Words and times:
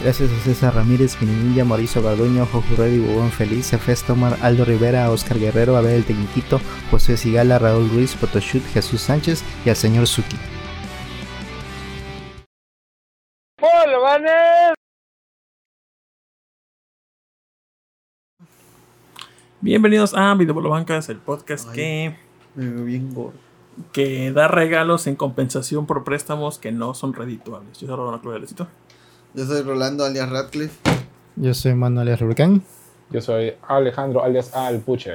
Gracias 0.00 0.30
a 0.30 0.38
César 0.44 0.74
Ramírez, 0.76 1.16
Pinilla, 1.16 1.64
Mauricio 1.64 2.00
Garduño, 2.00 2.46
Jojo 2.46 2.76
Reddy, 2.76 3.00
Bubón 3.00 3.32
Feliz, 3.32 3.72
Efes 3.72 4.04
Tomar, 4.04 4.38
Aldo 4.42 4.64
Rivera, 4.64 5.10
Oscar 5.10 5.40
Guerrero, 5.40 5.76
Abel 5.76 5.94
el 5.94 6.04
Tecniquito, 6.04 6.60
José 6.90 7.16
Sigala, 7.16 7.58
Raúl 7.58 7.90
Ruiz, 7.90 8.14
Photoshoot, 8.14 8.62
Jesús 8.72 9.00
Sánchez 9.00 9.42
y 9.64 9.70
al 9.70 9.76
señor 9.76 10.06
Suki. 10.06 10.36
Bienvenidos 19.60 20.14
a 20.14 20.32
Videobolobancas, 20.34 21.08
el 21.08 21.18
podcast 21.18 21.68
Ay. 21.70 21.74
que, 21.74 22.16
Me 22.54 22.70
veo 22.70 22.84
bien 22.84 23.12
gordo. 23.12 23.36
que 23.92 24.30
da 24.30 24.46
regalos 24.46 25.08
en 25.08 25.16
compensación 25.16 25.86
por 25.86 26.04
préstamos 26.04 26.58
que 26.60 26.70
no 26.70 26.94
son 26.94 27.12
redituables. 27.12 27.80
Yo 27.80 27.88
soy 27.88 28.20
Clavelecito. 28.20 28.68
Yo 29.34 29.44
soy 29.46 29.62
Rolando 29.62 30.04
alias 30.04 30.28
Radcliffe. 30.30 30.76
Yo 31.36 31.54
soy 31.54 31.74
Manuel 31.74 32.18
Rubicán. 32.18 32.62
Yo 33.10 33.20
soy 33.20 33.54
Alejandro 33.66 34.22
alias 34.24 34.54
Al 34.54 34.80
Puche. 34.80 35.12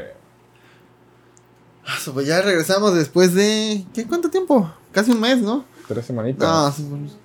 Ah, 1.86 1.98
Pues 2.14 2.28
ya 2.28 2.42
regresamos 2.42 2.96
después 2.96 3.34
de. 3.34 3.84
¿Qué? 3.94 4.06
¿Cuánto 4.08 4.30
tiempo? 4.30 4.72
Casi 4.92 5.12
un 5.12 5.20
mes, 5.20 5.42
¿no? 5.42 5.66
Tres 5.88 6.06
semanitas. 6.06 6.48
No, 6.48 6.72
sí, 6.72 6.88
bueno, 6.90 7.08
¿sí? 7.10 7.18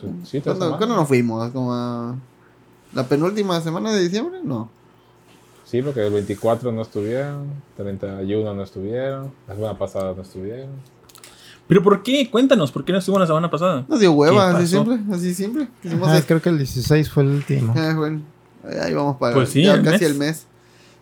Sí, 0.00 0.10
sí, 0.24 0.40
tres 0.40 0.56
¿Cuándo, 0.56 0.76
cuándo 0.76 0.96
nos 0.96 1.06
fuimos? 1.06 1.50
¿Como 1.52 1.72
a 1.72 2.16
la 2.92 3.04
penúltima 3.06 3.60
semana 3.60 3.92
de 3.92 4.00
diciembre? 4.00 4.40
No. 4.42 4.68
Sí, 5.64 5.80
porque 5.82 6.04
el 6.06 6.12
24 6.12 6.72
no 6.72 6.82
estuvieron, 6.82 7.48
31 7.76 8.54
no 8.54 8.62
estuvieron, 8.62 9.32
la 9.46 9.54
semana 9.54 9.78
pasada 9.78 10.12
no 10.14 10.22
estuvieron. 10.22 10.70
¿Pero 11.68 11.82
por 11.82 12.02
qué? 12.02 12.30
Cuéntanos, 12.30 12.70
¿por 12.72 12.84
qué 12.84 12.92
no 12.92 12.98
estuvo 12.98 13.18
la 13.18 13.26
semana 13.26 13.50
pasada? 13.50 13.84
Nos 13.88 14.00
dio 14.00 14.12
hueva, 14.12 14.50
¿Qué 14.50 14.56
así 14.58 14.66
siempre. 14.68 14.98
Así 15.10 15.34
siempre. 15.34 15.68
Ah, 16.04 16.20
creo 16.26 16.42
que 16.42 16.48
el 16.48 16.58
16 16.58 17.10
fue 17.10 17.22
el 17.22 17.30
último. 17.30 17.72
Ah, 17.76 17.94
bueno, 17.96 18.22
ahí 18.82 18.92
vamos 18.92 19.16
para 19.16 19.34
Pues 19.34 19.50
sí, 19.50 19.62
ya 19.62 19.74
el 19.74 19.82
casi 19.82 20.00
mes. 20.00 20.10
el 20.10 20.18
mes. 20.18 20.46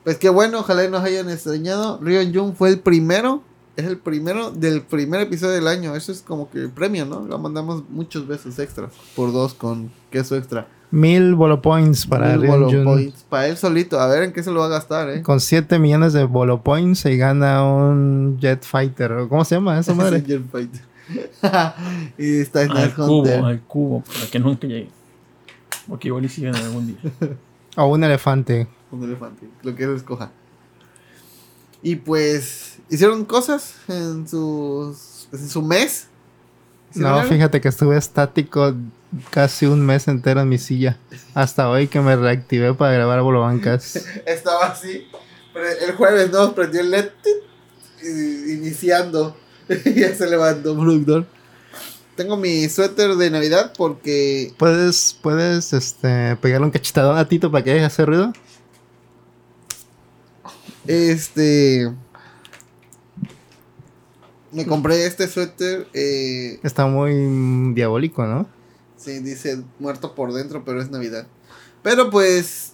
Pues 0.04 0.16
qué 0.18 0.28
bueno, 0.28 0.60
ojalá 0.60 0.84
y 0.84 0.88
nos 0.90 1.02
hayan 1.02 1.28
extrañado. 1.28 1.98
Ryon 2.00 2.32
Jun 2.34 2.56
fue 2.56 2.70
el 2.70 2.78
primero, 2.80 3.42
es 3.76 3.84
el 3.86 3.98
primero 3.98 4.50
del 4.50 4.82
primer 4.82 5.20
episodio 5.22 5.54
del 5.54 5.68
año. 5.68 5.94
Eso 5.96 6.12
es 6.12 6.22
como 6.22 6.50
que 6.50 6.58
el 6.58 6.70
premio, 6.70 7.04
¿no? 7.04 7.20
Lo 7.26 7.38
mandamos 7.38 7.84
muchos 7.90 8.26
besos 8.26 8.58
extras 8.58 8.92
por 9.16 9.32
dos 9.32 9.54
con 9.54 9.90
queso 10.10 10.36
extra. 10.36 10.68
Mil 10.92 11.34
bolo 11.36 11.62
points 11.62 12.06
para 12.06 12.30
Mil 12.30 12.40
Ryan 12.40 12.50
bolo 12.52 12.70
Jun. 12.70 12.84
points. 12.84 13.24
Para 13.28 13.46
él 13.46 13.56
solito, 13.56 14.00
a 14.00 14.06
ver 14.08 14.24
en 14.24 14.32
qué 14.32 14.42
se 14.42 14.50
lo 14.50 14.60
va 14.60 14.66
a 14.66 14.70
gastar, 14.70 15.08
¿eh? 15.10 15.22
Con 15.22 15.38
7 15.40 15.78
millones 15.78 16.12
de 16.12 16.24
bolo 16.24 16.62
points 16.62 17.00
se 17.00 17.16
gana 17.16 17.64
un 17.64 18.38
Jet 18.40 18.64
Fighter. 18.64 19.12
¿o 19.12 19.28
¿Cómo 19.28 19.44
se 19.44 19.54
llama 19.54 19.78
esa 19.78 19.94
madre? 19.94 20.22
Jet 20.22 20.42
Fighter. 20.50 20.80
y 22.18 22.40
está 22.40 22.62
en 22.62 22.70
Al 22.72 22.84
el 22.84 22.94
cubo, 22.94 23.18
Hunter. 23.20 23.44
al 23.44 23.60
cubo, 23.62 24.02
para 24.02 24.26
que 24.30 24.38
nunca 24.38 24.66
llegue. 24.66 24.88
Porque 25.88 26.08
igual 26.08 26.24
y 26.24 26.28
siguen 26.28 26.54
algún 26.56 26.86
día. 26.88 26.98
O 27.76 27.86
un 27.86 28.02
elefante. 28.02 28.66
Un 28.90 29.04
elefante, 29.04 29.46
lo 29.62 29.76
que 29.76 29.84
él 29.84 29.94
escoja. 29.94 30.32
Y 31.82 31.94
pues, 31.96 32.78
hicieron 32.90 33.24
cosas 33.24 33.76
en, 33.86 34.26
sus, 34.28 35.28
en 35.32 35.48
su 35.48 35.62
mes. 35.62 36.08
¿Hicieron 36.90 37.22
No, 37.22 37.24
fíjate 37.24 37.60
que 37.60 37.68
estuve 37.68 37.96
estático 37.96 38.74
casi 39.30 39.66
un 39.66 39.84
mes 39.84 40.08
entero 40.08 40.40
en 40.40 40.48
mi 40.48 40.58
silla. 40.58 40.96
Hasta 41.34 41.68
hoy 41.68 41.88
que 41.88 42.00
me 42.00 42.16
reactivé 42.16 42.74
para 42.74 42.92
grabar 42.92 43.22
bolobancas. 43.22 43.96
Estaba 44.26 44.66
así. 44.66 45.06
El 45.54 45.94
jueves 45.96 46.30
no 46.30 46.54
prendió 46.54 46.80
el 46.80 46.90
LED 46.90 47.10
iniciando. 48.48 49.36
y 49.68 49.94
ya 50.00 50.14
se 50.14 50.28
levantó 50.28 50.74
productor. 50.78 51.26
Tengo 52.16 52.36
mi 52.36 52.68
suéter 52.68 53.14
de 53.14 53.30
Navidad 53.30 53.72
porque 53.76 54.52
¿Puedes, 54.58 55.16
puedes 55.22 55.72
este, 55.72 56.36
pegarle 56.36 56.66
un 56.66 56.70
cachetadón 56.70 57.16
a 57.16 57.26
Tito 57.26 57.50
para 57.50 57.64
que 57.64 57.70
deje 57.70 57.80
de 57.80 57.86
hacer 57.86 58.06
ruido? 58.06 58.32
este 60.86 61.92
me 64.52 64.66
compré 64.66 65.06
este 65.06 65.28
suéter. 65.28 65.86
Eh, 65.92 66.58
Está 66.62 66.86
muy 66.86 67.14
mm, 67.14 67.74
diabólico, 67.74 68.24
¿no? 68.26 68.46
sí, 68.96 69.18
dice 69.20 69.62
muerto 69.78 70.14
por 70.14 70.32
dentro, 70.32 70.62
pero 70.64 70.80
es 70.82 70.90
Navidad. 70.90 71.26
Pero 71.82 72.10
pues 72.10 72.72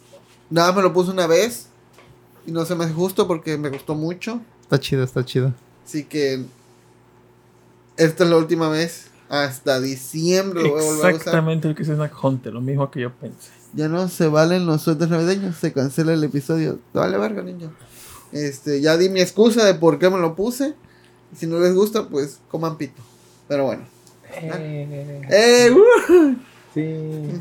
nada, 0.51 0.73
me 0.73 0.83
lo 0.83 0.93
puse 0.93 1.13
una 1.13 1.27
vez 1.29 1.69
y 2.47 2.51
no 2.51 2.65
se 2.65 2.75
me 2.75 2.85
hace 2.85 2.95
justo 2.95 3.29
porque 3.29 3.57
me 3.57 3.69
gustó 3.69 3.95
mucho. 3.95 4.41
Está 4.63 4.81
chido, 4.81 5.05
está 5.05 5.25
chido. 5.25 5.55
Así 5.85 6.05
que 6.05 6.45
esta 7.97 8.25
es 8.25 8.31
la 8.31 8.37
última 8.37 8.69
vez. 8.69 9.09
Hasta 9.29 9.81
diciembre 9.81 10.63
lo 10.63 10.71
voy 10.71 10.81
a 10.81 10.85
volver 10.85 10.95
a 10.95 10.99
usar. 10.99 11.15
Exactamente 11.15 11.69
el 11.69 11.75
que 11.75 11.83
es 11.83 11.89
Snack 11.89 12.13
Hunter, 12.23 12.53
lo 12.53 12.61
mismo 12.61 12.91
que 12.91 13.01
yo 13.01 13.13
pensé. 13.13 13.51
Ya 13.73 13.89
no 13.89 14.09
se 14.09 14.29
valen 14.29 14.67
los 14.67 14.83
suéteres 14.83 15.11
navideños. 15.11 15.57
Se 15.57 15.73
cancela 15.73 16.13
el 16.13 16.23
episodio. 16.23 16.79
Vale, 16.95 17.19
verga, 17.19 17.43
niño. 17.43 17.73
Este, 18.33 18.81
ya 18.81 18.97
di 18.97 19.09
mi 19.09 19.21
excusa 19.21 19.65
de 19.65 19.75
por 19.75 19.99
qué 19.99 20.11
me 20.11 20.19
lo 20.19 20.35
puse. 20.37 20.75
Y 21.33 21.37
si 21.37 21.47
no 21.47 21.59
les 21.61 21.75
gusta, 21.75 22.09
pues 22.09 22.41
coman 22.51 22.77
pito. 22.79 23.03
Pero 23.49 23.65
bueno. 23.65 23.85
¡Eh! 25.31 25.71
uh! 25.71 26.37
Sí. 26.75 27.41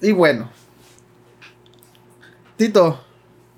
Y 0.00 0.12
bueno. 0.12 0.50
Tito, 2.56 3.00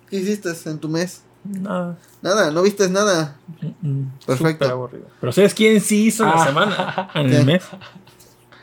¿qué 0.09 0.17
hiciste 0.17 0.51
en 0.71 0.79
tu 0.79 0.89
mes? 0.89 1.23
Nada. 1.45 1.99
Nada, 2.23 2.51
no 2.51 2.63
viste 2.63 2.89
nada. 2.89 3.37
Mm, 3.61 3.89
mm, 3.89 4.13
Perfecto. 4.27 4.65
súper 4.65 4.71
aburrido. 4.71 5.07
Pero 5.21 5.33
¿sabes 5.33 5.55
quién 5.55 5.81
sí 5.81 6.07
hizo 6.07 6.25
la 6.25 6.33
Ah. 6.43 6.47
semana? 6.47 7.11
En 7.15 7.29
¿Qué? 7.31 7.37
el 7.37 7.47
mes. 7.47 7.63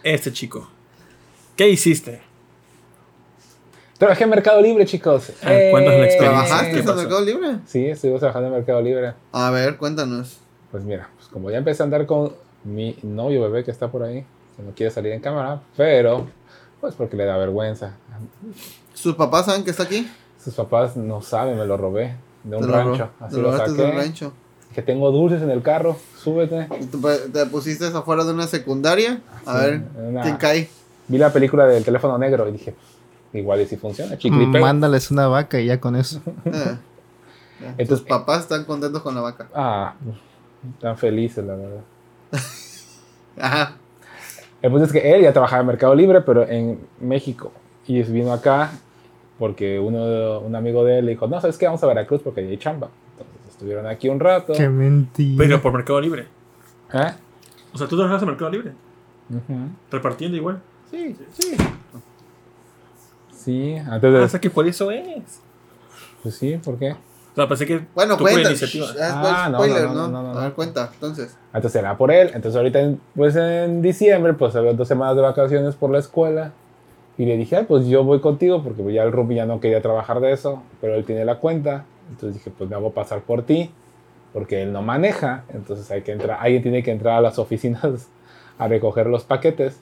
Este 0.03 0.33
chico. 0.33 0.67
¿Qué 1.55 1.69
hiciste? 1.69 2.21
Trabajé 4.03 4.25
en 4.25 4.29
Mercado 4.31 4.61
Libre, 4.61 4.85
chicos. 4.85 5.31
A 5.41 5.49
ver, 5.49 5.71
cuéntanos 5.71 5.99
la 6.01 6.05
experiencia. 6.07 6.45
¿Trabajaste 6.45 6.71
¿Qué 6.73 6.79
en? 6.81 6.95
Mercado 6.97 7.21
Libre? 7.21 7.47
Sí, 7.65 7.85
estuvimos 7.85 8.19
trabajando 8.19 8.49
en 8.49 8.53
Mercado 8.55 8.81
Libre. 8.81 9.13
A 9.31 9.49
ver, 9.49 9.77
cuéntanos. 9.77 10.39
Pues 10.71 10.83
mira, 10.83 11.09
pues 11.15 11.29
como 11.29 11.49
ya 11.49 11.57
empecé 11.59 11.83
a 11.83 11.85
andar 11.85 12.05
con 12.05 12.33
mi 12.65 12.97
novio 13.01 13.41
bebé 13.43 13.63
que 13.63 13.71
está 13.71 13.89
por 13.89 14.03
ahí, 14.03 14.25
que 14.57 14.61
no 14.63 14.71
quiere 14.75 14.91
salir 14.91 15.13
en 15.13 15.21
cámara, 15.21 15.61
pero 15.77 16.27
pues 16.81 16.95
porque 16.95 17.15
le 17.15 17.23
da 17.23 17.37
vergüenza. 17.37 17.93
¿Sus 18.93 19.15
papás 19.15 19.45
saben 19.45 19.63
que 19.63 19.71
está 19.71 19.83
aquí? 19.83 20.05
Sus 20.43 20.53
papás 20.53 20.97
no 20.97 21.21
saben, 21.21 21.57
me 21.57 21.65
lo 21.65 21.77
robé 21.77 22.15
de 22.43 22.57
un 22.57 22.67
rancho. 22.67 23.09
Así 23.21 23.37
lo 23.37 23.43
lo 23.43 23.51
robaste 23.53 23.69
saqué. 23.71 23.83
del 23.83 23.95
rancho. 23.95 24.33
Que 24.75 24.81
tengo 24.81 25.11
dulces 25.11 25.41
en 25.41 25.49
el 25.49 25.61
carro, 25.61 25.95
súbete. 26.21 26.67
Te 27.31 27.45
pusiste 27.45 27.85
afuera 27.85 28.25
de 28.25 28.33
una 28.33 28.47
secundaria. 28.47 29.21
A 29.45 29.59
Sí, 29.61 29.65
ver, 29.65 29.81
una- 29.97 30.23
¿quién 30.23 30.35
cae? 30.35 30.69
Vi 31.07 31.17
la 31.17 31.31
película 31.31 31.65
del 31.67 31.85
teléfono 31.85 32.17
negro 32.17 32.49
y 32.49 32.51
dije, 32.51 32.75
igual 33.33 33.61
y 33.61 33.65
si 33.65 33.77
funciona, 33.77 34.17
chicle 34.17 34.43
y 34.43 34.51
pega. 34.51 34.65
Mándales 34.65 35.11
una 35.11 35.27
vaca 35.27 35.59
y 35.59 35.65
ya 35.67 35.79
con 35.79 35.95
eso. 35.95 36.21
Ya, 37.61 37.69
Entonces- 37.77 37.99
Tus 37.99 38.01
papás 38.09 38.41
están 38.41 38.65
contentos 38.65 39.01
con 39.03 39.15
la 39.15 39.21
vaca. 39.21 39.47
Ah, 39.53 39.93
tan 40.81 40.97
felices, 40.97 41.45
la 41.45 41.55
verdad. 41.55 41.81
Ajá. 43.39 43.75
El 44.61 44.71
punto 44.71 44.85
es 44.85 44.91
que 44.91 45.13
él 45.15 45.21
ya 45.21 45.31
trabajaba 45.31 45.61
en 45.61 45.67
Mercado 45.67 45.93
Libre, 45.95 46.21
pero 46.21 46.47
en 46.47 46.79
México. 46.99 47.51
Y 47.87 48.01
vino 48.03 48.33
acá 48.33 48.71
porque 49.39 49.79
uno, 49.79 50.39
un 50.39 50.55
amigo 50.55 50.83
de 50.83 50.99
él 50.99 51.05
le 51.05 51.11
dijo, 51.11 51.27
no, 51.27 51.39
¿sabes 51.39 51.57
qué? 51.57 51.65
Vamos 51.65 51.83
a 51.83 51.87
Veracruz 51.87 52.21
porque 52.23 52.41
hay 52.41 52.57
chamba. 52.57 52.89
Entonces 53.11 53.49
estuvieron 53.51 53.87
aquí 53.87 54.09
un 54.09 54.19
rato. 54.19 54.53
Qué 54.53 54.67
mentira. 54.69 55.35
Pero 55.37 55.61
por 55.61 55.73
Mercado 55.73 56.01
Libre. 56.01 56.27
¿Eh? 56.93 57.11
O 57.73 57.77
sea, 57.77 57.87
tú 57.87 57.95
trabajas 57.97 58.21
en 58.23 58.27
Mercado 58.29 58.51
Libre. 58.51 58.71
Ujú. 59.29 59.59
Repartiendo 59.91 60.37
igual. 60.37 60.61
Sí, 60.91 61.15
sí. 61.37 61.55
Sí, 63.43 63.75
antes 63.75 64.13
Ah, 64.13 64.17
de... 64.17 64.23
o 64.23 64.27
sea 64.27 64.39
que 64.39 64.49
por 64.49 64.67
eso 64.67 64.91
es. 64.91 65.41
Pues 66.21 66.35
sí, 66.35 66.57
¿por 66.63 66.77
qué? 66.77 66.91
O 66.91 67.35
sea, 67.35 67.47
pensé 67.47 67.65
que 67.65 67.81
Bueno, 67.95 68.17
cuenta. 68.17 68.41
iniciativa. 68.49 68.87
Ah, 69.01 69.45
es 69.47 69.51
no, 69.51 69.57
spoiler, 69.57 69.83
no, 69.87 69.93
¿no? 69.93 70.07
no, 70.07 70.23
no, 70.23 70.33
no, 70.33 70.39
A 70.39 70.41
ver, 70.43 70.49
no. 70.49 70.55
cuenta, 70.55 70.89
entonces. 70.93 71.35
Entonces 71.53 71.79
era 71.81 71.97
por 71.97 72.11
él. 72.11 72.27
Entonces 72.33 72.55
ahorita, 72.55 72.79
en- 72.79 73.01
pues 73.15 73.35
en 73.35 73.81
diciembre, 73.81 74.33
pues 74.33 74.55
había 74.55 74.73
dos 74.73 74.87
semanas 74.87 75.15
de 75.15 75.21
vacaciones 75.23 75.75
por 75.75 75.89
la 75.91 75.99
escuela. 75.99 76.51
Y 77.17 77.25
le 77.25 77.37
dije, 77.37 77.55
"Ay, 77.57 77.65
pues 77.67 77.85
yo 77.87 78.03
voy 78.03 78.19
contigo 78.21 78.63
porque 78.63 78.91
ya 78.93 79.03
el 79.03 79.11
Ruby 79.11 79.35
ya 79.35 79.45
no 79.45 79.59
quería 79.59 79.81
trabajar 79.81 80.19
de 80.19 80.31
eso, 80.31 80.63
pero 80.81 80.95
él 80.95 81.05
tiene 81.05 81.25
la 81.25 81.35
cuenta. 81.39 81.85
Entonces 82.09 82.35
dije, 82.35 82.51
pues 82.57 82.69
me 82.69 82.75
hago 82.75 82.91
pasar 82.91 83.21
por 83.21 83.43
ti 83.43 83.69
porque 84.31 84.61
él 84.63 84.71
no 84.73 84.81
maneja. 84.81 85.43
Entonces 85.53 85.89
hay 85.91 86.01
que 86.01 86.11
entrar, 86.11 86.37
alguien 86.41 86.61
tiene 86.63 86.81
que 86.83 86.91
entrar 86.91 87.17
a 87.17 87.21
las 87.21 87.37
oficinas 87.39 88.07
a 88.57 88.67
recoger 88.67 89.07
los 89.07 89.23
paquetes. 89.23 89.77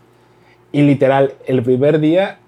Y 0.73 0.81
literal, 0.83 1.33
el 1.45 1.61
primer 1.63 1.99
día 1.99 2.39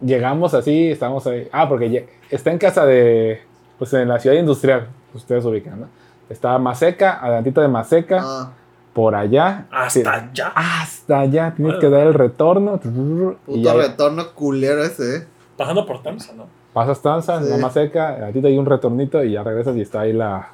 llegamos 0.00 0.54
así, 0.54 0.90
estamos 0.90 1.26
ahí. 1.26 1.48
Ah, 1.52 1.68
porque 1.68 2.06
está 2.30 2.50
en 2.50 2.58
casa 2.58 2.84
de, 2.86 3.40
pues 3.78 3.92
en 3.94 4.08
la 4.08 4.18
ciudad 4.18 4.36
industrial, 4.36 4.88
ustedes 5.14 5.44
ubican, 5.44 5.80
¿no? 5.80 5.86
Está 6.28 6.58
Maseca, 6.58 7.18
adelantito 7.22 7.60
de 7.60 7.68
Maseca, 7.68 8.20
Ah, 8.22 8.52
por 8.92 9.14
allá. 9.14 9.66
sí, 9.88 10.00
Hasta 10.00 10.12
allá. 10.14 10.52
hasta 10.54 11.20
allá, 11.20 11.54
tienes 11.54 11.74
Bueno. 11.74 11.80
que 11.80 11.88
dar 11.90 12.06
el 12.06 12.14
retorno. 12.14 12.78
Puto 12.78 13.36
ya 13.46 13.74
retorno 13.74 14.32
culero 14.34 14.82
ese, 14.84 15.16
¿eh? 15.16 15.26
Pasando 15.56 15.86
por 15.86 16.02
Tamsa, 16.02 16.32
¿no? 16.34 16.46
pasas 16.72 17.00
Tanza, 17.02 17.42
Sí. 17.42 17.48
la 17.50 17.56
Maseca, 17.58 18.08
adelantito 18.10 18.46
hay 18.46 18.58
un 18.58 18.66
retornito 18.66 19.24
y 19.24 19.32
ya 19.32 19.42
regresas 19.42 19.74
y 19.76 19.80
está 19.80 20.02
ahí 20.02 20.12
la, 20.12 20.50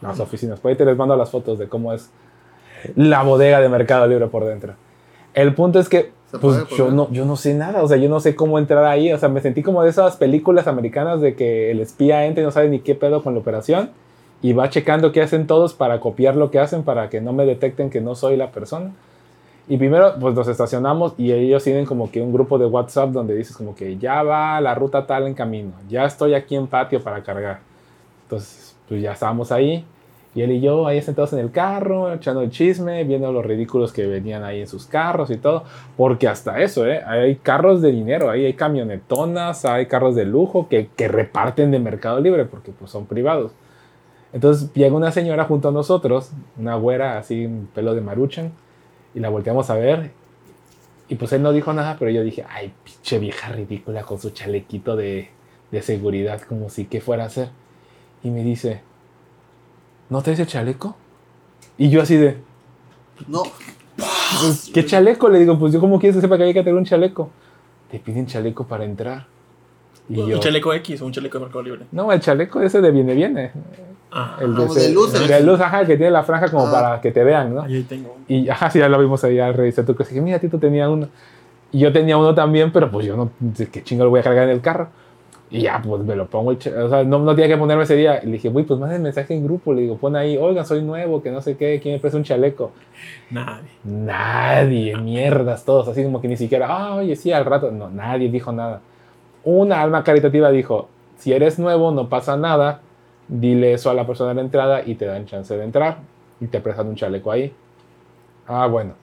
las 0.00 0.18
oficinas. 0.20 0.58
Por 0.60 0.70
ahí 0.70 0.76
te 0.76 0.84
les 0.86 0.96
mando 0.96 1.16
las 1.16 1.30
fotos 1.30 1.58
de 1.58 1.68
cómo 1.68 1.92
es 1.92 2.08
la 2.96 3.22
bodega 3.22 3.60
de 3.60 3.68
Mercado 3.68 4.06
Libre 4.06 4.26
por 4.28 4.44
dentro. 4.44 4.74
El 5.34 5.54
punto 5.54 5.80
es 5.80 5.88
que 5.88 5.98
¿Se 5.98 6.06
puede 6.06 6.23
Pues 6.40 6.58
yo 6.70 6.86
poner? 6.86 6.92
no, 6.92 7.10
yo 7.10 7.24
no 7.24 7.36
sé 7.36 7.54
nada, 7.54 7.82
o 7.82 7.88
sea, 7.88 7.96
yo 7.96 8.08
no 8.08 8.20
sé 8.20 8.34
cómo 8.34 8.58
entrar 8.58 8.84
ahí, 8.84 9.12
o 9.12 9.18
sea, 9.18 9.28
me 9.28 9.40
sentí 9.40 9.62
como 9.62 9.82
de 9.82 9.90
esas 9.90 10.16
películas 10.16 10.66
americanas 10.66 11.20
de 11.20 11.34
que 11.34 11.70
el 11.70 11.80
espía 11.80 12.26
entra 12.26 12.42
y 12.42 12.44
no 12.44 12.50
sabe 12.50 12.68
ni 12.68 12.80
qué 12.80 12.94
pedo 12.94 13.22
con 13.22 13.34
la 13.34 13.40
operación 13.40 13.90
y 14.42 14.52
va 14.52 14.68
checando 14.68 15.12
qué 15.12 15.22
hacen 15.22 15.46
todos 15.46 15.74
para 15.74 16.00
copiar 16.00 16.36
lo 16.36 16.50
que 16.50 16.58
hacen 16.58 16.82
para 16.82 17.08
que 17.08 17.20
no 17.20 17.32
me 17.32 17.46
detecten 17.46 17.90
que 17.90 18.00
no 18.00 18.14
soy 18.14 18.36
la 18.36 18.50
persona. 18.50 18.92
Y 19.66 19.78
primero, 19.78 20.14
pues 20.20 20.34
nos 20.34 20.46
estacionamos 20.48 21.14
y 21.16 21.32
ellos 21.32 21.64
tienen 21.64 21.86
como 21.86 22.10
que 22.10 22.20
un 22.20 22.32
grupo 22.32 22.58
de 22.58 22.66
WhatsApp 22.66 23.10
donde 23.10 23.34
dices 23.34 23.56
como 23.56 23.74
que 23.74 23.96
ya 23.96 24.22
va 24.22 24.60
la 24.60 24.74
ruta 24.74 25.06
tal 25.06 25.26
en 25.26 25.34
camino, 25.34 25.72
ya 25.88 26.04
estoy 26.04 26.34
aquí 26.34 26.56
en 26.56 26.66
patio 26.66 27.02
para 27.02 27.22
cargar. 27.22 27.60
Entonces, 28.24 28.76
pues 28.86 29.00
ya 29.00 29.12
estábamos 29.12 29.50
ahí 29.50 29.86
y 30.34 30.42
él 30.42 30.50
y 30.50 30.60
yo 30.60 30.86
ahí 30.86 31.00
sentados 31.00 31.32
en 31.32 31.38
el 31.38 31.52
carro, 31.52 32.12
echando 32.12 32.40
el 32.40 32.50
chisme, 32.50 33.04
viendo 33.04 33.30
los 33.30 33.46
ridículos 33.46 33.92
que 33.92 34.04
venían 34.06 34.42
ahí 34.42 34.60
en 34.60 34.66
sus 34.66 34.86
carros 34.86 35.30
y 35.30 35.36
todo. 35.36 35.62
Porque 35.96 36.26
hasta 36.26 36.60
eso, 36.60 36.86
¿eh? 36.86 37.02
Hay 37.06 37.36
carros 37.36 37.80
de 37.80 37.92
dinero, 37.92 38.30
ahí 38.30 38.44
hay 38.44 38.54
camionetonas, 38.54 39.64
hay 39.64 39.86
carros 39.86 40.16
de 40.16 40.24
lujo 40.24 40.68
que, 40.68 40.88
que 40.96 41.06
reparten 41.06 41.70
de 41.70 41.78
Mercado 41.78 42.20
Libre 42.20 42.46
porque 42.46 42.72
pues 42.72 42.90
son 42.90 43.06
privados. 43.06 43.52
Entonces 44.32 44.72
llega 44.74 44.96
una 44.96 45.12
señora 45.12 45.44
junto 45.44 45.68
a 45.68 45.72
nosotros, 45.72 46.32
una 46.58 46.74
güera 46.74 47.18
así, 47.18 47.46
un 47.46 47.68
pelo 47.72 47.94
de 47.94 48.00
maruchan, 48.00 48.50
y 49.14 49.20
la 49.20 49.28
volteamos 49.28 49.70
a 49.70 49.76
ver. 49.76 50.10
Y 51.08 51.14
pues 51.14 51.32
él 51.32 51.42
no 51.42 51.52
dijo 51.52 51.72
nada, 51.72 51.94
pero 51.96 52.10
yo 52.10 52.24
dije, 52.24 52.44
ay, 52.50 52.72
pinche 52.82 53.20
vieja 53.20 53.52
ridícula 53.52 54.02
con 54.02 54.18
su 54.18 54.30
chalequito 54.30 54.96
de, 54.96 55.28
de 55.70 55.82
seguridad, 55.82 56.40
como 56.40 56.70
si 56.70 56.86
qué 56.86 57.00
fuera 57.00 57.22
a 57.22 57.26
hacer. 57.26 57.50
Y 58.24 58.30
me 58.30 58.42
dice, 58.42 58.80
¿no 60.10 60.22
traes 60.22 60.38
el 60.40 60.46
chaleco? 60.46 60.96
Y 61.78 61.90
yo 61.90 62.02
así 62.02 62.16
de, 62.16 62.38
No. 63.28 63.42
pues, 63.96 64.70
¿qué 64.72 64.84
chaleco? 64.84 65.28
Le 65.28 65.38
digo, 65.40 65.58
pues 65.58 65.72
yo 65.72 65.80
como 65.80 65.98
quieres 65.98 66.16
que 66.16 66.20
sepa 66.22 66.36
que 66.36 66.44
hay 66.44 66.54
que 66.54 66.62
tener 66.62 66.74
un 66.78 66.84
chaleco. 66.84 67.30
Te 67.90 67.98
piden 67.98 68.26
chaleco 68.26 68.64
para 68.66 68.84
entrar. 68.84 69.26
Y 70.08 70.16
yo, 70.16 70.24
¿Un 70.36 70.40
chaleco 70.40 70.72
X 70.74 71.00
o 71.00 71.06
un 71.06 71.12
chaleco 71.12 71.38
de 71.38 71.44
Mercado 71.44 71.62
Libre? 71.62 71.86
no, 71.92 72.12
el 72.12 72.20
chaleco 72.20 72.60
ese 72.60 72.80
de 72.80 72.90
viene, 72.90 73.14
viene. 73.14 73.52
Ah, 74.12 74.36
El 74.40 74.52
ese- 74.58 74.80
de 74.80 74.92
luces. 74.94 75.20
el 75.22 75.26
de 75.28 75.40
luz, 75.42 75.60
ajá, 75.60 75.80
que 75.86 75.96
tiene 75.96 76.10
la 76.12 76.22
franja 76.22 76.48
como 76.50 76.66
Ah. 76.68 76.70
para 76.72 77.00
que 77.00 77.10
te 77.10 77.24
vean, 77.24 77.54
¿no? 77.54 77.62
ahí 77.62 77.82
tengo 77.84 78.12
uno. 78.14 78.24
Y 78.28 78.48
ajá, 78.48 78.70
sí, 78.70 78.78
ya 78.78 78.88
lo 78.88 78.98
vimos 79.00 79.24
ahí 79.24 79.38
al 79.40 79.54
revisar 79.54 79.84
tu 79.84 79.94
cosa. 79.96 80.10
Dije, 80.10 80.20
mira, 80.20 80.38
Tito 80.38 80.58
tenía 80.58 80.88
uno. 80.88 81.08
Y 81.72 81.78
yo 81.80 81.92
tenía 81.92 82.16
uno 82.16 82.34
también, 82.34 82.70
pero 82.72 82.90
pues 82.90 83.06
yo 83.06 83.16
no, 83.16 83.30
¿de 83.40 83.66
¿qué 83.68 83.82
chingo 83.82 84.04
lo 84.04 84.10
voy 84.10 84.20
a 84.20 84.22
cargar 84.22 84.44
en 84.44 84.50
el 84.50 84.60
carro? 84.60 84.88
Y 85.54 85.60
ya, 85.60 85.80
pues 85.80 86.02
me 86.02 86.16
lo 86.16 86.26
pongo, 86.26 86.50
o 86.50 86.88
sea, 86.88 87.04
no, 87.04 87.20
no 87.20 87.32
tenía 87.36 87.46
que 87.46 87.56
ponerme 87.56 87.84
ese 87.84 87.94
día. 87.94 88.20
Le 88.24 88.32
dije, 88.32 88.48
uy, 88.48 88.64
pues 88.64 88.80
manden 88.80 89.02
mensaje 89.02 89.34
en 89.34 89.44
grupo. 89.44 89.72
Le 89.72 89.82
digo, 89.82 89.96
pon 89.96 90.16
ahí, 90.16 90.36
oigan, 90.36 90.66
soy 90.66 90.82
nuevo, 90.82 91.22
que 91.22 91.30
no 91.30 91.40
sé 91.40 91.56
qué, 91.56 91.78
¿quién 91.80 91.94
me 91.94 92.00
presta 92.00 92.18
un 92.18 92.24
chaleco? 92.24 92.72
Nadie. 93.30 93.68
Nadie, 93.84 94.96
mierdas, 94.96 95.64
todos, 95.64 95.86
así 95.86 96.02
como 96.02 96.20
que 96.20 96.26
ni 96.26 96.36
siquiera, 96.36 96.66
ah, 96.68 96.96
oye, 96.96 97.14
sí, 97.14 97.30
al 97.30 97.44
rato. 97.44 97.70
No, 97.70 97.88
nadie 97.88 98.28
dijo 98.28 98.50
nada. 98.50 98.80
Una 99.44 99.80
alma 99.80 100.02
caritativa 100.02 100.50
dijo, 100.50 100.88
si 101.18 101.32
eres 101.32 101.60
nuevo, 101.60 101.92
no 101.92 102.08
pasa 102.08 102.36
nada, 102.36 102.80
dile 103.28 103.74
eso 103.74 103.90
a 103.90 103.94
la 103.94 104.08
persona 104.08 104.30
de 104.30 104.34
la 104.34 104.40
entrada 104.40 104.82
y 104.84 104.96
te 104.96 105.04
dan 105.06 105.24
chance 105.26 105.56
de 105.56 105.62
entrar 105.62 105.98
y 106.40 106.48
te 106.48 106.58
prestan 106.58 106.88
un 106.88 106.96
chaleco 106.96 107.30
ahí. 107.30 107.52
Ah, 108.48 108.66
bueno. 108.66 108.94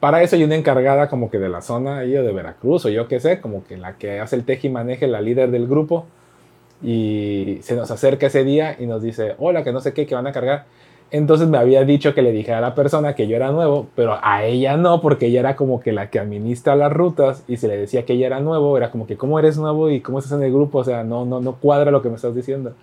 Para 0.00 0.22
eso 0.22 0.36
hay 0.36 0.44
una 0.44 0.54
encargada 0.54 1.08
como 1.08 1.30
que 1.30 1.38
de 1.38 1.48
la 1.48 1.60
zona 1.60 1.98
ahí 1.98 2.16
o 2.16 2.22
de 2.22 2.32
Veracruz 2.32 2.84
o 2.84 2.88
yo 2.88 3.08
qué 3.08 3.18
sé, 3.18 3.40
como 3.40 3.64
que 3.64 3.76
la 3.76 3.94
que 3.94 4.20
hace 4.20 4.36
el 4.36 4.44
teje 4.44 4.68
y 4.68 4.70
maneje, 4.70 5.08
la 5.08 5.20
líder 5.20 5.50
del 5.50 5.66
grupo. 5.66 6.06
Y 6.82 7.58
se 7.62 7.74
nos 7.74 7.90
acerca 7.90 8.26
ese 8.26 8.44
día 8.44 8.76
y 8.78 8.86
nos 8.86 9.02
dice, 9.02 9.34
hola, 9.38 9.64
que 9.64 9.72
no 9.72 9.80
sé 9.80 9.92
qué, 9.92 10.06
que 10.06 10.14
van 10.14 10.28
a 10.28 10.32
cargar. 10.32 10.66
Entonces 11.10 11.48
me 11.48 11.56
había 11.56 11.84
dicho 11.84 12.14
que 12.14 12.20
le 12.20 12.32
dijera 12.32 12.58
a 12.58 12.60
la 12.60 12.74
persona 12.74 13.14
que 13.14 13.26
yo 13.26 13.34
era 13.34 13.50
nuevo, 13.50 13.88
pero 13.96 14.18
a 14.22 14.44
ella 14.44 14.76
no, 14.76 15.00
porque 15.00 15.26
ella 15.26 15.40
era 15.40 15.56
como 15.56 15.80
que 15.80 15.90
la 15.90 16.10
que 16.10 16.18
administra 16.18 16.76
las 16.76 16.92
rutas 16.92 17.44
y 17.48 17.56
se 17.56 17.66
le 17.66 17.78
decía 17.78 18.04
que 18.04 18.12
ella 18.12 18.26
era 18.26 18.40
nuevo, 18.40 18.76
era 18.76 18.90
como 18.90 19.06
que 19.06 19.16
cómo 19.16 19.38
eres 19.38 19.56
nuevo 19.56 19.90
y 19.90 20.00
cómo 20.00 20.18
estás 20.18 20.32
en 20.32 20.42
el 20.42 20.52
grupo, 20.52 20.78
o 20.78 20.84
sea, 20.84 21.04
no, 21.04 21.24
no, 21.24 21.40
no 21.40 21.54
cuadra 21.56 21.90
lo 21.90 22.02
que 22.02 22.10
me 22.10 22.16
estás 22.16 22.34
diciendo. 22.34 22.74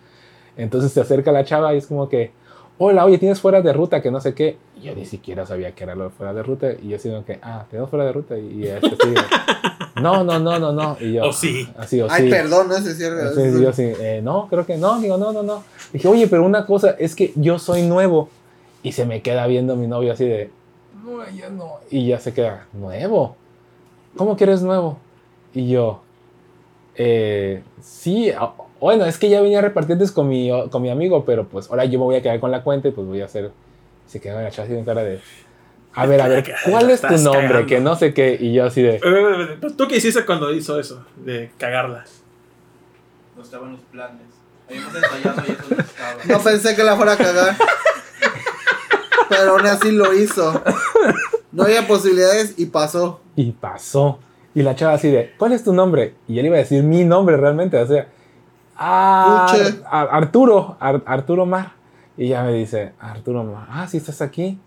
Entonces 0.57 0.91
se 0.91 1.01
acerca 1.01 1.31
la 1.31 1.43
chava 1.43 1.75
y 1.75 1.77
es 1.77 1.87
como 1.87 2.09
que, 2.09 2.31
hola, 2.77 3.05
oye, 3.05 3.17
tienes 3.17 3.39
fuera 3.39 3.61
de 3.61 3.71
ruta, 3.73 4.01
que 4.01 4.11
no 4.11 4.19
sé 4.21 4.33
qué. 4.33 4.57
Y 4.77 4.83
yo 4.85 4.95
ni 4.95 5.05
siquiera 5.05 5.45
sabía 5.45 5.71
que 5.73 5.83
era 5.83 5.95
lo 5.95 6.05
de 6.05 6.09
fuera 6.09 6.33
de 6.33 6.43
ruta 6.43 6.71
y 6.71 6.89
yo 6.89 6.97
como 7.01 7.25
que, 7.25 7.39
ah, 7.41 7.65
tenemos 7.69 7.89
fuera 7.89 8.05
de 8.05 8.11
ruta 8.11 8.37
y, 8.37 8.65
este 8.67 8.89
sí, 8.89 9.13
no, 10.01 10.23
no, 10.23 10.39
no, 10.39 10.59
no, 10.59 10.71
no. 10.71 10.97
Y 10.99 11.13
yo, 11.13 11.25
O 11.29 11.33
sí. 11.33 11.67
Así, 11.77 12.01
o 12.01 12.07
Ay, 12.09 12.23
sí. 12.25 12.29
perdón, 12.29 12.67
no 12.67 12.75
sé 12.75 12.95
si 12.95 13.03
era- 13.03 13.31
yo 13.33 13.73
sí, 13.73 13.83
eh, 13.83 14.21
no, 14.23 14.47
creo 14.49 14.65
que 14.65 14.77
no, 14.77 14.99
digo, 14.99 15.17
no, 15.17 15.31
no, 15.31 15.43
no. 15.43 15.63
Dije, 15.93 16.07
oye, 16.07 16.27
pero 16.27 16.43
una 16.43 16.65
cosa 16.65 16.95
es 16.99 17.15
que 17.15 17.31
yo 17.35 17.59
soy 17.59 17.83
nuevo. 17.83 18.29
Y 18.83 18.91
se 18.91 19.05
me 19.05 19.21
queda 19.23 19.47
viendo 19.47 19.75
mi 19.75 19.87
novio 19.87 20.13
así 20.13 20.25
de, 20.25 20.51
no, 21.03 21.23
ella 21.23 21.49
no. 21.49 21.77
Y 21.89 22.07
ya 22.07 22.19
se 22.19 22.33
queda, 22.33 22.67
¿nuevo? 22.73 23.35
¿Cómo 24.15 24.35
que 24.37 24.43
eres 24.43 24.61
nuevo? 24.61 24.97
Y 25.55 25.69
yo, 25.69 26.01
eh, 26.95 27.63
sí, 27.81 28.31
bueno, 28.79 29.05
es 29.05 29.17
que 29.17 29.29
ya 29.29 29.41
venía 29.41 29.61
repartientes 29.61 30.11
con 30.11 30.27
mi, 30.27 30.49
con 30.71 30.81
mi 30.81 30.89
amigo, 30.89 31.25
pero 31.25 31.47
pues 31.47 31.69
ahora 31.69 31.85
yo 31.85 31.99
me 31.99 32.05
voy 32.05 32.15
a 32.15 32.21
quedar 32.21 32.39
con 32.39 32.51
la 32.51 32.63
cuenta 32.63 32.87
y 32.87 32.91
pues 32.91 33.07
voy 33.07 33.21
a 33.21 33.25
hacer. 33.25 33.51
Se 34.07 34.21
quedó 34.21 34.37
en 34.37 34.43
la 34.43 34.51
chava 34.51 34.67
así 34.67 34.77
en 34.77 34.85
cara 34.85 35.03
de, 35.03 35.19
a 35.95 36.05
ver, 36.05 36.21
a 36.21 36.27
ver, 36.27 36.53
¿cuál 36.69 36.89
es 36.89 37.01
tu 37.01 37.17
nombre? 37.17 37.47
cagando. 37.47 37.67
Que 37.67 37.79
no 37.79 37.95
sé 37.95 38.13
qué. 38.13 38.37
Y 38.39 38.53
yo 38.53 38.65
así 38.65 38.81
de, 38.81 38.99
¿Tú 39.77 39.87
qué 39.87 39.97
hiciste 39.97 40.25
cuando 40.25 40.53
hizo 40.53 40.79
eso? 40.79 41.05
De 41.15 41.51
cagarla. 41.57 42.05
No 43.35 43.41
estaban 43.41 43.71
los 43.71 43.81
planes. 43.91 44.21
Habíamos 44.67 44.95
ensayado 44.95 45.41
y 45.47 45.51
eso 45.51 45.63
no 45.69 45.81
estaba. 45.81 46.25
No 46.25 46.39
pensé 46.39 46.75
que 46.75 46.83
la 46.83 46.95
fuera 46.95 47.13
a 47.13 47.17
cagar. 47.17 47.55
Pero 49.29 49.51
aún 49.51 49.65
así 49.65 49.91
lo 49.91 50.13
hizo. 50.13 50.61
No 51.51 51.63
había 51.63 51.87
posibilidades 51.87 52.55
y 52.57 52.67
pasó. 52.67 53.21
Y 53.35 53.51
pasó. 53.51 54.19
Y 54.53 54.61
la 54.61 54.75
chava 54.75 54.93
así 54.93 55.09
de, 55.09 55.33
¿cuál 55.37 55.53
es 55.53 55.63
tu 55.63 55.73
nombre? 55.73 56.15
Y 56.27 56.39
él 56.39 56.45
iba 56.47 56.55
a 56.55 56.59
decir 56.59 56.83
mi 56.83 57.03
nombre 57.03 57.37
realmente, 57.37 57.77
o 57.77 57.87
sea, 57.87 58.07
"Ah. 58.77 59.47
Ar- 59.89 60.09
Arturo, 60.11 60.77
Ar- 60.79 61.03
Arturo 61.05 61.45
Mar. 61.45 61.73
Y 62.17 62.29
ya 62.29 62.43
me 62.43 62.53
dice, 62.53 62.93
Arturo 62.99 63.43
Mar, 63.43 63.67
ah, 63.69 63.87
sí 63.87 63.97
estás 63.97 64.21
aquí. 64.21 64.57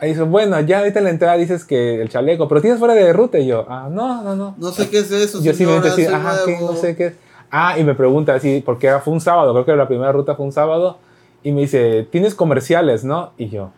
Ahí 0.00 0.10
dice, 0.10 0.22
bueno, 0.22 0.58
ya 0.60 0.78
ahorita 0.78 0.98
en 0.98 1.04
la 1.04 1.10
entrada 1.10 1.36
dices 1.36 1.64
que 1.64 2.00
el 2.00 2.08
chaleco, 2.08 2.48
pero 2.48 2.60
tienes 2.62 2.78
fuera 2.78 2.94
de 2.94 3.12
ruta. 3.12 3.38
Y 3.38 3.46
yo, 3.46 3.66
ah, 3.68 3.88
no, 3.90 4.22
no, 4.22 4.34
no. 4.34 4.54
No 4.58 4.70
sé 4.72 4.88
qué 4.88 5.00
es 5.00 5.10
eso. 5.12 5.42
yo 5.42 5.52
simplemente 5.52 5.90
señora, 5.90 6.16
soy 6.18 6.26
ajá, 6.26 6.38
¿qué? 6.46 6.52
nuevo". 6.52 6.72
no 6.72 6.78
sé 6.78 6.96
qué 6.96 7.06
es. 7.08 7.12
Ah, 7.50 7.78
y 7.78 7.84
me 7.84 7.94
pregunta 7.94 8.34
así, 8.34 8.62
porque 8.64 8.90
fue 9.04 9.12
un 9.12 9.20
sábado, 9.20 9.52
creo 9.52 9.64
que 9.66 9.76
la 9.76 9.86
primera 9.88 10.10
ruta 10.12 10.34
fue 10.34 10.46
un 10.46 10.52
sábado. 10.52 10.98
Y 11.42 11.52
me 11.52 11.62
dice, 11.62 12.06
tienes 12.10 12.34
comerciales, 12.34 13.02
¿no? 13.04 13.32
Y 13.38 13.48
yo, 13.48 13.70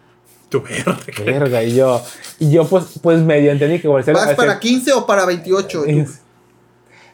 Tu 0.49 0.61
verga. 0.62 0.96
verga, 1.25 1.62
y 1.64 1.75
yo, 1.75 2.00
y 2.38 2.50
yo 2.50 2.67
pues, 2.67 2.99
pues 3.02 3.20
medio 3.20 3.50
entendí 3.52 3.79
que 3.81 3.88
comerciales. 3.88 4.25
¿Vas 4.26 4.34
para 4.34 4.58
15 4.61 4.93
o 4.93 5.06
para 5.06 5.25
28? 5.26 5.87
y- 5.87 6.06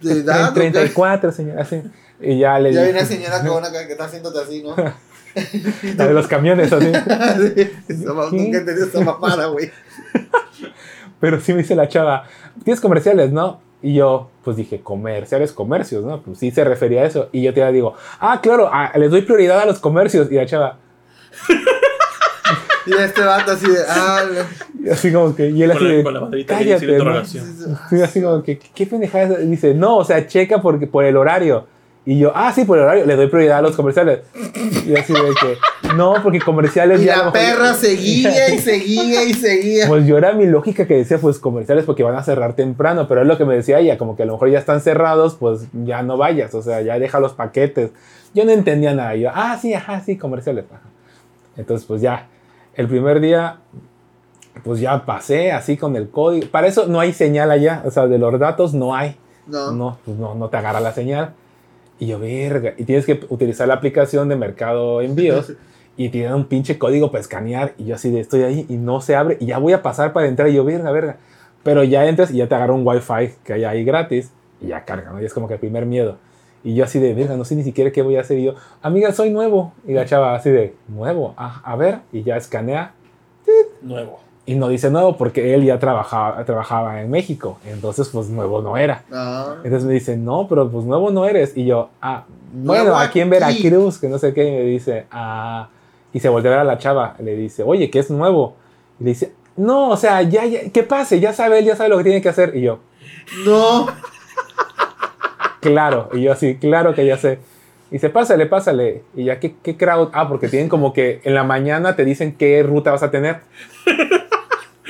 ¿De 0.00 0.12
edad? 0.20 0.50
o 0.50 0.54
qué? 0.54 0.60
34, 0.60 1.32
señor, 1.32 1.58
así. 1.60 1.82
Y 2.20 2.38
ya 2.38 2.58
le 2.58 2.72
Ya 2.72 2.82
viene 2.82 3.00
la 3.00 3.06
señora 3.06 3.40
con 3.40 3.58
una 3.58 3.70
que 3.70 3.92
está 3.92 4.04
haciéndote 4.04 4.40
así, 4.40 4.62
¿no? 4.62 4.74
la 5.96 6.06
de 6.06 6.14
los 6.14 6.26
camiones, 6.26 6.72
así. 6.72 6.90
Ma- 8.04 8.28
Nunca 8.32 8.58
he 8.58 8.60
tenido 8.62 8.86
esa 8.86 9.00
mamada, 9.00 9.46
güey. 9.46 9.70
Pero 11.20 11.40
sí 11.40 11.52
me 11.52 11.58
dice 11.62 11.74
la 11.76 11.88
chava, 11.88 12.24
tienes 12.64 12.80
comerciales, 12.80 13.32
¿no? 13.32 13.60
Y 13.82 13.94
yo, 13.94 14.30
pues 14.42 14.56
dije, 14.56 14.80
comerciales, 14.80 15.52
comercios, 15.52 16.04
¿no? 16.04 16.20
Pues 16.22 16.38
sí 16.38 16.50
se 16.50 16.64
refería 16.64 17.02
a 17.02 17.06
eso. 17.06 17.28
Y 17.32 17.42
yo 17.42 17.54
te 17.54 17.70
digo, 17.72 17.94
ah, 18.20 18.40
claro, 18.40 18.68
ah, 18.72 18.92
les 18.96 19.10
doy 19.10 19.22
prioridad 19.22 19.60
a 19.60 19.66
los 19.66 19.78
comercios. 19.78 20.30
Y 20.30 20.34
la 20.34 20.46
chava, 20.46 20.78
Y 22.86 22.92
este 22.94 23.20
vato 23.20 23.52
así 23.52 23.70
de. 23.70 23.78
Ah, 23.88 24.24
y 24.82 24.88
así 24.88 25.12
como 25.12 25.36
que, 25.36 25.50
y 25.50 25.62
él 25.62 25.70
así 25.70 25.78
Con 25.80 25.88
la, 25.88 25.94
de, 25.94 26.02
con 26.04 26.14
la 26.14 26.20
banderita 26.20 26.56
ahí, 26.56 26.64
cállate, 26.64 26.98
¿no? 26.98 27.24
Sí, 27.24 28.02
así 28.02 28.22
como 28.22 28.42
que, 28.42 28.58
¿qué 28.58 28.86
pendejada? 28.86 29.40
Y 29.42 29.46
Dice, 29.46 29.74
no, 29.74 29.98
o 29.98 30.04
sea, 30.04 30.26
checa 30.26 30.62
porque, 30.62 30.86
por 30.86 31.04
el 31.04 31.16
horario. 31.16 31.66
Y 32.08 32.18
yo, 32.18 32.32
ah, 32.34 32.50
sí, 32.54 32.64
por 32.64 32.78
el 32.78 32.84
horario, 32.84 33.04
le 33.04 33.16
doy 33.16 33.26
prioridad 33.26 33.58
a 33.58 33.60
los 33.60 33.76
comerciales. 33.76 34.20
Y 34.86 34.96
así 34.96 35.12
de 35.12 35.20
que, 35.38 35.94
no, 35.94 36.14
porque 36.22 36.40
comerciales 36.40 37.02
y 37.02 37.04
ya 37.04 37.24
la 37.24 37.32
perra 37.32 37.74
seguía 37.74 38.48
y 38.48 38.58
seguía 38.60 39.24
y 39.24 39.34
seguía. 39.34 39.86
Pues 39.86 40.06
yo 40.06 40.16
era 40.16 40.32
mi 40.32 40.46
lógica 40.46 40.86
que 40.86 40.94
decía, 40.94 41.18
pues 41.18 41.38
comerciales 41.38 41.84
porque 41.84 42.02
van 42.02 42.16
a 42.16 42.22
cerrar 42.22 42.54
temprano, 42.54 43.06
pero 43.08 43.20
es 43.20 43.26
lo 43.26 43.36
que 43.36 43.44
me 43.44 43.54
decía 43.54 43.78
ella, 43.80 43.98
como 43.98 44.16
que 44.16 44.22
a 44.22 44.24
lo 44.24 44.32
mejor 44.32 44.48
ya 44.48 44.58
están 44.58 44.80
cerrados, 44.80 45.34
pues 45.34 45.66
ya 45.84 46.02
no 46.02 46.16
vayas, 46.16 46.54
o 46.54 46.62
sea, 46.62 46.80
ya 46.80 46.98
deja 46.98 47.20
los 47.20 47.34
paquetes. 47.34 47.90
Yo 48.32 48.46
no 48.46 48.52
entendía 48.52 48.94
nada, 48.94 49.14
yo, 49.14 49.28
ah, 49.34 49.58
sí, 49.60 49.74
ajá, 49.74 50.00
sí, 50.00 50.16
comerciales. 50.16 50.64
ajá. 50.72 50.80
Entonces, 51.58 51.86
pues 51.86 52.00
ya, 52.00 52.26
el 52.74 52.88
primer 52.88 53.20
día, 53.20 53.58
pues 54.64 54.80
ya 54.80 55.04
pasé 55.04 55.52
así 55.52 55.76
con 55.76 55.94
el 55.94 56.08
código. 56.08 56.46
Para 56.50 56.68
eso 56.68 56.86
no 56.86 57.00
hay 57.00 57.12
señal 57.12 57.50
allá, 57.50 57.82
o 57.84 57.90
sea, 57.90 58.06
de 58.06 58.16
los 58.16 58.38
datos 58.38 58.72
no 58.72 58.94
hay. 58.94 59.14
No. 59.46 59.72
No, 59.72 59.98
pues 60.06 60.16
no, 60.16 60.34
no 60.34 60.48
te 60.48 60.56
agarra 60.56 60.80
la 60.80 60.94
señal. 60.94 61.34
Y 61.98 62.06
yo, 62.06 62.18
verga. 62.18 62.74
Y 62.76 62.84
tienes 62.84 63.06
que 63.06 63.20
utilizar 63.28 63.68
la 63.68 63.74
aplicación 63.74 64.28
de 64.28 64.36
Mercado 64.36 65.00
Envíos. 65.00 65.52
y 65.98 66.10
tienen 66.10 66.32
un 66.32 66.44
pinche 66.44 66.78
código 66.78 67.10
para 67.10 67.20
escanear. 67.20 67.74
Y 67.76 67.86
yo 67.86 67.96
así 67.96 68.10
de 68.10 68.20
estoy 68.20 68.42
ahí 68.44 68.66
y 68.68 68.76
no 68.76 69.00
se 69.00 69.16
abre. 69.16 69.36
Y 69.40 69.46
ya 69.46 69.58
voy 69.58 69.72
a 69.72 69.82
pasar 69.82 70.12
para 70.12 70.28
entrar. 70.28 70.48
Y 70.48 70.54
yo, 70.54 70.64
verga, 70.64 70.92
verga. 70.92 71.16
Pero 71.64 71.82
ya 71.82 72.06
entras 72.06 72.30
y 72.30 72.36
ya 72.36 72.48
te 72.48 72.54
agarra 72.54 72.72
un 72.72 72.86
wifi 72.86 73.34
que 73.44 73.54
hay 73.54 73.64
ahí 73.64 73.84
gratis. 73.84 74.30
Y 74.60 74.68
ya 74.68 74.84
carga, 74.84 75.10
¿no? 75.10 75.20
Y 75.20 75.24
es 75.24 75.34
como 75.34 75.48
que 75.48 75.54
el 75.54 75.60
primer 75.60 75.86
miedo. 75.86 76.16
Y 76.62 76.76
yo 76.76 76.84
así 76.84 77.00
de, 77.00 77.14
verga, 77.14 77.36
no 77.36 77.44
sé 77.44 77.56
ni 77.56 77.64
siquiera 77.64 77.90
qué 77.90 78.02
voy 78.02 78.16
a 78.16 78.20
hacer. 78.20 78.38
Y 78.38 78.44
yo, 78.44 78.54
amiga, 78.80 79.12
soy 79.12 79.30
nuevo. 79.30 79.72
Y 79.86 79.92
la 79.92 80.04
chava 80.04 80.36
así 80.36 80.50
de, 80.50 80.76
nuevo. 80.86 81.34
Ah, 81.36 81.60
a 81.64 81.74
ver. 81.74 81.98
Y 82.12 82.22
ya 82.22 82.36
escanea. 82.36 82.94
Nuevo. 83.82 84.20
Y 84.48 84.54
no 84.54 84.70
dice 84.70 84.88
nuevo 84.88 85.14
porque 85.18 85.52
él 85.52 85.62
ya 85.62 85.78
trabajaba, 85.78 86.42
trabajaba 86.46 87.02
en 87.02 87.10
México. 87.10 87.58
Entonces, 87.66 88.08
pues 88.08 88.30
nuevo 88.30 88.62
no 88.62 88.78
era. 88.78 89.04
Ah. 89.12 89.56
Entonces 89.62 89.86
me 89.86 89.92
dice, 89.92 90.16
no, 90.16 90.46
pero 90.48 90.70
pues 90.70 90.86
nuevo 90.86 91.10
no 91.10 91.26
eres. 91.26 91.54
Y 91.54 91.66
yo, 91.66 91.90
ah, 92.00 92.24
bueno, 92.54 92.84
Nuevo 92.84 92.96
aquí 92.96 93.20
en 93.20 93.28
aquí. 93.34 93.62
Veracruz, 93.68 93.98
que 93.98 94.08
no 94.08 94.18
sé 94.18 94.32
qué. 94.32 94.48
Y 94.48 94.50
me 94.52 94.62
dice, 94.62 95.04
ah. 95.10 95.68
Y 96.14 96.20
se 96.20 96.30
voltea 96.30 96.50
a 96.50 96.54
ver 96.54 96.60
a 96.60 96.64
la 96.64 96.78
chava. 96.78 97.14
Le 97.18 97.36
dice, 97.36 97.62
oye, 97.62 97.90
que 97.90 97.98
es 97.98 98.10
nuevo. 98.10 98.56
Y 98.98 99.04
le 99.04 99.10
dice, 99.10 99.34
no, 99.58 99.90
o 99.90 99.98
sea, 99.98 100.22
ya, 100.22 100.46
ya, 100.46 100.70
que 100.70 100.82
pase, 100.82 101.20
ya 101.20 101.34
sabe 101.34 101.58
él, 101.58 101.66
ya 101.66 101.76
sabe 101.76 101.90
lo 101.90 101.98
que 101.98 102.04
tiene 102.04 102.22
que 102.22 102.30
hacer. 102.30 102.56
Y 102.56 102.62
yo, 102.62 102.78
No. 103.44 103.86
claro. 105.60 106.08
Y 106.14 106.22
yo 106.22 106.32
así, 106.32 106.56
claro 106.56 106.94
que 106.94 107.04
ya 107.04 107.18
sé. 107.18 107.38
Y 107.90 107.96
dice, 107.96 108.08
pásale, 108.08 108.46
pásale. 108.46 109.02
Y 109.14 109.24
ya, 109.24 109.40
¿qué, 109.40 109.56
qué 109.62 109.76
crowd? 109.76 110.08
Ah, 110.14 110.26
porque 110.26 110.48
tienen 110.48 110.70
como 110.70 110.94
que 110.94 111.20
en 111.24 111.34
la 111.34 111.44
mañana 111.44 111.96
te 111.96 112.06
dicen 112.06 112.34
qué 112.34 112.62
ruta 112.62 112.92
vas 112.92 113.02
a 113.02 113.10
tener. 113.10 113.40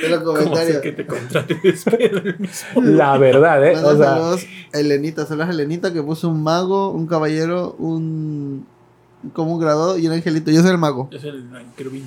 En 0.03 0.11
los 0.11 0.23
¿Cómo 0.23 0.37
sé 0.37 0.43
comentarios. 0.45 0.81
que 0.81 0.91
te 0.93 1.05
contrate 1.05 1.59
después 1.63 1.97
del 1.97 2.39
mismo? 2.39 2.81
La 2.81 3.17
verdad, 3.17 3.65
¿eh? 3.65 3.71
O 3.75 3.97
sea, 3.97 4.11
Mándaselos 4.11 4.45
a 4.73 4.79
Elenita, 4.79 5.25
saludos 5.25 5.47
a 5.49 5.51
Elenita 5.51 5.91
que 5.93 6.01
puso 6.03 6.29
un 6.29 6.41
mago, 6.43 6.91
un 6.91 7.07
caballero, 7.07 7.75
un 7.79 8.65
como 9.33 9.53
un 9.55 9.59
graduado 9.59 9.97
y 9.97 10.07
un 10.07 10.13
angelito. 10.13 10.51
Yo 10.51 10.61
soy 10.61 10.71
el 10.71 10.77
mago. 10.77 11.09
Yo 11.11 11.19
soy 11.19 11.29
el 11.31 11.49
querubín. 11.75 12.05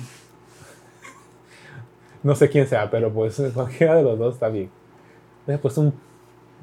no 2.23 2.35
sé 2.35 2.49
quién 2.49 2.67
sea, 2.67 2.89
pero 2.89 3.13
pues 3.13 3.41
cualquiera 3.53 3.95
de 3.95 4.03
los 4.03 4.17
dos 4.17 4.33
está 4.35 4.49
bien. 4.49 4.69
Pues 5.61 5.77
un 5.77 5.93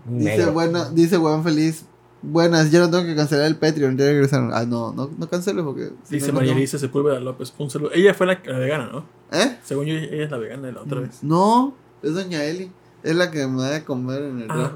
Dice 0.07 0.47
negro. 0.47 0.91
dice 0.93 1.17
Juan 1.19 1.45
Feliz. 1.45 1.85
Buenas, 2.23 2.71
yo 2.71 2.81
no 2.81 2.91
tengo 2.91 3.05
que 3.05 3.17
cancelar 3.17 3.47
el 3.47 3.57
Patreon, 3.57 3.97
ya 3.97 4.05
regresaron. 4.05 4.51
Ah, 4.53 4.65
no, 4.67 4.93
no, 4.93 5.11
no 5.17 5.29
canceles 5.29 5.65
porque. 5.65 5.91
Dice 6.11 6.27
no, 6.29 6.33
no 6.35 6.39
María 6.41 6.53
Elisa 6.53 6.79
Sepúlveda 6.79 7.19
López. 7.21 7.53
Un 7.59 7.71
saludo. 7.71 7.93
Ella 7.95 8.13
fue 8.13 8.27
la, 8.27 8.41
la 8.45 8.59
vegana, 8.59 8.91
¿no? 8.93 9.05
¿Eh? 9.33 9.59
Según 9.65 9.87
yo, 9.87 9.95
ella 9.95 10.25
es 10.25 10.31
la 10.31 10.37
vegana 10.37 10.67
de 10.67 10.73
la 10.75 10.83
otra 10.83 11.01
vez. 11.01 11.23
No, 11.23 11.75
es 12.03 12.13
Doña 12.15 12.45
Eli. 12.45 12.71
Es 13.03 13.17
la 13.17 13.31
que 13.31 13.47
me 13.47 13.63
da 13.63 13.71
de 13.71 13.85
comer 13.85 14.23
en 14.25 14.41
el 14.43 14.51
Ah, 14.51 14.73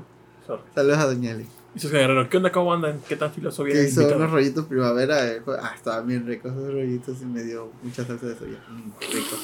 sorry. 0.46 0.62
Saludos 0.74 0.98
a 0.98 1.04
Doña 1.06 1.32
Eli. 1.32 1.46
Dice 1.74 1.88
Guerrero, 1.88 2.30
¿qué 2.30 2.36
onda? 2.38 2.50
¿Cómo 2.52 2.72
andan? 2.72 3.00
¿Qué 3.08 3.16
tan 3.16 3.30
filoso 3.32 3.62
viene 3.64 3.82
hizo 3.82 4.00
invitado? 4.02 4.20
unos 4.22 4.32
rollitos 4.32 4.64
primavera. 4.66 5.26
eh, 5.26 5.42
Ah, 5.60 5.72
estaban 5.76 6.06
bien 6.06 6.24
ricos 6.26 6.52
esos 6.52 6.72
rollitos 6.72 7.20
y 7.20 7.24
me 7.26 7.42
dio 7.42 7.68
mucha 7.82 8.06
salsa 8.06 8.26
de 8.26 8.38
soya. 8.38 8.58
Mm, 8.70 8.90
rico. 9.12 9.36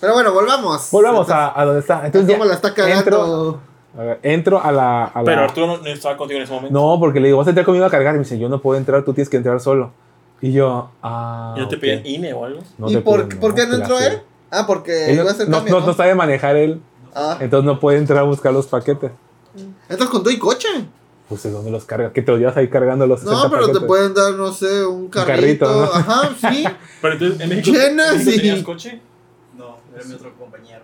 Pero 0.00 0.12
bueno, 0.14 0.32
volvamos. 0.34 0.90
Volvamos 0.90 1.30
a, 1.30 1.58
a 1.58 1.64
donde 1.64 1.80
está. 1.80 2.04
Entonces 2.04 2.30
¿Cómo 2.32 2.44
ya 2.44 2.48
la 2.50 2.54
está 2.56 2.74
cagando? 2.74 3.62
a 3.70 3.73
ver, 4.02 4.18
entro 4.22 4.60
a 4.62 4.72
la, 4.72 5.04
a 5.04 5.18
la- 5.20 5.24
Pero 5.24 5.40
Arturo 5.42 5.66
no, 5.68 5.76
no 5.78 5.86
estaba 5.86 6.16
contigo 6.16 6.38
en 6.38 6.44
ese 6.44 6.52
momento. 6.52 6.72
No, 6.78 6.98
porque 6.98 7.20
le 7.20 7.26
digo, 7.28 7.38
vas 7.38 7.46
a 7.46 7.50
entrar 7.50 7.64
conmigo 7.64 7.84
a 7.84 7.90
cargar. 7.90 8.14
Y 8.14 8.18
me 8.18 8.24
dice, 8.24 8.38
yo 8.38 8.48
no 8.48 8.60
puedo 8.60 8.78
entrar, 8.78 9.04
tú 9.04 9.12
tienes 9.14 9.28
que 9.28 9.36
entrar 9.36 9.60
solo. 9.60 9.92
Y 10.40 10.52
yo, 10.52 10.90
ah. 11.02 11.54
¿Y 11.56 11.60
no 11.60 11.68
te 11.68 11.76
ok. 11.76 11.80
pedían 11.80 12.06
INE 12.06 12.32
o 12.34 12.44
algo? 12.44 12.60
No 12.78 12.90
¿Y 12.90 12.96
por, 12.98 13.24
piden, 13.26 13.40
por 13.40 13.54
qué 13.54 13.66
no 13.66 13.76
entró 13.76 13.98
él? 14.00 14.20
Ah, 14.50 14.64
porque 14.66 15.06
Él 15.06 15.14
iba 15.14 15.24
no, 15.24 15.28
a 15.30 15.32
hacer 15.32 15.48
no, 15.48 15.56
cambio, 15.58 15.74
no- 15.74 15.80
¿no? 15.80 15.86
no 15.86 15.92
sabe 15.94 16.14
manejar 16.14 16.56
él, 16.56 16.80
Ah, 17.14 17.38
entonces 17.40 17.64
no 17.64 17.78
puede 17.78 17.98
entrar 17.98 18.18
a 18.18 18.22
buscar 18.22 18.52
los 18.52 18.66
paquetes. 18.66 19.12
¿entras 19.88 20.10
con 20.10 20.22
todo 20.22 20.32
y 20.32 20.38
coche? 20.38 20.68
Pues 21.28 21.42
¿de 21.44 21.50
dónde 21.52 21.70
los 21.70 21.84
carga? 21.84 22.12
Que 22.12 22.20
te 22.22 22.30
lo 22.32 22.38
llevas 22.38 22.56
ahí 22.56 22.68
cargando 22.68 23.06
los 23.06 23.20
60 23.20 23.44
No, 23.44 23.50
pero 23.50 23.72
te 23.72 23.80
pueden 23.86 24.12
dar, 24.12 24.34
no 24.34 24.52
sé, 24.52 24.84
un 24.84 25.08
carrito. 25.08 25.64
carrito, 25.66 25.72
¿no? 25.74 25.82
Ajá, 25.84 26.30
sí. 26.50 26.64
Pero 27.00 27.14
entonces, 27.14 27.40
¿en 27.40 27.48
México, 27.48 27.78
¿en 27.78 27.96
México 27.96 28.18
sí. 28.30 28.36
tenías 28.36 28.62
coche? 28.62 29.00
No, 29.56 29.76
era 29.94 30.04
mi 30.04 30.14
otro 30.14 30.34
compañero. 30.36 30.82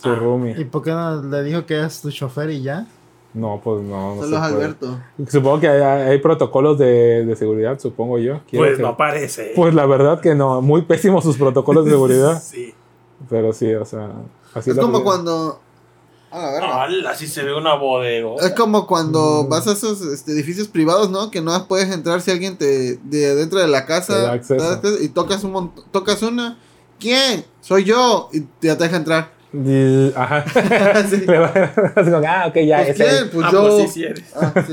Su 0.00 0.08
Ah. 0.10 0.14
roomie. 0.14 0.54
¿Y 0.58 0.64
por 0.64 0.82
qué 0.82 0.90
no 0.90 1.22
le 1.22 1.42
dijo 1.42 1.66
que 1.66 1.82
es 1.84 2.00
tu 2.02 2.10
chofer 2.10 2.50
y 2.50 2.62
ya? 2.62 2.86
No, 3.34 3.60
pues 3.64 3.82
no. 3.82 4.14
no 4.16 4.22
Saludos, 4.22 4.40
puede. 4.40 4.54
Alberto. 4.54 4.98
Supongo 5.28 5.60
que 5.60 5.68
hay, 5.68 5.80
hay 5.82 6.18
protocolos 6.18 6.78
de, 6.78 7.24
de 7.26 7.36
seguridad, 7.36 7.78
supongo 7.80 8.18
yo. 8.18 8.40
Quiero 8.48 8.64
Pues 8.64 8.76
que- 8.76 8.82
no 8.82 8.96
parece. 8.96 9.52
Pues 9.56 9.74
la 9.74 9.86
verdad 9.86 10.20
que 10.20 10.34
no. 10.34 10.60
Muy 10.62 10.82
pésimos 10.82 11.24
sus 11.24 11.36
protocolos 11.36 11.84
de 11.84 11.90
seguridad. 11.90 12.40
Sí. 12.42 12.72
Pero 13.28 13.52
sí, 13.52 13.72
o 13.74 13.84
sea. 13.84 14.10
Así 14.54 14.70
Es 14.70 14.76
como 14.78 15.02
cuando. 15.02 15.58
A 16.30 16.38
la 16.38 16.50
verga. 16.52 16.82
¡Hala! 16.82 17.14
Sí 17.14 17.26
se 17.28 17.42
ve 17.44 17.54
una 17.56 17.74
bodega. 17.74 18.28
Es 18.40 18.50
como 18.52 18.86
cuando 18.86 19.44
Mm. 19.44 19.48
vas 19.48 19.66
a 19.68 19.72
esos 19.72 20.00
este, 20.02 20.32
edificios 20.32 20.66
privados, 20.68 21.10
¿no? 21.10 21.30
Que 21.30 21.40
no 21.40 21.66
puedes 21.68 21.90
entrar 21.92 22.20
si 22.20 22.30
alguien 22.32 22.56
te 22.56 22.96
de 22.96 23.34
dentro 23.36 23.58
de 23.60 23.68
la 23.68 23.86
casa 23.86 24.36
y 25.00 25.08
tocas 25.08 25.42
un 25.44 25.52
mont- 25.54 25.84
tocas 25.92 26.22
una. 26.22 26.58
¿Quién? 27.00 27.44
Soy 27.60 27.84
yo 27.84 28.28
y 28.32 28.40
ya 28.62 28.76
te 28.76 28.84
deja 28.84 28.96
entrar. 28.96 29.30
Ajá. 30.16 30.44
Sí. 31.08 31.16
Le 31.26 31.38
va- 31.38 31.52
así 31.94 32.10
como, 32.10 32.26
ah, 32.26 32.46
ok, 32.48 32.56
ya. 32.66 32.82
Pues. 32.84 32.96
Pues 33.32 33.46
ah, 33.46 33.50
yo. 33.52 33.62
pues 33.62 33.82
sí, 33.82 33.88
sí 33.88 34.04
eres. 34.04 34.24
Ah, 34.34 34.52
sí. 34.66 34.72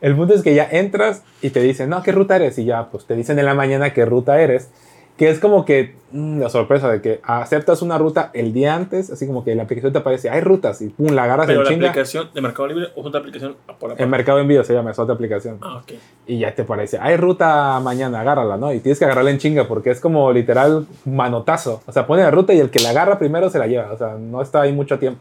El 0.00 0.16
punto 0.16 0.34
es 0.34 0.42
que 0.42 0.54
ya 0.54 0.68
entras 0.70 1.22
y 1.40 1.50
te 1.50 1.60
dicen, 1.60 1.88
no, 1.88 2.02
¿qué 2.02 2.12
ruta 2.12 2.36
eres? 2.36 2.58
Y 2.58 2.64
ya, 2.64 2.90
pues 2.90 3.06
te 3.06 3.14
dicen 3.14 3.38
en 3.38 3.46
la 3.46 3.54
mañana 3.54 3.92
qué 3.92 4.04
ruta 4.04 4.40
eres. 4.40 4.68
Que 5.16 5.30
es 5.30 5.38
como 5.38 5.64
que 5.64 5.94
mm, 6.10 6.40
la 6.40 6.48
sorpresa 6.48 6.90
de 6.90 7.00
que 7.00 7.20
aceptas 7.22 7.82
una 7.82 7.98
ruta 7.98 8.30
el 8.34 8.52
día 8.52 8.74
antes, 8.74 9.10
así 9.10 9.28
como 9.28 9.44
que 9.44 9.54
la 9.54 9.62
aplicación 9.62 9.92
te 9.92 10.00
aparece, 10.00 10.28
hay 10.28 10.40
rutas 10.40 10.82
y 10.82 10.88
pum, 10.88 11.12
la 11.12 11.22
agarras 11.22 11.46
Pero 11.46 11.60
en 11.60 11.64
la 11.64 11.70
chinga. 11.70 11.88
aplicación 11.90 12.30
de 12.34 12.40
Mercado 12.40 12.66
Libre 12.66 12.88
o 12.96 13.02
otra 13.06 13.20
aplicación 13.20 13.56
por 13.78 13.90
la 13.90 13.96
En 14.02 14.10
Mercado 14.10 14.40
Envío 14.40 14.64
se 14.64 14.74
llama, 14.74 14.90
es 14.90 14.98
otra 14.98 15.14
aplicación. 15.14 15.58
Ah, 15.60 15.76
ok. 15.76 15.92
Y 16.26 16.40
ya 16.40 16.52
te 16.52 16.62
aparece, 16.62 16.98
hay 17.00 17.16
ruta 17.16 17.78
mañana, 17.80 18.20
agárrala, 18.22 18.56
¿no? 18.56 18.72
Y 18.72 18.80
tienes 18.80 18.98
que 18.98 19.04
agarrarla 19.04 19.30
en 19.30 19.38
chinga 19.38 19.68
porque 19.68 19.90
es 19.90 20.00
como 20.00 20.32
literal 20.32 20.86
manotazo. 21.04 21.80
O 21.86 21.92
sea, 21.92 22.06
pone 22.08 22.22
la 22.22 22.32
ruta 22.32 22.52
y 22.52 22.58
el 22.58 22.70
que 22.70 22.80
la 22.80 22.90
agarra 22.90 23.16
primero 23.18 23.50
se 23.50 23.60
la 23.60 23.68
lleva. 23.68 23.92
O 23.92 23.96
sea, 23.98 24.16
no 24.18 24.42
está 24.42 24.62
ahí 24.62 24.72
mucho 24.72 24.98
tiempo. 24.98 25.20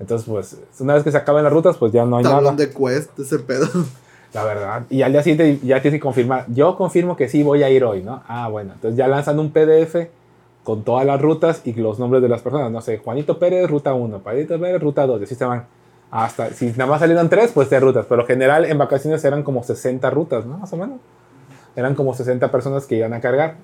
Entonces, 0.00 0.28
pues, 0.28 0.58
una 0.80 0.94
vez 0.94 1.04
que 1.04 1.12
se 1.12 1.16
acaban 1.16 1.44
las 1.44 1.52
rutas, 1.52 1.76
pues 1.76 1.92
ya 1.92 2.04
no 2.04 2.16
hay 2.16 2.24
nada. 2.24 2.36
Tablón 2.36 2.56
de 2.56 2.68
quest, 2.68 3.16
ese 3.20 3.38
pedo. 3.38 3.68
La 4.34 4.44
verdad. 4.44 4.82
Y 4.90 5.02
al 5.02 5.12
día 5.12 5.22
siguiente 5.22 5.64
ya 5.64 5.80
tienes 5.80 5.98
que 5.98 6.02
confirmar. 6.02 6.44
Yo 6.48 6.76
confirmo 6.76 7.16
que 7.16 7.28
sí 7.28 7.44
voy 7.44 7.62
a 7.62 7.70
ir 7.70 7.84
hoy, 7.84 8.02
¿no? 8.02 8.22
Ah, 8.26 8.48
bueno. 8.48 8.72
Entonces 8.74 8.98
ya 8.98 9.06
lanzan 9.06 9.38
un 9.38 9.52
PDF 9.52 10.08
con 10.64 10.82
todas 10.82 11.06
las 11.06 11.22
rutas 11.22 11.62
y 11.64 11.72
los 11.74 12.00
nombres 12.00 12.20
de 12.20 12.28
las 12.28 12.42
personas. 12.42 12.70
No 12.72 12.80
sé, 12.80 12.98
Juanito 12.98 13.38
Pérez, 13.38 13.70
ruta 13.70 13.94
1. 13.94 14.20
Juanito 14.20 14.58
Pérez, 14.58 14.82
ruta 14.82 15.06
2. 15.06 15.20
Y 15.20 15.24
así 15.24 15.34
se 15.36 15.44
van. 15.44 15.66
Hasta, 16.10 16.50
si 16.50 16.66
nada 16.66 16.86
más 16.86 17.00
salieron 17.00 17.28
tres, 17.28 17.52
pues 17.52 17.68
tres 17.68 17.80
rutas. 17.80 18.06
Pero 18.08 18.22
en 18.22 18.26
general 18.26 18.64
en 18.64 18.76
vacaciones 18.76 19.24
eran 19.24 19.44
como 19.44 19.62
60 19.62 20.10
rutas, 20.10 20.44
¿no? 20.44 20.58
Más 20.58 20.72
o 20.72 20.76
menos. 20.76 20.98
Eran 21.76 21.94
como 21.94 22.12
60 22.12 22.50
personas 22.50 22.86
que 22.86 22.96
iban 22.96 23.12
a 23.14 23.20
cargar. 23.20 23.54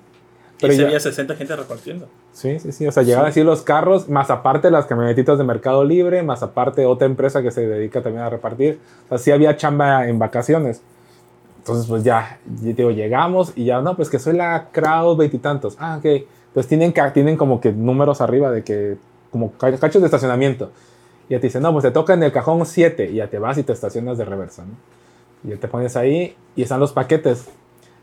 Pero 0.61 0.73
y 0.73 0.77
ya- 0.77 0.85
había 0.85 0.99
60 0.99 1.35
gente 1.35 1.55
repartiendo. 1.55 2.07
Sí, 2.33 2.59
sí, 2.59 2.71
sí. 2.71 2.87
O 2.87 2.91
sea, 2.91 3.03
llegaban 3.03 3.29
así 3.29 3.43
los 3.43 3.61
carros, 3.63 4.07
más 4.07 4.29
aparte 4.29 4.69
las 4.71 4.85
camionetitas 4.85 5.37
de 5.37 5.43
Mercado 5.43 5.83
Libre, 5.83 6.21
más 6.23 6.43
aparte 6.43 6.85
otra 6.85 7.07
empresa 7.07 7.41
que 7.41 7.51
se 7.51 7.67
dedica 7.67 8.01
también 8.01 8.23
a 8.23 8.29
repartir. 8.29 8.79
O 9.05 9.09
sea, 9.09 9.17
sí 9.17 9.31
había 9.31 9.57
chamba 9.57 10.07
en 10.07 10.19
vacaciones. 10.19 10.81
Entonces, 11.57 11.85
pues 11.87 12.03
ya, 12.03 12.39
digo, 12.45 12.91
llegamos 12.91 13.53
y 13.55 13.65
ya, 13.65 13.81
no, 13.81 13.95
pues 13.95 14.09
que 14.09 14.17
soy 14.19 14.33
la 14.35 14.69
crowd 14.71 15.17
veintitantos. 15.17 15.75
Ah, 15.79 15.97
ok. 15.99 16.23
Pues 16.53 16.67
tienen, 16.67 16.93
tienen 17.13 17.37
como 17.37 17.61
que 17.61 17.71
números 17.71 18.19
arriba 18.21 18.49
de 18.51 18.63
que, 18.63 18.97
como 19.31 19.51
ca- 19.53 19.75
cachos 19.77 20.01
de 20.01 20.07
estacionamiento. 20.07 20.71
Y 21.29 21.33
ya 21.33 21.39
te 21.39 21.47
dicen, 21.47 21.61
no, 21.61 21.71
pues 21.71 21.83
te 21.83 21.91
toca 21.91 22.13
en 22.13 22.23
el 22.23 22.31
cajón 22.31 22.65
7 22.65 23.09
y 23.11 23.15
ya 23.15 23.27
te 23.29 23.39
vas 23.39 23.57
y 23.57 23.63
te 23.63 23.73
estacionas 23.73 24.17
de 24.17 24.25
reversa, 24.25 24.63
¿no? 24.65 24.73
Y 25.43 25.53
ya 25.53 25.59
te 25.59 25.67
pones 25.67 25.95
ahí 25.95 26.35
y 26.55 26.63
están 26.63 26.79
los 26.79 26.91
paquetes. 26.93 27.47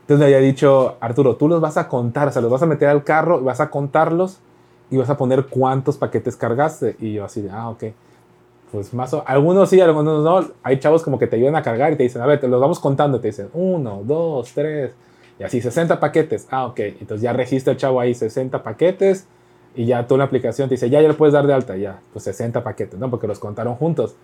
Entonces 0.09 0.27
le 0.27 0.35
había 0.35 0.47
dicho, 0.47 0.97
Arturo, 1.01 1.35
tú 1.35 1.47
los 1.47 1.61
vas 1.61 1.77
a 1.77 1.87
contar, 1.87 2.29
o 2.29 2.31
sea, 2.31 2.41
los 2.41 2.49
vas 2.49 2.63
a 2.63 2.65
meter 2.65 2.87
al 2.87 3.03
carro, 3.03 3.41
vas 3.41 3.59
a 3.59 3.69
contarlos 3.69 4.39
y 4.89 4.97
vas 4.97 5.07
a 5.11 5.17
poner 5.17 5.45
cuántos 5.45 5.97
paquetes 5.97 6.35
cargaste. 6.35 6.95
Y 6.99 7.13
yo 7.13 7.25
así 7.25 7.47
ah, 7.51 7.69
ok. 7.69 7.83
Pues 8.71 8.91
más 8.91 9.13
o 9.13 9.23
algunos 9.27 9.69
sí, 9.69 9.79
algunos 9.79 10.23
no. 10.23 10.51
Hay 10.63 10.79
chavos 10.79 11.03
como 11.03 11.19
que 11.19 11.27
te 11.27 11.35
ayudan 11.35 11.55
a 11.55 11.61
cargar 11.61 11.93
y 11.93 11.95
te 11.95 12.01
dicen, 12.01 12.23
a 12.23 12.25
ver, 12.25 12.39
te 12.39 12.47
los 12.47 12.59
vamos 12.59 12.79
contando. 12.79 13.19
Te 13.19 13.27
dicen, 13.27 13.49
uno, 13.53 14.01
dos, 14.03 14.51
tres. 14.51 14.95
Y 15.37 15.43
así, 15.43 15.61
60 15.61 15.99
paquetes. 15.99 16.47
Ah, 16.49 16.65
ok. 16.65 16.79
Entonces 16.79 17.21
ya 17.21 17.31
registra 17.31 17.73
el 17.73 17.77
chavo 17.77 17.99
ahí 17.99 18.15
60 18.15 18.63
paquetes 18.63 19.27
y 19.75 19.85
ya 19.85 20.07
tú 20.07 20.15
en 20.15 20.19
la 20.19 20.25
aplicación 20.25 20.69
te 20.69 20.73
dice, 20.73 20.89
ya, 20.89 21.01
ya 21.01 21.07
le 21.07 21.13
puedes 21.13 21.33
dar 21.33 21.45
de 21.45 21.53
alta, 21.53 21.77
ya. 21.77 21.99
Pues 22.13 22.25
60 22.25 22.63
paquetes, 22.63 22.99
¿no? 22.99 23.11
Porque 23.11 23.27
los 23.27 23.37
contaron 23.37 23.75
juntos. 23.75 24.15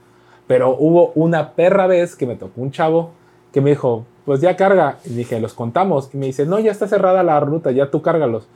Pero 0.48 0.76
hubo 0.80 1.12
una 1.14 1.52
perra 1.52 1.86
vez 1.86 2.16
que 2.16 2.26
me 2.26 2.36
tocó 2.36 2.60
un 2.60 2.72
chavo 2.72 3.12
que 3.52 3.62
me 3.62 3.70
dijo, 3.70 4.08
pues 4.26 4.42
ya 4.42 4.56
carga. 4.56 4.98
Y 5.06 5.14
dije, 5.14 5.40
los 5.40 5.54
contamos. 5.54 6.10
Y 6.14 6.18
me 6.18 6.26
dice, 6.28 6.46
no, 6.46 6.60
ya 6.60 6.72
está 6.72 6.88
cerrada 6.88 7.24
la 7.24 7.40
ruta, 7.40 7.72
ya 7.72 7.92
tú 7.92 8.02
cárgalos. 8.02 8.48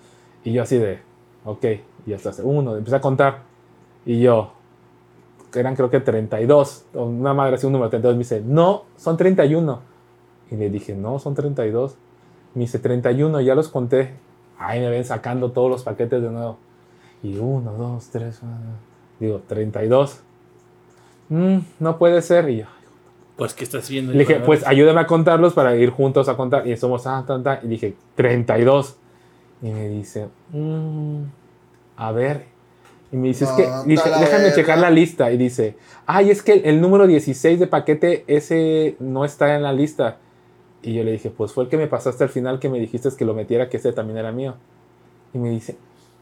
Y 0.44 0.54
yo 0.54 0.64
así 0.64 0.78
de, 0.78 1.00
ok, 1.46 1.66
ya 2.06 2.16
está. 2.16 2.32
Uno, 2.44 2.76
empecé 2.76 2.96
a 2.96 3.02
contar. 3.02 3.44
Y 4.06 4.20
yo, 4.20 4.52
eran 5.54 5.76
creo 5.76 5.90
que 5.90 6.00
32, 6.00 6.86
o 6.94 7.04
una 7.04 7.34
madre 7.34 7.56
así, 7.56 7.66
un 7.66 7.74
número 7.74 7.90
32. 7.90 8.16
Me 8.16 8.20
dice, 8.20 8.42
no, 8.46 8.84
son 8.98 9.18
31. 9.18 9.80
Y 10.52 10.56
le 10.56 10.70
dije, 10.70 10.96
no, 10.96 11.20
son 11.20 11.36
32. 11.36 11.96
Me 12.56 12.62
dice, 12.62 12.80
31, 12.80 13.42
ya 13.42 13.56
los 13.56 13.70
conté. 13.70 14.16
Ahí 14.58 14.80
me 14.80 14.90
ven 14.90 15.06
sacando 15.06 15.52
todos 15.52 15.70
los 15.70 15.84
paquetes 15.84 16.22
de 16.22 16.30
nuevo. 16.30 16.58
Y 17.22 17.38
uno, 17.38 17.74
dos, 17.74 18.10
tres, 18.10 18.42
ah, 18.44 18.58
digo, 19.20 19.42
32. 19.48 20.22
Mm, 21.30 21.58
no 21.80 21.98
puede 21.98 22.22
ser. 22.22 22.50
Y 22.50 22.58
yo, 22.58 22.66
Pues, 23.40 23.54
¿qué 23.54 23.64
estás 23.64 23.90
viendo? 23.90 24.12
le 24.12 24.20
dije, 24.20 24.36
pues 24.42 24.68
ayúdame 24.68 25.00
a 25.00 25.08
contarlos 25.08 25.54
para 25.54 25.76
ir 25.76 25.90
juntos 25.90 26.30
a 26.30 26.36
contar. 26.36 26.68
Y 26.68 26.76
somos, 26.78 27.08
ah, 27.08 27.24
tan, 27.26 27.42
tan. 27.42 27.60
Y 27.64 27.68
dije, 27.68 27.96
32. 28.16 28.98
Y 29.62 29.70
me 29.70 29.88
dice, 29.88 30.28
"Mm, 30.52 31.24
a 31.96 32.12
ver. 32.12 32.46
Y 33.12 33.18
me 33.18 33.30
dice, 33.30 33.46
es 33.46 33.52
que, 33.52 33.68
dice, 33.86 34.10
déjame 34.10 34.44
verga. 34.44 34.56
checar 34.56 34.78
la 34.78 34.92
lista. 34.92 35.32
Y 35.32 35.38
dice, 35.38 35.76
ay, 36.06 36.30
es 36.30 36.44
que 36.44 36.54
el, 36.54 36.66
el 36.66 36.82
número 36.82 37.08
16 37.08 37.60
de 37.60 37.66
paquete, 37.66 38.24
ese 38.28 38.96
no 39.00 39.26
está 39.26 39.56
en 39.56 39.64
la 39.64 39.74
lista. 39.74 40.18
Y 40.82 40.94
yo 40.94 41.04
le 41.04 41.14
dije, 41.14 41.30
pues 41.30 41.52
fue 41.52 41.64
el 41.64 41.70
que 41.70 41.78
me 41.78 41.88
pasaste 41.88 42.24
al 42.24 42.30
final 42.30 42.60
que 42.60 42.70
me 42.70 42.80
dijiste 42.80 43.10
que 43.18 43.26
lo 43.26 43.34
metiera, 43.34 43.70
que 43.70 43.78
ese 43.78 43.92
también 43.94 44.18
era 44.18 44.32
mío. 44.32 44.56
Y 45.34 45.40
me 45.40 45.50
dice, 45.50 45.78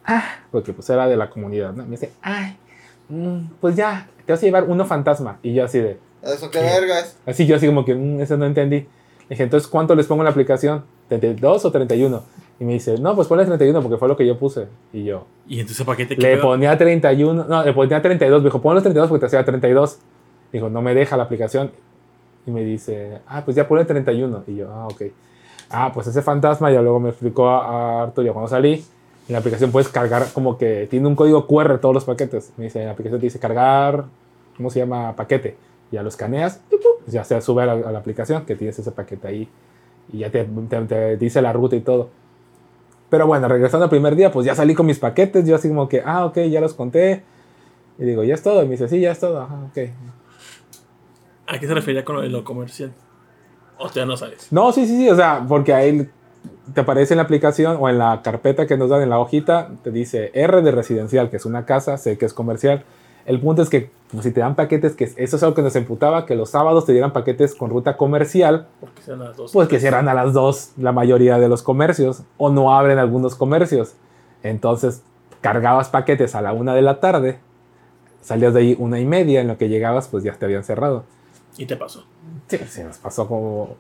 ah, 0.05 0.24
porque 0.51 0.74
pues 0.74 0.89
era 0.89 1.07
de 1.07 1.17
la 1.17 1.29
comunidad, 1.29 1.74
¿no? 1.74 1.83
Me 1.83 1.91
dice, 1.91 2.12
ay, 2.21 2.57
mm, 3.09 3.55
pues 3.59 3.75
ya, 3.75 4.07
te 4.25 4.33
vas 4.33 4.41
a 4.41 4.45
llevar 4.45 4.63
uno 4.63 4.86
fantasma. 4.86 5.39
Y 5.43 5.53
yo 5.53 5.65
así 5.65 5.79
de, 5.79 6.00
Eso 6.34 6.50
qué 6.51 6.60
vergas. 6.60 7.17
así 7.25 7.46
yo 7.46 7.55
así 7.55 7.65
como 7.67 7.86
que, 7.86 7.96
"Mm, 7.96 8.22
eso 8.22 8.38
no 8.38 8.46
entendí. 8.46 8.77
Le 9.29 9.34
dije, 9.34 9.43
entonces, 9.43 9.67
¿cuánto 9.67 9.93
les 9.96 10.05
pongo 10.07 10.22
en 10.22 10.25
la 10.25 10.31
aplicación? 10.31 10.84
¿32 11.10 11.65
o 11.65 11.72
31? 11.72 12.24
Y 12.60 12.63
me 12.65 12.74
dice, 12.74 12.98
no, 12.98 13.13
pues 13.15 13.27
ponle 13.27 13.46
31 13.46 13.81
porque 13.81 13.98
fue 13.98 14.07
lo 14.07 14.15
que 14.15 14.25
yo 14.25 14.38
puse. 14.39 14.67
Y 14.93 15.03
yo, 15.03 15.25
Y 15.48 15.60
entonces, 15.60 15.86
¿para 15.86 15.98
qué 15.98 16.05
te 16.05 16.15
le 16.15 16.36
quedó? 16.36 16.41
ponía 16.43 16.77
31, 16.77 17.43
no, 17.43 17.63
le 17.63 17.74
ponía 17.74 18.01
32. 18.01 18.41
Me 18.41 18.46
dijo, 18.46 18.62
pon 18.62 18.74
los 18.74 18.84
32 18.84 19.10
porque 19.10 19.19
te 19.22 19.25
hacía 19.27 19.43
32. 19.43 20.00
Dijo, 20.53 20.69
no 20.69 20.81
me 20.81 20.96
deja 20.96 21.17
la 21.17 21.24
aplicación. 21.24 21.72
Y 22.46 22.51
me 22.51 22.63
dice, 22.63 23.19
ah, 23.27 23.41
pues 23.43 23.55
ya 23.57 23.67
ponle 23.67 23.84
31. 23.86 24.43
Y 24.48 24.55
yo, 24.55 24.72
ah, 24.72 24.88
ok. 24.88 25.01
Ah, 25.69 25.91
pues 25.93 26.07
ese 26.07 26.22
fantasma 26.22 26.72
ya 26.72 26.81
luego 26.81 27.00
me 27.01 27.10
explicó 27.10 27.50
a, 27.50 28.00
a 28.00 28.03
Arturo 28.03 28.31
cuando 28.31 28.48
salí. 28.48 28.75
En 29.27 29.34
la 29.34 29.39
aplicación 29.39 29.72
puedes 29.74 29.89
cargar 29.89 30.27
como 30.34 30.57
que 30.57 30.88
tiene 30.89 31.05
un 31.05 31.15
código 31.17 31.46
QR 31.46 31.77
todos 31.79 31.93
los 31.93 32.05
paquetes. 32.05 32.53
Me 32.55 32.63
dice, 32.65 32.79
en 32.79 32.86
la 32.86 32.93
aplicación 32.93 33.19
te 33.19 33.25
dice 33.25 33.39
cargar, 33.39 34.05
¿cómo 34.55 34.69
se 34.72 34.79
llama? 34.79 35.13
Paquete. 35.17 35.57
Ya 35.91 36.03
lo 36.03 36.10
escaneas, 36.10 36.60
¡pum! 36.70 36.79
ya 37.08 37.24
se 37.24 37.39
sube 37.41 37.63
a 37.63 37.65
la, 37.65 37.74
a 37.74 37.91
la 37.91 38.00
aplicación 38.00 38.46
que 38.46 38.56
tienes 38.56 38.77
ese 38.79 38.91
paquete 38.91 39.27
ahí. 39.27 39.50
Y 40.12 40.20
ya 40.20 40.29
te, 40.32 40.44
te- 40.44 40.82
te 40.86 41.17
dice 41.17 41.41
la 41.41 41.53
ruta 41.53 41.75
y 41.75 41.82
todo. 41.82 42.10
Pero 43.10 43.25
bueno, 43.27 43.48
regresando 43.48 43.86
al 43.86 43.89
primer 43.89 44.15
día, 44.15 44.32
pues 44.32 44.46
ya 44.46 44.53
salí 44.56 44.74
con 44.75 44.86
mis 44.86 45.00
paquetes. 45.00 45.46
Yo 45.48 45.56
así 45.56 45.67
como 45.70 45.88
que, 45.88 46.01
ah, 46.06 46.25
ok, 46.25 46.39
ya 46.50 46.60
los 46.60 46.74
conté. 46.74 47.24
Y 47.98 48.03
digo, 48.03 48.24
ya 48.24 48.34
es 48.34 48.44
todo. 48.44 48.62
Y 48.63 48.65
me 48.65 48.72
dice, 48.72 48.88
sí, 48.89 49.00
ya 49.00 49.12
es 49.12 49.20
todo. 49.20 49.41
Ajá, 49.41 49.56
ok. 49.72 49.77
¿A 51.48 51.60
qué 51.60 51.67
se 51.67 51.74
refería 51.74 52.03
con 52.03 52.17
lo 52.17 52.22
de 52.22 52.29
lo 52.29 52.44
comercial? 52.44 52.91
O 53.77 53.88
sea, 53.89 54.06
no 54.06 54.17
sabes. 54.17 54.51
No, 54.51 54.72
sí, 54.74 54.86
sí, 54.86 54.98
sí. 54.98 55.10
O 55.10 55.15
sea, 55.15 55.46
porque 55.48 55.74
ahí 55.74 56.10
te 56.74 56.82
aparece 56.82 57.13
en 57.13 57.17
la 57.17 57.24
aplicación 57.24 57.77
o 57.79 57.88
en 57.89 57.98
la 57.98 58.22
carpeta 58.22 58.67
que 58.67 58.75
nos 58.77 58.89
dan 58.89 59.01
en 59.01 59.10
la 59.10 59.20
hojita, 59.20 59.70
te 59.84 59.91
dice 59.91 60.32
R 60.34 60.62
de 60.62 60.72
residencial, 60.72 61.29
que 61.29 61.38
es 61.38 61.46
una 61.46 61.65
casa, 61.65 61.98
sé 61.98 62.17
que 62.17 62.25
es 62.25 62.34
comercial. 62.34 62.84
El 63.27 63.41
punto 63.41 63.62
es 63.62 63.69
que 63.69 63.91
pues, 64.10 64.24
si 64.24 64.31
te 64.31 64.39
dan 64.39 64.55
paquetes, 64.55 64.96
que 64.96 65.03
eso 65.03 65.36
es 65.36 65.43
algo 65.43 65.53
que 65.53 65.62
nos 65.62 65.75
emputaba, 65.75 66.25
que 66.25 66.34
los 66.34 66.50
sábados 66.50 66.86
te 66.86 66.93
dieran 66.93 67.12
paquetes 67.12 67.53
con 67.53 67.69
ruta 67.69 67.98
comercial, 67.98 68.67
Porque 68.79 69.01
sean 69.01 69.19
las 69.19 69.36
dos. 69.36 69.51
pues 69.51 69.67
que 69.67 69.79
cierran 69.81 70.07
a 70.07 70.13
las 70.13 70.34
2 70.34 70.72
la 70.77 70.93
mayoría 70.93 71.38
de 71.38 71.50
los 71.50 71.62
comercios 71.62 72.24
o 72.38 72.50
no 72.50 72.74
abren 72.74 72.98
algunos 73.00 73.36
comercios. 73.36 73.96
Entonces 74.43 75.03
cargabas 75.41 75.89
paquetes 75.89 76.36
a 76.36 76.41
la 76.41 76.53
una 76.53 76.74
de 76.74 76.81
la 76.81 77.00
tarde, 77.01 77.39
salías 78.22 78.53
de 78.53 78.62
ahí 78.62 78.75
una 78.79 78.98
y 79.00 79.05
media, 79.05 79.41
en 79.41 79.48
lo 79.50 79.57
que 79.57 79.67
llegabas 79.67 80.07
pues 80.07 80.24
ya 80.24 80.34
te 80.34 80.46
habían 80.46 80.63
cerrado. 80.63 81.03
Y 81.57 81.65
te 81.65 81.75
pasó. 81.75 82.05
Sí, 82.48 82.57
se 82.69 82.84
nos 82.86 82.98
pasó 82.98 83.27
como... 83.27 83.75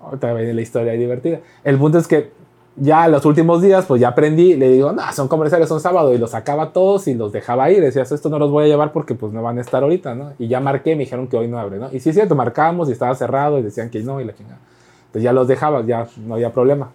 Ahorita 0.00 0.32
viene 0.32 0.54
la 0.54 0.62
historia 0.62 0.92
divertida. 0.94 1.40
El 1.62 1.78
punto 1.78 1.98
es 1.98 2.06
que 2.06 2.30
ya 2.76 3.08
los 3.08 3.24
últimos 3.24 3.62
días 3.62 3.86
pues 3.86 4.00
ya 4.00 4.08
aprendí, 4.08 4.54
le 4.54 4.68
digo, 4.68 4.92
no, 4.92 5.02
son 5.12 5.28
comerciales, 5.28 5.68
son 5.68 5.80
sábado 5.80 6.12
y 6.12 6.18
los 6.18 6.30
sacaba 6.30 6.72
todos 6.72 7.08
y 7.08 7.14
los 7.14 7.32
dejaba 7.32 7.70
ir. 7.70 7.80
Decías, 7.80 8.12
esto 8.12 8.28
no 8.28 8.38
los 8.38 8.50
voy 8.50 8.64
a 8.64 8.68
llevar 8.68 8.92
porque 8.92 9.14
pues 9.14 9.32
no 9.32 9.42
van 9.42 9.58
a 9.58 9.62
estar 9.62 9.82
ahorita, 9.82 10.14
¿no? 10.14 10.32
Y 10.38 10.48
ya 10.48 10.60
marqué, 10.60 10.94
me 10.94 11.00
dijeron 11.04 11.26
que 11.26 11.36
hoy 11.36 11.48
no 11.48 11.58
abre, 11.58 11.78
¿no? 11.78 11.88
Y 11.92 12.00
sí 12.00 12.12
cierto, 12.12 12.34
marcamos 12.34 12.88
y 12.88 12.92
estaba 12.92 13.14
cerrado 13.14 13.58
y 13.58 13.62
decían 13.62 13.90
que 13.90 14.00
no 14.00 14.20
y 14.20 14.24
la 14.24 14.34
chingada. 14.34 14.58
Entonces 15.06 15.22
ya 15.22 15.32
los 15.32 15.48
dejaba, 15.48 15.84
ya 15.84 16.06
no 16.26 16.34
había 16.34 16.52
problema. 16.52 16.90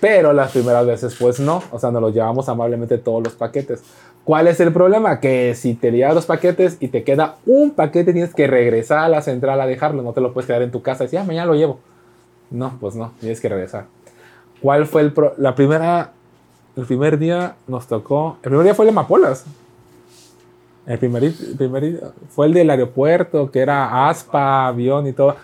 Pero 0.00 0.32
las 0.32 0.50
primeras 0.50 0.84
veces, 0.84 1.16
pues 1.18 1.38
no. 1.38 1.62
O 1.70 1.78
sea, 1.78 1.92
nos 1.92 2.02
los 2.02 2.12
llevamos 2.12 2.48
amablemente 2.48 2.98
todos 2.98 3.22
los 3.22 3.34
paquetes. 3.34 3.84
¿Cuál 4.24 4.48
es 4.48 4.58
el 4.58 4.72
problema? 4.72 5.20
Que 5.20 5.54
si 5.54 5.74
te 5.74 5.92
llevas 5.92 6.16
los 6.16 6.26
paquetes 6.26 6.78
y 6.80 6.88
te 6.88 7.04
queda 7.04 7.36
un 7.46 7.70
paquete, 7.70 8.12
tienes 8.12 8.34
que 8.34 8.48
regresar 8.48 8.98
a 8.98 9.08
la 9.08 9.22
central 9.22 9.60
a 9.60 9.66
dejarlo. 9.66 10.02
No 10.02 10.12
te 10.12 10.20
lo 10.20 10.32
puedes 10.32 10.48
quedar 10.48 10.62
en 10.62 10.72
tu 10.72 10.82
casa 10.82 11.04
y 11.04 11.06
decir, 11.06 11.20
ah, 11.20 11.24
mañana 11.24 11.46
lo 11.46 11.54
llevo. 11.54 11.78
No, 12.50 12.76
pues 12.80 12.96
no, 12.96 13.12
tienes 13.20 13.40
que 13.40 13.48
regresar. 13.48 13.86
¿Cuál 14.62 14.86
fue 14.86 15.02
el 15.02 15.12
pro- 15.12 15.34
la 15.38 15.54
primera? 15.54 16.12
El 16.76 16.84
primer 16.86 17.18
día 17.18 17.56
nos 17.66 17.86
tocó. 17.86 18.38
El 18.42 18.48
primer 18.50 18.64
día 18.64 18.74
fue 18.74 18.84
el 18.86 18.94
de 18.94 18.98
Amapolas. 18.98 19.44
El 20.86 20.98
primer, 20.98 21.22
el 21.24 21.34
primer 21.56 21.82
día 21.82 22.00
fue 22.30 22.46
el 22.46 22.54
del 22.54 22.70
aeropuerto, 22.70 23.50
que 23.50 23.60
era 23.60 24.08
aspa, 24.08 24.66
avión 24.68 25.06
y 25.06 25.12
todo. 25.12 25.36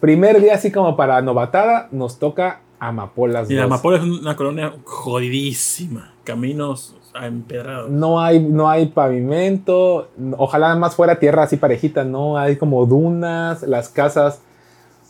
Primer 0.00 0.40
día, 0.40 0.54
así 0.54 0.72
como 0.72 0.96
para 0.96 1.20
novatada, 1.22 1.88
nos 1.92 2.18
toca 2.18 2.60
Amapolas. 2.80 3.48
Y 3.50 3.54
la 3.54 3.62
2. 3.62 3.70
Amapola 3.72 3.98
es 3.98 4.02
una 4.02 4.34
colonia 4.34 4.72
jodidísima. 4.84 6.12
Caminos 6.24 6.96
empedrados. 7.20 7.90
No 7.90 8.20
hay, 8.20 8.40
no 8.40 8.68
hay 8.68 8.86
pavimento. 8.86 10.08
Ojalá 10.36 10.74
más 10.74 10.96
fuera 10.96 11.18
tierra 11.20 11.44
así 11.44 11.56
parejita. 11.56 12.02
No 12.04 12.36
hay 12.38 12.56
como 12.56 12.84
dunas. 12.86 13.62
Las 13.62 13.88
casas. 13.88 14.40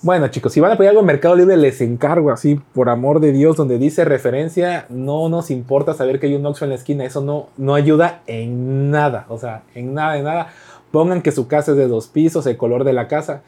Bueno, 0.02 0.26
chicos, 0.26 0.52
si 0.52 0.58
van 0.60 0.72
a 0.72 0.76
pedir 0.76 0.88
algo 0.88 1.00
en 1.00 1.06
Mercado 1.06 1.36
Libre, 1.36 1.56
les 1.56 1.80
encargo 1.80 2.32
así, 2.32 2.60
por 2.74 2.88
amor 2.88 3.20
de 3.20 3.30
Dios, 3.30 3.56
donde 3.56 3.78
dice 3.78 4.04
referencia, 4.04 4.84
no 4.88 5.28
nos 5.28 5.48
importa 5.52 5.94
saber 5.94 6.18
que 6.18 6.26
hay 6.26 6.34
un 6.34 6.44
Oxxo 6.44 6.64
en 6.64 6.70
la 6.70 6.74
esquina. 6.74 7.04
Eso 7.04 7.20
no, 7.20 7.50
no 7.56 7.76
ayuda 7.76 8.22
en 8.26 8.90
nada. 8.90 9.26
O 9.28 9.38
sea, 9.38 9.62
en 9.76 9.94
nada, 9.94 10.18
en 10.18 10.24
nada. 10.24 10.48
Pongan 10.90 11.22
que 11.22 11.30
su 11.30 11.46
casa 11.46 11.70
es 11.70 11.76
de 11.76 11.86
dos 11.86 12.08
pisos, 12.08 12.46
el 12.46 12.56
color 12.56 12.82
de 12.82 12.92
la 12.92 13.06
casa. 13.06 13.42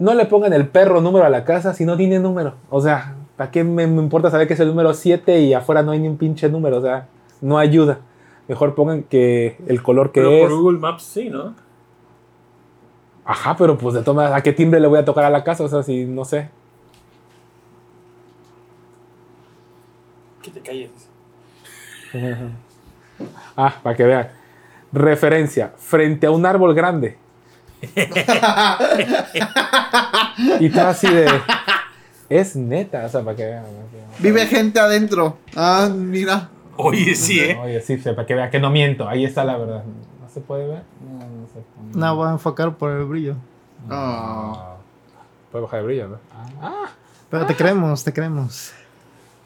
No 0.00 0.14
le 0.14 0.26
pongan 0.26 0.52
el 0.52 0.66
perro 0.66 1.00
número 1.00 1.24
a 1.24 1.28
la 1.28 1.44
casa 1.44 1.74
si 1.74 1.84
no 1.84 1.96
tiene 1.96 2.18
número. 2.18 2.54
O 2.70 2.80
sea, 2.80 3.14
¿para 3.36 3.52
qué 3.52 3.62
me, 3.62 3.86
me 3.86 4.02
importa 4.02 4.32
saber 4.32 4.48
que 4.48 4.54
es 4.54 4.60
el 4.60 4.66
número 4.66 4.94
7 4.94 5.42
y 5.42 5.54
afuera 5.54 5.84
no 5.84 5.92
hay 5.92 6.00
ni 6.00 6.08
un 6.08 6.16
pinche 6.16 6.48
número? 6.48 6.78
O 6.78 6.82
sea, 6.82 7.06
no 7.40 7.56
ayuda. 7.56 8.00
Mejor 8.48 8.74
pongan 8.74 9.04
que 9.04 9.58
el 9.68 9.80
color 9.80 10.10
que 10.10 10.20
Pero 10.22 10.32
es. 10.32 10.42
por 10.42 10.58
Google 10.58 10.78
Maps 10.80 11.04
sí, 11.04 11.30
¿no? 11.30 11.54
Ajá, 13.24 13.56
pero 13.56 13.78
pues 13.78 13.94
de 13.94 14.02
todas 14.02 14.16
maneras, 14.16 14.38
¿a 14.38 14.42
qué 14.42 14.52
timbre 14.52 14.80
le 14.80 14.86
voy 14.86 14.98
a 14.98 15.04
tocar 15.04 15.24
a 15.24 15.30
la 15.30 15.42
casa? 15.42 15.64
O 15.64 15.68
sea, 15.68 15.82
si 15.82 16.04
no 16.04 16.24
sé. 16.24 16.48
Que 20.42 20.50
te 20.50 20.60
calles. 20.60 20.90
Ah, 23.56 23.72
para 23.80 23.96
que 23.96 24.02
vean. 24.02 24.28
Referencia, 24.92 25.72
frente 25.76 26.26
a 26.26 26.32
un 26.32 26.44
árbol 26.44 26.74
grande. 26.74 27.16
y 30.58 30.68
todo 30.68 30.88
así 30.88 31.06
de... 31.06 31.28
Es 32.28 32.56
neta, 32.56 33.04
o 33.04 33.08
sea, 33.08 33.22
para 33.22 33.36
que 33.36 33.44
vean. 33.44 33.64
Vive 34.18 34.46
gente 34.46 34.80
adentro. 34.80 35.38
Ah, 35.54 35.88
mira. 35.94 36.48
Oye, 36.76 37.14
sí, 37.14 37.38
¿eh? 37.38 37.56
Oye, 37.62 37.80
sí, 37.80 37.96
para 37.98 38.26
que 38.26 38.34
vean 38.34 38.50
que 38.50 38.58
no 38.58 38.70
miento. 38.70 39.08
Ahí 39.08 39.24
está 39.24 39.44
la 39.44 39.56
verdad. 39.56 39.84
¿No 40.34 40.40
se 40.40 40.46
puede 40.48 40.66
ver? 40.66 40.82
No, 41.00 41.18
no 41.18 41.46
se 41.46 41.60
puede. 41.60 41.94
No, 41.94 42.16
voy 42.16 42.26
a 42.26 42.32
enfocar 42.32 42.74
por 42.74 42.90
el 42.90 43.04
brillo. 43.04 43.36
Ah. 43.88 44.74
Puede 45.52 45.62
bajar 45.62 45.80
el 45.80 45.86
brillo, 45.86 46.08
¿no? 46.08 46.16
Ah. 46.60 46.86
Pero 47.30 47.46
te 47.46 47.54
creemos, 47.54 48.02
te 48.02 48.12
creemos. 48.12 48.72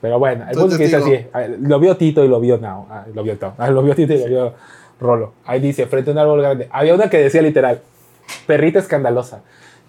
Pero 0.00 0.18
bueno, 0.18 0.46
el 0.48 0.56
punto 0.56 0.72
es 0.72 0.78
que 0.78 0.84
dice 0.84 0.96
así. 0.96 1.26
ah, 1.34 1.42
Lo 1.60 1.78
vio 1.78 1.94
Tito 1.98 2.24
y 2.24 2.28
lo 2.28 2.40
vio. 2.40 2.58
Ah, 2.62 3.04
lo 3.14 3.22
vio. 3.22 3.36
Ah, 3.58 3.68
lo 3.68 3.82
vio 3.82 3.94
Tito 3.94 4.14
y 4.14 4.18
lo 4.18 4.26
vio 4.28 4.54
Rolo. 4.98 5.34
Ahí 5.44 5.60
dice, 5.60 5.86
frente 5.86 6.10
a 6.10 6.12
un 6.14 6.18
árbol 6.20 6.40
grande. 6.40 6.68
Había 6.72 6.94
una 6.94 7.10
que 7.10 7.18
decía 7.18 7.42
literal, 7.42 7.82
perrita 8.46 8.78
escandalosa. 8.78 9.40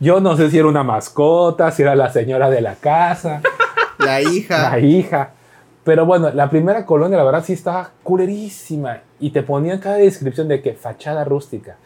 Yo 0.01 0.19
no 0.19 0.35
sé 0.35 0.49
si 0.51 0.57
era 0.59 0.67
una 0.67 0.83
mascota, 0.83 1.71
si 1.71 1.83
era 1.83 1.95
la 1.95 2.09
señora 2.12 2.49
de 2.49 2.59
la 2.59 2.75
casa, 2.75 3.41
La 3.99 4.21
hija. 4.21 4.69
la 4.71 4.79
hija. 4.79 5.29
Pero 5.89 6.06
bueno, 6.06 6.30
la 6.32 6.52
primera 6.52 6.86
colonia, 6.86 7.17
la 7.17 7.23
verdad, 7.23 7.43
sí 7.43 7.54
estaba 7.54 7.89
culerísima. 8.04 8.99
Y 9.19 9.32
te 9.32 9.41
ponían 9.41 9.80
cada 9.80 9.95
descripción 9.95 10.47
de 10.47 10.62
que 10.62 10.73
fachada 10.73 11.23
rústica. 11.23 11.78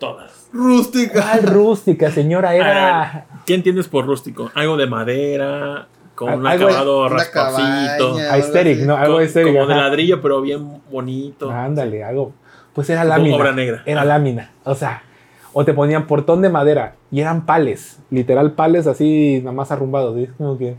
Todas. 0.00 0.48
Rústica. 0.52 1.22
¿Cuál 1.22 1.42
rústica, 1.44 2.10
señora? 2.10 2.52
Era... 2.56 3.26
¿Qué 3.46 3.54
entiendes 3.54 3.86
por 3.86 4.06
rústico? 4.06 4.50
Algo 4.56 4.76
de 4.76 4.88
madera, 4.88 5.86
con 6.16 6.32
un 6.34 6.46
Algo- 6.48 6.66
acabado 6.66 7.08
rasposito. 7.08 8.16
Aesthetic, 8.28 8.80
¿no? 8.80 8.96
Algo 8.96 9.18
aesthetic. 9.20 9.52
como 9.54 9.68
de 9.68 9.76
ladrillo, 9.76 10.20
pero 10.20 10.40
bien 10.40 10.82
bonito. 10.90 11.48
Ándale, 11.48 12.02
algo. 12.02 12.32
Pues 12.74 12.90
era 12.90 13.02
Como 13.02 13.14
lámina. 13.14 13.36
obra 13.36 13.52
negra. 13.52 13.82
Era 13.86 14.00
Ah. 14.02 14.04
lámina. 14.04 14.50
O 14.64 14.74
sea, 14.74 15.04
o 15.52 15.64
te 15.64 15.72
ponían 15.72 16.08
portón 16.08 16.42
de 16.42 16.50
madera 16.50 16.96
y 17.12 17.20
eran 17.20 17.46
pales. 17.46 18.00
Literal 18.10 18.50
pales 18.54 18.88
así, 18.88 19.38
nada 19.44 19.52
más 19.54 19.70
arrumbados. 19.70 20.16
¿sí? 20.16 20.28
Como 20.36 20.58
que. 20.58 20.74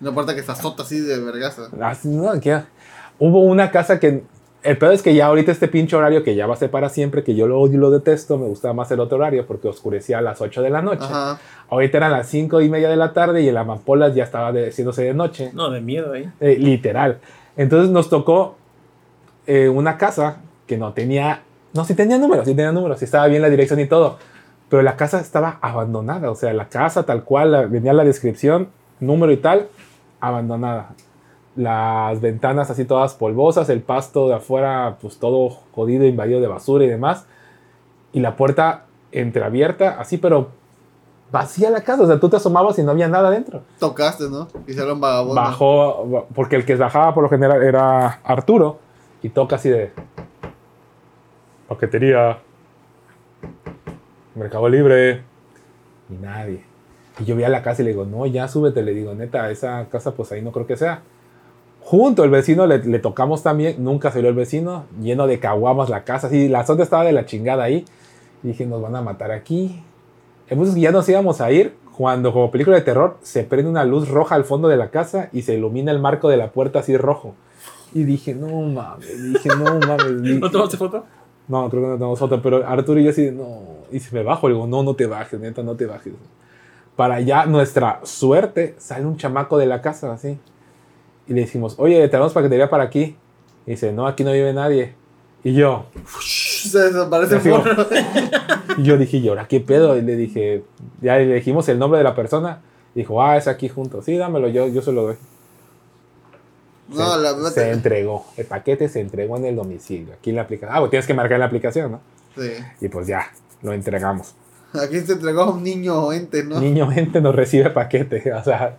No 0.00 0.10
importa 0.10 0.34
que 0.34 0.42
se 0.42 0.50
azota 0.52 0.82
así 0.82 0.98
de 1.00 1.18
vergaza. 1.20 1.68
así, 1.82 2.08
no, 2.08 2.38
que- 2.40 2.62
Hubo 3.18 3.40
una 3.40 3.70
casa 3.70 4.00
que. 4.00 4.22
El 4.62 4.76
peor 4.76 4.92
es 4.92 5.02
que 5.02 5.14
ya 5.14 5.24
ahorita 5.26 5.52
este 5.52 5.68
pinche 5.68 5.96
horario 5.96 6.22
que 6.22 6.34
ya 6.34 6.46
va 6.46 6.52
a 6.52 6.56
ser 6.56 6.70
para 6.70 6.90
siempre, 6.90 7.24
que 7.24 7.34
yo 7.34 7.46
lo 7.46 7.58
odio 7.58 7.74
y 7.74 7.76
lo 7.78 7.90
detesto, 7.90 8.36
me 8.36 8.46
gustaba 8.46 8.74
más 8.74 8.90
el 8.90 9.00
otro 9.00 9.16
horario 9.16 9.46
porque 9.46 9.68
oscurecía 9.68 10.18
a 10.18 10.20
las 10.20 10.40
8 10.42 10.60
de 10.60 10.68
la 10.68 10.82
noche. 10.82 11.04
Ajá. 11.04 11.38
Ahorita 11.70 11.96
eran 11.96 12.12
las 12.12 12.28
5 12.28 12.60
y 12.60 12.68
media 12.68 12.90
de 12.90 12.96
la 12.96 13.14
tarde 13.14 13.40
y 13.40 13.48
el 13.48 13.56
Amapolas 13.56 14.14
ya 14.14 14.24
estaba 14.24 14.52
de- 14.52 14.68
haciéndose 14.68 15.02
de 15.02 15.14
noche. 15.14 15.50
No, 15.54 15.70
de 15.70 15.80
miedo 15.80 16.12
ahí. 16.12 16.30
Eh, 16.40 16.56
literal. 16.58 17.20
Entonces 17.56 17.90
nos 17.90 18.10
tocó 18.10 18.56
eh, 19.46 19.68
una 19.70 19.96
casa 19.96 20.38
que 20.66 20.76
no 20.76 20.92
tenía, 20.92 21.42
no, 21.72 21.84
sí 21.86 21.94
tenía 21.94 22.18
números, 22.18 22.44
sí 22.46 22.54
tenía 22.54 22.72
números, 22.72 22.98
sí 22.98 23.04
estaba 23.06 23.26
bien 23.28 23.40
la 23.42 23.48
dirección 23.50 23.80
y 23.80 23.86
todo, 23.86 24.18
pero 24.68 24.82
la 24.82 24.96
casa 24.96 25.20
estaba 25.20 25.58
abandonada, 25.62 26.30
o 26.30 26.34
sea, 26.34 26.52
la 26.52 26.68
casa 26.68 27.04
tal 27.04 27.24
cual, 27.24 27.52
la- 27.52 27.62
venía 27.66 27.92
la 27.92 28.04
descripción, 28.04 28.68
número 29.00 29.32
y 29.32 29.38
tal, 29.38 29.68
abandonada. 30.20 30.90
Las 31.56 32.20
ventanas 32.20 32.70
así 32.70 32.84
todas 32.84 33.14
polvosas, 33.14 33.68
el 33.68 33.82
pasto 33.82 34.28
de 34.28 34.34
afuera 34.34 34.98
pues 35.00 35.18
todo 35.18 35.50
jodido, 35.72 36.04
invadido 36.06 36.40
de 36.40 36.46
basura 36.46 36.84
y 36.84 36.88
demás, 36.88 37.26
y 38.12 38.20
la 38.20 38.36
puerta 38.36 38.86
entreabierta, 39.12 40.00
así 40.00 40.16
pero 40.16 40.50
vacía 41.32 41.70
la 41.70 41.82
casa, 41.82 42.02
o 42.02 42.06
sea, 42.06 42.20
tú 42.20 42.28
te 42.28 42.36
asomabas 42.36 42.78
y 42.78 42.82
no 42.82 42.90
había 42.90 43.08
nada 43.08 43.30
dentro 43.30 43.62
Tocaste, 43.78 44.28
¿no? 44.28 44.48
Hicieron 44.66 45.00
vagabundo. 45.00 45.40
bajó, 45.40 46.26
porque 46.34 46.56
el 46.56 46.64
que 46.64 46.76
bajaba 46.76 47.14
por 47.14 47.22
lo 47.22 47.28
general 47.28 47.62
era 47.62 48.20
Arturo. 48.24 48.78
Y 49.22 49.28
toca 49.28 49.56
así 49.56 49.68
de. 49.68 49.92
Paquetería. 51.68 52.38
Mercado 54.34 54.68
Libre. 54.68 55.22
Y 56.08 56.14
nadie. 56.14 56.64
Y 57.20 57.24
yo 57.24 57.36
vi 57.36 57.44
a 57.44 57.48
la 57.48 57.62
casa 57.62 57.82
y 57.82 57.84
le 57.84 57.90
digo, 57.92 58.04
no, 58.04 58.26
ya 58.26 58.48
súbete. 58.48 58.82
Le 58.82 58.94
digo, 58.94 59.14
neta, 59.14 59.50
esa 59.50 59.86
casa 59.90 60.12
pues 60.12 60.32
ahí 60.32 60.42
no 60.42 60.52
creo 60.52 60.66
que 60.66 60.76
sea. 60.76 61.02
Junto 61.80 62.24
el 62.24 62.30
vecino 62.30 62.66
le, 62.66 62.78
le 62.78 62.98
tocamos 62.98 63.42
también, 63.42 63.82
nunca 63.82 64.10
salió 64.10 64.28
el 64.28 64.34
vecino, 64.34 64.84
lleno 65.00 65.26
de 65.26 65.40
caguamas 65.40 65.88
la 65.88 66.04
casa, 66.04 66.28
así, 66.28 66.48
la 66.48 66.64
zona 66.64 66.82
estaba 66.82 67.04
de 67.04 67.12
la 67.12 67.26
chingada 67.26 67.64
ahí. 67.64 67.84
Y 68.42 68.48
dije, 68.48 68.66
nos 68.66 68.80
van 68.80 68.96
a 68.96 69.02
matar 69.02 69.32
aquí. 69.32 69.82
Entonces 70.48 70.74
ya 70.76 70.92
nos 70.92 71.08
íbamos 71.08 71.40
a 71.40 71.50
ir 71.50 71.74
cuando 71.96 72.32
como 72.32 72.50
película 72.50 72.76
de 72.76 72.82
terror 72.82 73.18
se 73.22 73.44
prende 73.44 73.70
una 73.70 73.84
luz 73.84 74.08
roja 74.08 74.34
al 74.34 74.44
fondo 74.44 74.68
de 74.68 74.76
la 74.76 74.90
casa 74.90 75.28
y 75.32 75.42
se 75.42 75.54
ilumina 75.54 75.92
el 75.92 76.00
marco 76.00 76.28
de 76.28 76.36
la 76.36 76.50
puerta 76.50 76.78
así 76.78 76.96
rojo. 76.96 77.34
Y 77.92 78.04
dije, 78.04 78.34
no 78.34 78.48
mames, 78.62 79.32
dije, 79.32 79.48
no 79.48 79.78
mames. 79.78 80.06
¿No 80.40 80.50
tomaste 80.50 80.76
foto? 80.76 81.04
no, 81.50 81.68
creo 81.68 81.82
que 81.82 81.88
no 81.88 81.94
tenemos 81.94 82.18
foto, 82.18 82.40
pero 82.40 82.66
Arturo 82.66 83.00
y 83.00 83.04
yo 83.04 83.10
así, 83.10 83.30
no. 83.32 83.62
Y 83.90 83.98
si 83.98 84.14
me 84.14 84.22
bajo, 84.22 84.48
le 84.48 84.54
digo, 84.54 84.66
no, 84.68 84.84
no 84.84 84.94
te 84.94 85.06
bajes, 85.06 85.38
neta, 85.40 85.62
no 85.64 85.74
te 85.74 85.84
bajes. 85.84 86.12
Para 87.00 87.14
allá, 87.14 87.46
nuestra 87.46 88.00
suerte, 88.02 88.74
sale 88.76 89.06
un 89.06 89.16
chamaco 89.16 89.56
de 89.56 89.64
la 89.64 89.80
casa, 89.80 90.12
así. 90.12 90.38
Y 91.26 91.32
le 91.32 91.40
decimos, 91.40 91.76
oye, 91.78 92.06
tenemos 92.10 92.34
paquetería 92.34 92.68
para 92.68 92.84
aquí. 92.84 93.16
Y 93.64 93.70
dice, 93.70 93.90
no, 93.90 94.06
aquí 94.06 94.22
no 94.22 94.32
vive 94.32 94.52
nadie. 94.52 94.92
Y 95.42 95.54
yo, 95.54 95.86
Se 96.20 96.78
desaparece 96.78 97.40
y 98.76 98.82
yo 98.82 98.98
dije, 98.98 99.16
¿y 99.16 99.28
ahora 99.30 99.48
qué 99.48 99.60
pedo? 99.60 99.96
Y 99.96 100.02
le 100.02 100.14
dije, 100.14 100.62
ya 101.00 101.16
le 101.16 101.36
dijimos 101.36 101.66
el 101.70 101.78
nombre 101.78 101.96
de 101.96 102.04
la 102.04 102.14
persona. 102.14 102.60
Dijo, 102.94 103.22
ah, 103.22 103.38
es 103.38 103.48
aquí 103.48 103.70
junto. 103.70 104.02
Sí, 104.02 104.18
dámelo, 104.18 104.48
yo, 104.48 104.68
yo 104.68 104.82
se 104.82 104.92
lo 104.92 105.04
doy. 105.04 105.16
No, 106.88 107.14
se, 107.14 107.22
la 107.22 107.50
se 107.50 107.70
entregó. 107.70 108.26
El 108.36 108.44
paquete 108.44 108.90
se 108.90 109.00
entregó 109.00 109.38
en 109.38 109.46
el 109.46 109.56
domicilio. 109.56 110.12
Aquí 110.12 110.28
en 110.28 110.36
la 110.36 110.42
aplicación. 110.42 110.76
Ah, 110.76 110.80
pues 110.80 110.90
tienes 110.90 111.06
que 111.06 111.14
marcar 111.14 111.36
en 111.36 111.40
la 111.40 111.46
aplicación, 111.46 111.92
¿no? 111.92 112.00
Sí. 112.36 112.52
Y 112.82 112.88
pues 112.88 113.06
ya, 113.06 113.32
lo 113.62 113.72
entregamos. 113.72 114.34
Aquí 114.82 115.00
se 115.00 115.12
entregó 115.14 115.42
a 115.42 115.50
un 115.50 115.62
niño 115.62 116.12
ente, 116.12 116.44
¿no? 116.44 116.60
Niño 116.60 116.90
gente 116.90 117.20
nos 117.20 117.34
recibe 117.34 117.70
paquete. 117.70 118.32
O 118.34 118.44
sea, 118.44 118.76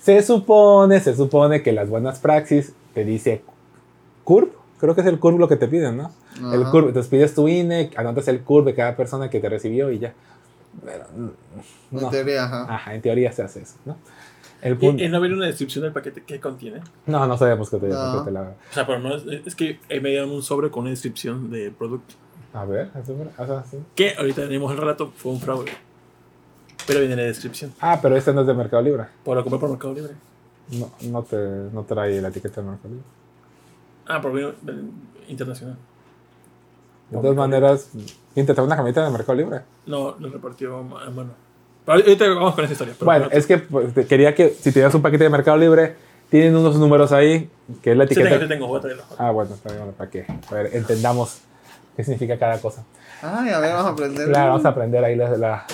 se 0.00 0.22
supone, 0.22 1.00
se 1.00 1.14
supone 1.16 1.62
que 1.62 1.72
las 1.72 1.88
buenas 1.88 2.20
praxis 2.20 2.72
te 2.94 3.04
dice 3.04 3.42
CURP. 4.24 4.52
Creo 4.78 4.94
que 4.94 5.00
es 5.00 5.06
el 5.06 5.18
CURP 5.18 5.38
lo 5.38 5.48
que 5.48 5.56
te 5.56 5.68
piden, 5.68 5.96
¿no? 5.96 6.12
El 6.52 6.62
Ajá. 6.62 6.70
CURP. 6.70 6.88
Entonces 6.88 7.10
pides 7.10 7.34
tu 7.34 7.48
INE, 7.48 7.90
anotas 7.96 8.28
el 8.28 8.40
CURP 8.42 8.66
de 8.66 8.74
cada 8.74 8.96
persona 8.96 9.30
que 9.30 9.40
te 9.40 9.48
recibió 9.48 9.90
y 9.90 9.98
ya. 9.98 10.14
Pero, 10.84 11.04
mm, 11.16 11.96
En 11.96 12.02
no. 12.02 12.10
teoría, 12.10 12.44
ajá. 12.44 12.66
Ajá, 12.74 12.94
en 12.94 13.00
teoría 13.02 13.32
se 13.32 13.42
hace 13.42 13.62
eso, 13.62 13.74
¿no? 13.84 13.96
El 14.62 14.74
¿Y, 14.74 14.76
punto. 14.76 15.02
y 15.02 15.08
no 15.08 15.20
viene 15.20 15.36
una 15.36 15.46
descripción 15.46 15.82
del 15.84 15.92
paquete 15.92 16.22
que 16.22 16.38
contiene? 16.40 16.80
No, 17.06 17.26
no 17.26 17.36
sabemos 17.38 17.68
qué 17.70 17.78
te, 17.78 17.88
No. 17.88 18.18
qué 18.18 18.24
te 18.26 18.30
la. 18.32 18.42
O 18.42 18.74
sea, 18.74 18.86
pero 18.86 18.98
no 19.00 19.14
es, 19.16 19.24
es 19.46 19.54
que 19.54 19.78
me 20.00 20.10
dieron 20.10 20.30
un 20.30 20.42
sobre 20.42 20.70
con 20.70 20.82
una 20.82 20.90
descripción 20.90 21.50
de 21.50 21.70
producto. 21.70 22.14
A 22.56 22.64
ver, 22.64 22.90
o 23.38 23.46
sea, 23.46 23.64
sí. 23.70 23.76
Que 23.94 24.14
ahorita 24.16 24.42
tenemos 24.42 24.72
el 24.72 24.78
relato, 24.78 25.12
fue 25.14 25.32
un 25.32 25.40
fraude. 25.40 25.72
Pero 26.86 27.00
viene 27.00 27.14
en 27.14 27.20
la 27.20 27.26
descripción. 27.26 27.72
Ah, 27.80 27.98
pero 28.00 28.16
este 28.16 28.32
no 28.32 28.40
es 28.42 28.46
de 28.46 28.54
Mercado 28.54 28.82
Libre. 28.82 29.04
Por 29.24 29.36
lo 29.36 29.42
compré 29.42 29.58
por 29.60 29.70
Mercado 29.70 29.92
Libre. 29.94 30.12
No, 30.70 30.90
no, 31.10 31.22
te, 31.22 31.36
no 31.36 31.82
trae 31.84 32.20
la 32.20 32.28
etiqueta 32.28 32.60
de 32.62 32.68
Mercado 32.68 32.88
Libre. 32.88 33.04
Ah, 34.06 34.20
por 34.20 34.32
vino 34.32 34.52
internacional. 35.28 35.76
De 37.10 37.18
todas 37.18 37.36
maneras, 37.36 37.90
¿quién 38.34 38.46
te 38.46 38.54
trae 38.54 38.66
una 38.66 38.74
camioneta 38.76 39.04
de 39.04 39.10
Mercado 39.10 39.34
Libre? 39.34 39.60
No, 39.86 40.16
lo 40.18 40.28
repartió 40.30 40.78
a 40.78 40.82
mano. 41.10 41.30
Pero 41.84 41.98
ahorita 41.98 42.28
vamos 42.30 42.54
con 42.54 42.64
esa 42.64 42.72
historia. 42.72 42.94
pero 42.98 43.04
Bueno, 43.06 43.28
es 43.30 43.46
que 43.46 43.58
pues, 43.58 43.92
quería 44.06 44.34
que 44.34 44.50
si 44.50 44.72
tenías 44.72 44.94
un 44.94 45.02
paquete 45.02 45.24
de 45.24 45.30
Mercado 45.30 45.56
Libre, 45.58 45.94
tienen 46.30 46.56
unos 46.56 46.76
números 46.76 47.12
ahí, 47.12 47.48
que 47.82 47.92
es 47.92 47.96
la 47.96 48.06
Sí, 48.06 48.14
etiqueta. 48.14 48.30
tengo, 48.30 48.42
sí 48.42 48.48
tengo, 48.48 48.66
voy 48.66 48.78
a 48.78 48.80
traerlo. 48.80 49.02
Ah, 49.18 49.30
bueno, 49.30 49.54
está 49.54 49.68
bien, 49.68 49.80
bueno, 49.82 49.92
para 49.96 50.10
que 50.10 50.26
a 50.50 50.54
ver, 50.54 50.70
entendamos 50.74 51.42
qué 51.96 52.04
significa 52.04 52.38
cada 52.38 52.58
cosa. 52.60 52.84
Ay, 53.22 53.50
a 53.50 53.58
ver, 53.58 53.72
vamos 53.72 53.86
a 53.86 53.90
aprender. 53.90 54.28
Claro, 54.28 54.48
vamos 54.50 54.64
a 54.64 54.68
aprender 54.68 55.04
ahí 55.04 55.16
la, 55.16 55.30
la- 55.36 55.64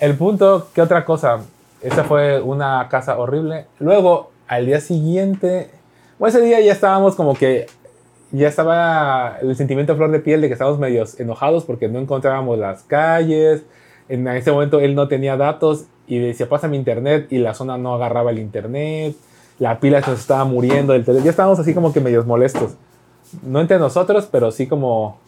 El 0.00 0.14
punto, 0.16 0.68
¿qué 0.74 0.80
otra 0.82 1.04
cosa? 1.04 1.40
Esa 1.82 2.04
fue 2.04 2.40
una 2.40 2.88
casa 2.88 3.18
horrible. 3.18 3.66
Luego, 3.78 4.30
al 4.46 4.66
día 4.66 4.80
siguiente, 4.80 5.70
bueno, 6.18 6.36
ese 6.36 6.44
día 6.44 6.60
ya 6.60 6.72
estábamos 6.72 7.14
como 7.14 7.34
que, 7.34 7.66
ya 8.30 8.48
estaba 8.48 9.38
el 9.40 9.56
sentimiento 9.56 9.96
flor 9.96 10.10
de 10.10 10.20
piel 10.20 10.40
de 10.40 10.48
que 10.48 10.52
estábamos 10.52 10.78
medios 10.78 11.18
enojados 11.18 11.64
porque 11.64 11.88
no 11.88 11.98
encontrábamos 11.98 12.58
las 12.58 12.82
calles. 12.82 13.62
En 14.08 14.26
ese 14.28 14.52
momento 14.52 14.80
él 14.80 14.94
no 14.94 15.08
tenía 15.08 15.36
datos 15.36 15.84
y 16.06 16.18
decía, 16.18 16.48
pásame 16.48 16.76
internet 16.76 17.26
y 17.30 17.38
la 17.38 17.54
zona 17.54 17.76
no 17.78 17.94
agarraba 17.94 18.30
el 18.30 18.38
internet. 18.38 19.14
La 19.58 19.80
pila 19.80 20.02
se 20.02 20.10
nos 20.10 20.20
estaba 20.20 20.44
muriendo 20.44 20.92
del 20.92 21.04
teléfono. 21.04 21.24
Ya 21.24 21.30
estábamos 21.30 21.58
así 21.58 21.74
como 21.74 21.92
que 21.92 22.00
medios 22.00 22.26
molestos. 22.26 22.72
No 23.42 23.60
entre 23.60 23.78
nosotros, 23.78 24.28
pero 24.30 24.50
sí 24.50 24.66
como 24.66 25.18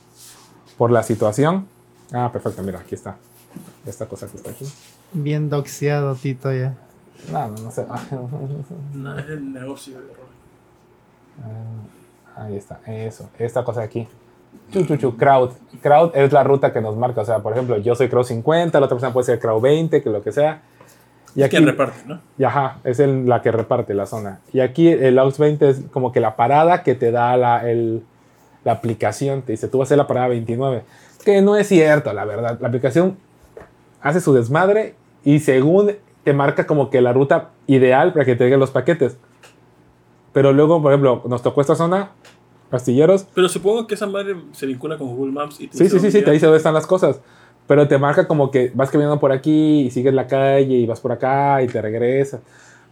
por 0.78 0.90
la 0.90 1.02
situación. 1.02 1.66
Ah, 2.12 2.30
perfecto, 2.32 2.62
mira, 2.62 2.80
aquí 2.80 2.94
está. 2.94 3.16
Esta 3.86 4.06
cosa 4.06 4.26
que 4.26 4.36
está 4.36 4.50
aquí. 4.50 4.66
Bien 5.12 5.50
doxeado, 5.50 6.14
Tito, 6.14 6.52
ya. 6.52 6.74
No, 7.32 7.48
no, 7.48 7.58
no 7.58 7.70
sé. 7.70 7.86
No, 8.94 9.18
es 9.18 9.28
el 9.28 9.52
negocio 9.52 9.98
de 10.00 10.04
error. 10.04 10.30
Ah, 12.36 12.44
Ahí 12.44 12.56
está, 12.56 12.80
eso. 12.86 13.28
Esta 13.38 13.64
cosa 13.64 13.80
de 13.80 13.86
aquí. 13.86 14.08
Chu, 14.72 14.84
chu, 14.84 14.96
chu, 14.96 15.16
crowd. 15.16 15.50
Crowd 15.82 16.12
es 16.14 16.32
la 16.32 16.42
ruta 16.42 16.72
que 16.72 16.80
nos 16.80 16.96
marca. 16.96 17.20
O 17.20 17.24
sea, 17.24 17.40
por 17.40 17.52
ejemplo, 17.52 17.76
yo 17.78 17.94
soy 17.94 18.08
crowd 18.08 18.24
50, 18.24 18.78
la 18.80 18.86
otra 18.86 18.96
persona 18.96 19.12
puede 19.12 19.26
ser 19.26 19.38
crowd 19.38 19.60
20, 19.60 20.02
que 20.02 20.10
lo 20.10 20.22
que 20.22 20.32
sea. 20.32 20.62
Y 21.36 21.40
Es 21.40 21.46
aquí, 21.46 21.58
que 21.58 21.64
reparte, 21.64 22.00
¿no? 22.06 22.20
y 22.38 22.44
ajá, 22.44 22.78
es 22.84 22.98
el- 23.00 23.28
la 23.28 23.40
que 23.42 23.52
reparte 23.52 23.94
la 23.94 24.06
zona. 24.06 24.40
Y 24.52 24.60
aquí 24.60 24.88
el 24.88 25.18
AUX 25.18 25.38
20 25.38 25.68
es 25.70 25.82
como 25.92 26.10
que 26.12 26.20
la 26.20 26.34
parada 26.36 26.82
que 26.82 26.94
te 26.94 27.10
da 27.12 27.36
la, 27.36 27.70
el- 27.70 28.02
la 28.64 28.72
aplicación. 28.72 29.42
Te 29.42 29.52
dice, 29.52 29.68
tú 29.68 29.78
vas 29.78 29.86
a 29.86 29.88
hacer 29.88 29.98
la 29.98 30.06
parada 30.06 30.28
29. 30.28 30.82
Que 31.24 31.40
no 31.42 31.56
es 31.56 31.68
cierto, 31.68 32.12
la 32.12 32.24
verdad. 32.24 32.58
La 32.60 32.68
aplicación 32.68 33.16
hace 34.02 34.20
su 34.20 34.34
desmadre 34.34 34.94
y 35.24 35.38
según 35.40 35.92
te 36.24 36.32
marca 36.32 36.66
como 36.66 36.90
que 36.90 37.00
la 37.00 37.12
ruta 37.12 37.50
ideal 37.66 38.12
para 38.12 38.24
que 38.24 38.34
te 38.36 38.44
lleguen 38.44 38.60
los 38.60 38.70
paquetes. 38.70 39.16
Pero 40.32 40.52
luego, 40.52 40.80
por 40.82 40.92
ejemplo, 40.92 41.22
nos 41.28 41.42
tocó 41.42 41.60
esta 41.60 41.74
zona, 41.74 42.10
Castilleros. 42.70 43.26
Pero 43.34 43.48
supongo 43.48 43.86
que 43.88 43.94
esa 43.94 44.06
madre 44.06 44.36
se 44.52 44.64
vincula 44.66 44.96
con 44.96 45.08
Google 45.08 45.32
Maps 45.32 45.60
y 45.60 45.66
te 45.66 45.76
Sí, 45.76 45.88
sí, 45.88 45.98
sí, 45.98 46.12
sí, 46.12 46.22
te 46.22 46.30
dice 46.30 46.46
dónde 46.46 46.58
están 46.58 46.74
las 46.74 46.86
cosas. 46.86 47.20
Pero 47.70 47.87
te 47.87 47.98
marca 47.98 48.26
como 48.26 48.50
que 48.50 48.72
vas 48.74 48.90
caminando 48.90 49.20
por 49.20 49.30
aquí 49.30 49.83
y 49.83 49.90
sigues 49.92 50.12
la 50.12 50.26
calle 50.26 50.74
y 50.74 50.87
vas 50.87 50.98
por 50.98 51.12
acá 51.12 51.62
y 51.62 51.68
te 51.68 51.80
regresas. 51.80 52.40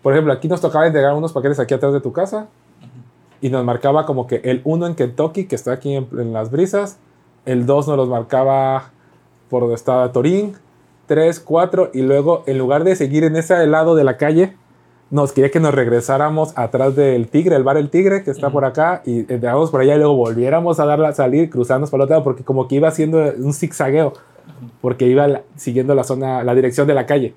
Por 0.03 0.13
ejemplo, 0.13 0.33
aquí 0.33 0.47
nos 0.47 0.61
tocaba 0.61 0.87
entregar 0.87 1.15
unos 1.15 1.33
paquetes 1.33 1.59
aquí 1.59 1.75
atrás 1.75 1.93
de 1.93 2.01
tu 2.01 2.13
casa 2.13 2.47
y 3.41 3.51
nos 3.51 3.65
marcaba 3.65 4.07
como 4.07 4.29
que 4.29 4.37
el 4.45 4.61
1 4.63 4.87
en 4.87 4.95
Kentucky, 4.95 5.47
que 5.49 5.57
está 5.57 5.73
aquí 5.73 5.97
en, 5.97 6.07
en 6.13 6.33
las 6.33 6.53
brisas, 6.53 6.97
el 7.45 7.67
2 7.67 7.89
nos 7.89 7.97
los 7.97 8.09
marcaba 8.09 8.93
por 9.51 9.63
donde 9.63 9.75
estaba 9.75 10.13
Torín, 10.13 10.55
3, 11.07 11.41
4 11.41 11.91
y 11.93 12.03
luego 12.03 12.45
en 12.47 12.59
lugar 12.59 12.85
de 12.85 12.95
seguir 12.95 13.25
en 13.25 13.35
ese 13.35 13.67
lado 13.67 13.97
de 13.97 14.05
la 14.05 14.17
calle, 14.17 14.55
nos 15.11 15.33
quería 15.33 15.51
que 15.51 15.59
nos 15.59 15.75
regresáramos 15.75 16.57
atrás 16.57 16.95
del 16.95 17.27
Tigre, 17.27 17.57
el 17.57 17.65
bar 17.65 17.79
El 17.79 17.91
Tigre, 17.91 18.23
que 18.23 18.31
está 18.31 18.51
por 18.51 18.65
acá, 18.65 19.03
y 19.05 19.21
entramos 19.33 19.73
por 19.73 19.81
allá 19.81 19.97
y 19.97 19.99
luego 19.99 20.15
volviéramos 20.15 20.79
a 20.79 20.87
darla 20.87 21.09
a 21.09 21.15
salir, 21.15 21.51
cruzarnos 21.51 21.91
por 21.91 21.99
el 21.99 22.05
otro 22.05 22.15
lado, 22.15 22.23
porque 22.23 22.45
como 22.45 22.69
que 22.69 22.77
iba 22.77 22.87
haciendo 22.87 23.19
un 23.39 23.53
zigzagueo, 23.53 24.13
porque 24.81 25.07
iba 25.07 25.43
siguiendo 25.57 25.95
la 25.95 26.05
zona, 26.05 26.43
la 26.43 26.55
dirección 26.55 26.87
de 26.87 26.95
la 26.95 27.07
calle. 27.07 27.35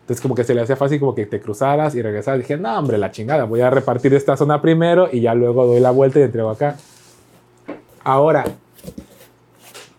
Entonces 0.00 0.20
como 0.20 0.34
que 0.34 0.44
se 0.44 0.54
le 0.54 0.60
hacía 0.60 0.76
fácil 0.76 1.00
como 1.00 1.14
que 1.14 1.24
te 1.24 1.40
cruzaras 1.40 1.94
y 1.94 2.02
regresaras. 2.02 2.40
Dije, 2.40 2.58
no, 2.58 2.78
hombre, 2.78 2.98
la 2.98 3.10
chingada, 3.10 3.44
voy 3.44 3.62
a 3.62 3.70
repartir 3.70 4.12
esta 4.12 4.36
zona 4.36 4.60
primero 4.60 5.08
y 5.10 5.20
ya 5.20 5.34
luego 5.34 5.66
doy 5.66 5.80
la 5.80 5.90
vuelta 5.90 6.18
y 6.18 6.22
entrego 6.22 6.50
acá. 6.50 6.76
Ahora, 8.02 8.44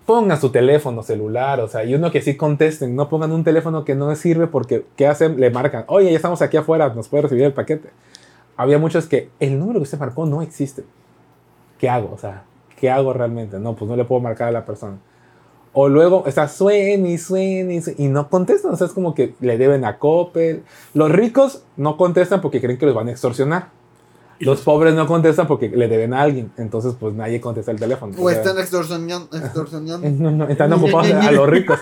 pongan 0.06 0.40
su 0.40 0.52
teléfono 0.52 1.02
celular, 1.02 1.60
o 1.60 1.68
sea, 1.68 1.84
y 1.84 1.96
uno 1.96 2.12
que 2.12 2.22
sí 2.22 2.38
contesten, 2.38 2.96
no 2.96 3.10
pongan 3.10 3.32
un 3.32 3.44
teléfono 3.44 3.84
que 3.84 3.96
no 3.96 4.16
sirve 4.16 4.46
porque, 4.46 4.86
¿qué 4.96 5.08
hacen? 5.08 5.40
Le 5.40 5.50
marcan, 5.50 5.86
oye, 5.88 6.12
ya 6.12 6.16
estamos 6.16 6.42
aquí 6.44 6.58
afuera, 6.58 6.94
nos 6.94 7.08
puede 7.08 7.24
recibir 7.24 7.46
el 7.46 7.54
paquete. 7.54 7.90
Había 8.58 8.78
muchos 8.78 9.08
que 9.08 9.30
el 9.40 9.60
número 9.60 9.80
que 9.80 9.84
usted 9.84 9.98
marcó 9.98 10.26
no 10.26 10.42
existe. 10.42 10.84
¿Qué 11.80 11.90
hago? 11.90 12.12
O 12.14 12.18
sea, 12.18 12.44
¿qué 12.80 12.92
hago 12.92 13.12
realmente? 13.12 13.60
No, 13.60 13.76
pues 13.76 13.90
no 13.90 13.98
le 13.98 14.06
puedo 14.06 14.22
marcar 14.22 14.50
a 14.50 14.52
la 14.52 14.66
persona. 14.66 14.98
O 15.78 15.90
luego 15.90 16.24
está 16.26 16.48
suene 16.48 17.10
y 17.12 17.18
suene 17.18 17.76
y 17.76 17.82
suene, 17.82 18.02
y 18.02 18.08
no 18.08 18.30
contestan. 18.30 18.72
O 18.72 18.78
sea, 18.78 18.88
es 18.88 18.94
como 18.94 19.14
que 19.14 19.36
le 19.42 19.58
deben 19.58 19.84
a 19.84 19.98
Coppel. 20.00 20.64
Los 20.94 21.12
ricos 21.12 21.64
no 21.76 21.98
contestan 21.98 22.40
porque 22.40 22.62
creen 22.62 22.78
que 22.78 22.86
los 22.86 22.96
van 22.96 23.10
a 23.10 23.12
extorsionar. 23.12 23.68
Los 24.40 24.62
pobres 24.62 24.94
no 24.96 25.06
contestan 25.06 25.48
porque 25.48 25.68
le 25.68 25.90
deben 25.90 26.14
a 26.14 26.22
alguien. 26.22 26.50
Entonces, 26.56 26.94
pues 26.98 27.14
nadie 27.14 27.42
contesta 27.42 27.72
el 27.72 27.80
teléfono. 27.80 28.14
O 28.18 28.24
O 28.24 28.30
sea, 28.30 28.40
están 28.40 28.58
extorsionando. 28.58 29.28
extorsionando. 29.38 30.10
no, 30.18 30.32
no, 30.32 30.48
están 30.48 30.72
ocupados 30.72 31.12
a 31.12 31.32
los 31.34 31.50
ricos. 31.50 31.80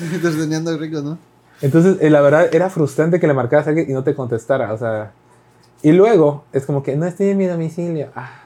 extorsionando 0.00 0.70
al 0.70 0.78
rico, 0.78 1.00
¿no? 1.00 1.18
Entonces, 1.60 1.96
eh, 2.00 2.08
la 2.08 2.20
verdad, 2.20 2.54
era 2.54 2.70
frustrante 2.70 3.18
que 3.18 3.26
le 3.26 3.34
marcaras 3.34 3.66
a 3.66 3.70
alguien 3.70 3.90
y 3.90 3.92
no 3.92 4.04
te 4.04 4.14
contestara. 4.14 4.72
O 4.72 4.78
sea, 4.78 5.10
y 5.82 5.90
luego 5.92 6.44
es 6.52 6.64
como 6.66 6.82
que 6.84 6.94
no 6.96 7.04
estoy 7.06 7.30
en 7.30 7.38
mi 7.38 7.46
domicilio. 7.46 8.10
Ah, 8.14 8.42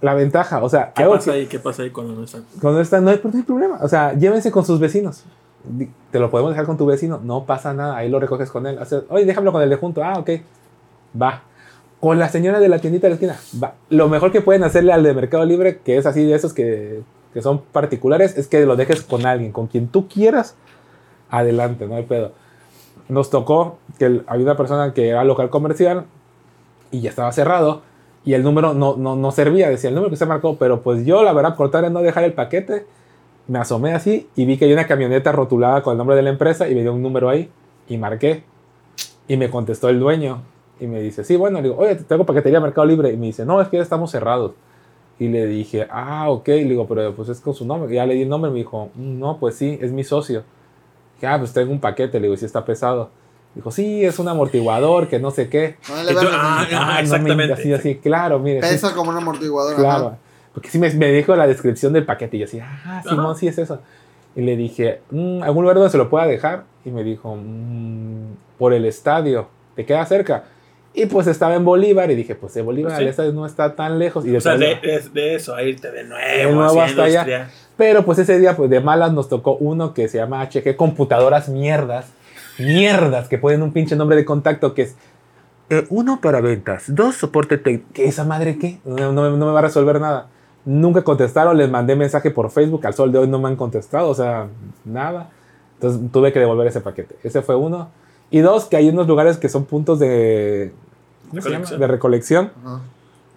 la 0.00 0.14
ventaja, 0.14 0.62
o 0.62 0.68
sea, 0.68 0.92
¿Qué 0.94 1.04
pasa 1.04 1.32
que- 1.32 1.36
ahí? 1.38 1.46
¿Qué 1.46 1.58
pasa 1.58 1.82
ahí 1.82 1.90
cuando 1.90 2.14
no 2.14 2.24
están? 2.24 2.44
cuando 2.60 2.80
está, 2.80 3.00
no 3.00 3.10
hay, 3.10 3.20
no 3.22 3.30
hay 3.34 3.42
problema. 3.42 3.78
O 3.82 3.88
sea, 3.88 4.12
llévense 4.14 4.50
con 4.50 4.64
sus 4.64 4.78
vecinos. 4.78 5.24
Te 6.12 6.18
lo 6.20 6.30
podemos 6.30 6.52
dejar 6.52 6.66
con 6.66 6.76
tu 6.76 6.86
vecino, 6.86 7.20
no 7.24 7.44
pasa 7.44 7.74
nada. 7.74 7.96
Ahí 7.96 8.08
lo 8.08 8.20
recoges 8.20 8.50
con 8.50 8.66
él. 8.66 8.78
Haces, 8.78 9.02
Oye, 9.08 9.24
déjamelo 9.24 9.52
con 9.52 9.62
el 9.62 9.70
de 9.70 9.76
junto. 9.76 10.04
Ah, 10.04 10.14
ok. 10.18 10.30
Va. 11.20 11.42
con 11.98 12.18
la 12.18 12.28
señora 12.28 12.60
de 12.60 12.68
la 12.68 12.78
tiendita 12.78 13.06
de 13.06 13.10
la 13.10 13.14
esquina. 13.14 13.36
Va, 13.60 13.74
Lo 13.88 14.08
mejor 14.08 14.30
que 14.30 14.42
pueden 14.42 14.62
hacerle 14.64 14.92
al 14.92 15.02
de 15.02 15.14
Mercado 15.14 15.44
Libre, 15.46 15.78
que 15.78 15.96
es 15.96 16.04
así 16.06 16.24
de 16.24 16.34
esos 16.34 16.52
que, 16.52 17.02
que 17.32 17.40
son 17.42 17.62
particulares, 17.72 18.36
es 18.36 18.46
que 18.48 18.64
lo 18.66 18.76
dejes 18.76 19.00
con 19.02 19.24
alguien, 19.26 19.50
con 19.50 19.66
quien 19.66 19.88
tú 19.88 20.06
quieras, 20.06 20.54
adelante, 21.30 21.86
no 21.86 21.96
hay 21.96 22.02
pedo. 22.04 22.32
Nos 23.08 23.30
tocó 23.30 23.78
que 23.98 24.22
había 24.26 24.44
una 24.44 24.56
persona 24.56 24.92
que 24.92 25.08
era 25.08 25.24
local 25.24 25.48
comercial 25.50 26.04
y 26.90 27.00
ya 27.00 27.10
estaba 27.10 27.32
cerrado 27.32 27.82
y 28.26 28.34
el 28.34 28.42
número 28.42 28.74
no, 28.74 28.96
no, 28.96 29.16
no 29.16 29.30
servía, 29.30 29.70
decía 29.70 29.88
el 29.88 29.94
número 29.94 30.10
que 30.10 30.16
se 30.16 30.26
marcó, 30.26 30.56
pero 30.56 30.82
pues 30.82 31.06
yo 31.06 31.22
la 31.22 31.32
verdad 31.32 31.56
por 31.56 31.70
tal 31.70 31.90
no 31.92 32.02
dejar 32.02 32.24
el 32.24 32.34
paquete, 32.34 32.84
me 33.46 33.58
asomé 33.60 33.94
así 33.94 34.28
y 34.36 34.44
vi 34.44 34.58
que 34.58 34.64
hay 34.66 34.72
una 34.72 34.86
camioneta 34.86 35.30
rotulada 35.32 35.82
con 35.82 35.92
el 35.92 35.98
nombre 35.98 36.16
de 36.16 36.22
la 36.22 36.30
empresa 36.30 36.68
y 36.68 36.74
me 36.74 36.82
dio 36.82 36.92
un 36.92 37.02
número 37.02 37.28
ahí 37.30 37.48
y 37.88 37.96
marqué 37.96 38.42
y 39.28 39.36
me 39.36 39.48
contestó 39.48 39.88
el 39.88 40.00
dueño 40.00 40.42
y 40.80 40.88
me 40.88 41.00
dice, 41.00 41.24
sí, 41.24 41.36
bueno, 41.36 41.58
le 41.60 41.68
digo, 41.68 41.76
oye, 41.80 41.94
te 41.94 42.02
traigo 42.04 42.26
paquetería 42.26 42.60
Mercado 42.60 42.86
Libre 42.86 43.12
y 43.12 43.16
me 43.16 43.26
dice, 43.26 43.46
no, 43.46 43.62
es 43.62 43.68
que 43.68 43.76
ya 43.78 43.82
estamos 43.82 44.10
cerrados. 44.10 44.52
Y 45.18 45.28
le 45.28 45.46
dije, 45.46 45.86
ah, 45.90 46.28
ok, 46.28 46.48
le 46.48 46.64
digo, 46.64 46.86
pero 46.86 47.14
pues 47.14 47.30
es 47.30 47.40
con 47.40 47.54
su 47.54 47.64
nombre. 47.64 47.90
Y 47.90 47.94
ya 47.94 48.04
le 48.04 48.14
di 48.14 48.22
el 48.22 48.28
nombre, 48.28 48.50
me 48.50 48.58
dijo, 48.58 48.90
"Mm, 48.94 49.18
no, 49.18 49.38
pues 49.38 49.54
sí, 49.54 49.78
es 49.80 49.90
mi 49.90 50.04
socio. 50.04 50.42
Dije, 51.14 51.26
ah, 51.26 51.38
pues 51.38 51.52
traigo 51.54 51.72
un 51.72 51.80
paquete, 51.80 52.20
le 52.20 52.26
digo, 52.26 52.36
si 52.36 52.44
está 52.44 52.64
pesado. 52.64 53.08
Dijo, 53.56 53.70
sí, 53.72 54.04
es 54.04 54.18
un 54.20 54.28
amortiguador, 54.28 55.08
que 55.08 55.18
no 55.18 55.30
sé 55.32 55.48
qué. 55.48 55.76
No 55.88 56.02
le 56.04 56.12
ah, 56.30 56.66
ah, 56.70 56.94
no 56.94 56.98
exactamente. 57.00 57.52
así, 57.54 57.72
así, 57.72 57.96
claro, 57.96 58.38
mire. 58.38 58.62
sí, 58.62 58.68
Pesa 58.74 58.94
como 58.94 59.10
un 59.10 59.16
amortiguador. 59.16 59.72
ajá. 59.72 59.82
claro. 59.82 60.16
Porque 60.54 60.70
sí 60.70 60.78
me, 60.78 60.88
me 60.94 61.10
dijo 61.10 61.34
la 61.36 61.46
descripción 61.46 61.92
del 61.92 62.04
paquete 62.04 62.36
y 62.36 62.40
yo 62.40 62.44
así, 62.46 62.60
ah. 62.60 63.02
Simón, 63.08 63.36
sí 63.36 63.48
es 63.48 63.58
eso. 63.58 63.80
Y 64.34 64.42
le 64.42 64.56
dije, 64.56 65.00
"Mm, 65.10 65.42
¿algún 65.42 65.62
lugar 65.64 65.76
donde 65.76 65.90
se 65.90 65.98
lo 65.98 66.08
pueda 66.10 66.26
dejar? 66.26 66.64
Y 66.84 66.90
me 66.90 67.02
dijo, 67.02 67.34
"Mm, 67.34 68.34
por 68.58 68.72
el 68.74 68.84
estadio, 68.84 69.48
¿te 69.74 69.84
queda 69.86 70.04
cerca? 70.06 70.44
Y 70.94 71.06
pues 71.06 71.26
estaba 71.26 71.54
en 71.56 71.64
Bolívar 71.64 72.10
y 72.10 72.14
dije, 72.14 72.34
pues 72.34 72.54
de 72.54 72.62
Bolívar 72.62 72.92
Pues 72.92 72.98
sí. 72.98 73.04
al 73.04 73.10
estadio 73.10 73.32
no 73.32 73.44
está 73.44 73.74
tan 73.74 73.98
lejos. 73.98 74.24
Y 74.26 74.34
O 74.34 74.40
sea, 74.40 74.56
de, 74.56 74.76
de- 74.76 75.02
de 75.12 75.34
eso, 75.34 75.54
a 75.54 75.62
irte 75.62 75.90
de 75.92 76.04
nuevo, 76.04 76.26
De 76.26 76.50
nuevo 76.52 76.80
hasta 76.80 77.04
allá. 77.04 77.50
Pero 77.76 78.04
pues 78.06 78.18
ese 78.18 78.38
día, 78.38 78.56
pues 78.56 78.70
de 78.70 78.80
malas 78.80 79.12
nos 79.12 79.28
tocó 79.28 79.56
uno 79.56 79.92
que 79.92 80.08
se 80.08 80.16
llama 80.16 80.42
HG 80.42 80.74
Computadoras 80.76 81.50
Mierdas. 81.50 82.06
Mierdas, 82.58 83.28
que 83.28 83.38
ponen 83.38 83.62
un 83.62 83.72
pinche 83.72 83.96
nombre 83.96 84.16
de 84.16 84.24
contacto 84.24 84.74
que 84.74 84.82
es 84.82 84.94
eh, 85.70 85.86
uno 85.90 86.20
para 86.20 86.40
ventas, 86.40 86.84
dos 86.94 87.16
soporte 87.16 87.58
técnico. 87.58 87.88
¿Qué 87.92 88.06
esa 88.06 88.24
madre 88.24 88.56
qué? 88.58 88.78
No, 88.84 89.12
no- 89.12 89.36
no 89.36 89.46
me 89.46 89.52
va 89.52 89.58
a 89.58 89.62
resolver 89.62 90.00
nada. 90.00 90.28
Nunca 90.64 91.02
contestaron, 91.02 91.56
les 91.56 91.70
mandé 91.70 91.94
mensaje 91.96 92.30
por 92.30 92.50
Facebook, 92.50 92.86
al 92.86 92.94
sol 92.94 93.12
de 93.12 93.18
hoy 93.18 93.28
no 93.28 93.38
me 93.38 93.48
han 93.48 93.56
contestado, 93.56 94.08
o 94.08 94.14
sea, 94.14 94.48
nada. 94.84 95.30
Entonces 95.74 96.00
tuve 96.12 96.32
que 96.32 96.38
devolver 96.40 96.66
ese 96.66 96.80
paquete. 96.80 97.16
Ese 97.22 97.42
fue 97.42 97.54
uno. 97.56 97.88
Y 98.30 98.40
dos, 98.40 98.64
que 98.64 98.76
hay 98.76 98.88
unos 98.88 99.06
lugares 99.06 99.36
que 99.38 99.48
son 99.48 99.64
puntos 99.66 99.98
de. 99.98 100.72
Recolección. 101.32 101.80
de 101.80 101.86
recolección 101.88 102.50
Ajá. 102.64 102.80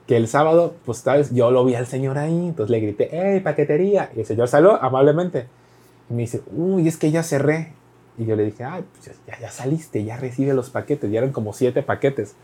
que 0.08 0.16
el 0.18 0.28
sábado, 0.28 0.76
pues 0.86 1.02
tal 1.04 1.18
vez 1.20 1.34
yo 1.34 1.50
lo 1.52 1.66
vi 1.66 1.74
al 1.76 1.88
señor 1.88 2.18
ahí, 2.20 2.48
entonces 2.50 2.70
le 2.72 2.80
grité, 2.80 3.10
¡Ey, 3.34 3.40
paquetería! 3.42 4.12
Y 4.16 4.20
el 4.22 4.26
señor 4.26 4.48
salió 4.48 4.82
amablemente. 4.82 5.48
Y 6.10 6.14
me 6.14 6.22
dice, 6.22 6.42
uy, 6.56 6.88
es 6.88 6.98
que 6.98 7.12
ya 7.12 7.22
cerré. 7.24 7.74
Y 8.20 8.26
yo 8.26 8.36
le 8.36 8.44
dije, 8.44 8.64
ay, 8.64 8.84
pues 8.92 9.18
ya, 9.26 9.40
ya 9.40 9.50
saliste, 9.50 10.04
ya 10.04 10.18
recibe 10.18 10.54
los 10.54 10.70
paquetes. 10.70 11.10
Ya 11.10 11.20
eran 11.20 11.32
como 11.32 11.54
siete 11.54 11.82
paquetes. 11.82 12.36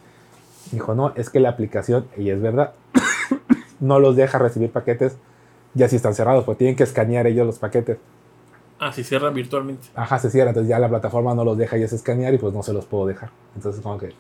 Dijo, 0.72 0.96
no, 0.96 1.14
es 1.16 1.30
que 1.30 1.40
la 1.40 1.50
aplicación, 1.50 2.08
y 2.18 2.32
es 2.32 2.42
verdad, 2.42 2.74
no 3.80 4.00
los 4.00 4.16
deja 4.16 4.40
recibir 4.40 4.72
paquetes 4.72 5.18
ya 5.76 5.90
si 5.90 5.98
están 5.98 6.16
cerrados, 6.16 6.46
pues 6.46 6.58
tienen 6.58 6.76
que 6.76 6.84
escanear 6.84 7.28
ellos 7.28 7.46
los 7.46 7.60
paquetes. 7.60 7.98
Ah, 8.80 8.92
si 8.92 9.04
cierran 9.04 9.34
virtualmente. 9.34 9.88
Ajá, 9.94 10.18
se 10.20 10.32
cierra, 10.32 10.50
entonces 10.50 10.70
ya 10.70 10.80
la 10.80 10.90
plataforma 10.90 11.36
no 11.36 11.44
los 11.44 11.58
deja 11.58 11.78
ya 11.78 11.86
escanear 11.86 12.34
y 12.34 12.38
pues 12.38 12.54
no 12.54 12.64
se 12.64 12.74
los 12.74 12.86
puedo 12.86 13.06
dejar. 13.06 13.30
Entonces 13.56 13.82
como 13.82 13.98
que... 13.98 14.14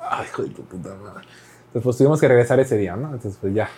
Ay, 0.00 0.26
hijo 0.26 0.42
de 0.42 0.48
tu 0.50 0.62
puta 0.62 0.94
madre. 0.94 1.26
Entonces 1.66 1.82
pues 1.82 1.96
tuvimos 1.98 2.20
que 2.20 2.28
regresar 2.28 2.58
ese 2.58 2.76
día, 2.76 2.96
¿no? 2.96 3.08
Entonces 3.12 3.38
pues 3.40 3.54
ya. 3.54 3.68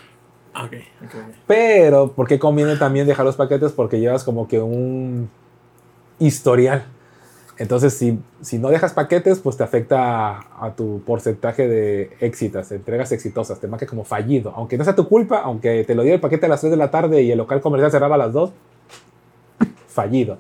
Ah, 0.54 0.64
ok, 0.64 0.72
ok, 1.04 1.14
ok. 1.14 1.34
Pero, 1.46 2.12
¿por 2.12 2.26
qué 2.26 2.38
conviene 2.38 2.76
también 2.76 3.06
dejar 3.06 3.26
los 3.26 3.36
paquetes? 3.36 3.72
Porque 3.72 4.00
llevas 4.00 4.24
como 4.24 4.46
que 4.48 4.60
un 4.60 5.28
historial. 6.18 6.85
Entonces, 7.59 7.94
si, 7.94 8.20
si 8.40 8.59
no 8.59 8.68
dejas 8.68 8.92
paquetes, 8.92 9.40
pues 9.40 9.57
te 9.57 9.64
afecta 9.64 10.38
a, 10.38 10.66
a 10.66 10.76
tu 10.76 11.02
porcentaje 11.04 11.66
de 11.66 12.16
éxitos, 12.20 12.68
de 12.68 12.76
entregas 12.76 13.11
exitosas, 13.11 13.59
te 13.59 13.66
marca 13.66 13.87
como 13.87 14.04
fallido. 14.04 14.52
Aunque 14.54 14.78
no 14.78 14.85
sea 14.85 14.94
tu 14.94 15.09
culpa, 15.09 15.40
aunque 15.40 15.83
te 15.85 15.94
lo 15.96 16.02
diera 16.02 16.14
el 16.14 16.20
paquete 16.20 16.46
a 16.46 16.48
las 16.48 16.61
3 16.61 16.70
de 16.70 16.76
la 16.76 16.90
tarde 16.90 17.22
y 17.22 17.33
el 17.33 17.38
local 17.38 17.61
comercial 17.61 17.90
cerraba 17.90 18.14
a 18.14 18.18
las 18.18 18.33
2, 18.33 18.52
fallido. 19.88 20.38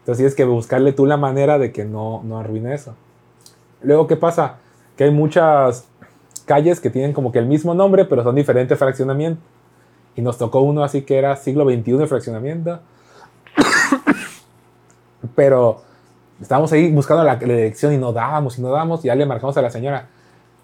Entonces 0.00 0.18
tienes 0.18 0.34
que 0.34 0.44
buscarle 0.44 0.92
tú 0.92 1.06
la 1.06 1.16
manera 1.16 1.58
de 1.58 1.72
que 1.72 1.84
no, 1.84 2.22
no 2.24 2.38
arruine 2.38 2.74
eso. 2.74 2.94
Luego, 3.82 4.06
¿qué 4.06 4.16
pasa? 4.16 4.58
Que 4.96 5.04
hay 5.04 5.10
muchas 5.10 5.88
calles 6.44 6.80
que 6.80 6.90
tienen 6.90 7.12
como 7.12 7.32
que 7.32 7.38
el 7.38 7.46
mismo 7.46 7.74
nombre, 7.74 8.04
pero 8.04 8.22
son 8.22 8.34
diferentes 8.34 8.78
fraccionamientos. 8.78 9.44
Y 10.14 10.22
nos 10.22 10.38
tocó 10.38 10.60
uno 10.60 10.84
así 10.84 11.02
que 11.02 11.18
era 11.18 11.34
siglo 11.36 11.64
XXI 11.64 11.92
de 11.98 12.06
fraccionamiento. 12.06 12.80
Pero 15.34 15.82
estábamos 16.40 16.72
ahí 16.72 16.90
buscando 16.90 17.24
la, 17.24 17.34
la 17.34 17.40
dirección 17.40 17.92
y 17.92 17.98
no 17.98 18.12
dábamos 18.12 18.58
y 18.58 18.62
no 18.62 18.70
dábamos. 18.70 19.04
Y 19.04 19.08
ya 19.08 19.14
le 19.14 19.26
marcamos 19.26 19.56
a 19.56 19.62
la 19.62 19.70
señora, 19.70 20.08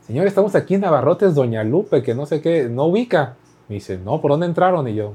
señor, 0.07 0.26
estamos 0.26 0.54
aquí 0.54 0.74
en 0.74 0.83
Navarrotes, 0.83 1.35
Doña 1.35 1.64
Lupe, 1.64 2.02
que 2.02 2.14
no 2.14 2.26
sé 2.26 2.40
qué, 2.40 2.68
no 2.68 2.87
ubica. 2.87 3.37
Me 3.68 3.76
dice, 3.76 3.98
no, 3.98 4.20
¿por 4.20 4.31
dónde 4.31 4.46
entraron? 4.46 4.88
Y 4.88 4.94
yo, 4.94 5.14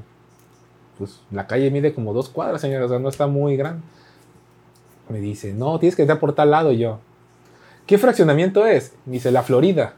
pues 0.98 1.20
la 1.30 1.46
calle 1.46 1.70
mide 1.70 1.92
como 1.92 2.12
dos 2.12 2.28
cuadras, 2.28 2.60
señora, 2.60 2.86
o 2.86 2.88
sea, 2.88 2.98
no 2.98 3.08
está 3.08 3.26
muy 3.26 3.56
grande. 3.56 3.82
Me 5.08 5.20
dice, 5.20 5.52
no, 5.52 5.78
tienes 5.78 5.96
que 5.96 6.02
entrar 6.02 6.20
por 6.20 6.34
tal 6.34 6.50
lado. 6.50 6.72
Y 6.72 6.78
yo, 6.78 6.98
¿qué 7.86 7.98
fraccionamiento 7.98 8.64
es? 8.66 8.94
Me 9.04 9.14
dice, 9.14 9.30
la 9.30 9.42
Florida. 9.42 9.94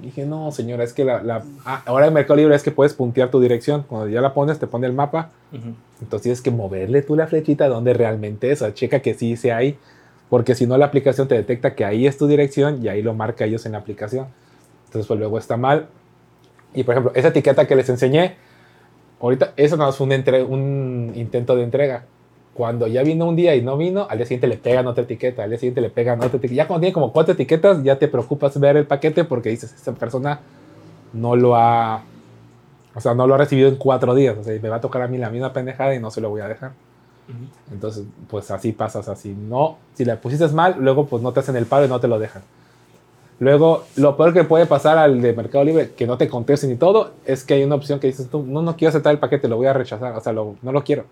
Dije, 0.00 0.24
no, 0.24 0.52
señora, 0.52 0.84
es 0.84 0.92
que 0.92 1.04
la, 1.04 1.22
la- 1.22 1.42
ah, 1.64 1.82
ahora 1.86 2.06
en 2.06 2.14
Mercado 2.14 2.36
Libre 2.36 2.54
es 2.54 2.62
que 2.62 2.70
puedes 2.70 2.94
puntear 2.94 3.30
tu 3.30 3.40
dirección. 3.40 3.84
Cuando 3.88 4.08
ya 4.08 4.20
la 4.20 4.32
pones, 4.32 4.58
te 4.58 4.66
pone 4.66 4.86
el 4.86 4.92
mapa. 4.92 5.30
Ujú. 5.52 5.74
Entonces 6.00 6.22
tienes 6.22 6.40
que 6.40 6.50
moverle 6.52 7.02
tú 7.02 7.16
la 7.16 7.26
flechita 7.26 7.64
a 7.64 7.68
donde 7.68 7.92
realmente 7.94 8.50
es. 8.52 8.62
O 8.62 8.66
sea, 8.66 8.74
checa 8.74 9.00
que 9.00 9.14
sí 9.14 9.36
sea 9.36 9.56
ahí. 9.56 9.76
Porque 10.30 10.54
si 10.54 10.66
no, 10.66 10.76
la 10.78 10.84
aplicación 10.86 11.26
te 11.26 11.34
detecta 11.34 11.74
que 11.74 11.84
ahí 11.84 12.06
es 12.06 12.16
tu 12.18 12.26
dirección 12.28 12.84
y 12.84 12.88
ahí 12.88 13.02
lo 13.02 13.14
marca 13.14 13.44
ellos 13.44 13.66
en 13.66 13.72
la 13.72 13.78
aplicación. 13.78 14.26
Entonces, 14.86 15.06
pues 15.08 15.18
luego 15.18 15.36
está 15.38 15.56
mal. 15.56 15.88
Y 16.74 16.84
por 16.84 16.94
ejemplo, 16.94 17.12
esa 17.14 17.28
etiqueta 17.28 17.66
que 17.66 17.74
les 17.74 17.88
enseñé, 17.88 18.36
ahorita, 19.20 19.52
eso 19.56 19.76
no 19.76 19.90
fue 19.92 20.06
un, 20.06 20.12
entre- 20.12 20.44
un 20.44 21.12
intento 21.16 21.56
de 21.56 21.64
entrega. 21.64 22.04
Cuando 22.58 22.88
ya 22.88 23.04
vino 23.04 23.24
un 23.24 23.36
día 23.36 23.54
y 23.54 23.62
no 23.62 23.76
vino, 23.76 24.08
al 24.10 24.18
día 24.18 24.26
siguiente 24.26 24.48
le 24.48 24.56
pegan 24.56 24.84
otra 24.88 25.04
etiqueta, 25.04 25.44
al 25.44 25.50
día 25.50 25.60
siguiente 25.60 25.80
le 25.80 25.90
pegan 25.90 26.18
otra 26.18 26.38
etiqueta. 26.38 26.54
Ya 26.54 26.66
cuando 26.66 26.80
tiene 26.80 26.92
como 26.92 27.12
cuatro 27.12 27.34
etiquetas, 27.34 27.84
ya 27.84 27.96
te 28.00 28.08
preocupas 28.08 28.58
ver 28.58 28.76
el 28.76 28.84
paquete 28.84 29.22
porque 29.22 29.48
dices, 29.50 29.72
esta 29.72 29.92
persona 29.92 30.40
no 31.12 31.36
lo 31.36 31.54
ha, 31.54 32.02
o 32.96 33.00
sea, 33.00 33.14
no 33.14 33.28
lo 33.28 33.34
ha 33.36 33.38
recibido 33.38 33.68
en 33.68 33.76
cuatro 33.76 34.12
días. 34.12 34.36
O 34.36 34.42
sea, 34.42 34.58
me 34.60 34.68
va 34.68 34.76
a 34.76 34.80
tocar 34.80 35.02
a 35.02 35.06
mí 35.06 35.18
la 35.18 35.30
misma 35.30 35.52
pendejada 35.52 35.94
y 35.94 36.00
no 36.00 36.10
se 36.10 36.20
lo 36.20 36.30
voy 36.30 36.40
a 36.40 36.48
dejar. 36.48 36.72
Entonces, 37.72 38.02
pues 38.28 38.50
así 38.50 38.72
pasas, 38.72 39.08
así. 39.08 39.32
No, 39.38 39.78
si 39.94 40.04
la 40.04 40.16
pusiste 40.16 40.48
mal, 40.48 40.74
luego 40.80 41.06
pues 41.06 41.22
no 41.22 41.30
te 41.32 41.38
hacen 41.38 41.54
el 41.54 41.66
paro 41.66 41.86
y 41.86 41.88
no 41.88 42.00
te 42.00 42.08
lo 42.08 42.18
dejan. 42.18 42.42
Luego, 43.38 43.84
lo 43.94 44.16
peor 44.16 44.34
que 44.34 44.42
puede 44.42 44.66
pasar 44.66 44.98
al 44.98 45.22
de 45.22 45.32
Mercado 45.32 45.62
Libre, 45.62 45.90
que 45.96 46.08
no 46.08 46.18
te 46.18 46.26
contesten 46.28 46.72
y 46.72 46.74
todo, 46.74 47.12
es 47.24 47.44
que 47.44 47.54
hay 47.54 47.62
una 47.62 47.76
opción 47.76 48.00
que 48.00 48.08
dices 48.08 48.28
tú, 48.28 48.42
no, 48.44 48.62
no 48.62 48.76
quiero 48.76 48.88
aceptar 48.88 49.12
el 49.12 49.20
paquete, 49.20 49.46
lo 49.46 49.56
voy 49.56 49.66
a 49.68 49.72
rechazar, 49.72 50.12
o 50.16 50.20
sea, 50.20 50.32
lo- 50.32 50.56
no 50.60 50.72
lo 50.72 50.82
quiero, 50.82 51.04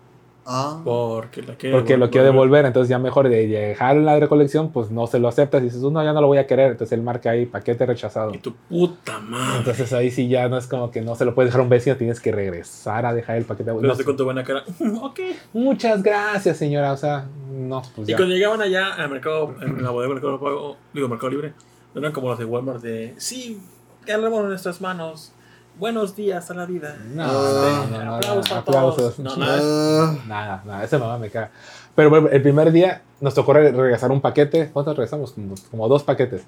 Ah. 0.48 0.80
Porque 0.84 1.42
la 1.42 1.56
quiero 1.56 1.78
porque 1.78 1.96
lo 1.96 2.08
quiero 2.08 2.24
devolver, 2.26 2.64
entonces 2.64 2.88
ya 2.88 3.00
mejor 3.00 3.28
de 3.28 3.48
dejar 3.48 3.96
en 3.96 4.06
la 4.06 4.18
recolección, 4.18 4.70
pues 4.70 4.92
no 4.92 5.08
se 5.08 5.18
lo 5.18 5.26
aceptas 5.26 5.60
y 5.60 5.64
dices, 5.64 5.80
no, 5.80 6.02
ya 6.04 6.12
no 6.12 6.20
lo 6.20 6.28
voy 6.28 6.38
a 6.38 6.46
querer, 6.46 6.70
entonces 6.70 6.96
él 6.96 7.02
marca 7.02 7.30
ahí, 7.30 7.46
paquete 7.46 7.84
rechazado. 7.84 8.32
Y 8.32 8.38
tu 8.38 8.54
puta 8.54 9.18
madre. 9.18 9.58
Entonces 9.58 9.92
ahí 9.92 10.10
sí 10.12 10.28
ya 10.28 10.48
no 10.48 10.56
es 10.56 10.68
como 10.68 10.92
que 10.92 11.00
no 11.00 11.16
se 11.16 11.24
lo 11.24 11.34
puedes 11.34 11.48
dejar 11.48 11.60
a 11.60 11.64
un 11.64 11.68
vecino, 11.68 11.96
tienes 11.96 12.20
que 12.20 12.30
regresar 12.30 13.06
a 13.06 13.12
dejar 13.12 13.38
el 13.38 13.44
paquete. 13.44 13.72
Lo 13.72 13.80
No, 13.80 13.92
hace 13.92 14.04
con 14.04 14.16
tu 14.16 14.24
buena 14.24 14.44
cara. 14.44 14.62
ok. 15.02 15.20
muchas 15.52 16.02
gracias, 16.02 16.56
señora, 16.56 16.92
o 16.92 16.96
sea, 16.96 17.26
no, 17.50 17.82
pues 17.96 18.08
Y 18.08 18.12
ya. 18.12 18.16
cuando 18.16 18.34
llegaban 18.34 18.62
allá 18.62 18.94
al 18.94 19.10
mercado, 19.10 19.54
en 19.60 19.82
la 19.82 19.90
bodega 19.90 20.14
del 20.14 20.22
mercado 20.22 20.40
pago, 20.40 20.76
digo, 20.92 21.08
mercado 21.08 21.30
libre, 21.30 21.54
no 21.92 22.00
eran 22.00 22.12
como 22.12 22.28
los 22.28 22.38
de 22.38 22.44
Walmart 22.44 22.82
de, 22.82 23.14
sí, 23.16 23.60
ganamos 24.06 24.42
en 24.42 24.48
nuestras 24.50 24.80
manos. 24.80 25.32
Buenos 25.78 26.16
días 26.16 26.50
a 26.50 26.54
la 26.54 26.64
vida. 26.64 26.96
No, 27.12 27.22
Ah. 27.24 27.86
no, 27.90 27.98
no, 27.98 28.04
no, 28.04 28.14
Aplausos 28.16 28.52
a 28.52 28.58
aplausos. 28.58 28.96
todos. 28.96 29.18
No, 29.18 29.36
nada. 29.36 30.62
Nada, 30.64 30.84
esa 30.84 30.98
mamá 30.98 31.18
me 31.18 31.28
caga. 31.30 31.50
Pero 31.94 32.08
bueno, 32.10 32.28
el 32.28 32.40
primer 32.42 32.72
día 32.72 33.02
nos 33.20 33.34
tocó 33.34 33.52
re- 33.52 33.72
regresar 33.72 34.10
un 34.10 34.20
paquete. 34.20 34.70
¿Cuántos 34.72 34.96
regresamos? 34.96 35.32
Como, 35.32 35.54
como 35.70 35.88
dos 35.88 36.02
paquetes. 36.02 36.42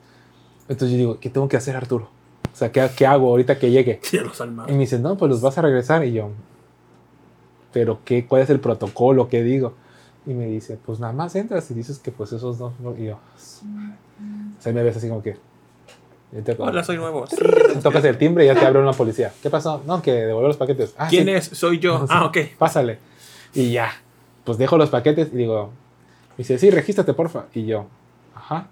Entonces 0.68 0.90
yo 0.92 0.96
digo, 0.96 1.20
¿qué 1.20 1.28
tengo 1.30 1.48
que 1.48 1.56
hacer, 1.58 1.76
Arturo? 1.76 2.08
O 2.52 2.56
sea, 2.56 2.72
¿qué, 2.72 2.88
qué 2.96 3.06
hago 3.06 3.28
ahorita 3.28 3.58
que 3.58 3.70
llegue? 3.70 4.00
Sí, 4.02 4.16
a 4.18 4.22
los 4.22 4.40
Y 4.40 4.72
me 4.72 4.78
dice, 4.78 4.98
no, 4.98 5.16
pues 5.18 5.30
los 5.30 5.40
vas 5.42 5.58
a 5.58 5.62
regresar. 5.62 6.04
Y 6.06 6.12
yo, 6.12 6.30
¿pero 7.72 8.00
qué? 8.06 8.26
¿Cuál 8.26 8.42
es 8.42 8.50
el 8.50 8.60
protocolo? 8.60 9.28
¿Qué 9.28 9.42
digo? 9.42 9.74
Y 10.26 10.32
me 10.34 10.46
dice, 10.46 10.78
pues 10.84 11.00
nada 11.00 11.12
más 11.12 11.34
entras 11.36 11.70
y 11.70 11.74
dices 11.74 11.98
que 11.98 12.10
pues 12.12 12.32
esos 12.32 12.58
dos. 12.58 12.72
no". 12.80 12.96
Y 12.96 13.06
yo, 13.06 13.14
o 13.16 14.60
sea, 14.60 14.72
me 14.72 14.82
ves 14.82 14.96
así 14.96 15.08
como 15.08 15.22
que. 15.22 15.36
Te- 16.44 16.56
Hola, 16.58 16.84
soy 16.84 16.96
nuevo. 16.96 17.26
Sí, 17.26 17.36
Tocas 17.82 18.04
el 18.04 18.18
timbre 18.18 18.44
y 18.44 18.46
ya 18.48 18.54
te 18.54 18.64
abre 18.66 18.80
una 18.80 18.92
policía. 18.92 19.32
¿Qué 19.42 19.50
pasó? 19.50 19.82
No, 19.86 20.02
que 20.02 20.12
devolver 20.12 20.48
los 20.48 20.56
paquetes. 20.56 20.94
Ah, 20.98 21.06
¿Quién 21.08 21.24
sí. 21.24 21.30
es? 21.32 21.44
Soy 21.46 21.78
yo. 21.78 22.04
Ah, 22.10 22.24
ok. 22.26 22.38
pásale. 22.58 22.98
Y 23.54 23.72
ya, 23.72 23.90
pues 24.44 24.58
dejo 24.58 24.76
los 24.76 24.90
paquetes 24.90 25.28
y 25.32 25.36
digo, 25.36 25.70
me 26.36 26.36
dice, 26.38 26.58
sí, 26.58 26.70
regístrate, 26.70 27.14
porfa. 27.14 27.44
Y 27.54 27.64
yo, 27.66 27.86
ajá, 28.34 28.66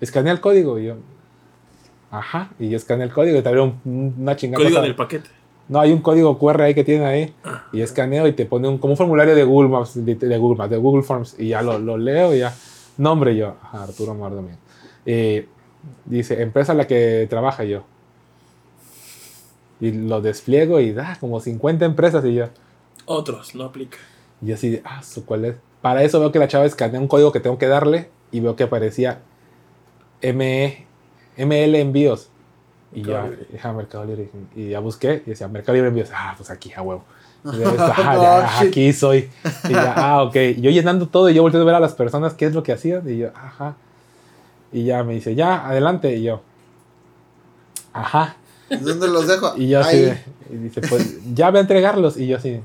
escanea 0.00 0.32
el 0.32 0.40
código. 0.40 0.78
Y 0.78 0.86
yo, 0.86 0.96
Ajá. 2.12 2.50
Y 2.58 2.68
yo 2.70 2.76
escaneé 2.76 3.04
el 3.06 3.12
código 3.12 3.38
y 3.38 3.42
te 3.42 3.48
abrió 3.48 3.64
un- 3.64 3.80
un- 3.84 4.14
una 4.18 4.34
chingada. 4.34 4.56
Código 4.58 4.70
pasada. 4.76 4.86
del 4.86 4.96
paquete. 4.96 5.30
No, 5.68 5.78
hay 5.78 5.92
un 5.92 6.00
código 6.02 6.36
QR 6.38 6.60
ahí 6.64 6.74
que 6.74 6.82
tienen 6.82 7.06
ahí. 7.06 7.32
Y 7.72 7.80
escaneo 7.82 8.26
y 8.26 8.32
te 8.32 8.46
pone 8.46 8.66
un, 8.66 8.78
como 8.78 8.94
un 8.94 8.96
formulario 8.96 9.36
de 9.36 9.44
Google 9.44 9.68
Maps, 9.68 10.04
de, 10.04 10.16
de 10.16 10.38
Google 10.38 10.58
Maps, 10.58 10.70
de 10.70 10.76
Google 10.76 11.04
Forms. 11.04 11.36
Y 11.38 11.48
ya 11.50 11.62
lo, 11.62 11.78
lo 11.78 11.96
leo 11.96 12.34
y 12.34 12.40
ya. 12.40 12.52
Nombre 12.98 13.36
yo. 13.36 13.54
Ajá, 13.62 13.84
Arturo 13.84 14.14
Mardomín. 14.14 14.56
Eh, 15.06 15.46
dice, 16.04 16.42
empresa 16.42 16.72
en 16.72 16.78
la 16.78 16.86
que 16.86 17.26
trabaja 17.28 17.64
yo. 17.64 17.84
Y 19.80 19.92
lo 19.92 20.20
despliego 20.20 20.80
y 20.80 20.92
da 20.92 21.16
como 21.20 21.40
50 21.40 21.84
empresas 21.84 22.24
y 22.24 22.34
yo. 22.34 22.48
Otros, 23.06 23.54
no 23.54 23.64
aplica. 23.64 23.98
Y 24.42 24.46
yo 24.46 24.54
así 24.54 24.80
ah, 24.84 25.02
¿su 25.02 25.24
cuál 25.24 25.44
es? 25.44 25.56
Para 25.80 26.02
eso 26.02 26.20
veo 26.20 26.32
que 26.32 26.38
la 26.38 26.48
chava 26.48 26.66
escanea 26.66 27.00
un 27.00 27.08
código 27.08 27.32
que 27.32 27.40
tengo 27.40 27.58
que 27.58 27.66
darle 27.66 28.10
y 28.30 28.40
veo 28.40 28.56
que 28.56 28.64
aparecía 28.64 29.20
ME, 30.22 30.86
ML 31.36 31.74
envíos. 31.76 32.28
Y 32.92 33.02
ya, 33.02 33.22
Mercado 33.22 33.30
Libre. 33.30 33.58
ajá, 33.58 33.72
Mercado 33.72 34.04
Libre. 34.04 34.30
Y 34.54 34.68
ya 34.70 34.80
busqué 34.80 35.22
y 35.24 35.30
decía 35.30 35.48
Mercado 35.48 35.74
Libre 35.74 35.88
envíos. 35.88 36.10
Ah, 36.12 36.34
pues 36.36 36.50
aquí, 36.50 36.72
a 36.74 36.82
huevo. 36.82 37.04
Y 37.44 37.58
ya, 37.58 37.68
ah, 37.78 38.16
ya, 38.20 38.60
aquí 38.60 38.92
soy. 38.92 39.30
Y 39.68 39.72
ya, 39.72 39.94
ah, 39.96 40.22
ok. 40.24 40.36
Y 40.36 40.60
yo 40.60 40.70
llenando 40.70 41.08
todo 41.08 41.30
y 41.30 41.34
yo 41.34 41.42
volteando 41.42 41.64
a 41.64 41.72
ver 41.72 41.76
a 41.76 41.80
las 41.80 41.94
personas 41.94 42.34
qué 42.34 42.46
es 42.46 42.54
lo 42.54 42.62
que 42.62 42.72
hacían. 42.72 43.08
Y 43.08 43.18
yo, 43.18 43.28
ajá. 43.34 43.76
Y 44.72 44.84
ya 44.84 45.02
me 45.02 45.14
dice, 45.14 45.34
ya, 45.34 45.66
adelante. 45.66 46.14
Y 46.16 46.22
yo, 46.22 46.42
ajá. 47.92 48.36
¿Dónde 48.68 49.08
los 49.08 49.26
dejo? 49.26 49.54
Y 49.56 49.68
yo 49.68 49.80
así, 49.80 49.96
Ahí. 49.96 50.24
y 50.50 50.56
dice, 50.56 50.80
pues 50.82 51.18
ya 51.34 51.50
ve 51.50 51.58
a 51.58 51.62
entregarlos. 51.62 52.16
Y 52.16 52.26
yo 52.28 52.36
así, 52.36 52.60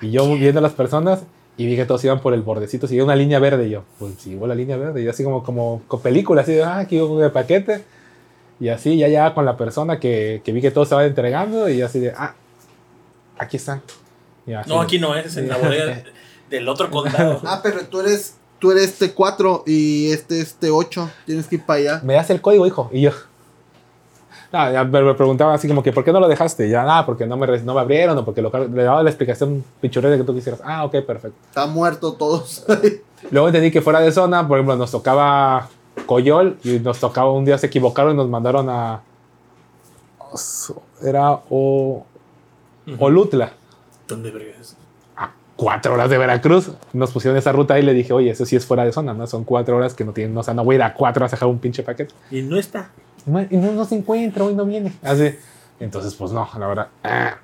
y 0.00 0.10
yo 0.10 0.26
viendo 0.34 0.58
a 0.58 0.62
las 0.62 0.72
personas 0.72 1.22
y 1.56 1.66
vi 1.66 1.76
que 1.76 1.86
todos 1.86 2.04
iban 2.04 2.20
por 2.20 2.34
el 2.34 2.42
bordecito, 2.42 2.86
seguía 2.86 3.04
una 3.04 3.16
línea 3.16 3.38
verde. 3.38 3.66
Y 3.66 3.70
yo, 3.70 3.84
pues 3.98 4.14
sigo 4.18 4.46
la 4.46 4.54
línea 4.54 4.76
verde. 4.76 5.00
Y 5.00 5.04
yo 5.04 5.10
así 5.10 5.22
como, 5.24 5.42
como 5.42 5.82
con 5.86 6.00
película, 6.00 6.42
así 6.42 6.52
de, 6.52 6.64
ah, 6.64 6.78
aquí 6.78 6.98
un 7.00 7.20
de 7.20 7.30
paquete. 7.30 7.84
Y 8.58 8.68
así 8.68 8.96
ya 8.96 9.08
ya 9.08 9.34
con 9.34 9.44
la 9.44 9.56
persona 9.56 10.00
que, 10.00 10.40
que 10.44 10.52
vi 10.52 10.60
que 10.60 10.70
todos 10.70 10.86
estaban 10.86 11.06
entregando. 11.06 11.68
Y 11.68 11.82
así 11.82 12.00
de, 12.00 12.12
ah, 12.16 12.34
aquí 13.38 13.56
están. 13.56 13.82
No, 14.66 14.80
aquí 14.80 14.98
no 14.98 15.16
es, 15.16 15.36
en 15.36 15.48
la 15.48 15.56
bodega 15.58 16.02
del 16.50 16.68
otro 16.68 16.90
condado. 16.90 17.40
Ah, 17.44 17.60
pero 17.62 17.86
tú 17.86 18.00
eres, 18.00 18.36
tú 18.58 18.70
eres 18.70 19.00
T4 19.00 19.62
y 19.66 20.10
este 20.10 20.40
es 20.40 20.58
T8. 20.60 21.10
Tienes 21.26 21.46
que 21.46 21.56
ir 21.56 21.66
para 21.66 21.78
allá. 21.78 22.00
me 22.04 22.14
das 22.14 22.30
el 22.30 22.40
código, 22.40 22.66
hijo. 22.66 22.88
Y 22.92 23.02
yo. 23.02 23.10
No, 24.52 24.72
ya 24.72 24.84
me 24.84 25.02
me 25.02 25.14
preguntaba 25.14 25.54
así 25.54 25.66
como 25.66 25.82
que, 25.82 25.92
¿por 25.92 26.04
qué 26.04 26.12
no 26.12 26.20
lo 26.20 26.28
dejaste? 26.28 26.66
Y 26.68 26.70
ya, 26.70 26.84
nada, 26.84 27.04
porque 27.04 27.26
no 27.26 27.36
me, 27.36 27.46
no 27.46 27.74
me 27.74 27.80
abrieron 27.80 28.16
o 28.18 28.24
porque 28.24 28.40
lo, 28.40 28.50
le 28.68 28.82
daba 28.84 29.02
la 29.02 29.10
explicación 29.10 29.64
pichurrera 29.80 30.16
que 30.16 30.24
tú 30.24 30.34
quisieras. 30.34 30.60
Ah, 30.64 30.84
ok, 30.84 30.92
perfecto. 31.04 31.36
Está 31.48 31.66
muerto 31.66 32.12
todos. 32.12 32.64
Luego 33.30 33.48
entendí 33.48 33.70
que 33.70 33.82
fuera 33.82 34.00
de 34.00 34.12
zona, 34.12 34.46
por 34.46 34.58
ejemplo, 34.58 34.76
nos 34.76 34.90
tocaba 34.90 35.68
Coyol 36.06 36.58
y 36.62 36.78
nos 36.78 37.00
tocaba 37.00 37.32
un 37.32 37.44
día 37.44 37.58
se 37.58 37.66
equivocaron 37.66 38.14
y 38.14 38.16
nos 38.16 38.28
mandaron 38.28 38.68
a. 38.68 39.02
Era 41.02 41.40
o, 41.50 42.04
Olutla, 42.98 43.52
¿Dónde 44.06 44.30
vergas? 44.30 44.74
a 44.74 44.85
cuatro 45.56 45.94
horas 45.94 46.10
de 46.10 46.18
Veracruz. 46.18 46.70
Nos 46.92 47.10
pusieron 47.10 47.36
esa 47.36 47.52
ruta 47.52 47.78
y 47.78 47.82
le 47.82 47.94
dije, 47.94 48.12
oye, 48.12 48.30
eso 48.30 48.46
sí 48.46 48.56
es 48.56 48.64
fuera 48.64 48.84
de 48.84 48.92
zona, 48.92 49.14
¿no? 49.14 49.26
Son 49.26 49.44
cuatro 49.44 49.76
horas 49.76 49.94
que 49.94 50.04
no 50.04 50.12
tienen, 50.12 50.36
o 50.36 50.42
sea, 50.42 50.54
no 50.54 50.64
voy 50.64 50.74
a 50.74 50.76
ir 50.76 50.82
a 50.82 50.94
cuatro 50.94 51.22
horas 51.22 51.32
a 51.32 51.36
dejar 51.36 51.48
un 51.48 51.58
pinche 51.58 51.82
paquete. 51.82 52.14
Y 52.30 52.42
no 52.42 52.56
está. 52.58 52.90
Y 53.50 53.56
no, 53.56 53.72
no 53.72 53.84
se 53.84 53.96
encuentra, 53.96 54.44
hoy 54.44 54.54
no 54.54 54.64
viene. 54.64 54.92
Así. 55.02 55.34
Entonces, 55.80 56.14
pues 56.14 56.32
no, 56.32 56.48
la 56.58 56.66
verdad. 56.66 56.88
ah. 57.02 57.38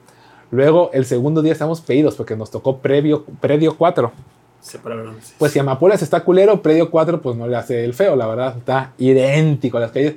Luego, 0.52 0.90
el 0.92 1.06
segundo 1.06 1.40
día 1.40 1.52
estamos 1.54 1.80
pedidos 1.80 2.14
porque 2.14 2.36
nos 2.36 2.50
tocó 2.50 2.78
previo, 2.78 3.24
predio 3.40 3.76
4. 3.76 4.12
Separaron. 4.60 5.16
Pues 5.38 5.50
si 5.50 5.58
Amapolas 5.58 6.02
está 6.02 6.20
culero, 6.20 6.60
predio 6.60 6.90
4 6.90 7.22
pues 7.22 7.36
no 7.36 7.48
le 7.48 7.56
hace 7.56 7.84
el 7.84 7.94
feo, 7.94 8.16
la 8.16 8.26
verdad. 8.26 8.58
Está 8.58 8.92
idéntico 8.98 9.78
a 9.78 9.80
las 9.80 9.92
calles. 9.92 10.16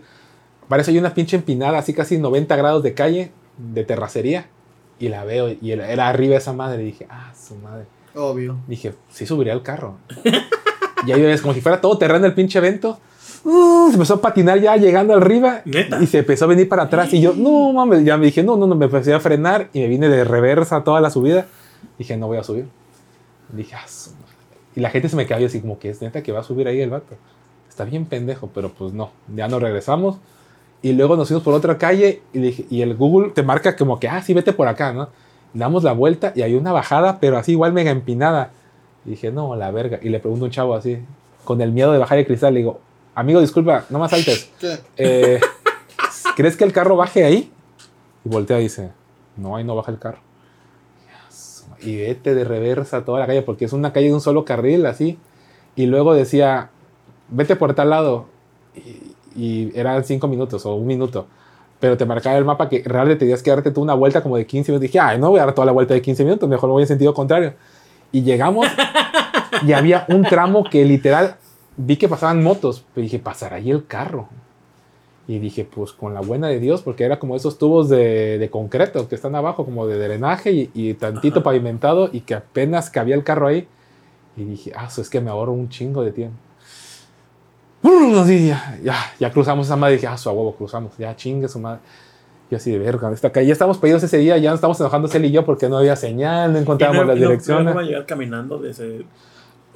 Parece 0.67 0.91
hay 0.91 0.97
una 0.97 1.13
pinche 1.13 1.37
empinada, 1.37 1.77
así 1.77 1.93
casi 1.93 2.17
90 2.17 2.53
grados 2.57 2.83
de 2.83 2.93
calle, 2.93 3.31
de 3.57 3.85
terracería. 3.85 4.47
Y 4.99 5.09
la 5.09 5.23
veo 5.25 5.49
y 5.49 5.71
era 5.71 5.91
era 5.91 6.07
arriba 6.07 6.37
esa 6.37 6.53
madre. 6.53 6.83
Y 6.83 6.85
dije, 6.87 7.07
ah, 7.09 7.33
su 7.35 7.55
madre. 7.55 7.85
Obvio. 8.15 8.57
Dije, 8.67 8.93
sí 9.09 9.25
subiría 9.25 9.53
el 9.53 9.61
carro. 9.61 9.97
y 11.05 11.11
ahí 11.11 11.21
ves 11.21 11.41
como 11.41 11.53
si 11.53 11.61
fuera 11.61 11.81
todo 11.81 11.97
terreno 11.97 12.25
el 12.25 12.33
pinche 12.33 12.59
evento. 12.59 12.99
Uh, 13.43 13.89
se 13.89 13.93
empezó 13.93 14.15
a 14.15 14.21
patinar 14.21 14.59
ya 14.59 14.75
llegando 14.75 15.13
arriba 15.13 15.61
¿Neta? 15.65 16.01
y 16.01 16.07
se 16.07 16.19
empezó 16.19 16.45
a 16.45 16.47
venir 16.47 16.67
para 16.67 16.83
atrás. 16.83 17.13
Y 17.13 17.21
yo, 17.21 17.33
no 17.35 17.73
mames, 17.73 18.03
ya 18.03 18.17
me 18.17 18.25
dije, 18.25 18.41
no, 18.41 18.57
no, 18.57 18.65
no, 18.65 18.73
me 18.73 18.85
empecé 18.85 19.13
a 19.13 19.19
frenar 19.19 19.69
y 19.71 19.81
me 19.81 19.87
vine 19.87 20.09
de 20.09 20.23
reversa 20.23 20.83
toda 20.83 20.99
la 20.99 21.11
subida. 21.11 21.45
Dije, 21.99 22.17
no 22.17 22.27
voy 22.27 22.39
a 22.39 22.43
subir. 22.43 22.67
Dije, 23.49 23.75
ah, 23.75 23.87
su 23.87 24.11
madre. 24.11 24.25
Y 24.75 24.79
la 24.79 24.89
gente 24.89 25.09
se 25.09 25.15
me 25.15 25.27
cayó 25.27 25.45
así 25.45 25.61
como 25.61 25.77
que 25.77 25.89
es 25.89 26.01
neta 26.01 26.23
que 26.23 26.31
va 26.31 26.39
a 26.39 26.43
subir 26.43 26.67
ahí 26.67 26.81
el 26.81 26.89
vato. 26.89 27.15
Está 27.69 27.85
bien 27.85 28.05
pendejo, 28.05 28.49
pero 28.53 28.69
pues 28.69 28.93
no, 28.93 29.11
ya 29.35 29.47
nos 29.47 29.61
regresamos. 29.61 30.17
Y 30.81 30.93
luego 30.93 31.15
nos 31.15 31.27
fuimos 31.27 31.43
por 31.43 31.53
otra 31.53 31.77
calle 31.77 32.21
y, 32.33 32.39
dije- 32.39 32.65
y 32.69 32.81
el 32.81 32.95
Google 32.95 33.31
te 33.31 33.41
marca 33.43 33.75
como 33.75 33.99
que, 33.99 34.07
ah, 34.07 34.21
sí, 34.21 34.33
vete 34.33 34.53
por 34.53 34.67
acá, 34.67 34.93
¿no? 34.93 35.09
Damos 35.53 35.83
la 35.83 35.93
vuelta 35.93 36.31
y 36.35 36.41
hay 36.43 36.53
una 36.55 36.71
bajada, 36.71 37.19
pero 37.19 37.37
así 37.37 37.53
igual 37.53 37.73
mega 37.73 37.89
empinada. 37.91 38.51
Y 39.05 39.11
dije, 39.11 39.31
no, 39.31 39.55
la 39.55 39.71
verga. 39.71 39.99
Y 40.01 40.09
le 40.09 40.19
pregunto 40.19 40.45
a 40.45 40.47
un 40.47 40.51
chavo 40.51 40.75
así, 40.75 40.99
con 41.43 41.61
el 41.61 41.71
miedo 41.71 41.91
de 41.91 41.97
bajar 41.97 42.17
el 42.17 42.25
cristal, 42.27 42.53
le 42.53 42.59
digo, 42.59 42.79
amigo, 43.15 43.39
disculpa, 43.41 43.85
no 43.89 43.99
más 43.99 44.11
saltes. 44.11 44.49
Eh, 44.97 45.39
¿Crees 46.35 46.57
que 46.57 46.63
el 46.65 46.73
carro 46.73 46.95
baje 46.97 47.23
ahí? 47.23 47.51
Y 48.25 48.29
voltea 48.29 48.59
y 48.59 48.63
dice, 48.63 48.91
no, 49.37 49.55
ahí 49.55 49.63
no 49.63 49.75
baja 49.75 49.91
el 49.91 49.99
carro. 49.99 50.19
Y 51.81 51.97
vete 51.97 52.33
de 52.35 52.43
reversa 52.43 53.05
toda 53.05 53.19
la 53.19 53.27
calle, 53.27 53.41
porque 53.41 53.65
es 53.65 53.73
una 53.73 53.93
calle 53.93 54.07
de 54.07 54.13
un 54.13 54.21
solo 54.21 54.43
carril, 54.45 54.85
así. 54.85 55.17
Y 55.75 55.85
luego 55.85 56.13
decía, 56.13 56.69
vete 57.29 57.55
por 57.55 57.73
tal 57.75 57.89
lado. 57.91 58.25
Y, 58.75 59.14
y 59.35 59.71
eran 59.75 60.03
cinco 60.03 60.27
minutos 60.27 60.65
o 60.65 60.75
un 60.75 60.87
minuto. 60.87 61.27
Pero 61.79 61.97
te 61.97 62.05
marcaba 62.05 62.37
el 62.37 62.45
mapa 62.45 62.69
que 62.69 62.83
realmente 62.85 63.19
tenías 63.19 63.43
que 63.43 63.51
darte 63.51 63.71
tú 63.71 63.81
una 63.81 63.93
vuelta 63.93 64.23
como 64.23 64.37
de 64.37 64.45
15 64.45 64.71
minutos. 64.71 64.81
Dije, 64.81 64.99
ay, 64.99 65.19
no 65.19 65.29
voy 65.29 65.39
a 65.39 65.45
dar 65.45 65.53
toda 65.53 65.65
la 65.65 65.71
vuelta 65.71 65.93
de 65.93 66.01
15 66.01 66.23
minutos, 66.23 66.47
mejor 66.49 66.69
voy 66.69 66.83
en 66.83 66.87
sentido 66.87 67.13
contrario. 67.13 67.53
Y 68.11 68.23
llegamos 68.23 68.67
y 69.67 69.73
había 69.73 70.05
un 70.09 70.23
tramo 70.23 70.63
que 70.63 70.85
literal 70.85 71.35
vi 71.75 71.97
que 71.97 72.07
pasaban 72.07 72.41
motos. 72.41 72.85
Pero 72.93 73.03
dije, 73.03 73.19
pasará 73.19 73.57
ahí 73.57 73.71
el 73.71 73.85
carro. 73.85 74.29
Y 75.27 75.39
dije, 75.39 75.65
pues 75.65 75.91
con 75.91 76.13
la 76.13 76.21
buena 76.21 76.47
de 76.47 76.59
Dios, 76.59 76.83
porque 76.83 77.03
era 77.03 77.17
como 77.19 77.35
esos 77.35 77.57
tubos 77.57 77.89
de, 77.89 78.37
de 78.37 78.49
concreto 78.49 79.07
que 79.09 79.15
están 79.15 79.35
abajo, 79.35 79.65
como 79.65 79.87
de 79.87 79.97
drenaje 79.97 80.51
y, 80.51 80.71
y 80.73 80.93
tantito 80.93 81.41
pavimentado, 81.41 82.09
y 82.11 82.21
que 82.21 82.35
apenas 82.35 82.91
cabía 82.91 83.15
el 83.15 83.23
carro 83.23 83.47
ahí. 83.47 83.67
Y 84.37 84.43
dije, 84.43 84.71
ah, 84.75 84.85
eso 84.87 85.01
es 85.01 85.09
que 85.09 85.21
me 85.21 85.31
ahorro 85.31 85.51
un 85.51 85.69
chingo 85.69 86.03
de 86.03 86.11
tiempo. 86.11 86.37
Ya, 88.27 88.77
ya, 88.83 88.95
ya 89.19 89.31
cruzamos 89.31 89.67
esa 89.67 89.75
madre. 89.75 89.93
Y 89.93 89.97
dije, 89.97 90.07
ah, 90.07 90.17
su 90.17 90.29
huevo, 90.29 90.55
cruzamos. 90.55 90.97
Ya 90.97 91.15
chingue 91.15 91.47
su 91.47 91.59
madre. 91.59 91.79
Y 92.49 92.55
así 92.55 92.71
de 92.71 92.77
verga, 92.79 93.11
esta 93.11 93.31
calle. 93.31 93.47
Ya 93.47 93.53
estamos 93.53 93.77
pedidos 93.77 94.03
ese 94.03 94.17
día, 94.17 94.37
ya 94.37 94.51
nos 94.51 94.57
estamos 94.57 94.79
enojándose 94.79 95.17
él 95.17 95.25
y 95.25 95.31
yo 95.31 95.45
porque 95.45 95.67
no 95.67 95.77
había 95.77 95.95
señal, 95.95 96.53
no 96.53 96.59
encontrábamos 96.59 97.03
no- 97.05 97.11
las 97.13 97.19
no- 97.19 97.27
direcciones. 97.27 97.73
iba 97.73 97.81
a 97.81 97.85
llegar 97.85 98.05
caminando 98.05 98.57
desde. 98.59 99.05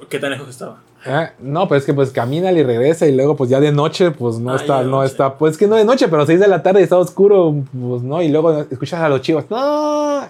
¿Qué 0.08 0.18
tan 0.18 0.30
lejos 0.30 0.48
estaba? 0.48 0.80
Ah, 1.04 1.30
no, 1.40 1.66
pero 1.68 1.78
es 1.78 1.84
que 1.84 1.92
pues 1.92 2.10
camina 2.10 2.50
y 2.52 2.62
regresa 2.62 3.06
y 3.06 3.14
luego 3.14 3.36
pues 3.36 3.50
ya 3.50 3.58
de 3.60 3.72
noche 3.72 4.10
pues 4.12 4.38
no 4.38 4.52
Ah, 4.52 4.56
está, 4.56 4.82
no 4.82 4.90
noche. 5.00 5.10
está, 5.12 5.36
pues 5.36 5.58
que 5.58 5.66
no 5.66 5.74
de 5.76 5.84
noche, 5.84 6.08
pero 6.08 6.24
6 6.24 6.38
de 6.40 6.46
la 6.48 6.62
tarde 6.62 6.82
está 6.82 6.96
oscuro, 6.96 7.54
pues 7.72 8.02
no, 8.02 8.22
y 8.22 8.28
luego 8.28 8.60
escuchas 8.70 9.00
a 9.00 9.08
los 9.08 9.20
chivos, 9.20 9.44
no, 9.50 10.22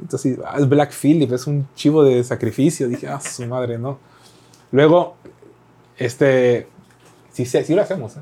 entonces 0.00 0.38
ah, 0.44 0.56
es 0.58 0.68
Black 0.68 0.92
Phillip, 0.92 1.32
es 1.32 1.46
un 1.46 1.66
chivo 1.74 2.02
de 2.04 2.22
sacrificio, 2.24 2.88
dije, 2.88 3.06
ah, 3.08 3.20
su 3.20 3.46
madre, 3.46 3.78
no. 3.78 3.98
Luego, 4.72 5.14
este, 5.96 6.66
sí, 7.34 7.44
sí, 7.44 7.62
sí 7.64 7.74
lo 7.74 7.82
hacemos, 7.82 8.16
¿eh? 8.16 8.20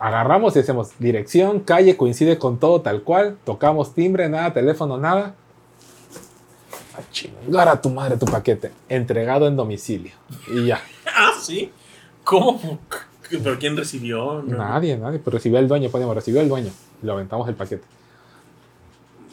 agarramos 0.00 0.56
y 0.56 0.60
hacemos 0.60 0.98
dirección, 0.98 1.60
calle, 1.60 1.96
coincide 1.96 2.38
con 2.38 2.58
todo 2.58 2.80
tal 2.80 3.02
cual, 3.02 3.36
tocamos 3.44 3.94
timbre, 3.94 4.28
nada, 4.28 4.52
teléfono, 4.52 4.96
nada. 4.96 5.34
A 6.96 7.12
chingar 7.12 7.68
a 7.68 7.80
tu 7.80 7.90
madre 7.90 8.16
tu 8.16 8.24
paquete, 8.24 8.72
entregado 8.88 9.46
en 9.46 9.56
domicilio. 9.56 10.12
Y 10.52 10.66
ya. 10.66 10.80
Ah, 11.22 11.32
sí. 11.38 11.70
¿Cómo? 12.24 12.78
¿Pero 13.28 13.58
quién 13.58 13.76
recibió? 13.76 14.42
No. 14.42 14.56
Nadie, 14.56 14.96
nadie. 14.96 15.18
Pero 15.18 15.36
recibió 15.36 15.58
el 15.58 15.68
dueño, 15.68 15.90
ponemos, 15.90 16.14
recibió 16.14 16.40
el 16.40 16.48
dueño. 16.48 16.70
Y 17.02 17.06
lo 17.06 17.12
aventamos 17.12 17.46
el 17.48 17.56
paquete. 17.56 17.82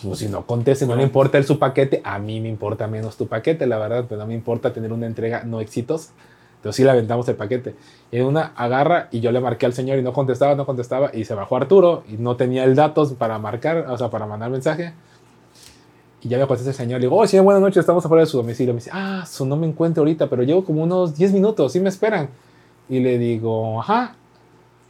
Pues 0.04 0.20
si 0.20 0.28
no 0.28 0.46
conteste, 0.46 0.86
no 0.86 0.96
le 0.96 1.04
importa 1.04 1.38
el 1.38 1.46
su 1.46 1.60
paquete, 1.60 2.02
a 2.04 2.20
mí 2.20 2.42
me 2.42 2.50
importa 2.50 2.88
menos 2.88 3.16
tu 3.16 3.28
paquete, 3.28 3.68
la 3.68 3.78
verdad, 3.78 4.06
pero 4.10 4.20
no 4.20 4.28
me 4.28 4.34
importa 4.34 4.74
tener 4.74 4.92
una 4.92 5.06
entrega 5.06 5.44
no 5.44 5.62
exitosa. 5.62 6.12
Entonces 6.58 6.76
sí 6.76 6.84
le 6.84 6.92
aventamos 6.92 7.28
el 7.30 7.36
paquete. 7.36 7.76
En 8.12 8.26
una 8.26 8.54
agarra 8.56 9.10
y 9.12 9.20
yo 9.20 9.32
le 9.32 9.40
marqué 9.40 9.66
al 9.66 9.74
señor 9.74 9.98
y 10.00 10.02
no 10.02 10.12
contestaba, 10.14 10.56
no 10.56 10.66
contestaba. 10.66 11.12
Y 11.14 11.26
se 11.26 11.34
bajó 11.34 11.56
Arturo 11.56 12.04
y 12.10 12.14
no 12.18 12.36
tenía 12.36 12.64
el 12.64 12.76
datos 12.76 13.14
para 13.14 13.38
marcar, 13.40 13.86
o 13.90 13.98
sea, 13.98 14.10
para 14.10 14.26
mandar 14.26 14.50
mensaje. 14.50 14.94
Y 16.22 16.30
ya 16.30 16.38
me 16.40 16.48
contesta 16.48 16.72
el 16.72 16.76
señor. 16.76 17.00
Le 17.00 17.06
digo, 17.06 17.16
oh, 17.16 17.28
señor, 17.28 17.46
buenas 17.46 17.62
noches, 17.62 17.78
estamos 17.78 18.04
afuera 18.04 18.24
de 18.24 18.28
su 18.28 18.38
domicilio. 18.38 18.74
Me 18.74 18.80
dice, 18.80 18.90
ah, 18.94 19.24
su 19.28 19.46
no 19.46 19.56
me 19.56 19.68
encuentro 19.68 20.02
ahorita, 20.02 20.30
pero 20.30 20.44
llevo 20.44 20.66
como 20.66 20.84
unos 20.84 21.16
10 21.16 21.32
minutos, 21.34 21.72
sí 21.72 21.80
me 21.80 21.90
esperan. 21.90 22.30
Y 22.90 23.00
le 23.00 23.18
digo, 23.18 23.80
ajá. 23.80 24.16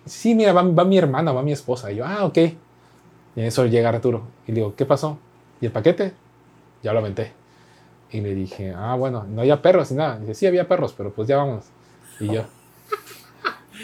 Sí, 0.05 0.36
mira, 0.36 0.53
va, 0.53 0.63
va 0.63 0.86
mi 0.86 0.97
hermana, 0.97 1.34
va 1.34 1.41
mi 1.41 1.51
esposa. 1.51 1.91
Y 1.91 1.97
yo, 1.97 2.05
ah, 2.05 2.26
ok. 2.26 2.38
Y 2.38 2.53
en 3.36 3.45
eso 3.45 3.65
llega 3.65 3.89
Arturo. 3.89 4.24
Y 4.47 4.51
le 4.51 4.55
digo, 4.55 4.74
¿qué 4.76 4.86
pasó? 4.86 5.18
¿Y 5.59 5.65
el 5.65 5.72
paquete? 5.72 6.13
Ya 6.82 6.93
lo 6.93 6.99
aventé. 6.99 7.34
Y 8.11 8.21
le 8.21 8.33
dije, 8.35 8.73
ah, 8.75 8.95
bueno, 8.95 9.25
no 9.27 9.41
había 9.41 9.61
perros 9.61 9.91
ni 9.91 9.97
nada. 9.97 10.19
dice, 10.19 10.33
sí, 10.33 10.47
había 10.47 10.67
perros, 10.67 10.93
pero 10.95 11.11
pues 11.11 11.27
ya 11.27 11.37
vamos. 11.37 11.65
Y 12.19 12.27
yo, 12.27 12.43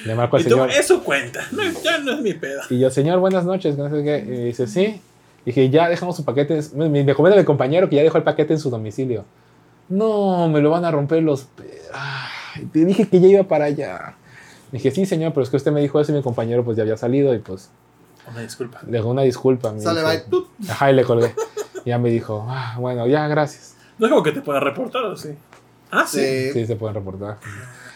Le 0.06 0.16
marco 0.16 0.38
al 0.38 0.42
Y 0.42 0.46
tú, 0.46 0.52
señor. 0.52 0.72
eso 0.72 1.04
cuenta. 1.04 1.42
No, 1.52 1.62
ya 1.84 1.98
no 2.00 2.14
es 2.14 2.20
mi 2.22 2.34
pedo. 2.34 2.62
Y 2.70 2.80
yo, 2.80 2.90
señor, 2.90 3.20
buenas 3.20 3.46
noches. 3.46 3.76
Y 3.78 4.22
dice, 4.46 4.68
sí. 4.68 5.02
Dije, 5.46 5.70
ya 5.70 5.90
dejamos 5.90 6.16
su 6.16 6.24
paquete. 6.26 6.62
Me, 6.74 6.90
me 7.04 7.14
comenta 7.16 7.38
mi 7.38 7.46
compañero 7.46 7.90
que 7.90 7.98
ya 7.98 8.04
dejó 8.04 8.18
el 8.18 8.24
paquete 8.24 8.54
en 8.54 8.60
su 8.60 8.70
domicilio. 8.70 9.26
No, 9.90 10.48
me 10.48 10.62
lo 10.62 10.72
van 10.72 10.86
a 10.86 10.92
romper 10.92 11.22
los. 11.22 11.48
Ay, 11.94 12.66
te 12.72 12.86
dije 12.86 13.08
que 13.08 13.20
ya 13.20 13.28
iba 13.28 13.44
para 13.44 13.66
allá. 13.66 14.16
Dije, 14.72 14.90
sí, 14.92 15.06
señor, 15.06 15.34
pero 15.34 15.44
es 15.44 15.50
que 15.50 15.58
usted 15.58 15.72
me 15.72 15.82
dijo 15.82 16.00
eso 16.00 16.12
y 16.12 16.16
mi 16.16 16.24
compañero 16.24 16.64
pues 16.64 16.78
ya 16.78 16.84
había 16.84 16.98
salido 16.98 17.36
y 17.36 17.40
pues 17.40 17.70
Una 18.32 18.40
disculpa. 18.42 18.80
le 18.86 18.92
dejó 18.94 19.10
una 19.10 19.22
disculpa. 19.24 19.72
me 19.72 19.82
Sale, 19.82 20.02
dijo. 20.28 20.48
Ajá, 20.70 20.90
y 20.92 20.96
le 20.96 21.04
colgué. 21.04 21.36
Y 21.86 21.90
ya 21.90 22.00
me 22.00 22.10
dijo, 22.10 22.46
ah, 22.50 22.78
bueno, 22.80 23.06
ya, 23.06 23.28
gracias. 23.28 23.73
No 23.98 24.08
es 24.08 24.10
como 24.10 24.24
que 24.24 24.32
te 24.32 24.42
pueda 24.42 24.60
reportar, 24.60 25.04
¿o 25.06 25.16
sí? 25.16 25.30
Ah, 25.92 26.06
sí. 26.08 26.20
Sí. 26.20 26.52
Sí, 26.54 26.66
se 26.66 26.76
pueden 26.76 26.96
reportar. 26.96 27.38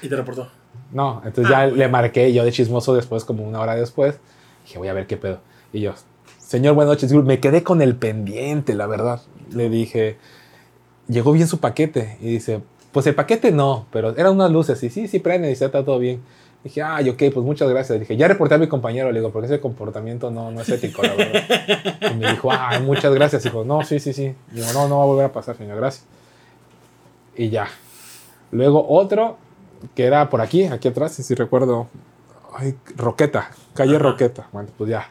Y 0.02 0.08
te 0.08 0.16
reportó. 0.16 0.48
No, 0.92 1.22
entonces 1.26 1.50
ya 1.50 1.66
le 1.66 1.88
marqué 1.88 2.32
yo 2.32 2.46
de 2.46 2.52
chismoso 2.52 2.96
después, 2.96 3.26
como 3.26 3.44
una 3.44 3.60
hora 3.60 3.76
después. 3.76 4.20
Dije, 4.64 4.78
voy 4.78 4.88
a 4.88 4.94
ver 4.94 5.08
qué 5.08 5.18
pedo. 5.18 5.40
Y 5.74 5.82
yo, 5.82 5.94
señor, 6.38 6.76
buenas 6.76 6.94
noches. 6.94 7.12
Me 7.12 7.40
quedé 7.40 7.64
con 7.64 7.82
el 7.82 7.96
pendiente, 7.96 8.76
la 8.76 8.88
verdad. 8.88 9.22
Le 9.52 9.70
dije, 9.70 10.18
llegó 11.08 11.32
bien 11.32 11.48
su 11.48 11.60
paquete. 11.60 12.18
Y 12.22 12.28
dice, 12.28 12.62
pues 12.92 13.08
el 13.08 13.16
paquete 13.16 13.52
no, 13.52 13.88
pero 13.92 14.16
eran 14.16 14.34
unas 14.34 14.52
luces. 14.52 14.82
Y 14.84 14.90
sí, 14.90 15.08
sí, 15.08 15.20
prende, 15.20 15.50
y 15.50 15.54
está 15.54 15.70
todo 15.72 16.00
bien. 16.00 16.22
Dije, 16.68 16.82
ay, 16.82 17.08
ok, 17.08 17.18
pues 17.34 17.46
muchas 17.46 17.70
gracias. 17.70 17.98
Dije, 17.98 18.18
ya 18.18 18.28
reporté 18.28 18.56
a 18.56 18.58
mi 18.58 18.68
compañero, 18.68 19.10
le 19.10 19.20
digo, 19.20 19.32
porque 19.32 19.46
ese 19.46 19.62
comportamiento 19.62 20.30
no, 20.30 20.52
no 20.52 20.60
es 20.60 20.68
ético, 20.68 21.02
la 21.02 21.16
verdad. 21.16 22.12
Y 22.12 22.16
me 22.16 22.30
dijo, 22.30 22.50
ay, 22.52 22.82
muchas 22.82 23.14
gracias. 23.14 23.44
Dijo, 23.44 23.64
no, 23.64 23.86
sí, 23.86 24.02
sí, 24.02 24.12
sí. 24.12 24.36
Digo, 24.52 24.68
no, 24.74 24.90
no 24.90 24.98
va 24.98 25.04
a 25.04 25.08
volver 25.08 25.26
a 25.28 25.32
pasar, 25.32 25.56
señor, 25.56 25.78
gracias. 25.78 26.06
Y 27.38 27.50
ya. 27.50 27.70
Luego 28.52 28.86
otro, 28.86 29.38
que 29.96 30.04
era 30.04 30.30
por 30.30 30.42
aquí, 30.42 30.66
aquí 30.66 30.90
atrás, 30.90 31.14
si 31.14 31.36
recuerdo. 31.36 31.88
Ay, 32.54 32.76
Roqueta, 32.98 33.52
calle 33.74 33.96
Ajá. 33.96 34.04
Roqueta. 34.04 34.48
Bueno, 34.52 34.68
pues 34.78 34.90
ya. 34.90 35.08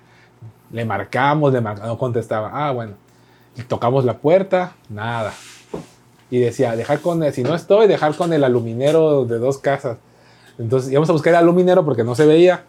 Le 0.73 0.85
marcamos, 0.85 1.55
le 1.55 1.63
marcamos, 1.63 1.89
no 1.89 1.97
contestaba. 1.97 2.51
Ah, 2.53 2.73
bueno. 2.73 2.97
Y 3.57 3.63
tocamos 3.63 4.05
la 4.05 4.19
puerta, 4.19 4.75
nada. 4.91 5.33
Y 6.31 6.39
decía, 6.39 6.77
dejar 6.77 7.01
con 7.01 7.23
el, 7.23 7.33
si 7.33 7.43
no 7.43 7.55
estoy, 7.55 7.87
dejar 7.87 8.15
con 8.15 8.35
el 8.35 8.45
aluminero 8.45 9.25
de 9.25 9.39
dos 9.39 9.57
casas. 9.57 9.97
Entonces 10.59 10.91
íbamos 10.91 11.09
a 11.09 11.13
buscar 11.13 11.33
el 11.35 11.39
aluminero 11.39 11.85
porque 11.85 12.05
no 12.05 12.15
se 12.15 12.27
veía. 12.27 12.65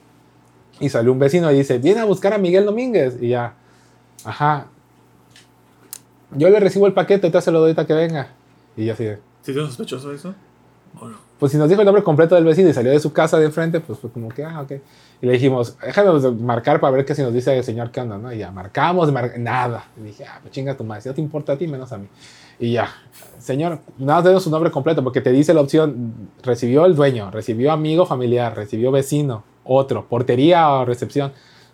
Y 0.80 0.90
salió 0.90 1.12
un 1.12 1.20
vecino 1.20 1.52
y 1.52 1.58
dice, 1.58 1.80
viene 1.80 2.02
a 2.02 2.06
buscar 2.06 2.34
a 2.34 2.38
Miguel 2.38 2.66
Domínguez. 2.66 3.18
Y 3.22 3.30
ya, 3.30 3.54
ajá. 4.24 4.68
Yo 6.32 6.50
le 6.50 6.60
recibo 6.60 6.88
el 6.88 6.94
paquete, 6.94 7.32
te 7.32 7.42
se 7.42 7.52
lo 7.52 7.60
doy 7.60 7.70
ahorita 7.70 7.88
que 7.88 7.94
venga. 7.94 8.28
Y 8.76 8.86
yo 8.86 8.94
así 8.94 9.06
de, 9.06 9.16
¿Sí 9.42 9.54
te 9.54 9.60
sospechoso 9.60 10.12
eso? 10.12 10.36
¿O 11.00 11.08
no? 11.08 11.18
pues 11.40 11.52
si 11.52 11.58
nos 11.58 11.70
dijo 11.70 11.82
el 11.82 11.86
nombre 11.86 12.04
completo 12.04 12.34
del 12.36 12.44
vecino 12.44 12.70
y 12.70 12.74
salió 12.74 12.92
de 12.92 13.00
su 13.00 13.14
casa 13.14 13.38
de 13.38 13.46
enfrente, 13.46 13.80
pues 13.80 14.00
fue 14.00 14.10
como 14.10 14.30
que, 14.30 14.44
ah, 14.44 14.62
ok. 14.62 14.72
Y 15.22 15.26
le 15.28 15.34
dijimos, 15.34 15.78
déjame 15.84 16.20
marcar 16.32 16.80
para 16.80 16.96
ver 16.96 17.06
qué 17.06 17.14
si 17.16 17.22
nos 17.22 17.34
dice 17.34 17.56
el 17.58 17.64
señor 17.64 17.92
qué 17.92 18.02
onda, 18.02 18.18
¿no? 18.18 18.34
Y 18.34 18.40
ya, 18.40 18.52
marcamos, 18.52 19.12
mar- 19.12 19.34
nada. 19.38 19.86
Y 20.00 20.02
dije, 20.02 20.26
ah, 20.26 20.40
pues 20.42 20.52
chinga 20.54 20.76
tu 20.76 20.84
madre, 20.84 21.04
si 21.04 21.10
no 21.10 21.16
te 21.16 21.22
importa 21.22 21.54
a 21.54 21.58
ti, 21.58 21.68
menos 21.68 21.92
a 21.92 21.98
mí. 22.00 22.08
Y 22.60 22.74
ya, 22.74 22.90
señor, 23.48 23.80
nada 23.98 24.20
más 24.20 24.24
denos 24.26 24.44
su 24.44 24.52
nombre 24.52 24.70
completo, 24.70 25.04
porque 25.04 25.22
te 25.22 25.32
dice 25.32 25.54
la 25.54 25.62
opción, 25.62 26.30
recibió 26.44 26.86
el 26.86 26.96
dueño, 26.96 27.32
recibió 27.32 27.72
amigo 27.72 28.06
familiar, 28.06 28.56
recibió 28.56 28.92
vecino, 28.92 29.44
otro, 29.64 30.06
portería 30.08 30.70
o 30.70 30.86
recepción. 30.86 31.32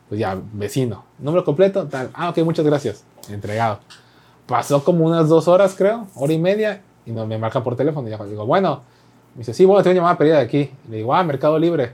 Pues 0.08 0.20
ya, 0.20 0.40
vecino. 0.54 1.06
Nombre 1.20 1.44
completo, 1.44 1.88
tal. 1.88 2.12
Ah, 2.14 2.30
ok, 2.30 2.38
muchas 2.40 2.66
gracias. 2.66 3.04
Entregado. 3.30 3.80
Pasó 4.46 4.84
como 4.84 5.06
unas 5.06 5.28
dos 5.28 5.48
horas, 5.48 5.74
creo, 5.76 6.08
hora 6.16 6.34
y 6.34 6.38
media, 6.38 6.82
y 7.06 7.12
no, 7.12 7.26
me 7.26 7.38
marcan 7.38 7.64
por 7.64 7.76
teléfono. 7.76 8.08
Y 8.08 8.12
ya 8.12 8.24
digo, 8.24 8.46
bueno, 8.46 8.82
me 9.34 9.40
dice, 9.40 9.54
sí, 9.54 9.66
bueno, 9.66 9.82
tengo 9.82 9.94
una 9.94 10.02
llamada 10.02 10.18
perdida 10.18 10.38
de 10.38 10.44
aquí. 10.44 10.70
Le 10.90 10.98
digo, 10.98 11.16
ah, 11.16 11.24
Mercado 11.24 11.58
Libre. 11.58 11.94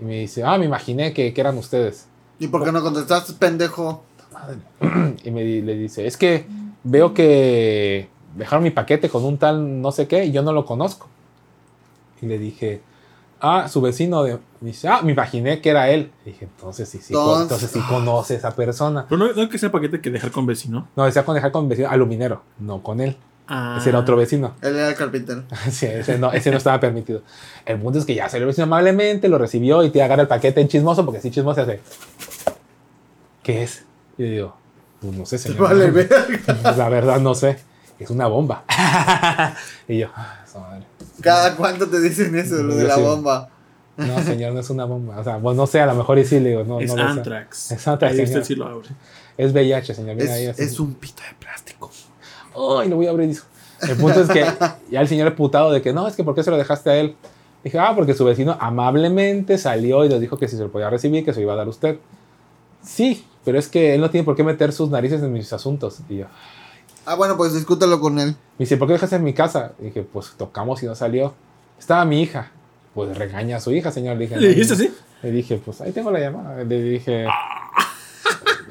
Y 0.00 0.04
me 0.04 0.20
dice, 0.20 0.42
ah, 0.42 0.58
me 0.58 0.64
imaginé 0.64 1.12
que, 1.12 1.32
que 1.32 1.40
eran 1.40 1.56
ustedes. 1.56 2.08
¿Y 2.40 2.48
por 2.48 2.64
qué 2.64 2.72
no 2.72 2.82
contestaste, 2.82 3.34
pendejo? 3.34 4.02
Y 5.24 5.30
me 5.30 5.44
le 5.44 5.74
dice, 5.76 6.06
es 6.06 6.16
que 6.16 6.46
veo 6.82 7.14
que 7.14 8.08
dejaron 8.36 8.62
mi 8.64 8.70
paquete 8.70 9.08
con 9.08 9.24
un 9.24 9.38
tal 9.38 9.80
no 9.82 9.92
sé 9.92 10.06
qué 10.08 10.24
y 10.24 10.32
yo 10.32 10.42
no 10.42 10.52
lo 10.52 10.64
conozco. 10.64 11.08
Y 12.22 12.26
le 12.26 12.38
dije, 12.38 12.80
ah, 13.40 13.68
su 13.68 13.80
vecino 13.80 14.22
de... 14.22 14.38
me 14.60 14.68
dice, 14.68 14.88
ah, 14.88 15.00
me 15.02 15.12
imaginé 15.12 15.60
que 15.60 15.70
era 15.70 15.90
él. 15.90 16.10
Y 16.24 16.30
dije, 16.30 16.44
entonces 16.46 16.88
sí, 16.88 16.98
sí, 16.98 17.12
Entonces- 17.12 17.42
entonces 17.42 17.70
sí 17.70 17.80
conoce 17.88 18.34
a 18.34 18.36
esa 18.38 18.54
persona. 18.56 19.06
Pero 19.08 19.18
no, 19.26 19.32
no 19.32 19.42
es 19.42 19.48
que 19.48 19.58
sea 19.58 19.70
paquete 19.70 20.00
que 20.00 20.10
dejar 20.10 20.30
con 20.30 20.46
vecino. 20.46 20.88
No, 20.96 21.04
decía 21.04 21.24
con 21.24 21.34
dejar 21.34 21.52
con 21.52 21.68
vecino 21.68 21.88
aluminero, 21.90 22.42
no 22.58 22.82
con 22.82 23.00
él. 23.00 23.16
Ah. 23.46 23.76
Ese 23.78 23.90
era 23.90 23.98
otro 23.98 24.16
vecino. 24.16 24.54
Él 24.62 24.74
era 24.74 24.88
el 24.88 24.94
carpintero. 24.94 25.42
Sí, 25.70 25.84
ese 25.86 26.18
no, 26.18 26.32
ese 26.32 26.50
no 26.50 26.56
estaba 26.56 26.80
permitido. 26.80 27.20
El 27.66 27.78
punto 27.78 27.98
es 27.98 28.06
que 28.06 28.14
ya 28.14 28.28
salió 28.30 28.44
el 28.44 28.48
vecino 28.48 28.64
amablemente, 28.64 29.28
lo 29.28 29.36
recibió 29.36 29.82
y 29.84 29.90
te 29.90 30.02
agarra 30.02 30.22
el 30.22 30.28
paquete 30.28 30.62
en 30.62 30.68
chismoso, 30.68 31.04
porque 31.04 31.20
si 31.20 31.30
chismoso 31.30 31.56
se 31.56 31.60
hace. 31.72 31.80
¿Qué 33.42 33.62
es? 33.64 33.84
Y 34.16 34.22
yo 34.22 34.30
digo, 34.30 34.56
pues 35.02 35.12
no 35.12 35.26
sé, 35.26 35.36
señor. 35.36 35.60
Vale, 35.64 35.90
verga. 35.90 36.72
La 36.76 36.88
verdad 36.88 37.20
no 37.20 37.34
sé. 37.34 37.58
Es 37.98 38.10
una 38.10 38.26
bomba. 38.26 38.64
y 39.88 39.98
yo, 39.98 40.08
"Ah, 40.14 40.40
esa 40.44 40.58
madre". 40.60 40.84
¿Cada 41.20 41.56
cuánto 41.56 41.88
te 41.88 42.00
dicen 42.00 42.36
eso, 42.36 42.56
lo 42.56 42.74
de 42.74 42.84
la 42.84 42.96
sí. 42.96 43.00
bomba? 43.02 43.48
No, 43.96 44.22
señor, 44.22 44.52
no 44.52 44.60
es 44.60 44.70
una 44.70 44.84
bomba. 44.84 45.18
O 45.20 45.24
sea, 45.24 45.38
pues 45.38 45.56
no 45.56 45.66
sé, 45.66 45.80
a 45.80 45.86
lo 45.86 45.94
mejor 45.94 46.18
y 46.18 46.24
sí 46.24 46.40
le 46.40 46.50
digo, 46.50 46.64
no, 46.64 46.80
es 46.80 46.88
no 46.90 46.96
lo 46.96 47.02
sé. 47.04 47.18
Anthrax. 47.18 47.70
Es 47.72 47.86
Anthrax, 47.86 48.14
Ahí 48.14 48.24
usted 48.24 48.44
sí 48.44 48.54
lo 48.56 48.66
abre. 48.66 48.88
Es 49.36 49.52
VIH, 49.52 49.94
señor. 49.94 50.20
Es, 50.20 50.58
es 50.58 50.80
un 50.80 50.94
pito 50.94 51.22
de 51.22 51.34
plástico. 51.38 51.90
Ay, 52.80 52.88
lo 52.88 52.96
voy 52.96 53.06
a 53.06 53.10
abrir. 53.10 53.28
dijo. 53.28 53.46
El 53.82 53.96
punto 53.96 54.20
es 54.20 54.28
que 54.28 54.44
ya 54.90 55.00
el 55.00 55.08
señor 55.08 55.34
putado 55.34 55.70
de 55.72 55.82
que 55.82 55.92
no, 55.92 56.06
es 56.08 56.16
que 56.16 56.24
¿por 56.24 56.34
qué 56.34 56.42
se 56.42 56.50
lo 56.50 56.56
dejaste 56.56 56.90
a 56.90 56.96
él? 56.96 57.16
Dije, 57.62 57.78
ah, 57.78 57.92
porque 57.94 58.14
su 58.14 58.24
vecino 58.24 58.56
amablemente 58.60 59.58
salió 59.58 60.04
y 60.04 60.08
le 60.08 60.20
dijo 60.20 60.36
que 60.36 60.48
si 60.48 60.56
se 60.56 60.62
lo 60.62 60.70
podía 60.70 60.90
recibir, 60.90 61.24
que 61.24 61.32
se 61.32 61.40
lo 61.40 61.44
iba 61.44 61.52
a 61.54 61.56
dar 61.56 61.68
usted. 61.68 61.98
Sí, 62.82 63.24
pero 63.44 63.58
es 63.58 63.68
que 63.68 63.94
él 63.94 64.00
no 64.00 64.10
tiene 64.10 64.24
por 64.24 64.36
qué 64.36 64.44
meter 64.44 64.72
sus 64.72 64.90
narices 64.90 65.22
en 65.22 65.32
mis 65.32 65.52
asuntos. 65.52 66.00
Y 66.08 66.18
yo, 66.18 66.26
Ah, 67.06 67.16
bueno, 67.16 67.36
pues 67.36 67.52
discútelo 67.54 68.00
con 68.00 68.18
él. 68.18 68.28
me 68.28 68.64
dice, 68.64 68.76
¿por 68.76 68.88
qué 68.88 68.94
dejaste 68.94 69.16
en 69.16 69.24
mi 69.24 69.34
casa? 69.34 69.72
Y 69.78 69.84
dije, 69.84 70.02
pues 70.02 70.32
tocamos 70.36 70.82
y 70.82 70.86
no 70.86 70.94
salió. 70.94 71.34
Estaba 71.78 72.04
mi 72.04 72.22
hija. 72.22 72.50
Pues 72.94 73.16
regaña 73.16 73.56
a 73.56 73.60
su 73.60 73.72
hija, 73.72 73.90
señor. 73.90 74.16
Le 74.16 74.26
dije, 74.26 74.36
¿Le 74.40 74.48
dijiste 74.48 74.74
así? 74.74 74.94
Le 75.22 75.30
dije, 75.30 75.60
pues 75.62 75.80
ahí 75.80 75.92
tengo 75.92 76.10
la 76.10 76.20
llamada. 76.20 76.62
Le 76.64 76.82
dije, 76.82 77.26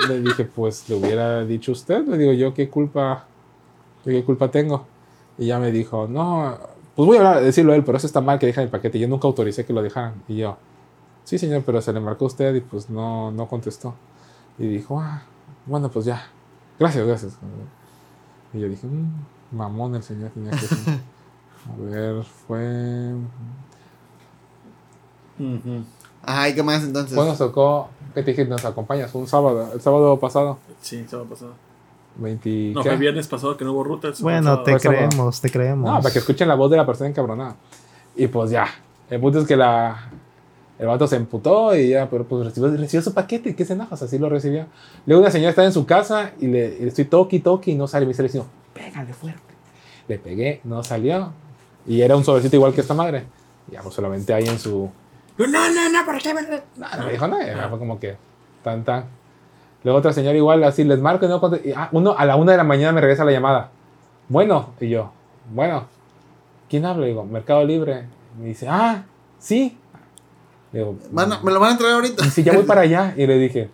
le 0.07 0.21
dije, 0.21 0.45
pues 0.45 0.87
le 0.89 0.95
hubiera 0.95 1.43
dicho 1.45 1.71
usted. 1.73 2.07
Le 2.07 2.17
digo, 2.17 2.33
yo 2.33 2.53
qué 2.53 2.69
culpa, 2.69 3.25
yo 4.05 4.11
qué 4.11 4.23
culpa 4.23 4.49
tengo. 4.49 4.85
Y 5.37 5.47
ya 5.47 5.59
me 5.59 5.71
dijo, 5.71 6.07
no, 6.07 6.57
pues 6.95 7.05
voy 7.05 7.17
a 7.17 7.19
hablar, 7.19 7.43
decirlo 7.43 7.73
a 7.73 7.75
él, 7.75 7.83
pero 7.83 7.97
eso 7.97 8.07
está 8.07 8.21
mal 8.21 8.39
que 8.39 8.45
dejan 8.45 8.63
el 8.63 8.69
paquete. 8.69 8.99
Yo 8.99 9.07
nunca 9.07 9.27
autoricé 9.27 9.65
que 9.65 9.73
lo 9.73 9.81
dejaran. 9.81 10.23
Y 10.27 10.37
yo, 10.37 10.57
sí, 11.23 11.37
señor, 11.37 11.63
pero 11.65 11.81
se 11.81 11.91
le 11.91 11.99
marcó 11.99 12.25
a 12.25 12.27
usted 12.27 12.55
y 12.55 12.61
pues 12.61 12.89
no, 12.89 13.31
no 13.31 13.47
contestó. 13.47 13.95
Y 14.57 14.67
dijo, 14.67 14.99
ah, 14.99 15.23
bueno, 15.65 15.89
pues 15.89 16.05
ya. 16.05 16.27
Gracias, 16.79 17.05
gracias. 17.05 17.37
Y 18.53 18.59
yo 18.59 18.69
dije, 18.69 18.87
"Mm, 18.87 19.57
mamón 19.57 19.95
el 19.95 20.03
señor 20.03 20.31
tenía 20.31 20.51
que 20.51 20.57
ser". 20.59 20.77
A 21.69 21.81
ver, 21.81 22.23
fue. 22.23 23.13
Ujú. 25.39 25.83
Ajá, 26.21 26.49
¿y 26.49 26.55
qué 26.55 26.63
más 26.63 26.83
entonces? 26.83 27.13
¿Cuándo 27.15 27.31
nos 27.31 27.39
tocó? 27.39 27.89
¿Qué 28.13 28.23
te 28.23 28.31
dije? 28.31 28.45
Nos 28.45 28.63
acompañas 28.63 29.13
un 29.15 29.27
sábado, 29.27 29.71
el 29.73 29.81
sábado 29.81 30.19
pasado. 30.19 30.57
Sí, 30.81 30.97
estaba 30.97 31.23
pasado. 31.25 31.53
20. 32.15 32.73
No, 32.75 32.81
¿qué? 32.81 32.89
fue 32.89 32.93
el 32.93 32.99
viernes 32.99 33.27
pasado 33.27 33.57
que 33.57 33.65
no 33.65 33.73
hubo 33.73 33.83
rutas. 33.83 34.21
Bueno, 34.21 34.61
te 34.63 34.77
sábado. 34.79 34.99
creemos, 35.09 35.41
te 35.41 35.49
creemos. 35.49 35.89
No, 35.91 36.01
para 36.01 36.13
que 36.13 36.19
escuchen 36.19 36.47
la 36.47 36.55
voz 36.55 36.69
de 36.69 36.77
la 36.77 36.85
persona 36.85 37.09
encabronada. 37.09 37.55
Y 38.15 38.27
pues 38.27 38.51
ya. 38.51 38.67
El 39.09 39.19
punto 39.19 39.39
es 39.39 39.47
que 39.47 39.57
la, 39.57 40.09
el 40.79 40.87
vato 40.87 41.07
se 41.07 41.15
emputó 41.15 41.75
y 41.75 41.89
ya, 41.89 42.09
pero 42.09 42.25
pues 42.25 42.45
recibió, 42.45 42.71
recibió 42.71 43.01
su 43.01 43.13
paquete. 43.13 43.55
¿Qué 43.55 43.63
se 43.65 43.73
enojas? 43.73 44.01
Así 44.01 44.17
lo 44.17 44.29
recibió. 44.29 44.65
Luego 45.05 45.21
una 45.21 45.31
señora 45.31 45.51
está 45.51 45.63
en 45.63 45.71
su 45.73 45.85
casa 45.85 46.31
y 46.39 46.47
le, 46.47 46.75
y 46.77 46.81
le 46.81 46.87
estoy 46.87 47.05
toqui, 47.05 47.39
toqui 47.39 47.71
y 47.71 47.75
no 47.75 47.87
sale. 47.87 48.05
Me 48.05 48.13
dice 48.13 48.25
el 48.25 48.43
pégale 48.73 49.13
fuerte. 49.13 49.41
Le 50.07 50.19
pegué, 50.19 50.61
no 50.63 50.83
salió. 50.83 51.31
Y 51.85 52.01
era 52.01 52.15
un 52.15 52.23
sobrecito 52.23 52.55
igual 52.55 52.73
que 52.73 52.81
esta 52.81 52.93
madre. 52.93 53.23
Y 53.69 53.73
ya, 53.73 53.81
pues 53.81 53.93
solamente 53.95 54.33
ahí 54.33 54.45
en 54.47 54.59
su, 54.59 54.89
No, 55.37 55.47
no, 55.47 55.89
no, 55.89 56.05
¿por 56.05 56.17
qué 56.21 56.33
me.? 56.33 56.41
No, 56.41 56.87
no 56.97 57.05
me 57.05 57.11
dijo 57.11 57.27
nada, 57.27 57.69
fue 57.69 57.79
como 57.79 57.99
que 57.99 58.15
tan 58.63 58.83
tan. 58.83 59.05
Luego 59.83 59.99
otra 59.99 60.13
señora 60.13 60.37
igual 60.37 60.63
así 60.63 60.83
les 60.83 60.99
marco 60.99 61.25
y 61.25 61.29
no 61.29 61.41
conte- 61.41 61.61
y, 61.65 61.71
ah, 61.73 61.89
uno 61.91 62.15
a 62.17 62.25
la 62.25 62.35
una 62.37 62.51
de 62.53 62.57
la 62.57 62.63
mañana 62.63 62.93
me 62.93 63.01
regresa 63.01 63.25
la 63.25 63.31
llamada. 63.31 63.69
Bueno, 64.29 64.69
y 64.79 64.89
yo, 64.89 65.11
bueno, 65.53 65.85
¿quién 66.69 66.85
habla? 66.85 67.05
Digo, 67.05 67.25
Mercado 67.25 67.63
Libre. 67.65 68.05
Me 68.39 68.47
dice, 68.47 68.67
ah, 68.69 69.03
sí. 69.39 69.77
Digo, 70.73 70.97
Van 71.11 71.31
a- 71.31 71.39
¿Me 71.41 71.51
lo 71.51 71.59
van 71.59 71.75
a 71.75 71.77
traer 71.77 71.93
ahorita? 71.93 72.25
sí, 72.29 72.43
ya 72.43 72.53
voy 72.53 72.63
para 72.63 72.81
allá. 72.81 73.13
Y 73.15 73.25
le 73.27 73.37
dije, 73.37 73.69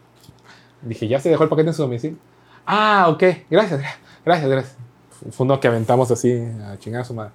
dije, 0.84 1.08
ya 1.08 1.20
se 1.20 1.30
dejó 1.30 1.44
el 1.44 1.50
paquete 1.50 1.70
en 1.70 1.74
su 1.74 1.82
domicilio. 1.82 2.18
Ah, 2.66 3.08
ok, 3.10 3.24
gracias, 3.50 3.82
gracias, 4.26 4.50
gracias. 4.50 4.76
Fue 5.32 5.46
uno 5.46 5.60
que 5.60 5.68
aventamos 5.68 6.12
así 6.12 6.32
a 6.64 6.78
chingar 6.78 7.02
a 7.02 7.06
su 7.06 7.14
madre. 7.14 7.32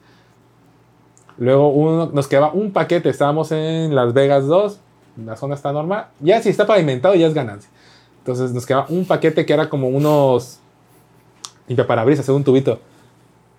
Luego 1.38 1.68
uno, 1.70 2.10
nos 2.12 2.28
quedaba 2.28 2.52
un 2.52 2.72
paquete, 2.72 3.08
estábamos 3.08 3.50
en 3.50 3.94
Las 3.94 4.12
Vegas 4.14 4.46
2, 4.46 4.78
la 5.24 5.36
zona 5.36 5.54
está 5.56 5.72
normal. 5.72 6.06
Ya 6.20 6.40
si 6.40 6.48
está 6.50 6.66
pavimentado 6.66 7.14
ya 7.14 7.26
es 7.26 7.34
ganancia. 7.34 7.68
Entonces 8.18 8.52
nos 8.52 8.64
quedaba 8.64 8.86
un 8.88 9.04
paquete 9.04 9.44
que 9.44 9.52
era 9.52 9.68
como 9.68 9.88
unos 9.88 10.60
limpiaparabrisas, 11.66 12.28
un 12.28 12.44
tubito. 12.44 12.80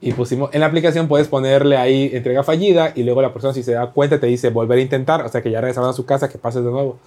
Y 0.06 0.14
pusimos, 0.14 0.52
en 0.54 0.60
la 0.60 0.68
aplicación 0.68 1.08
puedes 1.08 1.28
ponerle 1.28 1.78
ahí 1.78 2.12
entrega 2.14 2.44
fallida 2.44 2.92
y 2.94 3.02
luego 3.02 3.24
la 3.24 3.34
persona 3.34 3.56
si 3.56 3.64
se 3.64 3.72
da 3.72 3.88
cuenta 3.88 4.20
te 4.20 4.28
dice 4.28 4.52
volver 4.52 4.78
a 4.78 4.82
intentar, 4.82 5.26
o 5.26 5.30
sea 5.30 5.42
que 5.42 5.50
ya 5.50 5.60
regresaron 5.60 5.90
a 5.90 5.94
su 5.94 6.06
casa, 6.06 6.30
que 6.30 6.38
pases 6.38 6.64
de 6.64 6.70
nuevo. 6.70 7.00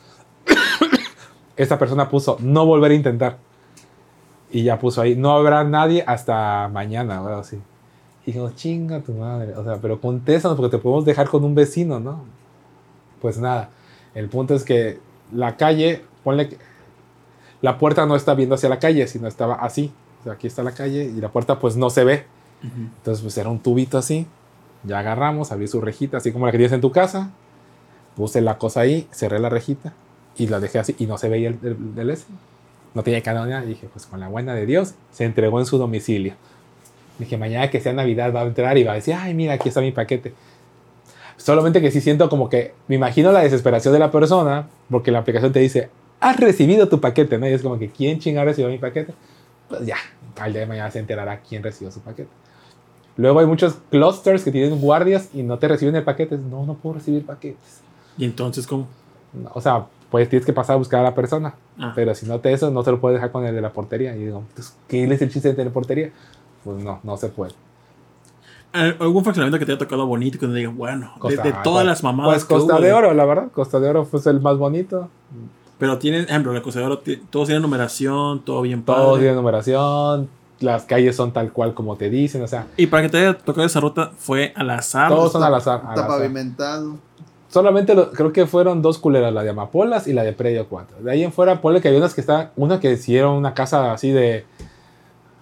Esta 1.57 1.79
persona 1.79 2.09
puso 2.09 2.39
no 2.41 2.67
volver 2.67 2.91
a 2.91 2.95
intentar. 2.95 3.39
Y 4.51 4.65
ya 4.65 4.81
puso 4.81 5.01
ahí, 5.01 5.15
no 5.15 5.31
habrá 5.31 5.63
nadie 5.63 6.03
hasta 6.09 6.69
mañana, 6.73 7.23
o 7.23 7.29
algo 7.29 7.39
así. 7.39 7.61
Y 8.27 8.33
digo, 8.33 8.51
chinga 8.57 8.99
tu 8.99 9.13
madre, 9.13 9.55
o 9.55 9.63
sea, 9.63 9.77
pero 9.77 10.01
contéstanos 10.01 10.57
porque 10.57 10.77
te 10.77 10.83
podemos 10.83 11.05
dejar 11.05 11.29
con 11.29 11.45
un 11.45 11.55
vecino, 11.55 12.01
¿no? 12.01 12.25
Pues 13.23 13.39
nada, 13.39 13.71
el 14.17 14.29
punto 14.29 14.57
es 14.57 14.65
que 14.65 14.99
la 15.33 15.57
calle, 15.57 16.03
ponle 16.25 16.49
la 17.61 17.79
puerta 17.79 18.07
no 18.07 18.17
está 18.17 18.35
viendo 18.35 18.57
hacia 18.57 18.69
la 18.69 18.81
calle, 18.81 19.07
sino 19.07 19.29
estaba 19.29 19.55
así. 19.55 19.93
O 20.19 20.25
sea, 20.25 20.33
aquí 20.33 20.49
está 20.49 20.65
la 20.65 20.73
calle 20.73 21.05
y 21.05 21.21
la 21.21 21.29
puerta 21.29 21.61
pues 21.61 21.77
no 21.77 21.91
se 21.91 22.03
ve. 22.03 22.38
Entonces 22.63 23.23
pues 23.23 23.39
era 23.39 23.49
un 23.49 23.61
tubito 23.61 23.99
así. 23.99 24.27
Ya 24.85 24.99
agarramos, 24.99 25.53
abrí 25.53 25.69
su 25.69 25.81
rejita, 25.81 26.19
así 26.19 26.33
como 26.33 26.47
la 26.47 26.53
que 26.53 26.59
tienes 26.59 26.73
en 26.73 26.81
tu 26.81 26.93
casa. 26.93 27.31
Puse 28.17 28.41
la 28.41 28.59
cosa 28.59 28.81
ahí, 28.81 29.07
cerré 29.13 29.39
la 29.39 29.49
rejita 29.49 29.93
y 30.37 30.47
la 30.49 30.61
dejé 30.61 30.79
así 30.79 30.95
y 30.99 31.07
no 31.07 31.19
se 31.19 31.29
veía 31.29 31.49
el, 31.49 31.59
el, 31.63 31.77
el 31.99 32.11
ese. 32.11 32.27
No 32.95 33.03
tenía 33.03 33.23
cadena. 33.23 33.65
Y 33.65 33.69
dije, 33.69 33.89
pues 33.93 34.07
con 34.07 34.21
la 34.21 34.29
buena 34.29 34.55
de 34.55 34.67
Dios, 34.67 34.95
se 35.13 35.25
entregó 35.25 35.61
en 35.61 35.67
su 35.67 35.79
domicilio. 35.79 36.35
Dije, 37.19 37.37
mañana 37.37 37.71
que 37.71 37.81
sea 37.81 37.93
Navidad 37.93 38.33
va 38.35 38.43
a 38.43 38.45
entrar 38.45 38.79
y 38.79 38.85
va 38.85 38.93
a 38.93 38.95
decir, 38.97 39.15
ay, 39.15 39.35
mira, 39.35 39.55
aquí 39.55 39.69
está 39.69 39.81
mi 39.81 39.93
paquete. 39.93 40.35
Solamente 41.37 41.81
que 41.81 41.91
sí 41.91 42.01
siento 42.01 42.29
como 42.29 42.49
que 42.49 42.75
me 42.89 42.97
imagino 42.97 43.33
la 43.33 43.41
desesperación 43.41 43.93
de 43.95 44.01
la 44.01 44.11
persona 44.11 44.69
porque 44.91 45.11
la 45.11 45.21
aplicación 45.21 45.53
te 45.53 45.61
dice, 45.61 45.91
has 46.21 46.37
recibido 46.39 46.89
tu 46.89 47.01
paquete, 47.01 47.39
¿no? 47.39 47.49
Y 47.49 47.53
es 47.53 47.63
como 47.63 47.79
que, 47.79 47.89
¿quién 47.89 48.19
chingado 48.19 48.47
recibió 48.47 48.71
mi 48.71 48.79
paquete? 48.79 49.15
Pues 49.69 49.87
ya, 49.87 49.97
al 50.41 50.53
día 50.53 50.63
de 50.63 50.67
mañana 50.67 50.91
se 50.91 50.99
enterará 50.99 51.41
quién 51.41 51.63
recibió 51.63 51.91
su 51.93 52.01
paquete. 52.01 52.29
Luego 53.19 53.41
hay 53.41 53.47
muchos 53.47 53.77
clusters 53.91 54.43
que 54.45 54.51
tienen 54.51 54.81
guardias 54.81 55.29
y 55.35 55.43
no 55.43 55.59
te 55.59 55.69
reciben 55.69 55.95
el 55.97 56.05
paquete. 56.05 56.39
No, 56.39 56.65
no 56.65 56.75
puedo 56.75 56.95
recibir 56.95 57.27
paquetes. 57.27 57.83
¿Y 58.17 58.25
entonces 58.25 58.67
cómo? 58.67 58.87
O 59.53 59.61
sea, 59.61 59.85
pues 60.11 60.29
tienes 60.31 60.47
que 60.47 60.53
pasar 60.55 60.75
a 60.75 60.79
buscar 60.79 61.01
a 61.01 61.03
la 61.03 61.15
persona. 61.15 61.55
Ah. 61.79 61.93
Pero 61.95 62.15
si 62.15 62.25
no 62.27 62.39
te 62.41 62.53
eso, 62.53 62.71
no 62.71 62.83
te 62.83 62.91
lo 62.93 63.01
puedes 63.01 63.17
dejar 63.17 63.31
con 63.33 63.45
el 63.45 63.55
de 63.55 63.61
la 63.61 63.71
portería. 63.73 64.17
Y 64.17 64.21
digo, 64.25 64.45
pues, 64.55 64.75
¿qué 64.89 65.05
es 65.05 65.21
el 65.21 65.31
chiste 65.31 65.49
de 65.49 65.55
tener 65.55 65.73
portería? 65.73 66.11
Pues 66.65 66.83
no, 66.83 67.01
no 67.03 67.17
se 67.17 67.29
puede. 67.29 67.53
¿Al- 68.73 68.97
¿Algún 69.01 69.25
funcionamiento 69.25 69.59
que 69.59 69.67
te 69.67 69.73
haya 69.73 69.79
tocado 69.79 70.07
bonito 70.07 70.39
que 70.39 70.47
te 70.47 70.53
diga, 70.55 70.71
bueno, 70.71 71.11
de, 71.15 71.21
Costa- 71.21 71.43
de 71.43 71.53
todas 71.53 71.65
pues- 71.83 71.87
las 71.87 72.03
mamadas 72.05 72.33
Pues 72.35 72.45
que 72.45 72.55
Costa 72.55 72.75
hubo, 72.75 72.83
de 72.83 72.93
Oro, 72.93 73.15
la 73.15 73.25
verdad. 73.25 73.49
Costa 73.53 73.81
de 73.81 73.89
Oro 73.89 74.05
fue 74.05 74.21
el 74.27 74.41
más 74.41 74.57
bonito. 74.59 75.09
Pero 75.79 75.99
tienen, 75.99 76.25
ejemplo, 76.25 76.53
la 76.53 76.63
Costa 76.63 76.81
de 76.81 76.87
Oro, 76.87 77.01
todos 77.31 77.49
tienen 77.49 77.63
numeración, 77.63 78.41
todo 78.45 78.63
bien 78.63 78.83
padre. 78.83 79.21
tiene 79.21 79.35
numeración. 79.35 80.29
Las 80.61 80.85
calles 80.85 81.15
son 81.15 81.33
tal 81.33 81.53
cual 81.53 81.73
como 81.75 81.97
te 81.97 82.11
dicen. 82.11 82.43
O 82.43 82.49
sea, 82.49 82.67
Y 82.77 82.87
para 82.89 83.03
que 83.05 83.09
te 83.11 83.19
haya 83.19 83.39
tocado 83.39 83.67
esa 83.67 83.81
ruta, 83.81 84.11
¿fue 84.17 84.53
al 84.57 84.71
azar? 84.71 85.09
Todos 85.09 85.31
son 85.33 85.43
al 85.45 85.55
azar. 85.55 85.81
al 85.85 85.91
Está 85.91 86.05
azar. 86.05 86.19
pavimentado. 86.19 86.97
Solamente 87.49 87.95
lo- 87.95 88.11
creo 88.11 88.33
que 88.33 88.47
fueron 88.47 88.83
dos 88.83 88.99
culeras, 88.99 89.33
la 89.33 89.43
de 89.43 89.51
Amapolas 89.51 90.07
y 90.07 90.13
la 90.13 90.23
de 90.25 90.33
Predio 90.33 90.69
4. 90.69 90.99
De 91.01 91.11
ahí 91.13 91.23
en 91.25 91.33
fuera, 91.33 91.61
ponle 91.61 91.81
que 91.81 91.89
había 91.89 92.01
unas 92.01 92.13
que 92.15 92.21
estaban, 92.21 92.51
una 92.57 92.79
que 92.81 92.93
hicieron 92.93 93.35
una 93.37 93.55
casa 93.55 93.93
así 93.93 94.11
de, 94.11 94.45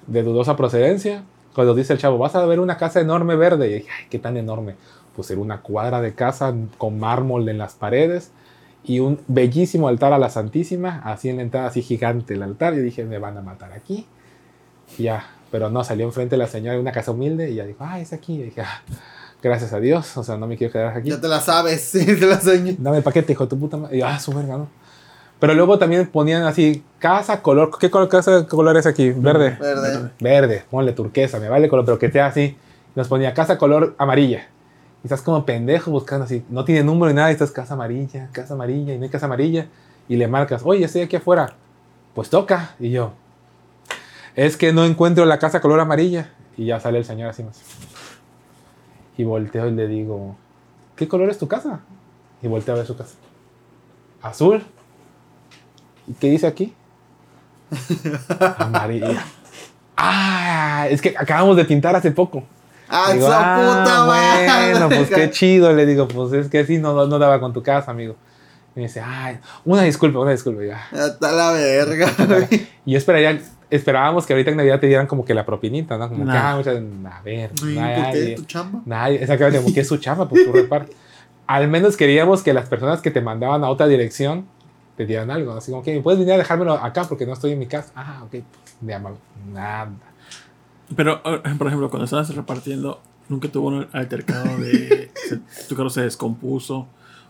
de 0.06 0.22
dudosa 0.22 0.56
procedencia. 0.56 1.24
Cuando 1.54 1.74
dice 1.74 1.94
el 1.94 1.98
chavo, 1.98 2.18
vas 2.18 2.34
a 2.36 2.44
ver 2.46 2.60
una 2.60 2.76
casa 2.76 3.00
enorme 3.00 3.34
verde. 3.36 3.70
Y 3.70 3.74
dije, 3.74 3.88
ay, 3.98 4.06
qué 4.10 4.18
tan 4.18 4.36
enorme. 4.36 4.76
Pues 5.16 5.30
era 5.30 5.40
una 5.40 5.62
cuadra 5.62 6.00
de 6.02 6.14
casa 6.14 6.54
con 6.78 6.98
mármol 7.00 7.48
en 7.48 7.58
las 7.58 7.74
paredes 7.74 8.30
y 8.84 9.00
un 9.00 9.18
bellísimo 9.26 9.88
altar 9.88 10.12
a 10.12 10.18
la 10.18 10.28
Santísima, 10.28 11.00
así 11.04 11.28
en 11.30 11.36
la 11.36 11.42
entrada, 11.42 11.66
así 11.68 11.80
gigante 11.82 12.34
el 12.34 12.42
altar. 12.42 12.74
Y 12.74 12.78
dije, 12.80 13.04
me 13.04 13.18
van 13.18 13.36
a 13.38 13.40
matar 13.42 13.72
aquí. 13.72 14.06
Ya, 14.99 15.24
pero 15.51 15.70
no, 15.70 15.84
salió 15.84 16.07
enfrente 16.07 16.37
la 16.37 16.47
señora 16.47 16.74
de 16.74 16.80
una 16.80 16.93
casa 16.93 17.11
humilde 17.12 17.51
y 17.51 17.55
ya 17.57 17.64
dijo, 17.64 17.78
ah, 17.80 18.01
es 18.01 18.12
aquí. 18.12 18.34
Y 18.34 18.43
dije, 18.45 18.62
"Ah, 18.62 18.82
gracias 19.43 19.72
a 19.72 19.80
Dios, 19.80 20.16
o 20.16 20.24
sea, 20.24 20.37
no 20.37 20.47
me 20.47 20.57
quiero 20.57 20.72
quedar 20.72 20.97
aquí. 20.97 21.11
Ya 21.11 21.20
te 21.20 21.28
la 21.28 21.41
sabes, 21.41 21.82
sí, 21.91 22.05
te 22.05 22.26
la 22.26 22.41
sueño. 22.41 22.74
Dame 22.78 22.99
el 22.99 23.03
paquete, 23.03 23.32
hijo 23.32 23.45
de 23.45 23.51
tu 23.51 23.59
puta 23.59 23.76
madre. 23.76 23.97
Y 23.97 24.01
yo, 24.01 24.07
ah, 24.07 24.18
su 24.18 24.32
verga, 24.32 24.57
¿no? 24.57 24.68
Pero 25.39 25.53
luego 25.55 25.78
también 25.78 26.07
ponían 26.07 26.45
así, 26.45 26.82
casa, 26.99 27.43
color. 27.43 27.70
¿Qué 27.78 27.91
color, 27.91 28.09
casa, 28.09 28.43
qué 28.43 28.49
color 28.57 28.76
es 28.78 28.87
aquí? 28.87 29.11
Verde. 29.11 29.57
Verde. 29.61 30.11
Verde, 30.18 30.64
ponle 30.70 30.93
turquesa, 30.93 31.39
me 31.39 31.49
vale 31.51 31.68
color, 31.68 31.84
pero 31.84 31.99
que 31.99 32.11
sea 32.11 32.26
así. 32.26 32.57
Nos 32.95 33.09
ponía 33.09 33.34
casa 33.34 33.59
color 33.59 33.95
amarilla. 33.99 34.49
Y 35.03 35.07
estás 35.07 35.20
como 35.20 35.45
pendejo 35.45 35.91
buscando 35.91 36.24
así. 36.24 36.43
No 36.49 36.64
tiene 36.64 36.82
número 36.82 37.11
ni 37.12 37.16
nada. 37.16 37.28
Y 37.30 37.32
estás 37.34 37.51
casa 37.51 37.74
amarilla, 37.74 38.30
casa 38.32 38.55
amarilla, 38.55 38.95
y 38.95 38.99
no 38.99 39.05
hay 39.05 39.11
casa 39.11 39.26
amarilla. 39.26 39.66
Y 40.09 40.16
le 40.16 40.26
marcas, 40.26 40.62
oye, 40.64 40.87
estoy 40.87 41.03
aquí 41.03 41.16
afuera. 41.16 41.53
Pues 42.14 42.30
toca. 42.30 42.74
Y 42.80 42.91
yo, 42.91 43.12
es 44.37 44.57
que 44.57 44.72
no 44.72 44.84
encuentro 44.84 45.24
la 45.24 45.39
casa 45.39 45.61
color 45.61 45.80
amarilla. 45.80 46.30
Y 46.57 46.66
ya 46.66 46.78
sale 46.78 46.99
el 46.99 47.05
señor 47.05 47.28
así 47.30 47.43
más. 47.43 47.61
Y 49.18 49.24
volteo 49.24 49.66
y 49.66 49.72
le 49.72 49.89
digo, 49.89 50.37
¿qué 50.95 51.09
color 51.09 51.28
es 51.30 51.39
tu 51.39 51.49
casa? 51.49 51.80
Y 52.43 52.49
volteo 52.49 52.74
a 52.74 52.78
ver 52.78 52.87
su 52.87 52.97
casa. 52.97 53.14
Azul. 54.22 54.62
¿Y 56.07 56.12
qué 56.14 56.30
dice 56.30 56.47
aquí? 56.47 56.74
Amarilla. 58.59 59.24
Ah, 59.97 60.87
es 60.91 61.01
que 61.01 61.14
acabamos 61.18 61.57
de 61.57 61.64
pintar 61.64 61.97
hace 61.97 62.11
poco. 62.11 62.45
¡Ah, 62.89 63.11
Digo, 63.12 63.26
"Ah, 63.30 63.80
puta! 63.82 64.05
Bueno, 64.05 64.89
pues 64.89 65.11
qué 65.11 65.30
chido. 65.32 65.72
Le 65.72 65.87
digo, 65.87 66.07
pues 66.07 66.32
es 66.34 66.49
que 66.49 66.64
sí, 66.64 66.78
no, 66.78 67.07
no 67.07 67.18
daba 67.18 67.41
con 67.41 67.53
tu 67.53 67.62
casa, 67.62 67.91
amigo. 67.91 68.14
Y 68.76 68.80
me 68.80 68.87
dice, 68.87 69.01
ay, 69.05 69.39
una 69.64 69.82
disculpa, 69.82 70.18
una 70.20 70.30
disculpa. 70.32 70.62
Y, 70.62 70.68
yo, 70.68 70.74
"Ah". 70.74 70.87
Ya 70.93 71.07
está 71.07 71.32
la 71.32 71.51
verga. 71.53 72.11
Y 72.84 72.93
yo 72.93 72.99
esperaría, 72.99 73.41
esperábamos 73.70 74.26
que 74.26 74.32
ahorita 74.32 74.50
en 74.50 74.56
Navidad 74.58 74.80
te 74.80 74.86
dieran 74.86 75.06
como 75.06 75.24
que 75.24 75.34
la 75.34 75.44
propinita, 75.44 75.96
¿no? 75.98 76.08
Como 76.08 76.24
que, 76.24 76.32
Nah. 76.32 76.52
ah, 76.52 76.56
muchas, 76.56 76.76
a 76.76 77.22
ver, 77.22 77.50
Ay, 77.52 77.58
¿Por 77.60 77.64
qué? 77.64 77.74
nadie, 77.74 78.34
¿Tu 78.36 78.44
chamba? 78.44 78.82
nadie, 78.84 79.16
exactamente, 79.20 79.58
como 79.60 79.74
que 79.74 79.80
es 79.80 79.88
su 79.88 79.96
chamba, 79.98 80.28
pues 80.28 80.44
tú 80.44 80.52
reparte. 80.52 80.96
Al 81.46 81.68
menos 81.68 81.96
queríamos 81.96 82.42
que 82.42 82.52
las 82.52 82.68
personas 82.68 83.00
que 83.00 83.10
te 83.10 83.20
mandaban 83.20 83.62
a 83.64 83.68
otra 83.70 83.86
dirección 83.86 84.46
te 84.96 85.06
dieran 85.06 85.30
algo, 85.30 85.52
así 85.52 85.70
como 85.70 85.82
que 85.82 86.00
puedes 86.00 86.18
venir 86.18 86.34
a 86.34 86.38
dejármelo 86.38 86.72
acá 86.74 87.04
porque 87.04 87.26
no 87.26 87.32
estoy 87.34 87.52
en 87.52 87.58
mi 87.58 87.66
casa. 87.66 87.92
Ah, 87.94 88.22
ok, 88.24 88.42
nada. 88.80 89.90
Pero, 90.96 91.22
por 91.22 91.66
ejemplo, 91.66 91.90
cuando 91.90 92.04
estabas 92.04 92.34
repartiendo, 92.34 93.00
nunca 93.28 93.48
tuvo 93.48 93.68
un 93.68 93.88
altercado 93.92 94.58
de 94.60 95.10
se- 95.14 95.40
tu 95.68 95.74
carro 95.76 95.90
se 95.90 96.02
descompuso 96.02 96.86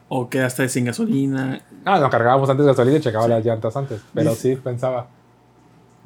o 0.08 0.28
quedaste 0.28 0.68
sin 0.68 0.84
gasolina. 0.84 1.60
Ah, 1.84 1.98
lo 1.98 2.08
cargábamos 2.10 2.48
antes 2.50 2.66
gasolina 2.66 2.98
y 2.98 3.00
checaba 3.00 3.26
las 3.28 3.44
llantas 3.44 3.76
antes, 3.76 4.00
pero 4.14 4.34
sí 4.34 4.56
pensaba. 4.56 5.08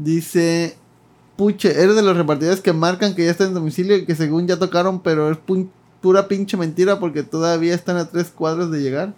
Dice, 0.02 0.76
puche, 1.36 1.70
eres 1.82 1.94
de 1.94 2.00
los 2.02 2.16
repartidores 2.16 2.62
que 2.62 2.72
marcan 2.72 3.14
que 3.14 3.26
ya 3.26 3.30
están 3.30 3.48
en 3.48 3.54
domicilio 3.54 3.96
y 3.98 4.06
que 4.06 4.14
según 4.14 4.46
ya 4.46 4.58
tocaron, 4.58 5.00
pero 5.00 5.30
es 5.30 5.36
pu- 5.46 5.68
pura 6.00 6.26
pinche 6.26 6.56
mentira 6.56 6.98
porque 6.98 7.22
todavía 7.22 7.74
están 7.74 7.98
a 7.98 8.08
tres 8.08 8.28
cuadros 8.30 8.70
de 8.70 8.80
llegar. 8.80 9.12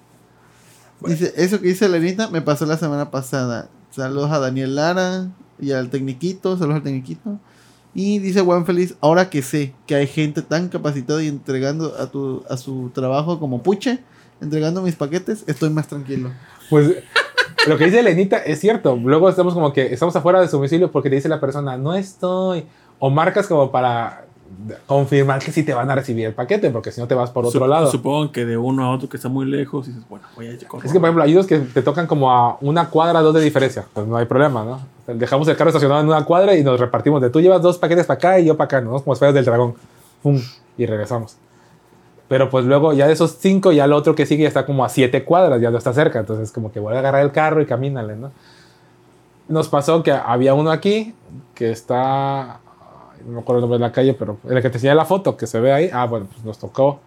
Dice, 1.06 1.32
eso 1.36 1.60
que 1.60 1.68
dice 1.68 1.88
Lenita 1.88 2.28
me 2.30 2.42
pasó 2.42 2.66
la 2.66 2.76
semana 2.78 3.12
pasada. 3.12 3.68
Saludos 3.92 4.32
a 4.32 4.40
Daniel 4.40 4.74
Lara 4.74 5.28
y 5.60 5.70
al 5.70 5.88
Tecniquito, 5.88 6.56
saludos 6.58 6.78
al 6.78 6.82
Tecniquito. 6.82 7.38
Y 7.94 8.18
dice 8.18 8.40
Juan 8.40 8.66
Feliz, 8.66 8.94
ahora 9.00 9.30
que 9.30 9.42
sé 9.42 9.72
que 9.86 9.94
hay 9.94 10.08
gente 10.08 10.42
tan 10.42 10.68
capacitada 10.68 11.22
y 11.22 11.28
entregando 11.28 11.94
a, 11.96 12.06
tu, 12.10 12.42
a 12.50 12.56
su 12.56 12.90
trabajo 12.92 13.38
como 13.38 13.62
puche, 13.62 14.00
entregando 14.40 14.82
mis 14.82 14.96
paquetes, 14.96 15.44
estoy 15.46 15.70
más 15.70 15.86
tranquilo. 15.86 16.32
Pues 16.70 16.96
lo 17.68 17.78
que 17.78 17.84
dice 17.86 18.02
Lenita 18.02 18.38
es 18.38 18.60
cierto. 18.60 18.96
Luego 18.96 19.28
estamos 19.28 19.54
como 19.54 19.72
que 19.72 19.92
estamos 19.92 20.14
afuera 20.16 20.40
de 20.40 20.48
su 20.48 20.56
domicilio 20.56 20.90
porque 20.90 21.08
te 21.08 21.16
dice 21.16 21.28
la 21.28 21.40
persona, 21.40 21.76
no 21.76 21.94
estoy. 21.94 22.64
O 22.98 23.10
marcas 23.10 23.46
como 23.46 23.70
para 23.70 24.24
confirmar 24.86 25.40
que 25.40 25.50
sí 25.50 25.62
te 25.62 25.72
van 25.74 25.90
a 25.90 25.94
recibir 25.94 26.26
el 26.26 26.34
paquete, 26.34 26.70
porque 26.70 26.92
si 26.92 27.00
no 27.00 27.08
te 27.08 27.14
vas 27.14 27.30
por 27.30 27.46
otro 27.46 27.60
Sup- 27.60 27.68
lado. 27.68 27.90
Supongo 27.90 28.30
que 28.30 28.44
de 28.44 28.56
uno 28.56 28.84
a 28.84 28.90
otro 28.94 29.08
que 29.08 29.16
está 29.16 29.28
muy 29.28 29.46
lejos, 29.46 29.88
y 29.88 29.92
dices, 29.92 30.06
bueno, 30.08 30.26
voy 30.36 30.46
a 30.46 30.68
correr. 30.68 30.86
Es 30.86 30.92
que, 30.92 31.00
por 31.00 31.08
ejemplo, 31.08 31.24
hay 31.24 31.32
dos 31.32 31.46
que 31.46 31.58
te 31.58 31.82
tocan 31.82 32.06
como 32.06 32.30
a 32.30 32.58
una 32.60 32.88
cuadra, 32.90 33.20
dos 33.22 33.34
de 33.34 33.40
diferencia. 33.40 33.84
Pues 33.92 34.06
no 34.06 34.16
hay 34.16 34.26
problema, 34.26 34.64
¿no? 34.64 34.80
Dejamos 35.14 35.48
el 35.48 35.56
carro 35.56 35.70
estacionado 35.70 36.00
en 36.02 36.06
una 36.06 36.24
cuadra 36.24 36.54
y 36.54 36.62
nos 36.62 36.78
repartimos 36.78 37.20
de 37.22 37.30
tú 37.30 37.40
llevas 37.40 37.60
dos 37.62 37.78
paquetes 37.78 38.06
para 38.06 38.18
acá 38.18 38.38
y 38.38 38.44
yo 38.44 38.56
para 38.56 38.66
acá, 38.66 38.80
¿no? 38.80 39.00
Como 39.00 39.14
esferas 39.14 39.34
del 39.34 39.44
dragón. 39.44 39.74
¡Pum! 40.22 40.40
Y 40.78 40.86
regresamos. 40.86 41.36
Pero 42.32 42.48
pues 42.48 42.64
luego 42.64 42.94
ya 42.94 43.06
de 43.06 43.12
esos 43.12 43.36
cinco, 43.38 43.72
ya 43.72 43.84
el 43.84 43.92
otro 43.92 44.14
que 44.14 44.24
sigue 44.24 44.44
ya 44.44 44.48
está 44.48 44.64
como 44.64 44.86
a 44.86 44.88
siete 44.88 45.22
cuadras, 45.22 45.60
ya 45.60 45.70
no 45.70 45.76
está 45.76 45.92
cerca. 45.92 46.20
Entonces 46.20 46.50
como 46.50 46.72
que 46.72 46.80
voy 46.80 46.94
a 46.94 47.00
agarrar 47.00 47.22
el 47.22 47.30
carro 47.30 47.60
y 47.60 47.66
camínale, 47.66 48.16
¿no? 48.16 48.32
Nos 49.48 49.68
pasó 49.68 50.02
que 50.02 50.12
había 50.12 50.54
uno 50.54 50.70
aquí 50.70 51.14
que 51.54 51.70
está... 51.70 52.60
No 53.26 53.32
me 53.32 53.40
acuerdo 53.40 53.58
el 53.58 53.60
nombre 53.60 53.78
de 53.78 53.84
la 53.84 53.92
calle, 53.92 54.14
pero 54.14 54.38
el 54.48 54.62
que 54.62 54.70
te 54.70 54.78
enseñé 54.78 54.94
la 54.94 55.04
foto 55.04 55.36
que 55.36 55.46
se 55.46 55.60
ve 55.60 55.74
ahí. 55.74 55.90
Ah, 55.92 56.06
bueno, 56.06 56.26
pues 56.32 56.42
nos 56.42 56.58
tocó 56.58 57.00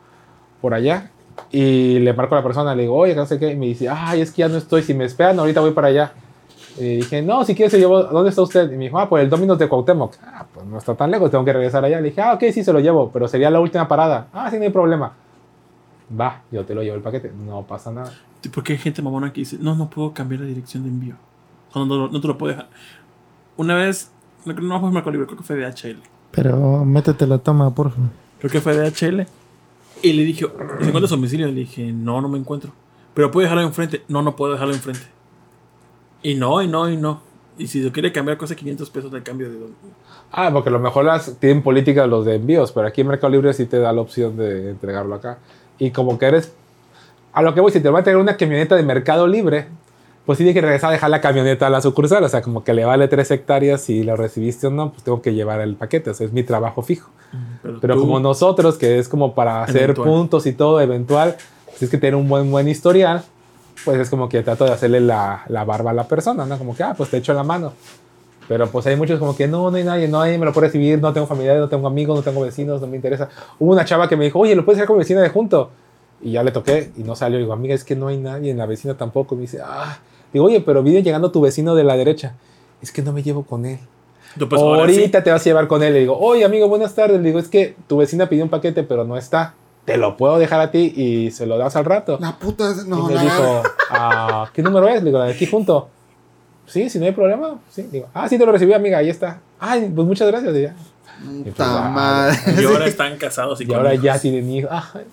por 0.62 0.76
allá. 0.76 1.10
Y 1.50 1.98
le 2.02 2.14
marco 2.14 2.36
a 2.36 2.38
la 2.38 2.44
persona, 2.44 2.76
le 2.76 2.84
digo, 2.84 2.96
oye, 2.96 3.16
no 3.16 3.26
sé 3.26 3.40
qué. 3.40 3.50
Y 3.54 3.56
me 3.56 3.66
dice, 3.66 3.90
ay, 3.90 4.22
es 4.22 4.30
que 4.30 4.42
ya 4.42 4.48
no 4.48 4.58
estoy. 4.58 4.84
Si 4.84 4.94
me 4.94 5.06
esperan, 5.06 5.40
ahorita 5.40 5.60
voy 5.60 5.72
para 5.72 5.88
allá. 5.88 6.14
Y 6.78 6.98
dije, 6.98 7.24
no, 7.24 7.44
si 7.46 7.56
quieres, 7.56 7.74
llevo. 7.74 8.04
¿Dónde 8.04 8.30
está 8.30 8.44
usted? 8.44 8.72
Y 8.72 8.78
me 8.78 8.84
dijo, 8.84 9.00
ah, 9.00 9.10
por 9.10 9.20
el 9.20 9.28
Dominos 9.28 9.58
de 9.58 9.68
Cuauhtémoc. 9.68 10.14
Ah, 10.24 10.45
pues 10.56 10.66
no 10.66 10.78
está 10.78 10.96
tan 10.96 11.12
lejos, 11.12 11.30
tengo 11.30 11.44
que 11.44 11.52
regresar 11.52 11.84
allá. 11.84 12.00
Le 12.00 12.10
dije, 12.10 12.22
ah, 12.22 12.34
ok, 12.34 12.46
sí, 12.54 12.64
se 12.64 12.72
lo 12.72 12.80
llevo, 12.80 13.12
pero 13.12 13.28
sería 13.28 13.50
la 13.50 13.60
última 13.60 13.90
parada. 13.90 14.30
Ah, 14.32 14.50
sí, 14.50 14.58
no 14.58 14.64
hay 14.64 14.70
problema. 14.70 15.12
Va, 16.18 16.44
yo 16.50 16.64
te 16.66 16.74
lo 16.74 16.82
llevo 16.82 16.96
el 16.96 17.02
paquete. 17.02 17.30
No 17.46 17.64
pasa 17.64 17.92
nada. 17.92 18.14
¿Por 18.54 18.64
qué 18.64 18.74
hay 18.74 18.80
gente 18.80 19.02
mamona 19.02 19.34
que 19.34 19.42
dice, 19.42 19.58
no, 19.60 19.76
no 19.76 19.90
puedo 19.90 20.14
cambiar 20.14 20.42
la 20.42 20.48
dirección 20.48 20.84
de 20.84 20.90
envío? 20.90 21.16
Cuando 21.74 21.98
no, 21.98 22.08
no 22.08 22.22
te 22.22 22.28
lo 22.28 22.38
puedo 22.38 22.54
dejar. 22.54 22.70
Una 23.58 23.76
vez, 23.76 24.12
no, 24.46 24.54
no 24.54 24.80
fue 24.80 24.92
Mercado 24.92 25.12
Libre, 25.12 25.28
creo 25.28 25.40
que 25.40 25.44
fue 25.44 25.58
DHL. 25.58 26.02
Pero 26.32 26.86
métete 26.86 27.28
la 27.28 27.38
toma, 27.38 27.76
por 27.76 27.92
favor. 27.92 28.10
Creo 28.40 28.52
que 28.52 28.62
fue 28.62 28.78
de 28.78 28.88
HL. 28.88 29.28
Y 30.04 30.14
le 30.14 30.24
dije, 30.24 30.46
¿se 30.80 30.86
encuentra 30.86 31.08
su 31.08 31.16
domicilio? 31.16 31.48
Le 31.48 31.54
dije, 31.54 31.92
no, 31.92 32.22
no 32.22 32.30
me 32.30 32.38
encuentro. 32.38 32.72
Pero 33.14 33.30
puede 33.30 33.46
dejarlo 33.46 33.64
enfrente. 33.64 34.04
No, 34.08 34.22
no 34.22 34.38
puedo 34.38 34.54
dejarlo 34.54 34.74
enfrente. 34.74 35.04
Y 36.24 36.36
no, 36.36 36.62
y 36.62 36.68
no, 36.68 36.90
y 36.90 36.96
no. 36.96 37.22
Y 37.58 37.68
si 37.68 37.82
lo 37.82 37.92
quiere 37.92 38.12
cambiar, 38.12 38.38
cosa 38.38 38.56
500 38.56 38.90
pesos 38.90 39.12
de 39.12 39.24
cambio 39.24 39.50
de... 39.50 39.58
Ah, 40.32 40.50
porque 40.52 40.70
a 40.70 40.72
lo 40.72 40.80
mejor 40.80 41.06
las 41.06 41.38
tienen 41.40 41.64
política 41.64 42.06
los 42.06 42.26
de 42.26 42.36
envíos, 42.36 42.72
pero 42.72 42.88
aquí 42.88 43.02
en 43.02 43.08
Mercado 43.08 43.32
Libre 43.32 43.54
sí 43.54 43.66
te 43.66 43.80
da 43.80 43.94
la 43.94 44.02
opción 44.02 44.36
de 44.36 44.72
entregarlo 44.72 45.16
acá. 45.16 45.38
Y 45.80 45.92
como 45.92 46.18
que 46.20 46.26
eres. 46.26 46.54
A 47.32 47.42
lo 47.42 47.54
que 47.54 47.62
voy, 47.62 47.72
si 47.72 47.80
te 47.80 47.90
va 47.90 48.00
a 48.00 48.02
entregar 48.02 48.22
una 48.22 48.36
camioneta 48.38 48.76
de 48.76 48.84
Mercado 48.84 49.28
Libre, 49.28 49.68
pues 50.26 50.38
tiene 50.38 50.54
que 50.54 50.62
regresar 50.62 50.90
a 50.90 50.94
dejar 50.94 51.10
la 51.10 51.22
camioneta 51.22 51.68
a 51.68 51.70
la 51.70 51.82
sucursal. 51.82 52.24
O 52.24 52.30
sea, 52.30 52.42
como 52.42 52.64
que 52.64 52.74
le 52.74 52.84
vale 52.84 53.08
tres 53.08 53.30
hectáreas 53.32 53.82
si 53.82 54.04
lo 54.04 54.16
recibiste 54.16 54.68
o 54.68 54.72
no, 54.72 54.92
pues 54.92 55.04
tengo 55.04 55.22
que 55.22 55.34
llevar 55.34 55.62
el 55.62 55.76
paquete. 55.76 56.10
O 56.10 56.14
sea, 56.14 56.26
es 56.28 56.34
mi 56.34 56.44
trabajo 56.44 56.82
fijo. 56.82 57.10
Pero, 57.62 57.80
Pero 57.80 58.00
como 58.00 58.20
nosotros, 58.20 58.78
que 58.78 59.00
es 59.00 59.08
como 59.08 59.36
para 59.36 59.64
hacer 59.64 59.84
Eventual. 59.84 60.08
puntos 60.08 60.46
y 60.46 60.54
todo, 60.54 60.82
eventual, 60.82 61.36
si 61.76 61.86
es 61.86 61.92
que 61.92 61.98
tener 61.98 62.16
un 62.16 62.28
buen, 62.28 62.50
buen 62.52 62.68
historial, 62.68 63.24
pues 63.84 64.00
es 64.00 64.10
como 64.10 64.30
que 64.30 64.42
trato 64.44 64.66
de 64.66 64.72
hacerle 64.72 65.02
la, 65.02 65.44
la 65.48 65.64
barba 65.64 65.92
a 65.92 65.94
la 65.94 66.08
persona, 66.08 66.46
¿no? 66.46 66.58
Como 66.58 66.76
que, 66.76 66.84
ah, 66.84 66.94
pues 66.96 67.10
te 67.10 67.18
echo 67.18 67.34
la 67.34 67.44
mano. 67.44 67.74
Pero 68.48 68.70
pues 68.70 68.86
hay 68.86 68.96
muchos 68.96 69.20
como 69.20 69.36
que 69.36 69.48
no, 69.48 69.72
no 69.72 69.78
hay 69.78 69.84
nadie, 69.84 70.08
no 70.08 70.22
hay, 70.22 70.38
me 70.38 70.46
lo 70.46 70.54
puede 70.54 70.68
recibir, 70.68 71.02
no 71.02 71.12
tengo 71.14 71.26
familiares, 71.26 71.62
no 71.62 71.70
tengo 71.70 71.88
amigos, 71.88 72.18
no 72.18 72.24
tengo 72.24 72.42
vecinos, 72.42 72.80
no 72.80 72.88
me 72.88 72.96
interesa. 72.96 73.30
Hubo 73.60 73.72
una 73.72 73.86
chava 73.86 74.08
que 74.08 74.16
me 74.16 74.26
dijo, 74.26 74.40
oye, 74.40 74.56
¿lo 74.56 74.64
puedes 74.64 74.78
hacer 74.78 74.88
como 74.88 75.00
vecina 75.00 75.22
de 75.22 75.30
junto? 75.30 75.72
Y 76.22 76.34
ya 76.34 76.44
le 76.44 76.52
toqué 76.52 76.92
y 76.96 77.04
no 77.04 77.16
salió. 77.16 77.40
Digo, 77.40 77.54
amiga, 77.54 77.74
es 77.74 77.84
que 77.84 77.96
no 77.96 78.08
hay 78.08 78.18
nadie, 78.18 78.52
en 78.52 78.58
la 78.58 78.66
vecina 78.66 78.96
tampoco. 78.96 79.34
Y 79.34 79.38
me 79.38 79.42
dice, 79.44 79.60
ah, 79.64 79.98
digo, 80.32 80.46
oye, 80.46 80.62
pero 80.62 80.84
viene 80.84 81.02
llegando 81.02 81.32
tu 81.32 81.42
vecino 81.42 81.76
de 81.76 81.84
la 81.84 81.98
derecha. 81.98 82.36
Es 82.82 82.92
que 82.92 83.02
no 83.02 83.14
me 83.14 83.24
llevo 83.24 83.44
con 83.44 83.66
él. 83.66 83.80
pues, 84.48 84.62
ahora 84.62 84.88
sí. 84.90 85.00
Ahorita 85.00 85.24
te 85.24 85.32
vas 85.32 85.42
a 85.42 85.46
llevar 85.46 85.68
con 85.68 85.82
él. 85.82 85.94
Le 85.94 86.00
digo, 86.02 86.18
oye, 86.18 86.46
amigo, 86.46 86.68
buenas 86.68 86.94
tardes. 86.94 87.20
Le 87.20 87.28
digo, 87.28 87.40
es 87.40 87.48
que 87.48 87.76
tu 87.88 87.98
vecina 87.98 88.30
pidió 88.30 88.44
un 88.44 88.50
paquete, 88.50 88.84
pero 88.84 89.04
no 89.04 89.18
está. 89.18 89.56
Te 89.86 89.98
lo 89.98 90.18
puedo 90.18 90.40
dejar 90.40 90.60
a 90.62 90.72
ti 90.72 90.94
y 90.96 91.32
se 91.32 91.46
lo 91.46 91.58
das 91.58 91.76
al 91.76 91.86
rato. 91.86 92.18
La 92.20 92.38
puta. 92.38 92.72
y 92.72 92.90
No, 92.90 93.08
me 93.08 93.14
la 93.14 93.22
dijo, 93.22 93.64
ah, 93.92 94.50
¿qué 94.54 94.64
número 94.64 94.88
es? 94.88 94.96
Le 95.04 95.06
digo, 95.06 95.20
la 95.20 95.26
de 95.26 95.34
aquí 95.34 95.46
junto. 95.46 95.90
Sí, 96.66 96.90
si 96.90 96.98
no 96.98 97.06
hay 97.06 97.12
problema. 97.12 97.60
Sí, 97.70 97.84
digo, 97.92 98.08
ah, 98.14 98.28
sí 98.28 98.38
te 98.38 98.46
lo 98.46 98.52
recibí, 98.52 98.74
amiga, 98.74 98.98
ahí 98.98 99.10
está. 99.10 99.40
Ay, 99.60 99.92
pues 99.94 100.08
muchas 100.08 100.28
gracias. 100.28 100.56
Y, 100.56 100.62
ya. 100.64 100.76
Puta 101.44 101.90
madre. 101.90 102.38
Y 102.60 102.66
ahora 102.66 102.88
están 102.88 103.18
casados 103.18 103.62
y, 103.62 103.70
Y 103.70 103.74
ahora 103.74 103.94
hijos. 103.94 104.04
ya 104.04 104.20
tienen 104.20 104.50
hijos. 104.50 104.72
Ay. 104.74 105.06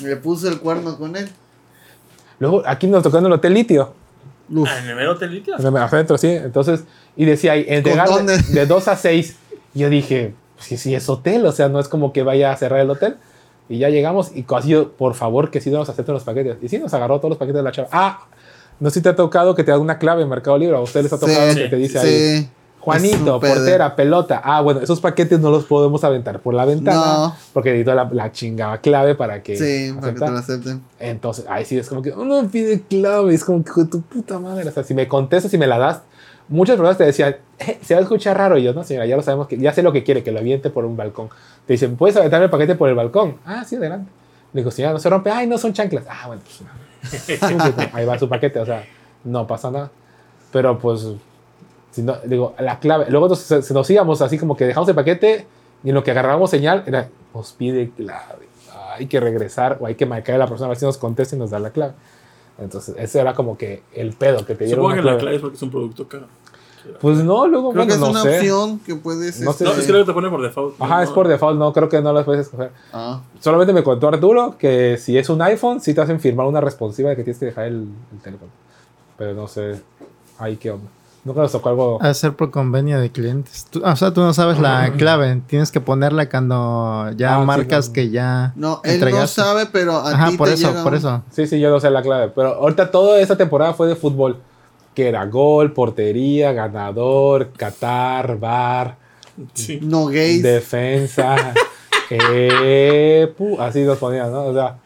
Le 0.00 0.16
puse 0.16 0.48
el 0.48 0.60
cuerno 0.60 0.96
con 0.98 1.14
él. 1.16 1.28
Luego, 2.38 2.62
aquí 2.66 2.86
nos 2.86 3.02
tocó 3.02 3.18
en 3.18 3.26
el 3.26 3.32
Hotel 3.32 3.54
Litio. 3.54 3.92
Uf. 4.48 4.68
Ah, 4.70 4.78
¿En 4.78 4.88
el 4.88 4.96
mero 4.96 5.12
hotelito? 5.12 5.54
Adentro, 5.54 6.18
sí. 6.18 6.28
Entonces, 6.28 6.84
y 7.16 7.24
decía 7.24 7.52
ahí, 7.52 7.64
entregar 7.68 8.08
de, 8.08 8.14
Condones. 8.14 8.52
de 8.52 8.66
2 8.66 8.88
a 8.88 8.96
6. 8.96 9.36
Y 9.74 9.78
yo 9.80 9.90
dije, 9.90 10.34
pues 10.54 10.66
sí, 10.66 10.76
sí, 10.76 10.94
es 10.94 11.08
hotel, 11.08 11.44
o 11.46 11.52
sea, 11.52 11.68
no 11.68 11.80
es 11.80 11.88
como 11.88 12.12
que 12.12 12.22
vaya 12.22 12.52
a 12.52 12.56
cerrar 12.56 12.80
el 12.80 12.90
hotel. 12.90 13.16
Y 13.68 13.78
ya 13.78 13.88
llegamos 13.88 14.30
y 14.34 14.44
así, 14.54 14.68
yo, 14.68 14.92
por 14.92 15.14
favor, 15.14 15.50
que 15.50 15.60
sí 15.60 15.70
nos 15.70 15.88
acepten 15.88 16.14
los 16.14 16.24
paquetes. 16.24 16.56
Y 16.62 16.68
sí, 16.68 16.78
nos 16.78 16.94
agarró 16.94 17.18
todos 17.18 17.30
los 17.30 17.38
paquetes 17.38 17.56
de 17.58 17.62
la 17.64 17.72
chava. 17.72 17.88
Ah, 17.92 18.26
no 18.78 18.90
sé 18.90 19.00
si 19.00 19.02
te 19.02 19.08
ha 19.08 19.16
tocado 19.16 19.54
que 19.54 19.64
te 19.64 19.70
da 19.72 19.78
una 19.78 19.98
clave 19.98 20.22
en 20.22 20.28
Mercado 20.28 20.56
Libre. 20.58 20.76
A 20.76 20.80
usted 20.80 21.02
les 21.02 21.12
ha 21.12 21.18
tocado 21.18 21.52
Sí, 21.52 21.58
que 21.58 21.68
te 21.68 21.76
dice 21.76 21.98
ahí, 21.98 22.38
Sí. 22.42 22.48
Juanito, 22.78 23.34
un 23.34 23.40
pedo. 23.40 23.54
portera, 23.54 23.96
pelota. 23.96 24.40
Ah, 24.44 24.60
bueno, 24.60 24.78
esos 24.80 25.00
paquetes 25.00 25.40
no 25.40 25.50
los 25.50 25.64
podemos 25.64 26.04
aventar 26.04 26.38
por 26.38 26.54
la 26.54 26.64
ventana. 26.64 27.00
No. 27.16 27.36
Porque 27.52 27.70
necesito 27.70 27.94
la, 27.96 28.08
la 28.12 28.30
chingada 28.30 28.78
clave 28.78 29.16
para 29.16 29.42
que. 29.42 29.56
Sí, 29.56 29.92
para 29.98 30.12
que 30.14 30.20
te 30.20 30.30
lo 30.30 30.38
acepten. 30.38 30.82
Entonces, 31.00 31.46
ahí 31.48 31.64
sí 31.64 31.76
es 31.76 31.88
como 31.88 32.00
que 32.02 32.10
uno 32.10 32.46
pide 32.48 32.82
clave, 32.82 33.34
es 33.34 33.44
como 33.44 33.64
que 33.64 33.70
hijo 33.70 33.82
de 33.82 33.90
tu 33.90 34.02
puta 34.02 34.38
madre. 34.38 34.68
O 34.68 34.70
sea, 34.72 34.84
si 34.84 34.94
me 34.94 35.08
contestas 35.08 35.52
y 35.52 35.58
me 35.58 35.66
la 35.66 35.78
das, 35.78 36.02
muchas 36.48 36.76
personas 36.76 36.96
te 36.96 37.02
decían, 37.04 37.30
"Eh, 37.32 37.40
se 37.82 37.94
va 37.94 38.00
a 38.00 38.02
escuchar 38.02 38.36
raro. 38.36 38.58
Y 38.58 38.62
yo, 38.62 38.72
no, 38.72 38.84
señora, 38.84 39.06
ya 39.06 39.16
lo 39.16 39.22
sabemos, 39.22 39.46
que 39.46 39.56
ya 39.58 39.72
sé 39.72 39.82
lo 39.82 39.92
que 39.92 40.02
quiere, 40.02 40.22
que 40.22 40.32
lo 40.32 40.38
aviente 40.38 40.70
por 40.70 40.84
un 40.84 40.96
balcón. 40.96 41.28
Te 41.66 41.74
dicen, 41.74 41.96
¿puedes 41.96 42.16
aventar 42.16 42.42
el 42.42 42.50
paquete 42.50 42.74
por 42.74 42.88
el 42.88 42.94
balcón? 42.94 43.36
Ah, 43.44 43.64
sí, 43.64 43.76
adelante. 43.76 44.10
Le 44.52 44.60
digo, 44.60 44.70
señora, 44.70 44.94
no 44.94 44.98
se 44.98 45.10
rompe. 45.10 45.30
Ay, 45.30 45.46
no 45.46 45.58
son 45.58 45.72
chanclas. 45.72 46.04
Ah, 46.08 46.26
bueno, 46.28 46.42
pues 46.44 47.42
ahí 47.92 48.04
va 48.04 48.18
su 48.18 48.28
paquete, 48.28 48.58
o 48.58 48.66
sea, 48.66 48.84
no 49.24 49.46
pasa 49.46 49.70
nada. 49.70 49.90
Pero 50.52 50.78
pues, 50.78 51.06
si 51.90 52.02
no, 52.02 52.16
digo, 52.24 52.54
la 52.58 52.78
clave. 52.78 53.06
Luego 53.10 53.28
nos, 53.28 53.38
se 53.38 53.74
nos 53.74 53.90
íbamos 53.90 54.22
así 54.22 54.38
como 54.38 54.56
que 54.56 54.64
dejamos 54.64 54.88
el 54.88 54.94
paquete 54.94 55.46
y 55.84 55.90
en 55.90 55.94
lo 55.94 56.02
que 56.02 56.10
agarrábamos 56.10 56.50
señal 56.50 56.84
era, 56.86 57.08
nos 57.34 57.52
pide 57.52 57.90
clave. 57.90 58.46
Hay 58.94 59.06
que 59.06 59.20
regresar 59.20 59.76
o 59.80 59.86
hay 59.86 59.94
que 59.94 60.06
marcar 60.06 60.36
a 60.36 60.38
la 60.38 60.46
persona 60.46 60.66
a 60.66 60.68
ver 60.70 60.78
si 60.78 60.86
nos 60.86 60.96
contesta 60.96 61.36
y 61.36 61.38
nos 61.38 61.50
da 61.50 61.58
la 61.58 61.70
clave. 61.70 61.92
Entonces, 62.58 62.94
ese 62.98 63.20
era 63.20 63.34
como 63.34 63.58
que 63.58 63.82
el 63.92 64.14
pedo 64.14 64.46
que 64.46 64.54
te 64.54 64.64
dieron 64.64 64.84
Supongo 64.84 65.02
que 65.02 65.10
la 65.10 65.18
clave 65.18 65.36
es 65.36 65.42
porque 65.42 65.56
es 65.56 65.62
un 65.62 65.70
producto 65.70 66.08
caro. 66.08 66.26
Pues 67.00 67.18
no, 67.18 67.46
luego, 67.46 67.70
Creo 67.72 67.84
bueno, 67.84 67.86
que 67.86 67.92
es 67.94 67.98
no 68.00 68.10
una 68.10 68.22
sé. 68.22 68.36
opción 68.38 68.78
que 68.80 68.94
puedes. 68.96 69.38
No. 69.40 69.46
No, 69.46 69.50
este, 69.50 69.64
es 69.64 69.86
que 69.86 69.92
luego 69.92 70.06
te 70.06 70.12
pone 70.12 70.28
por 70.30 70.42
default. 70.42 70.80
Ajá, 70.80 70.96
No, 70.96 71.02
es 71.02 71.10
por 71.10 71.28
default, 71.28 71.58
no, 71.58 71.72
creo 71.72 71.88
que 71.88 72.00
no 72.00 72.12
las 72.12 72.24
puedes 72.24 72.46
escoger. 72.46 72.70
Ah, 72.92 73.20
Solamente 73.40 73.72
me 73.72 73.82
contó 73.82 74.08
Arturo 74.08 74.56
que 74.58 74.96
si 74.98 75.16
es 75.18 75.28
un 75.28 75.40
iPhone, 75.42 75.80
sí 75.80 75.94
te 75.94 76.00
hacen 76.00 76.20
firmar 76.20 76.46
una 76.46 76.60
responsiva 76.60 77.10
de 77.10 77.16
que 77.16 77.24
tienes 77.24 77.38
que 77.38 77.46
dejar 77.46 77.66
el, 77.66 77.88
el 78.12 78.18
teléfono. 78.22 78.50
Pero 79.18 79.34
no 79.34 79.46
sé, 79.48 79.80
ahí 80.38 80.56
qué 80.56 80.70
onda. 80.70 80.88
Nunca 81.24 81.40
nos 81.40 81.50
tocó 81.50 81.70
algo. 81.70 81.98
Hacer 82.02 82.34
por 82.34 82.52
convenio 82.52 83.00
de 83.00 83.10
clientes. 83.10 83.66
Tú- 83.68 83.82
o 83.84 83.96
sea, 83.96 84.12
tú 84.14 84.20
no 84.20 84.32
sabes 84.32 84.60
la 84.60 84.92
clave. 84.96 85.42
Tienes 85.48 85.72
que 85.72 85.80
ponerla 85.80 86.28
cuando 86.28 87.10
ya 87.16 87.36
Ah, 87.36 87.40
sí, 87.40 87.46
marcas 87.46 87.88
no. 87.88 87.92
que 87.94 88.10
ya 88.10 88.52
no, 88.54 88.80
él 88.84 88.92
entregaste. 88.94 89.40
no 89.40 89.44
sabe, 89.48 89.66
pero 89.66 89.92
a 89.96 90.10
Ajá, 90.12 90.28
ti 90.30 90.36
por 90.36 90.46
te 90.46 90.54
eso, 90.54 90.68
llega 90.68 90.84
por 90.84 90.92
un- 90.92 90.98
eso. 90.98 91.22
Sí, 91.32 91.48
sí, 91.48 91.58
yo 91.58 91.68
no 91.70 91.80
sé 91.80 91.90
la 91.90 92.02
clave. 92.02 92.30
Pero 92.32 92.54
ahorita 92.54 92.92
toda 92.92 93.18
esta 93.20 93.36
temporada 93.36 93.74
fue 93.74 93.88
de 93.88 93.96
fútbol. 93.96 94.36
Que 94.96 95.08
era 95.08 95.24
gol, 95.26 95.72
portería, 95.72 96.52
ganador, 96.52 97.52
Qatar, 97.52 98.36
bar, 98.40 98.96
Sí. 99.54 99.78
No 99.82 100.06
gays. 100.06 100.42
defensa. 100.42 101.52
eh, 102.10 103.32
pu- 103.38 103.60
así 103.60 103.82
nos 103.82 103.98
ponían, 103.98 104.32
¿no? 104.32 104.46
O 104.46 104.54
sea, 104.54 104.78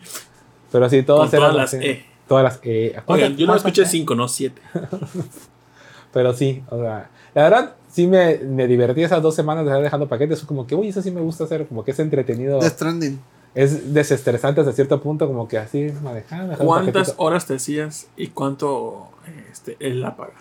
pero 0.72 0.88
sí, 0.90 1.02
todas 1.04 1.30
Con 1.30 1.38
eran 1.38 1.52
todas 1.52 1.56
las 1.72 1.74
así. 1.74 1.86
E. 1.86 2.04
Todas 2.28 2.44
las 2.44 2.61
E. 2.64 2.96
Oigan, 3.06 3.36
yo 3.36 3.46
no 3.46 3.52
¿Cuántas 3.52 3.56
escuché 3.66 3.82
E? 3.82 3.86
5, 3.86 4.14
no 4.14 4.28
7. 4.28 4.61
Pero 6.12 6.32
sí, 6.34 6.62
o 6.70 6.78
sea, 6.80 7.08
la 7.34 7.42
verdad, 7.44 7.74
sí 7.88 8.06
me, 8.08 8.38
me 8.38 8.66
divertí 8.66 9.02
esas 9.04 9.22
dos 9.22 9.34
semanas 9.34 9.64
de 9.64 9.70
estar 9.70 9.82
dejando 9.82 10.08
paquetes. 10.08 10.40
Como 10.42 10.66
que, 10.66 10.74
uy, 10.74 10.88
eso 10.88 11.02
sí 11.02 11.11
me 11.12 11.20
gusta 11.20 11.44
hacer, 11.44 11.66
como 11.68 11.84
que 11.84 11.92
es 11.92 11.98
entretenido. 12.00 12.58
Death 12.58 12.72
Stranding. 12.72 13.20
Es 13.54 13.92
desestresante 13.94 14.61
hasta 14.61 14.72
cierto 14.72 15.00
punto, 15.00 15.26
como 15.28 15.46
que 15.48 15.58
así 15.58 15.92
manejar. 16.02 16.48
dejar 16.48 16.61
un 16.61 16.66
¿Cuántas 16.66 17.14
horas 17.16 17.46
te 17.46 17.54
hacías 17.54 18.08
y 18.16 18.28
cuánto 18.28 19.08
este, 19.51 19.76
es 19.80 19.94
la 19.96 20.16
paga? 20.16 20.34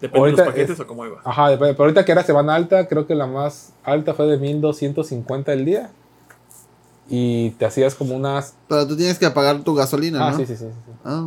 Depende 0.00 0.18
Ahorita 0.18 0.42
de 0.42 0.46
los 0.46 0.54
paquetes 0.54 0.74
es- 0.74 0.80
o 0.80 0.86
cómo 0.86 1.06
iba. 1.06 1.20
Ajá, 1.24 1.48
depende, 1.50 1.74
pero 1.74 1.84
ahorita 1.84 2.04
que 2.04 2.12
era 2.12 2.22
semana 2.22 2.54
alta, 2.54 2.86
creo 2.88 3.06
que 3.06 3.14
la 3.14 3.26
más 3.26 3.72
alta 3.84 4.12
fue 4.14 4.26
de 4.26 4.36
1250 4.38 5.52
el 5.52 5.64
día. 5.64 5.90
Y 7.08 7.50
te 7.50 7.66
hacías 7.66 7.94
como 7.94 8.14
unas. 8.16 8.54
Pero 8.68 8.86
tú 8.86 8.96
tienes 8.96 9.18
que 9.18 9.28
pagar 9.30 9.62
tu 9.62 9.74
gasolina, 9.74 10.26
Ah, 10.26 10.30
¿no? 10.30 10.36
sí, 10.38 10.46
sí, 10.46 10.56
sí, 10.56 10.64
sí. 10.64 10.92
Ah. 11.04 11.26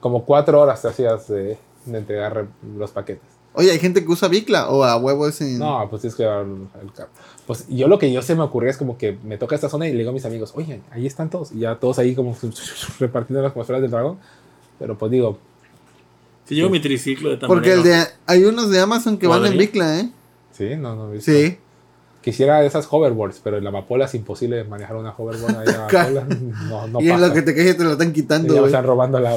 Como 0.00 0.24
cuatro 0.24 0.60
horas 0.60 0.82
te 0.82 0.88
hacías 0.88 1.28
de, 1.28 1.56
de 1.86 1.98
entregar 1.98 2.34
re- 2.34 2.48
los 2.76 2.90
paquetes. 2.90 3.22
Oye, 3.54 3.70
¿hay 3.70 3.78
gente 3.78 4.02
que 4.04 4.10
usa 4.10 4.28
Bicla 4.28 4.70
o 4.70 4.82
a 4.82 4.96
huevo 4.96 5.28
es 5.28 5.40
en... 5.42 5.58
No, 5.58 5.86
pues 5.90 6.00
tienes 6.02 6.16
que 6.16 6.22
llevar 6.22 6.46
el 6.82 6.92
carro. 6.92 7.10
Pues 7.46 7.68
yo 7.68 7.86
lo 7.86 7.98
que 7.98 8.10
yo 8.10 8.22
se 8.22 8.34
me 8.34 8.42
ocurría 8.42 8.70
es 8.70 8.78
como 8.78 8.96
que 8.98 9.16
me 9.22 9.36
toca 9.36 9.54
esta 9.54 9.68
zona 9.68 9.86
y 9.86 9.92
le 9.92 9.98
digo 9.98 10.10
a 10.10 10.14
mis 10.14 10.24
amigos, 10.24 10.52
oye, 10.56 10.80
ahí 10.90 11.06
están 11.06 11.28
todos. 11.30 11.52
Y 11.52 11.60
ya 11.60 11.76
todos 11.76 11.98
ahí 11.98 12.14
como 12.16 12.34
repartiendo 12.98 13.42
las 13.42 13.54
esferas 13.56 13.82
del 13.82 13.90
dragón. 13.90 14.18
Pero 14.78 14.96
pues 14.98 15.12
digo, 15.12 15.38
Si 16.44 16.54
llevo 16.54 16.70
mi 16.70 16.80
triciclo 16.80 17.30
de 17.30 17.36
tamaño. 17.36 17.54
Porque 17.54 17.72
el 17.72 17.82
de, 17.82 18.04
hay 18.26 18.44
unos 18.44 18.70
de 18.70 18.80
Amazon 18.80 19.18
que 19.18 19.26
van 19.26 19.46
en. 19.46 19.56
Bicla, 19.56 20.00
¿eh? 20.00 20.10
sí, 20.52 20.76
no, 20.76 20.94
no. 20.94 21.10
he 21.10 21.14
visto. 21.14 21.32
Sí. 21.32 21.58
Quisiera 22.20 22.64
esas 22.64 22.86
hoverboards, 22.88 23.40
pero 23.42 23.58
en 23.58 23.64
la 23.64 23.70
amapola 23.70 24.04
es 24.04 24.14
imposible 24.14 24.62
manejar 24.62 24.96
una 24.96 25.10
hoverboard 25.10 25.56
ahí 25.56 25.66
en 25.66 25.72
la 25.72 25.86
amapola. 25.88 26.26
No, 26.68 26.86
no 26.86 27.00
y 27.00 27.06
en 27.06 27.14
pasa. 27.14 27.28
lo 27.28 27.34
que 27.34 27.42
te 27.42 27.54
quejes 27.54 27.76
te 27.76 27.82
lo 27.82 27.92
están 27.92 28.10
Y 28.10 28.12
quitando, 28.12 28.54
ya 28.54 28.60
me 28.60 28.66
están 28.66 28.84
robando 28.84 29.18
la... 29.18 29.36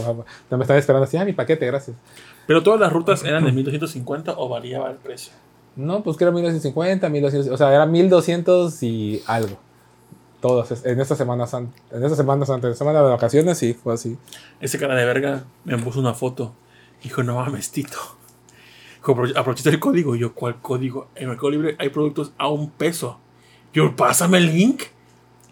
No 0.51 0.58
me 0.58 0.64
están 0.64 0.78
esperando 0.78 1.06
así, 1.06 1.18
ah, 1.18 1.26
mi 1.26 1.34
paquete, 1.34 1.66
gracias. 1.66 1.97
Pero 2.45 2.62
todas 2.62 2.80
las 2.80 2.93
rutas 2.93 3.24
eran 3.24 3.43
de 3.43 3.51
1250 3.51 4.36
o 4.38 4.49
variaba 4.49 4.91
el 4.91 4.97
precio. 4.97 5.34
No, 5.76 6.03
pues 6.03 6.16
que 6.16 6.24
era 6.24 6.32
1250, 6.32 7.10
1200, 7.10 7.51
o 7.53 7.58
sea, 7.58 7.74
era 7.74 7.86
1200 7.86 8.84
y 8.84 9.22
algo. 9.26 9.58
Todos, 10.39 10.86
en 10.86 10.99
estas 10.99 11.18
semanas 11.18 11.53
antes, 11.53 11.82
en 11.91 12.03
estas 12.03 12.18
semanas 12.18 12.49
antes, 12.49 12.78
semana 12.78 13.01
de 13.01 13.10
vacaciones, 13.10 13.58
sí, 13.58 13.74
fue 13.74 13.95
así. 13.95 14.16
Ese 14.62 14.78
cara 14.78 14.95
de 14.95 15.06
verga 15.06 15.43
me 15.64 15.78
puso 15.80 15.99
una 15.99 16.14
foto. 16.14 16.53
Dijo, 17.04 17.24
no 17.24 17.36
mames, 17.36 17.72
Tito. 17.72 17.98
Dijo, 18.98 19.16
"Apro- 19.16 19.38
aprovechaste 19.38 19.70
el 19.70 19.80
código. 19.80 20.16
Y 20.16 20.20
yo, 20.20 20.34
¿cuál 20.34 20.60
código? 20.62 21.10
En 21.16 21.30
Mercado 21.30 21.52
Libre 21.52 21.76
hay 21.80 21.89
productos 21.89 22.32
a 22.38 22.48
un 22.48 22.70
peso. 22.72 23.20
Yo, 23.74 23.96
pásame 23.96 24.38
el 24.39 24.48
link. 24.56 24.84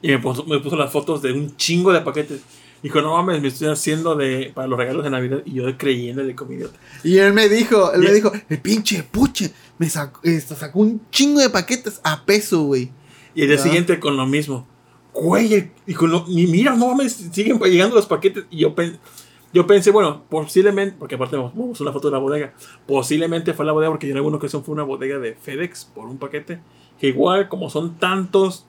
Y 0.01 0.09
me 0.09 0.19
puso, 0.19 0.43
me 0.45 0.59
puso 0.59 0.75
las 0.75 0.91
fotos 0.91 1.21
de 1.21 1.31
un 1.31 1.55
chingo 1.55 1.93
de 1.93 2.01
paquetes. 2.01 2.41
Dijo, 2.81 3.01
no 3.01 3.13
mames, 3.13 3.41
me 3.41 3.47
estoy 3.47 3.69
haciendo 3.69 4.15
de 4.15 4.51
para 4.53 4.67
los 4.67 4.77
regalos 4.77 5.03
de 5.05 5.09
Navidad. 5.09 5.41
Y 5.45 5.53
yo 5.53 5.77
creyendo 5.77 6.23
de 6.23 6.35
comida. 6.35 6.67
Y 7.03 7.17
él 7.17 7.31
me 7.31 7.47
dijo, 7.47 7.93
él 7.93 8.01
me 8.01 8.11
dijo, 8.11 8.31
el 8.49 8.59
pinche 8.59 9.03
puche, 9.03 9.53
me 9.77 9.89
sacó, 9.89 10.19
esto, 10.23 10.55
sacó 10.55 10.79
un 10.79 11.01
chingo 11.09 11.39
de 11.39 11.49
paquetes 11.49 12.01
a 12.03 12.25
peso, 12.25 12.63
güey. 12.63 12.91
Y 13.35 13.43
el 13.43 13.47
día 13.47 13.57
siguiente 13.63 13.99
con 14.01 14.17
lo 14.17 14.25
mismo. 14.25 14.67
Güey, 15.13 15.71
dijo, 15.85 16.07
no, 16.07 16.25
mira, 16.27 16.75
no 16.75 16.87
mames, 16.89 17.13
siguen 17.31 17.57
llegando 17.59 17.95
los 17.95 18.05
paquetes. 18.07 18.43
Y 18.49 18.57
yo, 18.59 18.75
pen- 18.75 18.99
yo 19.53 19.67
pensé, 19.67 19.91
bueno, 19.91 20.23
posiblemente, 20.29 20.95
porque 20.97 21.15
aparte 21.15 21.35
vamos 21.37 21.79
una 21.79 21.91
foto 21.91 22.07
de 22.09 22.13
la 22.13 22.17
bodega. 22.17 22.53
Posiblemente 22.87 23.53
fue 23.53 23.65
la 23.65 23.71
bodega 23.71 23.91
porque 23.91 24.07
yo 24.07 24.11
en 24.11 24.17
alguna 24.17 24.37
ocasión 24.37 24.63
fue 24.63 24.73
una 24.73 24.83
bodega 24.83 25.19
de 25.19 25.35
FedEx 25.35 25.85
por 25.85 26.07
un 26.07 26.17
paquete. 26.17 26.59
Que 26.99 27.07
igual, 27.07 27.49
como 27.49 27.69
son 27.69 27.95
tantos, 27.97 28.65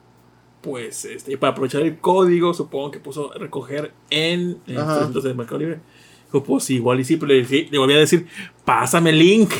pues 0.61 1.05
este, 1.05 1.37
para 1.37 1.51
aprovechar 1.51 1.81
el 1.81 1.97
código, 1.97 2.53
supongo 2.53 2.91
que 2.91 2.99
puso 2.99 3.31
recoger 3.33 3.93
en, 4.09 4.59
en 4.67 4.77
Ajá. 4.77 4.95
300 4.95 5.23
de 5.23 5.33
Mercado 5.33 5.57
Libre. 5.59 5.79
Dijo, 6.25 6.43
pues 6.43 6.69
igual 6.69 6.99
y 6.99 7.03
sí, 7.03 7.17
pero 7.17 7.33
le, 7.33 7.43
le 7.43 7.77
volví 7.77 7.93
a 7.93 7.99
decir, 7.99 8.27
pásame 8.63 9.09
el 9.09 9.19
link. 9.19 9.51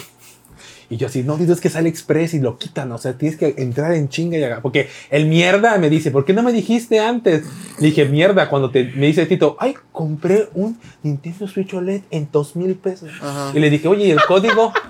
Y 0.90 0.98
yo 0.98 1.08
así, 1.08 1.24
no, 1.24 1.36
Tito, 1.36 1.54
es 1.54 1.62
que 1.62 1.70
sale 1.70 1.90
Express 1.90 2.34
y 2.34 2.40
lo 2.40 2.58
quitan, 2.58 2.92
o 2.92 2.98
sea, 2.98 3.14
tienes 3.14 3.38
que 3.38 3.56
entrar 3.58 3.94
en 3.94 4.10
chinga 4.10 4.38
y 4.38 4.44
haga. 4.44 4.62
Porque 4.62 4.90
el 5.10 5.26
mierda 5.28 5.78
me 5.78 5.90
dice, 5.90 6.12
¿por 6.12 6.26
qué 6.26 6.34
no 6.34 6.44
me 6.44 6.52
dijiste 6.52 7.00
antes? 7.00 7.44
Le 7.80 7.88
dije, 7.88 8.06
mierda, 8.06 8.50
cuando 8.50 8.72
te, 8.72 8.84
me 8.96 9.08
dice 9.08 9.26
Tito, 9.26 9.58
ay, 9.60 9.76
compré 9.92 10.50
un 10.54 10.78
Nintendo 11.04 11.48
Switch 11.48 11.74
OLED 11.74 12.02
en 12.12 12.30
dos 12.32 12.56
mil 12.56 12.76
pesos. 12.76 13.10
Ajá. 13.22 13.52
Y 13.54 13.60
le 13.60 13.70
dije, 13.70 13.88
oye, 13.88 14.06
¿y 14.06 14.12
el 14.12 14.22
código? 14.22 14.74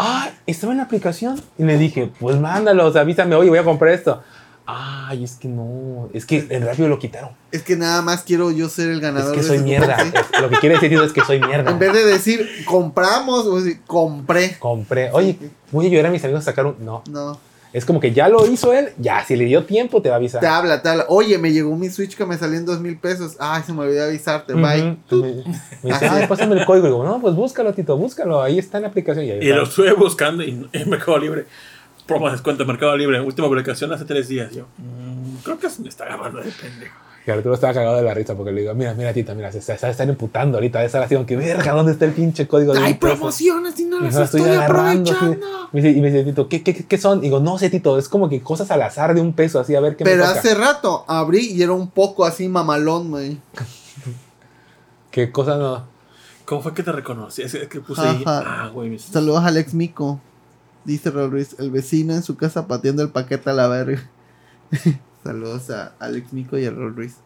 Ah, 0.00 0.30
estaba 0.46 0.72
en 0.72 0.76
la 0.76 0.84
aplicación. 0.84 1.40
Y 1.58 1.64
le 1.64 1.76
dije, 1.76 2.08
pues 2.20 2.38
mándalo, 2.38 2.86
o 2.86 2.92
sea, 2.92 3.00
avísame, 3.00 3.34
oye, 3.34 3.50
voy 3.50 3.58
a 3.58 3.64
comprar 3.64 3.92
esto. 3.92 4.22
Ay, 4.70 5.24
es 5.24 5.36
que 5.36 5.48
no, 5.48 6.10
es 6.12 6.26
que 6.26 6.46
en 6.50 6.62
rápido 6.66 6.88
lo 6.88 6.98
quitaron. 6.98 7.30
Es 7.52 7.62
que 7.62 7.74
nada 7.74 8.02
más 8.02 8.22
quiero 8.22 8.50
yo 8.50 8.68
ser 8.68 8.88
el 8.90 8.96
Es 8.96 9.00
ganador. 9.00 9.34
que 9.34 9.40
de 9.40 9.46
soy 9.46 9.58
mierda. 9.60 9.96
Es- 9.96 10.40
lo 10.42 10.50
que 10.50 10.56
quiere 10.58 10.74
decir 10.74 10.92
es 10.92 11.12
que 11.14 11.22
soy 11.22 11.40
mierda. 11.40 11.70
En 11.70 11.78
vez 11.78 11.94
de 11.94 12.04
decir 12.04 12.46
compramos, 12.66 13.46
o 13.46 13.56
decir 13.58 13.80
compré. 13.86 14.58
Compré. 14.58 15.10
Oye, 15.12 15.38
voy 15.72 15.86
a 15.86 15.88
ayudar 15.88 16.06
a 16.06 16.10
mis 16.10 16.22
amigos 16.22 16.42
a 16.42 16.44
sacar 16.44 16.66
un. 16.66 16.76
No. 16.84 17.02
No. 17.10 17.40
Es 17.72 17.84
como 17.84 18.00
que 18.00 18.12
ya 18.12 18.30
lo 18.30 18.46
hizo 18.46 18.72
él, 18.72 18.90
ya, 18.98 19.22
si 19.26 19.36
le 19.36 19.44
dio 19.44 19.64
tiempo, 19.64 20.00
te 20.00 20.08
va 20.08 20.14
a 20.14 20.18
avisar. 20.18 20.40
Te 20.40 20.46
habla, 20.46 20.80
te 20.80 20.88
habla. 20.88 21.04
Oye, 21.08 21.36
me 21.36 21.52
llegó 21.52 21.74
mi 21.76 21.90
Switch 21.90 22.16
que 22.16 22.24
me 22.24 22.36
salió 22.38 22.58
en 22.58 22.64
dos 22.64 22.80
mil 22.80 22.96
pesos. 22.98 23.36
Ay, 23.38 23.62
se 23.64 23.74
me 23.74 23.80
olvidó 23.82 24.04
avisarte. 24.04 24.54
Bye. 24.54 24.96
Me, 25.10 25.18
me 25.82 25.92
dice, 25.92 26.06
ay, 26.08 26.26
pásame 26.26 26.58
el 26.58 26.64
código. 26.64 26.86
Y 26.86 26.90
digo, 26.90 27.04
no, 27.04 27.20
pues 27.20 27.34
búscalo, 27.34 27.74
Tito, 27.74 27.96
búscalo. 27.98 28.40
Ahí 28.42 28.58
está 28.58 28.78
en 28.78 28.82
la 28.84 28.88
aplicación. 28.88 29.26
Y 29.26 29.30
ahí 29.32 29.38
Y 29.42 29.44
está. 29.48 29.56
lo 29.56 29.62
estuve 29.64 29.92
buscando 29.92 30.42
y 30.42 30.66
en 30.72 30.88
Mercado 30.90 31.18
Libre. 31.18 31.44
Promo 32.08 32.26
de 32.26 32.32
descuento 32.32 32.62
en 32.64 32.68
Mercado 32.68 32.96
Libre. 32.96 33.20
Última 33.20 33.46
publicación 33.46 33.92
hace 33.92 34.04
tres 34.04 34.26
días. 34.28 34.50
Yo, 34.52 34.64
mm, 34.78 35.36
creo 35.44 35.58
que 35.58 35.70
se 35.70 35.82
me 35.82 35.88
está 35.88 36.04
agarrando 36.04 36.40
de 36.40 36.50
pendejo. 36.50 36.96
Y 37.26 37.30
Arturo 37.30 37.54
estaba 37.54 37.74
cagado 37.74 37.96
de 37.98 38.02
la 38.02 38.14
risa 38.14 38.34
porque 38.34 38.50
le 38.52 38.62
digo, 38.62 38.72
mira, 38.74 38.94
mira, 38.94 39.12
Tito, 39.12 39.34
mira, 39.34 39.52
se, 39.52 39.60
se, 39.60 39.76
se 39.76 39.90
están 39.90 40.08
emputando 40.08 40.56
ahorita. 40.56 40.82
Esa 40.82 41.02
así 41.02 41.14
como 41.14 41.26
que, 41.26 41.36
verga, 41.36 41.72
¿dónde 41.72 41.92
está 41.92 42.06
el 42.06 42.12
pinche 42.12 42.48
código 42.48 42.72
de 42.72 42.78
Hay 42.78 42.84
mil 42.92 42.98
pesos?" 42.98 43.16
promociones 43.18 43.78
y 43.78 43.84
no 43.84 44.00
las 44.00 44.16
estoy, 44.16 44.40
así. 44.40 44.50
aprovechando. 44.54 45.36
Me 45.72 45.82
dice- 45.82 45.98
y 45.98 46.00
me 46.00 46.10
dice, 46.10 46.24
Tito, 46.24 46.48
¿qué, 46.48 46.62
qué, 46.62 46.86
qué 46.86 46.96
son? 46.96 47.18
Y 47.18 47.22
digo, 47.24 47.38
no 47.40 47.58
sé, 47.58 47.68
Tito, 47.68 47.98
es 47.98 48.08
como 48.08 48.30
que 48.30 48.40
cosas 48.40 48.70
al 48.70 48.80
azar 48.80 49.12
de 49.14 49.20
un 49.20 49.34
peso, 49.34 49.60
así, 49.60 49.74
a 49.74 49.80
ver 49.80 49.94
qué 49.96 50.04
Pero 50.04 50.22
me 50.22 50.26
toca. 50.28 50.38
hace 50.40 50.54
rato 50.54 51.04
abrí 51.06 51.50
y 51.52 51.62
era 51.62 51.72
un 51.72 51.90
poco 51.90 52.24
así 52.24 52.48
mamalón, 52.48 53.10
güey. 53.10 53.36
¿Qué 55.10 55.30
cosa 55.30 55.58
no? 55.58 55.84
¿Cómo 56.46 56.62
fue 56.62 56.72
que 56.72 56.82
te 56.82 56.92
reconocí? 56.92 57.42
Es 57.42 57.52
que 57.68 57.80
puse 57.80 58.00
ahí. 58.00 58.22
Ah, 58.24 58.70
güey. 58.72 58.88
me- 58.88 58.98
Saludos 58.98 59.42
a 59.44 59.48
Alex 59.48 59.74
Mico. 59.74 60.18
Dice 60.88 61.10
Raúl 61.10 61.30
Ruiz, 61.32 61.54
el 61.58 61.70
vecino 61.70 62.14
en 62.14 62.22
su 62.22 62.36
casa 62.38 62.66
pateando 62.66 63.02
el 63.02 63.10
paquete 63.10 63.50
a 63.50 63.52
la 63.52 63.68
verga. 63.68 64.02
Saludos 65.22 65.68
a 65.68 65.92
Alex 65.98 66.32
Mico 66.32 66.56
y 66.56 66.64
a 66.64 66.70
Raúl 66.70 66.96
Ruiz. 66.96 67.16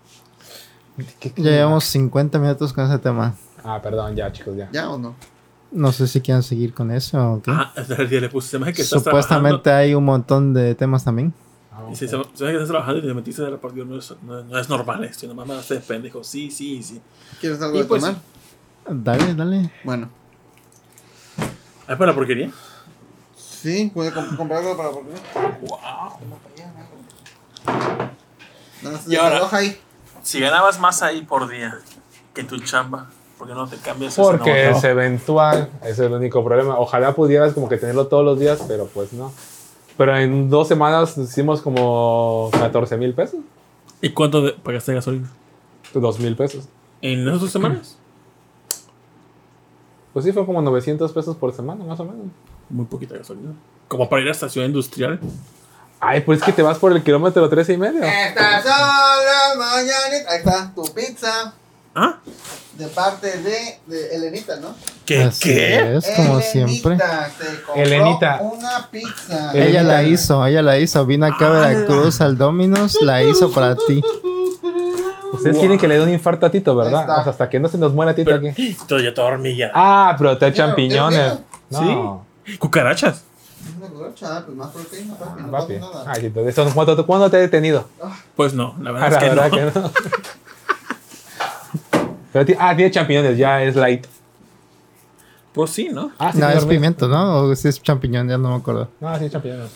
¿Qué- 1.21 1.31
qué- 1.33 1.43
Ya 1.43 1.51
llevamos 1.53 1.85
50 1.85 2.41
minutos 2.41 2.73
con 2.73 2.85
ese 2.87 2.99
tema. 2.99 3.35
Ah, 3.63 3.81
perdón, 3.81 4.17
ya, 4.17 4.33
chicos, 4.33 4.57
ya. 4.57 4.69
¿Ya 4.73 4.91
o 4.91 4.99
no? 4.99 5.15
No 5.71 5.93
sé 5.93 6.09
si 6.09 6.21
quieren 6.21 6.43
seguir 6.43 6.75
con 6.75 6.91
eso 6.91 7.35
o 7.35 7.41
qué. 7.41 7.53
Ah, 7.55 7.73
es 7.77 7.87
verdad, 7.89 8.11
ya 8.11 8.21
le 8.21 8.29
puse. 8.29 8.59
Se 8.59 8.73
que 8.73 8.83
Supuestamente 8.83 9.71
hay 9.71 9.95
un 9.95 10.05
montón 10.05 10.53
de 10.53 10.75
temas 10.75 11.05
también. 11.05 11.33
trabajando. 11.71 11.93
Y 11.93 11.97
se, 11.97 12.09
se 12.09 12.17
se 12.17 12.45
que 12.45 12.53
estás 12.53 12.69
trabajando 12.69 12.99
y 12.99 13.03
te 13.07 13.15
metiste 13.15 13.43
de 13.43 13.51
la 13.53 13.59
partida. 13.59 13.85
No 13.85 13.97
es, 13.97 14.13
no, 14.23 14.43
no 14.43 14.59
es 14.59 14.69
normal 14.69 15.05
esto. 15.05 15.29
Nomás 15.29 15.47
me 15.47 15.55
hace 15.55 15.75
de 15.75 15.81
pendejo. 15.81 16.25
Sí, 16.25 16.51
sí, 16.51 16.83
sí. 16.83 17.01
¿Quieres 17.41 17.63
algo 17.63 17.77
Y 17.77 17.83
de 17.83 17.85
pues- 17.85 18.03
tomar? 18.03 18.17
Dale, 18.91 19.35
dale. 19.37 19.73
Bueno. 19.85 20.09
¿Hay 21.87 21.95
para 21.97 22.11
la 22.11 22.15
porquería? 22.17 22.51
Sí, 23.63 23.91
puede 23.95 24.13
comp- 24.13 24.37
comprar 24.37 24.61
algo 24.63 24.77
para 24.77 24.91
por 24.91 25.05
Wow. 25.05 25.79
Y 29.07 29.15
ahora- 29.17 29.49
ahí. 29.53 29.79
Si 30.23 30.41
ganabas 30.41 30.81
más 30.81 31.03
ahí 31.03 31.23
por 31.23 31.49
día 31.49 31.79
que 32.35 32.43
tu 32.45 32.59
chamba, 32.59 33.09
¿por 33.39 33.47
qué 33.49 33.55
no 33.55 33.67
te 33.69 33.77
cambias 33.77 34.15
Porque 34.17 34.71
es 34.71 34.83
eventual, 34.85 35.69
ese 35.83 35.91
es 35.91 35.99
el 36.01 36.13
único 36.13 36.45
problema. 36.45 36.79
Ojalá 36.79 37.13
pudieras 37.15 37.53
como 37.55 37.69
que 37.69 37.77
tenerlo 37.77 38.07
todos 38.09 38.25
los 38.25 38.39
días, 38.39 38.63
pero 38.67 38.87
pues 38.87 39.13
no. 39.13 39.33
Pero 39.97 40.17
en 40.17 40.49
dos 40.51 40.67
semanas 40.69 41.17
hicimos 41.19 41.61
como 41.61 42.51
14 42.53 42.97
mil 42.97 43.15
pesos, 43.15 43.41
¿Y 44.01 44.11
cuánto 44.11 44.43
de- 44.43 44.53
pagaste 44.55 44.93
de 44.93 44.97
gasolina? 44.97 45.31
2 45.95 46.19
mil 46.19 46.35
pesos. 46.35 46.69
¿En 47.01 47.29
esas 47.29 47.41
dos 47.41 47.51
semanas? 47.53 47.97
Pues 50.13 50.25
sí, 50.25 50.33
fue 50.33 50.45
como 50.47 50.61
900 50.63 51.13
pesos 51.13 51.37
por 51.37 51.53
semana, 51.53 51.85
más 51.85 52.01
o 52.01 52.05
menos. 52.05 52.27
Muy 52.73 52.87
poquita 52.87 53.16
gasolina. 53.16 53.53
Como 53.87 54.09
para 54.09 54.23
ir 54.23 54.29
a 54.29 54.33
estación 54.33 54.64
industrial. 54.64 55.20
Ay, 56.01 56.23
pues 56.23 56.41
es 56.41 56.45
que 56.45 56.53
te 56.53 56.62
vas 56.62 56.79
por 56.79 56.91
el 56.91 57.03
kilómetro 57.03 57.49
13 57.49 57.75
y 57.75 57.77
medio. 57.77 58.03
Estas 58.03 58.64
son 58.64 58.73
las 58.73 59.57
mañanitas. 59.57 60.33
Ahí 60.33 60.39
está, 60.39 60.73
tu 60.75 60.83
pizza. 60.93 61.55
¿Ah? 61.95 62.18
De 62.77 62.89
parte 62.89 63.39
de, 63.39 63.79
de 63.87 64.16
Elenita, 64.16 64.57
¿no? 64.57 64.75
¿Qué? 65.05 65.23
Así 65.25 65.51
¿Qué? 65.51 65.97
Es 65.99 66.07
como 66.16 66.41
Elenita, 66.41 66.51
siempre. 66.51 66.97
Se 66.99 67.62
compró 67.62 67.83
Elenita. 67.85 68.39
Una 68.41 68.89
pizza. 68.91 69.53
Elenita. 69.53 69.64
Ella 69.68 69.83
la 69.83 70.03
hizo, 70.03 70.47
ella 70.47 70.62
la 70.62 70.79
hizo. 70.79 71.05
Vino 71.07 71.27
acá 71.27 71.47
a 71.49 71.51
Veracruz 71.51 72.20
al 72.23 72.39
Dominos, 72.39 72.99
la 73.03 73.23
hizo 73.23 73.53
para 73.53 73.77
ti. 73.77 74.03
Ustedes 75.35 75.59
quieren 75.59 75.79
que 75.79 75.87
le 75.87 75.97
dé 75.97 76.03
un 76.03 76.11
infarto 76.11 76.47
a 76.47 76.51
Tito, 76.51 76.75
¿verdad? 76.75 77.03
está. 77.03 77.20
O 77.20 77.23
sea, 77.23 77.33
hasta 77.33 77.49
que 77.51 77.61
no 77.61 77.68
se 77.68 77.77
nos 77.79 77.93
muera 77.93 78.14
Tito 78.14 78.31
Pero, 78.31 78.51
aquí. 78.51 78.77
todo 78.89 78.99
ya 78.99 79.12
toda 79.14 79.29
hormilla. 79.29 79.70
Ah, 79.75 80.16
pero 80.18 80.37
te 80.39 80.53
champiñones. 80.53 81.35
No, 81.70 82.25
¿Cucarachas? 82.59 83.24
Una 83.78 83.86
cucaracha, 83.88 84.45
pues 84.45 84.57
más 84.57 84.70
proteína, 84.70 85.14
papi. 85.16 85.43
No 85.43 85.51
papi. 85.51 85.74
pasa 85.74 85.93
nada. 85.93 86.12
Ay, 86.16 86.32
eso, 86.49 86.70
¿cuándo, 86.74 87.07
¿cuándo 87.07 87.30
te 87.30 87.36
he 87.36 87.40
detenido? 87.40 87.88
Pues 88.36 88.55
no, 88.55 88.76
la 88.80 88.90
Ah, 88.90 88.93
verdad 88.93 89.11
la 89.11 89.16
es 89.16 89.22
que 89.22 89.28
verdad 89.28 89.51
no. 89.51 89.72
que 89.72 89.80
no. 89.80 89.93
Pero 92.32 92.47
ti- 92.47 92.55
ah, 92.59 92.74
tiene 92.74 92.90
champiñones, 92.90 93.36
ya 93.38 93.62
es 93.62 93.76
light. 93.76 94.07
Pues 95.53 95.70
sí, 95.70 95.90
¿no? 95.90 96.11
Ah, 96.18 96.32
sí, 96.32 96.38
No, 96.40 96.49
es 96.49 96.64
pimiento, 96.64 97.07
¿no? 97.09 97.43
O 97.43 97.55
si 97.55 97.68
es 97.68 97.80
champiñón, 97.82 98.28
ya 98.28 98.38
no 98.38 98.49
me 98.51 98.57
acuerdo. 98.57 98.88
No, 99.01 99.18
sí, 99.18 99.28
champiñones. 99.28 99.70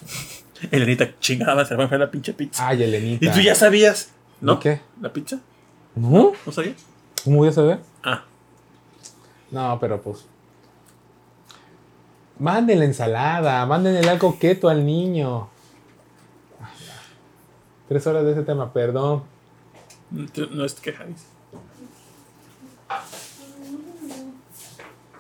Elenita, 0.70 1.06
chingada, 1.20 1.64
se 1.66 1.76
me 1.76 1.86
fue 1.86 1.98
la 1.98 2.10
pinche 2.10 2.32
pizza. 2.32 2.66
Ay, 2.66 2.82
Elenita. 2.82 3.26
¿Y 3.26 3.30
tú 3.30 3.40
ya 3.40 3.54
sabías? 3.54 4.08
¿No? 4.40 4.54
¿De 4.54 4.60
qué? 4.60 4.80
¿La 5.02 5.12
pizza? 5.12 5.38
¿No? 5.94 6.32
¿No 6.46 6.52
sabías? 6.52 6.76
¿Cómo 7.24 7.44
ya 7.44 7.52
se 7.52 7.60
ve? 7.60 7.78
Ah. 8.02 8.24
No, 9.50 9.78
pero 9.78 10.00
pues. 10.00 10.24
Mándenle 12.38 12.84
ensalada, 12.84 13.64
mándenle 13.66 14.08
algo 14.08 14.38
keto 14.38 14.68
al 14.68 14.84
niño. 14.84 15.48
Tres 17.88 18.06
horas 18.06 18.24
de 18.24 18.32
ese 18.32 18.42
tema, 18.42 18.72
perdón. 18.72 19.22
No 20.10 20.64
es 20.64 20.74
queja, 20.74 21.06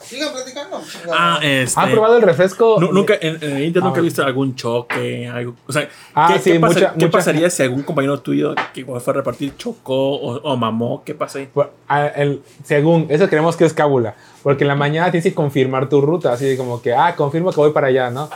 Sigan 0.06 0.32
platicando. 0.32 0.80
Ah, 1.12 1.38
este. 1.42 1.80
¿Han 1.80 1.90
probado 1.90 2.16
el 2.16 2.22
refresco? 2.22 2.76
Nu- 2.80 2.92
nunca, 2.92 3.14
en, 3.20 3.42
en 3.42 3.62
Inter 3.64 3.82
Ah, 3.82 3.86
nunca 3.86 3.98
he 3.98 4.00
bueno. 4.00 4.02
visto 4.04 4.22
algún 4.24 4.54
choque, 4.54 5.28
algo. 5.28 5.54
O 5.66 5.72
sea, 5.72 5.88
Ah, 6.14 6.30
¿qué, 6.32 6.38
sí, 6.38 6.52
qué 6.52 6.60
pasa- 6.60 6.74
mucha- 6.74 6.92
qué 6.94 7.04
mucha- 7.06 7.10
pasaría 7.18 7.50
si 7.50 7.62
algún 7.62 7.82
compañero 7.82 8.20
tuyo 8.20 8.54
que 8.72 8.84
fue 8.84 8.98
a 9.04 9.12
repartir 9.12 9.56
chocó 9.56 10.14
o, 10.14 10.40
o 10.40 10.56
mamó? 10.56 11.02
¿Qué 11.04 11.14
pasa 11.14 11.38
ahí? 11.40 11.48
Bueno, 11.54 11.70
ah, 11.88 12.06
el- 12.06 12.42
según, 12.64 13.06
eso 13.10 13.28
creemos 13.28 13.56
que 13.56 13.64
es 13.64 13.72
cábula. 13.74 14.14
Porque 14.42 14.64
en 14.64 14.68
la 14.68 14.76
mañana 14.76 15.10
tienes 15.10 15.24
que 15.24 15.34
confirmar 15.34 15.88
tu 15.88 16.00
ruta. 16.00 16.32
Así 16.32 16.44
de 16.44 16.56
como 16.56 16.80
que, 16.80 16.94
ah, 16.94 17.14
confirmo 17.16 17.50
que 17.50 17.56
voy 17.56 17.72
para 17.72 17.88
allá, 17.88 18.10
¿no? 18.10 18.30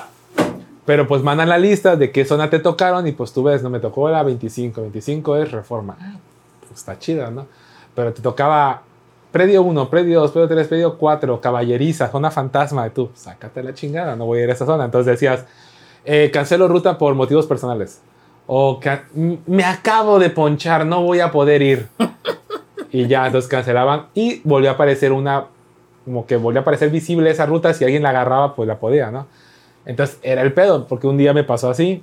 Pero 0.87 1.07
pues 1.07 1.23
mandan 1.23 1.49
la 1.49 1.59
lista 1.59 1.95
de 1.95 2.11
qué 2.11 2.25
zona 2.25 2.51
te 2.51 2.59
tocaron 2.59 3.07
y 3.07 3.13
pues 3.13 3.33
tú 3.33 3.45
ves, 3.45 3.63
no 3.63 3.71
me 3.71 3.79
tocó 3.79 4.09
la 4.11 4.23
25. 4.25 4.81
25 4.81 5.37
es 5.37 5.53
reforma. 5.53 5.97
Ah, 6.01 6.15
Pues 6.61 6.73
está 6.81 6.99
chida, 6.99 7.31
¿no? 7.31 7.47
Pero 7.95 8.13
te 8.13 8.23
tocaba 8.23 8.83
predio 9.33 9.63
1, 9.63 9.91
predio 9.91 10.21
2, 10.21 10.33
predio 10.33 10.49
3, 10.49 10.69
predio 10.69 10.99
4, 10.99 11.41
caballeriza, 11.41 12.11
zona 12.11 12.31
fantasma. 12.31 12.87
Y 12.87 12.91
tú, 12.91 13.11
sácate 13.15 13.63
la 13.63 13.75
chingada, 13.75 14.17
no 14.17 14.27
voy 14.27 14.41
a 14.41 14.45
ir 14.45 14.51
a 14.51 14.53
esa 14.53 14.67
zona. 14.67 14.85
Entonces 14.85 15.07
decías, 15.07 15.45
eh, 16.05 16.31
cancelo 16.33 16.69
ruta 16.69 16.99
por 16.99 17.15
motivos 17.15 17.47
personales. 17.47 18.01
O 18.47 18.81
me 19.47 19.65
acabo 19.65 20.19
de 20.19 20.31
ponchar, 20.31 20.85
no 20.85 21.03
voy 21.03 21.21
a 21.21 21.31
poder 21.31 21.63
ir. 21.63 21.89
y 22.91 23.07
ya, 23.07 23.27
entonces 23.27 23.49
cancelaban 23.49 24.07
y 24.15 24.41
volvió 24.45 24.71
a 24.71 24.73
aparecer 24.75 25.13
una, 25.13 25.47
como 26.05 26.27
que 26.27 26.37
volvió 26.37 26.61
a 26.61 26.63
aparecer 26.63 26.91
visible 26.91 27.31
esa 27.31 27.47
ruta, 27.47 27.73
si 27.75 27.85
alguien 27.85 28.03
la 28.03 28.11
agarraba, 28.11 28.55
pues 28.57 28.67
la 28.67 28.79
podía, 28.79 29.11
¿no? 29.11 29.27
Entonces 29.87 30.19
era 30.23 30.43
el 30.43 30.53
pedo, 30.53 30.87
porque 30.87 31.07
un 31.07 31.17
día 31.17 31.33
me 31.33 31.45
pasó 31.45 31.71
así, 31.71 32.03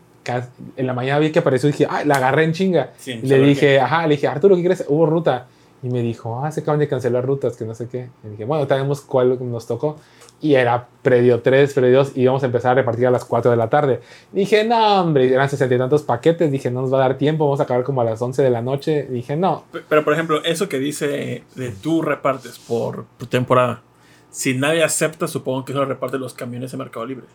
en 0.76 0.88
la 0.88 0.94
mañana 0.94 1.20
vi 1.20 1.32
que 1.32 1.40
apareció 1.40 1.70
y 1.70 1.72
dije, 1.72 1.88
ay, 1.90 2.06
la 2.06 2.16
agarré 2.16 2.44
en 2.44 2.54
chinga. 2.54 2.92
Sin 2.98 3.26
y 3.26 3.30
le 3.30 3.40
dije, 3.40 3.80
ajá, 3.80 4.04
le 4.08 4.16
dije, 4.16 4.28
Arturo, 4.28 4.56
¿qué 4.56 4.64
crees? 4.64 4.86
Hubo 4.88 5.06
ruta. 5.06 5.48
Y 5.84 5.90
me 5.90 6.02
dijo, 6.02 6.44
ah, 6.44 6.52
se 6.52 6.62
acaban 6.62 6.80
de 6.80 6.88
cancelar 6.88 7.26
rutas, 7.26 7.56
que 7.56 7.64
no 7.66 7.76
sé 7.76 7.88
qué. 7.88 8.10
Y 8.26 8.30
dije, 8.30 8.46
bueno, 8.46 8.68
sabemos 8.68 9.02
cuál 9.02 9.38
nos 9.52 9.68
tocó. 9.68 9.98
Y 10.42 10.54
era 10.56 10.88
predio 11.02 11.42
3, 11.42 11.74
predio 11.74 11.98
2, 12.00 12.12
y 12.16 12.22
íbamos 12.22 12.44
a 12.44 12.48
empezar 12.48 12.72
a 12.72 12.76
repartir 12.76 13.08
a 13.08 13.12
las 13.12 13.26
4 13.26 13.50
de 13.52 13.58
la 13.58 13.70
tarde. 13.70 14.02
Dije, 14.32 14.64
no, 14.64 15.02
hombre, 15.02 15.32
eran 15.32 15.50
sesenta 15.50 15.74
y 15.76 15.78
tantos 15.78 16.04
paquetes. 16.04 16.52
Dije, 16.52 16.70
no 16.72 16.82
nos 16.82 16.92
va 16.94 16.98
a 16.98 17.02
dar 17.08 17.18
tiempo, 17.18 17.46
vamos 17.46 17.60
a 17.60 17.64
acabar 17.64 17.84
como 17.84 18.02
a 18.02 18.04
las 18.04 18.22
11 18.22 18.42
de 18.44 18.50
la 18.50 18.62
noche. 18.62 19.08
Dije, 19.10 19.36
no, 19.36 19.64
Pe- 19.72 19.82
Pero, 19.88 20.04
por 20.04 20.14
ejemplo, 20.14 20.44
eso 20.44 20.68
que 20.70 20.80
dice 20.80 21.44
de 21.56 21.72
tú 21.72 22.02
repartes 22.02 22.58
por, 22.60 23.06
por 23.18 23.28
temporada. 23.28 23.82
Si 24.30 24.56
nadie 24.56 24.84
acepta, 24.84 25.28
supongo 25.28 25.64
que 25.66 25.72
eso 25.72 25.80
lo 25.82 25.86
reparten 25.88 26.20
los 26.22 26.34
camiones 26.34 26.72
de 26.72 26.78
Mercado 26.78 27.06
Libre. 27.06 27.26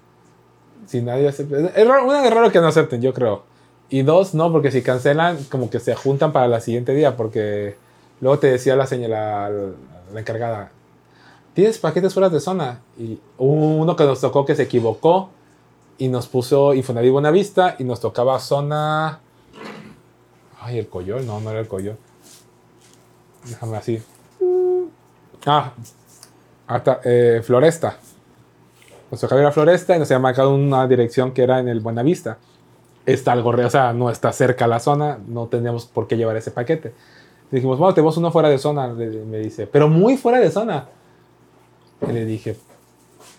Si 0.86 1.00
nadie 1.00 1.28
acepta. 1.28 1.58
Es 1.76 1.86
raro, 1.86 2.04
una 2.06 2.24
es 2.24 2.32
raro 2.32 2.50
que 2.50 2.60
no 2.60 2.66
acepten, 2.68 3.00
yo 3.02 3.12
creo. 3.14 3.44
Y 3.88 4.02
dos, 4.02 4.34
no, 4.34 4.50
porque 4.52 4.70
si 4.70 4.82
cancelan, 4.82 5.38
como 5.50 5.70
que 5.70 5.80
se 5.80 5.94
juntan 5.94 6.32
para 6.32 6.46
el 6.54 6.60
siguiente 6.62 6.94
día, 6.94 7.16
porque 7.16 7.76
luego 8.22 8.38
te 8.38 8.46
decía 8.46 8.76
la 8.76 8.86
señora, 8.86 9.50
la, 9.50 10.20
encargada, 10.20 10.70
tienes 11.54 11.78
paquetes 11.78 12.14
fuera 12.14 12.30
de 12.30 12.40
zona. 12.40 12.80
Y 12.96 13.18
uno 13.36 13.96
que 13.96 14.04
nos 14.04 14.20
tocó 14.20 14.46
que 14.46 14.54
se 14.54 14.62
equivocó 14.62 15.30
y 15.98 16.08
nos 16.08 16.28
puso 16.28 16.72
Infonavit 16.72 17.12
Buenavista 17.12 17.76
y 17.78 17.84
nos 17.84 18.00
tocaba 18.00 18.38
zona. 18.38 19.20
Ay, 20.60 20.78
el 20.78 20.88
Coyol, 20.88 21.26
no, 21.26 21.40
no 21.40 21.50
era 21.50 21.60
el 21.60 21.68
Coyol. 21.68 21.98
Déjame 23.44 23.76
así. 23.76 24.00
Ah, 25.44 25.72
hasta 26.68 27.00
eh, 27.04 27.42
Floresta. 27.44 27.96
Nos 29.10 29.20
tocaba 29.20 29.40
ir 29.40 29.46
a 29.48 29.52
Floresta 29.52 29.96
y 29.96 29.98
nos 29.98 30.08
había 30.12 30.20
marcado 30.20 30.54
una 30.54 30.86
dirección 30.86 31.32
que 31.32 31.42
era 31.42 31.58
en 31.58 31.68
el 31.68 31.80
Buenavista. 31.80 32.38
Está 33.04 33.32
algo, 33.32 33.50
o 33.50 33.70
sea, 33.70 33.92
no 33.92 34.10
está 34.10 34.32
cerca 34.32 34.68
la 34.68 34.78
zona, 34.78 35.18
no 35.26 35.48
teníamos 35.48 35.86
por 35.86 36.06
qué 36.06 36.16
llevar 36.16 36.36
ese 36.36 36.52
paquete. 36.52 36.94
Dijimos, 37.52 37.78
bueno, 37.78 37.94
tenemos 37.94 38.16
uno 38.16 38.32
fuera 38.32 38.48
de 38.48 38.58
zona, 38.58 38.88
le- 38.92 39.24
me 39.24 39.38
dice, 39.38 39.66
pero 39.68 39.88
muy 39.88 40.16
fuera 40.16 40.40
de 40.40 40.50
zona. 40.50 40.88
Y 42.08 42.10
le 42.12 42.24
dije, 42.24 42.56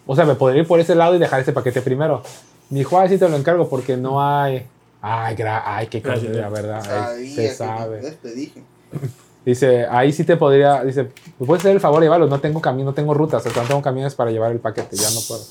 o 0.07 0.15
sea, 0.15 0.23
me 0.25 0.35
podría 0.35 0.61
ir 0.61 0.67
por 0.67 0.79
ese 0.79 0.95
lado 0.95 1.15
y 1.15 1.19
dejar 1.19 1.41
ese 1.41 1.51
paquete 1.51 1.81
primero. 1.81 2.21
Me 2.69 2.79
dijo, 2.79 2.97
ay, 2.97 3.09
sí 3.09 3.17
te 3.17 3.27
lo 3.27 3.35
encargo 3.35 3.67
porque 3.67 3.97
no 3.97 4.23
hay. 4.23 4.65
Ay, 5.01 5.35
gra 5.35 5.63
ay 5.65 5.87
qué 5.87 6.01
cosa, 6.01 6.21
la 6.29 6.47
verdad. 6.47 6.77
Ahí 7.11 7.27
Sabía 7.29 7.35
se 7.35 7.41
que- 7.41 7.53
sabe. 7.53 8.11
Te 8.21 8.33
dije. 8.33 8.63
Dice, 9.45 9.85
ahí 9.87 10.13
sí 10.13 10.23
te 10.23 10.37
podría, 10.37 10.85
dice, 10.85 11.09
¿me 11.37 11.45
puedes 11.45 11.61
hacer 11.63 11.73
el 11.75 11.81
favor 11.81 11.99
de 11.99 12.05
llevarlo? 12.05 12.27
No 12.27 12.39
tengo 12.39 12.61
camino, 12.61 12.91
no 12.91 12.93
tengo 12.93 13.13
rutas, 13.13 13.45
o 13.45 13.49
sea, 13.49 13.63
no 13.63 13.67
tengo 13.67 13.81
camiones 13.81 14.15
para 14.15 14.31
llevar 14.31 14.53
el 14.53 14.59
paquete, 14.61 14.95
ya 14.95 15.09
no 15.11 15.19
puedo. 15.27 15.41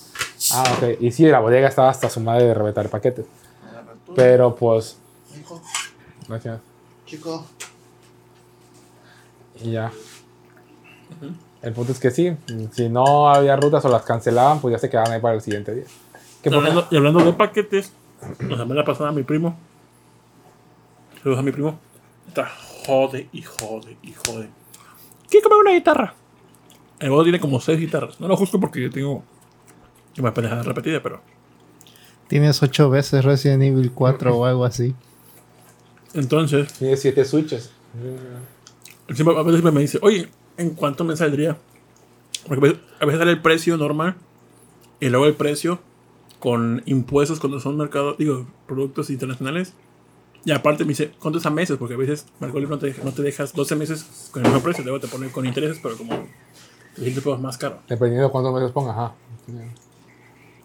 Ah, 0.55 0.65
ok. 0.79 0.99
Y 1.03 1.11
sí, 1.13 1.27
la 1.27 1.41
bodega 1.41 1.69
estaba 1.69 1.91
hasta 1.91 2.09
su 2.09 2.19
madre 2.21 2.45
de 2.47 2.55
reventar 2.55 2.89
paquetes. 2.89 3.27
Pero 4.17 4.55
pues, 4.57 4.97
hijo, 5.39 5.61
gracias. 6.27 6.61
chico. 7.05 7.45
Y 9.63 9.73
ya. 9.73 9.93
El 11.63 11.73
punto 11.73 11.93
es 11.93 12.01
que 12.01 12.11
sí, 12.11 12.37
si 12.73 12.89
no 12.89 13.29
había 13.29 13.55
rutas 13.57 13.85
o 13.85 13.89
las 13.89 14.03
cancelaban, 14.03 14.61
pues 14.61 14.73
ya 14.73 14.79
se 14.79 14.91
quedaban 14.91 15.13
ahí 15.13 15.21
para 15.21 15.35
el 15.35 15.41
siguiente 15.41 15.75
día. 15.75 15.85
¿Qué 16.43 16.51
Y 16.51 16.55
hablando, 16.55 16.89
y 16.91 16.97
hablando 16.97 17.25
de 17.25 17.33
paquetes, 17.33 17.93
la 18.41 18.57
semana 18.57 18.85
pasada 18.85 19.13
mi 19.13 19.23
primo, 19.23 19.57
saludos 21.19 21.39
a 21.39 21.43
mi 21.43 21.53
primo, 21.53 21.79
está 22.27 22.51
jode 22.87 23.29
y 23.33 23.43
jode 23.43 23.97
y 24.03 24.13
jode. 24.13 24.49
Quiero 25.29 25.49
comprar 25.49 25.61
una 25.61 25.73
guitarra. 25.73 26.15
El 26.99 27.11
bodo 27.11 27.23
tiene 27.25 27.41
como 27.41 27.61
seis 27.61 27.79
guitarras. 27.79 28.21
No 28.21 28.29
lo 28.29 28.37
justo 28.37 28.61
porque 28.61 28.83
yo 28.83 28.91
tengo 28.91 29.23
una 30.19 30.35
pendejada 30.35 30.63
repetida, 30.63 31.03
pero. 31.03 31.21
Tienes 32.29 32.63
ocho 32.63 32.91
veces 32.91 33.25
Resident 33.25 33.63
Evil 33.63 33.93
4 33.93 34.37
o 34.37 34.45
algo 34.45 34.65
así. 34.65 34.95
Entonces, 36.15 36.73
Tiene 36.75 36.97
siete 36.97 37.25
switches. 37.25 37.71
Siempre, 39.17 39.35
a 39.37 39.43
veces 39.43 39.55
siempre 39.61 39.73
me 39.73 39.81
dice, 39.81 39.99
oye, 40.03 40.29
¿en 40.57 40.71
cuánto 40.71 41.05
me 41.05 41.17
saldría? 41.17 41.57
Porque 42.47 42.77
a 43.01 43.07
veces, 43.07 43.19
sale 43.19 43.31
el 43.33 43.41
precio 43.43 43.77
normal 43.77 44.17
y 45.01 45.09
luego 45.09 45.27
el 45.27 45.35
precio 45.35 45.81
con 46.39 46.83
impuestos 46.87 47.39
cuando 47.41 47.61
son 47.61 47.77
mercados, 47.77 48.19
digo, 48.19 48.47
productos 48.67 49.11
internacionales. 49.11 49.75
Y 50.45 50.51
aparte 50.51 50.85
me 50.85 50.89
dice, 50.89 51.13
¿cuánto 51.21 51.39
es 51.39 51.47
a 51.47 51.51
meses? 51.51 51.77
Porque 51.77 51.95
a 51.95 51.97
veces 51.97 52.27
Mercado 52.41 52.59
Libre 52.59 52.75
no 52.75 52.81
te, 52.81 52.87
deja- 52.87 53.05
no 53.05 53.13
te 53.13 53.23
dejas 53.23 53.53
12 53.53 53.77
meses 53.77 54.29
con 54.33 54.43
el 54.45 54.49
mismo 54.49 54.63
precio, 54.63 54.83
luego 54.83 54.99
te 54.99 55.07
pone 55.07 55.29
con 55.31 55.47
intereses, 55.47 55.79
pero 55.81 55.97
como 55.97 56.27
300 56.97 57.23
pesos 57.23 57.41
más 57.41 57.57
caro. 57.59 57.79
Dependiendo 57.89 58.27
de 58.27 58.33
cuántos 58.33 58.53
meses 58.53 58.73
ponga, 58.73 58.91
ajá. 58.91 59.15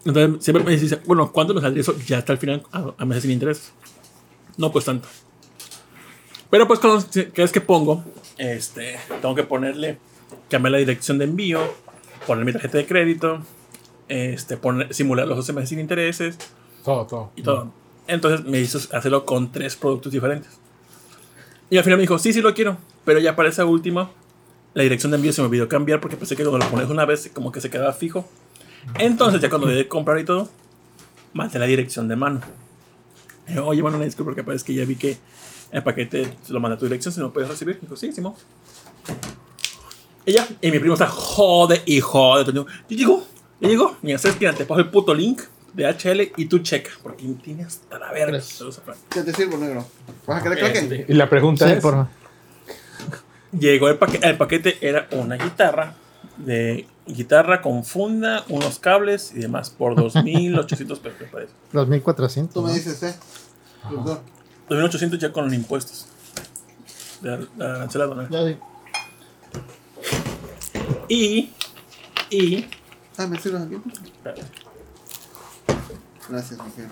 Entonces 0.06 0.44
siempre 0.44 0.64
me 0.64 0.72
dice, 0.78 1.00
bueno, 1.06 1.32
¿cuánto 1.32 1.54
me 1.54 1.62
saldría 1.62 1.82
eso? 1.82 1.96
Ya 2.08 2.18
hasta 2.20 2.34
el 2.34 2.40
final, 2.40 2.64
a, 2.72 2.94
a 2.98 3.06
meses 3.06 3.24
sin 3.24 3.32
intereses. 3.32 3.72
No, 4.58 4.72
pues 4.72 4.86
tanto. 4.86 5.08
Pero 6.50 6.68
pues 6.68 6.80
cada 6.80 6.96
vez 7.36 7.52
que 7.52 7.62
pongo, 7.62 8.04
este, 8.38 8.98
tengo 9.22 9.36
que 9.36 9.44
ponerle, 9.44 9.98
cambiar 10.50 10.72
la 10.72 10.78
dirección 10.78 11.18
de 11.18 11.26
envío, 11.26 11.60
poner 12.26 12.46
mi 12.46 12.54
tarjeta 12.54 12.78
de 12.78 12.86
crédito, 12.86 13.42
este, 14.08 14.58
poner, 14.58 14.94
simular 14.94 15.28
los 15.28 15.38
12 15.38 15.54
meses 15.54 15.70
sin 15.70 15.80
intereses 15.80 16.38
Todo, 16.84 17.06
todo. 17.06 17.32
y 17.36 17.42
todo. 17.44 17.72
Entonces 18.08 18.46
me 18.46 18.60
hizo 18.60 18.78
hacerlo 18.96 19.26
con 19.26 19.52
tres 19.52 19.76
productos 19.76 20.14
diferentes. 20.14 20.58
Y 21.70 21.78
al 21.78 21.84
final 21.84 21.98
me 21.98 22.04
dijo, 22.04 22.18
sí, 22.18 22.32
sí 22.32 22.42
lo 22.42 22.54
quiero, 22.54 22.78
pero 23.04 23.20
ya 23.20 23.36
para 23.36 23.50
esa 23.50 23.66
última, 23.66 24.10
la 24.74 24.84
dirección 24.84 25.12
de 25.12 25.18
envío 25.18 25.34
se 25.34 25.42
me 25.42 25.48
olvidó 25.48 25.68
cambiar 25.68 26.00
porque 26.00 26.16
pensé 26.16 26.38
que 26.38 26.44
cuando 26.44 26.60
lo 26.64 26.72
pones 26.72 26.90
una 26.90 27.06
vez 27.06 27.30
como 27.34 27.52
que 27.52 27.60
se 27.60 27.70
quedaba 27.70 27.92
fijo. 27.92 28.26
Entonces 29.00 29.42
ya 29.42 29.50
cuando 29.50 29.68
debe 29.68 29.90
comprar 29.90 30.18
y 30.20 30.24
todo, 30.24 30.48
mandé 31.34 31.60
la 31.60 31.66
dirección 31.66 32.08
de 32.08 32.16
mano. 32.16 32.40
Y 33.50 33.56
yo, 33.56 33.66
Oye, 33.66 33.82
bueno, 33.82 33.98
una 33.98 34.06
disculpa 34.06 34.30
porque 34.30 34.44
parece 34.44 34.64
que 34.66 34.74
ya 34.74 34.86
vi 34.86 34.96
que 34.96 35.18
el 35.72 35.84
paquete 35.84 36.38
se 36.44 36.54
lo 36.54 36.60
mandé 36.60 36.76
a 36.76 36.80
tu 36.80 36.86
dirección, 36.86 37.14
si 37.14 37.20
no 37.20 37.32
puedes 37.32 37.50
recibir. 37.50 37.80
Dijo, 37.80 37.96
sí, 37.96 38.12
Simón. 38.12 38.34
Y 40.26 40.34
ya, 40.34 40.48
y 40.62 40.72
mi 40.72 40.80
primo 40.80 40.94
está 40.94 41.08
jode 41.08 41.82
y 41.86 42.00
jode. 42.02 42.42
Entonces, 42.42 42.74
yo 42.90 43.24
llego. 43.60 43.96
Mira, 44.02 44.18
sabes 44.18 44.38
que 44.38 44.52
te 44.52 44.66
paso 44.66 44.82
el 44.82 44.90
puto 44.90 45.14
link 45.14 45.42
de 45.74 45.88
HL 45.88 46.34
y 46.36 46.46
tú 46.46 46.60
checa, 46.60 46.92
porque 47.04 47.24
tiene 47.44 47.64
hasta 47.64 48.00
la 48.00 48.12
verga. 48.12 48.40
¿Qué 49.10 49.22
te 49.22 49.34
sirvo, 49.34 49.58
negro? 49.58 49.86
¿Vas 50.26 50.42
a 50.42 50.44
querer 50.44 50.76
Este? 50.76 51.06
Y 51.08 51.14
la 51.14 51.30
pregunta 51.30 51.66
Sí, 51.68 51.74
es, 51.74 51.82
por 51.82 52.08
Llegó 53.58 53.88
el 53.88 53.98
paquete, 53.98 54.28
el 54.28 54.38
paquete 54.38 54.78
era 54.82 55.08
una 55.12 55.38
guitarra, 55.38 55.96
de 56.38 56.86
guitarra 57.06 57.62
con 57.62 57.86
funda, 57.86 58.44
unos 58.50 58.80
cables 58.80 59.32
y 59.34 59.40
demás, 59.40 59.70
por 59.70 59.96
2.800 59.96 61.00
pesos, 61.00 61.22
me 61.22 61.28
parece. 61.28 61.54
2400. 61.72 62.54
Tú 62.54 62.62
me 62.62 62.74
dices, 62.74 63.02
¿eh? 63.04 63.16
Productor. 64.68 65.00
2.800 65.00 65.18
ya 65.18 65.32
con 65.32 65.46
los 65.46 65.54
impuestos. 65.54 66.08
De 67.22 67.38
de 67.56 67.66
arancelado, 67.66 68.16
¿no? 68.16 68.30
Ya 68.30 68.44
vi. 68.44 68.58
Y, 71.10 71.50
y, 72.30 72.68
Ah, 73.18 73.26
¿me 73.28 73.40
sirves 73.40 73.62
aquí? 73.64 73.76
espérate, 74.06 74.44
Gracias, 76.30 76.60
mujer. 76.60 76.88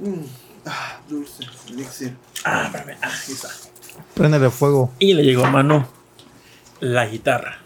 Mm. 0.00 0.24
Ah, 0.66 1.00
dulce. 1.08 1.44
Elixir. 1.68 2.16
ah, 2.44 2.64
espérame, 2.66 2.96
ah, 3.02 3.08
ahí 3.26 3.32
está. 3.34 3.48
Préndele 4.14 4.50
fuego. 4.50 4.92
Y 4.98 5.14
le 5.14 5.22
llegó 5.24 5.44
a 5.44 5.50
mano 5.50 5.88
la 6.80 7.06
guitarra. 7.06 7.58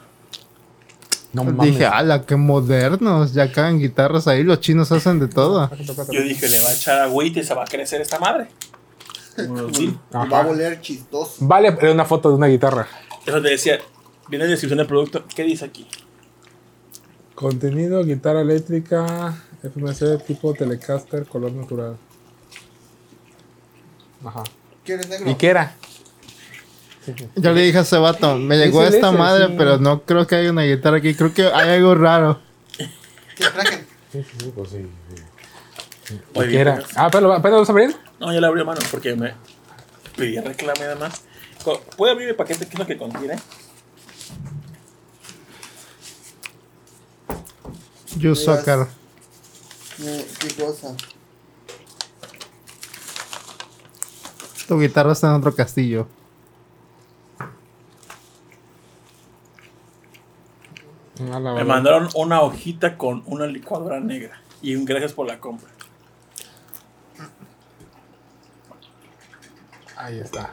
No 1.45 1.53
mames. 1.53 1.73
Dije, 1.73 1.87
ala, 1.87 2.25
qué 2.25 2.37
modernos. 2.37 3.35
Ya 3.35 3.53
caen 3.53 3.79
guitarras 3.79 4.27
ahí. 4.27 4.43
Los 4.43 4.61
chinos 4.61 4.91
hacen 4.91 5.21
de 5.21 5.29
todo. 5.29 5.71
Yo 6.11 6.23
dije, 6.23 6.49
le 6.49 6.61
va 6.61 6.71
a 6.71 6.75
echar 6.75 7.01
agüita 7.01 7.41
y 7.41 7.45
se 7.45 7.55
va 7.55 7.65
a 7.65 7.67
crecer 7.67 8.01
esta 8.01 8.19
madre. 8.19 8.49
Como 9.37 9.63
los 9.63 9.79
Bill. 9.79 9.99
Va 10.15 10.41
a 10.41 10.43
voler 10.43 10.81
chistoso. 10.81 11.35
Vale, 11.41 11.69
era 11.69 11.93
una 11.93 12.07
foto 12.07 12.31
de 12.31 12.37
una 12.37 12.47
guitarra. 12.47 12.89
Eso 13.27 13.43
te 13.43 13.51
decía, 13.51 13.79
viene 14.29 14.47
la 14.47 14.51
descripción 14.53 14.79
del 14.79 14.87
producto. 14.87 15.25
¿Qué 15.35 15.43
dice 15.43 15.67
aquí? 15.67 15.87
Contenido, 17.35 18.03
guitarra 18.03 18.41
eléctrica, 18.41 19.37
FMC 19.63 20.25
tipo 20.27 20.55
Telecaster, 20.55 21.27
color 21.27 21.53
natural. 21.53 21.99
Ajá. 24.25 24.43
¿Quieres 24.85 25.07
negro? 25.11 25.31
¿Y 25.31 25.35
qué 25.35 25.49
era? 25.49 25.77
Yo 27.37 27.53
le 27.53 27.63
dije 27.63 27.79
a 27.79 27.83
ese 27.83 27.99
vato, 27.99 28.37
me 28.37 28.57
llegó 28.57 28.83
Es 28.83 28.95
esta 28.95 29.09
ese, 29.09 29.19
madre, 29.19 29.47
sí. 29.49 29.55
pero 29.57 29.79
no 29.79 30.03
creo 30.03 30.27
que 30.27 30.35
haya 30.37 30.51
una 30.51 30.63
guitarra 30.63 30.97
aquí. 30.99 31.15
Creo 31.15 31.33
que 31.33 31.47
hay 31.47 31.71
algo 31.77 31.95
raro. 31.95 32.41
¿Qué 33.37 33.45
traje? 33.51 33.85
Sí, 34.13 34.25
sí, 34.39 34.53
pues 34.55 34.71
sí. 34.71 34.87
Oye, 36.35 36.49
¿Y 36.49 36.51
qué 36.53 36.59
era? 36.61 36.83
Ah, 36.95 37.09
pero 37.11 37.29
lo 37.29 37.41
vas 37.41 37.69
a 37.69 37.73
abrir. 37.73 37.97
No, 38.21 38.33
ya 38.33 38.41
la 38.41 38.47
abrí 38.49 38.61
a 38.61 38.65
mano 38.65 38.81
porque 38.91 39.15
me 39.15 39.35
pedí 40.17 40.39
reclame 40.41 40.81
nada 40.81 40.95
más. 40.97 41.23
Co- 41.65 41.81
¿Puede 41.97 42.13
abrir 42.13 42.29
el 42.29 42.37
paquete? 42.37 42.67
¿Qué 42.67 42.73
es 42.75 42.79
lo 42.79 42.87
que 42.87 42.97
contiene? 42.97 43.37
You 48.17 48.35
sucker. 48.35 48.87
Eh, 50.03 50.27
¿Qué 50.41 50.49
cosa? 50.63 50.95
Tu 54.69 54.81
guitarra 54.81 55.13
está 55.13 55.29
en 55.29 55.35
otro 55.35 55.55
castillo. 55.55 56.09
Me 61.31 61.65
mandaron 61.65 62.09
una 62.15 62.41
hojita 62.43 62.97
con 62.97 63.23
una 63.27 63.47
licuadora 63.47 64.01
negra. 64.01 64.41
Y 64.63 64.75
un 64.77 64.85
gracias 64.85 65.13
por 65.13 65.27
la 65.27 65.39
compra. 65.39 65.69
Ahí 69.97 70.19
está. 70.19 70.51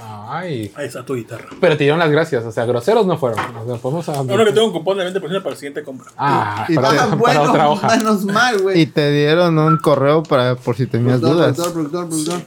Ay. 0.00 0.72
Ahí 0.76 0.86
está 0.86 1.04
tu 1.04 1.16
guitarra. 1.16 1.46
Pero 1.60 1.76
te 1.76 1.82
dieron 1.84 1.98
las 1.98 2.10
gracias, 2.10 2.44
o 2.44 2.52
sea, 2.52 2.64
groseros 2.64 3.04
no 3.06 3.18
fueron. 3.18 3.38
O 3.56 3.66
sea, 3.66 3.76
podemos 3.76 4.08
a- 4.08 4.18
Ahora 4.18 4.44
que 4.44 4.52
tengo 4.52 4.68
un 4.68 4.72
cupón 4.72 4.96
de 4.98 5.04
20% 5.12 5.42
para 5.42 5.50
la 5.50 5.56
siguiente 5.56 5.82
compra. 5.82 6.06
Ah, 6.16 6.66
Y- 6.68 6.74
para, 6.76 6.92
y- 6.94 6.96
para 6.96 7.14
bueno, 7.16 7.42
otra 7.42 7.68
hoja. 7.68 7.96
menos 7.96 8.24
mal, 8.24 8.56
Y 8.58 8.62
güey. 8.62 8.86
te 8.86 9.10
dieron 9.10 9.58
un 9.58 9.76
correo 9.78 10.22
para 10.22 10.54
por 10.54 10.76
si 10.76 10.86
tenías 10.86 11.18
Productor, 11.18 11.36
dudas. 11.54 11.56
productor, 11.56 12.08
productor, 12.08 12.42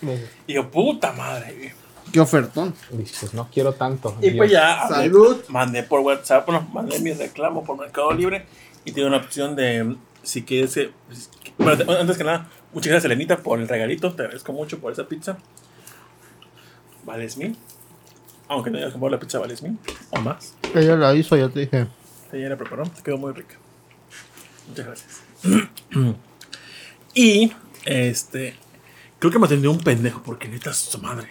productor. 0.00 0.26
Y 0.48 0.54
yo, 0.54 0.68
puta 0.70 1.12
madre. 1.12 1.54
güey. 1.56 1.81
Qué 2.12 2.20
ofertón. 2.20 2.74
Dije, 2.90 3.14
pues 3.20 3.34
no 3.34 3.48
quiero 3.52 3.72
tanto. 3.72 4.16
Y 4.20 4.32
pues 4.32 4.50
ya 4.50 4.82
hablé- 4.82 4.94
Salud. 5.04 5.42
mandé 5.48 5.82
por 5.82 6.00
WhatsApp, 6.00 6.46
bueno, 6.46 6.68
mandé 6.72 6.98
mi 7.00 7.12
reclamo 7.12 7.64
por 7.64 7.78
Mercado 7.78 8.12
Libre 8.12 8.44
y 8.84 8.92
tiene 8.92 9.08
una 9.08 9.18
opción 9.18 9.56
de 9.56 9.96
si 10.22 10.42
quieres. 10.42 10.76
eh, 10.76 10.90
bueno, 11.58 11.76
te- 11.84 11.90
antes 11.98 12.16
que 12.18 12.24
nada, 12.24 12.48
muchas 12.74 12.90
gracias, 12.90 13.06
Elenita, 13.06 13.38
por 13.38 13.58
el 13.60 13.66
regalito. 13.68 14.12
Te 14.14 14.22
agradezco 14.22 14.52
mucho 14.52 14.78
por 14.78 14.92
esa 14.92 15.04
pizza. 15.08 15.38
Vales 17.04 17.36
mil. 17.36 17.56
Aunque 18.48 18.70
no 18.70 18.76
hayas 18.78 18.92
comprado 18.92 19.10
la 19.16 19.20
pizza, 19.20 19.38
vales 19.38 19.62
mil 19.62 19.78
o 20.10 20.20
más. 20.20 20.54
Ella 20.74 20.94
la 20.96 21.14
hizo, 21.14 21.36
ya 21.36 21.48
te 21.48 21.60
dije. 21.60 21.86
Ella 22.32 22.48
la 22.50 22.56
preparó, 22.56 22.84
quedó 23.02 23.16
muy 23.18 23.32
rica. 23.32 23.56
Muchas 24.68 24.86
gracias. 24.86 25.22
y, 27.14 27.52
este, 27.84 28.54
creo 29.18 29.32
que 29.32 29.38
me 29.38 29.46
atendió 29.46 29.70
un 29.70 29.78
pendejo, 29.80 30.22
porque 30.22 30.48
neta 30.48 30.70
es 30.70 30.76
su 30.76 30.98
madre. 30.98 31.28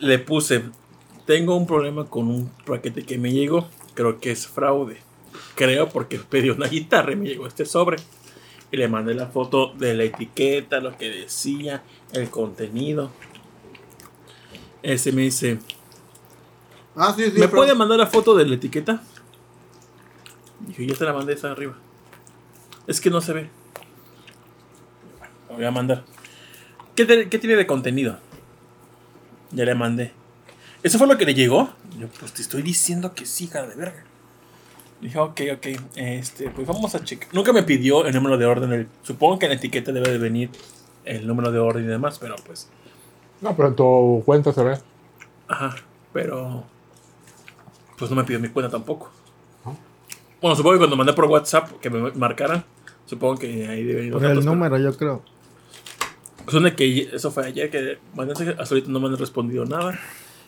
Le 0.00 0.18
puse, 0.18 0.62
tengo 1.26 1.56
un 1.56 1.66
problema 1.66 2.04
con 2.06 2.28
un 2.28 2.50
paquete 2.66 3.04
que 3.04 3.18
me 3.18 3.32
llegó, 3.32 3.68
creo 3.94 4.20
que 4.20 4.30
es 4.32 4.46
fraude. 4.46 4.98
Creo 5.54 5.88
porque 5.88 6.18
pedí 6.18 6.50
una 6.50 6.66
guitarra 6.68 7.12
y 7.12 7.16
me 7.16 7.26
llegó 7.28 7.46
este 7.46 7.64
sobre. 7.64 7.96
Y 8.70 8.76
le 8.76 8.88
mandé 8.88 9.14
la 9.14 9.26
foto 9.28 9.72
de 9.78 9.94
la 9.94 10.04
etiqueta, 10.04 10.80
lo 10.80 10.96
que 10.96 11.08
decía, 11.10 11.82
el 12.12 12.28
contenido. 12.30 13.10
Ese 14.82 15.12
me 15.12 15.22
dice, 15.22 15.58
Ah, 16.96 17.12
sí, 17.16 17.24
sí. 17.30 17.38
¿Me 17.38 17.48
puede 17.48 17.74
mandar 17.74 17.98
la 17.98 18.06
foto 18.06 18.34
de 18.36 18.46
la 18.46 18.54
etiqueta? 18.54 19.02
Dije, 20.60 20.86
ya 20.86 20.94
te 20.94 21.04
la 21.04 21.12
mandé 21.12 21.32
esa 21.34 21.50
arriba. 21.52 21.74
Es 22.86 23.00
que 23.00 23.10
no 23.10 23.20
se 23.20 23.32
ve. 23.32 23.50
Lo 25.48 25.56
voy 25.56 25.64
a 25.64 25.70
mandar. 25.70 26.04
¿Qué, 26.94 27.04
te- 27.04 27.28
qué 27.28 27.38
tiene 27.38 27.56
de 27.56 27.66
contenido? 27.66 28.18
Ya 29.54 29.64
le 29.64 29.74
mandé. 29.74 30.12
¿Eso 30.82 30.98
fue 30.98 31.06
lo 31.06 31.16
que 31.16 31.24
le 31.24 31.34
llegó? 31.34 31.70
Yo, 31.98 32.08
pues 32.20 32.32
te 32.32 32.42
estoy 32.42 32.62
diciendo 32.62 33.14
que 33.14 33.24
sí, 33.24 33.44
hija 33.44 33.62
de 33.66 33.74
verga. 33.74 34.04
Dije, 35.00 35.18
ok, 35.18 35.40
ok. 35.54 35.66
Este, 35.96 36.50
pues 36.50 36.66
vamos 36.66 36.94
a 36.94 37.04
checar. 37.04 37.28
Nunca 37.32 37.52
me 37.52 37.62
pidió 37.62 38.06
el 38.06 38.14
número 38.14 38.36
de 38.36 38.46
orden. 38.46 38.72
el- 38.72 38.88
supongo 39.02 39.38
que 39.38 39.46
en 39.46 39.50
la 39.52 39.56
etiqueta 39.56 39.92
debe 39.92 40.10
de 40.10 40.18
venir 40.18 40.50
el 41.04 41.26
número 41.26 41.50
de 41.52 41.58
orden 41.58 41.84
y 41.84 41.88
demás, 41.88 42.18
pero 42.18 42.36
pues. 42.46 42.68
No, 43.40 43.54
pero 43.56 43.68
en 43.68 43.76
tu 43.76 44.22
cuenta 44.24 44.52
se 44.52 44.62
ve. 44.62 44.78
Ajá, 45.48 45.74
pero. 46.12 46.64
Pues 47.98 48.10
no 48.10 48.16
me 48.16 48.24
pidió 48.24 48.40
mi 48.40 48.48
cuenta 48.48 48.70
tampoco. 48.70 49.10
Bueno, 50.40 50.56
supongo 50.56 50.74
que 50.74 50.78
cuando 50.78 50.96
mandé 50.96 51.12
por 51.14 51.24
WhatsApp 51.26 51.70
que 51.80 51.88
me 51.88 52.10
marcaran, 52.12 52.64
supongo 53.06 53.36
que 53.36 53.66
ahí 53.68 53.82
debe 53.84 54.04
ir 54.04 54.12
los 54.12 54.20
Por 54.20 54.30
el 54.30 54.38
pero- 54.38 54.50
número, 54.50 54.78
yo 54.78 54.94
creo. 54.96 55.22
Son 56.48 56.62
de 56.64 56.74
que 56.76 57.10
eso 57.12 57.30
fue 57.30 57.46
ayer 57.46 57.70
que 57.70 57.98
hasta 58.58 58.74
ahorita 58.74 58.90
no 58.90 59.00
me 59.00 59.08
han 59.08 59.16
respondido 59.16 59.64
nada. 59.64 59.98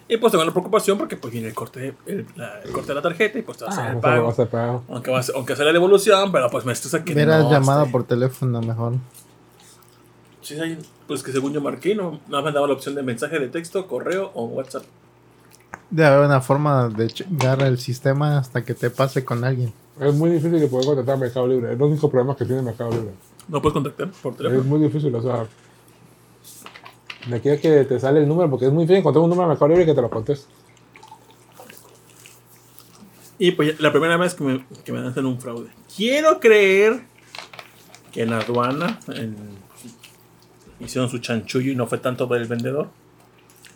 Y 0.09 0.19
pues 0.19 0.31
tengo 0.31 0.45
la 0.45 0.53
preocupación 0.53 0.99
porque 0.99 1.17
pues 1.17 1.33
viene 1.33 1.49
el 1.49 1.55
corte, 1.55 1.95
el, 2.07 2.27
la- 2.37 2.61
el 2.63 2.71
corte 2.71 2.89
de 2.89 2.95
la 2.95 3.03
tarjeta 3.03 3.39
y 3.39 3.43
pues 3.43 3.59
te 3.59 3.65
va 3.65 3.71
a 3.71 3.75
hacer 3.75 3.85
Ah, 3.85 3.89
el 3.89 3.95
no 3.97 4.01
pago. 4.01 4.29
a. 4.57 4.83
Aunque, 4.95 5.11
va 5.11 5.19
a 5.19 5.23
ser- 5.23 5.35
aunque 5.35 5.57
sea 5.57 5.65
la 5.65 5.73
devolución, 5.73 6.31
pero 6.31 6.49
pues 6.49 6.65
me 6.65 6.73
estusa 6.73 7.03
que 7.03 7.13
Hubieras 7.13 7.43
no. 7.45 7.51
llamado 7.51 7.81
este, 7.83 7.93
por 7.93 8.05
teléfono 8.05 8.61
mejor. 8.61 8.93
Sí, 10.43 10.57
pues 11.09 11.23
que 11.25 11.33
según 11.33 11.53
yo 11.53 11.61
marqué, 11.61 11.95
no, 11.97 12.21
nada 12.29 12.43
más 12.45 12.55
daba 12.55 12.69
la 12.69 12.75
opción 12.75 12.95
de 12.95 13.03
mensaje 13.03 13.39
de 13.41 13.49
texto, 13.49 13.87
correo 13.89 14.31
o 14.35 14.45
WhatsApp. 14.45 14.85
Debe 15.91 16.09
haber 16.09 16.27
una 16.27 16.41
forma 16.41 16.89
de 16.89 17.09
chingar 17.09 17.63
el 17.63 17.79
sistema 17.79 18.39
hasta 18.39 18.65
que 18.65 18.75
te 18.75 18.91
pase 18.91 19.25
con 19.25 19.43
alguien. 19.45 19.73
Es 20.01 20.15
muy 20.15 20.31
difícil 20.31 20.61
de 20.61 20.69
poder 20.69 20.87
contratar 20.87 21.19
Mercado 21.19 21.49
Libre. 21.49 21.71
Es 21.73 21.77
el 21.77 21.83
único 21.83 22.09
problema 22.11 22.37
que 22.37 22.45
tiene 22.45 22.63
Mercado 22.63 22.91
Libre. 22.91 23.11
No 23.49 23.61
puedes 23.63 23.75
contactar 23.75 24.11
por 24.23 24.33
Es 24.33 24.39
teléfono. 24.39 24.63
muy 24.65 24.81
difícil, 24.81 25.13
o 25.15 25.23
sea. 25.23 25.47
Me 27.29 27.41
quiere 27.41 27.61
que 27.61 27.85
te 27.85 27.99
sale 27.99 28.21
el 28.21 28.29
número 28.29 28.49
porque 28.51 28.67
es 28.67 28.73
muy 28.73 28.85
difícil 28.85 29.01
encontrar 29.01 29.23
un 29.25 29.31
número 29.31 29.49
Mercado 29.49 29.69
Libre 29.69 29.83
y 29.83 29.87
que 29.87 29.95
te 29.95 30.03
lo 30.03 30.11
conteste. 30.11 30.47
Y 33.39 33.51
pues 33.53 33.79
la 33.81 33.91
primera 33.91 34.17
vez 34.17 34.35
que 34.35 34.45
me, 34.45 34.67
que 34.85 34.93
me 34.93 35.07
hacen 35.07 35.27
un 35.27 35.39
fraude. 35.41 35.69
Quiero 35.95 36.41
creer 36.41 37.03
que 38.13 38.23
en 38.23 38.31
la 38.31 38.39
aduana 38.39 38.99
en- 39.09 39.37
hicieron 40.81 41.11
su 41.11 41.19
chanchullo 41.19 41.73
y 41.73 41.77
no 41.77 41.87
fue 41.87 41.99
tanto 41.99 42.27
del 42.27 42.47
vendedor. 42.47 42.89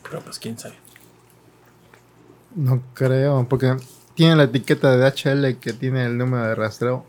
Pero 0.02 0.20
pues 0.22 0.38
quién 0.38 0.58
sabe. 0.58 0.76
No 2.54 2.82
creo, 2.94 3.46
porque 3.48 3.76
tiene 4.14 4.36
la 4.36 4.44
etiqueta 4.44 4.96
de 4.96 4.98
DHL 5.10 5.58
que 5.60 5.72
tiene 5.72 6.04
el 6.06 6.16
número 6.16 6.44
de 6.46 6.54
rastreo. 6.54 7.04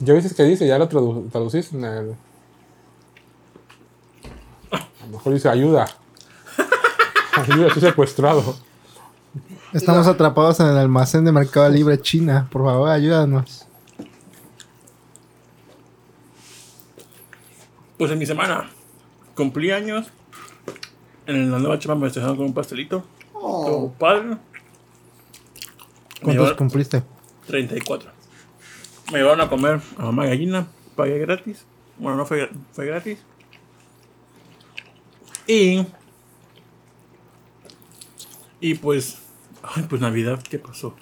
¿Ya 0.00 0.12
viste 0.14 0.34
que 0.34 0.42
dice? 0.44 0.66
Ya 0.66 0.78
lo 0.78 0.88
tradu- 0.88 1.30
traduciste 1.30 1.76
en 1.76 1.84
el. 1.84 2.14
A 5.04 5.06
lo 5.06 5.18
mejor 5.18 5.34
dice 5.34 5.50
ayuda. 5.50 5.86
ayuda, 7.34 7.66
estoy 7.66 7.82
secuestrado. 7.82 8.56
Estamos 9.74 10.06
atrapados 10.06 10.60
en 10.60 10.68
el 10.68 10.78
almacén 10.78 11.26
de 11.26 11.32
Mercado 11.32 11.68
Libre 11.68 12.00
China. 12.00 12.48
Por 12.50 12.64
favor, 12.64 12.88
ayúdanos. 12.88 13.66
Pues 17.98 18.10
en 18.10 18.18
mi 18.18 18.24
semana 18.24 18.70
cumplí 19.34 19.72
años. 19.72 20.06
En 21.26 21.50
la 21.50 21.58
nueva 21.58 21.78
chamba 21.78 21.96
me 21.96 22.06
festejaron 22.06 22.36
con 22.36 22.46
un 22.46 22.54
pastelito. 22.54 23.04
Oh, 23.34 23.92
padre. 23.98 24.38
¿Cuántos 26.22 26.54
cumpliste? 26.54 27.02
34. 27.46 28.10
Me 29.12 29.18
llevaron 29.18 29.42
a 29.42 29.50
comer 29.50 29.82
a 29.98 30.02
mamá 30.02 30.24
gallina. 30.24 30.66
Pagué 30.96 31.18
gratis. 31.18 31.66
Bueno, 31.98 32.16
no 32.16 32.24
fue, 32.24 32.48
fue 32.72 32.86
gratis. 32.86 33.18
Y. 35.46 35.86
Y 38.60 38.74
pues. 38.74 39.18
Ay, 39.62 39.84
pues 39.88 40.00
Navidad, 40.00 40.42
¿qué 40.42 40.58
pasó? 40.58 40.94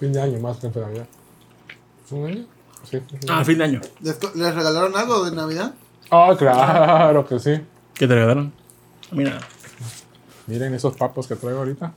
Fin 0.00 0.12
de 0.12 0.20
año 0.20 0.38
más 0.40 0.58
que 0.58 0.66
en 0.66 0.72
Navidad. 0.74 1.06
¿Un 2.10 2.26
año? 2.26 2.46
Sí. 2.84 2.98
sí. 3.08 3.26
Ah, 3.28 3.44
fin 3.44 3.58
de 3.58 3.64
año. 3.64 3.80
¿Les, 4.00 4.18
les 4.34 4.54
regalaron 4.54 4.96
algo 4.96 5.24
de 5.24 5.34
Navidad? 5.34 5.74
Ah, 6.10 6.34
claro 6.38 7.26
que 7.26 7.38
sí. 7.38 7.60
¿Qué 7.94 8.06
te 8.06 8.14
regalaron? 8.14 8.52
Mira. 9.10 9.38
Miren 10.46 10.74
esos 10.74 10.96
papos 10.96 11.26
que 11.26 11.34
traigo 11.34 11.58
ahorita. 11.58 11.92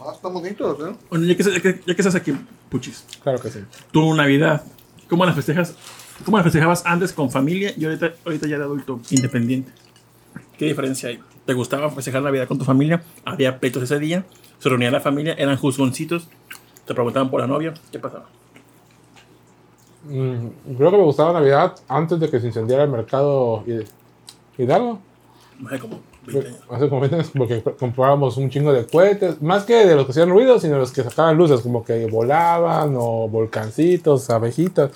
Ah, 0.00 0.12
están 0.14 0.32
bonitos, 0.32 0.78
¿eh? 0.80 0.94
Bueno, 1.08 1.24
ya 1.24 1.36
que, 1.36 1.42
ya 1.42 1.60
que, 1.60 1.80
ya 1.86 1.94
que 1.94 2.02
estás 2.02 2.14
aquí, 2.14 2.36
Puchis. 2.68 3.04
Claro 3.22 3.40
que 3.40 3.50
sí. 3.50 3.60
Tu 3.90 4.14
Navidad, 4.14 4.62
¿cómo 5.08 5.24
la 5.24 5.32
festejas? 5.32 5.74
¿Cómo 6.24 6.36
la 6.36 6.44
festejabas 6.44 6.84
antes 6.84 7.12
con 7.12 7.30
familia 7.30 7.72
y 7.76 7.84
ahorita, 7.84 8.12
ahorita 8.24 8.46
ya 8.46 8.58
de 8.58 8.64
adulto 8.64 9.00
independiente? 9.10 9.72
¿Qué 10.58 10.64
diferencia 10.66 11.08
hay? 11.10 11.20
¿Te 11.44 11.52
gustaba 11.54 11.90
festejar 11.90 12.22
Navidad 12.22 12.48
con 12.48 12.58
tu 12.58 12.64
familia? 12.64 13.02
¿Había 13.24 13.58
pleitos 13.58 13.82
ese 13.82 13.98
día? 13.98 14.24
¿Se 14.58 14.68
reunía 14.68 14.90
la 14.90 15.00
familia? 15.00 15.34
¿Eran 15.38 15.56
juzgoncitos? 15.56 16.28
¿Te 16.86 16.94
preguntaban 16.94 17.30
por 17.30 17.40
la 17.40 17.46
novia? 17.46 17.74
¿Qué 17.92 17.98
pasaba? 17.98 18.26
Mm, 20.08 20.74
creo 20.76 20.90
que 20.90 20.96
me 20.96 21.02
gustaba 21.04 21.32
Navidad 21.32 21.74
antes 21.88 22.20
de 22.20 22.30
que 22.30 22.40
se 22.40 22.46
incendiara 22.46 22.84
el 22.84 22.90
mercado 22.90 23.64
Hid- 23.66 23.86
Hidalgo. 24.56 25.00
Hace 25.66 25.78
como 25.80 26.00
20 26.26 26.48
años. 26.48 26.60
Hace 26.70 26.88
como 26.88 27.00
20 27.00 27.16
años, 27.16 27.30
porque 27.36 27.62
comprábamos 27.78 28.36
un 28.36 28.48
chingo 28.50 28.72
de 28.72 28.86
cohetes, 28.86 29.42
más 29.42 29.64
que 29.64 29.84
de 29.86 29.94
los 29.96 30.04
que 30.06 30.12
hacían 30.12 30.30
ruido, 30.30 30.58
sino 30.60 30.74
de 30.74 30.80
los 30.80 30.92
que 30.92 31.02
sacaban 31.02 31.36
luces, 31.36 31.60
como 31.60 31.84
que 31.84 32.06
volaban 32.06 32.94
o 32.96 33.28
volcancitos, 33.28 34.30
abejitas. 34.30 34.90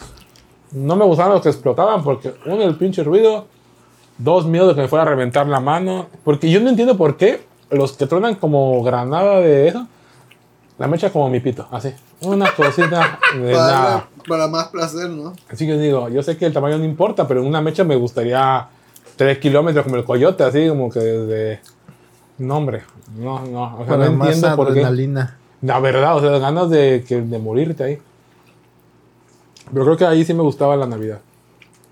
No 0.72 0.94
me 0.96 1.04
gustaban 1.04 1.32
los 1.32 1.42
que 1.42 1.48
explotaban 1.48 2.04
porque, 2.04 2.32
uno, 2.46 2.62
el 2.62 2.76
pinche 2.76 3.02
ruido, 3.02 3.46
dos, 4.22 4.46
miedo 4.46 4.68
de 4.68 4.74
que 4.74 4.82
me 4.82 4.88
fuera 4.88 5.02
a 5.02 5.08
reventar 5.08 5.46
la 5.46 5.60
mano, 5.60 6.06
porque 6.24 6.50
yo 6.50 6.60
no 6.60 6.68
entiendo 6.70 6.96
por 6.96 7.16
qué 7.16 7.42
los 7.70 7.92
que 7.92 8.06
tronan 8.06 8.34
como 8.36 8.82
granada 8.82 9.40
de 9.40 9.68
eso, 9.68 9.86
la 10.78 10.86
mecha 10.86 11.10
como 11.12 11.28
mi 11.28 11.40
pito, 11.40 11.66
así, 11.70 11.92
una 12.22 12.50
cosita 12.54 13.18
de 13.34 13.52
Para, 13.52 13.72
nada. 13.72 14.08
para 14.26 14.46
más 14.48 14.68
placer, 14.68 15.10
¿no? 15.10 15.34
Así 15.50 15.66
que 15.66 15.76
digo, 15.78 16.08
yo 16.08 16.22
sé 16.22 16.36
que 16.36 16.46
el 16.46 16.52
tamaño 16.52 16.78
no 16.78 16.84
importa, 16.84 17.26
pero 17.28 17.40
en 17.40 17.46
una 17.46 17.60
mecha 17.60 17.84
me 17.84 17.96
gustaría 17.96 18.66
3 19.16 19.38
kilómetros 19.38 19.84
como 19.84 19.96
el 19.96 20.04
coyote, 20.04 20.42
así 20.44 20.68
como 20.68 20.90
que 20.90 21.00
desde... 21.00 21.60
No, 22.38 22.56
hombre, 22.56 22.82
no, 23.18 23.44
no, 23.46 23.74
o 23.74 23.78
sea, 23.78 23.86
Para 23.86 24.06
no 24.06 24.12
más 24.12 24.28
entiendo 24.34 24.56
por 24.56 24.66
qué. 24.68 24.80
adrenalina. 24.80 25.36
La 25.60 25.78
verdad, 25.78 26.16
o 26.16 26.20
sea, 26.20 26.38
ganas 26.38 26.70
de, 26.70 27.04
que, 27.06 27.20
de 27.20 27.38
morirte 27.38 27.84
ahí. 27.84 27.98
Pero 29.72 29.84
creo 29.84 29.96
que 29.98 30.06
ahí 30.06 30.24
sí 30.24 30.32
me 30.32 30.42
gustaba 30.42 30.74
la 30.74 30.86
Navidad. 30.86 31.20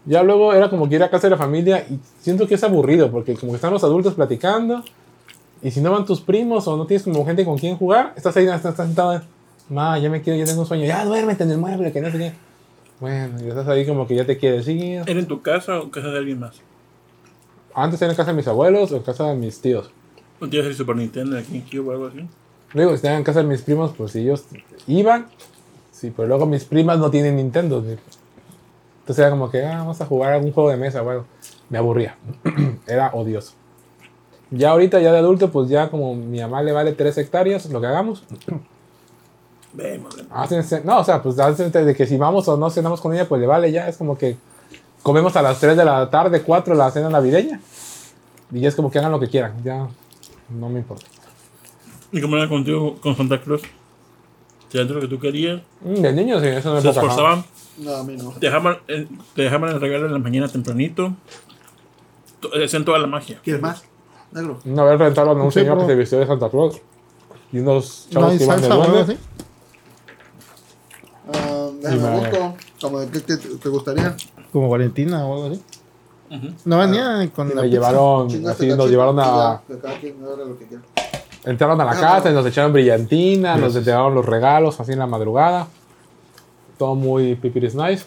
Ya 0.08 0.22
luego 0.22 0.54
era 0.54 0.70
como 0.70 0.88
que 0.88 0.94
ir 0.94 1.02
a 1.02 1.10
casa 1.10 1.26
de 1.26 1.32
la 1.32 1.36
familia 1.36 1.86
y 1.88 1.98
siento 2.20 2.46
que 2.48 2.54
es 2.54 2.64
aburrido 2.64 3.10
porque 3.10 3.34
como 3.36 3.52
que 3.52 3.56
están 3.56 3.72
los 3.72 3.84
adultos 3.84 4.14
platicando 4.14 4.82
y 5.62 5.70
si 5.70 5.80
no 5.82 5.92
van 5.92 6.06
tus 6.06 6.20
primos 6.22 6.66
o 6.66 6.76
no 6.78 6.86
tienes 6.86 7.02
como 7.04 7.26
gente 7.26 7.44
con 7.44 7.58
quien 7.58 7.76
jugar, 7.76 8.14
estás 8.16 8.34
ahí, 8.38 8.44
estás, 8.44 8.64
estás 8.64 8.86
sentado, 8.86 9.20
ma, 9.68 9.98
ya 9.98 10.08
me 10.08 10.22
quiero, 10.22 10.38
ya 10.38 10.46
tengo 10.46 10.64
sueño, 10.64 10.86
ya 10.86 11.04
duérmete 11.04 11.44
en 11.44 11.50
el 11.50 11.58
mueble, 11.58 11.92
que 11.92 12.00
no 12.00 12.10
sé 12.10 12.16
qué. 12.18 12.32
Bueno, 13.00 13.36
y 13.44 13.48
estás 13.48 13.68
ahí 13.68 13.86
como 13.86 14.06
que 14.06 14.14
ya 14.16 14.24
te 14.24 14.38
quieres 14.38 14.66
ir. 14.66 15.02
¿Era 15.06 15.20
en 15.20 15.26
tu 15.26 15.42
casa 15.42 15.78
o 15.78 15.82
en 15.84 15.90
casa 15.90 16.08
de 16.08 16.18
alguien 16.18 16.40
más? 16.40 16.56
Antes 17.74 18.00
era 18.00 18.10
en 18.10 18.16
casa 18.16 18.30
de 18.30 18.36
mis 18.36 18.48
abuelos 18.48 18.90
o 18.92 18.96
en 18.96 19.02
casa 19.02 19.24
de 19.28 19.34
mis 19.36 19.60
tíos. 19.60 19.90
¿No 20.40 20.48
tienes 20.48 20.68
el 20.70 20.74
Super 20.76 20.96
Nintendo, 20.96 21.36
el 21.36 21.44
GameCube 21.44 21.88
o 21.88 21.92
algo 21.92 22.06
así? 22.06 22.20
Luego, 22.72 22.90
si 22.92 22.96
estaban 22.96 23.18
en 23.18 23.24
casa 23.24 23.42
de 23.42 23.48
mis 23.48 23.62
primos, 23.62 23.92
pues 23.96 24.14
ellos 24.16 24.44
iban. 24.86 25.26
Sí, 25.92 26.12
pero 26.16 26.28
luego 26.28 26.46
mis 26.46 26.64
primas 26.64 26.98
no 26.98 27.10
tienen 27.10 27.36
Nintendo. 27.36 27.82
ni- 27.82 27.96
Entonces 29.08 29.22
era 29.22 29.30
como 29.30 29.50
que, 29.50 29.64
ah, 29.64 29.78
vamos 29.78 29.98
a 30.02 30.04
jugar 30.04 30.34
algún 30.34 30.52
juego 30.52 30.68
de 30.68 30.76
mesa 30.76 31.02
o 31.02 31.08
algo. 31.08 31.24
me 31.70 31.78
aburría. 31.78 32.18
Era 32.86 33.10
odioso. 33.14 33.54
Ya 34.50 34.68
ahorita, 34.72 35.00
ya 35.00 35.12
de 35.12 35.18
adulto, 35.18 35.50
pues 35.50 35.70
ya 35.70 35.88
como 35.88 36.14
mi 36.14 36.40
mamá 36.40 36.60
le 36.62 36.72
vale 36.72 36.92
3 36.92 37.16
hectáreas, 37.16 37.64
lo 37.70 37.80
que 37.80 37.86
hagamos. 37.86 38.22
Hácense- 40.30 40.82
no, 40.84 40.98
o 41.00 41.04
sea, 41.04 41.22
pues 41.22 41.38
antes 41.38 41.72
de 41.72 41.94
que 41.94 42.06
si 42.06 42.18
vamos 42.18 42.46
o 42.48 42.58
no 42.58 42.68
cenamos 42.68 43.00
con 43.00 43.14
ella, 43.14 43.26
pues 43.26 43.40
le 43.40 43.46
vale 43.46 43.72
ya. 43.72 43.88
Es 43.88 43.96
como 43.96 44.18
que 44.18 44.36
comemos 45.02 45.34
a 45.36 45.42
las 45.42 45.58
3 45.58 45.74
de 45.74 45.86
la 45.86 46.10
tarde, 46.10 46.42
4 46.42 46.74
la 46.74 46.90
cena 46.90 47.08
navideña. 47.08 47.60
Y 48.52 48.60
ya 48.60 48.68
es 48.68 48.74
como 48.74 48.90
que 48.90 48.98
hagan 48.98 49.12
lo 49.12 49.20
que 49.20 49.28
quieran. 49.28 49.54
Ya 49.64 49.88
no 50.50 50.68
me 50.68 50.80
importa. 50.80 51.06
¿Y 52.12 52.20
cómo 52.20 52.36
era 52.36 52.46
contigo 52.46 52.96
con 53.00 53.16
Santa 53.16 53.40
Cruz? 53.40 53.62
¿Te 54.70 54.84
lo 54.84 55.00
que 55.00 55.08
tú 55.08 55.18
querías? 55.18 55.62
Mm, 55.80 55.94
De 55.94 56.12
niños, 56.12 56.42
sí, 56.42 56.48
eso 56.48 56.74
no 56.74 56.80
¿Se 56.82 56.90
es 56.90 56.94
esforzaban? 56.96 57.42
No, 57.78 57.94
a 57.96 58.04
mí 58.04 58.16
no. 58.16 58.30
Te 58.32 58.46
dejaban, 58.46 58.78
eh, 58.88 59.06
te 59.34 59.42
dejaban 59.42 59.70
el 59.70 59.80
regalo 59.80 60.06
en 60.06 60.12
la 60.12 60.18
mañana 60.18 60.48
tempranito. 60.48 61.12
To- 62.40 62.50
Hacían 62.64 62.84
toda 62.84 62.98
la 62.98 63.06
magia. 63.06 63.40
¿Quieres 63.42 63.62
más? 63.62 63.82
Negro. 64.32 64.58
Una 64.64 64.84
vez 64.84 64.98
rentaron 64.98 65.40
a 65.40 65.42
un 65.42 65.52
Sí, 65.52 65.60
señor 65.60 65.78
que 65.78 65.86
se 65.86 65.94
vistió 65.94 66.18
de 66.18 66.26
Santa 66.26 66.48
Claus. 66.50 66.80
Y 67.52 67.58
unos 67.60 68.08
¿No 68.10 68.20
chavos 68.20 68.32
hay 68.32 68.38
que 68.38 68.44
iban 68.44 68.56
de 68.60 68.68
salsa 68.68 68.78
o 68.78 68.82
algo 68.82 68.94
duende. 68.96 69.14
así? 69.14 69.22
Ah, 71.32 71.68
déjame 71.82 72.02
me- 72.10 72.18
busco. 72.30 72.56
Como 72.80 73.00
de 73.00 73.08
qué 73.10 73.20
te, 73.20 73.36
te 73.36 73.68
gustaría. 73.68 74.16
Como 74.52 74.68
Valentina 74.68 75.24
o 75.26 75.34
algo 75.44 75.54
así. 75.54 75.62
Ujú. 76.30 76.54
No 76.66 76.78
venía 76.78 77.30
con 77.34 77.46
Y 77.48 77.54
la 77.54 77.62
me 77.62 77.62
pizza. 77.62 77.74
llevaron, 77.74 78.28
Chingaste 78.28 78.50
así 78.64 78.66
nos 78.68 78.76
cachito 78.76 78.90
llevaron 78.90 79.16
y 79.16 79.20
a... 79.20 79.24
ya, 79.24 79.62
que 79.66 79.80
cada 79.80 79.98
quien 80.00 80.22
agarre 80.24 80.44
lo 80.46 80.58
que 80.58 80.66
quiera. 80.66 80.82
Entraron 81.44 81.80
a 81.80 81.84
la 81.84 81.92
Ah, 81.92 81.94
casa 82.00 82.24
no. 82.24 82.30
y 82.30 82.34
nos 82.34 82.46
echaron 82.46 82.72
brillantina, 82.72 83.56
nos 83.56 83.74
entregaron 83.76 84.14
los 84.14 84.26
regalos 84.26 84.78
así 84.80 84.92
en 84.92 84.98
la 84.98 85.06
madrugada. 85.06 85.68
Todo 86.78 86.94
muy 86.94 87.34
pipiris 87.34 87.74
nice. 87.74 88.06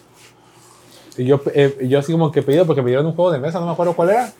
Y 1.18 1.24
yo, 1.26 1.40
eh, 1.54 1.86
yo 1.88 1.98
así 1.98 2.10
como 2.12 2.32
que 2.32 2.42
pedido 2.42 2.66
porque 2.66 2.80
me 2.82 2.88
dieron 2.88 3.04
un 3.06 3.12
juego 3.14 3.30
de 3.30 3.38
mesa, 3.38 3.60
no 3.60 3.66
me 3.66 3.72
acuerdo 3.72 3.94
cuál 3.94 4.10
era. 4.10 4.32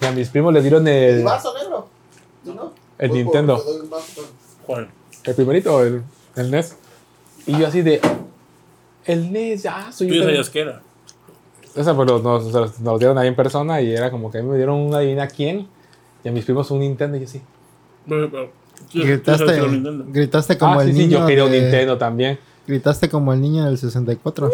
Y 0.00 0.04
a 0.04 0.12
mis 0.12 0.28
primos 0.28 0.52
les 0.54 0.62
dieron 0.62 0.86
¿Y 0.86 0.90
el, 0.90 1.24
vaso 1.24 1.52
negro? 1.58 1.88
¿Tú 2.44 2.54
no? 2.54 2.72
El 2.98 3.10
Pues, 3.10 3.22
Nintendo. 3.24 3.54
un 3.82 3.90
vaso, 3.90 4.06
pero- 4.14 4.28
¿Cuál? 4.66 4.88
el 5.24 5.34
primerito, 5.34 5.82
el, 5.84 6.02
el 6.36 6.50
NES. 6.50 6.76
Y 7.46 7.58
yo 7.58 7.66
así 7.66 7.82
de... 7.82 8.00
El 9.04 9.32
NES, 9.32 9.62
ya 9.64 9.90
soy 9.92 10.08
Tú 10.08 10.14
ya 10.14 10.20
un- 10.20 10.26
sabías 10.26 10.50
que 10.50 10.60
era. 10.60 10.80
Esa 11.74 11.96
pues 11.96 12.06
nos, 12.08 12.22
nos, 12.22 12.80
nos 12.80 12.98
dieron 12.98 13.16
ahí 13.18 13.28
en 13.28 13.34
persona 13.34 13.80
y 13.80 13.92
era 13.92 14.10
como 14.10 14.30
que 14.30 14.38
a 14.38 14.42
mí 14.42 14.48
me 14.48 14.56
dieron 14.56 14.76
una 14.78 15.00
divina 15.00 15.26
quién 15.26 15.66
y 16.22 16.28
a 16.28 16.32
mis 16.32 16.44
primos 16.44 16.70
un 16.70 16.80
Nintendo 16.80 17.16
y 17.16 17.20
yo 17.20 17.26
sí. 17.26 17.40
Pero- 18.08 18.30
pero- 18.30 18.50
Gritaste, 18.92 19.62
un 19.62 20.12
gritaste 20.12 20.58
como 20.58 20.78
ah, 20.80 20.82
el 20.82 20.88
sí, 20.90 20.94
sí, 20.94 21.06
niño. 21.06 21.20
yo 21.20 21.26
quería 21.26 21.44
un 21.44 21.52
de- 21.52 21.60
Nintendo 21.62 21.96
también. 21.98 22.38
Gritaste 22.66 23.08
como 23.08 23.32
el 23.32 23.40
niño 23.40 23.64
del 23.64 23.76
64. 23.78 24.50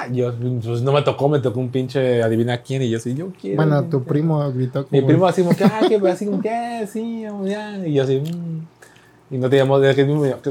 Ah, 0.00 0.06
Yo, 0.10 0.32
pues 0.34 0.82
no 0.82 0.92
me 0.92 1.02
tocó, 1.02 1.28
me 1.28 1.38
tocó 1.40 1.60
un 1.60 1.68
pinche 1.70 2.22
adivina 2.22 2.58
quién 2.62 2.82
y 2.82 2.90
yo 2.90 2.98
sí, 2.98 3.14
yo 3.14 3.28
quiero. 3.40 3.56
Bueno, 3.56 3.84
tu 3.84 4.02
primo 4.02 4.50
gritó 4.52 4.86
como. 4.86 5.00
Mi 5.00 5.06
primo 5.06 5.26
así 5.26 5.42
como 5.42 5.54
que, 5.56 5.64
ah, 5.64 5.80
que 5.88 5.96
así 6.08 6.26
como 6.26 6.40
que, 6.40 6.50
ah, 6.50 6.86
sí, 6.86 7.24
ya. 7.44 7.86
Y 7.86 7.92
yo 7.94 8.02
así, 8.02 8.18
"Mm". 8.20 9.34
y 9.34 9.38
no 9.38 9.48
teníamos, 9.48 9.80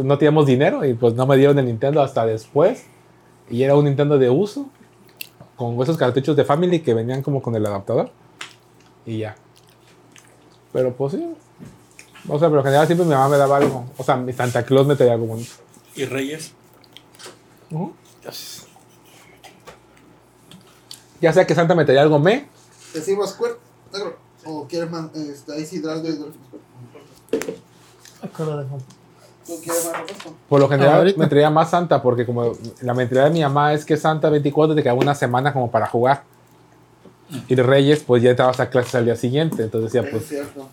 no 0.03 0.17
teníamos 0.17 0.45
dinero 0.45 0.86
y 0.86 0.93
pues 0.93 1.15
no 1.15 1.25
me 1.25 1.36
dieron 1.36 1.57
el 1.59 1.65
Nintendo 1.65 2.01
hasta 2.01 2.25
después. 2.25 2.86
Y 3.49 3.63
era 3.63 3.75
un 3.75 3.86
Nintendo 3.86 4.17
de 4.19 4.30
uso, 4.30 4.69
con 5.55 5.82
esos 5.82 5.97
cartuchos 5.97 6.36
de 6.38 6.45
Family 6.45 6.80
que 6.80 6.93
venían 6.93 7.21
como 7.23 7.41
con 7.41 7.55
el 7.55 7.65
adaptador. 7.65 8.11
Y 9.05 9.17
ya. 9.17 9.36
Pero 10.71 10.93
pues 10.93 11.13
sí. 11.13 11.27
O 12.27 12.38
sea, 12.38 12.47
pero 12.49 12.59
en 12.59 12.65
general 12.65 12.86
siempre 12.86 13.05
mi 13.05 13.13
mamá 13.13 13.27
me 13.30 13.38
daba 13.38 13.57
algo. 13.57 13.86
O 13.97 14.03
sea, 14.03 14.15
mi 14.15 14.32
Santa 14.34 14.63
Claus 14.63 14.86
me 14.86 14.95
traía 14.95 15.13
algo 15.13 15.25
bonito. 15.25 15.51
¿Y 15.95 16.05
Reyes? 16.05 16.53
Ya 21.22 21.34
sea 21.34 21.45
que 21.45 21.53
Santa 21.53 21.76
me 21.76 21.86
traía 21.86 22.01
algo 22.01 22.20
me, 22.20 22.47
¿Te 22.93 23.01
sirvo 23.01 23.28
squirt, 23.28 23.57
negro? 23.93 24.17
¿O 24.45 24.65
quieres 24.67 24.89
más? 24.89 25.13
Este, 25.15 25.53
ahí 25.53 25.65
sí, 25.65 25.78
y 25.78 25.80
Dolphin 25.80 26.32
Squirt. 26.49 27.57
¿Tú 29.45 29.59
quieres 29.61 29.86
más 29.86 29.99
refresco? 29.99 30.36
Por 30.47 30.59
lo 30.59 30.70
general 30.70 30.95
ahorita. 30.95 31.20
me 31.20 31.28
traía 31.28 31.49
más 31.49 31.70
Santa 31.70 32.01
porque 32.01 32.26
como 32.26 32.53
la 32.82 32.93
mentalidad 32.93 33.26
de 33.26 33.32
mi 33.32 33.41
mamá 33.41 33.74
es 33.74 33.86
que 33.86 33.97
Santa 33.97 34.30
24 34.30 34.76
te 34.76 34.84
quedaba 34.84 34.99
una 34.99 35.15
semana 35.15 35.53
como 35.53 35.70
para 35.70 35.88
jugar. 35.88 36.24
Y 37.47 37.53
de 37.53 37.61
Reyes 37.61 38.03
pues 38.03 38.24
ya 38.24 38.32
entrabas 38.32 38.59
a 38.59 38.70
clases 38.70 38.95
al 38.95 39.05
día 39.05 39.15
siguiente, 39.15 39.63
entonces 39.63 39.91
decía 39.91 40.07
Es 40.07 40.11
pues 40.11 40.28
cierto. 40.28 40.67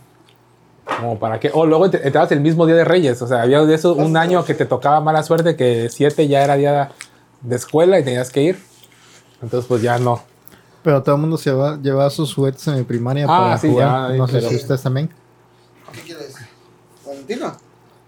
Como 0.87 1.19
para 1.19 1.39
qué. 1.41 1.51
O 1.53 1.67
luego 1.67 1.87
ent- 1.87 2.01
entrabas 2.03 2.31
el 2.33 2.41
mismo 2.41 2.65
día 2.67 2.77
de 2.77 2.85
Reyes, 2.85 3.21
o 3.23 3.27
sea, 3.27 3.43
había 3.43 3.63
de 3.65 3.75
eso 3.75 3.95
un 3.95 4.17
año 4.17 4.45
que 4.45 4.55
te 4.55 4.65
tocaba 4.67 5.01
mala 5.01 5.23
suerte 5.23 5.57
que 5.57 5.89
7 5.91 6.29
ya 6.29 6.43
era 6.43 6.57
día 6.57 6.93
de 7.43 7.57
escuela 7.57 7.99
y 7.99 8.05
tenías 8.05 8.31
que 8.31 8.43
ir. 8.43 8.63
Entonces 9.43 9.67
pues 9.69 9.83
ya 9.83 9.99
no. 9.99 10.23
Pero 10.83 11.03
todo 11.03 11.17
el 11.17 11.21
mundo 11.21 11.37
se 11.37 11.51
lleva, 11.51 11.77
llevaba 11.83 12.09
sus 12.11 12.33
juguetes 12.35 12.67
en 12.69 12.77
mi 12.77 12.85
primaria 12.85 13.25
Ah, 13.25 13.39
para 13.39 13.59
sí, 13.59 13.69
jugar. 13.69 14.11
ya, 14.13 14.17
no 14.17 14.29
sé 14.29 14.41
si 14.41 14.55
ustedes 14.55 14.83
también. 14.83 15.11
¿Qué 15.93 16.01
quieres? 16.01 16.37
¿Valentina? 17.05 17.57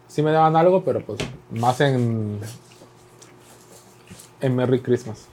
Sí 0.07 0.22
me 0.22 0.31
daban 0.33 0.57
algo, 0.57 0.83
pero 0.85 1.05
pues 1.05 1.18
más 1.51 1.81
en 1.81 2.39
en 4.41 4.55
Merry 4.57 4.81
Christmas. 4.81 5.26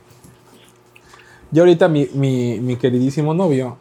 Y 1.51 1.59
ahorita 1.59 1.87
mi, 1.87 2.09
mi, 2.13 2.59
mi 2.59 2.75
queridísimo 2.75 3.33
novio 3.33 3.77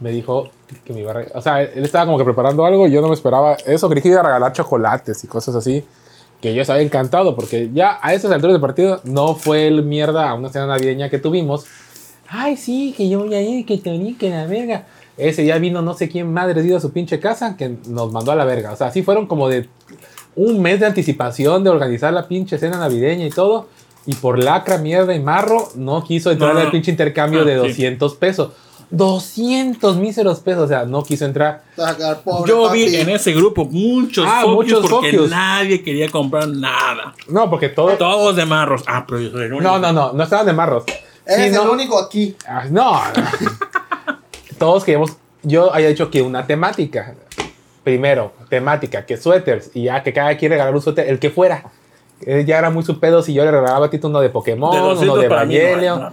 me 0.00 0.10
dijo 0.10 0.50
que 0.84 0.92
me 0.92 1.00
iba 1.00 1.12
a. 1.12 1.26
O 1.34 1.42
sea, 1.42 1.62
él 1.62 1.84
estaba 1.84 2.06
como 2.06 2.18
que 2.18 2.24
preparando 2.24 2.64
algo 2.64 2.86
y 2.88 2.90
yo 2.90 3.00
no 3.00 3.08
me 3.08 3.14
esperaba 3.14 3.56
eso. 3.66 3.88
Creí 3.88 4.02
que 4.02 4.08
iba 4.08 4.20
a 4.20 4.24
regalar 4.24 4.52
chocolates 4.52 5.22
y 5.24 5.26
cosas 5.26 5.54
así. 5.54 5.84
Que 6.40 6.54
yo 6.54 6.62
estaba 6.62 6.80
encantado 6.80 7.36
porque 7.36 7.70
ya 7.72 7.98
a 8.00 8.14
esas 8.14 8.32
alturas 8.32 8.54
del 8.54 8.62
partido 8.62 9.00
no 9.04 9.34
fue 9.34 9.66
el 9.66 9.84
mierda 9.84 10.30
a 10.30 10.34
una 10.34 10.48
cena 10.48 10.66
navideña 10.66 11.10
que 11.10 11.18
tuvimos. 11.18 11.66
Ay, 12.28 12.56
sí, 12.56 12.94
que 12.96 13.08
yo 13.08 13.20
voy 13.20 13.34
a 13.34 13.42
ir, 13.42 13.66
que 13.66 13.76
te 13.76 14.16
que 14.18 14.30
la 14.30 14.46
verga. 14.46 14.86
Ese 15.18 15.42
día 15.42 15.58
vino 15.58 15.82
no 15.82 15.92
sé 15.92 16.08
quién 16.08 16.32
madre 16.32 16.62
dio 16.62 16.78
a 16.78 16.80
su 16.80 16.92
pinche 16.92 17.20
casa 17.20 17.56
que 17.58 17.76
nos 17.88 18.10
mandó 18.10 18.32
a 18.32 18.36
la 18.36 18.46
verga. 18.46 18.72
O 18.72 18.76
sea, 18.76 18.86
así 18.86 19.02
fueron 19.02 19.26
como 19.26 19.48
de 19.48 19.68
un 20.34 20.62
mes 20.62 20.80
de 20.80 20.86
anticipación 20.86 21.62
de 21.62 21.70
organizar 21.70 22.12
la 22.12 22.26
pinche 22.26 22.56
cena 22.56 22.78
navideña 22.78 23.26
y 23.26 23.30
todo. 23.30 23.68
Y 24.06 24.14
por 24.14 24.42
lacra, 24.42 24.78
mierda 24.78 25.14
y 25.14 25.20
marro, 25.20 25.68
no 25.74 26.02
quiso 26.04 26.30
entrar 26.30 26.54
No, 26.54 26.60
no, 26.60 26.66
al 26.66 26.70
pinche 26.70 26.90
intercambio 26.90 27.44
de 27.44 27.60
sí. 27.60 27.68
200 27.68 28.14
pesos. 28.14 28.52
200 28.90 29.96
míseros 29.96 30.40
pesos, 30.40 30.64
o 30.64 30.68
sea, 30.68 30.84
no 30.84 31.02
quiso 31.02 31.24
entrar. 31.24 31.62
Pobre, 32.24 32.48
Yo 32.48 32.66
papi. 32.66 32.84
vi 32.86 32.96
en 32.96 33.08
ese 33.10 33.32
grupo 33.32 33.64
muchos 33.64 34.26
Ah, 34.28 34.40
focus 34.42 34.54
muchos 34.56 34.90
porque 34.90 35.12
focus. 35.12 35.30
nadie 35.30 35.82
quería 35.82 36.08
comprar 36.10 36.48
nada. 36.48 37.14
No, 37.28 37.48
porque 37.48 37.68
todo. 37.68 37.92
Todos 37.96 38.36
de 38.36 38.46
marros. 38.46 38.82
Ah, 38.86 39.04
pero 39.06 39.20
yo 39.20 39.30
soy 39.30 39.44
el 39.44 39.52
único. 39.52 39.62
No, 39.70 39.78
no, 39.78 39.92
no, 39.92 40.12
no 40.12 40.22
estaban 40.24 40.46
de 40.46 40.52
marros. 40.52 40.84
Eres 41.26 41.46
Sí, 41.50 41.52
no- 41.56 41.62
el 41.64 41.68
único 41.70 41.98
aquí. 42.00 42.34
Ah, 42.46 42.64
No, 42.70 43.00
todos 44.58 44.84
queríamos. 44.84 45.12
Yo 45.42 45.72
había 45.72 45.88
dicho 45.88 46.10
que 46.10 46.22
una 46.22 46.46
temática. 46.46 47.14
Primero, 47.84 48.32
temática, 48.50 49.06
que 49.06 49.16
suéteres. 49.16 49.70
Y 49.74 49.84
ya 49.84 50.02
que 50.02 50.12
cada 50.12 50.36
quien 50.36 50.52
regalar 50.52 50.74
un 50.74 50.82
suéter, 50.82 51.08
el 51.08 51.18
que 51.18 51.30
fuera. 51.30 51.64
Él 52.26 52.44
ya 52.44 52.58
era 52.58 52.68
muy 52.68 52.82
su 52.84 53.00
pedo 53.00 53.22
si 53.22 53.32
yo 53.32 53.42
le 53.44 53.50
regalaba 53.50 53.86
a 53.86 53.90
Tito 53.90 54.08
uno 54.08 54.20
de 54.20 54.28
Pokémon, 54.28 54.70
De 54.72 54.78
uno 54.78 54.88
200 54.90 55.20
de 55.22 55.28
para 55.28 55.46
mí, 55.46 55.54
no, 55.54 55.60
Evangelion. 55.60 56.10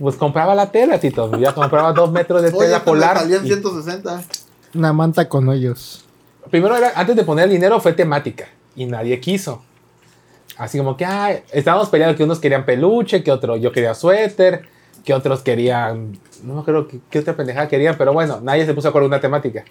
Pues 0.00 0.16
compraba 0.16 0.54
la 0.54 0.72
tela, 0.72 0.98
Tito. 0.98 1.30
Ya 1.38 1.52
compraba 1.54 1.92
dos 1.92 2.10
metros 2.10 2.42
de 2.42 2.48
Oye, 2.48 2.58
tela 2.66 2.82
polar. 2.82 3.18
salían 3.18 3.44
y- 3.44 3.48
160. 3.48 4.22
Una 4.74 4.92
manta 4.92 5.28
con 5.28 5.48
hoyos. 5.48 6.04
primero 6.50 6.74
era, 6.76 6.92
antes 6.96 7.14
de 7.14 7.22
poner 7.22 7.44
el 7.44 7.50
dinero 7.52 7.78
fue 7.80 7.92
temática 7.92 8.48
y 8.74 8.86
nadie 8.86 9.20
quiso. 9.20 9.62
Así 10.56 10.78
como 10.78 10.96
que, 10.96 11.04
ah, 11.04 11.38
estábamos 11.52 11.88
peleando 11.90 12.16
que 12.16 12.24
unos 12.24 12.38
querían 12.40 12.64
peluche, 12.64 13.22
que 13.22 13.30
otro 13.30 13.56
yo 13.56 13.70
quería 13.72 13.94
suéter, 13.94 14.62
que 15.04 15.12
otros 15.14 15.42
querían, 15.42 16.18
no 16.42 16.54
me 16.54 16.60
acuerdo 16.60 16.88
qué, 16.88 16.98
qué 17.10 17.18
otra 17.20 17.36
pendejada 17.36 17.68
querían, 17.68 17.96
pero 17.96 18.12
bueno, 18.12 18.40
nadie 18.42 18.64
se 18.66 18.74
puso 18.74 18.88
de 18.88 18.88
acuerdo 18.90 19.06
en 19.06 19.12
una 19.12 19.20
temática. 19.20 19.64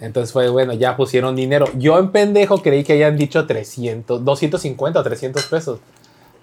Entonces 0.00 0.32
fue, 0.32 0.48
bueno, 0.48 0.72
ya 0.74 0.96
pusieron 0.96 1.36
dinero. 1.36 1.66
Yo 1.76 1.98
en 1.98 2.10
pendejo 2.10 2.60
creí 2.62 2.82
que 2.82 2.94
hayan 2.94 3.16
dicho 3.16 3.46
300, 3.46 4.24
250 4.24 5.00
o 5.00 5.02
300 5.02 5.46
pesos. 5.46 5.78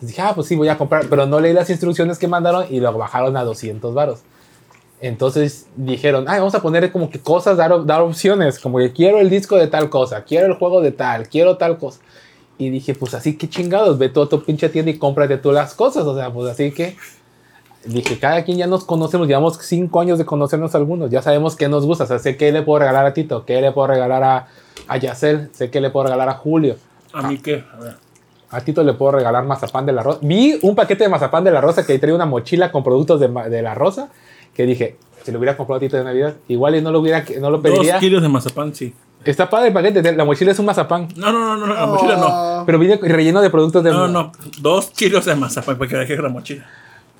Dije, 0.07 0.21
ah, 0.21 0.33
pues 0.35 0.47
sí, 0.47 0.55
voy 0.55 0.69
a 0.69 0.77
comprar, 0.77 1.07
pero 1.09 1.25
no 1.25 1.39
leí 1.39 1.53
las 1.53 1.69
instrucciones 1.69 2.19
que 2.19 2.27
mandaron 2.27 2.65
y 2.69 2.79
lo 2.79 2.91
bajaron 2.97 3.37
a 3.37 3.43
200 3.43 3.93
varos. 3.93 4.19
Entonces 5.01 5.67
dijeron, 5.75 6.25
ay, 6.27 6.39
vamos 6.39 6.55
a 6.55 6.61
poner 6.61 6.91
como 6.91 7.09
que 7.09 7.19
cosas, 7.19 7.57
dar, 7.57 7.85
dar 7.85 8.01
opciones, 8.01 8.57
como 8.57 8.77
que 8.77 8.93
quiero 8.93 9.19
el 9.19 9.29
disco 9.29 9.57
de 9.57 9.67
tal 9.67 9.89
cosa, 9.89 10.23
quiero 10.23 10.47
el 10.47 10.53
juego 10.53 10.81
de 10.81 10.91
tal, 10.91 11.27
quiero 11.27 11.57
tal 11.57 11.77
cosa. 11.77 11.99
Y 12.57 12.69
dije, 12.69 12.95
pues 12.95 13.13
así 13.13 13.35
que 13.35 13.49
chingados, 13.49 13.97
ve 13.97 14.09
tú 14.09 14.21
a 14.21 14.29
tu 14.29 14.43
pinche 14.43 14.69
tienda 14.69 14.91
y 14.91 14.97
cómprate 14.97 15.37
tú 15.37 15.51
las 15.51 15.73
cosas, 15.73 16.05
o 16.05 16.15
sea, 16.15 16.31
pues 16.31 16.49
así 16.49 16.71
que 16.71 16.95
dije, 17.83 18.17
cada 18.17 18.45
quien 18.45 18.57
ya 18.57 18.67
nos 18.67 18.85
conocemos, 18.85 19.27
llevamos 19.27 19.57
cinco 19.61 19.99
años 19.99 20.19
de 20.19 20.25
conocernos 20.25 20.73
algunos, 20.75 21.09
ya 21.11 21.21
sabemos 21.21 21.55
qué 21.57 21.67
nos 21.67 21.85
gusta, 21.85 22.05
o 22.05 22.07
sea, 22.07 22.19
sé 22.19 22.37
qué 22.37 22.51
le 22.51 22.61
puedo 22.61 22.79
regalar 22.79 23.05
a 23.05 23.13
Tito, 23.13 23.45
qué 23.45 23.59
le 23.59 23.71
puedo 23.71 23.87
regalar 23.87 24.23
a, 24.23 24.47
a 24.87 24.97
Yacel, 24.97 25.49
sé 25.51 25.69
qué 25.69 25.81
le 25.81 25.89
puedo 25.89 26.05
regalar 26.05 26.29
a 26.29 26.35
Julio. 26.35 26.77
¿A 27.11 27.27
mí 27.27 27.39
qué? 27.39 27.63
A 27.73 27.77
ver. 27.77 28.02
A 28.53 28.61
Tito 28.61 28.83
le 28.83 28.93
puedo 28.93 29.13
regalar 29.13 29.45
mazapán 29.45 29.85
de 29.85 29.93
la 29.93 30.03
rosa. 30.03 30.19
Vi 30.21 30.59
un 30.61 30.75
paquete 30.75 31.03
de 31.03 31.09
mazapán 31.09 31.43
de 31.43 31.51
la 31.51 31.59
rosa 31.59 31.85
que 31.85 31.97
traía 31.97 32.15
una 32.15 32.25
mochila 32.25 32.71
con 32.71 32.83
productos 32.83 33.19
de, 33.19 33.27
de 33.27 33.61
la 33.61 33.73
rosa. 33.73 34.09
Que 34.55 34.65
dije, 34.65 34.97
si 35.23 35.31
lo 35.31 35.39
hubiera 35.39 35.57
comprado 35.57 35.77
a 35.77 35.79
Tito 35.79 35.97
de 35.97 36.03
Navidad, 36.03 36.35
igual 36.47 36.75
y 36.75 36.81
no 36.81 36.91
lo 36.91 36.99
hubiera, 36.99 37.23
no 37.39 37.49
lo 37.49 37.61
pediría. 37.61 37.93
Dos 37.93 37.99
kilos 37.99 38.21
de 38.21 38.29
mazapán, 38.29 38.75
sí. 38.75 38.93
Está 39.25 39.49
padre 39.49 39.69
el 39.69 39.73
paquete, 39.73 40.15
la 40.15 40.25
mochila 40.25 40.51
es 40.51 40.59
un 40.59 40.65
mazapán. 40.65 41.07
No, 41.15 41.31
no, 41.31 41.55
no, 41.55 41.65
no, 41.65 41.73
la 41.73 41.85
mochila 41.85 42.17
no. 42.17 42.63
Pero 42.65 42.77
viene 42.77 42.99
relleno 43.01 43.41
de 43.41 43.49
productos 43.49 43.83
de. 43.83 43.91
No, 43.91 44.07
no, 44.07 44.31
dos 44.59 44.91
kilos 44.91 45.25
de 45.25 45.35
mazapán, 45.35 45.77
porque 45.77 45.95
dejé 45.95 46.17
la 46.17 46.29
mochila. 46.29 46.65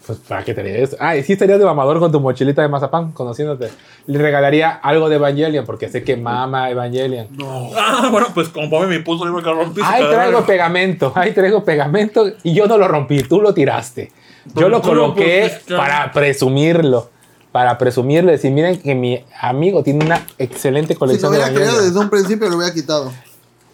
Pues 0.06 0.20
para 0.20 0.44
qué 0.44 0.54
te 0.54 0.84
eso. 0.84 0.98
Ah, 1.00 1.16
y 1.16 1.24
sí 1.24 1.34
estarías 1.34 1.60
de 1.60 1.66
mamador 1.66 2.00
con 2.00 2.12
tu 2.12 2.20
mochilita 2.20 2.62
de 2.62 2.68
mazapán, 2.68 3.14
conociéndote. 3.14 3.70
Le 4.06 4.20
regalaría 4.20 4.72
algo 4.72 5.08
de 5.08 5.16
Evangelion, 5.16 5.66
porque 5.66 5.88
sé 5.88 6.04
que 6.04 6.18
mama 6.18 6.70
Evangelion. 6.70 7.28
Ah, 7.76 8.10
bueno, 8.12 8.28
pues 8.34 8.50
como 8.50 8.82
me 8.82 9.00
puso 9.00 9.24
libro 9.24 9.42
que 9.42 9.50
lo 9.50 9.56
rompiste. 9.56 9.90
Ahí 9.90 10.04
traigo 10.10 10.46
pegamento, 10.46 11.14
ahí 11.16 11.32
traigo 11.32 11.64
pegamento 11.64 12.26
y 12.44 12.54
yo 12.54 12.68
no 12.68 12.78
lo 12.78 12.88
rompí, 12.88 13.24
tú 13.24 13.40
lo 13.42 13.54
tiraste. 13.54 14.12
Yo 14.56 14.68
lo 14.68 14.82
coloqué 14.82 15.50
para 15.70 16.12
presumirlo, 16.12 17.10
para 17.54 17.78
presumirle, 17.78 18.34
decir, 18.34 18.52
miren 18.52 18.82
que 18.82 18.96
mi 18.96 19.24
amigo 19.40 19.84
tiene 19.84 20.04
una 20.04 20.26
excelente 20.38 20.90
Si 20.90 20.94
lo 20.96 21.00
colección 21.00 21.32
de 21.32 21.38
hubiera 21.38 21.54
Evangelion. 21.54 21.86
desde 21.86 22.00
un 22.00 22.10
principio, 22.10 22.50
lo 22.50 22.58
hubiera 22.58 22.74
quitado. 22.74 23.10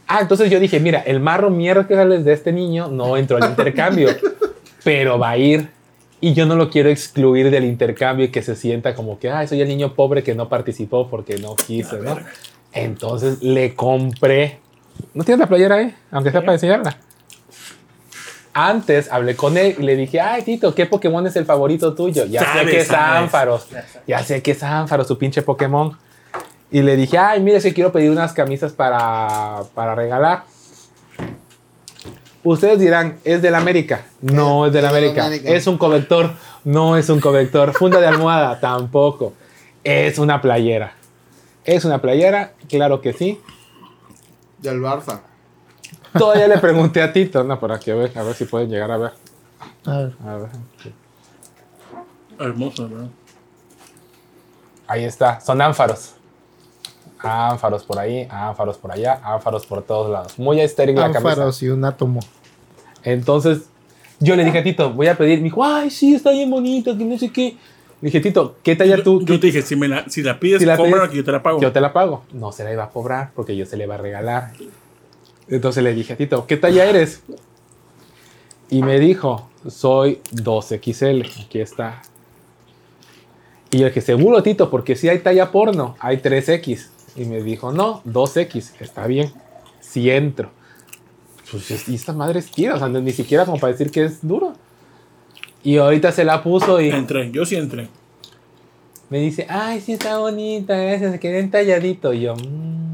Ah, 0.07 0.19
entonces 0.21 0.51
yo 0.51 0.59
dije, 0.59 0.79
mira, 0.79 0.99
el 0.99 1.19
marro 1.19 1.49
miércoles 1.49 2.23
de 2.23 2.33
este 2.33 2.51
niño 2.51 2.87
no 2.87 3.17
entró 3.17 3.37
al 3.37 3.49
intercambio, 3.49 4.09
pero 4.83 5.17
va 5.17 5.31
a 5.31 5.37
ir. 5.37 5.78
Y 6.21 6.33
yo 6.33 6.45
no 6.45 6.55
lo 6.55 6.69
quiero 6.69 6.89
excluir 6.89 7.49
del 7.49 7.63
intercambio 7.63 8.25
y 8.25 8.29
que 8.29 8.41
se 8.41 8.55
sienta 8.55 8.93
como 8.93 9.19
que, 9.19 9.29
ah, 9.29 9.45
soy 9.47 9.61
el 9.61 9.69
niño 9.69 9.93
pobre 9.93 10.21
que 10.21 10.35
no 10.35 10.49
participó 10.49 11.09
porque 11.09 11.37
no 11.37 11.55
quiso, 11.55 11.97
¿no? 11.97 12.17
Entonces 12.73 13.41
le 13.41 13.73
compré. 13.73 14.59
¿No 15.13 15.23
tienes 15.23 15.39
la 15.39 15.47
playera 15.47 15.75
ahí? 15.75 15.95
Aunque 16.11 16.31
sea 16.31 16.41
para 16.41 16.53
enseñarla. 16.53 16.97
Antes 18.53 19.09
hablé 19.11 19.35
con 19.35 19.57
él 19.57 19.75
y 19.79 19.83
le 19.83 19.95
dije, 19.95 20.19
ay, 20.19 20.41
Tito, 20.41 20.75
¿qué 20.75 20.85
Pokémon 20.85 21.25
es 21.25 21.35
el 21.37 21.45
favorito 21.45 21.93
tuyo? 21.93 22.25
Ya 22.25 22.41
sé 22.53 22.65
que 22.65 22.81
es. 22.81 22.91
Ánfaros. 22.91 23.67
Ya 24.05 24.21
sé 24.23 24.41
que 24.41 24.51
es 24.51 24.63
Ánfaros, 24.63 25.07
su 25.07 25.17
pinche 25.17 25.41
Pokémon. 25.41 25.97
Y 26.71 26.81
le 26.81 26.97
dije, 26.97 27.17
ay, 27.17 27.39
mire, 27.39 27.61
si 27.61 27.73
quiero 27.73 27.91
pedir 27.91 28.11
unas 28.11 28.33
camisas 28.33 28.73
para, 28.73 29.61
para 29.73 29.95
regalar. 29.95 30.43
Ustedes 32.43 32.79
dirán, 32.79 33.19
¿es 33.23 33.41
del 33.41 33.55
América? 33.55 34.05
No 34.21 34.65
es 34.65 34.73
del 34.73 34.85
América. 34.85 35.25
América. 35.25 35.49
¿Es 35.51 35.67
un 35.67 35.77
convector? 35.77 36.31
No 36.63 36.95
es 36.95 37.09
un 37.09 37.19
convector. 37.19 37.73
¿Funda 37.73 37.99
de 37.99 38.07
almohada? 38.07 38.59
Tampoco. 38.61 39.33
Es 39.83 40.19
una 40.19 40.41
playera. 40.41 40.93
¿Es 41.65 41.85
una 41.85 41.99
playera? 41.99 42.53
Claro 42.69 43.01
que 43.01 43.13
sí. 43.13 43.39
Del 44.59 44.79
Barça. 44.79 45.21
Todavía 46.17 46.47
le 46.47 46.57
pregunté 46.59 47.01
a 47.01 47.11
Tito, 47.11 47.43
no, 47.43 47.59
para 47.59 47.79
que 47.79 47.93
ver, 47.93 48.17
a 48.17 48.23
ver 48.23 48.35
si 48.35 48.45
pueden 48.45 48.69
llegar 48.69 48.91
a 48.91 48.97
ver. 48.97 49.11
A 49.85 49.97
ver. 49.97 50.13
A 50.25 50.35
ver. 50.35 50.49
Hermoso, 52.39 52.87
¿verdad? 52.87 53.09
Ahí 54.87 55.03
está, 55.03 55.39
son 55.39 55.61
ánfaros. 55.61 56.13
Ánfaros 57.19 57.83
por 57.83 57.99
ahí, 57.99 58.27
ánfaros 58.29 58.77
por 58.77 58.91
allá, 58.91 59.19
ánfaros 59.23 59.65
por 59.65 59.83
todos 59.83 60.09
lados. 60.09 60.39
Muy 60.39 60.61
estéril 60.61 60.95
la 60.95 61.11
camisa. 61.11 61.31
Ánfaros 61.31 61.61
y 61.63 61.69
un 61.69 61.83
átomo. 61.83 62.21
Entonces, 63.03 63.69
yo 64.19 64.35
le 64.35 64.45
dije 64.45 64.59
a 64.59 64.63
Tito, 64.63 64.91
voy 64.91 65.07
a 65.07 65.17
pedir. 65.17 65.39
Me 65.39 65.45
dijo, 65.45 65.63
ay, 65.63 65.89
sí, 65.89 66.15
está 66.15 66.31
bien 66.31 66.49
bonita, 66.49 66.97
que 66.97 67.03
no 67.03 67.17
sé 67.17 67.31
qué. 67.31 67.57
Le 68.01 68.07
dije, 68.07 68.19
Tito, 68.21 68.55
¿qué 68.63 68.75
talla 68.75 69.03
tú? 69.03 69.21
Yo 69.25 69.39
te 69.39 69.47
dije, 69.47 69.61
si, 69.61 69.75
me 69.75 69.87
la, 69.87 70.07
si 70.07 70.21
la 70.21 70.39
pides, 70.39 70.59
Si 70.59 70.65
la 70.65 70.77
cómprala 70.77 71.03
pides, 71.03 71.11
que 71.11 71.17
yo 71.17 71.23
te 71.25 71.31
la 71.31 71.43
pago. 71.43 71.61
Yo 71.61 71.71
te 71.71 71.81
la 71.81 71.93
pago. 71.93 72.23
No 72.31 72.51
se 72.51 72.63
la 72.63 72.71
iba 72.71 72.85
a 72.85 72.89
cobrar 72.89 73.31
porque 73.35 73.55
yo 73.55 73.65
se 73.65 73.75
le 73.75 73.83
iba 73.83 73.95
a 73.95 73.97
regalar. 73.97 74.53
Entonces 75.49 75.83
le 75.83 75.93
dije 75.93 76.13
a 76.13 76.17
Tito, 76.17 76.47
¿qué 76.47 76.57
talla 76.57 76.85
eres? 76.85 77.23
Y 78.69 78.83
me 78.83 78.99
dijo, 78.99 79.49
soy 79.67 80.21
2XL. 80.31 81.45
Aquí 81.45 81.59
está. 81.59 82.01
Y 83.71 83.79
yo 83.79 83.87
dije, 83.87 84.01
seguro, 84.01 84.41
Tito, 84.43 84.69
porque 84.69 84.95
si 84.95 85.09
hay 85.09 85.19
talla 85.19 85.51
porno, 85.51 85.95
hay 85.99 86.17
3X. 86.17 86.87
Y 87.15 87.25
me 87.25 87.41
dijo, 87.43 87.71
no, 87.71 88.01
2X. 88.05 88.73
Está 88.79 89.07
bien. 89.07 89.31
Si 89.79 90.09
entro. 90.09 90.49
Pues, 91.51 91.87
y 91.89 91.95
esta 91.95 92.13
madre 92.13 92.39
es 92.39 92.51
tira, 92.51 92.75
o 92.75 92.77
sea, 92.77 92.87
ni 92.89 93.11
siquiera 93.11 93.45
como 93.45 93.59
para 93.59 93.71
decir 93.71 93.89
que 93.91 94.03
es 94.05 94.19
duro. 94.25 94.53
Y 95.63 95.77
ahorita 95.77 96.11
se 96.11 96.23
la 96.23 96.43
puso 96.43 96.79
y 96.79 96.89
Entré, 96.89 97.31
yo 97.31 97.45
sí 97.45 97.55
entré. 97.55 97.89
me 99.09 99.17
dice, 99.19 99.47
ay, 99.49 99.81
sí 99.81 99.93
está 99.93 100.19
bonita, 100.19 100.75
gracias, 100.77 101.11
se 101.13 101.19
quedé 101.19 101.39
entalladito. 101.39 102.13
Y 102.13 102.21
yo, 102.21 102.35
"Mm". 102.35 102.91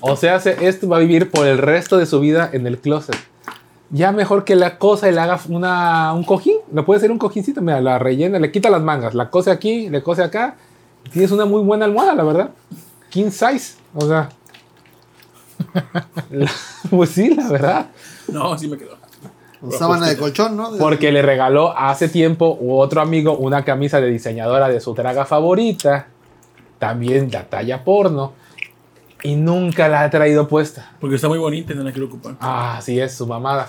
o 0.00 0.16
sea, 0.16 0.38
se- 0.38 0.66
esto 0.68 0.86
va 0.88 0.98
a 0.98 1.00
vivir 1.00 1.30
por 1.30 1.46
el 1.46 1.56
resto 1.58 1.96
de 1.96 2.04
su 2.06 2.20
vida 2.20 2.50
en 2.52 2.66
el 2.66 2.78
closet. 2.78 3.16
Ya 3.90 4.12
mejor 4.12 4.44
que 4.44 4.54
la 4.54 4.78
cosa 4.78 5.08
y 5.08 5.12
le 5.12 5.20
haga 5.20 5.40
una, 5.48 6.12
un 6.14 6.24
cojín. 6.24 6.56
No 6.70 6.84
puede 6.84 7.00
ser 7.00 7.10
un 7.10 7.18
cojincito, 7.18 7.60
mira, 7.62 7.80
la 7.80 7.98
rellena, 7.98 8.38
le 8.38 8.50
quita 8.52 8.68
las 8.70 8.82
mangas, 8.82 9.14
la 9.14 9.30
cose 9.30 9.50
aquí, 9.50 9.88
le 9.88 10.02
cose 10.02 10.22
acá. 10.22 10.56
Tienes 11.12 11.30
una 11.32 11.46
muy 11.46 11.62
buena 11.62 11.84
almohada, 11.86 12.14
la 12.14 12.22
verdad. 12.22 12.50
King 13.12 13.30
size, 13.30 13.74
o 13.94 14.06
sea. 14.08 14.30
la- 16.30 16.50
pues 16.90 17.10
sí, 17.10 17.34
la 17.34 17.48
verdad. 17.48 17.86
No, 18.28 18.56
sí 18.58 18.68
me 18.68 18.76
quedó. 18.78 18.96
Sábana 19.78 20.08
de 20.08 20.16
colchón, 20.16 20.56
¿no? 20.56 20.70
Porque 20.78 21.12
le 21.12 21.22
regaló 21.22 21.76
hace 21.78 22.08
tiempo 22.08 22.56
u 22.60 22.74
otro 22.78 23.00
amigo 23.00 23.36
una 23.36 23.64
camisa 23.64 24.00
de 24.00 24.08
diseñadora 24.08 24.68
de 24.68 24.80
su 24.80 24.92
draga 24.92 25.24
favorita, 25.24 26.08
también 26.80 27.30
la 27.30 27.44
talla 27.44 27.84
porno, 27.84 28.32
y 29.22 29.36
nunca 29.36 29.86
la 29.88 30.02
ha 30.02 30.10
traído 30.10 30.48
puesta. 30.48 30.90
Porque 31.00 31.14
está 31.14 31.28
muy 31.28 31.38
bonita 31.38 31.74
y 31.74 31.76
no 31.76 31.84
la 31.84 31.92
quiero 31.92 32.08
ocupar. 32.08 32.34
Ah, 32.40 32.80
sí 32.82 32.98
es 32.98 33.14
su 33.14 33.24
mamada. 33.26 33.68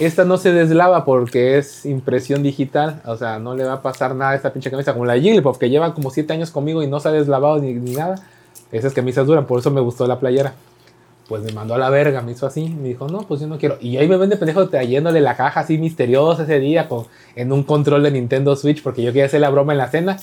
Esta 0.00 0.24
no 0.24 0.38
se 0.38 0.52
deslava 0.52 1.04
porque 1.04 1.58
es 1.58 1.84
impresión 1.84 2.42
digital, 2.42 3.02
o 3.04 3.16
sea, 3.16 3.38
no 3.38 3.54
le 3.54 3.64
va 3.64 3.74
a 3.74 3.82
pasar 3.82 4.14
nada 4.14 4.30
a 4.30 4.34
esta 4.36 4.52
pinche 4.54 4.70
camisa, 4.70 4.94
como 4.94 5.04
la 5.04 5.18
Jigglypuff, 5.18 5.58
que 5.58 5.68
lleva 5.68 5.92
como 5.92 6.10
7 6.10 6.32
años 6.32 6.50
conmigo 6.50 6.82
y 6.82 6.86
no 6.86 6.98
se 6.98 7.08
ha 7.08 7.12
deslavado 7.12 7.58
ni, 7.58 7.74
ni 7.74 7.94
nada. 7.94 8.14
Esas 8.72 8.92
camisas 8.92 9.26
duran, 9.26 9.46
por 9.46 9.60
eso 9.60 9.70
me 9.70 9.80
gustó 9.80 10.06
la 10.06 10.18
playera. 10.18 10.54
Pues 11.28 11.42
me 11.42 11.52
mandó 11.52 11.74
a 11.74 11.78
la 11.78 11.90
verga, 11.90 12.22
me 12.22 12.32
hizo 12.32 12.46
así, 12.46 12.68
me 12.68 12.88
dijo, 12.88 13.08
no, 13.08 13.18
pues 13.22 13.40
yo 13.40 13.48
no 13.48 13.58
quiero. 13.58 13.78
Y 13.80 13.96
ahí 13.96 14.08
me 14.08 14.16
vende 14.16 14.36
pendejo 14.36 14.68
trayéndole 14.68 15.20
la 15.20 15.36
caja 15.36 15.60
así 15.60 15.76
misteriosa 15.76 16.44
ese 16.44 16.60
día 16.60 16.88
con, 16.88 17.06
en 17.34 17.52
un 17.52 17.64
control 17.64 18.04
de 18.04 18.12
Nintendo 18.12 18.54
Switch 18.54 18.80
porque 18.82 19.02
yo 19.02 19.10
quería 19.10 19.26
hacer 19.26 19.40
la 19.40 19.50
broma 19.50 19.72
en 19.72 19.78
la 19.78 19.90
cena. 19.90 20.18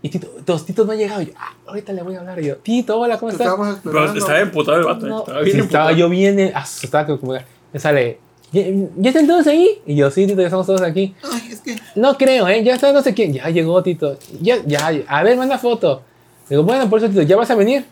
Y 0.00 0.08
Tito, 0.08 0.28
los 0.46 0.64
Titos 0.64 0.86
no 0.86 0.92
han 0.92 0.98
llegado. 0.98 1.20
Y 1.20 1.26
yo, 1.26 1.32
ah, 1.36 1.52
ahorita 1.66 1.92
le 1.92 2.02
voy 2.02 2.14
a 2.14 2.20
hablar. 2.20 2.40
Y 2.40 2.46
yo, 2.46 2.56
Tito, 2.56 2.98
hola, 2.98 3.18
¿cómo 3.18 3.30
estás? 3.30 3.46
estábamos 3.46 3.78
Pero 3.82 4.12
estaba 4.14 4.40
emputado 4.40 4.78
el 4.78 4.84
vato. 4.84 5.06
No, 5.06 5.18
estaba 5.20 5.44
sí, 5.44 5.50
bien 5.50 5.60
estaba 5.64 5.92
yo 5.92 6.08
bien 6.08 6.40
eh, 6.40 6.52
asustado. 6.54 7.20
Como, 7.20 7.34
me 7.72 7.80
sale, 7.80 8.18
¿ya, 8.52 8.62
ya 8.96 9.10
están 9.10 9.26
todos 9.26 9.46
ahí? 9.48 9.82
Y 9.84 9.96
yo, 9.96 10.10
sí, 10.10 10.26
Tito, 10.26 10.40
ya 10.40 10.46
estamos 10.46 10.66
todos 10.66 10.80
aquí. 10.82 11.14
Ay, 11.22 11.48
es 11.50 11.60
que. 11.60 11.76
No 11.94 12.16
creo, 12.16 12.48
¿eh? 12.48 12.62
Ya 12.62 12.74
está 12.74 12.92
no 12.92 13.02
sé 13.02 13.12
quién. 13.14 13.32
Ya 13.32 13.50
llegó, 13.50 13.82
Tito. 13.82 14.16
Ya, 14.40 14.58
ya, 14.64 14.88
a 15.08 15.22
ver, 15.22 15.36
manda 15.36 15.58
foto. 15.58 16.02
Digo, 16.48 16.62
bueno, 16.62 16.88
por 16.88 16.98
eso, 17.00 17.08
Tito, 17.08 17.22
¿ya 17.22 17.36
vas 17.36 17.50
a 17.50 17.54
venir? 17.54 17.84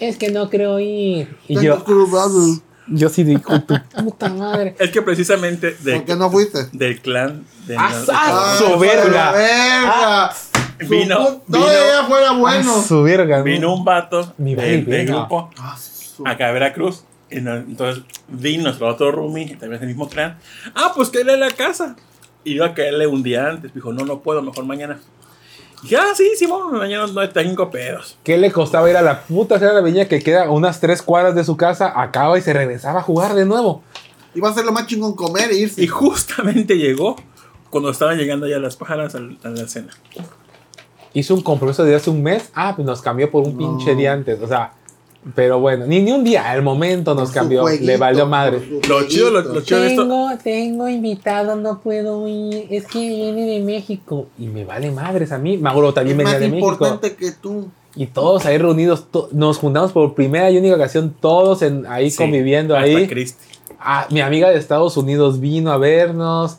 Es 0.00 0.16
que 0.16 0.30
no 0.30 0.50
creo 0.50 0.80
ir. 0.80 1.36
Y 1.46 1.60
yo, 1.62 1.84
cruzado. 1.84 2.40
yo 2.88 3.08
sí 3.08 3.22
digo, 3.22 3.60
tu 3.62 3.74
puta 4.04 4.28
madre. 4.28 4.74
Es 4.78 4.90
que 4.90 5.02
precisamente 5.02 5.76
de- 5.80 5.94
¿Por 5.96 6.04
qué 6.04 6.16
no 6.16 6.30
fuiste? 6.30 6.66
del 6.72 7.00
clan 7.00 7.44
de 7.66 7.76
¡Ah, 7.78 7.92
ah, 8.12 8.56
su 8.58 8.78
verga. 8.78 9.08
la 9.10 9.32
verga. 9.32 10.32
Vino- 10.80 10.88
vino- 10.88 11.42
Todavía 11.50 12.04
fuera 12.08 12.32
bueno. 12.32 12.82
Su 12.82 13.02
verga. 13.04 13.38
¿no? 13.38 13.44
vino 13.44 13.72
un 13.74 13.84
vato 13.84 14.34
Mi 14.38 14.54
del, 14.56 14.84
del 14.84 15.06
grupo 15.06 15.50
Ah, 15.56 15.78
su- 15.78 16.26
acá 16.26 16.48
a 16.48 16.52
Veracruz. 16.52 17.04
Y 17.30 17.40
no- 17.40 17.54
entonces 17.56 18.02
vino 18.28 18.64
nuestro 18.64 18.88
otro 18.88 19.12
roomie, 19.12 19.50
también 19.50 19.74
es 19.74 19.80
del 19.80 19.88
mismo 19.88 20.08
clan. 20.08 20.38
Ah, 20.74 20.92
pues 20.94 21.08
que 21.10 21.20
a 21.20 21.24
la 21.36 21.50
casa. 21.52 21.94
Y 22.42 22.54
iba 22.54 22.66
a 22.66 22.74
caerle 22.74 23.06
un 23.06 23.22
día 23.22 23.48
antes. 23.48 23.72
Dijo, 23.72 23.92
no, 23.92 24.04
no 24.04 24.20
puedo, 24.20 24.42
mejor 24.42 24.64
mañana. 24.66 24.98
Dije, 25.84 25.96
ah, 25.96 26.12
sí, 26.16 26.30
Simón, 26.36 26.72
mañana 26.78 27.06
no 27.06 27.28
tengo 27.28 27.70
pedos. 27.70 28.16
¿Qué 28.24 28.36
le 28.38 28.50
costaba 28.50 28.88
ir 28.90 28.96
a 28.96 29.02
la 29.02 29.20
puta 29.20 29.58
Sierra 29.58 29.74
de 29.74 29.80
la 29.82 29.86
Viña 29.86 30.06
que 30.06 30.20
queda 30.22 30.46
a 30.46 30.50
unas 30.50 30.80
tres 30.80 31.02
cuadras 31.02 31.34
de 31.34 31.44
su 31.44 31.56
casa? 31.56 31.92
Acaba 31.94 32.38
y 32.38 32.42
se 32.42 32.52
regresaba 32.54 33.00
a 33.00 33.02
jugar 33.02 33.34
de 33.34 33.44
nuevo. 33.44 33.82
Iba 34.34 34.48
a 34.48 34.54
ser 34.54 34.64
lo 34.64 34.72
más 34.72 34.86
chingón 34.86 35.14
comer 35.14 35.50
e 35.50 35.56
irse. 35.58 35.82
Y 35.84 35.86
justamente 35.86 36.76
llegó 36.78 37.16
cuando 37.70 37.90
estaban 37.90 38.16
llegando 38.16 38.46
ya 38.48 38.58
las 38.58 38.76
pájaras 38.76 39.14
a 39.14 39.18
la 39.20 39.68
cena. 39.68 39.92
Hizo 41.12 41.34
un 41.34 41.42
compromiso 41.42 41.84
de 41.84 41.94
hace 41.94 42.10
un 42.10 42.22
mes. 42.22 42.50
Ah, 42.54 42.72
pues 42.74 42.84
nos 42.86 43.00
cambió 43.02 43.30
por 43.30 43.44
un 43.46 43.52
No. 43.52 43.58
pinche 43.58 43.94
día 43.94 44.12
antes. 44.12 44.40
O 44.42 44.48
sea, 44.48 44.72
pero 45.34 45.58
bueno, 45.60 45.86
ni, 45.86 46.00
ni 46.02 46.12
un 46.12 46.22
día, 46.24 46.50
al 46.50 46.62
momento 46.62 47.14
nos 47.14 47.30
cambió. 47.30 47.62
jueguito, 47.62 47.84
le 47.86 47.96
valió 47.96 48.26
madre. 48.26 48.60
Lo 48.88 49.06
chido, 49.08 49.30
lo, 49.30 49.40
lo 49.40 49.60
chido 49.62 49.80
de 49.80 49.86
esto. 49.88 50.02
Tengo, 50.02 50.28
tengo 50.42 50.88
invitado, 50.88 51.56
no 51.56 51.80
puedo 51.80 52.28
ir. 52.28 52.66
Es 52.70 52.86
que 52.86 52.98
viene 52.98 53.46
de 53.46 53.60
México. 53.60 54.26
Y 54.38 54.48
me 54.48 54.64
vale 54.64 54.90
madres 54.90 55.32
a 55.32 55.38
mí. 55.38 55.56
Mauro 55.56 55.94
también 55.94 56.18
Es 56.20 56.24
venía 56.24 56.32
más 56.32 56.40
de 56.40 56.48
México. 56.48 56.68
importante 56.70 57.14
que 57.16 57.32
tú. 57.32 57.68
Y 57.96 58.06
todos 58.06 58.44
ahí 58.44 58.58
reunidos. 58.58 59.06
to- 59.10 59.28
nos 59.32 59.58
juntamos 59.58 59.92
por 59.92 60.14
primera 60.14 60.50
y 60.50 60.58
única 60.58 60.74
ocasión, 60.74 61.14
todos 61.20 61.62
en, 61.62 61.86
ahí 61.86 62.10
Sí, 62.10 62.18
conviviendo 62.18 62.74
hasta 62.76 62.86
ahí. 62.86 63.08
Ah, 63.78 64.06
mi 64.10 64.20
amiga 64.20 64.50
de 64.50 64.58
Estados 64.58 64.96
Unidos 64.96 65.40
vino 65.40 65.70
a 65.72 65.78
vernos. 65.78 66.56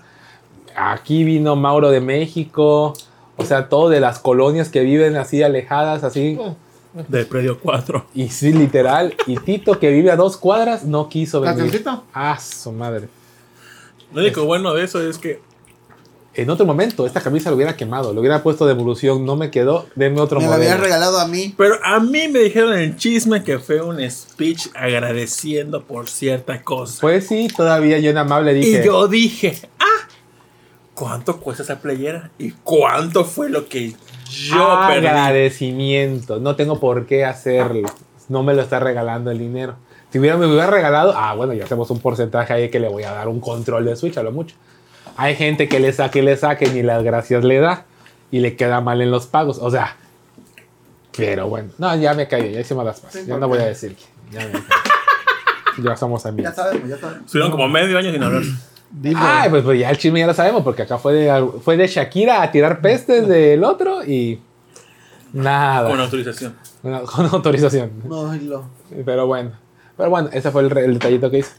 Aquí 0.75 1.23
vino 1.23 1.55
Mauro 1.55 1.89
de 1.91 2.01
México. 2.01 2.93
O 3.37 3.43
sea, 3.45 3.67
todo 3.69 3.89
de 3.89 3.99
las 3.99 4.19
colonias 4.19 4.69
que 4.69 4.81
viven 4.81 5.17
así 5.17 5.43
alejadas, 5.43 6.03
así. 6.03 6.37
Del 7.07 7.25
predio 7.27 7.59
4. 7.59 8.05
Y 8.15 8.29
sí, 8.29 8.53
literal. 8.53 9.13
Y 9.27 9.37
Tito, 9.37 9.79
que 9.79 9.89
vive 9.91 10.11
a 10.11 10.15
dos 10.15 10.37
cuadras, 10.37 10.85
no 10.85 11.09
quiso 11.09 11.41
venir. 11.41 11.83
Ah, 12.13 12.39
su 12.39 12.71
madre. 12.71 13.09
Lo 14.13 14.21
único 14.21 14.45
bueno 14.45 14.73
de 14.73 14.83
eso 14.85 15.01
es 15.01 15.17
que 15.17 15.41
En 16.37 16.49
otro 16.49 16.65
momento, 16.65 17.05
esta 17.05 17.21
camisa 17.21 17.49
lo 17.49 17.55
hubiera 17.55 17.75
quemado, 17.77 18.13
lo 18.13 18.19
hubiera 18.19 18.43
puesto 18.43 18.65
de 18.65 18.73
evolución, 18.73 19.25
no 19.25 19.35
me 19.37 19.51
quedó, 19.51 19.87
denme 19.95 20.19
otro 20.19 20.39
Me 20.39 20.45
la 20.47 20.51
modelo. 20.51 20.71
habías 20.71 20.81
regalado 20.83 21.19
a 21.19 21.27
mí. 21.29 21.53
Pero 21.57 21.75
a 21.83 21.99
mí 22.01 22.27
me 22.27 22.39
dijeron 22.39 22.77
el 22.77 22.97
chisme 22.97 23.41
que 23.43 23.57
fue 23.59 23.81
un 23.81 23.99
speech 24.09 24.67
agradeciendo 24.75 25.83
por 25.83 26.09
cierta 26.09 26.61
cosa. 26.61 26.99
Pues 27.01 27.27
sí, 27.27 27.47
todavía 27.55 27.99
yo 27.99 28.09
en 28.09 28.17
amable 28.17 28.53
dije. 28.53 28.81
y 28.81 28.85
yo 28.85 29.07
dije, 29.07 29.57
ah, 29.79 30.07
¿cuánto 30.93 31.39
cuesta 31.39 31.63
esa 31.63 31.79
playera? 31.79 32.31
¿Y 32.37 32.51
cuánto 32.51 33.23
fue 33.23 33.49
lo 33.49 33.67
que 33.69 33.93
yo 34.29 34.79
perdí? 34.87 35.07
Agradecimiento. 35.07 36.39
No 36.39 36.55
tengo 36.55 36.79
por 36.79 37.05
qué 37.05 37.25
hacerlo. 37.25 37.89
No 38.29 38.43
me 38.43 38.53
lo 38.53 38.61
está 38.61 38.79
regalando 38.79 39.31
el 39.31 39.37
dinero. 39.39 39.75
Si 40.11 40.19
hubiera, 40.19 40.37
me 40.37 40.45
hubiera 40.47 40.67
regalado, 40.67 41.13
ah, 41.15 41.33
bueno, 41.35 41.53
ya 41.53 41.65
hacemos 41.65 41.89
un 41.91 41.99
porcentaje 41.99 42.53
ahí 42.53 42.69
que 42.69 42.79
le 42.79 42.87
voy 42.87 43.03
a 43.03 43.11
dar 43.11 43.27
un 43.27 43.39
control 43.39 43.85
de 43.85 43.95
Switch 43.95 44.17
a 44.17 44.23
lo 44.23 44.31
mucho. 44.31 44.55
Hay 45.17 45.35
gente 45.35 45.67
que 45.67 45.79
le 45.79 45.91
saque, 45.93 46.21
le 46.23 46.37
saque, 46.37 46.67
ni 46.69 46.81
las 46.83 47.03
gracias 47.03 47.43
le 47.43 47.59
da 47.59 47.85
y 48.31 48.39
le 48.39 48.55
queda 48.55 48.81
mal 48.81 49.01
en 49.01 49.11
los 49.11 49.27
pagos. 49.27 49.59
O 49.61 49.69
sea, 49.69 49.95
pero 51.15 51.47
bueno, 51.47 51.69
no, 51.77 51.95
ya 51.95 52.13
me 52.13 52.27
callo, 52.27 52.47
ya 52.47 52.59
hicimos 52.61 52.85
las 52.85 52.99
pases. 52.99 53.25
Ya 53.27 53.37
no 53.37 53.47
voy 53.47 53.59
a 53.59 53.65
decir 53.65 53.95
que. 53.95 54.03
Ya, 54.31 54.47
me 54.47 55.83
ya 55.83 55.95
somos 55.95 56.23
Ya 56.23 56.29
amigos. 56.29 56.55
sabemos, 56.55 56.89
ya 56.89 56.97
sabemos. 56.97 57.25
Estuvieron 57.25 57.51
como 57.51 57.67
medio 57.67 57.97
año 57.97 58.11
sin 58.11 58.23
hablar. 58.23 58.41
Dile. 59.01 59.19
Ay, 59.19 59.49
pues, 59.49 59.63
pues 59.63 59.79
ya 59.79 59.89
el 59.89 59.97
chisme 59.97 60.19
ya 60.19 60.27
lo 60.27 60.33
sabemos, 60.33 60.63
porque 60.63 60.83
acá 60.83 60.97
fue 60.97 61.13
de, 61.13 61.49
fue 61.61 61.75
de 61.75 61.87
Shakira 61.87 62.41
a 62.41 62.51
tirar 62.51 62.79
pestes 62.79 63.27
del 63.27 63.63
otro 63.63 64.05
y 64.05 64.39
nada. 65.33 65.89
Con 65.89 65.99
autorización. 65.99 66.55
Bueno, 66.81 67.03
con 67.05 67.25
autorización. 67.25 67.91
No, 68.05 68.33
lo. 68.33 68.69
Pero 69.03 69.27
bueno. 69.27 69.51
Pero 69.97 70.09
bueno, 70.09 70.29
ese 70.31 70.49
fue 70.51 70.61
el, 70.61 70.93
detallito 70.93 71.29
que 71.29 71.39
hice. 71.39 71.51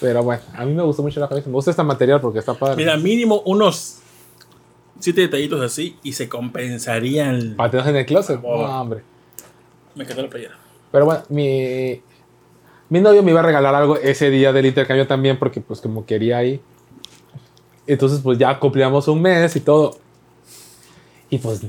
Pero 0.00 0.22
bueno, 0.22 0.42
a 0.54 0.64
mí 0.64 0.72
me 0.72 0.82
gustó 0.82 1.02
mucho 1.02 1.20
la 1.20 1.28
camisa. 1.28 1.48
Me 1.48 1.52
gusta 1.52 1.70
este 1.70 1.82
material 1.82 2.20
porque 2.20 2.38
está 2.38 2.54
padre. 2.54 2.76
Mira, 2.76 2.96
mínimo 2.96 3.42
unos 3.44 3.98
siete 4.98 5.22
detallitos 5.22 5.60
así 5.60 5.98
y 6.02 6.14
se 6.14 6.30
compensarían. 6.30 7.56
Para 7.56 7.70
tenerlos 7.70 7.90
en 7.90 7.96
el 7.96 8.06
closet. 8.06 8.40
Oh. 8.42 8.66
No, 8.66 8.80
hombre. 8.80 9.02
Me 9.94 10.04
encantó 10.04 10.22
la 10.22 10.30
playera. 10.30 10.56
Pero 10.90 11.04
bueno, 11.04 11.22
mi, 11.28 12.00
mi 12.88 13.00
novio 13.00 13.22
me 13.22 13.32
iba 13.32 13.40
a 13.40 13.44
regalar 13.44 13.74
algo 13.74 13.96
ese 13.98 14.30
día 14.30 14.52
del 14.52 14.64
intercambio 14.66 15.06
también 15.06 15.38
porque 15.38 15.60
pues 15.60 15.80
como 15.82 16.06
quería 16.06 16.38
ahí. 16.38 16.60
Entonces 17.92 18.20
pues 18.22 18.38
ya 18.38 18.58
cumplíamos 18.58 19.08
un 19.08 19.20
mes 19.22 19.54
y 19.56 19.60
todo. 19.60 19.96
Y 21.28 21.38
pues 21.38 21.62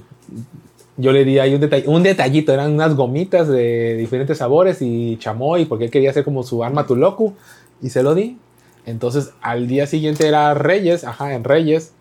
yo 0.98 1.11
le 1.11 1.23
di 1.26 1.39
ahí 1.39 1.53
un, 1.56 1.61
detall- 1.61 1.88
un 1.88 2.03
detallito, 2.03 2.52
eran 2.53 2.73
unas 2.73 2.95
gomitas 2.95 3.48
de 3.48 3.95
diferentes 3.95 4.38
sabores 4.38 4.81
y 4.81 5.18
chamoy 5.18 5.65
porque 5.65 5.85
él 5.85 5.91
quería 5.91 6.10
hacer 6.11 6.23
como 6.23 6.43
su 6.43 6.64
arma 6.64 6.85
Tuloku 6.85 7.34
y 7.81 7.89
se 7.89 8.03
lo 8.03 8.14
di. 8.15 8.38
Entonces 8.85 9.31
al 9.41 9.68
día 9.68 9.88
siguiente 9.88 10.27
era 10.27 10.53
Reyes, 10.53 11.03
ajá, 11.03 11.34
en 11.34 11.43
Reyes. 11.43 11.93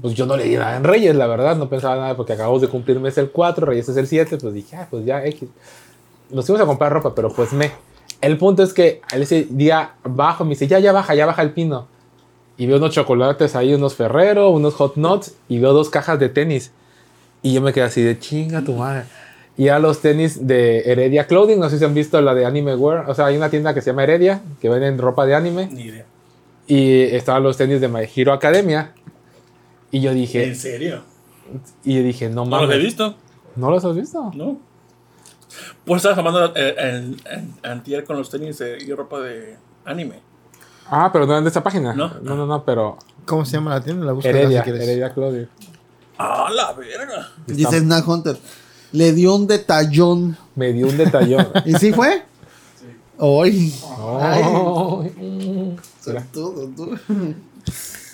Pues 0.00 0.14
yo 0.14 0.24
no 0.26 0.36
le 0.36 0.44
di 0.44 0.54
nada 0.56 0.76
en 0.76 0.84
Reyes, 0.84 1.16
la 1.16 1.26
verdad, 1.26 1.56
no 1.56 1.68
pensaba 1.68 1.96
nada 1.96 2.16
porque 2.16 2.32
acabamos 2.34 2.60
de 2.60 2.68
cumplir 2.68 3.00
mes 3.00 3.18
el 3.18 3.30
4, 3.30 3.66
Reyes 3.66 3.88
es 3.88 3.96
el 3.96 4.06
7, 4.06 4.38
pues 4.38 4.54
dije, 4.54 4.76
ah, 4.76 4.86
pues 4.90 5.04
ya 5.04 5.24
X 5.24 5.48
nos 6.30 6.46
fuimos 6.46 6.62
a 6.62 6.66
comprar 6.66 6.92
ropa, 6.92 7.12
pero 7.14 7.28
pues 7.32 7.52
me. 7.52 7.72
El 8.20 8.38
punto 8.38 8.62
es 8.62 8.72
que 8.72 9.00
ese 9.12 9.48
día 9.50 9.94
bajo, 10.04 10.44
me 10.44 10.50
dice, 10.50 10.68
ya, 10.68 10.78
ya 10.78 10.92
baja, 10.92 11.14
ya 11.14 11.26
baja 11.26 11.42
el 11.42 11.50
pino. 11.52 11.88
Y 12.60 12.66
veo 12.66 12.76
unos 12.76 12.90
chocolates 12.90 13.56
ahí, 13.56 13.72
unos 13.72 13.94
Ferrero, 13.94 14.50
unos 14.50 14.74
Hot 14.74 14.96
Nuts, 14.96 15.34
y 15.48 15.60
veo 15.60 15.72
dos 15.72 15.88
cajas 15.88 16.18
de 16.20 16.28
tenis. 16.28 16.72
Y 17.40 17.54
yo 17.54 17.62
me 17.62 17.72
quedé 17.72 17.84
así 17.84 18.02
de 18.02 18.18
chinga 18.18 18.62
tu 18.62 18.74
madre. 18.74 19.04
Y 19.56 19.68
a 19.68 19.78
los 19.78 20.02
tenis 20.02 20.46
de 20.46 20.80
Heredia 20.80 21.26
Clothing, 21.26 21.58
no 21.58 21.70
sé 21.70 21.78
si 21.78 21.86
han 21.86 21.94
visto 21.94 22.20
la 22.20 22.34
de 22.34 22.44
Anime 22.44 22.76
Wear. 22.76 23.08
O 23.08 23.14
sea, 23.14 23.24
hay 23.26 23.38
una 23.38 23.48
tienda 23.48 23.72
que 23.72 23.80
se 23.80 23.86
llama 23.92 24.02
Heredia, 24.02 24.42
que 24.60 24.68
venden 24.68 24.98
ropa 24.98 25.24
de 25.24 25.34
anime. 25.34 25.68
Ni 25.72 25.84
idea. 25.84 26.04
Y 26.66 27.00
estaban 27.16 27.42
los 27.42 27.56
tenis 27.56 27.80
de 27.80 27.88
My 27.88 28.06
Hero 28.14 28.34
Academia. 28.34 28.92
Y 29.90 30.02
yo 30.02 30.10
¿En 30.10 30.16
dije, 30.18 30.54
serio? 30.54 31.00
y 31.82 31.94
yo 31.96 32.02
dije, 32.02 32.28
no 32.28 32.44
¿No 32.44 32.58
los 32.58 32.64
he 32.64 32.66
mames. 32.74 32.84
visto? 32.84 33.14
¿No 33.56 33.70
los 33.70 33.82
has 33.86 33.96
visto? 33.96 34.30
No. 34.34 34.58
Pues 35.86 36.04
estabas 36.04 36.18
hablando 36.18 36.52
eh, 36.54 36.74
en, 36.78 37.16
en, 37.24 37.54
antier 37.62 38.04
con 38.04 38.18
los 38.18 38.28
tenis 38.28 38.58
de, 38.58 38.76
y 38.82 38.92
ropa 38.92 39.18
de 39.20 39.56
anime. 39.86 40.20
Ah, 40.90 41.10
pero 41.12 41.24
no 41.26 41.32
eran 41.32 41.44
de 41.44 41.50
esa 41.50 41.62
página. 41.62 41.94
No. 41.94 42.08
no, 42.20 42.34
no, 42.34 42.46
no 42.46 42.64
pero 42.64 42.98
¿Cómo 43.24 43.44
se 43.44 43.52
llama 43.52 43.70
la 43.70 43.80
tienda? 43.80 44.04
La 44.06 44.12
buscas 44.12 44.34
Heredia, 44.34 44.58
si 44.58 44.64
quieres. 44.64 44.82
Heredia 44.82 45.14
Clothing. 45.14 45.48
¡Ah, 46.18 46.48
la 46.52 46.72
verga! 46.72 47.28
Dice 47.46 47.78
Snack 47.78 48.06
Hunter. 48.08 48.36
Le 48.92 49.12
dio 49.12 49.36
un 49.36 49.46
detallón. 49.46 50.36
Me 50.56 50.72
dio 50.72 50.88
un 50.88 50.96
detallón. 50.96 51.48
¿Y 51.64 51.74
sí 51.74 51.92
fue? 51.92 52.24
Hoy. 53.18 53.72
Ay. 54.20 54.42
Son 56.00 56.24
todo, 56.32 56.68
tú. 56.76 56.98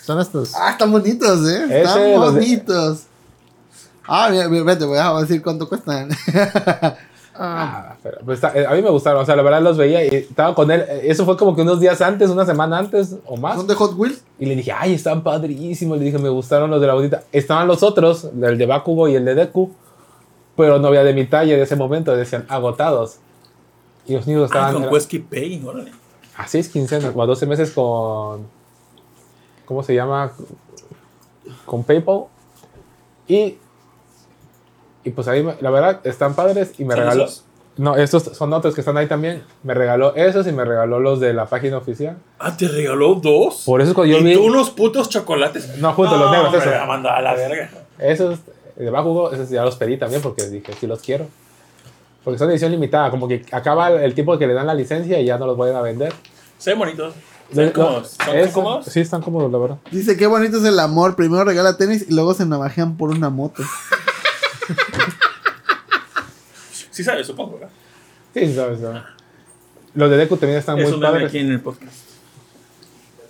Son 0.04 0.20
estos. 0.20 0.54
Ah, 0.54 0.72
están 0.72 0.92
bonitos, 0.92 1.48
eh. 1.48 1.64
Ese, 1.64 1.82
Están 1.82 2.12
los 2.12 2.34
de- 2.34 2.40
bonitos. 2.40 3.02
Ah, 4.06 4.28
mira, 4.30 4.48
mira, 4.48 4.64
vete, 4.64 4.84
voy 4.84 4.98
a 4.98 5.12
decir 5.14 5.42
cuánto 5.42 5.68
cuestan. 5.68 6.10
Ah, 7.38 7.96
pero, 8.02 8.18
pues, 8.24 8.36
está- 8.42 8.58
eh, 8.58 8.66
a 8.66 8.72
mí 8.72 8.82
me 8.82 8.90
gustaron, 8.90 9.22
o 9.22 9.26
sea, 9.26 9.36
la 9.36 9.42
verdad 9.42 9.60
los 9.62 9.76
veía 9.76 10.04
y 10.04 10.08
estaba 10.08 10.54
con 10.54 10.70
él. 10.70 10.82
eh, 10.88 11.02
Eso 11.04 11.24
fue 11.24 11.36
como 11.36 11.54
que 11.54 11.62
unos 11.62 11.80
días 11.80 12.00
antes, 12.00 12.30
una 12.30 12.44
semana 12.46 12.78
antes 12.78 13.16
o 13.26 13.36
más. 13.36 13.56
¿Son 13.56 13.66
de 13.66 13.74
Hot 13.74 13.94
Wheels? 13.96 14.22
Y 14.38 14.46
le 14.46 14.56
dije, 14.56 14.72
ay, 14.72 14.94
están 14.94 15.22
padrísimos. 15.22 15.98
Le 15.98 16.04
dije, 16.06 16.18
me 16.18 16.28
gustaron 16.28 16.70
los 16.70 16.80
de 16.80 16.86
la 16.86 16.94
botita. 16.94 17.22
Estaban 17.32 17.66
los 17.68 17.82
otros, 17.82 18.24
el 18.42 18.58
de 18.58 18.66
Bakugo 18.66 19.08
y 19.08 19.14
el 19.16 19.24
de 19.24 19.34
Deku, 19.34 19.70
pero 20.56 20.78
no 20.78 20.88
había 20.88 21.04
de 21.04 21.12
mi 21.14 21.26
talla 21.26 21.54
de 21.56 21.62
ese 21.62 21.76
momento, 21.76 22.16
decían 22.16 22.46
agotados. 22.48 23.18
Y 24.06 24.14
los 24.14 24.26
niños 24.26 24.42
Ah, 24.42 24.46
estaban 24.46 24.72
con 24.74 24.82
era- 24.84 24.92
Wesky 24.92 25.18
Pay, 25.18 25.62
órale. 25.64 25.92
a 26.36 26.46
6 26.46 26.68
quincenas 26.68 27.12
o 27.14 27.22
a 27.22 27.26
12 27.26 27.46
meses 27.46 27.70
con. 27.72 28.46
¿Cómo 29.64 29.82
se 29.82 29.94
llama? 29.94 30.32
Con 31.64 31.82
PayPal. 31.82 32.24
Y. 33.28 33.58
Y 35.06 35.10
pues 35.12 35.28
ahí, 35.28 35.42
me- 35.42 35.54
la 35.60 35.70
verdad, 35.70 36.00
están 36.04 36.34
padres 36.34 36.72
y 36.78 36.84
me 36.84 36.94
¿Son 36.94 37.04
regaló. 37.04 37.24
esos? 37.24 37.44
No, 37.78 37.94
estos 37.96 38.22
son 38.36 38.52
otros 38.54 38.74
que 38.74 38.80
están 38.80 38.96
ahí 38.96 39.06
también. 39.06 39.42
Me 39.62 39.72
regaló 39.74 40.14
esos 40.16 40.46
y 40.46 40.52
me 40.52 40.64
regaló 40.64 40.98
los 40.98 41.20
de 41.20 41.32
la 41.34 41.46
página 41.46 41.76
oficial. 41.78 42.16
Ah, 42.38 42.56
¿te 42.56 42.68
regaló 42.68 43.14
dos? 43.16 43.62
Por 43.66 43.80
eso 43.82 43.90
es 43.90 43.94
cuando 43.94 44.12
yo 44.14 44.20
¿Y 44.20 44.24
vi. 44.30 44.34
tú 44.34 44.44
unos 44.44 44.70
putos 44.70 45.08
chocolates? 45.10 45.76
No, 45.78 45.92
justo 45.92 46.16
los 46.16 46.30
negros, 46.30 46.52
me 46.52 46.58
esos. 46.58 46.70
la 46.72 46.86
mandó 46.86 47.10
a 47.10 47.20
la 47.20 47.34
verga. 47.34 47.70
Esos 47.98 48.38
de 48.76 48.90
Bakugo, 48.90 49.30
esos 49.32 49.48
ya 49.50 49.62
los 49.62 49.76
pedí 49.76 49.96
también 49.98 50.22
porque 50.22 50.44
dije, 50.48 50.72
sí 50.80 50.86
los 50.86 51.00
quiero. 51.00 51.26
Porque 52.24 52.38
son 52.38 52.50
edición 52.50 52.72
limitada, 52.72 53.10
como 53.10 53.28
que 53.28 53.44
acaba 53.52 53.90
el 53.90 54.14
tiempo 54.14 54.36
que 54.38 54.46
le 54.46 54.54
dan 54.54 54.66
la 54.66 54.74
licencia 54.74 55.20
y 55.20 55.26
ya 55.26 55.38
no 55.38 55.46
los 55.46 55.56
vuelven 55.56 55.76
a 55.76 55.82
vender. 55.82 56.12
Se 56.58 56.70
ven 56.70 56.78
bonitos. 56.80 57.14
Se 57.52 57.60
ven 57.60 57.66
No, 57.68 57.72
cómodos. 57.84 58.16
¿Son 58.24 58.48
cómodos? 58.52 58.86
Sí, 58.86 59.00
están 59.00 59.20
cómodos, 59.22 59.52
la 59.52 59.58
verdad. 59.58 59.76
Dice, 59.92 60.16
qué 60.16 60.26
bonito 60.26 60.56
es 60.56 60.64
el 60.64 60.80
amor. 60.80 61.14
Primero 61.14 61.44
regala 61.44 61.76
tenis 61.76 62.06
y 62.08 62.14
luego 62.14 62.32
se 62.34 62.44
navajean 62.46 62.96
por 62.96 63.10
una 63.10 63.28
moto. 63.30 63.62
Sí 66.90 67.04
sabes, 67.04 67.26
supongo, 67.26 67.54
¿verdad? 67.58 67.68
Sí, 68.32 68.46
sí, 68.46 68.54
sabes, 68.54 68.80
sabes. 68.80 69.02
Los 69.94 70.10
de 70.10 70.16
Deku 70.16 70.36
también 70.38 70.58
están 70.60 70.78
Es 70.78 70.90
muy 70.90 71.00
padres. 71.00 71.28
aquí 71.28 71.38
en 71.38 71.52
el 71.52 71.60
podcast. 71.60 71.92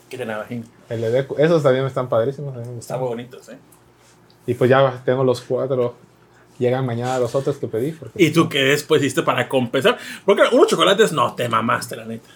Que 0.09 0.17
te 0.19 0.25
navajín. 0.25 0.65
El 0.89 1.01
de 1.01 1.11
Deku, 1.11 1.35
esos 1.39 1.63
también 1.65 1.85
están 1.85 2.09
padrísimos. 2.09 2.55
a 2.57 2.61
mí 2.61 2.69
me 2.69 2.79
Están 2.79 3.01
muy 3.01 3.09
bonitos, 3.09 3.49
¿eh? 3.49 3.59
Y 4.47 4.55
pues 4.55 4.71
ya 4.71 5.03
tengo 5.05 5.25
los 5.25 5.41
cuatro. 5.41 5.97
Llegan 6.61 6.87
mañana 6.87 7.19
los 7.19 7.35
otros 7.35 7.57
que 7.57 7.67
pedí. 7.67 7.91
porque 7.93 8.23
¿Y 8.23 8.31
tú 8.31 8.49
qué 8.49 8.61
después 8.63 9.03
hiciste 9.03 9.23
para 9.25 9.49
compensar? 9.49 9.99
Porque 10.25 10.43
unos 10.53 10.69
chocolates 10.69 11.11
no, 11.13 11.35
te 11.35 11.49
mamaste, 11.49 11.97
la 11.97 12.05
neta. 12.05 12.29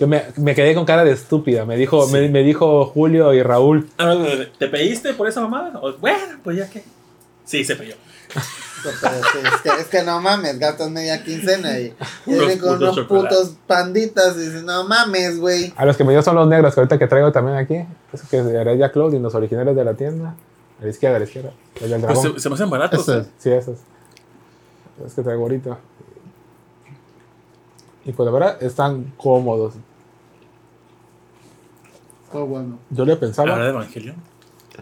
Yo 0.00 0.06
me, 0.08 0.24
me 0.36 0.54
quedé 0.54 0.74
con 0.74 0.84
cara 0.86 1.04
de 1.04 1.12
estúpida. 1.12 1.64
Me 1.66 1.76
dijo, 1.76 2.06
Sí. 2.06 2.12
me, 2.14 2.28
me 2.30 2.42
dijo 2.42 2.86
Julio 2.86 3.32
y 3.34 3.42
Raúl. 3.42 3.88
Ah, 3.98 4.16
¿Te 4.58 4.68
pediste 4.68 5.12
por 5.14 5.28
esa 5.28 5.42
mamada? 5.42 5.78
Bueno, 6.00 6.38
pues 6.42 6.56
ya 6.56 6.68
que. 6.70 6.82
Sí, 7.46 7.64
se 7.64 7.76
pilló. 7.76 7.94
es, 8.84 9.62
que, 9.62 9.68
es 9.80 9.86
que 9.86 10.02
no 10.02 10.20
mames, 10.20 10.58
gastas 10.58 10.90
media 10.90 11.22
quincena 11.24 11.78
y, 11.78 11.84
y 11.86 11.94
Unos 12.34 12.38
vienen 12.46 12.58
con 12.58 12.76
unos 12.76 12.98
putos 13.06 13.54
panditas 13.66 14.36
y 14.36 14.40
dices, 14.40 14.62
no 14.64 14.84
mames, 14.86 15.38
güey. 15.40 15.72
A 15.76 15.86
los 15.86 15.96
que 15.96 16.04
me 16.04 16.12
dio 16.12 16.20
son 16.22 16.34
los 16.34 16.46
negros 16.46 16.74
que 16.74 16.80
ahorita 16.80 16.98
que 16.98 17.06
traigo 17.06 17.32
también 17.32 17.56
aquí. 17.56 17.86
Esos 18.12 18.28
que 18.28 18.38
es 18.38 18.44
de 18.46 18.54
Heredia 18.60 18.92
Clothing, 18.92 19.22
los 19.22 19.34
originales 19.34 19.74
de 19.74 19.84
la 19.84 19.94
tienda. 19.94 20.34
A 20.80 20.84
la 20.84 20.90
izquierda, 20.90 21.16
a 21.16 21.20
la 21.20 21.24
izquierda. 21.24 21.52
El 21.80 21.90
del 21.90 22.00
Pues 22.02 22.14
dragón. 22.20 22.34
se, 22.34 22.40
se 22.40 22.48
me 22.50 22.54
hacen 22.56 22.68
baratos. 22.68 23.00
Eso 23.00 23.14
¿eh? 23.16 23.20
es. 23.20 23.26
Sí, 23.38 23.50
esos. 23.50 23.78
Es 25.06 25.14
que 25.14 25.22
traigo 25.22 25.42
ahorita. 25.44 25.78
Y 28.04 28.12
pues 28.12 28.26
la 28.26 28.32
verdad 28.32 28.62
están 28.62 29.12
cómodos. 29.16 29.74
Oh, 32.32 32.44
bueno. 32.44 32.78
Yo 32.90 33.04
le 33.04 33.12
¿Habla 33.12 33.20
pensaba. 33.26 33.58
de 33.58 33.68
Evangelion? 33.70 34.16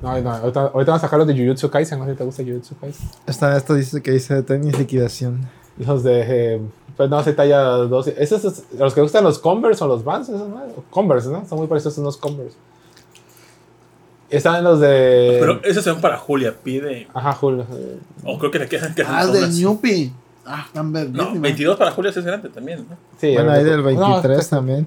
No, 0.02 0.20
no, 0.20 0.30
ahorita, 0.32 0.60
ahorita 0.60 0.92
van 0.92 0.98
a 0.98 1.00
sacar 1.00 1.18
los 1.18 1.28
de 1.28 1.34
Jujutsu 1.34 1.70
Kaisen. 1.70 1.98
No 1.98 2.04
sé 2.04 2.12
si 2.12 2.16
te 2.18 2.24
gusta 2.24 2.42
Jujutsu 2.42 2.76
Kaisen. 2.80 3.08
Esta, 3.26 3.56
esto 3.56 3.74
dice 3.74 4.02
que 4.02 4.10
dice 4.12 4.42
tenis 4.42 4.78
liquidación. 4.78 5.40
Los 5.78 6.02
de. 6.02 6.24
eh, 6.56 6.60
pues 6.96 7.10
no, 7.10 7.22
se 7.24 7.32
talla 7.32 7.60
12. 7.62 8.14
¿Esos 8.18 8.44
es- 8.44 8.64
los 8.78 8.94
que 8.94 9.00
gustan 9.00 9.24
los 9.24 9.38
Converse 9.38 9.82
o 9.82 9.88
los 9.88 10.04
Vans? 10.04 10.28
Esos, 10.28 10.48
¿no? 10.48 10.60
Converse, 10.90 11.28
¿no? 11.30 11.44
Son 11.48 11.58
muy 11.58 11.66
parecidos 11.66 11.98
a 11.98 12.00
unos 12.02 12.16
Converse. 12.16 12.56
Están 14.30 14.64
los 14.64 14.80
de. 14.80 15.36
Pero 15.40 15.62
esos 15.64 15.84
son 15.84 16.00
para 16.00 16.16
Julia. 16.18 16.54
Pide. 16.62 17.06
Ajá, 17.14 17.32
Julio. 17.32 17.66
eh, 17.72 17.98
O 18.24 18.38
creo 18.38 18.50
que 18.50 18.58
le 18.58 18.68
quedan. 18.68 18.94
quedan 18.94 19.12
Ah, 19.14 19.26
del 19.26 19.50
Newpie. 19.54 20.12
Ah, 20.46 20.64
están 20.66 20.86
No, 20.92 20.98
verguísimas. 20.98 21.40
22 21.40 21.76
para 21.76 21.90
Julia 21.92 22.10
es 22.10 22.24
grande 22.24 22.48
también. 22.48 22.86
¿no? 22.88 22.96
Sí, 23.20 23.32
bueno, 23.34 23.50
hay 23.52 23.64
del 23.64 23.78
no, 23.78 23.84
23 23.84 24.48
también. 24.48 24.86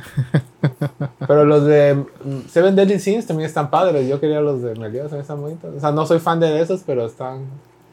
Pero 1.26 1.44
los 1.44 1.64
de 1.64 2.04
Seven 2.50 2.74
Deadly 2.76 2.98
Sins 2.98 3.26
también 3.26 3.46
están 3.48 3.70
padres. 3.70 4.08
Yo 4.08 4.20
quería 4.20 4.40
los 4.40 4.62
de 4.62 4.74
Meliodas, 4.74 5.10
también 5.10 5.22
están 5.22 5.40
bonitos. 5.40 5.74
O 5.76 5.80
sea, 5.80 5.92
no 5.92 6.06
soy 6.06 6.18
fan 6.18 6.40
de 6.40 6.60
esos, 6.60 6.82
pero 6.86 7.06
están 7.06 7.44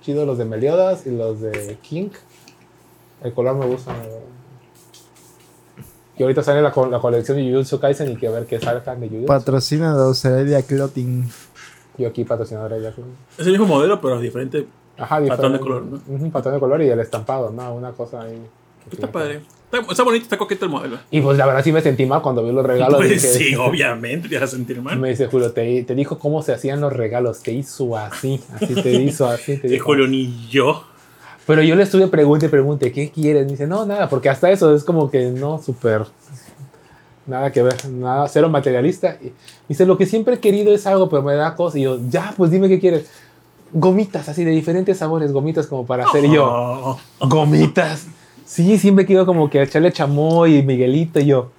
chidos 0.02 0.26
los 0.28 0.38
de 0.38 0.46
Meliodas 0.46 1.06
y 1.06 1.12
los 1.12 1.40
de 1.42 1.78
King. 1.82 2.10
El 3.24 3.34
color 3.34 3.56
me 3.56 3.66
gusta. 3.66 3.94
Que 6.18 6.24
ahorita 6.24 6.42
sale 6.44 6.62
la, 6.62 6.72
co- 6.72 6.88
la 6.88 7.00
colección 7.00 7.38
de 7.38 7.50
Jujutsu 7.52 7.80
Kaisen 7.80 8.12
y 8.12 8.16
que 8.16 8.28
a 8.28 8.32
ver 8.32 8.46
qué 8.48 8.60
salgan 8.60 9.00
de 9.00 9.08
Jujutsu. 9.08 9.28
Patrocina 9.28 9.96
de 9.96 10.14
Heredia 10.24 10.62
Clothing. 10.64 11.30
Yo 11.98 12.08
aquí 12.08 12.24
patrocinador 12.26 12.72
de 12.74 12.82
Yaku. 12.82 13.02
Es 13.38 13.46
el 13.46 13.52
mismo 13.54 13.66
modelo, 13.68 14.00
pero 14.02 14.20
diferente. 14.20 14.68
Ajá, 14.98 15.20
Patrón 15.28 15.54
de 15.54 15.58
diferente. 15.60 15.60
color, 15.60 15.84
¿no? 16.08 16.32
Patrón 16.32 16.54
de 16.56 16.60
color 16.60 16.82
y 16.82 16.90
el 16.90 17.00
estampado, 17.00 17.52
¿no? 17.52 17.74
Una 17.74 17.92
cosa 17.92 18.22
ahí. 18.22 18.40
Está 18.92 19.12
padre. 19.12 19.42
Está, 19.72 19.92
está 19.92 20.04
bonito, 20.04 20.24
está 20.24 20.38
coqueto 20.38 20.66
el 20.66 20.72
modelo. 20.72 20.98
Y 21.12 21.20
pues 21.22 21.38
la 21.38 21.46
verdad 21.46 21.62
sí 21.64 21.72
me 21.74 21.82
sentí 21.82 22.06
mal 22.06 22.22
cuando 22.22 22.44
vi 22.44 22.52
los 22.54 22.66
regalos. 22.66 22.96
Pues 22.98 23.10
dije- 23.10 23.28
sí, 23.28 23.56
obviamente, 23.56 24.30
te 24.30 24.36
vas 24.40 24.46
a 24.54 24.56
sentir 24.56 24.82
mal. 24.82 24.98
Me 24.98 25.10
dice 25.10 25.28
Julio, 25.28 25.52
te, 25.52 25.84
te 25.84 25.94
dijo 25.94 26.18
cómo 26.20 26.42
se 26.42 26.54
hacían 26.54 26.80
los 26.80 26.94
regalos, 26.94 27.42
te 27.42 27.52
hizo 27.52 27.98
así, 27.98 28.42
así 28.56 28.76
te 28.82 28.92
hizo 28.94 29.28
así, 29.28 29.58
te 29.58 29.68
dijo. 29.68 29.86
Julio, 29.86 30.08
ni 30.08 30.48
yo. 30.50 30.84
Pero 31.46 31.62
yo 31.64 31.76
le 31.76 31.84
estuve 31.84 32.08
pregunte 32.08 32.46
y 32.46 32.50
pregunte, 32.50 32.92
¿qué 32.92 33.10
quieres? 33.10 33.46
Me 33.46 33.52
dice, 33.52 33.68
no, 33.68 33.86
nada, 33.86 34.08
porque 34.10 34.30
hasta 34.30 34.50
eso 34.52 34.74
es 34.76 34.84
como 34.86 35.10
que 35.12 35.32
no, 35.32 35.62
súper, 35.62 36.04
nada 37.26 37.52
que 37.52 37.62
ver, 37.64 37.76
nada, 37.90 38.28
cero 38.30 38.50
materialista. 38.50 39.18
Y 39.22 39.32
dice, 39.68 39.86
lo 39.86 39.98
que 39.98 40.06
siempre 40.06 40.36
he 40.36 40.40
querido 40.40 40.74
es 40.74 40.88
algo, 40.88 41.10
pero 41.10 41.22
me 41.24 41.34
da 41.36 41.56
cosa. 41.56 41.78
Y 41.78 41.84
yo, 41.84 42.00
ya, 42.10 42.34
pues 42.38 42.52
dime 42.52 42.70
qué 42.70 42.80
quieres. 42.80 43.10
Gomitas, 43.74 44.30
así 44.30 44.46
de 44.46 44.52
diferentes 44.52 44.98
sabores, 44.98 45.32
gomitas 45.34 45.68
como 45.68 45.86
para 45.86 46.06
hacer. 46.06 46.24
Y 46.26 46.34
yo, 46.34 46.46
Oh. 46.50 47.00
gomitas. 47.28 48.08
Sí, 48.48 48.78
siempre 48.78 49.06
quiero 49.06 49.26
como 49.26 49.50
que 49.50 49.62
echarle 49.62 49.92
chamoy 49.92 50.56
y 50.56 50.64
Miguelito 50.64 51.20
y 51.20 51.26
yo, 51.26 51.52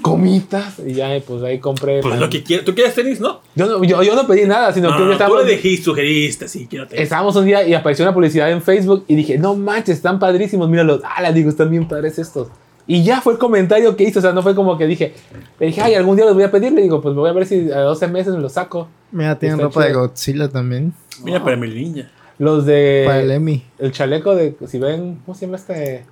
gomitas. 0.00 0.78
Y 0.78 0.94
ya, 0.94 1.08
pues 1.26 1.42
ahí 1.42 1.58
compré. 1.58 2.00
Pues 2.00 2.12
pan. 2.12 2.20
lo 2.20 2.30
que 2.30 2.42
quieres. 2.42 2.64
¿Tú 2.64 2.74
quieres 2.74 2.94
tenis, 2.94 3.20
no? 3.20 3.40
yo, 3.54 3.66
no 3.66 3.84
yo, 3.84 4.02
yo 4.02 4.14
no 4.14 4.26
pedí 4.26 4.46
nada, 4.46 4.72
sino 4.72 4.88
que 4.88 4.94
No, 4.94 5.00
yo 5.00 5.06
tú 5.06 5.12
estaba... 5.12 5.42
le 5.42 5.52
dijiste, 5.52 5.84
sugeriste, 5.84 6.48
sí, 6.48 6.66
quiero 6.68 6.86
tenis. 6.86 7.02
Estábamos 7.02 7.36
un 7.36 7.44
día 7.44 7.66
y 7.66 7.74
apareció 7.74 8.04
una 8.04 8.14
publicidad 8.14 8.50
en 8.50 8.62
Facebook 8.62 9.04
y 9.08 9.14
dije, 9.14 9.38
no 9.38 9.54
manches, 9.54 9.96
están 9.96 10.18
padrísimos, 10.18 10.68
míralos. 10.68 11.02
Ah, 11.04 11.20
les 11.22 11.34
digo, 11.34 11.50
están 11.50 11.70
bien 11.70 11.86
padres 11.86 12.18
estos. 12.18 12.48
Y 12.86 13.02
ya 13.02 13.20
fue 13.20 13.32
el 13.32 13.38
comentario 13.38 13.96
que 13.96 14.04
hice, 14.04 14.20
o 14.20 14.22
sea, 14.22 14.32
no 14.32 14.42
fue 14.42 14.54
como 14.54 14.78
que 14.78 14.86
dije, 14.86 15.12
le 15.58 15.66
dije, 15.66 15.82
ay, 15.82 15.94
algún 15.94 16.14
día 16.16 16.24
los 16.24 16.34
voy 16.34 16.44
a 16.44 16.52
pedir, 16.52 16.72
le 16.72 16.82
digo, 16.82 17.02
pues 17.02 17.16
voy 17.16 17.28
a 17.28 17.32
ver 17.32 17.44
si 17.44 17.70
a 17.72 17.80
12 17.80 18.08
meses 18.08 18.32
me 18.32 18.40
los 18.40 18.52
saco. 18.52 18.88
Mira, 19.10 19.36
tienen 19.38 19.58
Está 19.58 19.66
ropa 19.66 19.84
de. 19.84 19.92
Godzilla 19.92 20.48
también. 20.48 20.94
Mira, 21.24 21.42
para 21.42 21.56
mi 21.56 21.68
niña. 21.68 22.12
Los 22.38 22.66
de... 22.66 23.04
Para 23.06 23.20
el 23.20 23.30
Emmy. 23.30 23.64
el 23.78 23.92
chaleco 23.92 24.34
de, 24.34 24.56
si 24.66 24.78
ven, 24.78 25.20
¿cómo 25.24 25.34
se 25.34 25.46
llama 25.46 25.56
este? 25.56 26.04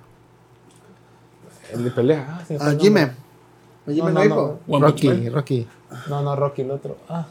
El 1.71 1.83
de 1.83 1.91
pelea. 1.91 2.25
Ah, 2.39 2.45
se 2.47 2.55
Ah, 2.55 2.71
nombre. 2.71 2.79
Jime 2.83 3.11
No, 3.85 4.25
no, 4.67 4.79
Rocky, 4.79 5.07
Man. 5.07 5.33
Rocky. 5.33 5.67
No, 6.09 6.21
no, 6.21 6.35
Rocky, 6.35 6.61
el 6.63 6.71
otro. 6.71 6.97
Ah, 7.07 7.27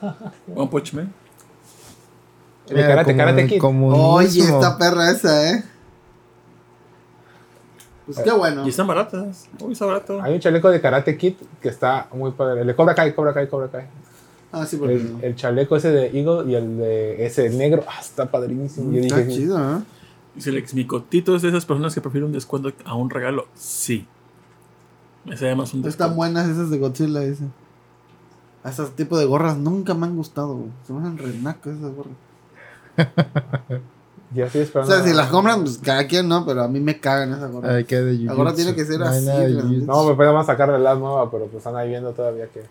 One 0.55 0.69
Punch 0.69 0.93
Man. 0.95 1.13
el 2.69 2.77
de 2.77 2.83
Karate, 2.83 3.13
como- 3.13 3.19
Karate 3.19 3.47
Kid. 3.49 3.61
Oye, 3.63 4.41
esta 4.41 4.79
perra 4.79 5.11
esa, 5.11 5.51
¿eh? 5.51 5.65
Pues 8.07 8.19
qué 8.21 8.31
bueno. 8.33 8.67
Y 8.67 8.69
están 8.69 8.87
baratas. 8.87 9.49
Uy, 9.61 9.73
está 9.73 9.87
barato. 9.87 10.21
Hay 10.23 10.35
un 10.35 10.41
chaleco 10.41 10.71
de 10.71 10.81
Karate 10.81 11.17
Kid 11.17 11.35
que 11.61 11.69
está 11.69 12.07
muy 12.13 12.31
padre. 12.33 12.61
El 12.61 12.67
de 12.69 12.77
Cobra 12.77 12.95
Kai, 12.95 13.15
Cobra 13.15 13.33
Kai, 13.33 13.49
Cobra 13.49 13.69
Kai. 13.69 13.87
Ah, 14.55 14.67
sí, 14.67 14.77
porque 14.77 14.95
El, 14.95 15.13
no. 15.13 15.19
el 15.23 15.37
chaleco 15.37 15.77
ese 15.77 15.91
de 15.91 16.07
Eagle 16.19 16.51
y 16.51 16.55
el 16.55 16.77
de 16.79 17.27
ese 17.27 17.51
negro, 17.51 17.85
ah, 17.89 18.01
está 18.01 18.31
padrísimo. 18.31 18.93
Yo 18.93 19.01
Está 19.01 19.19
dije, 19.19 19.31
chido, 19.39 19.59
¿eh? 19.59 19.83
Dice 20.35 20.51
Alex, 20.51 20.75
mi 20.75 20.87
cotito 20.87 21.37
es 21.37 21.43
de 21.43 21.49
esas 21.49 21.65
personas 21.65 21.95
que 21.95 22.01
prefieren 22.01 22.27
un 22.27 22.33
descuento 22.33 22.73
a 22.85 22.95
un 22.95 23.11
regalo. 23.11 23.47
Sí. 23.55 24.07
Ese 25.31 25.47
además 25.47 25.73
un 25.75 25.81
Están 25.81 25.91
descuento. 25.91 26.15
buenas 26.17 26.49
esas 26.49 26.71
de 26.71 26.79
Godzilla, 26.79 27.21
dice. 27.21 27.45
Esos 28.65 28.91
tipos 28.97 29.19
de 29.19 29.27
gorras 29.27 29.57
nunca 29.59 29.95
me 29.95 30.07
han 30.07 30.17
gustado, 30.17 30.55
güey. 30.57 30.71
Se 30.87 30.93
me 30.93 31.01
hacen 31.01 31.19
renacos 31.19 31.77
esas 31.77 31.93
gorras. 31.95 32.15
ya 34.35 34.47
estoy 34.47 34.61
O 34.63 34.65
esperando. 34.65 34.95
sea, 34.95 35.05
si 35.05 35.13
las 35.13 35.29
compran, 35.29 35.63
pues 35.63 35.79
cada 35.79 36.07
quien 36.07 36.29
no, 36.29 36.45
pero 36.45 36.63
a 36.63 36.69
mí 36.69 36.81
me 36.81 36.99
cagan 36.99 37.33
esas 37.33 37.51
gorras. 37.51 37.71
Ay, 37.73 37.85
qué 37.85 38.01
de 38.01 38.29
Ahora 38.31 38.55
tiene 38.55 38.75
que 38.75 38.85
ser 38.85 39.01
No 39.01 39.07
así, 39.07 39.25
de. 39.27 39.49
No, 39.87 40.05
me 40.05 40.15
podemos 40.15 40.47
sacar 40.47 40.69
la 40.69 40.95
nueva, 40.95 41.31
pero 41.31 41.45
pues 41.47 41.59
están 41.59 41.77
ahí 41.77 41.89
viendo 41.91 42.13
todavía 42.13 42.47
que. 42.49 42.63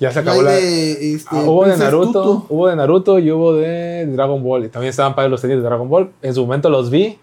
Ya 0.00 0.10
se 0.10 0.18
acabó 0.20 0.40
la. 0.42 0.52
de, 0.52 1.14
este, 1.14 1.28
Ah, 1.36 1.42
hubo 1.46 1.66
de 1.66 1.76
Naruto, 1.76 2.22
Tutu. 2.22 2.46
hubo 2.48 2.68
de 2.68 2.76
Naruto 2.76 3.18
y 3.18 3.30
hubo 3.30 3.52
de 3.54 4.06
Dragon 4.06 4.42
Ball. 4.42 4.64
Y 4.64 4.68
también 4.70 4.90
estaban 4.90 5.14
padres 5.14 5.30
los 5.30 5.40
tenis 5.42 5.58
de 5.58 5.62
Dragon 5.62 5.88
Ball. 5.88 6.10
En 6.22 6.34
su 6.34 6.40
momento 6.42 6.70
los 6.70 6.88
vi 6.90 7.18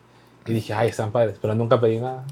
y 0.46 0.54
dije, 0.54 0.74
ay, 0.74 0.90
están 0.90 1.12
padres, 1.12 1.38
pero 1.42 1.56
nunca 1.56 1.82
pedí 1.82 1.98
nada. 2.00 2.24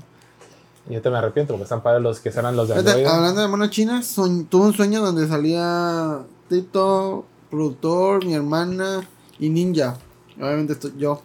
Y 0.87 0.93
ahorita 0.93 1.09
me 1.09 1.17
arrepiento 1.17 1.53
porque 1.53 1.63
están 1.63 1.81
padres 1.81 2.03
los 2.03 2.19
que 2.19 2.29
eran 2.29 2.55
los 2.55 2.67
de 2.67 2.75
Android. 2.75 3.05
hablando 3.07 3.41
de 3.41 3.47
mono 3.47 3.67
chinas, 3.67 4.15
soñ- 4.17 4.47
tuve 4.47 4.67
un 4.67 4.73
sueño 4.73 5.01
donde 5.03 5.27
salía 5.27 6.19
Tito, 6.47 7.25
productor, 7.49 8.23
mi 8.23 8.35
hermana 8.35 9.01
y 9.39 9.49
Ninja. 9.49 9.97
Obviamente 10.39 10.73
estoy 10.73 10.93
yo. 10.97 11.21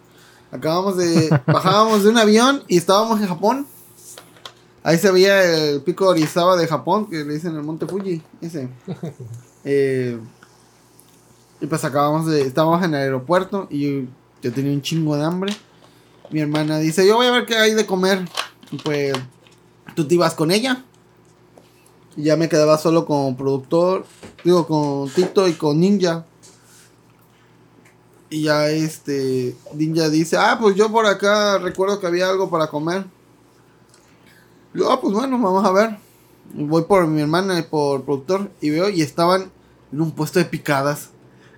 Acabamos 0.50 0.96
de. 0.96 1.28
bajábamos 1.46 2.02
de 2.04 2.08
un 2.08 2.16
avión 2.16 2.62
y 2.68 2.78
estábamos 2.78 3.20
en 3.20 3.28
Japón. 3.28 3.66
Ahí 4.82 4.96
se 4.96 5.10
veía 5.10 5.42
el 5.42 5.82
pico 5.82 6.08
Orizawa 6.08 6.56
de 6.56 6.66
Japón, 6.66 7.08
que 7.10 7.24
le 7.24 7.34
dicen 7.34 7.54
el 7.54 7.62
monte 7.62 7.86
Fuji. 7.86 8.22
Ese. 8.40 8.68
Eh, 9.62 10.18
y 11.60 11.66
pues 11.66 11.84
acabamos 11.84 12.24
de. 12.24 12.40
Estábamos 12.40 12.82
en 12.82 12.94
el 12.94 13.02
aeropuerto 13.02 13.66
y 13.68 14.06
yo 14.40 14.52
tenía 14.54 14.72
un 14.72 14.80
chingo 14.80 15.14
de 15.16 15.22
hambre. 15.22 15.54
Mi 16.30 16.40
hermana 16.40 16.78
dice: 16.78 17.06
Yo 17.06 17.16
voy 17.16 17.26
a 17.26 17.30
ver 17.30 17.44
qué 17.44 17.56
hay 17.56 17.74
de 17.74 17.84
comer. 17.84 18.26
Y 18.70 18.78
pues. 18.78 19.12
Tú 19.94 20.08
te 20.08 20.14
ibas 20.14 20.32
con 20.32 20.50
ella. 20.50 20.82
Y 22.16 22.22
ya 22.22 22.36
me 22.36 22.48
quedaba 22.48 22.78
solo 22.78 23.04
con 23.04 23.36
productor. 23.36 24.06
Digo, 24.44 24.66
con 24.66 25.10
Tito 25.10 25.46
y 25.46 25.52
con 25.52 25.78
Ninja. 25.78 26.24
Y 28.30 28.44
ya 28.44 28.70
este. 28.70 29.54
Ninja 29.74 30.08
dice: 30.08 30.38
Ah, 30.38 30.56
pues 30.58 30.74
yo 30.74 30.90
por 30.90 31.04
acá 31.04 31.58
recuerdo 31.58 32.00
que 32.00 32.06
había 32.06 32.30
algo 32.30 32.48
para 32.48 32.68
comer. 32.68 33.04
Yo, 34.74 34.90
ah, 34.90 35.00
pues 35.00 35.12
bueno, 35.14 35.38
vamos 35.38 35.64
a 35.64 35.72
ver. 35.72 35.96
Voy 36.54 36.82
por 36.84 37.06
mi 37.06 37.20
hermana 37.20 37.58
y 37.58 37.62
por 37.62 38.04
productor. 38.04 38.50
Y 38.60 38.70
veo 38.70 38.88
y 38.88 39.02
estaban 39.02 39.50
en 39.92 40.00
un 40.00 40.12
puesto 40.12 40.38
de 40.38 40.44
picadas. 40.44 41.10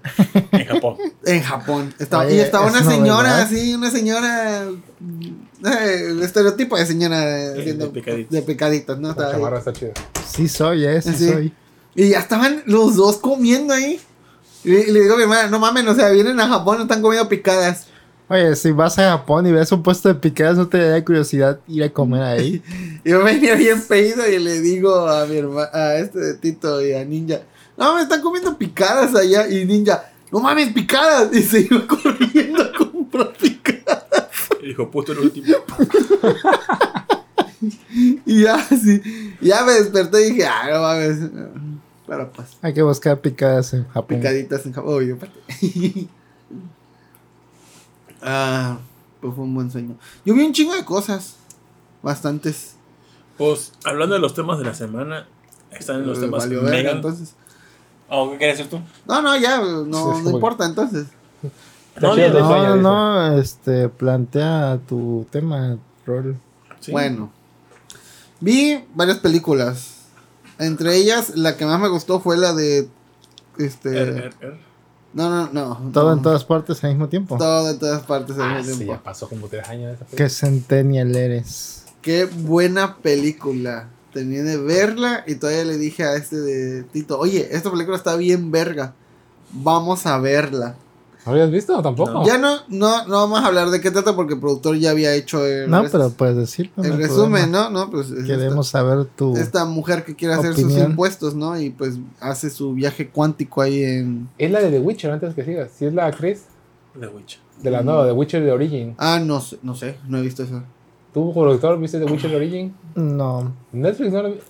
En 0.52 0.66
Japón. 0.66 0.97
En 1.24 1.43
Japón. 1.43 1.94
Estaba, 1.98 2.24
Oye, 2.24 2.36
y 2.36 2.40
estaba 2.40 2.66
es 2.68 2.72
una 2.72 2.82
señora 2.90 3.28
novedad. 3.30 3.40
así, 3.43 3.74
una 3.74 3.90
señora. 3.90 4.64
eh, 4.64 6.06
el 6.10 6.22
estereotipo 6.22 6.76
de 6.76 6.86
señora 6.86 7.22
eh, 7.39 7.51
de 7.51 7.60
haciendo- 7.60 7.93
picaditas. 7.93 8.30
de 8.30 8.43
picaditas, 8.43 8.98
¿no? 8.98 9.09
La 9.09 9.12
Estaba 9.12 9.28
ahí. 9.30 9.34
chamarra 9.36 9.59
está 9.59 9.72
chida. 9.72 9.93
Sí 10.26 10.48
soy, 10.48 10.84
eh, 10.84 11.01
sí, 11.02 11.12
Sí. 11.14 11.28
soy. 11.28 11.52
Y 11.94 12.09
ya 12.10 12.18
estaban 12.20 12.62
los 12.66 12.97
dos 12.97 13.18
comiendo 13.18 13.74
ahí. 13.74 14.01
Y, 14.64 14.72
y 14.74 14.90
le 14.93 15.01
digo 15.02 15.14
a 15.14 15.16
mi 15.16 15.22
hermana, 15.24 15.48
no 15.48 15.59
mames, 15.59 15.86
o 15.86 15.94
sea, 15.94 16.09
vienen 16.10 16.40
a 16.40 16.48
Japón, 16.48 16.78
no 16.78 16.82
están 16.84 17.02
comiendo 17.02 17.28
picadas. 17.28 17.86
Oye, 18.28 18.57
si 18.57 18.70
vas 18.70 18.99
a 18.99 19.11
Japón 19.11 19.47
y 19.47 19.53
ves 19.53 19.70
un 19.73 19.82
puesto 19.82 20.09
de 20.09 20.15
picadas, 20.15 20.57
¿no 20.57 20.66
te 20.69 20.78
da 20.78 21.05
curiosidad 21.05 21.59
ir 21.69 21.85
a 21.85 21.90
comer 21.90 22.23
ahí? 22.23 22.62
Yo 23.05 23.23
venía 23.23 23.55
bien 23.57 23.82
pedido 23.82 24.27
y 24.28 24.39
le 24.39 24.61
digo 24.61 25.07
a 25.07 25.27
mi 25.27 25.36
hermana, 25.36 25.69
a 25.73 25.99
este 25.99 26.19
de 26.19 26.35
Tito 26.35 26.81
y 26.85 26.94
a 26.94 27.05
Ninja, 27.05 27.40
no 27.77 27.86
mames, 27.93 28.05
están 28.05 28.23
comiendo 28.23 28.57
picadas 28.57 29.15
allá. 29.15 29.49
Y 29.49 29.65
Ninja, 29.66 30.05
no 30.31 30.40
mames, 30.40 30.73
picadas. 30.73 31.28
Y 31.32 31.43
se 31.43 31.61
iba 31.61 31.86
corriendo 31.86 32.62
a 32.62 32.73
comprar 32.73 33.32
picadas. 33.35 34.05
Y 34.62 34.69
dijo, 34.69 34.90
puto 34.90 35.12
el 35.12 35.19
último. 35.19 35.47
Y 38.27 38.43
ya, 38.43 38.59
sí, 38.65 39.01
ya 39.40 39.65
me 39.65 39.74
desperté 39.74 40.27
y 40.27 40.31
dije, 40.31 40.47
ah, 40.47 40.69
no 40.73 40.81
mames. 40.81 41.19
Pero 42.07 42.32
pues, 42.32 42.49
Hay 42.61 42.74
que 42.74 42.82
buscar 42.82 43.20
picadas 43.20 43.73
en 43.74 43.86
Japón. 43.89 44.19
picaditas 44.19 44.66
en 44.66 44.73
Japón. 44.73 44.94
Obvio. 44.94 45.19
Ah, 48.23 48.78
pues 49.20 49.35
fue 49.35 49.44
un 49.44 49.55
buen 49.55 49.70
sueño. 49.70 49.97
Yo 50.24 50.35
vi 50.35 50.43
un 50.44 50.53
chingo 50.53 50.74
de 50.74 50.85
cosas. 50.85 51.36
Bastantes. 52.03 52.74
Pues, 53.39 53.73
hablando 53.85 54.15
de 54.15 54.20
los 54.20 54.35
temas 54.35 54.59
de 54.59 54.65
la 54.65 54.74
semana, 54.74 55.27
están 55.70 56.01
en 56.01 56.07
los 56.07 56.19
Eh, 56.19 56.23
temas 56.23 56.43
valió 56.43 56.62
verga, 56.62 56.93
entonces. 56.93 57.35
Oh, 58.09 58.31
¿Qué 58.32 58.39
quieres 58.39 58.59
decir 58.59 58.70
tú? 58.70 58.81
No, 59.07 59.23
no, 59.23 59.36
ya, 59.36 59.61
no, 59.61 60.16
Sí, 60.16 60.23
no 60.24 60.31
importa 60.31 60.66
entonces. 60.66 61.07
No, 62.01 62.16
no, 62.16 62.28
No, 62.28 62.77
no, 62.77 63.39
este, 63.39 63.89
plantea 63.89 64.78
tu 64.89 65.27
tema, 65.31 65.78
Rol. 66.07 66.36
Sí. 66.81 66.90
Bueno, 66.93 67.31
vi 68.40 68.85
varias 68.94 69.19
películas. 69.19 69.99
Entre 70.59 70.97
ellas, 70.97 71.36
la 71.36 71.57
que 71.57 71.65
más 71.65 71.81
me 71.81 71.89
gustó 71.89 72.20
fue 72.20 72.36
la 72.36 72.53
de. 72.55 72.89
Este. 73.59 73.90
Er, 73.97 74.09
er, 74.09 74.35
er. 74.40 74.72
No, 75.14 75.28
no, 75.28 75.52
no. 75.52 75.90
Todo 75.93 76.06
no. 76.10 76.12
en 76.14 76.22
todas 76.22 76.44
partes 76.44 76.82
al 76.84 76.90
mismo 76.90 77.09
tiempo. 77.09 77.36
Todo 77.39 77.70
en 77.70 77.78
todas 77.78 78.02
partes 78.02 78.36
al 78.36 78.43
Ah, 78.43 78.55
mismo 78.59 78.72
sí, 78.72 78.76
tiempo. 78.78 78.94
ya 78.94 79.02
pasó 79.02 79.28
como 79.28 79.47
tres 79.48 79.68
años 79.68 79.94
esa 79.94 80.06
¿Qué 80.16 80.28
centennial 80.28 81.14
eres? 81.14 81.84
Qué 82.01 82.24
buena 82.24 82.97
película. 82.97 83.89
Tenía 84.12 84.43
de 84.43 84.56
verla 84.59 85.24
y 85.26 85.36
todavía 85.36 85.64
le 85.64 85.78
dije 85.78 86.05
a 86.05 86.16
este 86.16 86.36
de 86.36 86.82
Tito, 86.82 87.18
oye, 87.18 87.48
esta 87.52 87.70
película 87.70 87.97
está 87.97 88.16
bien 88.16 88.51
verga. 88.51 88.94
Vamos 89.52 90.06
a 90.06 90.18
verla. 90.18 90.76
¿No 91.24 91.32
habías 91.32 91.51
visto? 91.53 91.81
Tampoco. 91.82 92.11
No. 92.11 92.27
Ya 92.27 92.36
no, 92.39 92.57
no, 92.69 93.05
no 93.07 93.15
vamos 93.15 93.40
a 93.40 93.47
hablar 93.47 93.70
de 93.70 93.81
qué 93.81 93.90
trata 93.93 94.16
porque 94.16 94.35
el 94.35 94.40
productor 94.40 94.77
ya 94.77 94.90
había 94.90 95.15
hecho 95.15 95.47
el, 95.47 95.70
No, 95.70 95.82
res- 95.82 95.93
pero 95.93 96.11
puedes 96.11 96.36
decirlo. 96.36 96.73
no 96.77 96.85
el 96.85 96.97
resumen, 96.97 97.43
problema. 97.51 97.70
¿no? 97.70 97.85
No, 97.86 97.90
pues 97.90 98.11
es 98.11 98.24
Queremos 98.27 98.66
saber 98.69 99.05
tu... 99.05 99.36
esta, 99.36 99.65
mujer 99.65 100.05
que 100.05 100.16
quiere 100.16 100.35
hacer 100.35 100.55
sus 100.57 100.77
impuestos, 100.77 101.35
¿no? 101.36 101.59
Y 101.61 101.70
pues 101.70 101.99
hace 102.20 102.51
su 102.51 102.73
viaje 102.74 103.09
cuántico 103.09 103.62
ahí 103.62 103.85
en... 103.85 104.28
Es 104.39 104.51
la 104.51 104.61
de 104.61 104.70
The 104.70 104.81
Witcher, 104.81 105.12
antes 105.12 105.35
que 105.35 105.44
sigas. 105.44 105.70
Si 105.78 105.85
es 105.86 105.94
la 105.94 106.07
actriz 106.07 106.44
The 106.99 107.07
Witch. 107.07 107.39
de 107.62 107.70
la 107.70 107.82
Mm. 107.82 107.86
nueva, 107.86 108.07
The 108.07 108.12
Witcher 108.12 108.43
de 108.43 108.51
Origin. 108.51 108.94
Ah, 108.99 109.20
no 109.24 109.40
sé, 109.40 109.59
no 109.62 109.77
sé, 109.77 109.97
no 110.09 110.19
he 110.19 110.23
visto 110.23 110.43
eso. 110.43 110.62
¿Tú, 111.15 111.32
productor, 111.32 111.78
viste 111.78 111.99
The 112.01 112.07
Witcher 112.07 112.35
Origin? 112.35 112.74
No. 112.97 113.53
Netflix 113.70 114.12
no 114.12 114.23
lo 114.23 114.31
vi. 114.32 114.40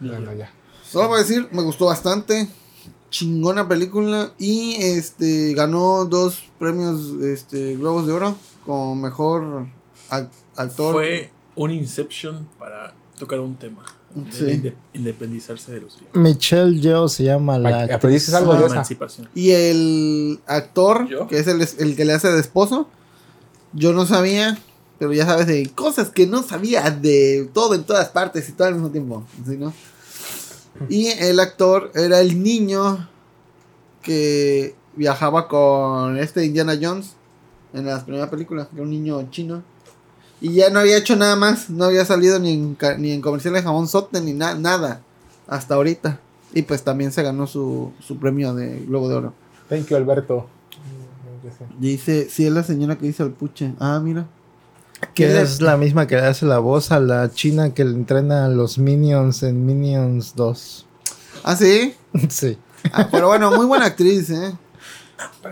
Bueno, 0.00 0.32
ya. 0.34 0.50
Solo 0.88 1.08
voy 1.08 1.18
a 1.18 1.22
decir, 1.22 1.48
me 1.52 1.62
gustó 1.62 1.86
bastante. 1.86 2.48
Chingona 3.10 3.68
película. 3.68 4.32
Y 4.38 4.74
este 4.80 5.54
ganó 5.54 6.04
dos 6.04 6.44
premios 6.58 7.12
este, 7.22 7.76
Globos 7.76 8.06
de 8.06 8.12
Oro 8.12 8.36
como 8.64 8.94
mejor 8.96 9.66
ac- 10.10 10.28
actor. 10.56 10.92
Fue 10.94 11.30
un 11.54 11.70
Inception 11.70 12.46
para 12.58 12.94
tocar 13.18 13.40
un 13.40 13.56
tema. 13.56 13.84
Sí. 14.32 14.44
inde- 14.44 14.74
independizarse 14.94 15.72
de 15.72 15.82
los 15.82 15.98
Michelle 16.14 16.80
Yeoh 16.80 17.06
se 17.08 17.24
llama 17.24 17.58
la. 17.58 17.80
Ay, 17.82 17.90
¿aprendiste 17.90 18.34
algo 18.34 18.54
de 18.54 18.64
esa? 18.64 18.72
emancipación. 18.74 19.28
Y 19.34 19.50
el 19.50 20.40
actor, 20.46 21.06
¿Yo? 21.06 21.26
que 21.28 21.38
es 21.38 21.46
el, 21.48 21.60
el 21.78 21.96
que 21.96 22.04
le 22.06 22.14
hace 22.14 22.28
de 22.32 22.40
esposo, 22.40 22.88
yo 23.74 23.92
no 23.92 24.06
sabía, 24.06 24.58
pero 24.98 25.12
ya 25.12 25.26
sabes 25.26 25.46
de 25.48 25.68
cosas 25.74 26.08
que 26.08 26.26
no 26.26 26.42
sabía 26.42 26.90
de 26.90 27.50
todo 27.52 27.74
en 27.74 27.84
todas 27.84 28.08
partes 28.08 28.48
y 28.48 28.52
todo 28.52 28.68
al 28.68 28.74
mismo 28.74 28.90
tiempo. 28.90 29.22
¿sí, 29.46 29.58
no? 29.58 29.74
Y 30.88 31.06
el 31.08 31.40
actor 31.40 31.90
era 31.94 32.20
el 32.20 32.42
niño 32.42 33.08
que 34.02 34.74
viajaba 34.94 35.48
con 35.48 36.16
este 36.18 36.44
Indiana 36.44 36.78
Jones 36.80 37.12
en 37.74 37.86
las 37.86 38.04
primeras 38.04 38.28
películas, 38.28 38.68
que 38.68 38.76
era 38.76 38.84
un 38.84 38.90
niño 38.90 39.28
chino. 39.30 39.62
Y 40.40 40.52
ya 40.54 40.70
no 40.70 40.80
había 40.80 40.98
hecho 40.98 41.16
nada 41.16 41.34
más, 41.36 41.70
no 41.70 41.84
había 41.86 42.04
salido 42.04 42.38
ni 42.38 42.52
en, 42.52 42.76
ni 42.98 43.12
en 43.12 43.20
comerciales 43.22 43.62
de 43.62 43.66
jabón 43.66 43.88
sote 43.88 44.20
ni 44.20 44.32
na- 44.32 44.54
nada 44.54 45.00
hasta 45.46 45.74
ahorita. 45.74 46.20
Y 46.52 46.62
pues 46.62 46.82
también 46.84 47.10
se 47.12 47.22
ganó 47.22 47.46
su, 47.46 47.92
su 48.00 48.18
premio 48.18 48.54
de 48.54 48.80
Globo 48.86 49.08
de 49.08 49.14
Oro. 49.16 49.34
Thank 49.68 49.88
you, 49.88 49.96
Alberto. 49.96 50.46
Dice, 51.78 52.28
sí, 52.30 52.46
es 52.46 52.52
la 52.52 52.62
señora 52.62 52.96
que 52.96 53.06
dice 53.06 53.22
el 53.22 53.30
puche. 53.30 53.72
Ah, 53.78 54.00
mira. 54.02 54.26
Que 55.14 55.26
¿Qué 55.26 55.40
es 55.40 55.60
la 55.60 55.76
misma 55.76 56.06
que 56.06 56.16
le 56.16 56.22
hace 56.22 56.44
la 56.46 56.58
voz 56.58 56.92
a 56.92 57.00
la 57.00 57.30
china 57.30 57.72
que 57.72 57.84
le 57.84 57.92
entrena 57.92 58.44
a 58.46 58.48
los 58.48 58.78
Minions 58.78 59.42
en 59.42 59.64
Minions 59.64 60.34
2. 60.36 60.86
Ah, 61.44 61.56
sí. 61.56 61.94
sí. 62.28 62.58
Ah, 62.92 63.08
pero 63.10 63.28
bueno, 63.28 63.50
muy 63.50 63.66
buena 63.66 63.86
actriz, 63.86 64.30
¿eh? 64.30 64.52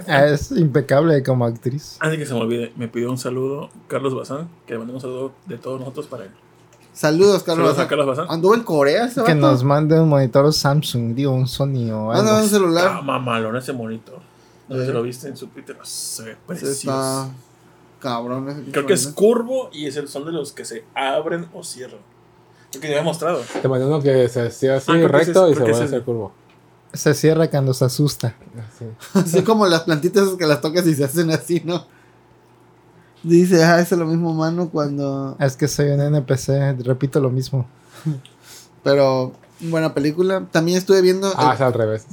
Ah, 0.09 0.26
Es 0.26 0.51
impecable 0.52 1.22
como 1.22 1.44
actriz. 1.47 1.97
Antes 2.01 2.18
que 2.18 2.26
se 2.26 2.35
me 2.35 2.40
olvide, 2.40 2.72
me 2.76 2.89
pidió 2.89 3.10
un 3.10 3.16
saludo 3.18 3.70
Carlos 3.89 4.14
Bazán, 4.14 4.48
que 4.66 4.74
le 4.74 4.78
mandemos 4.81 5.02
un 5.02 5.10
saludo 5.10 5.32
de 5.47 5.56
todos 5.59 5.81
nosotros 5.81 6.06
para 6.06 6.24
él. 6.24 6.31
Saludos, 6.93 7.43
Carlos. 7.43 7.74
Saludos 7.74 7.78
a 7.78 7.82
Bazán. 7.82 7.89
Carlos 7.89 8.06
Bazán. 8.06 8.26
¿Anduvo 8.31 8.55
en 8.55 8.62
Corea 8.62 9.09
Que 9.09 9.20
vato? 9.20 9.35
nos 9.35 9.64
mande 9.64 9.98
un 9.98 10.09
monitor 10.09 10.52
Samsung, 10.52 11.14
digo, 11.14 11.32
un 11.32 11.48
Sony 11.48 11.90
o 11.90 12.12
Anda 12.12 12.20
en 12.22 12.28
algo. 12.28 12.43
un 12.44 12.48
celular. 12.48 12.89
Ah, 12.98 13.02
mamalón 13.02 13.56
ese 13.56 13.72
monitor. 13.72 14.20
No 14.68 14.76
sé 14.76 14.82
Eh. 14.82 14.86
si 14.86 14.93
lo 14.93 15.02
viste 15.02 15.28
en 15.28 15.36
su 15.36 15.47
Twitter. 15.48 15.76
Se 15.82 16.22
ve 16.24 16.31
Se 16.32 16.36
precioso. 16.47 16.72
Está 16.90 17.28
cabrón. 18.05 18.48
ese 18.48 18.70
Creo 18.70 18.86
que 18.86 18.93
es 18.93 19.09
curvo 19.09 19.68
y 19.72 19.86
es 19.86 19.97
el 19.97 20.06
son 20.09 20.24
de 20.26 20.32
los 20.32 20.52
que 20.52 20.64
se 20.64 20.85
abren 20.94 21.48
o 21.52 21.64
cierran. 21.64 22.01
Creo 22.70 22.82
que 22.82 22.90
ya 22.90 23.01
he 23.01 23.02
mostrado. 23.02 23.40
Te 23.60 23.66
mandé 23.68 23.86
uno 23.86 24.01
que 24.01 24.28
se 24.28 24.43
hacía 24.47 24.76
así 24.76 24.93
Ah, 24.93 25.09
recto 25.09 25.51
y 25.51 25.55
se 25.55 25.60
vuelve 25.60 25.81
a 25.81 25.85
hacer 25.85 26.02
curvo. 26.02 26.32
Se 26.93 27.14
cierra 27.14 27.48
cuando 27.51 27.74
se 27.74 27.85
asusta. 27.85 28.36
Así. 28.56 28.85
Así 29.14 29.43
como 29.43 29.66
las 29.66 29.81
plantitas 29.82 30.28
que 30.39 30.47
las 30.47 30.60
tocas 30.60 30.86
y 30.86 30.94
se 30.94 31.05
hacen 31.05 31.31
así, 31.31 31.60
¿no? 31.64 31.86
Dice, 33.24 33.64
ah, 33.64 33.81
es 33.81 33.90
lo 33.93 34.05
mismo 34.05 34.35
mano 34.35 34.68
cuando... 34.68 35.35
Es 35.40 35.56
que 35.56 35.66
soy 35.66 35.89
un 35.89 36.01
NPC, 36.01 36.85
repito 36.85 37.20
lo 37.20 37.31
mismo. 37.31 37.66
Pero, 38.82 39.32
buena 39.60 39.94
película. 39.94 40.47
También 40.51 40.76
estuve 40.78 41.01
viendo... 41.01 41.32
Ah, 41.36 41.48
el- 41.48 41.55
es 41.55 41.60
al 41.62 41.72
revés. 41.72 42.06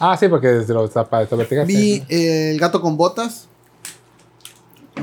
Ah, 0.00 0.16
sí, 0.18 0.26
porque 0.26 0.48
desde 0.48 0.74
los 0.74 0.90
zapatos 0.90 1.38
verticales. 1.38 1.68
vi 1.68 2.02
eh, 2.08 2.50
El 2.52 2.58
gato 2.58 2.80
con 2.80 2.96
botas. 2.96 3.46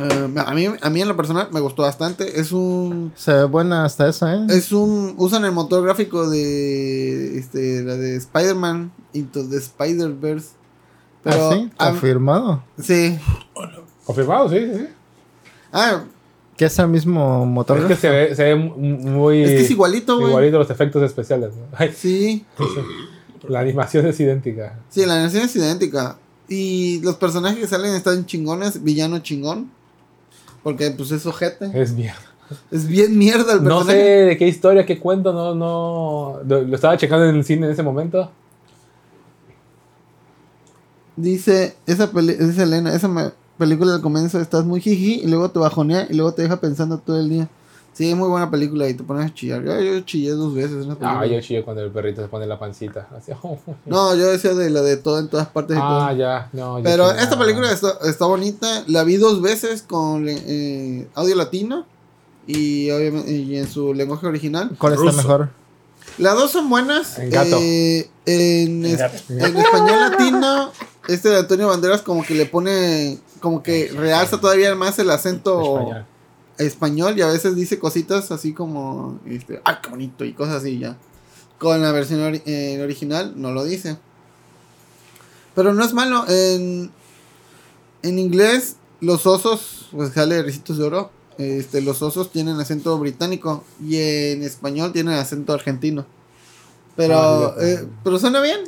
Eh, 0.02 0.34
a, 0.46 0.54
mí, 0.54 0.66
a 0.82 0.90
mí 0.90 1.02
en 1.02 1.08
lo 1.08 1.16
personal 1.16 1.50
me 1.52 1.60
gustó 1.60 1.82
bastante. 1.84 2.40
Es 2.40 2.52
un... 2.52 3.12
Se 3.16 3.34
ve 3.34 3.44
buena 3.46 3.86
hasta 3.86 4.08
eso, 4.10 4.28
¿eh? 4.28 4.46
Es 4.50 4.72
un. 4.72 5.14
Usan 5.18 5.44
el 5.46 5.52
motor 5.52 5.84
gráfico 5.84 6.30
de. 6.30 7.38
Este, 7.38 7.84
la 7.84 7.96
de 7.96 8.16
Spider-Man. 8.18 8.92
Into 9.14 9.48
the 9.48 9.58
Spider-Verse. 9.58 10.50
Pero. 11.24 11.50
¿Ah, 11.50 11.54
sí? 11.54 11.70
Confirmado. 11.78 12.64
sí. 12.82 13.18
Confirmado, 14.06 14.50
sí, 14.50 14.60
sí. 14.60 14.72
sí. 14.80 14.88
Ah, 15.72 16.04
Que 16.58 16.66
es 16.66 16.80
el 16.80 16.88
mismo 16.88 17.46
motor. 17.46 17.78
Es 17.80 17.86
que 17.86 17.96
se 17.96 18.10
ve, 18.10 18.36
se 18.36 18.44
ve 18.44 18.56
mu- 18.56 18.76
muy. 18.78 19.44
es 19.44 19.50
que 19.52 19.62
es 19.62 19.72
igualito, 19.72 20.16
güey. 20.18 20.30
igualito 20.30 20.58
los 20.58 20.70
efectos 20.70 21.04
especiales. 21.04 21.52
¿no? 21.56 21.64
Ay, 21.78 21.92
Sí. 21.96 22.46
la 23.48 23.60
animación 23.60 24.06
es 24.08 24.20
idéntica. 24.20 24.80
Sí, 24.90 25.06
la 25.06 25.14
animación 25.16 25.44
es 25.44 25.56
idéntica. 25.56 26.18
Y 26.48 27.00
los 27.02 27.16
personajes 27.18 27.60
que 27.60 27.68
salen 27.68 27.94
están 27.94 28.26
chingones. 28.26 28.84
Villano 28.84 29.20
chingón. 29.20 29.70
Porque, 30.64 30.92
pues, 30.92 31.12
es 31.12 31.26
ojete. 31.26 31.70
Es 31.74 31.94
mierda. 31.94 32.20
Es 32.72 32.88
bien 32.88 33.18
mierda 33.18 33.54
el 33.54 33.64
No 33.64 33.82
sé 33.82 33.86
personaje. 33.88 34.04
de 34.26 34.38
qué 34.38 34.48
historia, 34.48 34.86
qué 34.86 35.00
cuento, 35.00 35.32
no, 35.34 35.54
no. 35.54 36.40
Lo, 36.48 36.62
lo 36.64 36.76
estaba 36.76 36.98
checando 36.98 37.26
en 37.26 37.36
el 37.36 37.44
cine 37.44 37.68
en 37.68 37.74
ese 37.74 37.84
momento. 37.84 38.32
Dice, 41.16 41.76
esa 41.86 42.12
peli 42.12 42.34
dice 42.34 42.64
Elena, 42.64 42.94
esa 42.96 43.34
película 43.58 43.96
al 43.96 44.02
comienzo 44.02 44.40
estás 44.40 44.64
muy 44.66 44.80
jiji 44.80 45.22
y 45.24 45.28
luego 45.28 45.52
te 45.52 45.60
bajonea 45.60 46.08
y 46.10 46.14
luego 46.14 46.34
te 46.34 46.44
deja 46.44 46.62
pensando 46.62 46.98
todo 46.98 47.20
el 47.20 47.30
día. 47.30 47.50
Sí, 48.00 48.12
es 48.12 48.16
muy 48.16 48.30
buena 48.30 48.50
película 48.50 48.88
y 48.88 48.94
te 48.94 49.04
pones 49.04 49.30
a 49.30 49.34
chillar. 49.34 49.62
Yo, 49.62 49.78
yo 49.82 50.00
chillé 50.00 50.32
dos 50.32 50.54
veces 50.54 50.72
en 50.72 50.88
la 50.88 50.96
película. 50.96 51.20
Ah, 51.20 51.26
yo 51.26 51.42
chillo 51.42 51.66
cuando 51.66 51.84
el 51.84 51.92
perrito 51.92 52.22
se 52.22 52.30
pone 52.30 52.48
la 52.48 52.58
pancita. 52.58 53.10
Así, 53.18 53.34
No, 53.86 54.16
yo 54.16 54.28
decía 54.28 54.54
de 54.54 54.70
la 54.70 54.82
de 54.82 54.96
todo 54.96 55.20
en 55.20 55.28
todas 55.28 55.48
partes 55.50 55.76
y 55.76 55.80
ah, 55.84 56.08
todo. 56.08 56.18
ya, 56.18 56.50
no. 56.54 56.80
Pero 56.82 57.12
esta 57.12 57.38
película 57.38 57.70
está, 57.70 57.98
está 58.06 58.26
bonita. 58.26 58.86
La 58.88 59.04
vi 59.04 59.18
dos 59.18 59.42
veces 59.42 59.82
con 59.82 60.28
eh, 60.30 61.10
audio 61.14 61.36
latino 61.36 61.86
y 62.48 62.90
obviamente 62.90 63.34
y 63.34 63.58
en 63.58 63.68
su 63.68 63.94
lenguaje 63.94 64.28
original. 64.28 64.72
¿Cuál 64.78 64.94
está 64.94 65.04
Ruso. 65.06 65.18
mejor? 65.18 65.50
Las 66.20 66.36
dos 66.36 66.52
son 66.52 66.70
buenas. 66.70 67.20
En 67.20 67.30
gato. 67.32 67.58
Eh, 67.60 68.10
en, 68.26 68.86
es- 68.86 68.98
gato. 68.98 69.18
en 69.28 69.58
español 69.58 70.00
latino, 70.10 70.72
este 71.10 71.28
de 71.28 71.40
Antonio 71.40 71.68
Banderas 71.68 72.02
como 72.02 72.24
que 72.24 72.34
le 72.34 72.46
pone, 72.46 73.18
como 73.42 73.62
que 73.62 73.92
realza 73.94 74.40
todavía 74.40 74.74
más 74.74 74.98
el 75.00 75.12
acento 75.12 75.80
Español. 75.80 76.06
Español 76.60 77.18
y 77.18 77.22
a 77.22 77.28
veces 77.28 77.56
dice 77.56 77.80
cositas 77.80 78.32
así 78.32 78.54
como, 78.54 79.20
este, 79.26 79.62
ah, 79.66 79.82
qué 79.82 79.90
bonito 79.90 80.24
y 80.26 80.34
cosas 80.34 80.58
así 80.58 80.78
ya. 80.78 80.98
Con 81.58 81.82
la 81.82 81.92
versión 81.92 82.20
ori- 82.22 82.44
eh, 82.46 82.80
original 82.84 83.34
no 83.36 83.52
lo 83.52 83.64
dice. 83.66 83.98
Pero 85.56 85.74
no 85.74 85.84
es 85.84 85.94
malo. 85.94 86.26
En, 86.28 86.92
en 88.04 88.20
inglés, 88.20 88.76
los 89.02 89.26
osos, 89.26 89.88
pues 89.92 90.14
sale 90.14 90.42
Ricitos 90.44 90.78
de 90.78 90.84
Oro. 90.86 91.12
Este, 91.38 91.82
los 91.82 92.02
osos 92.02 92.32
tienen 92.32 92.60
acento 92.60 92.98
británico 93.00 93.64
y 93.82 93.96
en 93.98 94.44
español 94.44 94.92
tienen 94.94 95.14
acento 95.16 95.54
argentino. 95.54 96.06
Pero, 96.96 97.16
Ah, 97.18 97.56
eh, 97.62 97.88
pero 98.04 98.20
suena 98.20 98.42
bien. 98.42 98.60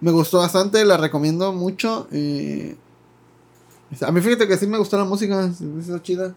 Me 0.00 0.12
gustó 0.12 0.38
bastante, 0.38 0.84
la 0.84 0.96
recomiendo 0.96 1.52
mucho. 1.52 2.06
eh, 2.12 2.76
a 4.00 4.10
mí 4.12 4.20
fíjate 4.20 4.46
que 4.48 4.56
sí 4.58 4.66
me 4.66 4.78
gustó 4.78 4.96
la 4.98 5.04
música, 5.04 5.50
hizo 5.80 5.98
chida. 6.00 6.34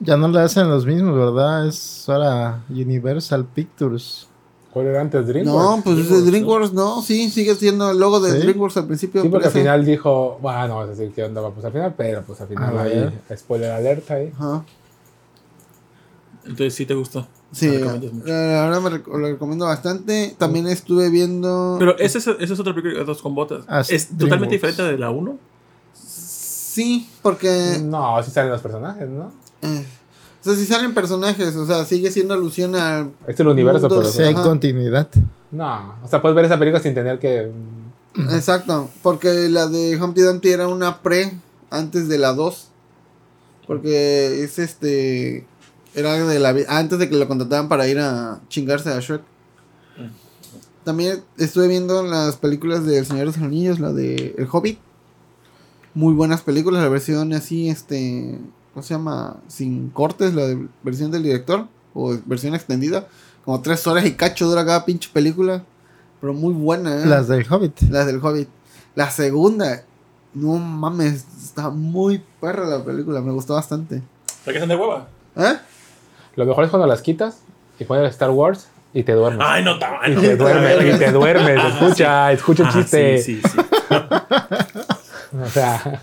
Ya 0.00 0.16
no 0.16 0.28
le 0.28 0.40
hacen 0.40 0.68
los 0.68 0.86
mismos, 0.86 1.14
¿verdad? 1.16 1.66
Es 1.66 2.08
ahora 2.08 2.62
Universal 2.70 3.44
Pictures. 3.44 4.26
¿Cuál 4.72 4.86
era 4.86 5.00
antes? 5.00 5.26
DreamWorks. 5.26 5.76
No, 5.76 5.82
pues 5.82 6.26
DreamWorks, 6.26 6.72
no, 6.72 7.02
sí, 7.02 7.28
sigue 7.28 7.54
siendo 7.56 7.90
el 7.90 7.98
logo 7.98 8.20
de 8.20 8.30
¿Sí? 8.32 8.38
DreamWorks 8.38 8.76
al 8.78 8.86
principio. 8.86 9.20
Sí, 9.22 9.28
porque 9.28 9.46
al 9.48 9.52
final 9.52 9.84
dijo, 9.84 10.38
bueno, 10.40 10.68
no 10.68 10.76
vas 10.76 10.86
a 10.86 10.90
decir 10.92 11.12
qué 11.12 11.24
onda 11.24 11.40
va 11.40 11.50
pues 11.50 11.66
al 11.66 11.72
final, 11.72 11.94
pero 11.96 12.22
pues 12.22 12.40
al 12.40 12.48
final 12.48 12.78
A 12.78 12.82
ahí, 12.82 13.20
spoiler 13.36 13.72
alerta 13.72 14.14
ahí. 14.14 14.32
Ajá. 14.34 14.64
Entonces 16.44 16.74
sí 16.74 16.86
te 16.86 16.94
gustó. 16.94 17.26
Sí, 17.52 17.68
la 17.78 17.92
la 17.94 18.64
verdad 18.68 18.80
me 18.80 18.90
rec- 18.90 19.06
lo 19.06 19.18
recomiendo 19.26 19.66
bastante. 19.66 20.36
También 20.38 20.68
estuve 20.68 21.10
viendo. 21.10 21.76
Pero 21.78 21.98
esa 21.98 22.18
es, 22.18 22.26
esa 22.28 22.54
es 22.54 22.60
película 22.62 22.94
de 23.00 23.04
dos 23.04 23.20
con 23.20 23.34
botas. 23.34 23.64
Ah, 23.66 23.82
sí, 23.82 23.96
es 23.96 24.16
totalmente 24.16 24.54
diferente 24.54 24.82
de 24.84 24.96
la 24.96 25.10
1. 25.10 25.36
Sí, 25.92 27.08
porque. 27.22 27.78
No, 27.82 28.16
así 28.16 28.30
salen 28.30 28.52
los 28.52 28.60
personajes, 28.62 29.08
¿no? 29.08 29.32
Eh, 29.62 29.84
o 30.40 30.44
sea, 30.44 30.54
sí 30.54 30.64
salen 30.64 30.94
personajes, 30.94 31.54
o 31.56 31.66
sea, 31.66 31.84
sigue 31.84 32.10
siendo 32.10 32.34
alusión 32.34 32.74
al. 32.74 33.12
Este 33.20 33.32
es 33.32 33.40
el 33.40 33.48
universo, 33.48 33.88
Mundo, 33.88 33.96
pero... 33.96 34.10
Sí, 34.10 34.22
hay 34.22 34.34
Ajá. 34.34 34.42
continuidad. 34.42 35.08
No, 35.50 35.96
o 36.02 36.08
sea, 36.08 36.22
puedes 36.22 36.36
ver 36.36 36.44
esa 36.44 36.58
película 36.58 36.82
sin 36.82 36.94
tener 36.94 37.18
que... 37.18 37.50
Exacto, 38.30 38.90
porque 39.02 39.48
la 39.48 39.66
de 39.66 39.96
Humpty 40.00 40.22
Dumpty 40.22 40.50
era 40.50 40.68
una 40.68 41.02
pre 41.02 41.32
antes 41.70 42.08
de 42.08 42.18
la 42.18 42.32
2. 42.32 42.68
Porque 43.66 44.42
es 44.42 44.58
este. 44.58 45.46
Era 45.94 46.14
de 46.26 46.38
la 46.40 46.56
antes 46.68 46.98
de 46.98 47.08
que 47.08 47.16
lo 47.16 47.28
contrataran 47.28 47.68
para 47.68 47.86
ir 47.86 48.00
a 48.00 48.40
chingarse 48.48 48.90
a 48.90 48.98
Shrek. 48.98 49.22
También 50.82 51.22
estuve 51.38 51.68
viendo 51.68 52.02
las 52.02 52.36
películas 52.36 52.84
de 52.84 52.98
El 52.98 53.06
Señor 53.06 53.20
de 53.20 53.26
los 53.26 53.38
Anillos, 53.38 53.78
la 53.78 53.92
de 53.92 54.34
El 54.38 54.48
Hobbit. 54.50 54.78
Muy 55.94 56.14
buenas 56.14 56.42
películas, 56.42 56.82
la 56.82 56.88
versión 56.88 57.32
así, 57.32 57.68
este. 57.68 58.38
¿Cómo 58.74 58.82
se 58.82 58.94
llama? 58.94 59.36
Sin 59.48 59.90
cortes, 59.90 60.34
la 60.34 60.46
de- 60.46 60.68
versión 60.82 61.10
del 61.10 61.22
director. 61.22 61.66
O 61.94 62.16
versión 62.24 62.54
extendida. 62.54 63.06
Como 63.44 63.60
tres 63.62 63.86
horas 63.86 64.04
y 64.06 64.12
cacho 64.12 64.46
dura 64.46 64.64
cada 64.64 64.84
pinche 64.84 65.10
película. 65.12 65.62
Pero 66.20 66.34
muy 66.34 66.52
buena, 66.54 67.02
¿eh? 67.02 67.06
Las 67.06 67.28
del 67.28 67.46
Hobbit. 67.50 67.80
Las 67.90 68.06
del 68.06 68.18
Hobbit. 68.24 68.48
La 68.94 69.10
segunda, 69.10 69.82
no 70.34 70.56
mames, 70.58 71.24
está 71.42 71.70
muy 71.70 72.22
perra 72.40 72.66
la 72.66 72.84
película, 72.84 73.20
me 73.20 73.32
gustó 73.32 73.54
bastante. 73.54 74.02
¿Para 74.44 74.52
qué 74.52 74.58
están 74.62 74.68
de 74.68 74.76
hueva? 74.76 75.08
¿Eh? 75.36 75.56
Lo 76.36 76.44
mejor 76.44 76.64
es 76.64 76.70
cuando 76.70 76.86
las 76.86 77.00
quitas 77.02 77.38
y 77.78 77.84
pones 77.84 78.10
Star 78.10 78.30
Wars 78.30 78.68
y 78.92 79.02
te 79.02 79.12
duermes. 79.12 79.44
Ay, 79.48 79.64
no, 79.64 79.74
está 79.74 79.98
Y 80.08 80.14
te 80.16 80.36
duermes, 80.36 80.94
y 80.94 80.98
te 80.98 81.10
duermes. 81.12 81.64
Escucha, 81.64 82.32
escucha 82.32 82.62
el 82.64 82.68
Ah, 82.68 82.72
chiste. 82.72 83.18
Sí, 83.22 83.40
sí, 83.40 83.48
sí. 83.48 83.58
O 85.42 85.46
sea, 85.48 86.02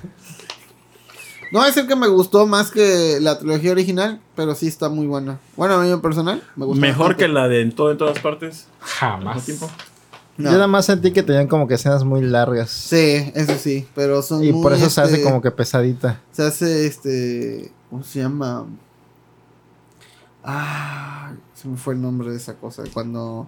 No 1.52 1.60
voy 1.60 1.64
a 1.64 1.65
decir 1.68 1.88
que 1.88 1.95
me 1.95 2.07
gustó 2.07 2.45
más 2.45 2.72
que 2.72 3.19
la 3.22 3.40
trilogía 3.40 3.72
original, 3.72 4.19
pero 4.36 4.53
sí 4.56 4.68
está 4.68 4.90
muy 4.90 5.07
buena. 5.07 5.40
Bueno, 5.56 5.76
a 5.76 5.84
mí 5.84 5.90
en 5.90 6.02
personal 6.02 6.44
me 6.56 6.65
gustó. 6.65 6.82
Mejor 6.82 7.07
bastante. 7.10 7.26
que 7.26 7.28
la 7.30 7.48
de 7.48 7.61
en 7.61 7.72
todo 7.74 7.91
en 7.91 7.98
todas 7.98 8.19
partes. 8.19 8.68
Jamás. 8.80 9.48
No. 10.38 10.52
Yo 10.52 10.52
nada 10.52 10.68
más 10.68 10.86
sentí 10.86 11.11
que 11.11 11.24
tenían 11.24 11.48
como 11.48 11.68
que 11.68 11.74
escenas 11.74 12.03
muy 12.03 12.22
largas. 12.22 12.69
Sí, 12.69 13.32
eso 13.34 13.56
sí, 13.57 13.88
pero 13.95 14.22
son 14.22 14.44
y 14.44 14.52
muy, 14.52 14.61
por 14.61 14.74
eso 14.74 14.88
se 14.90 15.02
hace 15.02 15.14
este, 15.14 15.24
como 15.24 15.41
que 15.41 15.49
pesadita. 15.49 16.22
Se 16.32 16.44
hace 16.44 16.86
este. 16.86 17.72
¿Cómo 17.90 18.03
se 18.03 18.19
llama? 18.19 18.68
Ah, 20.44 21.32
se 21.56 21.68
me 21.68 21.76
fue 21.76 21.95
el 21.95 22.02
nombre 22.02 22.30
de 22.30 22.38
esa 22.38 22.56
cosa. 22.56 22.84
Cuando. 22.94 23.48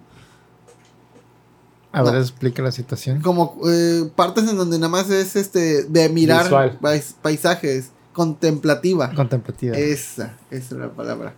A 1.92 2.02
ver, 2.02 2.14
No. 2.14 2.20
explica 2.20 2.62
la 2.62 2.70
situación. 2.72 3.20
Como 3.20 3.56
eh, 3.68 4.08
partes 4.14 4.48
en 4.48 4.56
donde 4.56 4.78
nada 4.78 4.88
más 4.90 5.10
es 5.10 5.34
este. 5.36 5.84
De 5.84 6.08
mirar 6.08 6.48
pais- 6.80 7.14
paisajes. 7.20 7.90
Contemplativa. 8.12 9.10
Contemplativa. 9.14 9.76
Esa, 9.76 10.36
esa 10.50 10.74
es 10.74 10.80
la 10.80 10.88
palabra. 10.90 11.34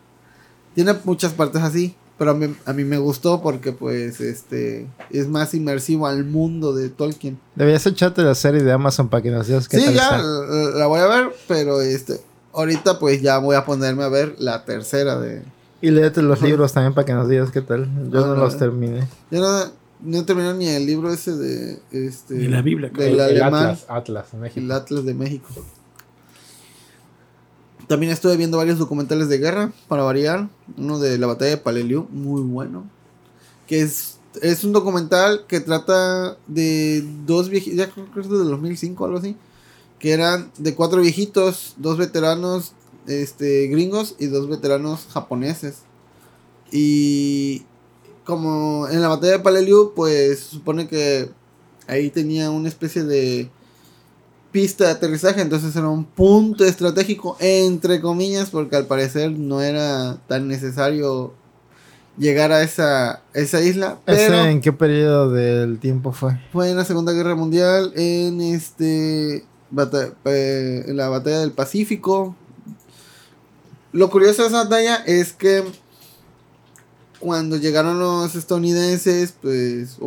Tiene 0.75 0.95
muchas 1.05 1.33
partes 1.33 1.63
así. 1.63 1.97
Pero 2.19 2.33
a 2.33 2.35
mí, 2.35 2.55
a 2.67 2.73
mí 2.73 2.85
me 2.85 2.99
gustó 2.99 3.41
porque 3.43 3.73
pues 3.73 4.21
este 4.21 4.87
es 5.11 5.27
más 5.29 5.55
inmersivo 5.55 6.07
al 6.07 6.25
mundo 6.25 6.73
de 6.73 6.89
Tolkien. 6.89 7.39
Debías 7.57 7.85
echarte 7.87 8.23
la 8.23 8.35
serie 8.37 8.63
de 8.63 8.71
Amazon 8.71 9.09
para 9.09 9.23
que 9.23 9.31
nos 9.31 9.47
digas 9.49 9.69
qué 9.69 9.79
Sí, 9.79 9.85
tal 9.87 9.95
ya 9.95 10.03
está. 10.05 10.19
la, 10.23 10.79
la 10.79 10.87
voy 10.87 11.01
a 11.01 11.07
ver, 11.07 11.31
pero 11.49 11.81
este 11.81 12.21
ahorita 12.53 12.99
pues 13.01 13.23
ya 13.23 13.39
voy 13.39 13.57
a 13.57 13.65
ponerme 13.65 14.05
a 14.05 14.09
ver 14.09 14.37
la 14.39 14.65
tercera 14.65 15.19
de... 15.19 15.43
Y 15.81 15.91
léete 15.91 16.23
los 16.23 16.41
libros 16.43 16.73
también 16.73 16.95
para 16.95 17.07
que 17.07 17.13
nos 17.15 17.29
digas 17.29 17.51
qué 17.51 17.61
tal. 17.63 17.87
Yo 18.11 18.25
no 18.27 18.35
Ah, 18.35 18.37
los 18.37 18.55
eh. 18.55 18.59
terminé. 18.59 19.09
Yo 19.33 19.41
no, 19.41 19.65
no 20.03 20.25
terminé 20.25 20.55
ni 20.55 20.69
el 20.69 20.87
libro 20.87 21.13
ese 21.13 21.33
de... 21.37 21.79
Este, 21.91 22.35
Ni 22.35 22.49
la 22.49 22.63
Biblia, 22.63 22.91
Del 22.91 23.15
El, 23.15 23.15
el 23.15 23.21
alemán. 23.21 23.71
Atlas, 23.71 23.87
Atlas, 23.89 24.35
México. 24.35 24.61
El 24.61 24.73
Atlas 24.73 25.05
de 25.05 25.15
México. 25.15 25.49
También 27.87 28.13
estuve 28.13 28.37
viendo 28.37 28.57
varios 28.57 28.79
documentales 28.79 29.29
de 29.29 29.39
guerra, 29.39 29.73
para 29.89 30.03
variar. 30.03 30.49
Uno 30.77 30.99
de 30.99 31.19
la 31.19 31.27
batalla 31.27 31.53
de 31.53 31.57
Paleliu, 31.59 32.09
muy 32.11 32.43
bueno. 32.43 32.89
Que 33.67 33.83
es, 33.83 34.19
es 34.41 34.65
un 34.65 34.73
documental 34.73 35.45
que 35.47 35.61
trata 35.61 36.37
de 36.47 37.05
dos 37.27 37.49
viejitos, 37.49 37.79
ya 37.79 37.91
creo 37.91 38.13
que 38.13 38.21
es 38.21 38.29
del 38.29 38.49
2005 38.49 39.03
o 39.03 39.07
algo 39.07 39.19
así. 39.19 39.37
Que 39.99 40.13
eran 40.13 40.51
de 40.59 40.75
cuatro 40.75 41.01
viejitos, 41.01 41.75
dos 41.77 41.97
veteranos 41.99 42.73
este, 43.07 43.67
gringos 43.67 44.17
y 44.19 44.27
dos 44.27 44.49
veteranos 44.49 45.07
japoneses. 45.13 45.83
Y 46.71 47.65
como 48.25 48.89
en 48.89 49.01
la 49.01 49.09
batalla 49.09 49.33
de 49.33 49.39
Paleliu, 49.41 49.93
pues 49.95 50.41
se 50.41 50.51
supone 50.51 50.89
que 50.89 51.31
ahí 51.87 52.11
tenía 52.11 52.51
una 52.51 52.69
especie 52.69 53.05
de 53.05 53.51
pista 54.53 54.85
de 54.85 54.91
aterrizaje, 54.91 55.41
entonces 55.41 55.75
era 55.75 55.89
un 55.89 56.05
punto 56.05 56.65
estratégico, 56.65 57.37
entre 57.41 58.01
comillas, 58.01 58.51
porque 58.51 58.77
al 58.77 58.87
parecer 58.87 59.33
no 59.33 59.63
era 59.63 60.19
tan 60.29 60.47
necesario 60.47 61.33
llegar 62.19 62.53
a 62.53 62.63
esa, 62.63 63.23
esa 63.33 63.63
isla, 63.63 63.99
¿Ese 64.07 64.29
pero 64.29 64.45
en 64.45 64.61
qué 64.61 64.73
periodo 64.73 65.31
del 65.31 65.79
tiempo 65.79 66.13
fue? 66.13 66.39
fue 66.53 66.71
en 66.71 66.77
la 66.77 66.85
Segunda 66.85 67.13
Guerra 67.13 67.35
Mundial, 67.35 67.93
en 67.97 68.43
este 68.43 69.45
eh, 70.27 70.85
en 70.87 70.97
la 70.97 71.09
batalla 71.09 71.41
del 71.41 71.53
Pacífico. 71.53 72.37
Lo 73.93 74.11
curioso 74.11 74.43
de 74.43 74.49
esa 74.49 74.65
batalla 74.65 74.97
es 75.07 75.33
que 75.33 75.65
cuando 77.23 77.57
llegaron 77.57 78.01
los 78.01 78.35
estadounidenses, 78.35 79.35
pues 79.41 79.99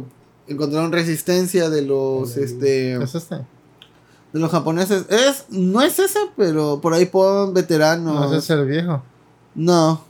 encontraron 0.48 0.92
resistencia 0.92 1.70
de 1.70 1.82
los 1.82 2.36
este 2.36 3.02
¿Es 3.02 3.16
este? 3.16 3.36
de 3.36 4.40
los 4.40 4.52
japoneses. 4.52 5.06
Es, 5.10 5.46
no 5.50 5.82
es 5.82 5.98
ese, 5.98 6.20
pero 6.36 6.82
por 6.82 6.94
ahí 6.94 7.06
pon 7.06 7.54
veteranos. 7.54 8.14
No, 8.14 8.26
ese 8.26 8.38
es 8.38 8.50
el 8.50 8.66
viejo. 8.66 9.02
No. 9.56 10.02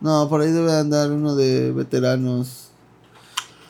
No, 0.00 0.26
por 0.30 0.40
ahí 0.40 0.50
debe 0.50 0.72
andar 0.72 1.10
uno 1.10 1.36
de 1.36 1.70
veteranos. 1.72 2.70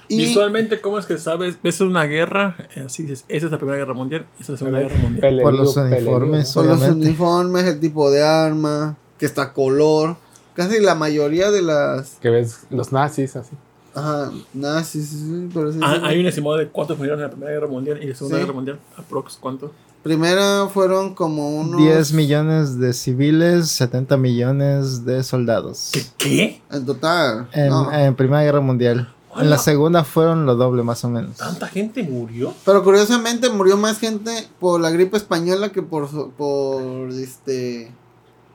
Y 0.07 0.19
Visualmente, 0.19 0.81
¿cómo 0.81 0.99
es 1.01 1.07
que 1.07 1.19
sabes? 1.19 1.57
Ves 1.61 1.81
una 1.81 2.05
guerra, 2.05 2.57
eh, 2.77 2.85
así 2.87 3.03
dices, 3.03 3.25
esa 3.29 3.47
es 3.47 3.53
la 3.53 3.59
Primera 3.59 3.79
Guerra 3.79 3.95
Mundial, 3.95 4.27
esa 4.41 4.43
es 4.43 4.49
la 4.51 4.57
Segunda 4.59 4.81
Guerra 4.81 4.99
Mundial. 4.99 5.41
Por 5.43 5.55
los 5.55 5.77
uniformes. 5.77 6.53
por 6.53 6.67
los 6.67 6.83
uniformes, 6.83 7.65
el 7.65 7.81
tipo 7.81 8.11
de 8.11 8.23
arma, 8.23 8.97
que 9.19 9.27
está 9.27 9.53
color. 9.53 10.17
Casi 10.55 10.81
la 10.81 10.95
mayoría 10.95 11.51
de 11.51 11.63
las. 11.63 12.17
Que 12.21 12.31
ves 12.31 12.61
los 12.71 12.93
nazis 12.93 13.37
así. 13.37 13.53
Ajá, 13.95 14.31
nazis, 14.55 15.09
sí, 15.09 15.17
sí, 15.19 15.49
pero 15.53 15.73
sí, 15.73 15.81
Ah, 15.83 15.97
sí. 15.97 16.03
hay 16.05 16.21
un 16.21 16.27
estimado 16.27 16.57
de 16.57 16.69
cuántos 16.69 16.97
murieron 16.97 17.19
en 17.21 17.25
la 17.25 17.31
Primera 17.31 17.53
Guerra 17.53 17.67
Mundial 17.67 17.99
y 18.03 18.07
la 18.07 18.15
Segunda 18.15 18.37
Sí. 18.39 18.43
Guerra 18.43 18.55
Mundial. 18.55 18.79
¿Aprox 18.97 19.37
cuánto? 19.41 19.73
Primera 20.03 20.69
fueron 20.73 21.15
como 21.15 21.59
unos. 21.61 21.81
10 21.81 22.13
millones 22.15 22.79
de 22.79 22.93
civiles, 22.93 23.69
70 23.69 24.17
millones 24.17 25.05
de 25.05 25.23
soldados. 25.23 25.91
¿Qué? 25.93 26.03
¿Qué? 26.17 26.63
En 26.71 26.87
total. 26.87 27.49
En, 27.53 27.69
no. 27.69 27.93
en 27.93 28.15
Primera 28.15 28.43
Guerra 28.43 28.61
Mundial. 28.61 29.13
En 29.37 29.49
la 29.51 29.59
segunda 29.59 30.03
fueron 30.05 30.45
lo 30.47 30.57
doble 30.57 30.83
más 30.83 31.05
o 31.05 31.09
menos. 31.09 31.37
¿Tanta 31.37 31.69
gente 31.69 32.03
murió? 32.03 32.53
Pero 32.65 32.83
curiosamente 32.83 33.49
murió 33.51 33.77
más 33.77 33.99
gente 33.99 34.31
por 34.59 34.81
la 34.81 34.91
gripe 34.91 35.17
española 35.17 35.71
que 35.71 35.83
por, 35.83 36.09
por 36.33 37.11
este. 37.11 37.93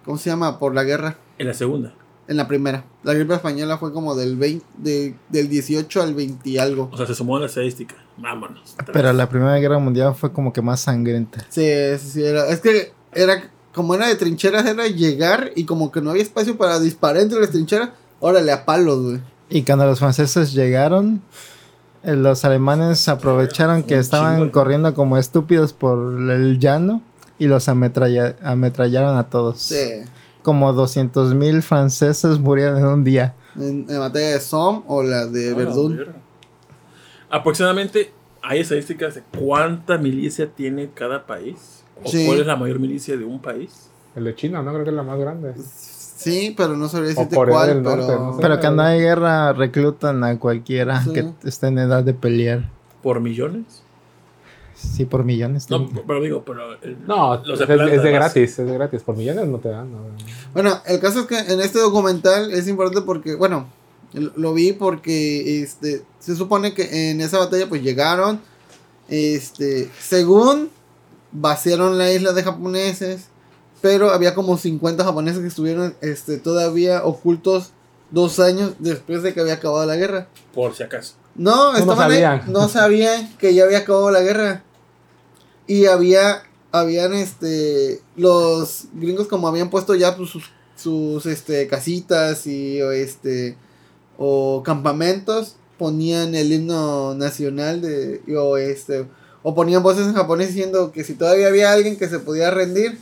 ¿Cómo 0.03 0.17
se 0.17 0.29
llama? 0.29 0.59
Por 0.59 0.73
la 0.75 0.83
guerra. 0.83 1.17
En 1.37 1.47
la 1.47 1.53
Segunda. 1.53 1.93
En 2.27 2.37
la 2.37 2.47
primera. 2.47 2.85
La 3.03 3.13
gripe 3.13 3.35
española 3.35 3.77
fue 3.77 3.93
como 3.93 4.15
del 4.15 4.35
20, 4.35 4.65
de- 4.77 5.15
del 5.29 5.47
18 5.47 6.01
al 6.01 6.15
20 6.15 6.49
y 6.49 6.57
algo. 6.57 6.89
O 6.91 6.97
sea, 6.97 7.05
se 7.05 7.13
sumó 7.13 7.37
a 7.37 7.41
la 7.41 7.45
estadística. 7.45 7.95
Vámonos. 8.17 8.75
Pero 8.93 9.13
la 9.13 9.29
Primera 9.29 9.55
Guerra 9.57 9.77
Mundial 9.77 10.15
fue 10.15 10.31
como 10.31 10.51
que 10.53 10.61
más 10.61 10.79
sangrienta. 10.79 11.45
Sí, 11.49 11.67
sí, 11.99 12.09
sí, 12.09 12.23
era. 12.23 12.47
Es 12.47 12.61
que 12.61 12.93
era. 13.13 13.51
Como 13.73 13.93
era 13.93 14.07
de 14.07 14.15
trincheras, 14.15 14.65
era 14.65 14.87
llegar 14.87 15.51
y 15.55 15.65
como 15.65 15.91
que 15.91 15.99
no 16.01 16.11
había 16.11 16.23
espacio 16.23 16.57
para 16.57 16.79
disparar 16.79 17.21
entre 17.23 17.41
las 17.41 17.49
trincheras. 17.51 17.89
Órale, 18.21 18.51
a 18.53 18.63
palos, 18.65 19.03
güey. 19.03 19.19
Y 19.49 19.63
cuando 19.63 19.85
los 19.85 19.99
franceses 19.99 20.53
llegaron, 20.53 21.21
eh, 22.03 22.15
los 22.15 22.45
alemanes 22.45 23.07
aprovecharon 23.09 23.83
que 23.83 23.97
estaban 23.99 24.37
chingo. 24.37 24.51
corriendo 24.53 24.93
como 24.95 25.17
estúpidos 25.17 25.73
por 25.73 25.99
el 26.31 26.57
llano 26.57 27.01
y 27.37 27.47
los 27.47 27.67
ametralla- 27.67 28.37
ametrallaron 28.41 29.17
a 29.17 29.29
todos. 29.29 29.59
Sí. 29.59 29.75
Como 30.45 30.71
200 30.73 31.33
mil 31.33 31.63
franceses 31.63 32.37
murieron 32.37 32.77
en 32.77 32.85
un 32.85 33.03
día. 33.03 33.33
En, 33.55 33.87
en 33.89 33.99
batalla 33.99 34.27
de 34.29 34.39
Somme 34.39 34.83
o 34.85 35.01
la 35.01 35.25
de 35.25 35.49
Ah, 35.49 35.55
Verdún. 35.55 35.99
Aproximadamente, 37.31 38.11
¿hay 38.43 38.59
estadísticas 38.59 39.15
de 39.15 39.23
cuánta 39.39 39.97
milicia 39.97 40.47
tiene 40.51 40.91
cada 40.93 41.25
país? 41.25 41.83
¿O 42.03 42.07
Sí. 42.09 42.25
cuál 42.27 42.41
es 42.41 42.45
la 42.45 42.55
mayor 42.55 42.77
milicia 42.79 43.17
de 43.17 43.25
un 43.25 43.39
país? 43.41 43.89
El 44.15 44.25
de 44.25 44.35
China, 44.35 44.61
¿no? 44.61 44.71
Creo 44.71 44.83
que 44.83 44.91
es 44.91 44.95
la 44.95 45.01
más 45.03 45.17
grande. 45.17 45.53
Sí, 45.57 46.53
pero 46.55 46.77
no 46.77 46.87
sabría 46.89 47.09
decirte 47.09 47.35
cuál, 47.35 47.67
del 47.67 47.77
pero. 47.83 47.95
Norte, 47.95 48.13
no 48.15 48.33
sé. 48.35 48.39
Pero 48.41 48.59
cuando 48.59 48.83
hay 48.83 48.99
guerra 49.01 49.51
reclutan 49.53 50.23
a 50.23 50.37
cualquiera 50.37 51.01
Sí. 51.03 51.11
que 51.13 51.31
esté 51.43 51.67
en 51.67 51.79
edad 51.79 52.03
de 52.03 52.13
pelear. 52.13 52.69
¿Por 53.01 53.19
millones? 53.19 53.81
Sí, 54.85 55.05
por 55.05 55.23
millones. 55.23 55.69
No, 55.69 55.89
pero 56.07 56.21
digo, 56.21 56.43
pero. 56.45 56.73
el- 56.81 57.05
No, 57.07 57.35
los 57.45 57.59
es, 57.61 57.67
de 57.67 57.95
es 57.95 58.01
gratis, 58.03 58.59
es 58.59 58.67
de 58.67 58.73
gratis. 58.73 59.01
Por 59.01 59.15
millones 59.17 59.47
no 59.47 59.57
te 59.59 59.69
dan. 59.69 59.91
no. 59.91 59.99
Bueno, 60.53 60.79
el 60.85 60.99
caso 60.99 61.21
es 61.21 61.25
que 61.25 61.37
en 61.37 61.59
este 61.61 61.79
documental 61.79 62.51
es 62.51 62.67
importante 62.67 63.01
porque, 63.05 63.35
bueno, 63.35 63.67
lo- 64.13 64.53
vi 64.53 64.73
porque 64.73 65.61
este 65.61 66.03
se 66.19 66.35
supone 66.35 66.73
que 66.73 67.11
en 67.11 67.21
esa 67.21 67.37
batalla 67.39 67.67
pues 67.67 67.81
llegaron, 67.83 68.39
este, 69.09 69.89
según 69.99 70.69
vaciaron 71.31 71.97
la 71.97 72.11
isla 72.11 72.31
de 72.33 72.43
japoneses, 72.43 73.25
pero 73.81 74.11
había 74.11 74.33
como 74.33 74.57
50 74.57 75.03
japoneses 75.03 75.41
que 75.41 75.47
estuvieron 75.47 75.95
este, 76.01 76.37
todavía 76.37 77.03
ocultos 77.03 77.71
dos 78.11 78.39
años 78.39 78.73
después 78.79 79.21
de 79.23 79.33
que 79.33 79.41
había 79.41 79.55
acabado 79.55 79.85
la 79.85 79.95
guerra. 79.95 80.27
Por 80.53 80.73
si 80.73 80.83
acaso. 80.83 81.15
No, 81.35 81.73
No 81.73 81.77
estaban 81.77 82.11
ahí, 82.11 82.21
sabían. 82.21 82.43
no 82.53 82.69
sabían 82.69 83.35
que 83.37 83.53
ya 83.53 83.65
había 83.65 83.79
acabado 83.79 84.09
la 84.11 84.21
guerra. 84.21 84.63
Y 85.67 85.85
había, 85.85 86.43
habían 86.71 87.13
este, 87.13 88.01
los 88.15 88.85
gringos 88.93 89.27
como 89.27 89.47
habían 89.47 89.69
puesto 89.69 89.95
ya 89.95 90.15
pues, 90.15 90.29
sus, 90.29 90.43
sus 90.75 91.25
este, 91.25 91.67
casitas 91.67 92.45
y 92.47 92.81
o, 92.81 92.91
este, 92.91 93.57
o 94.17 94.61
campamentos, 94.63 95.55
ponían 95.77 96.35
el 96.35 96.51
himno 96.51 97.15
nacional 97.15 97.81
de, 97.81 98.21
o 98.37 98.57
este, 98.57 99.07
o 99.43 99.55
ponían 99.55 99.83
voces 99.83 100.07
en 100.07 100.13
japonés 100.13 100.49
diciendo 100.49 100.91
que 100.91 101.03
si 101.03 101.13
todavía 101.13 101.47
había 101.47 101.71
alguien 101.71 101.97
que 101.97 102.07
se 102.07 102.19
podía 102.19 102.51
rendir, 102.51 102.97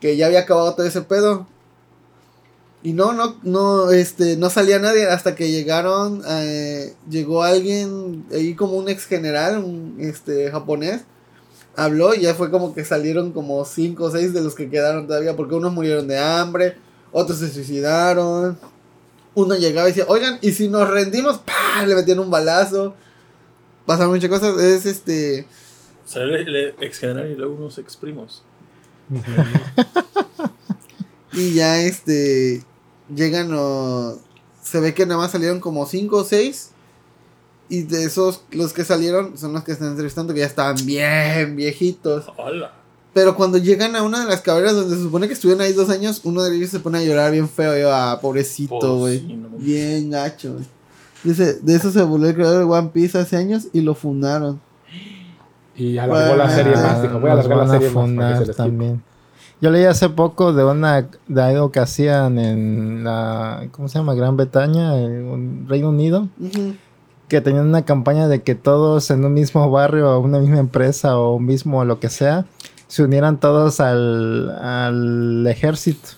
que 0.00 0.16
ya 0.16 0.26
había 0.26 0.40
acabado 0.40 0.74
todo 0.74 0.86
ese 0.86 1.02
pedo. 1.02 1.46
Y 2.82 2.92
no, 2.92 3.12
no, 3.12 3.36
no, 3.42 3.90
este, 3.90 4.36
no 4.36 4.50
salía 4.50 4.78
nadie 4.78 5.06
hasta 5.06 5.34
que 5.34 5.50
llegaron, 5.50 6.22
eh, 6.28 6.94
llegó 7.10 7.42
alguien 7.42 8.24
ahí 8.32 8.54
como 8.54 8.74
un 8.74 8.88
ex 8.88 9.06
general, 9.06 9.64
un 9.64 9.96
este 9.98 10.48
japonés, 10.52 11.02
habló 11.78 12.12
y 12.12 12.22
ya 12.22 12.34
fue 12.34 12.50
como 12.50 12.74
que 12.74 12.84
salieron 12.84 13.32
como 13.32 13.64
cinco 13.64 14.04
o 14.04 14.10
seis 14.10 14.32
de 14.32 14.40
los 14.40 14.56
que 14.56 14.68
quedaron 14.68 15.06
todavía, 15.06 15.36
porque 15.36 15.54
unos 15.54 15.72
murieron 15.72 16.08
de 16.08 16.18
hambre, 16.18 16.76
otros 17.12 17.38
se 17.38 17.48
suicidaron. 17.48 18.58
Uno 19.34 19.54
llegaba 19.54 19.88
y 19.88 19.92
decía, 19.92 20.06
oigan, 20.08 20.38
y 20.42 20.50
si 20.50 20.68
nos 20.68 20.88
rendimos, 20.88 21.38
¡pah! 21.38 21.86
le 21.86 21.94
metían 21.94 22.18
un 22.18 22.30
balazo. 22.30 22.94
Pasaron 23.86 24.12
muchas 24.12 24.28
cosas. 24.28 24.60
Es 24.60 24.86
este. 24.86 25.46
Salió 26.04 26.34
el, 26.34 26.74
ex 26.80 26.98
general 26.98 27.30
y 27.30 27.36
luego 27.36 27.54
unos 27.54 27.78
ex 27.78 27.96
primos. 27.96 28.42
Y 31.34 31.54
ya 31.54 31.80
este. 31.82 32.64
Llegan 33.14 33.52
o. 33.54 34.18
Se 34.60 34.80
ve 34.80 34.92
que 34.92 35.06
nada 35.06 35.20
más 35.20 35.30
salieron 35.30 35.60
como 35.60 35.86
cinco 35.86 36.16
o 36.16 36.24
seis. 36.24 36.72
Y 37.68 37.82
de 37.82 38.04
esos, 38.04 38.42
los 38.50 38.72
que 38.72 38.84
salieron 38.84 39.36
son 39.36 39.52
los 39.52 39.62
que 39.64 39.72
están 39.72 39.88
entrevistando, 39.88 40.32
que 40.32 40.40
ya 40.40 40.46
estaban 40.46 40.76
bien 40.86 41.54
viejitos. 41.56 42.24
Hola. 42.36 42.72
Pero 43.12 43.34
cuando 43.36 43.58
llegan 43.58 43.96
a 43.96 44.02
una 44.02 44.20
de 44.20 44.26
las 44.26 44.40
cabañas 44.42 44.74
donde 44.74 44.96
se 44.96 45.02
supone 45.02 45.26
que 45.26 45.34
estuvieron 45.34 45.62
ahí 45.62 45.72
dos 45.72 45.90
años, 45.90 46.20
uno 46.24 46.42
de 46.42 46.56
ellos 46.56 46.70
se 46.70 46.80
pone 46.80 46.98
a 46.98 47.02
llorar 47.02 47.32
bien 47.32 47.48
feo. 47.48 47.76
Yo, 47.76 47.92
ah, 47.92 48.18
pobrecito, 48.22 48.98
güey. 48.98 49.18
Pues, 49.18 49.30
sí, 49.30 49.36
no. 49.36 49.48
Bien 49.58 50.10
gacho, 50.10 50.52
güey. 50.54 50.64
Dice, 51.24 51.54
de 51.60 51.74
eso 51.74 51.90
se 51.90 52.02
volvió 52.02 52.28
el 52.28 52.34
creador 52.34 52.58
de 52.58 52.64
One 52.64 52.90
Piece 52.92 53.18
hace 53.18 53.36
años 53.36 53.66
y 53.72 53.80
lo 53.80 53.94
fundaron. 53.94 54.60
Y 55.76 55.98
alargó 55.98 56.36
la 56.36 56.44
Bueno, 56.44 56.54
serie 56.54 56.72
ah, 56.76 56.82
más. 56.82 57.02
Dijo, 57.02 57.20
voy 57.20 57.30
a 57.30 57.32
alargar 57.34 57.58
la 57.58 57.66
serie 57.68 57.88
más. 57.88 57.94
para 57.94 58.04
que 58.04 58.08
fundar 58.08 58.32
se 58.34 58.38
les 58.40 58.48
quite". 58.50 58.56
también. 58.56 59.02
Yo 59.60 59.70
leí 59.70 59.84
hace 59.84 60.08
poco 60.08 60.52
de 60.52 60.64
una 60.64 61.08
de 61.26 61.42
algo 61.42 61.72
que 61.72 61.80
hacían 61.80 62.38
en 62.38 63.02
la 63.02 63.66
¿cómo 63.72 63.88
se 63.88 63.98
llama? 63.98 64.14
Gran 64.14 64.36
Bretaña, 64.36 64.96
en 64.96 65.66
Reino 65.68 65.88
Unido, 65.88 66.28
Ujú. 66.40 66.74
Que 67.28 67.40
tenían 67.40 67.66
una 67.66 67.84
campaña 67.84 68.28
de 68.28 68.42
que 68.42 68.54
todos 68.54 69.10
en 69.10 69.24
un 69.24 69.34
mismo 69.34 69.70
barrio, 69.70 70.10
o 70.10 70.20
una 70.20 70.38
misma 70.38 70.58
empresa 70.58 71.18
o 71.18 71.38
mismo 71.38 71.84
lo 71.84 72.00
que 72.00 72.08
sea, 72.08 72.46
se 72.86 73.02
unieran 73.02 73.38
todos 73.38 73.80
al, 73.80 74.50
al 74.50 75.46
ejército. 75.46 76.10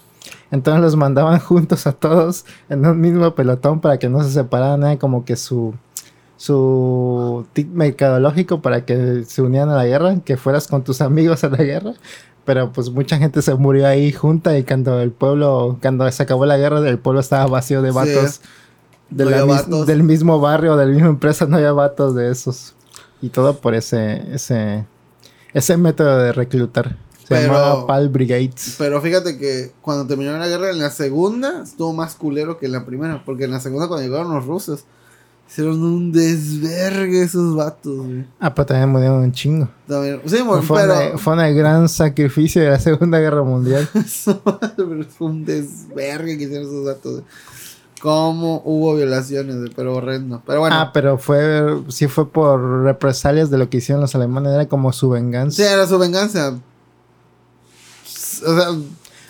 Entonces 0.50 0.82
los 0.82 0.96
mandaban 0.96 1.38
juntos 1.40 1.86
a 1.86 1.92
todos 1.92 2.44
en 2.68 2.86
un 2.86 3.00
mismo 3.00 3.34
pelotón 3.34 3.80
para 3.80 3.98
que 3.98 4.08
no 4.08 4.22
se 4.22 4.30
separaran, 4.30 4.82
era 4.82 4.98
como 4.98 5.24
que 5.24 5.36
su 5.36 5.74
su 6.40 7.46
tip 7.52 7.68
mercadológico 7.70 8.62
para 8.62 8.86
que 8.86 9.24
se 9.26 9.42
unieran 9.42 9.68
a 9.68 9.74
la 9.74 9.84
guerra, 9.84 10.16
que 10.24 10.38
fueras 10.38 10.68
con 10.68 10.82
tus 10.82 11.02
amigos 11.02 11.44
a 11.44 11.50
la 11.50 11.58
guerra. 11.58 11.92
Pero 12.46 12.72
pues 12.72 12.88
mucha 12.88 13.18
gente 13.18 13.42
se 13.42 13.54
murió 13.56 13.86
ahí 13.86 14.10
junta 14.10 14.56
y 14.56 14.64
cuando 14.64 15.00
el 15.02 15.10
pueblo, 15.10 15.78
cuando 15.82 16.10
se 16.10 16.22
acabó 16.22 16.46
la 16.46 16.56
guerra, 16.56 16.78
el 16.88 16.98
pueblo 16.98 17.20
estaba 17.20 17.46
vacío 17.46 17.82
de 17.82 17.92
Sí. 17.92 18.40
De 19.10 19.24
No 19.24 19.46
mis- 19.46 19.86
del 19.86 20.02
mismo 20.02 20.38
barrio, 20.40 20.76
de 20.76 20.86
la 20.86 20.92
misma 20.92 21.08
empresa, 21.08 21.46
no 21.46 21.56
había 21.56 21.72
vatos 21.72 22.14
de 22.14 22.30
esos. 22.30 22.74
Y 23.22 23.28
todo 23.30 23.58
por 23.58 23.74
ese, 23.74 24.22
ese, 24.34 24.86
ese 25.52 25.76
método 25.76 26.18
de 26.18 26.32
reclutar. 26.32 26.96
Se 27.18 27.26
Pero- 27.36 27.52
llamaba 27.52 27.86
Pal 27.86 28.08
Brigades. 28.08 28.76
Pero 28.78 29.00
fíjate 29.02 29.36
que 29.38 29.72
cuando 29.82 30.06
terminó 30.06 30.36
la 30.38 30.48
guerra, 30.48 30.70
en 30.70 30.78
la 30.78 30.90
segunda 30.90 31.62
estuvo 31.64 31.92
más 31.92 32.14
culero 32.14 32.58
que 32.58 32.66
en 32.66 32.72
la 32.72 32.84
primera. 32.86 33.22
Porque 33.24 33.44
en 33.44 33.50
la 33.52 33.60
segunda, 33.60 33.88
cuando 33.88 34.06
llegaron 34.06 34.32
los 34.34 34.46
rusos, 34.46 34.84
hicieron 35.48 35.82
un 35.82 36.12
desvergue 36.12 37.22
esos 37.22 37.54
vatos, 37.56 37.96
güey. 38.06 38.24
Ah, 38.38 38.54
pero 38.54 38.66
también 38.66 38.88
murieron 38.88 39.22
un 39.22 39.32
chingo. 39.32 39.68
También- 39.86 40.20
Sí, 40.26 40.40
bueno, 40.42 40.62
fue, 40.62 40.80
pero, 40.80 40.92
una, 40.94 41.18
fue 41.18 41.32
un 41.50 41.56
gran 41.56 41.88
sacrificio 41.88 42.62
de 42.62 42.70
la 42.70 42.78
Segunda 42.80 43.18
Guerra 43.18 43.42
Mundial. 43.42 43.88
pero 44.76 45.04
fue 45.18 45.26
un 45.28 45.44
desvergue 45.44 46.38
que 46.38 46.44
hicieron 46.44 46.66
esos 46.68 46.84
vatos. 46.84 47.12
güey. 47.12 47.24
Cómo 48.00 48.62
hubo 48.64 48.94
violaciones, 48.94 49.56
pero 49.76 49.94
horrendo. 49.96 50.42
Pero 50.46 50.60
bueno, 50.60 50.74
Ah, 50.78 50.90
pero 50.92 51.18
fue, 51.18 51.82
sí 51.88 52.08
fue 52.08 52.28
por 52.30 52.82
represalias 52.84 53.50
de 53.50 53.58
lo 53.58 53.68
que 53.68 53.76
hicieron 53.78 54.00
los 54.00 54.14
alemanes, 54.14 54.52
era 54.54 54.66
como 54.68 54.92
su 54.92 55.08
sí, 55.08 55.12
venganza. 55.12 55.70
era 55.72 55.86
su 55.86 55.98
venganza. 55.98 56.58
O 58.46 58.54
sea, 58.56 58.68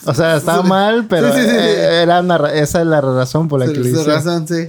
O 0.07 0.15
sea, 0.15 0.37
estaba 0.37 0.63
Sí. 0.63 0.69
mal, 0.69 1.07
pero 1.09 1.31
Sí, 1.35 1.41
sí, 1.41 1.45
sí, 1.47 1.51
sí. 1.51 1.57
eh, 1.59 2.03
era 2.03 2.21
una 2.21 2.37
esa 2.55 2.81
es 2.81 2.87
la 2.87 3.01
razón 3.03 3.49
por 3.49 3.61
la 3.61 3.67
Su- 3.67 3.73
que 3.73 3.79
lo 3.81 3.85
su 3.85 3.91
hicieron. 3.91 4.15
razón, 4.15 4.49
sí. 4.49 4.69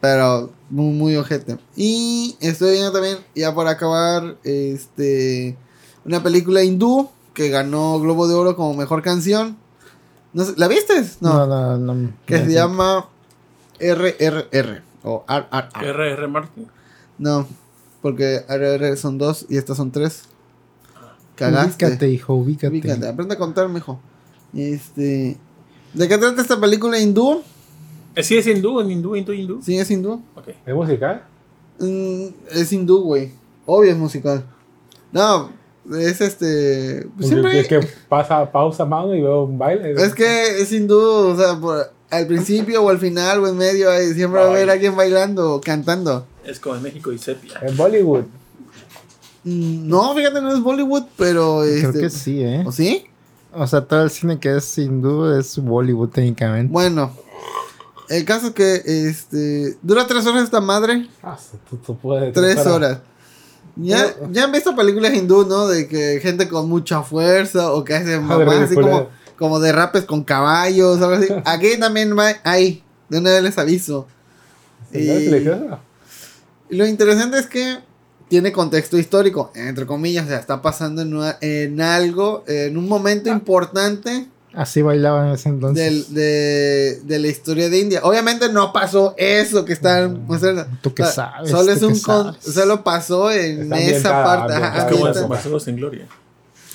Pero 0.00 0.50
muy, 0.70 0.92
muy 0.92 1.16
ojete. 1.16 1.58
Y 1.76 2.36
estoy 2.40 2.72
viendo 2.72 2.90
también, 2.92 3.18
ya 3.34 3.54
para 3.54 3.70
acabar, 3.70 4.36
este 4.44 5.56
una 6.04 6.22
película 6.22 6.62
hindú 6.64 7.08
que 7.34 7.48
ganó 7.50 8.00
Globo 8.00 8.26
de 8.26 8.34
Oro 8.34 8.56
como 8.56 8.74
mejor 8.74 9.02
canción. 9.02 9.56
No 10.32 10.44
sé, 10.44 10.54
¿La 10.56 10.68
viste? 10.68 10.94
No. 11.20 11.46
No, 11.46 11.78
no, 11.78 11.94
no. 11.94 12.12
que 12.26 12.38
se 12.44 12.52
llama 12.52 13.08
RRR 13.80 14.82
o 15.04 15.24
RRR. 15.28 15.86
R.R. 15.86 16.28
Martin. 16.28 16.66
No, 17.18 17.46
porque 18.02 18.44
RRR 18.48 18.96
son 18.96 19.18
dos 19.18 19.46
y 19.48 19.56
estas 19.56 19.76
son 19.76 19.90
tres. 19.90 20.24
Cagaste. 21.34 21.86
Ubícate, 21.86 22.08
hijo, 22.10 22.34
ubícate. 22.34 22.68
Ubícate, 22.68 23.08
aprende 23.08 23.34
a 23.34 23.38
contar, 23.38 23.68
mijo. 23.68 24.00
Este. 24.54 25.36
¿De 25.94 26.08
qué 26.08 26.18
trata 26.18 26.42
esta 26.42 26.60
película 26.60 26.98
hindú? 26.98 27.42
Eh, 28.14 28.22
Sí, 28.22 28.36
es 28.36 28.46
hindú, 28.46 28.80
en 28.80 28.90
hindú, 28.90 29.14
hindú, 29.16 29.32
hindú. 29.32 29.62
Sí, 29.62 29.78
es 29.78 29.90
hindú. 29.90 30.20
¿Es 30.66 30.74
musical? 30.74 31.22
Mm, 31.78 32.26
es 32.50 32.72
hindú, 32.72 33.02
güey. 33.02 33.32
Obvio 33.66 33.92
es 33.92 33.96
musical. 33.98 34.44
No, 35.12 35.50
es 35.96 36.20
este. 36.20 37.06
Siempre. 37.20 37.60
Es 37.60 37.68
que 37.68 37.80
pasa, 38.08 38.50
pausa 38.50 38.84
mano 38.84 39.14
y 39.14 39.20
veo 39.22 39.44
un 39.44 39.58
baile. 39.58 39.92
Es 39.92 40.14
que 40.14 40.60
es 40.60 40.72
hindú, 40.72 40.98
o 41.00 41.36
sea, 41.36 41.58
por- 41.58 41.92
al 42.10 42.26
principio 42.26 42.82
o 42.82 42.88
al 42.88 42.98
final 42.98 43.40
o 43.40 43.48
en 43.48 43.56
medio, 43.56 43.90
ahí 43.90 44.12
siempre 44.14 44.40
va 44.40 44.46
a 44.46 44.50
haber 44.50 44.70
alguien 44.70 44.96
bailando 44.96 45.54
o 45.56 45.60
cantando. 45.60 46.26
Es 46.44 46.58
como 46.58 46.76
en 46.76 46.82
México 46.82 47.12
y 47.12 47.18
sepia. 47.18 47.58
En 47.62 47.76
Bollywood. 47.76 48.24
Mm, 49.44 49.88
No, 49.88 50.14
fíjate, 50.14 50.40
no 50.40 50.52
es 50.52 50.60
Bollywood, 50.62 51.04
pero. 51.16 51.60
Creo 51.62 51.88
Este, 51.90 52.00
que 52.00 52.10
sí, 52.10 52.42
¿eh? 52.42 52.64
¿O 52.66 52.72
sí? 52.72 53.04
O 53.52 53.66
sea, 53.66 53.82
todo 53.82 54.02
el 54.02 54.10
cine 54.10 54.38
que 54.38 54.56
es 54.56 54.78
hindú 54.78 55.26
es 55.32 55.58
Bollywood 55.58 56.10
técnicamente. 56.10 56.72
Bueno, 56.72 57.12
el 58.08 58.24
caso 58.24 58.48
es 58.48 58.52
que 58.54 58.82
este. 58.84 59.76
Dura 59.82 60.06
tres 60.06 60.26
horas 60.26 60.44
esta 60.44 60.60
madre. 60.60 61.08
Ah, 61.22 61.38
tú, 61.68 61.76
tú 61.76 61.96
puedes. 61.96 62.32
Tres 62.32 62.56
para- 62.56 62.74
horas. 62.74 62.98
Ya, 63.80 64.14
ya 64.32 64.44
han 64.44 64.52
visto 64.52 64.74
películas 64.74 65.14
hindú, 65.14 65.46
¿no? 65.46 65.68
De 65.68 65.86
que 65.86 66.18
gente 66.20 66.48
con 66.48 66.68
mucha 66.68 67.02
fuerza 67.02 67.72
o 67.72 67.84
que 67.84 67.94
hacen 67.94 68.24
Ah, 68.24 68.38
mamás 68.38 68.56
así 68.64 68.74
como, 68.74 69.08
como 69.38 69.60
derrapes 69.60 70.04
con 70.04 70.24
caballos, 70.24 71.00
algo 71.00 71.14
así. 71.14 71.28
Aquí 71.44 71.78
también 71.78 72.16
va- 72.18 72.36
hay, 72.44 72.82
de 73.08 73.18
una 73.18 73.30
vez 73.30 73.42
les 73.42 73.58
aviso. 73.58 74.06
¿Sí, 74.92 74.98
Y- 76.70 76.76
lo 76.76 76.86
interesante 76.86 77.38
es 77.38 77.46
que 77.46 77.78
tiene 78.28 78.52
contexto 78.52 78.98
histórico, 78.98 79.52
entre 79.54 79.86
comillas, 79.86 80.26
o 80.26 80.28
sea, 80.28 80.38
está 80.38 80.60
pasando 80.60 81.00
en, 81.02 81.14
una- 81.14 81.38
en 81.40 81.80
algo, 81.80 82.44
en 82.46 82.76
un 82.76 82.88
momento 82.88 83.30
importante 83.30 84.26
Así 84.54 84.82
bailaban 84.82 85.28
en 85.28 85.34
ese 85.34 85.48
entonces. 85.50 86.08
del, 86.08 86.14
de, 86.14 87.00
de 87.04 87.18
la 87.18 87.28
historia 87.28 87.68
de 87.68 87.78
India. 87.78 88.00
Obviamente 88.02 88.50
no 88.50 88.72
pasó 88.72 89.14
eso 89.18 89.64
que 89.64 89.72
están 89.74 90.26
mostrando. 90.26 90.66
Tú 90.80 90.92
sea, 90.96 91.06
sabes. 91.06 91.50
Solo 91.50 91.70
es 91.72 91.82
un 91.82 91.98
con- 92.00 92.32
sabes. 92.34 92.44
solo 92.54 92.82
pasó 92.82 93.30
en 93.30 93.62
Está 93.72 93.78
esa 93.78 94.24
parte. 94.24 94.54
ajá. 94.54 94.78
Es 94.78 94.92
como 94.92 95.08
en 95.08 95.28
Bastardos 95.28 95.68
en 95.68 95.76
Gloria. 95.76 96.06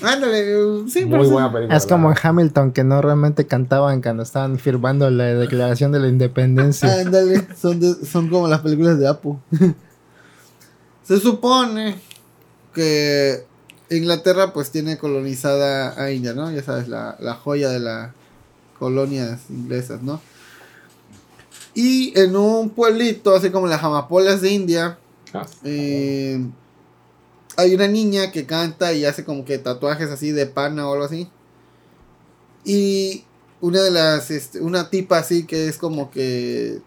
Ándale, 0.01 0.89
sí, 0.89 1.05
Muy 1.05 1.27
buena 1.27 1.47
sí. 1.47 1.53
película. 1.53 1.77
Es 1.77 1.85
como 1.85 2.11
en 2.11 2.17
Hamilton, 2.21 2.71
que 2.73 2.83
no 2.83 3.01
realmente 3.01 3.47
cantaban 3.47 4.01
cuando 4.01 4.23
estaban 4.23 4.59
firmando 4.59 5.09
la 5.09 5.25
declaración 5.25 5.91
de 5.93 5.99
la 5.99 6.07
independencia. 6.09 6.93
Ándale, 7.01 7.47
son, 7.59 7.79
de- 7.79 8.05
son 8.05 8.27
como 8.29 8.47
las 8.47 8.59
películas 8.61 8.99
de 8.99 9.07
Apu. 9.07 9.39
Se 11.03 11.19
supone 11.19 11.95
que 12.73 13.45
Inglaterra 13.97 14.53
pues 14.53 14.71
tiene 14.71 14.97
colonizada 14.97 16.01
a 16.01 16.11
India, 16.11 16.33
¿no? 16.33 16.51
Ya 16.51 16.63
sabes, 16.63 16.87
la, 16.87 17.17
la 17.19 17.33
joya 17.35 17.69
de 17.69 17.79
las 17.79 18.11
colonias 18.79 19.41
inglesas, 19.49 20.01
¿no? 20.01 20.21
Y 21.73 22.17
en 22.19 22.35
un 22.35 22.69
pueblito, 22.69 23.35
así 23.35 23.49
como 23.49 23.67
las 23.67 23.83
amapolas 23.83 24.41
de 24.41 24.51
India, 24.51 24.97
Ah, 25.33 25.47
eh, 25.63 26.45
hay 27.57 27.73
una 27.73 27.87
niña 27.87 28.31
que 28.31 28.45
canta 28.45 28.93
y 28.93 29.03
hace 29.05 29.23
como 29.25 29.45
que 29.45 29.57
tatuajes 29.57 30.09
así 30.11 30.31
de 30.31 30.45
pana 30.45 30.87
o 30.87 30.93
algo 30.93 31.05
así. 31.05 31.27
Y 32.63 33.25
una 33.61 33.81
de 33.81 33.91
las, 33.91 34.29
este, 34.31 34.61
una 34.61 34.89
tipa 34.89 35.17
así 35.17 35.45
que 35.45 35.67
es 35.67 35.77
como 35.77 36.11
que, 36.11 36.81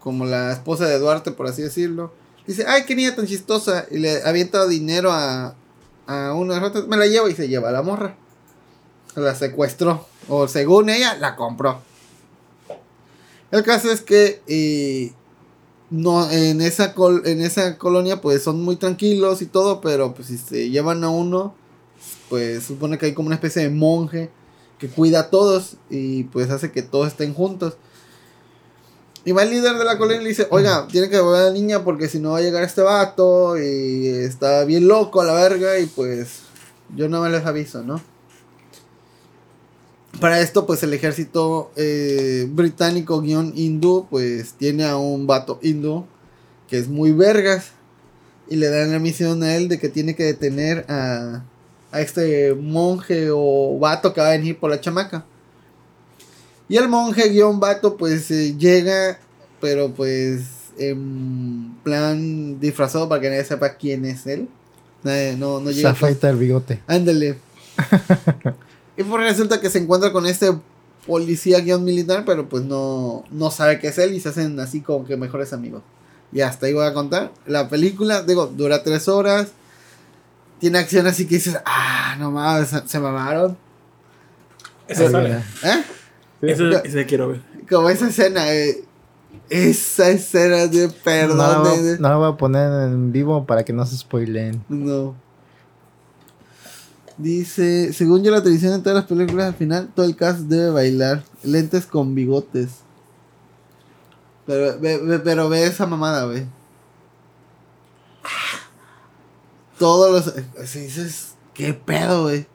como 0.00 0.24
la 0.24 0.52
esposa 0.52 0.86
de 0.86 0.98
Duarte, 0.98 1.32
por 1.32 1.46
así 1.46 1.62
decirlo. 1.62 2.12
Dice, 2.46 2.64
ay, 2.66 2.84
qué 2.86 2.94
niña 2.96 3.14
tan 3.14 3.26
chistosa. 3.26 3.86
Y 3.90 3.98
le 3.98 4.22
avienta 4.22 4.66
dinero 4.66 5.12
a, 5.12 5.54
a 6.06 6.34
una 6.34 6.58
de 6.58 6.66
otras. 6.66 6.86
Me 6.88 6.96
la 6.96 7.06
llevo 7.06 7.28
y 7.28 7.34
se 7.34 7.48
lleva 7.48 7.70
la 7.72 7.82
morra. 7.82 8.16
La 9.14 9.34
secuestró. 9.34 10.06
O 10.28 10.48
según 10.48 10.88
ella, 10.90 11.16
la 11.16 11.36
compró. 11.36 11.80
El 13.50 13.62
caso 13.62 13.90
es 13.90 14.00
que 14.00 14.40
eh, 14.46 15.12
no, 15.90 16.30
en 16.30 16.60
esa 16.62 16.94
col- 16.94 17.22
en 17.26 17.42
esa 17.42 17.76
colonia 17.76 18.20
pues 18.20 18.42
son 18.42 18.62
muy 18.62 18.76
tranquilos 18.76 19.42
y 19.42 19.46
todo, 19.46 19.80
pero 19.82 20.14
pues 20.14 20.28
si 20.28 20.38
se 20.38 20.70
llevan 20.70 21.04
a 21.04 21.10
uno, 21.10 21.54
pues 22.30 22.64
supone 22.64 22.96
que 22.96 23.06
hay 23.06 23.14
como 23.14 23.26
una 23.26 23.34
especie 23.36 23.62
de 23.62 23.68
monje 23.70 24.30
que 24.78 24.88
cuida 24.88 25.20
a 25.20 25.30
todos 25.30 25.76
y 25.90 26.24
pues 26.24 26.50
hace 26.50 26.72
que 26.72 26.82
todos 26.82 27.08
estén 27.08 27.34
juntos. 27.34 27.74
Y 29.24 29.32
va 29.32 29.44
el 29.44 29.50
líder 29.50 29.76
de 29.76 29.84
la 29.84 29.98
colonia 29.98 30.20
y 30.20 30.24
le 30.24 30.30
dice, 30.30 30.48
oiga, 30.50 30.88
tiene 30.90 31.08
que 31.08 31.16
devolver 31.16 31.42
a 31.42 31.44
la 31.46 31.52
niña 31.52 31.84
porque 31.84 32.08
si 32.08 32.18
no 32.18 32.32
va 32.32 32.38
a 32.38 32.42
llegar 32.42 32.64
este 32.64 32.82
vato 32.82 33.56
y 33.56 34.08
está 34.08 34.64
bien 34.64 34.88
loco 34.88 35.20
a 35.20 35.24
la 35.24 35.34
verga 35.34 35.78
y 35.78 35.86
pues 35.86 36.40
yo 36.96 37.08
no 37.08 37.20
me 37.20 37.30
les 37.30 37.46
aviso, 37.46 37.82
¿no? 37.84 38.00
Para 40.20 40.40
esto, 40.40 40.66
pues 40.66 40.82
el 40.82 40.92
ejército 40.92 41.70
eh, 41.76 42.46
británico 42.50 43.20
guion 43.20 43.52
hindú, 43.54 44.06
pues 44.10 44.54
tiene 44.54 44.84
a 44.84 44.96
un 44.96 45.26
vato 45.26 45.58
hindú 45.62 46.04
que 46.68 46.78
es 46.78 46.88
muy 46.88 47.12
vergas 47.12 47.70
y 48.48 48.56
le 48.56 48.68
dan 48.68 48.92
la 48.92 48.98
misión 48.98 49.42
a 49.42 49.54
él 49.54 49.68
de 49.68 49.78
que 49.78 49.88
tiene 49.88 50.16
que 50.16 50.24
detener 50.24 50.84
a, 50.88 51.44
a 51.92 52.00
este 52.00 52.54
monje 52.54 53.28
o 53.32 53.78
vato 53.78 54.12
que 54.12 54.20
va 54.20 54.28
a 54.28 54.32
venir 54.32 54.58
por 54.58 54.70
la 54.70 54.80
chamaca. 54.80 55.24
Y 56.68 56.76
el 56.76 56.88
monje 56.88 57.28
guion 57.28 57.60
vato 57.60 57.96
pues 57.96 58.30
eh, 58.30 58.56
llega, 58.56 59.18
pero 59.60 59.90
pues 59.92 60.42
en 60.78 61.74
plan 61.82 62.58
disfrazado 62.60 63.08
para 63.08 63.20
que 63.20 63.28
nadie 63.28 63.44
sepa 63.44 63.74
quién 63.74 64.04
es 64.04 64.26
él. 64.26 64.48
Nadie- 65.02 65.36
no, 65.36 65.60
no 65.60 65.68
Se 65.70 65.76
llega. 65.76 65.90
con- 65.90 65.96
afeita 66.04 66.30
el 66.30 66.36
bigote. 66.36 66.80
Ándale. 66.86 67.38
y 68.96 69.02
pues 69.02 69.22
resulta 69.24 69.60
que 69.60 69.70
se 69.70 69.78
encuentra 69.78 70.12
con 70.12 70.26
este 70.26 70.52
policía 71.06 71.60
guion 71.60 71.84
militar, 71.84 72.24
pero 72.24 72.48
pues 72.48 72.64
no, 72.64 73.24
no 73.30 73.50
sabe 73.50 73.78
que 73.80 73.88
es 73.88 73.98
él 73.98 74.14
y 74.14 74.20
se 74.20 74.28
hacen 74.30 74.58
así 74.60 74.80
como 74.80 75.04
que 75.04 75.16
mejores 75.16 75.52
amigos. 75.52 75.82
Y 76.32 76.40
hasta 76.40 76.66
ahí 76.66 76.72
voy 76.72 76.86
a 76.86 76.94
contar. 76.94 77.32
La 77.46 77.68
película, 77.68 78.22
digo, 78.22 78.46
dura 78.46 78.82
tres 78.82 79.08
horas. 79.08 79.48
Tiene 80.60 80.78
acción 80.78 81.06
así 81.06 81.26
que 81.26 81.34
dices, 81.34 81.58
ah, 81.66 82.14
no 82.18 82.30
mames, 82.30 82.68
se, 82.68 82.88
se 82.88 82.98
mamaron. 83.00 83.58
Esa 84.88 85.10
sale. 85.10 85.28
mira. 85.28 85.44
¿Eh? 86.42 86.52
Esa, 86.52 86.80
esa 86.80 87.06
quiero 87.06 87.28
ver. 87.28 87.40
Como 87.70 87.88
esa 87.88 88.08
escena, 88.08 88.52
eh, 88.52 88.84
esa 89.48 90.10
escena 90.10 90.66
de 90.66 90.86
No, 90.88 90.92
perdón. 91.04 91.84
de- 91.84 91.98
no 91.98 92.08
la 92.08 92.16
voy 92.16 92.32
a 92.32 92.36
poner 92.36 92.70
en 92.88 93.12
vivo 93.12 93.46
para 93.46 93.64
que 93.64 93.72
no 93.72 93.86
se 93.86 93.96
spoileen. 93.96 94.62
No. 94.68 95.14
Dice, 97.18 97.92
según 97.92 98.24
yo 98.24 98.30
la 98.30 98.42
televisión 98.42 98.72
en 98.74 98.82
todas 98.82 98.96
las 98.96 99.04
películas 99.04 99.46
al 99.48 99.54
final, 99.54 99.90
todo 99.94 100.06
el 100.06 100.16
cast 100.16 100.40
debe 100.40 100.70
bailar. 100.70 101.22
Lentes 101.44 101.86
con 101.86 102.14
bigotes. 102.14 102.70
Pero 104.46 104.78
ve, 104.80 104.98
ve- 104.98 105.18
pero 105.20 105.48
ve 105.48 105.64
esa 105.66 105.86
mamada, 105.86 106.26
ve. 106.26 106.46
Todos 109.78 110.10
los... 110.26 110.34
Así 110.62 110.80
dices, 110.80 111.34
¿qué 111.54 111.74
pedo, 111.74 112.22
güey? 112.24 112.46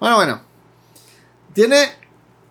Bueno, 0.00 0.16
bueno. 0.16 0.40
Tiene... 1.54 2.04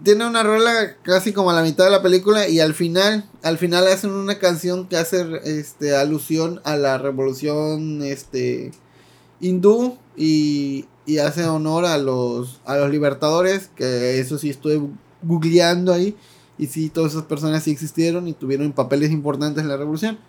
Tiene 0.03 0.27
una 0.27 0.43
rola 0.43 0.97
casi 1.01 1.31
como 1.31 1.51
a 1.51 1.53
la 1.53 1.61
mitad 1.61 1.85
de 1.85 1.91
la 1.91 2.01
película 2.01 2.49
y 2.49 2.59
al 2.59 2.73
final, 2.73 3.23
al 3.41 3.57
final 3.57 3.87
hacen 3.87 4.09
una 4.11 4.37
canción 4.37 4.89
que 4.89 4.97
hace 4.97 5.25
este 5.45 5.95
alusión 5.95 6.59
a 6.65 6.75
la 6.75 6.97
revolución 6.97 8.01
este 8.03 8.71
hindú 9.39 9.97
y, 10.17 10.87
y 11.05 11.19
hace 11.19 11.45
honor 11.45 11.85
a 11.85 11.97
los 11.99 12.59
a 12.65 12.75
los 12.75 12.89
libertadores, 12.89 13.69
que 13.77 14.19
eso 14.19 14.37
sí 14.37 14.49
estoy 14.49 14.81
googleando 15.21 15.93
ahí 15.93 16.17
y 16.57 16.67
sí 16.67 16.89
todas 16.89 17.13
esas 17.13 17.23
personas 17.23 17.63
sí 17.63 17.71
existieron 17.71 18.27
y 18.27 18.33
tuvieron 18.33 18.73
papeles 18.73 19.09
importantes 19.09 19.63
en 19.63 19.69
la 19.69 19.77
revolución. 19.77 20.19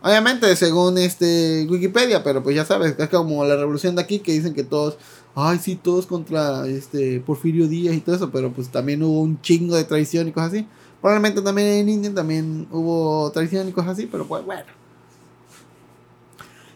Obviamente, 0.00 0.54
según 0.54 0.98
este 0.98 1.66
Wikipedia, 1.68 2.22
pero 2.22 2.42
pues 2.42 2.54
ya 2.54 2.64
sabes, 2.64 2.94
es 2.98 3.08
como 3.08 3.44
la 3.44 3.56
revolución 3.56 3.96
de 3.96 4.02
aquí 4.02 4.18
que 4.20 4.32
dicen 4.32 4.54
que 4.54 4.62
todos, 4.62 4.98
ay 5.34 5.58
sí, 5.58 5.76
todos 5.76 6.06
contra 6.06 6.66
este 6.66 7.20
Porfirio 7.20 7.68
Díaz 7.68 7.94
y 7.94 8.00
todo 8.00 8.16
eso, 8.16 8.30
pero 8.30 8.52
pues 8.52 8.68
también 8.68 9.02
hubo 9.02 9.20
un 9.20 9.40
chingo 9.40 9.76
de 9.76 9.84
traición 9.84 10.28
y 10.28 10.32
cosas 10.32 10.52
así. 10.52 10.66
Probablemente 11.00 11.42
también 11.42 11.68
en 11.68 11.88
India 11.88 12.14
también 12.14 12.66
hubo 12.70 13.30
traición 13.32 13.68
y 13.68 13.72
cosas 13.72 13.92
así, 13.92 14.06
pero 14.06 14.26
pues 14.26 14.44
bueno. 14.44 14.64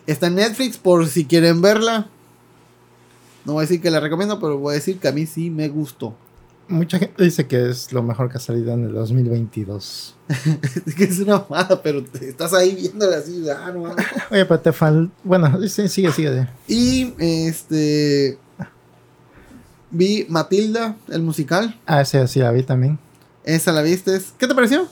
Está 0.06 0.26
en 0.26 0.36
Netflix 0.36 0.76
por 0.78 1.06
si 1.06 1.24
quieren 1.24 1.60
verla. 1.60 2.08
No 3.44 3.54
voy 3.54 3.60
a 3.60 3.66
decir 3.66 3.80
que 3.80 3.90
la 3.90 4.00
recomiendo, 4.00 4.38
pero 4.40 4.58
voy 4.58 4.72
a 4.72 4.74
decir 4.74 4.98
que 4.98 5.08
a 5.08 5.12
mí 5.12 5.26
sí 5.26 5.50
me 5.50 5.68
gustó. 5.68 6.14
Mucha 6.68 6.98
gente 6.98 7.24
dice 7.24 7.46
que 7.46 7.70
es 7.70 7.92
lo 7.94 8.02
mejor 8.02 8.30
que 8.30 8.36
ha 8.36 8.40
salido 8.40 8.74
en 8.74 8.84
el 8.84 8.92
2022. 8.92 10.14
Es 10.86 10.94
que 10.94 11.04
es 11.04 11.18
una 11.20 11.38
mamada, 11.38 11.82
pero 11.82 12.04
te 12.04 12.28
estás 12.28 12.52
ahí 12.52 12.74
viéndola 12.74 13.16
así, 13.16 13.42
ah, 13.48 13.72
no. 13.72 13.84
Oye, 14.30 14.44
pero 14.44 14.60
te 14.60 14.72
falta. 14.72 15.10
Bueno, 15.24 15.58
sí, 15.66 15.88
sigue, 15.88 16.12
sigue. 16.12 16.46
Y 16.66 17.14
este. 17.18 18.38
Vi 19.90 20.26
Matilda, 20.28 20.96
el 21.08 21.22
musical. 21.22 21.74
Ah, 21.86 22.04
sí, 22.04 22.18
sí, 22.26 22.40
la 22.40 22.50
vi 22.52 22.62
también. 22.62 22.98
Esa 23.44 23.72
la 23.72 23.82
viste. 23.82 24.20
¿Qué 24.38 24.46
te 24.46 24.54
pareció? 24.54 24.86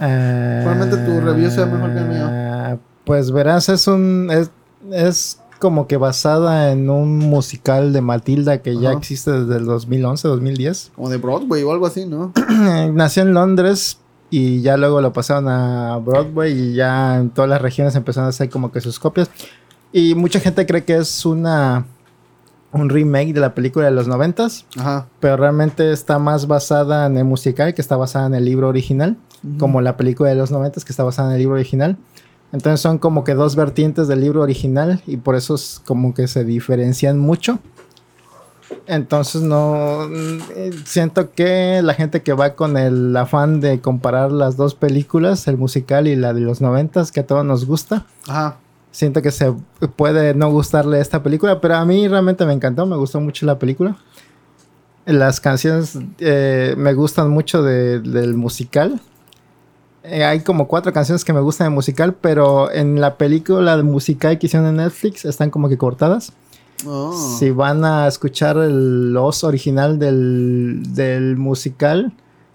Eh, 0.00 0.60
Probablemente 0.64 1.04
tu 1.04 1.20
review 1.20 1.50
sea 1.50 1.66
mejor 1.66 1.92
que 1.92 1.98
el 1.98 2.06
mío. 2.08 2.80
Pues 3.04 3.30
verás, 3.30 3.68
es 3.68 3.86
un. 3.86 4.28
Es, 4.30 4.50
es 4.92 5.40
como 5.58 5.88
que 5.88 5.96
basada 5.96 6.70
en 6.70 6.88
un 6.88 7.18
musical 7.18 7.92
de 7.92 8.00
Matilda 8.00 8.62
que 8.62 8.78
ya 8.78 8.92
existe 8.92 9.32
desde 9.32 9.56
el 9.56 9.64
2011, 9.66 10.28
2010. 10.28 10.92
Como 10.94 11.08
de 11.10 11.16
Broadway 11.16 11.62
o 11.64 11.72
algo 11.72 11.86
así, 11.86 12.06
¿no? 12.06 12.32
Nació 12.92 13.22
en 13.22 13.34
Londres 13.34 13.98
y 14.30 14.62
ya 14.62 14.76
luego 14.76 15.00
lo 15.00 15.12
pasaron 15.12 15.48
a 15.48 15.96
Broadway 15.98 16.52
y 16.52 16.74
ya 16.74 17.16
en 17.16 17.30
todas 17.30 17.50
las 17.50 17.60
regiones 17.60 17.94
empezaron 17.96 18.26
a 18.26 18.30
hacer 18.30 18.48
como 18.50 18.70
que 18.70 18.80
sus 18.80 18.98
copias. 19.00 19.30
Y 19.92 20.14
mucha 20.14 20.38
gente 20.38 20.64
cree 20.66 20.84
que 20.84 20.96
es 20.98 21.26
una. 21.26 21.86
Un 22.72 22.90
remake 22.90 23.32
de 23.32 23.40
la 23.40 23.54
película 23.54 23.86
de 23.86 23.92
los 23.92 24.08
noventas, 24.08 24.66
pero 25.20 25.36
realmente 25.36 25.90
está 25.90 26.18
más 26.18 26.46
basada 26.46 27.06
en 27.06 27.16
el 27.16 27.24
musical 27.24 27.72
que 27.72 27.80
está 27.80 27.96
basada 27.96 28.26
en 28.26 28.34
el 28.34 28.44
libro 28.44 28.68
original. 28.68 29.16
como 29.58 29.80
la 29.80 29.96
película 29.96 30.30
de 30.30 30.34
los 30.34 30.50
90 30.50 30.80
que 30.82 30.92
está 30.92 31.04
basada 31.04 31.28
en 31.28 31.34
el 31.34 31.40
libro 31.40 31.54
original. 31.54 31.96
Entonces 32.52 32.80
son 32.80 32.98
como 32.98 33.24
que 33.24 33.34
dos 33.34 33.56
vertientes 33.56 34.08
del 34.08 34.20
libro 34.20 34.42
original 34.42 35.02
y 35.06 35.18
por 35.18 35.36
eso 35.36 35.54
es 35.54 35.80
como 35.84 36.14
que 36.14 36.28
se 36.28 36.44
diferencian 36.44 37.18
mucho. 37.18 37.58
Entonces 38.86 39.42
no 39.42 40.08
eh, 40.10 40.70
siento 40.84 41.30
que 41.32 41.80
la 41.82 41.94
gente 41.94 42.22
que 42.22 42.32
va 42.32 42.54
con 42.54 42.76
el 42.76 43.16
afán 43.16 43.60
de 43.60 43.80
comparar 43.80 44.32
las 44.32 44.56
dos 44.56 44.74
películas, 44.74 45.46
el 45.46 45.58
musical 45.58 46.06
y 46.08 46.16
la 46.16 46.32
de 46.32 46.40
los 46.40 46.60
90 46.60 47.04
que 47.12 47.20
a 47.20 47.26
todos 47.26 47.44
nos 47.44 47.66
gusta, 47.66 48.06
Ajá. 48.26 48.56
Siento 48.90 49.22
que 49.22 49.30
se 49.30 49.52
puede 49.96 50.34
no 50.34 50.50
gustarle 50.50 51.00
esta 51.00 51.22
película, 51.22 51.60
pero 51.60 51.76
a 51.76 51.84
mí 51.84 52.06
realmente 52.08 52.44
me 52.46 52.52
encantó, 52.52 52.86
me 52.86 52.96
gustó 52.96 53.20
mucho 53.20 53.46
la 53.46 53.58
película. 53.58 53.96
Las 55.06 55.40
canciones 55.40 55.98
eh, 56.18 56.74
me 56.76 56.92
gustan 56.94 57.30
mucho 57.30 57.62
de- 57.62 58.00
del 58.00 58.34
musical. 58.34 59.00
Eh, 60.02 60.24
hay 60.24 60.40
como 60.40 60.68
cuatro 60.68 60.92
canciones 60.92 61.24
que 61.24 61.32
me 61.32 61.40
gustan 61.40 61.66
del 61.66 61.74
musical, 61.74 62.14
pero 62.14 62.70
en 62.70 63.00
la 63.00 63.16
película 63.16 63.76
de 63.76 63.82
musical 63.82 64.38
que 64.38 64.46
hicieron 64.46 64.68
en 64.68 64.76
Netflix 64.76 65.24
están 65.24 65.50
como 65.50 65.68
que 65.68 65.78
cortadas. 65.78 66.32
Oh. 66.86 67.12
Si 67.38 67.50
van 67.50 67.84
a 67.84 68.06
escuchar 68.06 68.56
el 68.58 69.16
os 69.16 69.42
original 69.44 69.98
del, 69.98 70.82
del 70.94 71.36
musical, 71.36 72.12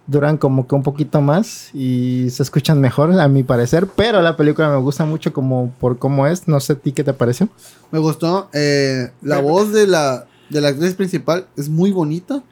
duran 0.07 0.37
como 0.37 0.67
que 0.67 0.75
un 0.75 0.83
poquito 0.83 1.21
más 1.21 1.69
y 1.73 2.27
se 2.29 2.43
escuchan 2.43 2.79
mejor, 2.81 3.17
a 3.19 3.27
mi 3.27 3.43
parecer. 3.43 3.87
Pero 3.95 4.21
la 4.21 4.35
película 4.35 4.69
me 4.69 4.77
gusta 4.77 5.05
mucho 5.05 5.31
como 5.33 5.71
por 5.79 5.97
cómo 5.97 6.27
es. 6.27 6.47
No 6.47 6.59
sé 6.59 6.73
a 6.73 6.75
ti 6.75 6.91
qué 6.91 7.03
te 7.03 7.13
pareció. 7.13 7.47
Me 7.91 7.99
gustó. 7.99 8.49
eh, 8.53 9.11
la 9.21 9.39
voz 9.39 9.71
de 9.71 9.87
la, 9.87 10.25
de 10.49 10.61
la 10.61 10.69
actriz 10.69 10.93
principal 10.95 11.47
es 11.55 11.69
muy 11.69 11.91
bonita. 11.91 12.43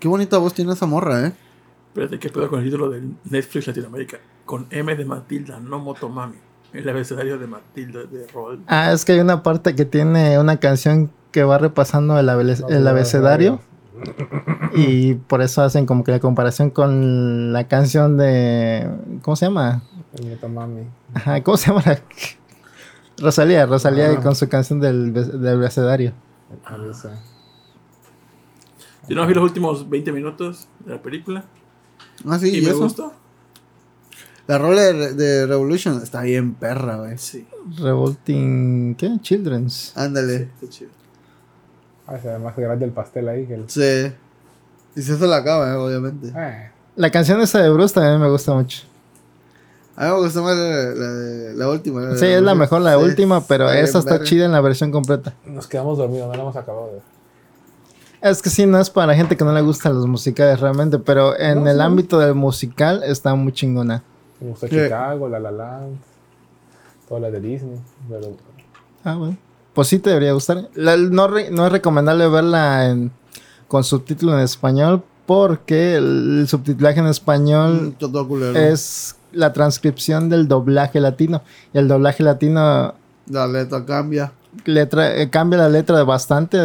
Qué 0.00 0.08
bonita 0.08 0.38
voz 0.38 0.54
tiene 0.54 0.72
esa 0.72 0.86
morra, 0.86 1.26
¿eh? 1.26 1.32
Espérate, 1.88 2.18
¿qué 2.18 2.28
pedo 2.28 2.48
con 2.48 2.60
el 2.60 2.64
título 2.66 2.88
de 2.90 3.02
Netflix 3.28 3.66
Latinoamérica? 3.66 4.18
Con 4.44 4.66
M 4.70 4.94
de 4.94 5.04
Matilda, 5.04 5.58
no 5.60 5.78
Motomami. 5.80 6.36
El 6.72 6.88
abecedario 6.88 7.38
de 7.38 7.46
Matilda 7.46 8.00
de 8.04 8.26
Roald. 8.28 8.62
Ah, 8.66 8.92
es 8.92 9.04
que 9.04 9.12
hay 9.12 9.20
una 9.20 9.42
parte 9.42 9.74
que 9.74 9.84
tiene 9.84 10.38
una 10.38 10.58
canción 10.60 11.10
que 11.32 11.42
va 11.42 11.58
repasando 11.58 12.18
el, 12.18 12.28
abe- 12.28 12.56
el 12.68 12.86
abecedario. 12.86 13.60
Y 14.74 15.14
por 15.14 15.42
eso 15.42 15.62
hacen 15.62 15.86
como 15.86 16.04
que 16.04 16.12
la 16.12 16.20
comparación 16.20 16.70
con 16.70 17.52
la 17.52 17.66
canción 17.68 18.16
de. 18.16 18.88
¿Cómo 19.22 19.34
se 19.36 19.46
llama? 19.46 19.82
Ajá, 21.14 21.42
¿cómo 21.42 21.56
se 21.56 21.68
llama? 21.68 21.82
la- 21.86 22.00
Rosalía, 23.18 23.66
Rosalía 23.66 24.10
Ah. 24.12 24.20
con 24.22 24.36
su 24.36 24.48
canción 24.48 24.78
del, 24.80 25.12
del 25.12 25.48
abecedario. 25.48 26.12
Yo 29.08 29.16
no 29.16 29.26
vi 29.26 29.34
los 29.34 29.42
últimos 29.44 29.88
20 29.88 30.12
minutos 30.12 30.68
de 30.84 30.94
la 30.94 31.02
película 31.02 31.44
Ah, 32.26 32.38
sí, 32.38 32.50
y 32.50 32.58
y 32.58 32.62
me 32.62 32.68
eso. 32.70 32.78
gustó. 32.80 33.12
La 34.46 34.58
rola 34.58 34.80
de, 34.82 35.12
de 35.14 35.46
Revolution 35.46 36.00
está 36.02 36.22
bien 36.22 36.54
perra, 36.54 36.96
güey. 36.96 37.18
Sí, 37.18 37.46
Revolting. 37.78 38.94
¿Qué? 38.96 39.18
Children's. 39.20 39.92
Ándale. 39.96 40.48
está 40.54 40.68
chido. 40.68 40.90
Ah, 42.08 42.18
se 42.20 42.26
ve 42.28 42.38
más 42.38 42.56
grande 42.56 42.84
el 42.86 42.90
pastel 42.90 43.28
ahí 43.28 43.46
que 43.46 43.54
el. 43.54 43.68
Sí. 43.70 44.12
Y 44.96 45.02
si 45.02 45.12
eso 45.12 45.26
la 45.26 45.36
acaba, 45.36 45.68
eh, 45.70 45.74
obviamente. 45.74 46.32
Eh, 46.34 46.70
La 46.96 47.10
canción 47.10 47.40
esa 47.40 47.60
de 47.62 47.70
Bruce 47.70 47.94
también 47.94 48.20
me 48.20 48.28
gusta 48.30 48.52
mucho. 48.54 48.82
A 49.94 50.06
mí 50.06 50.10
me 50.12 50.18
gustó 50.20 50.42
más 50.42 50.56
la, 50.56 50.64
la, 50.64 51.08
de- 51.12 51.54
la 51.54 51.68
última. 51.68 52.14
Sí, 52.16 52.26
es 52.26 52.40
la 52.42 52.54
mejor, 52.54 52.80
la 52.80 52.96
Sí, 52.96 53.02
última, 53.04 53.40
pero 53.46 53.70
esa 53.70 53.98
está 53.98 54.22
chida 54.22 54.44
en 54.46 54.52
la 54.52 54.60
versión 54.60 54.90
completa. 54.90 55.34
nos 55.44 55.66
quedamos 55.66 55.98
dormidos, 55.98 56.28
no 56.28 56.34
la 56.34 56.42
hemos 56.42 56.56
acabado 56.56 56.86
de 56.86 56.92
ver. 56.94 57.02
Es 58.20 58.42
que 58.42 58.50
sí, 58.50 58.66
no 58.66 58.80
es 58.80 58.90
para 58.90 59.14
gente 59.14 59.36
que 59.36 59.44
no 59.44 59.52
le 59.52 59.60
gustan 59.60 59.94
los 59.94 60.06
musicales 60.06 60.58
realmente, 60.60 60.98
pero 60.98 61.38
en 61.38 61.62
No, 61.64 61.70
el 61.70 61.76
sí. 61.76 61.82
ámbito 61.82 62.18
del 62.18 62.34
musical 62.34 63.02
está 63.04 63.34
muy 63.34 63.52
chingona. 63.52 64.02
Me 64.40 64.48
gustó 64.50 64.66
Sí. 64.66 64.74
Chicago, 64.76 65.28
La 65.28 65.38
La 65.38 65.50
Land, 65.52 65.98
todas 67.08 67.22
las 67.22 67.32
de 67.32 67.40
Disney. 67.40 67.78
Pero 68.08 68.36
Ah, 69.04 69.14
bueno. 69.14 69.36
Pues 69.78 69.86
sí 69.86 70.00
te 70.00 70.10
debería 70.10 70.32
gustar. 70.32 70.68
La- 70.74 70.96
no, 70.96 71.28
re- 71.28 71.52
no 71.52 71.64
es 71.64 71.70
recomendable 71.70 72.26
verla 72.26 72.86
en- 72.88 73.12
con 73.68 73.84
subtítulo 73.84 74.32
en 74.36 74.40
español 74.40 75.04
porque 75.24 75.94
el, 75.94 76.46
subtitulaje 76.48 76.98
en 76.98 77.06
español 77.06 77.94
Mm, 78.00 78.56
es 78.56 79.14
la 79.30 79.52
transcripción 79.52 80.28
del 80.30 80.48
doblaje 80.48 80.98
latino. 80.98 81.42
Y 81.72 81.78
el 81.78 81.86
doblaje 81.86 82.24
latino 82.24 82.92
La 83.30 83.46
letra 83.46 83.84
cambia. 83.84 84.32
letra, 84.64 85.14
eh, 85.16 85.30
cambia 85.30 85.60
la 85.60 85.68
letra 85.68 86.02
bastante, 86.02 86.58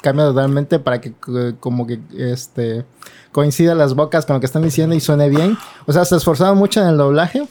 cambia 0.00 0.26
totalmente 0.26 0.78
para 0.78 1.00
que 1.00 1.14
eh, 1.34 1.54
como 1.58 1.84
que 1.84 1.98
este 2.16 2.84
coincida 3.32 3.74
las 3.74 3.94
bocas 3.94 4.24
con 4.24 4.34
lo 4.34 4.40
que 4.40 4.46
están 4.46 4.62
diciendo 4.62 4.94
y 4.94 5.00
suene 5.00 5.28
bien. 5.28 5.58
O 5.86 5.92
sea, 5.92 6.04
se 6.04 6.14
esforzaron 6.14 6.56
mucho 6.58 6.80
en 6.80 6.86
el 6.86 6.96
doblaje. 6.96 7.48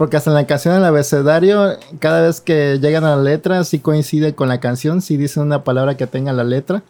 Porque 0.00 0.16
hasta 0.16 0.30
en 0.30 0.34
la 0.34 0.46
canción, 0.46 0.72
en 0.72 0.80
el 0.80 0.86
abecedario, 0.86 1.76
cada 1.98 2.22
vez 2.22 2.40
que 2.40 2.78
llegan 2.80 3.04
a 3.04 3.16
la 3.16 3.22
letra, 3.22 3.62
sí 3.64 3.80
coincide 3.80 4.34
con 4.34 4.48
la 4.48 4.58
canción, 4.58 5.02
sí 5.02 5.18
dice 5.18 5.40
una 5.40 5.62
palabra 5.62 5.98
que 5.98 6.06
tenga 6.06 6.32
la 6.32 6.42
letra. 6.42 6.82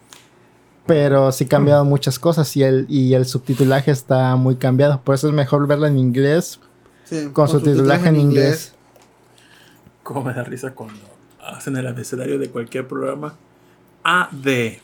Pero 0.87 1.33
sí 1.33 1.47
cambiaron 1.47 1.89
muchas 1.89 2.21
cosas 2.21 2.57
y 2.57 2.63
el, 2.63 2.87
y 2.89 3.15
el 3.15 3.27
subtitulaje 3.27 3.91
está 3.91 4.37
muy 4.37 4.55
cambiado. 4.55 5.01
Por 5.01 5.17
eso 5.17 5.27
es 5.27 5.35
mejor 5.35 5.67
verla 5.67 5.89
en 5.89 5.99
inglés 5.99 6.61
Sí, 7.03 7.31
con 7.33 7.49
subtitulaje 7.49 8.11
en 8.11 8.21
inglés. 8.21 8.75
Cómo 10.05 10.23
me 10.23 10.33
da 10.33 10.45
risa 10.45 10.71
cuando 10.71 11.01
hacen 11.45 11.77
el 11.77 11.89
abecedario 11.89 12.39
de 12.39 12.49
cualquier 12.49 12.87
programa 12.87 13.35
AD 14.05 14.77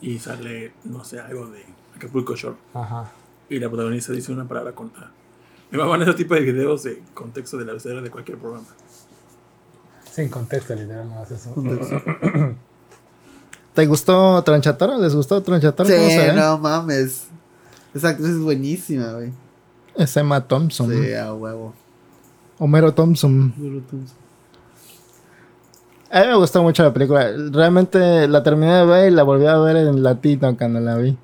y 0.00 0.20
sale, 0.20 0.74
no 0.84 1.02
sé, 1.02 1.18
algo 1.18 1.48
de 1.48 1.64
Acapulco 1.96 2.36
Shore 2.36 2.54
Ajá. 2.72 3.10
y 3.48 3.58
la 3.58 3.68
protagonista 3.68 4.12
dice 4.12 4.30
una 4.30 4.44
palabra 4.46 4.76
con 4.76 4.92
A. 4.96 5.23
Me 5.74 5.80
maman 5.80 6.02
ese 6.02 6.14
tipo 6.14 6.34
de 6.34 6.40
videos 6.40 6.84
de 6.84 7.02
contexto 7.14 7.56
del 7.58 7.68
abecedario 7.68 8.00
de 8.00 8.08
cualquier 8.08 8.38
programa. 8.38 8.68
Sin 10.08 10.28
contexto, 10.28 10.72
literal, 10.72 11.08
no 11.08 11.18
hace 11.18 11.34
eso. 11.34 11.52
¿Te 13.74 13.84
gustó 13.84 14.40
Tronchatoro? 14.44 15.00
¿Les 15.00 15.16
gustó 15.16 15.42
se 15.44 15.84
Sí, 15.84 16.36
no 16.36 16.58
mames. 16.58 17.26
Esa 17.92 18.10
actriz 18.10 18.28
es 18.28 18.38
buenísima, 18.38 19.14
güey. 19.14 19.32
Es 19.96 20.16
Emma 20.16 20.46
Thompson. 20.46 20.92
Sí, 20.92 21.12
a 21.12 21.34
huevo. 21.34 21.74
Homero 22.60 22.94
Thompson. 22.94 23.52
A 26.08 26.20
mí 26.20 26.26
me 26.28 26.36
gustó 26.36 26.62
mucho 26.62 26.84
la 26.84 26.92
película. 26.92 27.32
Realmente 27.50 28.28
la 28.28 28.44
terminé 28.44 28.74
de 28.74 28.86
ver 28.86 29.10
y 29.10 29.14
la 29.16 29.24
volví 29.24 29.46
a 29.46 29.58
ver 29.58 29.76
en 29.78 30.04
latino 30.04 30.56
cuando 30.56 30.78
la 30.78 30.96
vi. 30.98 31.18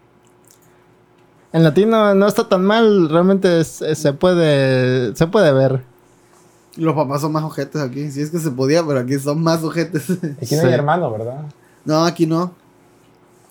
En 1.52 1.64
latino 1.64 2.14
no 2.14 2.26
está 2.26 2.48
tan 2.48 2.64
mal. 2.64 3.08
Realmente 3.08 3.60
es- 3.60 3.82
es- 3.82 3.98
se 3.98 4.12
puede 4.12 5.14
se 5.16 5.26
puede 5.26 5.52
ver. 5.52 5.82
Los 6.76 6.94
papás 6.94 7.20
son 7.20 7.32
más 7.32 7.42
ojetes 7.42 7.80
aquí. 7.82 8.10
Si 8.10 8.20
es 8.22 8.30
que 8.30 8.38
se 8.38 8.50
podía, 8.50 8.84
pero 8.86 9.00
aquí 9.00 9.18
son 9.18 9.42
más 9.42 9.62
ojetes. 9.64 10.04
Aquí 10.10 10.54
no 10.54 10.60
Sí. 10.62 10.66
hay 10.66 10.72
hermano, 10.72 11.10
¿verdad? 11.10 11.42
no, 11.84 12.04
aquí 12.04 12.26
no. 12.26 12.52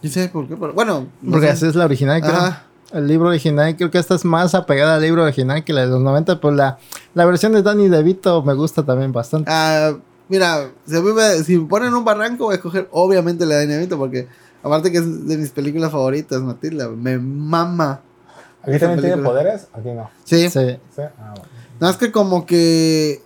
No 0.01 0.09
sé 0.09 0.29
por 0.29 0.47
qué, 0.47 0.55
pero 0.55 0.73
bueno. 0.73 1.07
no 1.21 1.31
Porque 1.31 1.47
sé. 1.47 1.51
así 1.53 1.65
es 1.67 1.75
la 1.75 1.85
original, 1.85 2.21
creo. 2.21 2.33
Ajá. 2.33 2.63
El 2.93 3.05
libro 3.07 3.27
original, 3.29 3.75
creo 3.75 3.91
que 3.91 3.97
esta 3.99 4.15
es 4.15 4.23
más 4.25 4.55
apegada 4.55 4.95
al 4.95 5.01
libro 5.01 5.23
original 5.23 5.63
que 5.63 5.73
la 5.73 5.81
de 5.81 5.87
los 5.87 5.99
90. 6.01 6.39
Pero 6.39 6.53
la, 6.55 6.77
la 7.13 7.25
versión 7.25 7.51
de 7.51 7.61
Danny 7.61 7.87
DeVito 7.89 8.41
me 8.43 8.53
gusta 8.53 8.83
también 8.83 9.11
bastante. 9.11 9.51
Ah, 9.53 9.91
mira, 10.29 10.69
si, 10.87 10.93
me, 10.99 11.43
si 11.43 11.57
me 11.59 11.67
ponen 11.67 11.93
un 11.93 12.05
barranco, 12.05 12.45
voy 12.45 12.53
a 12.53 12.55
escoger 12.55 12.87
obviamente 12.91 13.45
la 13.45 13.55
de 13.55 13.67
Dinamito, 13.67 13.97
porque 13.97 14.27
aparte 14.63 14.91
que 14.91 14.97
es 14.99 15.27
de 15.27 15.37
mis 15.37 15.49
películas 15.51 15.91
favoritas, 15.91 16.41
Matilda. 16.41 16.89
Me 16.89 17.17
mama. 17.17 18.01
¿Aquí 18.63 18.77
también 18.79 19.01
tiene 19.01 19.17
poderes? 19.23 19.67
Aquí 19.73 19.89
no. 19.91 20.09
Sí. 20.25 20.49
Sí. 20.49 20.77
¿Sí? 20.95 21.01
Ah, 21.01 21.33
bueno. 21.35 21.43
Nada 21.79 21.93
más 21.93 21.97
que 21.97 22.11
como 22.11 22.45
que. 22.45 23.21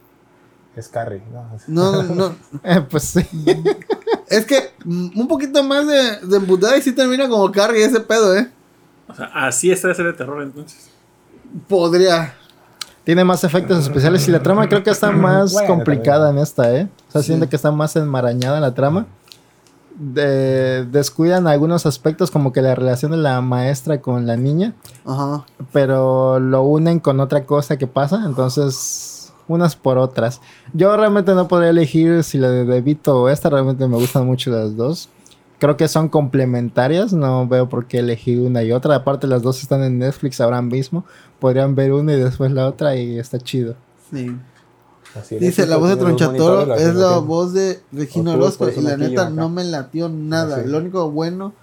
Es 0.76 0.88
Carrie, 0.88 1.22
¿no? 1.32 1.46
No, 1.68 2.04
no. 2.04 2.36
Eh, 2.64 2.82
pues 2.90 3.04
sí. 3.04 3.26
es 4.28 4.46
que 4.46 4.72
mm, 4.86 5.20
un 5.20 5.28
poquito 5.28 5.64
más 5.64 5.86
de, 5.88 6.20
de 6.28 6.38
embutada 6.38 6.78
y 6.78 6.82
sí 6.82 6.92
termina 6.94 7.28
como 7.30 7.52
Carrie 7.52 7.84
ese 7.86 8.00
pedo, 8.00 8.36
¿eh? 8.36 8.50
O 9.08 9.14
sea, 9.14 9.26
así 9.34 9.72
está 9.72 9.90
de 9.90 9.96
ser 9.96 10.06
de 10.06 10.14
terror 10.14 10.42
entonces. 10.42 10.90
Podría. 11.68 12.34
Tiene 13.04 13.24
más 13.26 13.44
efectos 13.44 13.80
especiales 13.84 14.26
y 14.28 14.32
la 14.32 14.42
trama 14.42 14.68
creo 14.70 14.82
que 14.82 14.90
está 14.90 15.12
más 15.12 15.52
Bueno, 15.54 15.68
complicada 15.68 16.28
también. 16.28 16.38
en 16.38 16.44
esta, 16.44 16.74
¿eh? 16.76 16.88
O 17.10 17.12
sea, 17.12 17.22
Sí. 17.22 17.28
siento 17.28 17.50
que 17.50 17.56
está 17.58 17.70
más 17.72 17.96
enmarañada 17.98 18.60
la 18.62 18.74
trama. 18.74 19.06
De- 19.96 20.86
descuidan 20.86 21.48
algunos 21.48 21.86
aspectos 21.86 22.32
como 22.32 22.52
que 22.52 22.62
la 22.62 22.74
relación 22.76 23.12
de 23.12 23.18
la 23.18 23.42
maestra 23.42 24.02
con 24.02 24.26
la 24.26 24.36
niña, 24.38 24.74
Ajá. 25.06 25.46
pero 25.72 26.40
lo 26.40 26.64
unen 26.64 27.00
con 27.00 27.20
otra 27.20 27.46
cosa 27.46 27.78
que 27.78 27.86
pasa, 27.86 28.24
entonces 28.26 29.34
unas 29.48 29.76
por 29.76 29.98
otras. 30.00 30.42
Yo 30.74 30.96
realmente 30.98 31.36
no 31.36 31.48
podría 31.48 31.70
elegir 31.70 32.24
si 32.24 32.38
la 32.40 32.50
de 32.50 32.66
DeVito 32.66 33.22
o 33.22 33.30
esta, 33.30 33.50
realmente 33.50 33.88
me 33.88 33.98
gustan 33.98 34.26
mucho 34.26 34.50
las 34.50 34.76
dos. 34.76 35.10
Creo 35.60 35.78
que 35.78 35.88
son 35.88 36.10
complementarias, 36.10 37.14
no 37.14 37.48
veo 37.48 37.70
por 37.70 37.86
qué 37.86 38.00
elegir 38.00 38.40
una 38.42 38.64
y 38.64 38.72
otra. 38.72 38.96
Aparte, 38.96 39.28
las 39.28 39.44
dos 39.44 39.62
están 39.62 39.84
en 39.84 40.00
Netflix 40.00 40.42
ahora 40.42 40.62
mismo. 40.62 41.06
Podrían 41.40 41.76
ver 41.76 41.94
una 41.94 42.14
y 42.14 42.20
después 42.20 42.52
la 42.52 42.68
otra 42.68 42.96
y 42.98 43.18
está 43.18 43.38
chido. 43.40 43.76
Sí. 44.12 44.36
Así 45.20 45.38
Dice, 45.38 45.64
es, 45.64 45.70
la 45.70 45.78
voz 45.78 45.90
de 45.90 45.98
Tronchatoro 45.98 46.74
es 46.76 46.96
la 46.96 47.18
voz 47.20 47.54
de 47.54 47.80
Regina 47.92 48.34
Orozco 48.34 48.68
y 48.70 48.82
la 48.82 48.98
neta 48.98 49.22
acá. 49.24 49.30
no 49.30 49.48
me 49.50 49.64
latió 49.64 50.10
nada. 50.10 50.58
Ah, 50.58 50.62
sí. 50.64 50.70
Lo 50.70 50.80
único 50.80 51.12
bueno 51.12 51.54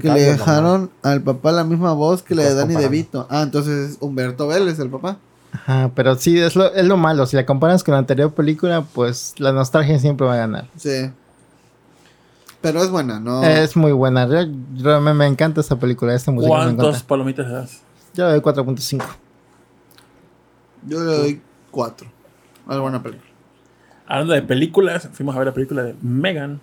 que 0.00 0.08
le 0.10 0.20
dejaron 0.22 0.90
al 1.02 1.22
papá 1.22 1.52
la 1.52 1.64
misma 1.64 1.92
voz 1.94 2.22
que 2.22 2.34
la 2.34 2.42
de 2.42 2.48
comparando. 2.50 2.80
DeVito. 2.80 3.26
Ah, 3.30 3.42
entonces 3.42 3.90
es 3.92 3.96
Humberto 4.00 4.46
Vélez, 4.46 4.78
el 4.78 4.90
papá. 4.90 5.16
Ajá, 5.52 5.90
pero 5.94 6.14
sí, 6.16 6.38
es 6.38 6.54
lo, 6.56 6.72
es 6.74 6.84
lo 6.84 6.98
malo. 6.98 7.24
Si 7.26 7.34
la 7.36 7.46
comparas 7.46 7.82
con 7.82 7.92
la 7.92 7.98
anterior 7.98 8.32
película, 8.34 8.82
pues 8.82 9.34
la 9.38 9.52
nostalgia 9.52 9.98
siempre 9.98 10.26
va 10.26 10.34
a 10.34 10.38
ganar. 10.38 10.68
Sí. 10.76 11.10
Pero 12.60 12.82
es 12.82 12.90
buena, 12.90 13.20
¿no? 13.20 13.42
Es 13.44 13.74
muy 13.76 13.92
buena. 13.92 14.26
Yo- 14.28 14.50
yo- 14.74 15.00
me, 15.00 15.14
me 15.14 15.26
encanta 15.26 15.60
esta 15.62 15.76
película. 15.76 16.14
Esta 16.14 16.30
música 16.30 16.52
me 16.52 16.60
¿Cuántos 16.64 16.86
encanta. 16.88 17.06
palomitas 17.06 17.46
le 17.46 17.52
das? 17.52 17.78
Yo 18.14 18.26
le 18.26 18.32
doy 18.32 18.40
4.5. 18.40 19.04
Yo 20.86 20.98
le 21.04 21.16
doy 21.16 21.42
cuatro. 21.70 22.08
Es 22.68 22.78
buena 22.78 23.02
película. 23.02 23.28
Hablando 24.06 24.32
de 24.34 24.42
películas, 24.42 25.08
fuimos 25.12 25.34
a 25.34 25.38
ver 25.38 25.48
la 25.48 25.54
película 25.54 25.82
de 25.82 25.94
Megan. 26.02 26.60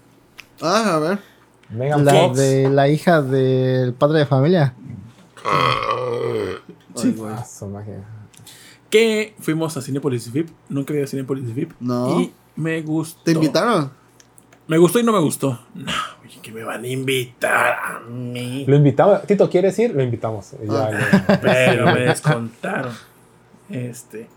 Ah, 0.62 0.96
a 0.96 1.00
ver. 1.00 1.20
Megan 1.70 2.06
La 2.06 2.14
Fox. 2.14 2.38
de 2.38 2.70
la 2.70 2.88
hija 2.90 3.22
del 3.22 3.94
padre 3.94 4.20
de 4.20 4.26
familia. 4.26 4.74
Ay, 5.44 7.12
güey. 7.12 7.34
Ah. 7.34 7.44
Que 8.90 9.36
fuimos 9.40 9.76
a 9.78 9.82
Cinepolis 9.82 10.32
VIP. 10.32 10.50
Nunca 10.70 10.92
había 10.92 11.02
ido 11.02 11.06
a 11.06 11.10
Cinepolis 11.10 11.54
VIP. 11.54 11.74
No. 11.80 12.20
Y 12.22 12.32
me 12.56 12.82
gustó. 12.82 13.22
¿Te 13.24 13.32
invitaron? 13.32 13.92
Me 14.68 14.78
gustó 14.78 15.00
y 15.00 15.04
no 15.04 15.12
me 15.12 15.20
gustó. 15.20 15.60
No, 15.76 15.92
oye, 16.24 16.40
que 16.42 16.52
me 16.52 16.64
van 16.64 16.84
a 16.84 16.88
invitar 16.88 17.78
a 17.84 18.00
mí. 18.10 18.66
Lo 18.68 18.76
invitamos. 18.76 19.22
Tito, 19.28 19.48
¿quieres 19.50 19.78
ir? 19.78 19.94
Lo 19.94 20.02
invitamos. 20.02 20.52
Ya, 20.64 20.90
Ah. 21.28 21.40
Pero 21.42 21.86
me 21.86 22.00
descontaron. 22.02 22.92
Este. 23.70 24.28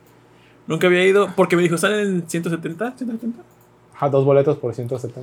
Nunca 0.68 0.86
había 0.86 1.04
ido 1.04 1.30
porque 1.34 1.56
me 1.56 1.62
dijo, 1.62 1.76
¿salen 1.78 2.00
en 2.06 2.28
170? 2.30 2.94
¿170? 2.96 3.32
Ajá, 3.94 4.08
dos 4.10 4.24
boletos 4.24 4.56
por 4.58 4.72
170. 4.74 5.20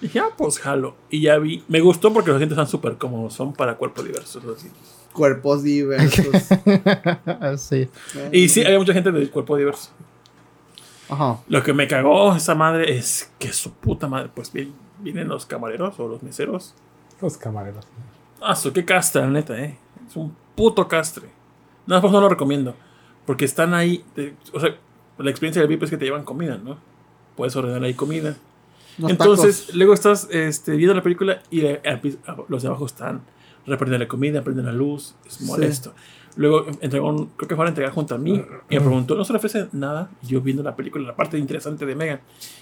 Y 0.00 0.06
dije, 0.06 0.18
ah, 0.18 0.28
pues 0.36 0.58
jalo. 0.58 0.96
Y 1.08 1.22
ya 1.22 1.38
vi. 1.38 1.64
Me 1.68 1.80
gustó 1.80 2.12
porque 2.12 2.28
los 2.30 2.36
asientos 2.36 2.58
están 2.58 2.68
súper 2.70 2.98
cómodos. 2.98 3.32
Son 3.32 3.52
para 3.54 3.76
cuerpos 3.76 4.04
diversos 4.04 4.42
los 4.44 4.56
asientos. 4.58 4.82
Cuerpos 5.14 5.62
diversos. 5.62 6.26
sí. 7.60 7.88
Y 8.32 8.48
sí, 8.48 8.64
había 8.64 8.78
mucha 8.78 8.92
gente 8.92 9.12
de 9.12 9.30
cuerpo 9.30 9.56
diverso. 9.56 9.90
Ajá. 11.08 11.38
Lo 11.48 11.62
que 11.62 11.72
me 11.72 11.86
cagó 11.86 12.34
esa 12.34 12.54
madre 12.54 12.96
es 12.96 13.30
que 13.38 13.52
su 13.52 13.72
puta 13.72 14.08
madre, 14.08 14.30
pues 14.34 14.52
vi- 14.52 14.72
vienen 15.00 15.28
los 15.28 15.46
camareros 15.46 15.98
o 16.00 16.08
los 16.08 16.22
meseros. 16.22 16.74
Los 17.20 17.36
camareros. 17.36 17.84
Ah, 18.40 18.56
su 18.56 18.72
qué 18.72 18.84
castre, 18.84 19.22
la 19.22 19.28
neta, 19.28 19.56
eh. 19.58 19.78
Es 20.08 20.16
un 20.16 20.34
puto 20.56 20.88
castre. 20.88 21.26
Nada 21.86 21.98
más 21.98 22.00
por 22.00 22.08
eso 22.10 22.16
no 22.16 22.22
lo 22.22 22.28
recomiendo. 22.30 22.74
Porque 23.26 23.44
están 23.44 23.74
ahí. 23.74 24.04
de- 24.16 24.34
o 24.52 24.60
sea, 24.60 24.76
la 25.18 25.30
experiencia 25.30 25.62
del 25.62 25.68
VIP 25.68 25.84
es 25.84 25.90
que 25.90 25.96
te 25.96 26.04
llevan 26.04 26.24
comida, 26.24 26.58
¿no? 26.62 26.76
Puedes 27.36 27.54
ordenar 27.56 27.82
ahí 27.84 27.94
comida. 27.94 28.36
Entonces, 28.98 29.60
tacos. 29.62 29.74
luego 29.76 29.94
estás 29.94 30.28
este, 30.30 30.72
viendo 30.76 30.94
la 30.94 31.02
película 31.02 31.42
y 31.50 31.60
eh, 31.62 31.80
los 32.48 32.62
de 32.62 32.68
abajo 32.68 32.86
están 32.86 33.22
reprenden 33.66 34.00
la 34.00 34.08
comida, 34.08 34.42
prenden 34.42 34.66
la 34.66 34.72
luz, 34.72 35.14
es 35.26 35.40
molesto. 35.42 35.94
Luego 36.36 36.66
entregó 36.80 37.08
un- 37.10 37.26
creo 37.36 37.48
que 37.48 37.54
fueron 37.54 37.68
a 37.68 37.70
entregar 37.70 37.92
junto 37.92 38.14
a 38.14 38.18
mí 38.18 38.42
y 38.68 38.74
me 38.74 38.80
preguntó, 38.80 39.14
¿no 39.14 39.24
se 39.24 39.32
le 39.32 39.36
ofrece 39.38 39.68
nada? 39.72 40.10
Y 40.22 40.26
yo 40.28 40.40
viendo 40.40 40.62
la 40.62 40.74
película, 40.74 41.06
la 41.06 41.14
parte 41.16 41.38
interesante 41.38 41.86
de 41.86 41.94
Megan. 41.94 42.20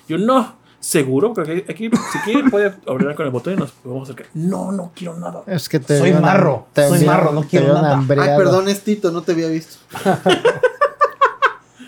Yo, 0.09 0.19
no, 0.19 0.57
seguro, 0.81 1.35
porque 1.35 1.65
aquí, 1.69 1.91
si 2.13 2.19
quiere 2.25 2.49
puede 2.51 2.73
ordenar 2.87 3.15
con 3.15 3.27
el 3.27 3.33
botón 3.33 3.53
y 3.53 3.57
nos 3.57 3.71
podemos 3.71 4.09
acercar. 4.09 4.27
No, 4.35 4.73
no 4.73 4.93
quiero 4.95 5.17
nada. 5.19 5.43
Es 5.47 5.69
que 5.69 5.79
te 5.79 5.99
Soy 5.99 6.13
marro, 6.15 6.67
te 6.73 6.89
soy 6.89 7.05
marro, 7.05 7.33
no 7.33 7.43
quiero 7.43 7.75
nada. 7.75 7.91
Ay, 7.91 7.95
hambreado. 7.95 8.39
perdón, 8.39 8.69
es 8.69 8.81
Tito, 8.83 9.11
no 9.13 9.23
te 9.23 9.33
había 9.33 9.49
visto. 9.49 9.77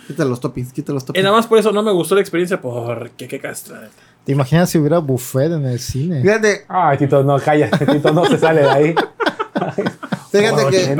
quita 0.07 0.25
los 0.25 0.39
toppings, 0.39 0.71
quita 0.71 0.93
los 0.93 1.03
Y 1.03 1.05
toppings. 1.07 1.23
nada 1.23 1.35
más 1.35 1.47
por 1.47 1.57
eso 1.57 1.71
no 1.71 1.81
me 1.81 1.91
gustó 1.91 2.15
la 2.15 2.21
experiencia 2.21 2.61
porque 2.61 3.27
qué 3.27 3.39
castra. 3.39 3.89
¿Te 4.25 4.31
imaginas 4.31 4.69
si 4.69 4.77
hubiera 4.77 4.99
buffet 4.99 5.51
en 5.51 5.65
el 5.65 5.79
cine? 5.79 6.21
Fíjate, 6.21 6.65
Ay, 6.67 6.97
Tito, 6.97 7.23
no, 7.23 7.37
cállate, 7.39 7.85
Tito, 7.85 8.13
no 8.13 8.25
se 8.25 8.37
sale 8.37 8.61
de 8.61 8.69
ahí. 8.69 8.95
fíjate 10.31 10.67
que. 10.69 10.95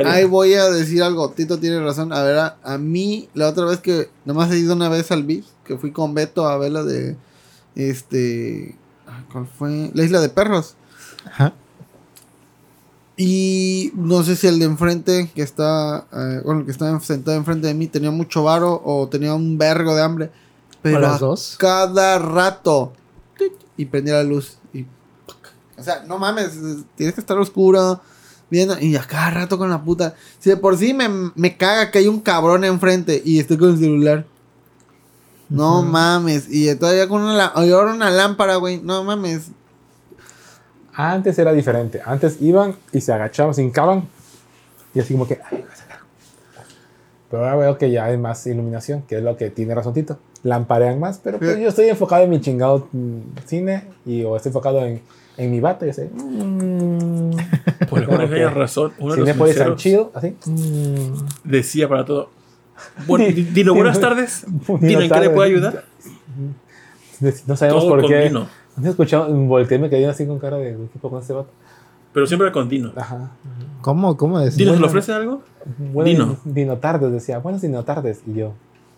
ahí-. 0.00 0.06
Ahí 0.06 0.24
voy 0.24 0.54
a 0.54 0.66
decir 0.70 1.02
algo. 1.02 1.30
Tito 1.30 1.58
tiene 1.58 1.80
razón. 1.80 2.12
A 2.12 2.22
ver, 2.22 2.38
a, 2.38 2.56
a 2.62 2.78
mí, 2.78 3.28
la 3.34 3.48
otra 3.48 3.64
vez 3.64 3.78
que. 3.80 4.08
Nomás 4.24 4.50
he 4.52 4.58
ido 4.58 4.74
una 4.74 4.88
vez 4.88 5.10
al 5.10 5.24
BIF. 5.24 5.46
Que 5.68 5.76
fui 5.78 5.92
con 5.92 6.14
Beto 6.14 6.48
a 6.48 6.58
ver 6.58 6.72
la 6.72 6.82
de. 6.82 7.16
Este. 7.76 8.74
ay, 9.06 9.24
¿Cuál 9.30 9.46
fue? 9.46 9.92
La 9.94 10.02
isla 10.02 10.20
de 10.20 10.30
perros. 10.30 10.74
Ajá. 11.26 11.52
Y 13.16 13.92
no 13.94 14.22
sé 14.22 14.36
si 14.36 14.46
el 14.46 14.58
de 14.58 14.64
enfrente, 14.64 15.30
que 15.34 15.42
está. 15.42 16.06
eh, 16.12 16.40
bueno, 16.44 16.60
el 16.60 16.66
que 16.66 16.72
estaba 16.72 16.98
sentado 17.00 17.36
enfrente 17.36 17.66
de 17.66 17.74
mí, 17.74 17.86
tenía 17.88 18.10
mucho 18.10 18.44
varo 18.44 18.80
o 18.84 19.08
tenía 19.08 19.34
un 19.34 19.58
vergo 19.58 19.94
de 19.94 20.02
hambre. 20.02 20.30
Pero 20.82 20.98
¿O 20.98 21.00
las 21.00 21.16
a 21.16 21.18
dos? 21.18 21.56
cada 21.58 22.18
rato. 22.18 22.92
Y 23.76 23.84
prendía 23.84 24.14
la 24.14 24.24
luz. 24.24 24.58
O 25.76 25.82
sea, 25.82 26.02
no 26.06 26.18
mames, 26.18 26.58
tienes 26.96 27.14
que 27.14 27.20
estar 27.20 27.36
oscuro. 27.38 28.00
Viendo, 28.50 28.78
y 28.80 28.96
a 28.96 29.02
cada 29.02 29.30
rato 29.30 29.58
con 29.58 29.68
la 29.68 29.82
puta. 29.82 30.14
Si 30.38 30.48
de 30.48 30.56
por 30.56 30.76
sí 30.78 30.94
me, 30.94 31.08
me 31.34 31.56
caga 31.56 31.90
que 31.90 31.98
hay 31.98 32.08
un 32.08 32.20
cabrón 32.20 32.64
enfrente 32.64 33.20
y 33.24 33.38
estoy 33.38 33.58
con 33.58 33.70
el 33.70 33.78
celular. 33.78 34.26
No 35.48 35.82
mames. 35.82 36.46
Y 36.50 36.74
todavía 36.76 37.08
con 37.08 37.22
una, 37.22 37.46
ahora 37.46 37.92
una 37.92 38.10
lámpara, 38.10 38.56
güey. 38.56 38.80
No 38.82 39.02
mames. 39.04 39.48
Antes 40.94 41.38
era 41.38 41.52
diferente. 41.52 42.00
Antes 42.04 42.40
iban 42.42 42.74
y 42.92 43.00
se 43.00 43.12
agachaban, 43.12 43.54
se 43.54 43.62
hincaban. 43.62 44.08
Y 44.94 45.00
así 45.00 45.14
como 45.14 45.26
que. 45.26 45.38
"Ay, 45.50 45.62
voy 45.62 45.70
a 45.72 45.76
sacar". 45.76 45.98
Pero 47.30 47.44
ahora 47.44 47.56
veo 47.56 47.78
que 47.78 47.90
ya 47.90 48.04
hay 48.06 48.16
más 48.18 48.46
iluminación, 48.46 49.02
que 49.02 49.18
es 49.18 49.22
lo 49.22 49.36
que 49.36 49.50
tiene 49.50 49.74
razón 49.74 49.94
Tito. 49.94 50.18
Lamparean 50.42 50.98
más, 51.00 51.18
pero 51.22 51.38
pues 51.38 51.58
yo 51.58 51.68
estoy 51.68 51.88
enfocado 51.88 52.22
en 52.24 52.30
mi 52.30 52.40
chingado 52.40 52.88
mm, 52.92 53.18
cine 53.46 53.84
y 54.06 54.22
o 54.24 54.36
estoy 54.36 54.50
enfocado 54.50 54.84
en, 54.84 55.02
en 55.36 55.50
mi 55.50 55.60
bata 55.60 55.84
y 55.86 55.90
así. 55.90 56.02
mm, 56.02 57.30
Por 57.90 58.06
que 58.30 58.48
razón, 58.48 58.92
uno 58.98 59.14
de 59.16 59.34
los 59.34 59.76
chill, 59.76 60.06
así. 60.14 60.36
mm. 60.46 61.12
decía 61.44 61.88
para 61.88 62.04
todo. 62.04 62.30
Bueno, 63.06 63.24
Di- 63.26 63.42
Dino, 63.44 63.74
buenas 63.74 64.00
tardes. 64.00 64.44
Dino, 64.46 64.78
Dino, 64.80 65.00
¿en 65.02 65.10
qué 65.10 65.20
le 65.20 65.30
puedo 65.30 65.42
ayudar? 65.42 65.84
No 67.46 67.56
sabemos 67.56 67.82
Todo 67.82 67.90
por 67.90 68.00
con 68.02 68.10
qué. 68.10 68.20
Dino. 68.28 68.48
No 68.76 68.86
he 68.86 68.90
escuchado, 68.90 69.28
volteé 69.34 69.78
y 69.78 69.80
me 69.80 69.90
quedé 69.90 70.06
así 70.06 70.24
con 70.26 70.38
cara 70.38 70.56
de 70.56 70.70
¿qué 70.76 70.86
tipo 70.92 71.10
con 71.10 71.20
este 71.20 71.32
vato? 71.32 71.48
Pero 72.12 72.26
siempre 72.26 72.52
con 72.52 72.68
Dino. 72.68 72.92
Ajá. 72.96 73.30
¿Cómo? 73.80 74.16
¿Cómo 74.16 74.38
decir? 74.38 74.58
¿Dino 74.58 74.74
se 74.74 74.80
le 74.80 74.86
ofrece 74.86 75.12
algo? 75.12 75.42
Bueno, 75.92 76.08
Dino. 76.08 76.36
Dino 76.44 76.76
Tardes 76.78 77.10
decía, 77.12 77.38
buenos 77.38 77.60
Dino 77.62 77.82
Tardes. 77.84 78.20
Y 78.26 78.34
yo. 78.34 78.48
A 78.48 78.52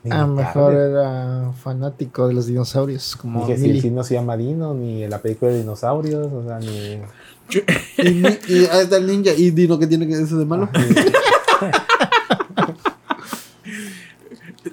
"Dino 0.04 0.26
lo 0.28 0.34
mejor 0.34 0.72
Tardes". 0.72 0.90
era 0.90 1.52
fanático 1.62 2.28
de 2.28 2.34
los 2.34 2.46
dinosaurios, 2.46 3.16
como 3.16 3.46
Dije, 3.46 3.58
si 3.58 3.80
sí 3.80 3.90
no 3.90 4.04
se 4.04 4.14
llama 4.14 4.36
Dino, 4.36 4.74
ni 4.74 5.06
la 5.08 5.18
película 5.18 5.50
de 5.50 5.58
dinosaurios, 5.58 6.30
o 6.32 6.44
sea, 6.46 6.58
ni. 6.58 7.00
Y, 7.98 8.10
ni- 8.14 8.38
y 8.48 8.66
ahí 8.66 8.82
está 8.82 8.96
el 8.98 9.06
ninja. 9.06 9.32
Y 9.36 9.50
Dino, 9.50 9.78
que 9.78 9.86
tiene 9.86 10.06
que 10.06 10.14
eso 10.14 10.36
de 10.38 10.44
malo? 10.44 10.68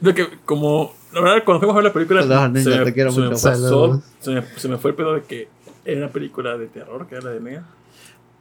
Lo 0.01 0.13
que, 0.13 0.27
como, 0.45 0.93
la 1.13 1.21
verdad, 1.21 1.43
cuando 1.45 1.59
fuimos 1.59 1.75
a 1.75 1.77
ver 1.77 1.83
la 1.85 1.93
película, 1.93 2.49
niña, 2.49 2.63
se, 2.63 2.69
me, 2.69 2.85
te 2.85 2.93
quiero 2.93 3.11
se 3.11 3.21
me 3.21 3.29
pasó, 3.29 4.01
se 4.19 4.31
me, 4.31 4.43
se 4.55 4.67
me 4.67 4.77
fue 4.77 4.91
el 4.91 4.95
pedo 4.95 5.13
de 5.13 5.23
que 5.23 5.47
era 5.85 5.97
una 5.99 6.09
película 6.09 6.57
de 6.57 6.67
terror, 6.67 7.07
que 7.07 7.15
era 7.15 7.25
la 7.25 7.31
de 7.31 7.39
Mega. 7.39 7.65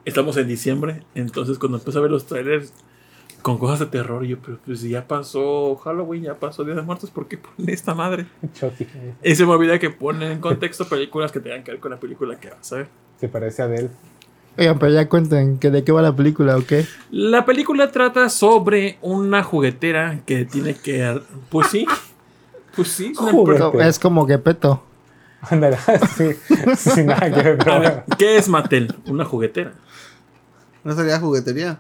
Estamos 0.04 0.36
en 0.36 0.48
diciembre, 0.48 1.02
entonces 1.14 1.58
cuando 1.58 1.78
empecé 1.78 1.98
a 1.98 2.00
ver 2.00 2.10
los 2.10 2.26
trailers 2.26 2.72
con 3.42 3.58
cosas 3.58 3.78
de 3.78 3.86
terror, 3.86 4.24
yo, 4.24 4.38
pero 4.40 4.58
pues 4.64 4.80
si 4.80 4.88
ya 4.90 5.06
pasó 5.06 5.76
Halloween, 5.76 6.24
ya 6.24 6.34
pasó 6.34 6.64
Día 6.64 6.74
de 6.74 6.82
Muertos, 6.82 7.10
¿por 7.10 7.28
qué 7.28 7.38
ponen 7.38 7.72
esta 7.72 7.94
madre? 7.94 8.26
Chucky. 8.54 8.86
Y 9.22 9.34
se 9.36 9.46
me 9.46 9.52
olvida 9.52 9.78
que 9.78 9.90
ponen 9.90 10.32
en 10.32 10.40
contexto 10.40 10.88
películas 10.88 11.30
que 11.30 11.38
tengan 11.38 11.62
que 11.62 11.70
ver 11.70 11.80
con 11.80 11.92
la 11.92 12.00
película 12.00 12.40
que 12.40 12.50
vas 12.50 12.72
a 12.72 12.76
ver. 12.76 12.88
Se 13.20 13.28
parece 13.28 13.62
a 13.62 13.66
él. 13.66 13.90
Oigan, 14.58 14.78
pero 14.78 14.92
ya 14.92 15.08
cuenten 15.08 15.58
que 15.58 15.70
de 15.70 15.84
qué 15.84 15.92
va 15.92 16.00
la 16.02 16.14
película, 16.16 16.56
¿o 16.56 16.64
qué? 16.64 16.86
La 17.10 17.44
película 17.44 17.90
trata 17.90 18.28
sobre 18.30 18.98
una 19.02 19.42
juguetera 19.42 20.20
que 20.24 20.44
tiene 20.46 20.74
que... 20.74 21.20
Pues 21.50 21.68
sí, 21.68 21.86
pues 22.74 22.88
sí, 22.88 23.12
es 23.80 23.98
como 23.98 24.26
Gepetto. 24.26 24.82
Ándale, 25.42 25.76
sí, 26.16 26.30
sin 26.76 27.06
nada 27.06 27.30
que 27.30 27.42
ver. 27.42 27.60
A 27.60 27.64
pero 27.64 27.80
ver, 27.80 28.04
¿qué 28.18 28.36
es 28.36 28.48
Mattel? 28.48 28.94
Una 29.06 29.24
juguetera. 29.24 29.72
No 30.82 30.94
sería 30.94 31.20
juguetería. 31.20 31.78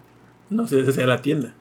No 0.50 0.66
sé, 0.68 0.80
esa 0.80 0.92
sería 0.92 1.06
la 1.08 1.22
tienda. 1.22 1.54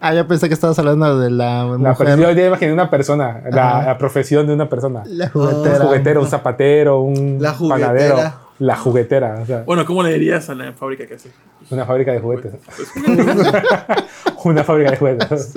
Ah, 0.00 0.14
yo 0.14 0.26
pensé 0.28 0.48
que 0.48 0.54
estabas 0.54 0.78
hablando 0.78 1.18
de 1.18 1.30
la 1.30 1.64
La 1.64 1.64
mujer. 1.64 1.96
profesión, 1.96 2.20
yo 2.20 2.30
ya 2.32 2.46
imaginé 2.48 2.72
una 2.72 2.90
persona, 2.90 3.42
la, 3.50 3.96
profesión 3.98 4.46
de 4.46 4.54
una 4.54 4.68
persona. 4.68 5.02
La 5.06 5.26
Un 5.26 5.30
juguetera. 5.32 5.84
juguetero, 5.86 6.20
un 6.20 6.28
zapatero, 6.28 7.00
un 7.00 7.38
La 7.40 7.54
juguetera. 7.54 7.86
panadero. 7.88 8.47
La 8.60 8.76
juguetera, 8.76 9.40
o 9.42 9.46
sea, 9.46 9.62
Bueno, 9.62 9.84
¿cómo 9.86 10.02
le 10.02 10.12
dirías 10.14 10.48
a 10.50 10.54
la 10.54 10.72
fábrica 10.72 11.06
que 11.06 11.14
hace? 11.14 11.30
una 11.70 11.84
fábrica 11.86 12.12
de 12.12 12.20
juguetes. 12.20 12.52
Pues, 12.76 12.88
una 14.44 14.64
fábrica 14.64 14.90
de 14.92 14.96
juguetes. 14.96 15.52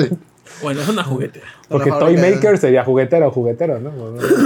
bueno, 0.62 0.82
es 0.82 0.90
una 0.90 1.04
juguetera. 1.04 1.46
Porque 1.68 1.90
Una 1.90 2.00
Toy 2.00 2.16
de- 2.16 2.32
Maker 2.36 2.58
sería 2.58 2.84
juguetero 2.84 3.28
o 3.28 3.32
juguetero, 3.32 3.80
¿no? 3.80 3.92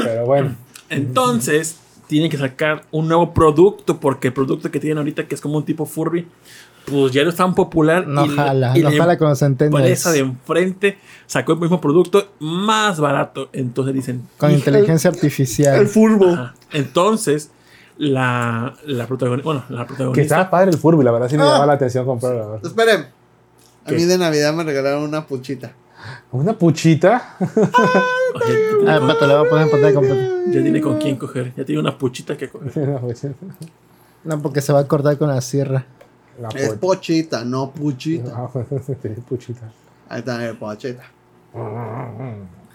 Pero 0.04 0.26
bueno. 0.26 0.56
Entonces, 0.90 1.78
tienen 2.08 2.30
que 2.30 2.38
sacar 2.38 2.84
un 2.92 3.08
nuevo 3.08 3.34
producto 3.34 4.00
porque 4.00 4.28
el 4.28 4.34
producto 4.34 4.70
que 4.72 4.80
tienen 4.80 5.00
ahorita, 5.00 5.28
que 5.28 5.36
es 5.36 5.42
como 5.42 5.58
un 5.58 5.66
tipo 5.66 5.86
Furby, 5.86 6.28
pues 6.86 7.12
ya 7.12 7.24
no 7.24 7.30
es 7.32 7.36
tan 7.36 7.56
popular. 7.56 8.06
No 8.08 8.26
y 8.26 8.30
jala, 8.30 8.78
y 8.78 8.84
no 8.84 8.92
la 8.92 8.98
jala 8.98 9.18
con 9.18 9.30
los 9.30 9.40
centennials. 9.40 9.82
empresa 9.82 10.12
de 10.12 10.20
enfrente 10.20 10.98
sacó 11.26 11.54
el 11.54 11.60
mismo 11.60 11.82
producto 11.82 12.30
más 12.40 13.00
barato. 13.00 13.50
Entonces 13.54 13.94
dicen, 13.96 14.22
Con 14.38 14.52
inteligencia 14.52 15.10
El 15.10 15.16
artificial. 15.16 15.88
furbo. 15.88 16.28
Ajá. 16.34 16.54
Entonces, 16.72 17.50
la, 17.98 18.74
la 18.86 19.08
protagonista. 19.08 19.46
Bueno, 19.46 19.64
la 19.70 19.82
Que 19.82 19.88
protagonista. 19.88 20.22
estaba 20.22 20.50
padre 20.50 20.72
el 20.72 20.78
Furby, 20.78 21.04
la 21.04 21.12
verdad 21.12 21.30
sí 21.30 21.38
me 21.38 21.44
Ah. 21.44 21.46
llamaba 21.48 21.66
la 21.68 21.74
atención 21.74 22.06
comprarlo. 22.06 22.60
Esperen. 22.64 23.08
A 23.86 23.90
¿Qué? 23.90 23.96
mí 23.96 24.04
de 24.06 24.18
Navidad 24.18 24.54
me 24.54 24.64
regalaron 24.64 25.04
una 25.04 25.26
puchita. 25.28 25.72
Una 26.32 26.54
puchita. 26.58 27.36
Oye, 27.40 28.58
Ah, 28.88 28.96
espérate, 28.96 29.28
le 29.28 29.36
voy 29.38 29.46
a 29.46 29.50
poner 29.50 29.66
en 29.66 29.72
pantalla 29.72 29.94
completa. 29.94 30.30
ya 30.48 30.62
tiene 30.62 30.82
con 30.82 30.98
quién 30.98 31.16
coger. 31.18 31.54
Ya 31.56 31.64
tiene 31.66 31.82
una 31.82 31.98
puchita 31.98 32.36
que 32.38 32.50
coger. 32.50 33.00
No, 34.24 34.42
porque 34.42 34.60
se 34.60 34.74
va 34.74 34.80
a 34.80 34.88
cortar 34.88 35.20
con 35.20 35.28
la 35.30 35.40
sierra. 35.40 35.86
La 36.42 36.48
Es 36.50 36.54
puchita. 36.74 36.80
pochita, 36.80 37.46
no 37.46 37.70
puchita. 37.72 38.32
Ah, 38.36 38.50
sí, 38.88 39.10
puchita. 39.30 39.72
Ahí 40.10 40.20
está, 40.20 40.44
el 40.44 40.58
pochita. 40.58 41.04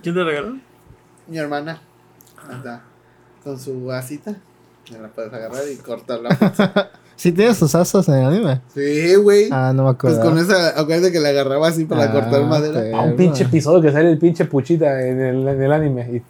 ¿Quién 0.00 0.14
te 0.14 0.24
regaló? 0.24 0.56
Mi 1.26 1.38
hermana. 1.38 1.80
Ahí 2.48 2.56
está. 2.56 2.82
Con 3.42 3.58
su 3.58 3.84
vasita. 3.86 4.36
La 5.00 5.08
puedes 5.08 5.32
agarrar 5.32 5.62
y 5.72 5.76
cortarla. 5.82 6.90
¿Sí 7.16 7.32
tienes 7.32 7.58
sus 7.58 7.74
asas 7.74 8.08
en 8.08 8.14
el 8.14 8.24
anime? 8.24 8.60
Sí, 8.74 9.14
güey. 9.16 9.48
Ah, 9.52 9.72
no 9.74 9.84
me 9.84 9.94
pues 9.94 10.14
acuerdo. 10.16 10.30
con 10.30 10.38
esa, 10.38 10.80
acuérdate 10.80 11.12
que 11.12 11.20
la 11.20 11.28
agarraba 11.28 11.68
así 11.68 11.84
para 11.84 12.04
Ah, 12.04 12.12
cortar 12.12 12.44
madera. 12.46 12.98
A 12.98 13.02
un 13.02 13.14
pinche 13.16 13.44
episodio 13.44 13.82
que 13.82 13.92
sale 13.92 14.10
el 14.10 14.18
pinche 14.18 14.46
puchita 14.46 15.06
en 15.06 15.20
el, 15.20 15.46
en 15.48 15.62
el 15.62 15.72
anime. 15.72 16.10
Y- 16.16 16.22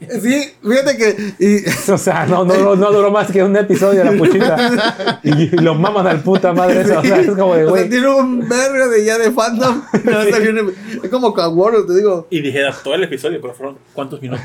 Sí, 0.22 0.52
fíjate 0.62 0.96
que. 0.96 1.34
Y, 1.40 1.90
o 1.92 1.98
sea, 1.98 2.24
no, 2.26 2.44
no, 2.44 2.54
no, 2.56 2.76
no 2.76 2.92
duró 2.92 3.10
más 3.10 3.30
que 3.32 3.42
un 3.42 3.56
episodio 3.56 4.04
la 4.04 4.12
puchita. 4.12 5.20
Y, 5.24 5.42
y 5.42 5.48
lo 5.50 5.74
maman 5.74 6.06
al 6.06 6.20
puta 6.22 6.52
madre 6.52 6.82
eso. 6.82 7.00
O 7.00 7.02
sea, 7.02 7.20
es 7.20 7.26
como 7.30 7.54
de 7.56 7.64
o 7.64 7.66
sea, 7.66 7.70
güey. 7.70 7.88
tiene 7.90 8.06
un 8.08 8.48
vergo 8.48 8.88
de 8.90 9.04
ya 9.04 9.18
de 9.18 9.32
fandom. 9.32 9.82
No, 10.04 10.24
bien, 10.24 10.72
es 11.02 11.10
como 11.10 11.34
Kaworu, 11.34 11.84
te 11.86 11.96
digo. 11.96 12.28
Y 12.30 12.40
dijera 12.40 12.72
todo 12.84 12.94
el 12.94 13.02
episodio, 13.04 13.40
pero 13.40 13.54
fueron 13.54 13.76
¿cuántos 13.92 14.22
minutos? 14.22 14.42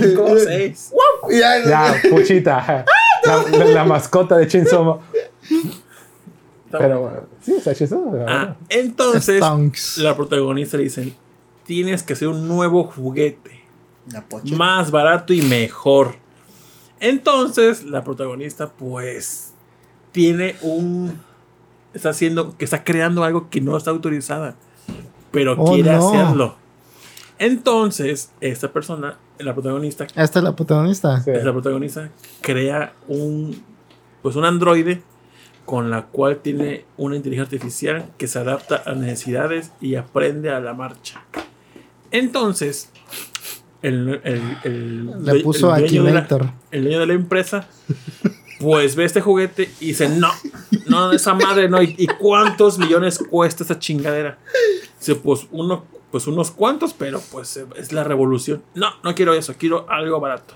¿Cinco? 0.00 0.38
¿Seis? 0.38 0.92
Y 1.30 1.38
ya, 1.40 1.64
Ya, 1.64 1.94
puchita. 2.08 2.84
La, 3.24 3.42
la- 3.58 3.64
la 3.64 3.84
mascota 3.84 4.36
de 4.36 4.46
Chainsaw. 4.46 5.00
Pero 6.70 7.00
bueno, 7.00 7.20
sí, 7.40 7.54
está 7.56 7.74
chistoso. 7.74 8.10
la 8.14 8.24
Ah, 8.28 8.56
entonces, 8.68 9.40
la 9.98 10.16
protagonista 10.16 10.76
le 10.76 10.84
dicen: 10.84 11.14
Tienes 11.64 12.02
que 12.02 12.12
hacer 12.12 12.28
un 12.28 12.46
nuevo 12.48 12.84
juguete. 12.84 13.55
Más 14.56 14.90
barato 14.90 15.32
y 15.32 15.42
mejor. 15.42 16.16
Entonces, 17.00 17.84
la 17.84 18.02
protagonista, 18.04 18.68
pues, 18.70 19.52
tiene 20.12 20.56
un. 20.62 21.20
Está 21.94 22.10
haciendo. 22.10 22.56
que 22.56 22.64
está 22.64 22.84
creando 22.84 23.24
algo 23.24 23.48
que 23.50 23.60
no 23.60 23.76
está 23.76 23.90
autorizada. 23.90 24.54
Pero 25.30 25.54
Oh, 25.58 25.72
quiere 25.74 25.92
no. 25.92 26.08
hacerlo. 26.08 26.56
Entonces, 27.38 28.30
esta 28.40 28.72
persona, 28.72 29.18
la 29.38 29.52
protagonista, 29.54 30.06
Esta 30.14 30.38
es 30.38 30.42
la 30.44 30.56
protagonista. 30.56 31.20
Sí. 31.22 31.30
es 31.30 31.44
la 31.44 31.52
protagonista, 31.52 32.10
crea 32.40 32.94
un. 33.08 33.62
Pues 34.22 34.36
un 34.36 34.44
androide 34.44 35.02
con 35.66 35.90
la 35.90 36.06
cual 36.06 36.38
tiene 36.38 36.84
una 36.96 37.16
inteligencia 37.16 37.56
artificial 37.56 38.06
que 38.18 38.26
se 38.28 38.38
adapta 38.38 38.82
a 38.86 38.94
necesidades 38.94 39.72
y 39.80 39.96
aprende 39.96 40.50
a 40.50 40.60
la 40.60 40.74
marcha. 40.74 41.22
Entonces, 42.10 42.90
el, 43.88 44.20
el- 44.24 44.58
el- 44.64 45.24
Le 45.24 45.40
puso 45.40 45.74
el 45.74 45.82
dueño 45.82 46.04
de 46.04 46.12
la- 46.12 46.20
Akinator. 46.20 46.50
el 46.70 46.82
dueño 46.82 47.00
de 47.00 47.06
la 47.06 47.12
empresa, 47.14 47.66
pues 48.60 48.96
ve 48.96 49.04
este 49.04 49.20
juguete 49.20 49.70
y 49.80 49.86
dice, 49.88 50.08
no, 50.08 50.30
no, 50.86 51.12
esa 51.12 51.34
madre 51.34 51.68
no, 51.68 51.82
¿y, 51.82 51.94
y 51.98 52.06
cuántos 52.06 52.78
millones 52.78 53.18
cuesta 53.30 53.64
esa 53.64 53.78
chingadera? 53.78 54.38
Dice, 54.98 55.14
pues, 55.16 55.46
uno, 55.50 55.84
pues 56.10 56.26
unos 56.26 56.50
cuantos, 56.50 56.94
pero 56.94 57.20
pues 57.30 57.58
es 57.76 57.92
la 57.92 58.02
revolución. 58.04 58.62
No, 58.74 58.88
no 59.04 59.14
quiero 59.14 59.34
eso, 59.34 59.54
quiero 59.58 59.86
algo 59.90 60.18
barato. 60.20 60.54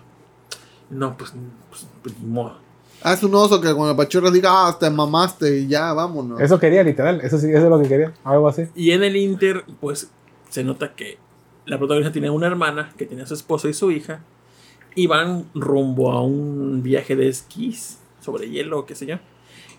No, 0.89 1.16
pues, 1.16 1.32
pues, 1.70 1.86
pues, 2.02 2.19
ni 2.19 2.27
modo. 2.27 2.57
Haz 3.02 3.23
un 3.23 3.35
oso 3.35 3.61
que 3.61 3.73
cuando 3.74 3.97
pachorras 3.97 4.32
diga, 4.32 4.51
ah, 4.69 4.77
te 4.78 4.90
mamaste 4.90 5.61
y 5.61 5.66
ya, 5.69 5.93
vámonos. 5.93 6.40
Eso 6.40 6.59
quería, 6.59 6.82
literal. 6.82 7.20
Eso 7.23 7.39
sí, 7.39 7.48
eso 7.51 7.65
es 7.65 7.70
lo 7.70 7.81
que 7.81 7.89
quería. 7.89 8.12
Algo 8.24 8.48
así. 8.48 8.65
Y 8.74 8.90
en 8.90 9.02
el 9.02 9.16
Inter, 9.16 9.65
pues 9.81 10.11
se 10.51 10.65
nota 10.65 10.94
que 10.94 11.16
la 11.66 11.78
protagonista 11.78 12.12
tiene 12.12 12.30
una 12.30 12.46
hermana 12.46 12.92
que 12.96 13.06
tiene 13.06 13.22
a 13.22 13.26
su 13.26 13.34
esposo 13.34 13.68
y 13.68 13.74
su 13.74 13.90
hija. 13.90 14.20
Y 14.94 15.06
van 15.06 15.46
rumbo 15.54 16.10
a 16.12 16.22
un 16.22 16.82
viaje 16.82 17.14
de 17.16 17.28
esquís 17.28 17.98
sobre 18.20 18.50
hielo, 18.50 18.86
qué 18.86 18.94
sé 18.94 19.06
yo. 19.06 19.16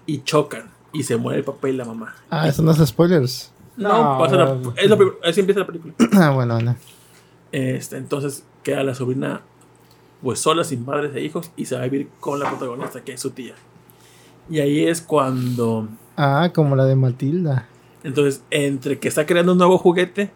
Y 0.06 0.24
chocan. 0.24 0.72
Y 0.94 1.04
se 1.04 1.18
muere 1.18 1.40
el 1.40 1.46
papá 1.46 1.70
y 1.70 1.74
la 1.74 1.86
mamá. 1.86 2.16
Ah, 2.30 2.48
eso 2.48 2.62
no 2.64 2.72
es 2.72 2.78
spoilers. 2.88 3.52
No, 3.78 3.90
No, 4.14 4.20
pasa 4.20 4.36
la- 4.36 4.56
no. 4.56 4.74
es 4.78 4.90
la 4.90 4.98
así 5.24 5.40
empieza 5.40 5.62
la 5.62 5.68
película. 5.68 5.94
Ah, 6.14 6.32
bueno, 6.32 6.60
no. 6.60 6.76
Este, 7.52 7.98
entonces 7.98 8.44
queda 8.64 8.84
la 8.84 8.94
sobrina 8.96 9.42
pues 10.22 10.40
sola, 10.40 10.64
sin 10.64 10.86
padres 10.86 11.16
e 11.16 11.22
hijos, 11.22 11.52
y 11.56 11.66
se 11.66 11.76
va 11.76 11.82
a 11.82 11.86
vivir 11.88 12.08
con 12.20 12.40
la 12.40 12.48
protagonista, 12.50 13.02
que 13.04 13.14
es 13.14 13.20
su 13.22 13.32
tía. 13.32 13.56
Y 14.50 14.60
ahí 14.60 14.86
es 14.86 15.02
cuando, 15.02 15.88
Ah, 16.16 16.52
como 16.54 16.76
la 16.76 16.86
de 16.86 16.96
Matilda. 16.96 17.68
entonces, 18.04 18.44
entre 18.52 19.00
que 19.00 19.08
está 19.08 19.26
creando 19.26 19.54
un 19.54 19.58
nuevo 19.58 19.78
juguete, 19.80 20.32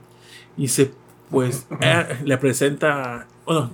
y 0.58 0.70
se, 0.70 0.92
pues, 1.30 1.68
eh, 1.82 2.20
le 2.24 2.38
presenta, 2.38 3.28
bueno, 3.46 3.72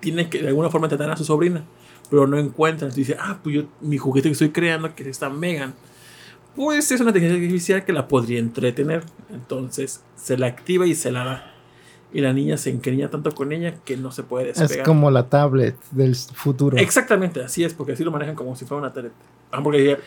tiene 0.00 0.28
que 0.28 0.40
de 0.42 0.48
alguna 0.48 0.70
forma 0.70 0.86
entretener 0.86 1.12
a 1.12 1.16
su 1.16 1.24
sobrina, 1.24 1.64
pero 2.10 2.26
no 2.26 2.38
encuentra. 2.38 2.86
Entonces 2.86 3.08
dice, 3.08 3.16
ah, 3.20 3.38
pues 3.42 3.56
yo, 3.56 3.62
mi 3.80 3.98
juguete 3.98 4.28
que 4.28 4.32
estoy 4.34 4.50
creando, 4.50 4.94
que 4.94 5.02
es 5.02 5.08
esta 5.10 5.28
Megan, 5.28 5.74
pues 6.54 6.90
es 6.90 7.00
una 7.00 7.10
inteligencia 7.10 7.36
artificial 7.42 7.84
que 7.84 7.92
la 7.92 8.08
podría 8.08 8.38
entretener. 8.38 9.02
Entonces 9.30 10.02
se 10.16 10.38
la 10.38 10.46
activa 10.46 10.86
y 10.86 10.94
se 10.94 11.10
la 11.10 11.24
da. 11.24 11.52
Y 12.12 12.20
la 12.20 12.32
niña 12.32 12.56
se 12.56 12.70
encariña 12.70 13.10
tanto 13.10 13.32
con 13.32 13.52
ella 13.52 13.74
que 13.84 13.96
no 13.96 14.10
se 14.12 14.22
puede 14.22 14.50
Es 14.50 14.58
despegar. 14.58 14.86
como 14.86 15.10
la 15.10 15.28
tablet 15.28 15.76
del 15.90 16.14
futuro. 16.14 16.76
Exactamente, 16.78 17.42
así 17.42 17.64
es, 17.64 17.74
porque 17.74 17.92
así 17.92 18.04
lo 18.04 18.10
manejan 18.12 18.36
como 18.36 18.54
si 18.56 18.64
fuera 18.64 18.80
una 18.80 18.92
tablet. 18.92 19.12
Ah, 19.50 19.60
porque 19.62 19.98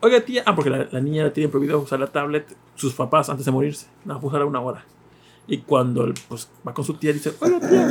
oiga 0.00 0.20
tía, 0.22 0.42
ah, 0.46 0.54
porque 0.56 0.70
la, 0.70 0.88
la 0.90 1.00
niña 1.00 1.30
tiene 1.32 1.48
prohibido 1.48 1.78
usar 1.78 2.00
la 2.00 2.06
tablet 2.08 2.46
sus 2.74 2.94
papás 2.94 3.28
antes 3.28 3.44
de 3.44 3.52
morirse. 3.52 3.86
No, 4.04 4.18
puede 4.18 4.28
usarla 4.30 4.46
una 4.46 4.60
hora. 4.62 4.84
Y 5.46 5.58
cuando 5.58 6.12
pues, 6.28 6.48
va 6.66 6.72
con 6.74 6.84
su 6.84 6.94
tía, 6.94 7.12
dice, 7.12 7.32
oiga 7.40 7.60
tía, 7.60 7.86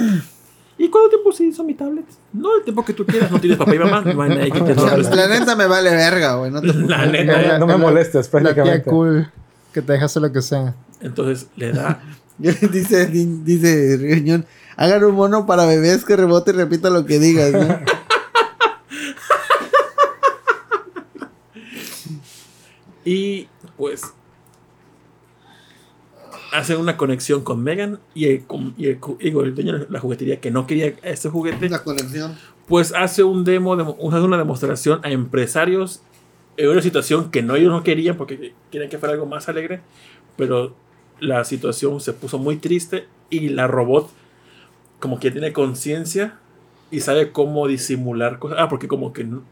¿y 0.77 0.89
cuánto 0.89 1.09
tiempo 1.09 1.31
se 1.31 1.45
hizo 1.45 1.63
mi 1.63 1.73
tablet? 1.75 2.05
No, 2.33 2.57
el 2.57 2.63
tiempo 2.63 2.83
que 2.83 2.93
tú 2.93 3.05
quieras, 3.05 3.31
no 3.31 3.39
tienes 3.39 3.57
papá 3.59 3.75
y 3.75 3.79
mamá, 3.79 4.01
no 4.01 4.21
hay 4.23 4.29
nadie 4.29 4.51
que 4.51 4.61
te 4.61 4.75
lo 4.75 4.85
la 4.97 5.27
neta 5.27 5.55
me 5.55 5.67
vale 5.67 5.91
verga, 5.91 6.35
güey. 6.35 6.49
No 6.51 6.61
te 6.61 6.67
La 6.73 7.05
neta. 7.05 7.37
me- 7.37 7.59
no 7.59 7.67
me 7.67 7.77
molestes, 7.77 8.25
La 8.33 8.39
tía 8.41 8.53
prácticamente. 8.53 8.89
cool 8.89 9.31
que 9.71 9.81
te 9.81 9.93
deja 9.93 10.05
hacer 10.05 10.21
lo 10.23 10.31
que 10.31 10.41
sea. 10.41 10.75
Entonces 11.01 11.47
le 11.55 11.71
da, 11.73 12.01
dice, 12.37 13.05
di- 13.07 13.41
dice 13.43 13.97
Riñón, 13.97 14.45
hagan 14.77 15.03
un 15.03 15.13
mono 15.15 15.45
para 15.45 15.65
bebés 15.65 16.05
que 16.05 16.15
rebote 16.15 16.51
y 16.51 16.53
repita 16.55 16.89
lo 16.89 17.05
que 17.05 17.19
digas, 17.19 17.51
¿no? 17.51 17.79
y 23.05 23.47
pues 23.77 24.01
hace 26.53 26.75
una 26.75 26.95
conexión 26.97 27.43
con 27.43 27.63
Megan 27.63 27.99
y 28.13 28.25
el, 28.27 28.43
con- 28.45 28.73
y 28.77 28.87
el, 28.87 28.99
cu- 28.99 29.17
digo, 29.19 29.41
el 29.43 29.55
dueño 29.55 29.79
de 29.79 29.87
la 29.89 29.99
juguetería 29.99 30.39
que 30.39 30.51
no 30.51 30.67
quería 30.67 30.93
este 31.03 31.29
juguete. 31.29 31.69
La 31.69 31.83
conexión. 31.83 32.35
pues 32.67 32.93
hace 32.95 33.23
un 33.23 33.43
demo, 33.43 33.75
de, 33.75 33.83
hace 33.83 34.21
una 34.25 34.37
demostración 34.37 34.99
a 35.03 35.11
empresarios 35.11 36.01
en 36.57 36.69
una 36.69 36.81
situación 36.81 37.31
que 37.31 37.41
no 37.41 37.55
ellos 37.55 37.71
no 37.71 37.83
querían 37.83 38.15
porque 38.15 38.53
querían 38.71 38.89
que 38.89 38.97
fuera 38.99 39.13
algo 39.13 39.25
más 39.25 39.49
alegre, 39.49 39.81
pero 40.37 40.75
la 41.19 41.43
situación 41.43 41.99
se 41.99 42.13
puso 42.13 42.37
muy 42.37 42.57
triste 42.57 43.05
y 43.29 43.49
la 43.49 43.67
robot 43.67 44.09
como 44.99 45.19
que 45.19 45.31
tiene 45.31 45.51
conciencia 45.53 46.37
y 46.91 46.99
sabe 46.99 47.31
cómo 47.31 47.67
disimular 47.67 48.37
cosas. 48.39 48.57
Ah, 48.61 48.69
porque 48.69 48.87
como 48.87 49.11
que 49.13 49.23
no- 49.23 49.43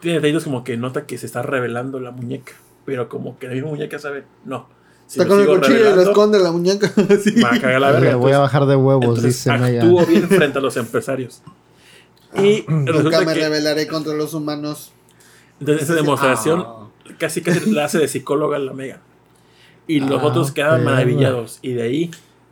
tiene 0.00 0.18
detalles 0.20 0.44
como 0.44 0.64
que 0.64 0.76
nota 0.78 1.04
que 1.04 1.18
se 1.18 1.26
está 1.26 1.42
revelando 1.42 2.00
la 2.00 2.10
muñeca, 2.10 2.54
pero 2.86 3.08
como 3.10 3.38
que 3.38 3.46
la 3.48 3.52
misma 3.54 3.68
muñeca 3.68 3.98
sabe, 3.98 4.24
no. 4.46 4.66
Si 5.10 5.18
Está 5.20 5.26
con 5.28 5.40
el 5.40 5.46
cuchillo 5.48 5.90
y 5.90 5.94
lo 5.96 6.02
esconde 6.02 6.38
la 6.38 6.52
muñeca. 6.52 6.86
así. 7.10 7.40
va 7.40 7.48
a 7.50 7.60
cagar 7.60 7.80
la 7.80 7.90
verga. 7.90 8.10
Le 8.10 8.14
voy 8.14 8.30
a 8.30 8.38
bajar 8.38 8.64
de 8.66 8.76
huevos, 8.76 9.20
dice 9.20 9.50
actuó 9.50 10.06
bien 10.06 10.28
frente 10.28 10.58
a 10.58 10.60
los 10.60 10.76
empresarios. 10.76 11.42
Y 12.36 12.64
Nunca 12.68 12.92
resulta 12.92 13.20
me 13.22 13.34
que 13.34 13.40
rebelaré 13.40 13.88
contra 13.88 14.14
los 14.14 14.34
humanos. 14.34 14.92
entonces 15.58 15.82
esa 15.82 15.94
demostración 15.94 16.64
"Ah". 16.64 16.86
casi 17.18 17.40
casi 17.42 17.68
la 17.72 17.86
hace 17.86 17.98
de 17.98 18.06
psicóloga 18.06 18.56
la 18.60 18.72
Mega. 18.72 19.00
Y 19.88 19.98
los 19.98 20.22
Ah, 20.22 20.26
otros 20.26 20.52
quedan 20.52 20.78
perra. 20.82 20.92
maravillados. 20.92 21.58
Y 21.60 21.72
de 21.72 21.82
ahí, 21.82 22.10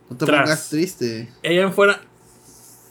No 0.09 0.17
te 0.17 0.25
Tras. 0.25 0.41
pongas 0.41 0.67
triste. 0.69 1.29
ella 1.43 1.61
en 1.61 1.71
fuera. 1.71 2.01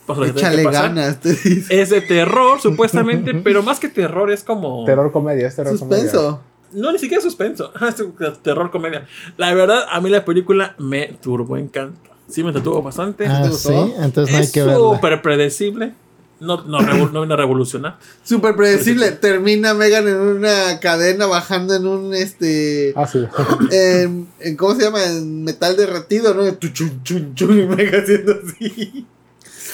que 0.06 0.14
que 0.14 0.28
Échale 0.30 0.62
ganas, 0.62 1.20
te 1.20 1.34
dice. 1.34 1.82
Es 1.82 1.90
de 1.90 2.00
terror, 2.00 2.58
supuestamente, 2.62 3.34
pero 3.34 3.62
más 3.62 3.78
que 3.80 3.90
terror, 3.90 4.30
es 4.32 4.42
como. 4.44 4.86
Terror 4.86 5.12
comedia, 5.12 5.46
es 5.46 5.56
terror 5.56 5.78
comedia. 5.78 6.38
No, 6.72 6.92
ni 6.92 6.98
siquiera 6.98 7.22
suspenso. 7.22 7.72
Es 7.88 8.42
terror 8.42 8.70
comedia. 8.70 9.06
La 9.36 9.52
verdad, 9.54 9.84
a 9.90 10.00
mí 10.00 10.10
la 10.10 10.24
película 10.24 10.74
me 10.78 11.06
turbo 11.22 11.56
encanta. 11.56 12.10
Sí, 12.28 12.42
me 12.42 12.50
entretuvo 12.50 12.82
bastante. 12.82 13.26
Ah, 13.26 13.42
¿Te 13.42 13.52
sí, 13.56 13.72
entonces 14.00 14.32
no 14.32 14.38
hay 14.38 14.44
es 14.44 14.52
que 14.52 14.62
verla. 14.62 14.74
súper 14.76 15.22
predecible. 15.22 15.94
No, 16.40 16.62
no, 16.62 16.78
no 16.80 17.20
viene 17.20 17.34
a 17.34 17.36
revolucionar. 17.36 17.98
Súper 18.22 18.54
predecible. 18.54 19.10
Termina 19.12 19.74
Megan 19.74 20.06
en 20.06 20.16
una 20.20 20.78
cadena 20.78 21.26
bajando 21.26 21.74
en 21.74 21.86
un 21.86 22.14
este. 22.14 22.92
Ah, 22.94 23.06
sí. 23.06 23.24
en, 23.72 24.28
en- 24.38 24.56
¿Cómo 24.56 24.74
se 24.76 24.82
llama? 24.84 25.04
En 25.04 25.42
metal 25.42 25.76
derretido, 25.76 26.34
¿no? 26.34 26.44
Tu 26.54 26.68
chun, 26.68 27.02
chun, 27.02 27.34
chun, 27.34 27.58
y 27.58 27.66
Megan 27.66 28.02
haciendo 28.02 28.34
así. 28.34 29.06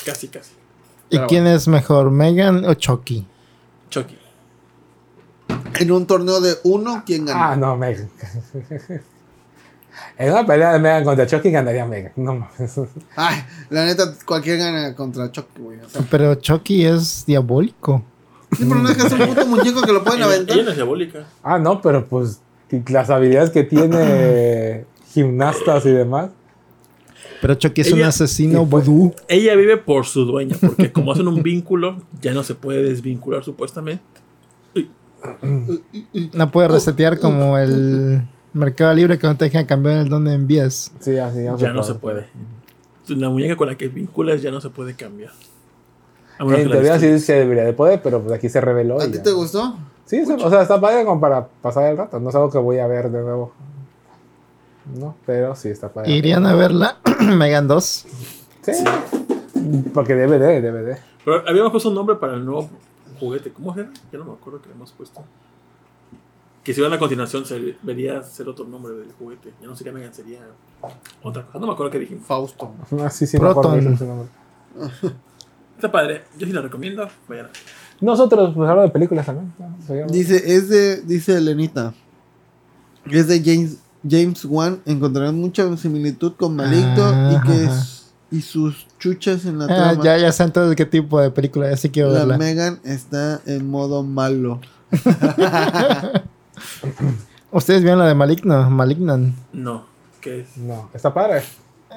Casi, 0.07 0.29
casi. 0.29 0.53
¿Y 1.11 1.17
Pero 1.17 1.27
quién 1.27 1.47
es 1.47 1.69
mejor, 1.69 2.11
Megan 2.11 2.65
o 2.65 2.73
Chucky? 2.75 3.27
Chucky. 3.91 4.17
En 5.81 5.91
un 5.93 6.07
torneo 6.07 6.41
de 6.41 6.55
uno, 6.65 7.03
¿quién 7.05 7.27
gana? 7.27 7.53
Ah, 7.53 7.57
no, 7.57 7.77
Megan. 7.77 8.09
En 10.19 10.33
una 10.33 10.47
pelea 10.47 10.73
de 10.73 10.79
Megan 10.81 11.05
contra 11.05 11.27
Chucky 11.27 11.51
ganaría 11.51 11.85
Megan. 11.87 12.13
No 12.17 12.35
mames. 12.35 12.81
Ay, 13.17 13.43
la 13.71 13.85
neta, 13.85 14.13
cualquier 14.25 14.59
gana 14.59 14.95
contra 14.95 15.31
Chucky, 15.31 15.61
güey. 15.61 15.79
O 15.81 15.89
sea, 15.89 16.03
Pero 16.11 16.35
Chucky 16.37 16.85
es 16.85 17.25
diabólico. 17.27 18.03
sí, 18.57 18.65
pero 18.69 18.81
no 18.81 18.89
es 18.89 18.97
que 18.97 19.07
es 19.07 19.13
un 19.13 19.21
puto 19.27 19.47
muñeco 19.47 19.83
que 19.83 19.93
lo 19.93 20.03
pueden 20.05 20.23
aventar. 20.23 20.57
ella 20.57 20.65
no 20.65 20.71
es 20.71 20.77
diabólica. 20.77 21.27
Ah, 21.43 21.59
no, 21.59 21.81
pero 21.81 22.07
pues 22.07 22.41
las 22.89 23.11
habilidades 23.11 23.51
que 23.51 23.63
tiene 23.65 24.85
gimnastas 25.13 25.87
y 25.87 25.91
demás. 25.91 26.31
Pero 27.41 27.55
Chucky 27.55 27.81
es 27.83 27.93
un 27.93 28.03
asesino 28.03 28.67
pues- 28.67 28.87
vudú. 28.87 29.15
Ella 29.29 29.55
vive 29.55 29.77
por 29.77 30.07
su 30.07 30.25
dueña, 30.25 30.57
porque 30.61 30.93
como 30.93 31.13
hacen 31.13 31.29
un 31.29 31.43
vínculo, 31.43 32.03
ya 32.21 32.33
no 32.33 32.43
se 32.43 32.55
puede 32.55 32.83
desvincular 32.83 33.45
supuestamente. 33.45 34.03
No 36.33 36.51
puede 36.51 36.69
resetear 36.69 37.19
como 37.19 37.59
el 37.59 38.23
Mercado 38.53 38.95
Libre 38.95 39.19
que 39.19 39.27
no 39.27 39.37
te 39.37 39.47
dejan 39.47 39.67
cambiar 39.67 39.99
el 39.99 40.09
don 40.09 40.25
de 40.25 40.35
envías. 40.35 40.93
Sí, 41.01 41.19
así 41.19 41.45
Ya 41.59 41.73
no 41.73 41.83
se 41.83 41.95
puede. 41.95 42.27
La 43.09 43.29
muñeca 43.29 43.57
con 43.57 43.69
la 43.69 43.77
que 43.77 43.89
vinculas 43.89 44.41
ya 44.41 44.51
no 44.51 44.61
se 44.61 44.71
puede 44.71 44.95
cambiar. 44.95 45.33
En 46.39 46.71
teoría 46.71 46.99
sí 46.99 47.19
se 47.19 47.35
debería 47.35 47.65
de 47.65 47.73
poder, 47.73 48.01
pero 48.03 48.21
pues 48.21 48.33
aquí 48.35 48.49
se 48.49 48.61
reveló. 48.61 49.01
¿A 49.01 49.07
ti 49.07 49.13
ya. 49.15 49.23
te 49.23 49.33
gustó? 49.33 49.77
Sí, 50.05 50.21
o 50.21 50.27
sea, 50.27 50.37
o 50.37 50.51
sea, 50.51 50.63
está 50.63 50.81
padre 50.81 51.05
como 51.05 51.21
para 51.21 51.47
pasar 51.47 51.91
el 51.91 51.97
rato. 51.97 52.19
No 52.19 52.31
es 52.31 52.35
algo 52.35 52.51
que 52.51 52.59
voy 52.59 52.79
a 52.79 52.87
ver 52.87 53.11
de 53.11 53.23
nuevo. 53.23 53.53
No, 54.99 55.17
pero 55.25 55.55
sí 55.55 55.69
está 55.69 55.89
padre. 55.89 56.11
Irían 56.11 56.45
a 56.47 56.55
verla 56.55 56.99
Megan 57.21 57.69
2. 57.69 58.07
Sí. 58.63 58.73
Porque 59.95 60.15
DVD, 60.15 60.61
DVD. 60.61 60.99
Pero 61.25 61.49
habíamos 61.49 61.71
puesto 61.71 61.89
un 61.89 61.95
nombre 61.95 62.17
para 62.17 62.35
el 62.35 62.45
nuevo 62.45 62.69
juguete. 63.19 63.53
¿Cómo 63.53 63.75
era? 63.75 63.91
Ya 64.13 64.19
no 64.19 64.25
me 64.25 64.33
acuerdo 64.33 64.61
que 64.63 64.69
le 64.69 64.75
hemos 64.75 64.93
puesto. 64.93 65.23
Que 66.63 66.73
si 66.73 66.81
van 66.81 66.93
a 66.95 66.99
continuación 66.99 67.45
se 67.45 67.77
vería 67.83 68.23
ser 68.23 68.49
otro 68.49 68.65
nombre 68.65 68.95
del 68.95 69.13
juguete. 69.13 69.53
Ya 69.61 69.67
no 69.67 69.77
sería 69.77 69.93
Megan, 69.93 70.15
sería 70.15 70.41
otra 71.23 71.43
cosa. 71.45 71.59
No 71.59 71.67
me 71.67 71.73
acuerdo 71.75 71.93
qué 71.93 71.99
dijimos. 71.99 72.25
Fausto. 72.27 72.73
Ah, 73.01 73.11
sí, 73.11 73.27
sí, 73.27 73.39
me 73.39 73.49
acuerdo 73.49 73.71
Proton. 73.73 73.89
de 73.89 73.95
ese 73.95 74.07
nombre. 74.07 74.29
Está 75.77 75.91
padre. 75.93 76.25
Yo 76.39 76.47
sí 76.47 76.53
la 76.53 76.63
recomiendo. 76.63 77.07
Vayan. 77.29 77.49
Nosotros, 78.01 78.55
pues 78.55 78.69
hablo 78.71 78.83
de 78.83 78.89
películas 78.91 79.27
también. 79.27 79.53
Dice, 80.09 80.37
es 80.57 80.69
de, 80.69 81.03
dice 81.03 81.37
Elenita. 81.37 81.93
que 83.11 83.19
Es 83.19 83.29
de 83.29 83.43
James, 83.45 83.79
James 84.09 84.45
Wan. 84.45 84.81
Encontrarán 84.87 85.35
mucha 85.39 85.77
similitud 85.77 86.33
con 86.37 86.57
Maligno 86.57 87.33
y 87.33 87.41
que 87.43 87.67
Ajá. 87.67 87.85
Y 88.31 88.41
sus 88.43 88.87
chuchas 88.99 89.45
en 89.47 89.59
la 89.59 89.65
Ah, 89.67 89.93
trama. 89.93 90.05
ya, 90.05 90.17
ya 90.19 90.33
sé 90.33 90.43
entonces 90.45 90.75
qué 90.77 90.87
tipo 90.87 91.21
de 91.21 91.31
película. 91.31 91.71
Ya 91.71 91.77
sí 91.77 91.91
quiero 91.91 92.11
la 92.11 92.21
verla. 92.21 92.39
Megan 92.39 92.81
está 92.85 93.41
en 93.47 93.69
modo 93.71 94.03
malo. 94.03 94.61
¿Ustedes 97.51 97.83
vieron 97.83 97.99
la 98.01 98.07
de 98.07 98.15
Maligno? 98.15 98.69
Malignan. 98.71 99.35
No. 99.53 99.85
¿Qué 100.21 100.41
es? 100.41 100.57
No, 100.57 100.91
está 100.95 101.13
padre. 101.15 101.43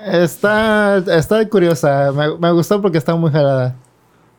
Está, 0.05 0.97
está 0.97 1.47
curiosa. 1.49 2.11
Me, 2.11 2.37
me 2.37 2.51
gustó 2.51 2.81
porque 2.81 2.97
está 2.99 3.15
muy 3.15 3.31
jalada. 3.31 3.75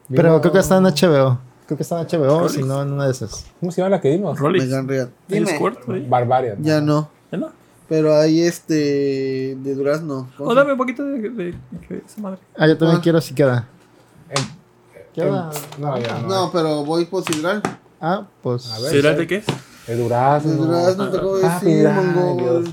Pero 0.08 0.40
creo 0.40 0.52
que 0.52 0.58
está 0.60 0.76
en 0.78 0.84
HBO. 0.84 1.38
Creo 1.66 1.76
que 1.76 1.82
está 1.82 2.00
en 2.00 2.06
HBO, 2.06 2.48
si 2.48 2.62
no, 2.62 2.82
en 2.82 2.92
una 2.92 3.06
de 3.06 3.10
esas. 3.12 3.44
¿Cómo 3.60 3.72
se 3.72 3.80
llama 3.82 3.96
la 3.96 4.00
que 4.00 4.08
dimos? 4.10 4.38
Rolex. 4.38 4.64
Megan 4.64 4.88
Real. 4.88 5.10
¿Tienes 5.26 5.50
Dime. 5.86 6.06
Barbarian. 6.08 6.62
Ya 6.62 6.80
no. 6.80 7.10
¿Ya 7.32 7.38
no? 7.38 7.50
Pero 7.88 8.14
hay 8.14 8.42
este 8.42 9.56
de 9.56 9.74
Durazno. 9.74 10.28
¿Cómo 10.36 10.50
O 10.50 10.52
se- 10.52 10.58
dame 10.58 10.72
un 10.72 10.78
poquito 10.78 11.04
de, 11.04 11.20
de- 11.30 11.30
de 11.88 12.02
esa 12.06 12.20
madre. 12.20 12.38
Ah, 12.56 12.66
yo 12.66 12.76
también 12.76 12.96
¿Cuál? 12.96 13.02
quiero 13.02 13.20
si 13.20 13.34
queda. 13.34 13.66
En- 14.28 14.58
¿Qué 15.14 15.22
onda? 15.22 15.50
No, 15.78 15.98
ya 15.98 16.18
no. 16.18 16.28
No, 16.28 16.50
pero 16.52 16.84
voy 16.84 17.06
por 17.06 17.24
sidral. 17.24 17.62
Ah, 18.00 18.26
pues. 18.42 18.70
A 18.72 18.78
ver. 18.80 18.90
¿Sidral 18.92 19.16
de 19.16 19.26
qué 19.26 19.36
es? 19.36 19.46
El 19.86 19.98
durazno. 19.98 20.52
Sidral, 20.52 20.96
no 20.98 21.10
te 21.10 21.18
puedo 21.18 21.46
Ah, 21.46 21.60
decir, 21.62 21.88
mongol. 21.88 22.64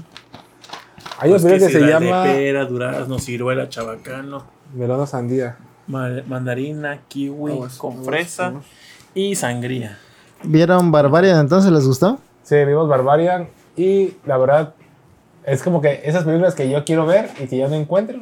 Hay 1.17 1.29
Pues 1.29 1.43
película 1.43 1.67
que 1.67 1.73
se 1.73 1.79
sidral 1.79 2.03
llama 2.03 2.23
De 2.25 2.33
pera, 2.33 2.65
durazno, 2.65 3.19
ciruela, 3.19 3.69
chabacano, 3.69 4.43
Melona 4.73 5.05
Sandía. 5.07 5.55
ma- 5.87 6.09
mandarina, 6.27 6.99
kiwi, 7.07 7.53
Aguas, 7.53 7.77
con 7.77 7.93
aguas, 7.93 8.05
fresa 8.05 8.47
aguas. 8.47 8.65
y 9.13 9.33
sangría. 9.35 9.97
¿Vieron 10.43 10.91
Barbarian 10.91 11.39
entonces? 11.39 11.71
¿Les 11.71 11.87
gustó? 11.87 12.19
Sí, 12.43 12.55
vimos 12.65 12.89
Barbarian 12.89 13.47
y 13.77 14.13
la 14.25 14.37
verdad 14.37 14.73
es 15.45 15.63
como 15.63 15.81
que 15.81 16.01
esas 16.03 16.23
películas 16.23 16.55
que 16.55 16.69
yo 16.69 16.83
quiero 16.85 17.05
ver 17.05 17.29
y 17.39 17.47
que 17.47 17.57
ya 17.57 17.67
no 17.67 17.75
encuentro. 17.75 18.19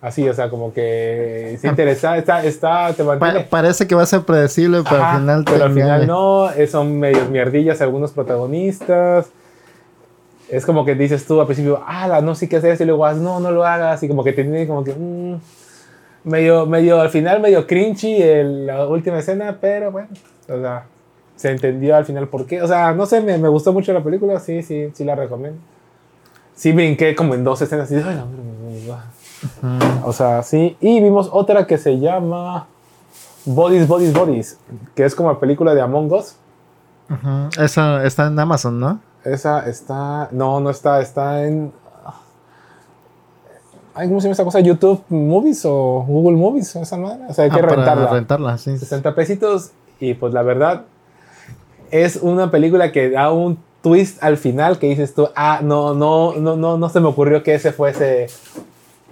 Así, 0.00 0.28
o 0.28 0.32
sea, 0.34 0.48
como 0.48 0.72
que 0.72 1.54
es 1.54 1.64
interesante, 1.64 2.18
está, 2.20 2.44
está, 2.44 2.92
te 2.94 3.02
Pa- 3.02 3.44
parece 3.50 3.86
que 3.88 3.96
va 3.96 4.02
a 4.02 4.06
ser 4.06 4.22
predecible, 4.22 4.82
pero 4.88 5.02
Ajá, 5.02 5.16
al 5.16 5.20
final 5.20 5.44
pero 5.44 5.64
al 5.64 5.72
final 5.72 6.06
no, 6.06 6.48
son 6.70 7.00
medios 7.00 7.28
mierdillas 7.30 7.80
algunos 7.80 8.12
protagonistas. 8.12 9.26
Es 10.48 10.64
como 10.64 10.84
que 10.84 10.94
dices 10.94 11.26
tú 11.26 11.40
al 11.40 11.46
principio, 11.46 11.82
ah, 11.84 12.20
no 12.22 12.34
sé 12.36 12.48
qué 12.48 12.56
hacer, 12.56 12.80
y 12.80 12.84
luego 12.84 13.00
vas, 13.00 13.16
no, 13.16 13.40
no 13.40 13.50
lo 13.50 13.64
hagas, 13.64 14.00
y 14.04 14.08
como 14.08 14.22
que 14.22 14.32
te 14.32 14.42
tiene 14.44 14.66
como 14.68 14.84
que, 14.84 14.92
mm, 14.94 15.40
medio, 16.24 16.64
medio, 16.66 17.00
al 17.00 17.10
final 17.10 17.40
medio 17.40 17.66
cringy 17.66 18.22
el- 18.22 18.66
la 18.66 18.86
última 18.86 19.18
escena, 19.18 19.58
pero 19.60 19.90
bueno, 19.90 20.08
o 20.48 20.60
sea, 20.60 20.84
se 21.34 21.50
entendió 21.50 21.96
al 21.96 22.04
final 22.04 22.28
por 22.28 22.46
qué. 22.46 22.62
O 22.62 22.68
sea, 22.68 22.92
no 22.94 23.04
sé, 23.04 23.20
me, 23.20 23.36
me 23.36 23.48
gustó 23.48 23.72
mucho 23.72 23.92
la 23.92 24.02
película, 24.02 24.38
sí, 24.38 24.62
sí, 24.62 24.90
sí 24.94 25.04
la 25.04 25.16
recomiendo. 25.16 25.58
Sí 26.58 26.72
brinqué 26.72 27.14
como 27.14 27.34
en 27.34 27.44
dos 27.44 27.62
escenas 27.62 27.88
y 27.92 27.94
dije, 27.94 28.08
"Ay, 28.08 28.16
la 28.16 28.24
madre, 28.24 28.38
me- 28.42 29.78
me- 29.78 29.78
me- 29.78 30.02
o 30.04 30.12
sea, 30.12 30.42
sí. 30.42 30.76
Y 30.80 31.00
vimos 31.00 31.28
otra 31.32 31.66
que 31.68 31.78
se 31.78 32.00
llama 32.00 32.66
Bodies, 33.44 33.86
Bodies, 33.86 34.12
Bodies, 34.12 34.58
que 34.96 35.04
es 35.04 35.14
como 35.14 35.30
la 35.30 35.38
película 35.38 35.72
de 35.74 35.80
Among 35.80 36.12
Us. 36.12 36.34
Esa 37.58 38.04
está 38.04 38.26
en 38.26 38.38
Amazon, 38.40 38.80
¿no? 38.80 38.98
Esa 39.24 39.68
está. 39.68 40.28
No, 40.32 40.58
no 40.58 40.70
está. 40.70 41.00
Está 41.00 41.44
en. 41.46 41.72
Ay, 43.94 44.08
¿Cómo 44.08 44.20
se 44.20 44.24
llama 44.26 44.32
esa 44.34 44.44
cosa? 44.44 44.60
¿YouTube 44.60 45.02
Movies 45.08 45.64
o 45.64 46.04
Google 46.06 46.36
Movies? 46.36 46.74
Esa 46.76 46.96
madre. 46.96 47.20
O 47.28 47.32
sea, 47.34 47.44
hay 47.44 47.50
que 47.50 47.56
Ah, 47.58 47.62
para 47.62 47.76
rentarla. 47.76 48.10
rentarla, 48.10 48.58
sí. 48.58 48.76
60 48.78 49.14
pesitos. 49.14 49.70
Y 50.00 50.14
pues 50.14 50.32
la 50.34 50.42
verdad. 50.42 50.84
Es 51.90 52.16
una 52.16 52.50
película 52.50 52.92
que 52.92 53.10
da 53.10 53.32
un 53.32 53.58
twist 53.82 54.22
al 54.22 54.36
final 54.36 54.78
que 54.78 54.88
dices 54.88 55.14
tú, 55.14 55.28
ah, 55.36 55.60
no, 55.62 55.94
no, 55.94 56.34
no, 56.34 56.56
no, 56.56 56.78
no 56.78 56.88
se 56.88 57.00
me 57.00 57.06
ocurrió 57.08 57.42
que 57.42 57.54
ese 57.54 57.72
fuese 57.72 58.26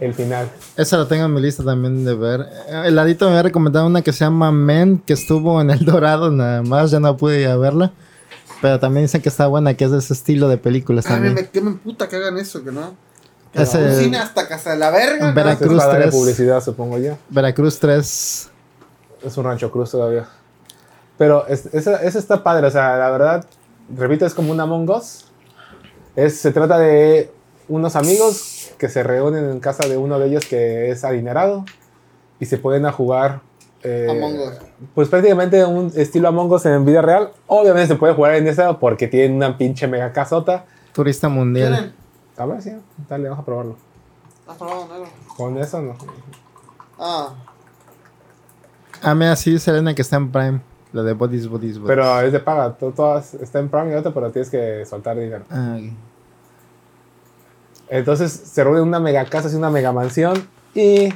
el 0.01 0.13
final. 0.15 0.51
Esa 0.77 0.97
la 0.99 1.09
tengo 1.09 1.25
en 1.25 1.33
mi 1.35 1.41
lista 1.41 1.63
también 1.65 2.05
de 2.05 2.15
ver. 2.15 2.41
Eh, 2.69 2.83
El 2.87 2.97
ladito 2.97 3.25
me 3.27 3.31
había 3.33 3.45
recomendado 3.45 3.87
una 3.87 4.03
que 4.03 4.13
se 4.13 4.25
llama 4.25 4.53
Men, 4.53 4.99
que 4.99 5.13
estuvo 5.15 5.61
en 5.61 5.71
El 5.71 5.85
Dorado 5.85 6.31
nada 6.31 6.63
más, 6.63 6.91
ya 6.91 7.01
no 7.01 7.17
pude 7.17 7.41
ir 7.43 7.49
a 7.49 7.57
verla. 7.57 7.93
Pero 8.63 8.81
también 8.81 9.05
dicen 9.05 9.21
que 9.23 9.29
está 9.29 9.47
buena, 9.47 9.75
que 9.75 9.85
es 9.85 9.91
de 9.91 9.99
ese 9.99 10.15
estilo 10.15 10.49
de 10.49 10.57
películas 10.57 11.07
A 11.07 11.11
mí 11.11 11.15
también. 11.17 11.35
me, 11.35 11.49
que 11.49 11.61
me 11.61 11.73
puta 11.73 12.09
que 12.09 12.17
hagan 12.17 12.39
eso, 12.39 12.65
que 12.65 12.73
no. 12.73 12.95
Que 13.53 13.63
Ese- 13.63 13.79
un 13.85 13.95
cine 13.95 14.19
hasta 14.19 14.49
casa 14.49 14.71
de 14.71 14.79
la 14.79 14.91
verga. 14.91 15.29
¿no? 15.29 15.35
Veracruz 15.35 15.77
darle 15.79 16.05
3. 16.07 16.15
publicidad, 16.15 16.63
supongo 16.63 16.99
yo. 16.99 17.17
Veracruz 17.29 17.79
3. 17.79 18.51
Es 19.23 19.37
un 19.37 19.45
rancho 19.45 19.71
cruz 19.71 19.91
todavía. 19.91 20.27
Pero 21.19 21.47
es- 21.47 21.67
esa, 21.73 22.03
esa 22.03 22.19
está 22.19 22.43
padre, 22.43 22.67
o 22.67 22.71
sea, 22.71 22.97
la 22.97 23.11
verdad, 23.11 23.47
repito, 23.95 24.27
es 24.27 24.35
como 24.35 24.53
un 24.53 24.61
Among 24.61 24.89
Us. 24.91 25.27
Es, 26.15 26.39
se 26.39 26.51
trata 26.53 26.79
de 26.79 27.31
unos 27.69 27.97
amigos 27.97 28.71
que 28.79 28.89
se 28.89 29.03
reúnen 29.03 29.51
en 29.51 29.61
casa 29.61 29.87
de 29.87 29.97
uno 29.97 30.19
de 30.19 30.29
ellos 30.29 30.45
que 30.47 30.91
es 30.91 31.05
adinerado 31.05 31.65
y 32.41 32.47
se 32.47 32.59
pueden 32.59 32.87
a 32.87 32.93
jugar. 32.93 33.41
eh, 33.83 34.07
Among 34.11 34.39
Us. 34.41 34.55
Pues 34.95 35.09
prácticamente 35.09 35.65
un 35.65 35.93
estilo 35.97 36.29
Among 36.29 36.51
Us 36.53 36.67
en 36.67 36.85
vida 36.85 37.03
real. 37.03 37.31
Obviamente 37.47 37.89
se 37.89 37.95
puede 37.97 38.15
jugar 38.15 38.35
en 38.37 38.47
esa 38.47 38.79
porque 38.79 39.09
tiene 39.09 39.35
una 39.35 39.57
pinche 39.59 39.87
mega 39.87 40.13
casota. 40.13 40.65
Turista 40.93 41.29
mundial. 41.29 41.69
¿Quieren? 41.73 41.93
A 42.39 42.47
ver, 42.47 42.63
sí, 42.63 42.71
dale, 43.09 43.29
vamos 43.29 43.43
a 43.43 43.47
probarlo. 43.47 43.77
¿Has 44.47 44.57
probado 44.57 44.87
negro? 44.89 45.09
Con 45.37 45.59
eso 45.59 45.81
no. 45.83 45.97
Ah, 46.99 47.35
Ah, 49.03 49.15
mira, 49.15 49.37
sí, 49.37 49.59
Selena, 49.59 49.95
que 49.95 50.01
está 50.03 50.17
en 50.17 50.33
Prime. 50.33 50.61
La 50.97 51.03
de 51.03 51.13
Bodies, 51.13 51.47
Bodies, 51.49 51.79
Bodies. 51.79 51.87
Pero 51.97 52.21
es 52.23 52.33
de 52.33 52.41
paga, 52.41 52.73
to- 52.73 52.91
todas 52.93 53.35
está 53.35 53.59
en 53.59 53.69
Prime 53.69 53.93
y 53.93 53.95
otra, 53.95 54.13
pero 54.15 54.31
tienes 54.31 54.49
que 54.51 54.85
soltar 54.87 55.17
dinero. 55.19 55.45
Ah, 55.51 55.77
ok. 55.79 55.93
Entonces 57.89 58.33
se 58.33 58.65
reúnen 58.65 58.83
en 58.83 58.89
una 58.89 59.01
mega 59.01 59.25
casa, 59.27 59.49
así 59.49 59.57
una 59.57 59.71
mega 59.71 59.93
mansión 59.93 60.49
y 60.75 61.09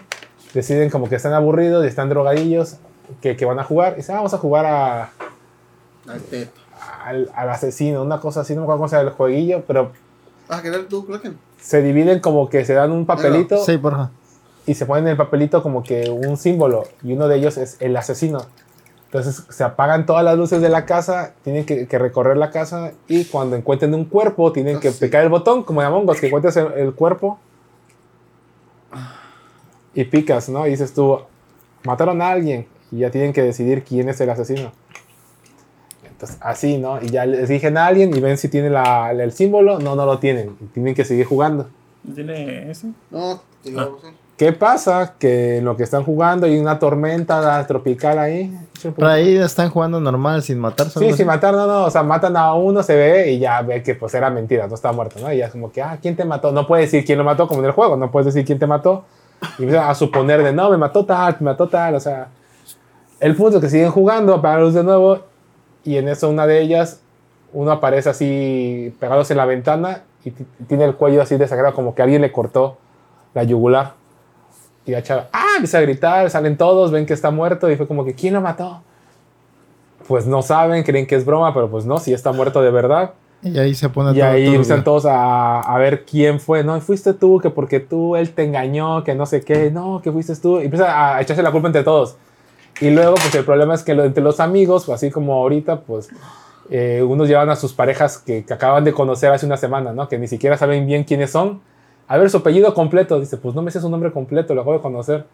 deciden 0.55 0.91
como 0.91 1.09
que 1.09 1.17
están 1.17 1.33
aburridos 1.33 1.85
y 1.85 1.89
están 1.89 2.09
drogadillos 2.09 2.77
que, 3.21 3.37
que 3.37 3.45
van 3.45 3.59
a 3.59 3.65
jugar. 3.65 3.95
Y 3.95 3.97
dicen, 3.97 4.15
"Ah, 4.15 4.19
vamos 4.19 4.35
a 4.35 4.39
jugar 4.39 4.67
a, 4.67 5.03
al 6.09 6.21
teto. 6.31 6.61
al, 7.05 7.31
al 7.35 7.51
asesino, 7.51 8.03
una 8.03 8.21
cosa 8.21 8.41
así, 8.43 8.55
no 8.55 8.61
me 8.61 8.65
acuerdo 8.65 8.79
cómo 8.81 8.89
se 8.89 8.97
llama 8.97 9.09
el 9.11 9.15
jueguillo, 9.17 9.65
pero 9.67 9.93
Ah, 10.49 10.61
¿querés 10.63 10.89
tú, 10.89 11.07
Kraken? 11.07 11.39
se 11.61 11.83
dividen 11.83 12.21
como 12.21 12.49
que 12.49 12.65
se 12.65 12.75
dan 12.75 12.91
un 12.93 13.05
papelito 13.07 13.65
Sí, 13.65 13.77
porfa. 13.79 14.11
y 14.67 14.75
se 14.75 14.87
ponen 14.87 15.05
en 15.05 15.11
el 15.13 15.17
papelito 15.17 15.63
como 15.63 15.83
que 15.83 16.09
un 16.11 16.37
símbolo 16.37 16.85
y 17.03 17.13
uno 17.13 17.29
de 17.29 17.37
ellos 17.37 17.57
es 17.57 17.77
el 17.81 17.97
asesino. 17.97 18.41
Entonces 19.13 19.45
se 19.49 19.65
apagan 19.65 20.07
todas 20.07 20.25
las 20.25 20.37
luces 20.39 20.61
de 20.63 20.69
la 20.69 20.87
casa, 20.87 21.35
tienen 21.43 21.67
que, 21.67 21.89
que 21.89 21.99
recorrer 21.99 22.37
la 22.37 22.51
casa 22.51 22.93
y 23.09 23.25
cuando 23.25 23.57
encuentren 23.57 23.93
un 23.93 24.05
cuerpo 24.05 24.53
tienen 24.53 24.79
que 24.79 24.89
Ah, 24.89 24.93
sí. 24.93 25.01
picar 25.05 25.25
el 25.25 25.29
botón, 25.29 25.65
como 25.65 25.81
en 25.83 25.89
Among 25.89 26.09
Us, 26.09 26.21
que 26.21 26.27
encuentres 26.29 26.57
el, 26.57 26.73
el 26.75 26.95
cuerpo 26.95 27.39
y 29.95 30.05
picas, 30.05 30.49
¿no? 30.49 30.67
Y 30.67 30.71
dices 30.71 30.95
tú, 30.95 31.19
mataron 31.85 32.23
a 32.23 32.31
alguien 32.31 32.67
y 32.93 32.99
ya 32.99 33.11
tienen 33.11 33.33
que 33.33 33.43
decidir 33.43 33.83
quién 33.83 34.09
es 34.09 34.21
el 34.21 34.31
asesino. 34.31 34.71
Entonces, 36.09 36.39
así, 36.41 36.79
¿no? 36.79 37.03
Y 37.03 37.09
ya 37.09 37.27
les 37.27 37.51
eligen 37.51 37.77
a 37.79 37.87
alguien 37.87 38.15
y 38.17 38.21
ven 38.21 38.39
si 38.39 38.49
tiene 38.49 38.71
la- 38.71 39.11
el 39.11 39.33
símbolo, 39.33 39.79
no, 39.81 39.97
no 39.97 40.07
lo 40.07 40.19
tienen, 40.21 40.57
tienen 40.73 40.95
que 40.95 41.05
seguir 41.05 41.27
jugando. 41.27 41.69
¿Tiene 42.15 42.71
ese? 42.71 42.93
No, 43.11 43.41
te 43.63 43.71
lo 43.73 43.91
voy 43.91 43.97
a 43.97 43.99
hacer. 43.99 44.20
¿Qué 44.41 44.53
pasa? 44.53 45.17
Que 45.19 45.59
en 45.59 45.67
lo 45.67 45.77
que 45.77 45.83
están 45.83 46.03
jugando 46.03 46.47
hay 46.47 46.59
una 46.59 46.79
tormenta 46.79 47.67
tropical 47.67 48.19
ahí. 48.19 48.59
Por 48.97 49.05
ahí 49.05 49.37
están 49.37 49.69
jugando 49.69 50.01
normal, 50.01 50.43
sin 50.43 50.59
matarse. 50.59 50.99
Sí, 50.99 51.13
sin 51.13 51.27
matar, 51.27 51.53
no, 51.53 51.67
no. 51.67 51.85
O 51.85 51.91
sea, 51.91 52.03
matan 52.03 52.35
a 52.39 52.55
uno, 52.55 52.83
se 52.83 52.97
ve 52.97 53.33
y 53.33 53.39
ya 53.39 53.61
ve 53.61 53.83
que 53.83 53.95
pues 53.95 54.15
era 54.15 54.31
mentira, 54.31 54.67
no 54.67 54.77
está 54.77 54.93
muerto, 54.93 55.21
¿no? 55.21 55.31
Y 55.31 55.37
ya 55.37 55.45
es 55.45 55.53
como 55.53 55.71
que, 55.71 55.83
ah, 55.83 55.99
¿quién 56.01 56.17
te 56.17 56.25
mató? 56.25 56.53
No 56.53 56.67
puedes 56.67 56.91
decir 56.91 57.05
quién 57.05 57.19
lo 57.19 57.25
mató, 57.25 57.47
como 57.47 57.61
en 57.61 57.67
el 57.67 57.73
juego, 57.73 57.99
no 57.99 58.11
puedes 58.11 58.33
decir 58.33 58.47
quién 58.47 58.59
te 58.59 58.67
mató. 58.67 59.05
Y 59.59 59.65
empiezan 59.65 59.91
a 59.91 59.95
suponer 59.95 60.43
de, 60.43 60.55
no, 60.55 60.71
me 60.71 60.79
mató 60.79 61.05
tal, 61.05 61.37
me 61.41 61.51
mató 61.51 61.69
tal, 61.69 61.97
o 61.97 62.01
sea. 62.01 62.29
El 63.21 63.37
punto 63.37 63.59
es 63.59 63.65
que 63.65 63.69
siguen 63.69 63.91
jugando, 63.91 64.33
apagan 64.33 64.61
la 64.61 64.65
luz 64.65 64.73
de 64.73 64.85
nuevo 64.85 65.19
y 65.85 65.99
en 65.99 66.09
eso 66.09 66.31
una 66.31 66.47
de 66.47 66.63
ellas, 66.63 67.03
uno 67.53 67.73
aparece 67.73 68.09
así 68.09 68.97
pegados 69.01 69.31
en 69.31 69.37
la 69.37 69.45
ventana 69.45 70.05
y 70.25 70.31
tiene 70.67 70.85
el 70.85 70.95
cuello 70.95 71.21
así 71.21 71.37
desagrado, 71.37 71.75
como 71.75 71.95
que 71.95 72.01
alguien 72.01 72.23
le 72.23 72.33
cortó 72.33 72.79
la 73.35 73.43
yugular. 73.43 74.00
Y 74.87 74.93
la 74.93 75.03
chava, 75.03 75.29
ah, 75.33 75.53
empieza 75.57 75.79
a 75.79 75.83
gritar, 75.83 76.31
salen 76.31 76.57
todos, 76.57 76.91
ven 76.91 77.07
que 77.07 77.13
está 77.15 77.31
muerto 77.31 77.71
y 77.71 77.77
fue 77.77 77.87
como 77.87 78.05
que, 78.05 78.15
¿quién 78.15 78.35
lo 78.35 78.41
mató? 78.41 78.83
Pues 80.09 80.27
no 80.27 80.43
saben, 80.43 80.83
creen 80.83 81.07
que 81.07 81.15
es 81.15 81.25
broma, 81.25 81.55
pero 81.55 81.71
pues 81.71 81.85
no, 81.85 81.99
si 81.99 82.13
está 82.13 82.33
muerto 82.33 82.63
de 82.63 82.71
verdad. 82.71 83.13
Y 83.43 83.59
ahí 83.59 83.75
se 83.75 83.89
pone 83.89 84.17
Y 84.17 84.21
ahí 84.21 84.47
empiezan 84.49 84.85
todos 84.85 85.07
a, 85.07 85.61
a 85.61 85.79
ver 85.79 86.05
quién 86.05 86.41
fue, 86.41 86.65
¿no? 86.65 86.79
Fuiste 86.81 87.15
tú, 87.15 87.39
que 87.41 87.51
porque 87.51 87.81
tú, 87.81 88.17
él 88.17 88.31
te 88.33 88.45
engañó, 88.45 89.05
que 89.05 89.15
no 89.15 89.25
sé 89.27 89.43
qué, 89.43 89.71
no, 89.71 90.01
que 90.03 90.11
fuiste 90.11 90.35
tú. 90.37 90.61
Y 90.61 90.65
empieza 90.65 91.15
a 91.17 91.21
echarse 91.21 91.43
la 91.43 91.53
culpa 91.53 91.69
entre 91.69 91.85
todos. 91.85 92.17
Y 92.81 92.91
luego, 92.91 93.15
pues 93.15 93.35
el 93.35 93.45
problema 93.45 93.75
es 93.75 93.83
que 93.83 93.95
lo- 93.95 94.05
entre 94.05 94.23
los 94.23 94.41
amigos, 94.41 94.85
pues, 94.87 94.97
así 94.97 95.11
como 95.11 95.35
ahorita, 95.35 95.81
pues 95.81 96.09
eh, 96.71 97.03
unos 97.07 97.29
llevan 97.29 97.51
a 97.51 97.57
sus 97.57 97.73
parejas 97.73 98.19
que, 98.19 98.45
que 98.45 98.53
acaban 98.55 98.85
de 98.85 98.93
conocer 98.93 99.31
hace 99.33 99.47
una 99.47 99.57
semana, 99.57 99.93
¿no? 99.93 100.09
Que 100.09 100.19
ni 100.19 100.27
siquiera 100.29 100.57
saben 100.57 100.87
bien 100.87 101.05
quiénes 101.05 101.31
son. 101.31 101.61
A 102.11 102.19
ver, 102.19 102.29
su 102.29 102.39
apellido 102.39 102.75
completo. 102.75 103.21
Dice, 103.21 103.37
pues 103.37 103.55
no 103.55 103.63
me 103.63 103.71
sé 103.71 103.81
su 103.81 103.89
nombre 103.89 104.11
completo, 104.11 104.53
lo 104.53 104.63
acabo 104.63 104.75
de 104.75 104.83
conocer. 104.83 105.27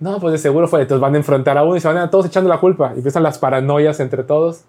No, 0.00 0.18
pues 0.18 0.32
de 0.32 0.38
seguro 0.38 0.66
fue. 0.66 0.80
Entonces 0.80 0.98
van 0.98 1.12
a 1.12 1.18
enfrentar 1.18 1.58
a 1.58 1.62
uno 1.62 1.76
y 1.76 1.80
se 1.80 1.88
van 1.88 1.98
a 1.98 2.08
todos 2.08 2.24
echando 2.24 2.48
la 2.48 2.58
culpa. 2.58 2.92
Y 2.94 2.96
empiezan 2.96 3.22
las 3.22 3.36
paranoias 3.36 4.00
entre 4.00 4.24
todos. 4.24 4.62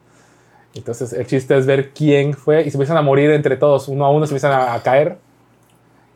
Entonces 0.75 1.13
el 1.13 1.25
chiste 1.25 1.57
es 1.57 1.65
ver 1.65 1.93
quién 1.93 2.33
fue 2.33 2.63
y 2.63 2.69
se 2.69 2.75
empiezan 2.75 2.97
a 2.97 3.01
morir 3.01 3.31
entre 3.31 3.55
todos, 3.55 3.87
uno 3.87 4.05
a 4.05 4.11
uno 4.11 4.25
se 4.27 4.33
empiezan 4.33 4.51
a, 4.51 4.73
a 4.73 4.83
caer. 4.83 5.19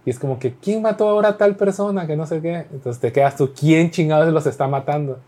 Y 0.05 0.09
es 0.09 0.19
como 0.19 0.37
que, 0.37 0.53
¿quién 0.53 0.81
mató 0.81 1.07
ahora 1.07 1.29
a 1.29 1.37
tal 1.37 1.55
persona? 1.55 2.05
Que 2.05 2.17
no 2.17 2.25
sé 2.25 2.41
qué. 2.41 2.65
Entonces 2.69 2.99
te 2.99 3.13
quedas 3.13 3.37
tú, 3.37 3.53
¿quién 3.57 3.89
chingados 3.89 4.33
los 4.33 4.45
está 4.45 4.67
matando? 4.67 5.19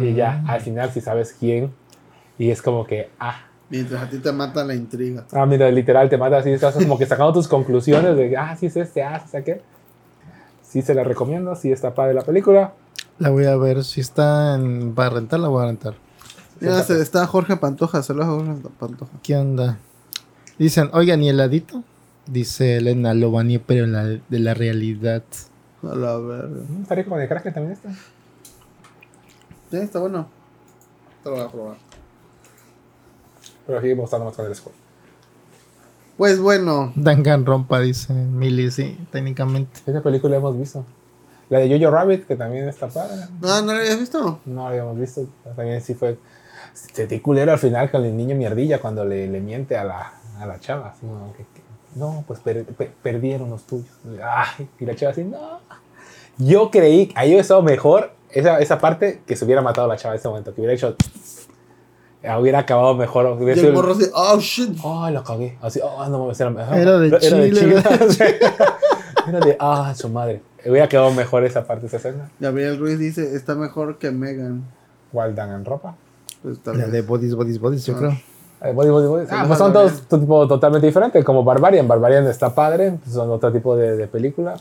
Y 0.00 0.14
ya, 0.14 0.44
al 0.46 0.60
final 0.60 0.92
si 0.92 1.00
sabes 1.00 1.34
quién. 1.36 1.72
Y 2.38 2.52
es 2.52 2.62
como 2.62 2.86
que, 2.86 3.10
ah, 3.18 3.40
Mientras 3.72 4.02
a 4.02 4.08
ti 4.10 4.18
te 4.18 4.30
mata 4.32 4.62
la 4.64 4.74
intriga. 4.74 5.24
ah, 5.32 5.46
mira, 5.46 5.68
literal 5.70 6.08
te 6.10 6.18
mata 6.18 6.36
así, 6.36 6.50
estás 6.50 6.74
como 6.74 6.98
que 6.98 7.06
sacando 7.06 7.32
tus 7.32 7.48
conclusiones 7.48 8.14
de, 8.16 8.36
ah, 8.36 8.54
sí 8.54 8.66
es 8.66 8.76
este, 8.76 9.02
ah, 9.02 9.18
sí 9.18 9.24
es 9.28 9.34
aquel. 9.34 9.60
Sí 10.62 10.82
se 10.82 10.94
la 10.94 11.02
recomiendo, 11.04 11.56
sí 11.56 11.72
está 11.72 11.94
padre 11.94 12.12
la 12.14 12.22
película. 12.22 12.74
La 13.18 13.30
voy 13.30 13.46
a 13.46 13.56
ver. 13.56 13.82
Si 13.82 14.00
está 14.02 14.54
en... 14.56 14.94
para 14.94 15.08
rentar, 15.10 15.40
la 15.40 15.48
voy 15.48 15.62
a 15.62 15.66
rentar. 15.66 15.94
Mira, 16.60 16.82
se- 16.82 17.00
está 17.00 17.26
Jorge 17.26 17.56
Pantoja, 17.56 18.02
saludos 18.02 18.26
a 18.26 18.30
Jorge 18.30 18.52
Pantoja. 18.78 19.12
¿Qué 19.22 19.36
onda? 19.36 19.78
Dicen, 20.58 20.90
oigan, 20.92 21.22
¿y 21.22 21.30
heladito? 21.30 21.82
Dice 22.26 22.76
Elena 22.76 23.14
Lobani, 23.14 23.58
pero 23.58 23.84
en 23.84 23.92
la, 23.92 24.04
de 24.04 24.38
la 24.38 24.54
realidad. 24.54 25.22
A 25.82 25.94
la 25.96 26.16
verga. 26.18 26.60
Mm, 26.68 26.82
Está 26.82 26.94
rico 26.94 27.10
con 27.10 27.20
el 27.20 27.28
crack 27.28 27.42
que 27.42 27.50
también 27.52 27.72
está. 27.72 27.90
Sí, 29.70 29.76
está 29.78 29.98
bueno. 29.98 30.28
Te 31.24 31.30
lo 31.30 31.36
voy 31.36 31.44
a 31.44 31.48
probar. 31.48 31.76
Pero 33.72 33.80
sigue 33.80 33.94
gustando 33.94 34.26
más 34.26 34.36
con 34.36 34.44
el 34.44 34.54
Skull. 34.54 34.72
Pues 36.18 36.38
bueno, 36.38 36.92
Danganronpa, 36.94 37.80
dice 37.80 38.12
Millie, 38.12 38.70
sí, 38.70 38.98
técnicamente. 39.10 39.80
Esa 39.86 40.02
película 40.02 40.32
la 40.32 40.36
hemos 40.36 40.58
visto. 40.58 40.84
La 41.48 41.58
de 41.58 41.70
Jojo 41.78 41.90
Rabbit, 41.90 42.26
que 42.26 42.36
también 42.36 42.68
está 42.68 42.88
padre. 42.88 43.16
no, 43.40 43.62
¿no 43.62 43.72
lo 43.72 43.78
habías 43.80 43.98
visto? 43.98 44.40
No 44.44 44.64
la 44.64 44.68
habíamos 44.68 44.98
visto. 44.98 45.26
También 45.56 45.80
sí 45.80 45.94
fue. 45.94 46.18
Sentí 46.74 47.20
culero 47.20 47.52
al 47.52 47.58
final 47.58 47.90
con 47.90 48.04
el 48.04 48.14
niño 48.14 48.36
mierdilla 48.36 48.78
cuando 48.78 49.06
le, 49.06 49.26
le 49.26 49.40
miente 49.40 49.74
a 49.76 49.84
la, 49.84 50.12
a 50.38 50.44
la 50.46 50.60
chava. 50.60 50.88
así 50.88 51.00
como 51.06 51.32
que- 51.32 51.44
que, 51.44 51.62
no, 51.94 52.24
pues 52.26 52.40
per- 52.40 52.64
per- 52.66 52.92
perdieron 53.02 53.48
los 53.48 53.62
tuyos. 53.64 53.88
Ay, 54.22 54.68
y 54.80 54.84
la 54.84 54.94
chava 54.94 55.12
así, 55.12 55.24
no. 55.24 55.60
Yo 56.36 56.70
creí, 56.70 57.10
ahí 57.14 57.28
hubiera 57.28 57.40
estado 57.42 57.62
mejor 57.62 58.12
esa, 58.30 58.58
esa 58.60 58.78
parte 58.78 59.22
que 59.26 59.34
se 59.34 59.46
hubiera 59.46 59.62
matado 59.62 59.86
a 59.86 59.88
la 59.88 59.96
chava 59.96 60.14
en 60.14 60.18
ese 60.20 60.28
momento. 60.28 60.54
Que 60.54 60.60
hubiera 60.60 60.74
hecho. 60.74 60.94
Hubiera 62.38 62.60
acabado 62.60 62.94
mejor. 62.94 63.26
Hubiera 63.26 63.60
Y 63.60 63.66
el 63.66 63.72
morro 63.72 63.92
así, 63.92 64.04
oh 64.14 64.38
shit. 64.38 64.78
Oh, 64.82 65.08
lo 65.10 65.24
cagué. 65.24 65.58
Así, 65.60 65.80
oh, 65.82 66.08
no 66.08 66.20
mames, 66.20 66.38
era, 66.40 66.50
Era 66.80 66.98
de 66.98 67.18
Chile. 67.18 67.82
era 69.28 69.40
de, 69.40 69.56
ah, 69.58 69.92
su 69.96 70.08
madre. 70.08 70.42
Hubiera 70.64 70.88
quedado 70.88 71.10
mejor 71.12 71.44
esa 71.44 71.64
parte, 71.66 71.86
esa 71.86 71.96
escena. 71.96 72.30
Gabriel 72.38 72.78
Ruiz 72.78 72.98
dice, 72.98 73.34
está 73.34 73.54
mejor 73.54 73.98
que 73.98 74.10
Megan. 74.10 74.62
Waldan 75.12 75.50
en 75.52 75.64
ropa. 75.64 75.96
Pues 76.42 76.58
La 76.64 76.72
vez. 76.72 76.92
de 76.92 77.02
Bodies, 77.02 77.34
Bodies, 77.34 77.60
Bodies, 77.60 77.84
yo 77.86 77.94
Ah. 77.94 77.98
creo. 77.98 78.74
Body, 78.74 78.90
body, 78.90 79.06
body. 79.08 79.26
Ah, 79.30 79.44
pues 79.46 79.58
son 79.58 79.72
to- 79.72 80.18
tipo 80.20 80.46
totalmente 80.46 80.86
diferentes, 80.86 81.24
como 81.24 81.42
Barbarian. 81.42 81.88
Barbarian 81.88 82.24
está 82.28 82.54
padre, 82.54 82.98
son 83.10 83.28
otro 83.30 83.50
tipo 83.52 83.74
de, 83.76 83.96
de 83.96 84.06
película. 84.06 84.54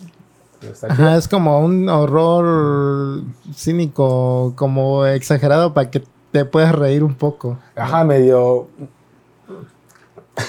Ajá, 0.89 1.17
es 1.17 1.27
como 1.27 1.59
un 1.63 1.87
horror 1.87 3.21
cínico, 3.55 4.53
como 4.55 5.05
exagerado 5.05 5.73
para 5.73 5.89
que 5.91 6.03
te 6.31 6.45
puedas 6.45 6.73
reír 6.73 7.03
un 7.03 7.15
poco. 7.15 7.57
Ajá, 7.75 8.03
medio. 8.03 8.67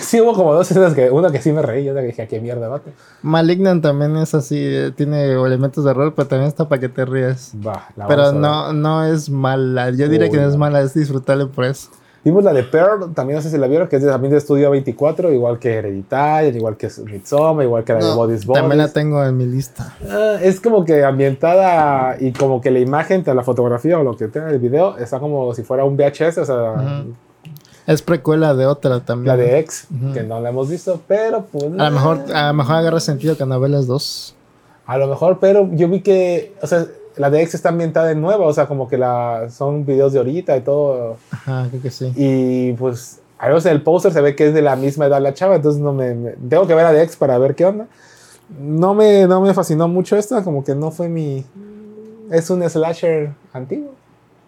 Sí, 0.01 0.21
hubo 0.21 0.33
como 0.33 0.55
dos 0.55 0.71
escenas 0.71 0.95
que 0.95 1.11
una 1.11 1.31
que 1.31 1.43
sí 1.43 1.53
me 1.53 1.61
reí 1.61 1.85
y 1.85 1.89
otra 1.91 2.01
que 2.03 2.09
dije, 2.09 2.23
"¿A 2.23 2.29
qué 2.29 2.41
mierda, 2.41 2.69
vato. 2.69 2.91
Malignant 3.23 3.83
también 3.83 4.17
es 4.17 4.33
así, 4.35 4.57
eh, 4.59 4.93
tiene 4.97 5.33
elementos 5.33 5.85
de 5.85 5.91
horror, 5.91 6.15
pero 6.15 6.29
también 6.29 6.49
está 6.49 6.69
para 6.69 6.81
que 6.81 6.89
te 6.89 7.05
rías. 7.05 7.53
Va, 7.67 7.89
la 7.97 8.07
Pero 8.07 8.33
no, 8.33 8.73
no 8.73 9.05
es 9.05 9.29
mala. 9.29 9.91
Yo 9.91 10.09
diría 10.09 10.31
que 10.31 10.37
no 10.37 10.49
es 10.49 10.57
mala, 10.57 10.81
es 10.81 10.95
disfrutable 10.95 11.47
por 11.47 11.65
eso. 11.65 11.91
Vimos 12.25 12.45
la 12.45 12.53
de 12.53 12.63
Pearl, 12.63 13.13
también 13.15 13.37
no 13.37 13.43
sé 13.43 13.51
si 13.51 13.59
la 13.59 13.67
vieron, 13.67 13.89
que 13.89 13.97
es 13.97 14.03
de- 14.03 14.09
también 14.11 14.31
de 14.31 14.39
Estudio 14.39 14.71
24, 14.71 15.33
igual 15.33 15.59
que 15.59 15.75
Hereditary, 15.75 16.57
igual 16.57 16.77
que 16.77 16.89
Midsommar, 17.05 17.65
igual 17.65 17.83
que 17.83 17.95
la 17.95 17.99
de 17.99 18.15
Bodies 18.15 18.47
Bodies. 18.47 18.61
También 18.63 18.79
la 18.79 18.89
tengo 18.93 19.25
en 19.25 19.37
mi 19.37 19.45
lista. 19.47 19.97
Ah, 20.09 20.37
es 20.41 20.61
como 20.61 20.85
que 20.85 21.05
ambientada 21.05 22.17
y 22.21 22.33
como 22.33 22.61
que 22.61 22.71
la 22.71 22.79
imagen, 22.79 23.25
la 23.27 23.43
fotografía 23.43 23.99
o 23.99 24.05
lo 24.05 24.17
que 24.17 24.29
tenga 24.29 24.51
el 24.51 24.61
video 24.61 24.97
está 24.99 25.19
como 25.19 25.53
si 25.55 25.65
fuera 25.65 25.85
un 25.85 25.97
VHS, 25.97 26.39
o 26.39 26.45
sea. 26.45 27.05
Es 27.89 28.01
precuela 28.03 28.55
de 28.55 28.67
otra 28.67 29.01
también. 29.01 29.27
la 29.37 29.37
de 29.43 29.59
X, 29.59 29.89
que 30.15 30.23
no 30.23 30.39
la 30.39 30.51
hemos 30.51 30.69
visto, 30.69 31.01
pero 31.09 31.47
pues... 31.51 31.65
A 31.65 31.69
lo 31.69 31.91
mejor, 31.91 32.21
a 32.33 32.47
lo 32.49 32.55
mejor 32.55 32.77
agarra 32.77 33.01
sentido 33.01 33.37
cuando 33.37 33.59
ve 33.59 33.69
las 33.69 33.89
dos. 33.89 34.37
A 34.87 34.97
lo 34.97 35.09
mejor, 35.09 35.39
pero 35.41 35.69
yo 35.73 35.89
vi 35.89 36.01
que, 36.01 36.55
o 36.63 36.67
sea, 36.69 36.87
la 37.17 37.31
de 37.31 37.43
X 37.43 37.55
está 37.55 37.69
ambientada 37.71 38.11
en 38.11 38.21
nueva, 38.21 38.47
o 38.47 38.53
sea, 38.53 38.67
como 38.67 38.89
que 38.89 38.99
la, 38.99 39.49
son 39.51 39.85
videos 39.87 40.13
de 40.13 40.19
ahorita 40.19 40.57
y 40.57 40.61
todo. 40.63 41.17
Ajá, 41.31 41.67
creo 41.71 41.83
que 41.83 41.91
sí. 41.91 42.13
Y 42.17 42.73
pues, 42.75 43.21
a 43.39 43.49
veces 43.49 43.67
en 43.67 43.73
el 43.73 43.83
póster 43.83 44.13
se 44.13 44.21
ve 44.21 44.35
que 44.37 44.49
es 44.49 44.55
de 44.55 44.63
la 44.63 44.77
misma 44.77 45.07
edad 45.07 45.21
la 45.21 45.35
chava, 45.35 45.57
entonces 45.57 45.81
no 45.81 45.93
me, 45.93 46.15
me- 46.15 46.33
tengo 46.49 46.67
que 46.67 46.75
ver 46.75 46.85
la 46.85 46.93
de 46.93 47.03
X 47.03 47.17
para 47.17 47.37
ver 47.39 47.55
qué 47.55 47.65
onda. 47.67 47.87
No 48.59 48.95
me, 48.95 49.27
no 49.27 49.41
me 49.41 49.55
fascinó 49.55 49.89
mucho 49.89 50.17
esta, 50.17 50.43
como 50.45 50.63
que 50.65 50.75
no 50.75 50.91
fue 50.91 51.09
mi... 51.09 51.45
Es 52.31 52.49
un 52.51 52.69
slasher 52.69 53.31
antiguo. 53.53 53.93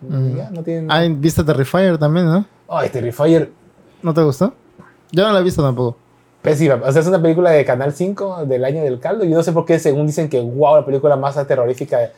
Mm. 0.02 0.36
Ya, 0.36 0.50
no 0.50 0.62
tiene... 0.62 0.86
Ah, 0.90 1.02
viste 1.08 1.42
Terrifier 1.44 1.96
también, 1.98 2.26
¿no? 2.26 2.44
Ay, 2.68 2.88
Terrifier, 2.90 3.50
¿No 4.02 4.12
te 4.12 4.22
gustó? 4.22 4.52
Yo 5.12 5.26
no 5.26 5.32
la 5.32 5.40
he 5.40 5.42
visto 5.42 5.62
tampoco. 5.62 5.96
pésima. 6.42 6.74
O 6.84 6.92
sea, 6.92 7.00
es 7.00 7.06
una 7.08 7.20
película 7.22 7.50
de 7.50 7.64
Canal 7.64 7.92
5 7.94 8.44
del 8.46 8.64
año 8.64 8.82
del 8.82 9.00
caldo. 9.00 9.24
Y 9.24 9.28
no 9.30 9.42
sé 9.42 9.52
por 9.52 9.64
qué, 9.64 9.78
según 9.78 10.06
dicen 10.06 10.28
que, 10.28 10.40
wow, 10.40 10.76
la 10.76 10.84
película 10.84 11.16
más 11.16 11.34
terrorífica. 11.46 12.10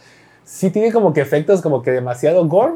Sí 0.47 0.70
tiene 0.70 0.93
como 0.93 1.12
que 1.12 1.20
efectos 1.20 1.60
como 1.60 1.82
que 1.82 1.90
demasiado 1.90 2.47
gore, 2.47 2.74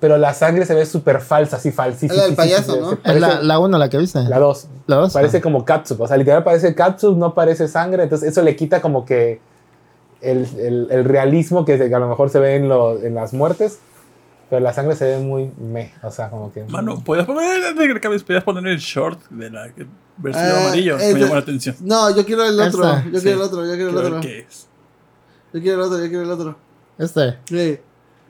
pero 0.00 0.16
la 0.18 0.34
sangre 0.34 0.64
se 0.66 0.74
ve 0.74 0.84
súper 0.86 1.20
falsa, 1.20 1.56
así 1.58 1.70
falsísima. 1.70 2.14
Es 2.14 2.18
la 2.18 2.26
del 2.26 2.34
payaso, 2.34 2.80
¿no? 2.80 2.92
Es 3.04 3.20
la, 3.20 3.40
la 3.42 3.58
uno 3.58 3.78
la 3.78 3.88
que 3.90 3.98
viste. 3.98 4.22
La 4.24 4.38
2. 4.38 4.68
La 4.86 4.96
dos. 4.96 5.12
Parece 5.12 5.36
Ah. 5.36 5.40
como 5.42 5.64
catsup. 5.64 6.00
O 6.00 6.08
sea, 6.08 6.16
literal 6.16 6.42
parece 6.42 6.74
catsup, 6.74 7.16
no 7.16 7.34
parece 7.34 7.68
sangre. 7.68 8.02
Entonces 8.02 8.30
eso 8.30 8.42
le 8.42 8.56
quita 8.56 8.80
como 8.82 9.04
que 9.04 9.40
el, 10.22 10.48
el- 10.58 10.88
el 10.90 11.04
realismo 11.04 11.64
que, 11.64 11.74
a 11.74 11.98
lo 11.98 12.08
mejor 12.08 12.30
se 12.30 12.38
ve 12.40 12.56
en, 12.56 12.68
lo- 12.68 12.98
en 12.98 13.14
las 13.14 13.32
muertes. 13.34 13.78
Pero 14.50 14.60
la 14.62 14.72
sangre 14.72 14.94
se 14.96 15.04
ve 15.06 15.18
muy 15.18 15.50
meh. 15.58 15.92
O 16.02 16.10
sea, 16.10 16.28
como 16.30 16.52
que... 16.52 16.64
Mano, 16.64 17.02
¿podías 17.04 17.26
poner, 17.26 17.74
podías 18.24 18.44
poner 18.44 18.66
el 18.66 18.78
short 18.78 19.20
de 19.30 19.50
la 19.50 19.68
versión 20.18 20.44
Ah, 20.46 20.66
amarillo? 20.66 20.96
Me 20.98 21.14
llamó 21.20 21.34
la 21.34 21.40
atención. 21.40 21.76
No, 21.80 22.14
yo 22.14 22.24
quiero 22.26 22.44
el 22.44 22.60
otro. 22.60 22.84
Esta, 22.84 23.04
Yo 23.10 23.18
sí. 23.18 23.22
quiero 23.24 23.38
el 23.38 23.42
otro, 23.46 23.64
yo 23.66 23.72
quiero 23.74 23.88
el 23.88 23.94
Quiero 23.94 24.08
otro. 24.08 24.20
qué 24.20 24.38
es. 24.40 24.66
Yo 25.54 25.60
quiero 25.60 25.76
el 25.76 25.80
otro, 25.86 25.98
yo 26.02 26.08
quiero 26.08 26.22
el 26.24 26.30
otro. 26.30 26.56
Este, 26.98 27.38
Sí. 27.44 27.78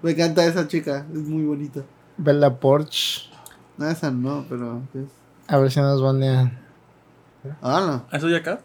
Me 0.03 0.11
encanta 0.13 0.45
esa 0.45 0.69
chica, 0.69 1.07
es 1.13 1.19
muy 1.21 1.45
bonita. 1.45 1.81
Bella 2.19 2.55
Porch. 2.59 3.31
No, 3.79 3.89
esa 3.89 4.11
no, 4.11 4.45
pero. 4.49 4.83
es- 4.95 5.09
A 5.49 5.57
ver 5.59 5.71
si 5.71 5.81
nos 5.81 6.01
banean. 6.03 6.59
Ah, 7.63 8.03
¿Ah, 8.11 8.17
¿Eso 8.17 8.29
ya 8.29 8.39
acá? 8.39 8.61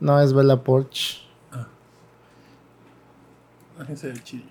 No, 0.00 0.20
es 0.20 0.32
Bella 0.32 0.56
Porch. 0.62 1.20
Fíjense 3.78 4.06
del 4.08 4.22
chile. 4.22 4.44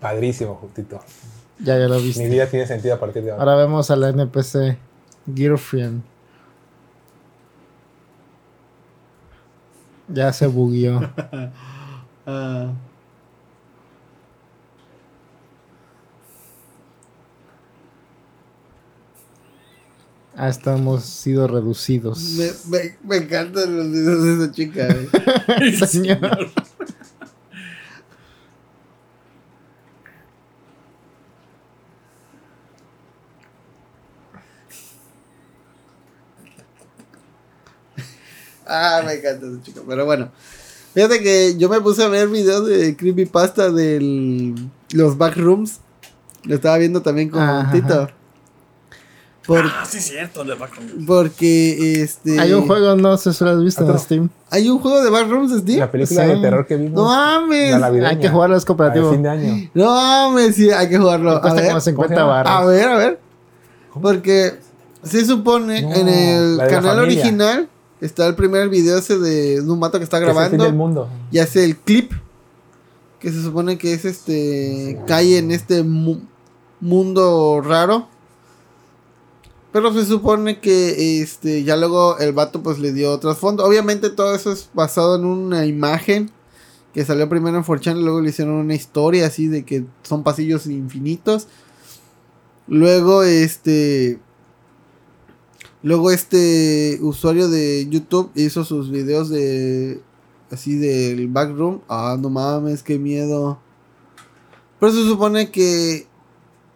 Padrísimo, 0.00 0.56
justito. 0.56 1.00
Ya, 1.60 1.78
ya 1.78 1.86
lo 1.86 1.96
Mi 1.98 2.02
viste. 2.06 2.28
vida 2.28 2.46
tiene 2.48 2.66
sentido 2.66 2.94
a 2.94 2.98
partir 3.00 3.22
de 3.22 3.30
ahora. 3.30 3.42
Ahora 3.44 3.56
vemos 3.56 3.88
a 3.90 3.96
la 3.96 4.08
NPC 4.08 4.76
Girlfriend. 5.32 6.02
Ya 10.08 10.32
se 10.32 10.46
bugueó. 10.48 11.00
no. 12.26 12.76
Hasta 20.36 20.74
hemos 20.76 21.04
sido 21.04 21.46
reducidos. 21.46 22.20
Me, 22.20 22.50
me, 22.68 22.96
me 23.04 23.16
encantan 23.24 23.76
los 23.76 23.90
videos 23.90 24.22
de 24.24 24.34
esa 24.44 24.52
chica. 24.52 24.88
eh. 24.88 25.72
Señor. 25.86 26.50
Ah, 38.66 39.02
me 39.04 39.14
encanta 39.14 39.46
esa 39.46 39.62
chica. 39.62 39.80
Pero 39.86 40.04
bueno. 40.04 40.30
Fíjate 40.94 41.20
que 41.20 41.56
yo 41.58 41.68
me 41.68 41.80
puse 41.80 42.04
a 42.04 42.08
ver 42.08 42.28
videos 42.28 42.66
de 42.68 42.96
creepypasta 42.96 43.70
de 43.70 44.54
los 44.92 45.18
backrooms. 45.18 45.80
Lo 46.44 46.54
estaba 46.54 46.78
viendo 46.78 47.02
también 47.02 47.30
con 47.30 47.42
Ajá. 47.42 47.72
Por, 49.46 49.60
Ah, 49.66 49.84
sí, 49.86 50.00
cierto. 50.00 50.42
De 50.44 50.54
Backroom. 50.54 51.04
porque 51.06 52.00
este. 52.02 52.40
Hay 52.40 52.52
un 52.54 52.66
juego, 52.66 52.96
no 52.96 53.16
sé 53.18 53.32
si 53.34 53.44
lo 53.44 53.50
has 53.50 53.62
visto 53.62 53.82
en 53.82 53.88
Otro. 53.90 54.00
Steam. 54.00 54.30
Hay 54.50 54.68
un 54.70 54.78
juego 54.78 55.02
de 55.04 55.10
backrooms, 55.10 55.52
Steve. 55.60 55.78
La 55.80 55.90
película 55.90 56.22
Sí. 56.24 56.28
de 56.30 56.36
terror 56.38 56.66
que 56.66 56.76
vimos. 56.76 56.92
No 56.94 57.04
mames. 57.04 57.74
Hay 58.04 58.18
que 58.18 58.28
jugarlo, 58.30 58.56
es 58.56 58.62
Al 58.62 58.66
cooperativo. 58.66 59.10
fin 59.12 59.22
de 59.22 59.28
año. 59.28 59.70
No 59.74 59.86
mames, 59.86 60.54
sí, 60.56 60.70
hay 60.70 60.88
que 60.88 60.96
jugarlo. 60.98 61.32
A 61.32 61.40
Cuesta 61.42 61.60
ver, 61.60 61.68
como 61.70 61.80
50 61.80 62.14
llama? 62.14 62.26
barras. 62.28 62.52
a 62.54 62.64
ver, 62.64 62.88
a 62.88 62.96
ver. 62.96 63.20
Porque 64.00 64.54
se 65.02 65.24
supone 65.26 65.82
No, 65.82 65.94
en 65.94 66.08
el 66.08 66.56
de 66.56 66.66
canal 66.68 66.98
original 67.00 67.68
está 68.00 68.26
el 68.26 68.34
primer 68.34 68.68
video 68.70 68.98
ese 68.98 69.18
de 69.18 69.60
un 69.60 69.78
mato 69.78 69.98
que 69.98 70.04
está 70.04 70.18
Que 70.20 70.24
es 70.24 70.30
el 70.30 70.36
fin 70.36 70.50
del 70.52 70.58
grabando 70.58 70.76
mundo. 70.78 71.08
y 71.30 71.38
hace 71.38 71.64
el 71.64 71.76
clip 71.76 72.12
que 73.20 73.30
se 73.30 73.42
supone 73.42 73.76
que 73.78 73.92
es 73.94 74.04
este 74.04 74.98
cae 75.06 75.38
en 75.38 75.50
este 75.50 75.82
mu- 75.82 76.20
mundo 76.80 77.60
raro. 77.64 78.08
Pero 79.74 79.92
se 79.92 80.06
supone 80.06 80.60
que 80.60 81.20
este 81.20 81.64
ya 81.64 81.76
luego 81.76 82.16
el 82.18 82.32
vato 82.32 82.62
pues 82.62 82.78
le 82.78 82.92
dio 82.92 83.18
trasfondo. 83.18 83.64
Obviamente 83.64 84.08
todo 84.08 84.32
eso 84.32 84.52
es 84.52 84.70
basado 84.72 85.16
en 85.16 85.24
una 85.24 85.66
imagen 85.66 86.30
que 86.92 87.04
salió 87.04 87.28
primero 87.28 87.56
en 87.56 87.64
4chan 87.64 87.98
y 87.98 88.04
luego 88.04 88.20
le 88.20 88.30
hicieron 88.30 88.54
una 88.54 88.76
historia 88.76 89.26
así 89.26 89.48
de 89.48 89.64
que 89.64 89.84
son 90.04 90.22
pasillos 90.22 90.68
infinitos. 90.68 91.48
Luego 92.68 93.24
este 93.24 94.20
luego 95.82 96.12
este 96.12 97.00
usuario 97.02 97.48
de 97.48 97.88
YouTube 97.90 98.30
hizo 98.36 98.64
sus 98.64 98.92
videos 98.92 99.28
de 99.28 100.00
así 100.52 100.76
del 100.76 101.26
backroom. 101.26 101.80
Ah, 101.88 102.16
no 102.16 102.30
mames, 102.30 102.84
qué 102.84 102.96
miedo. 103.00 103.58
Pero 104.78 104.92
se 104.92 105.02
supone 105.02 105.50
que 105.50 106.06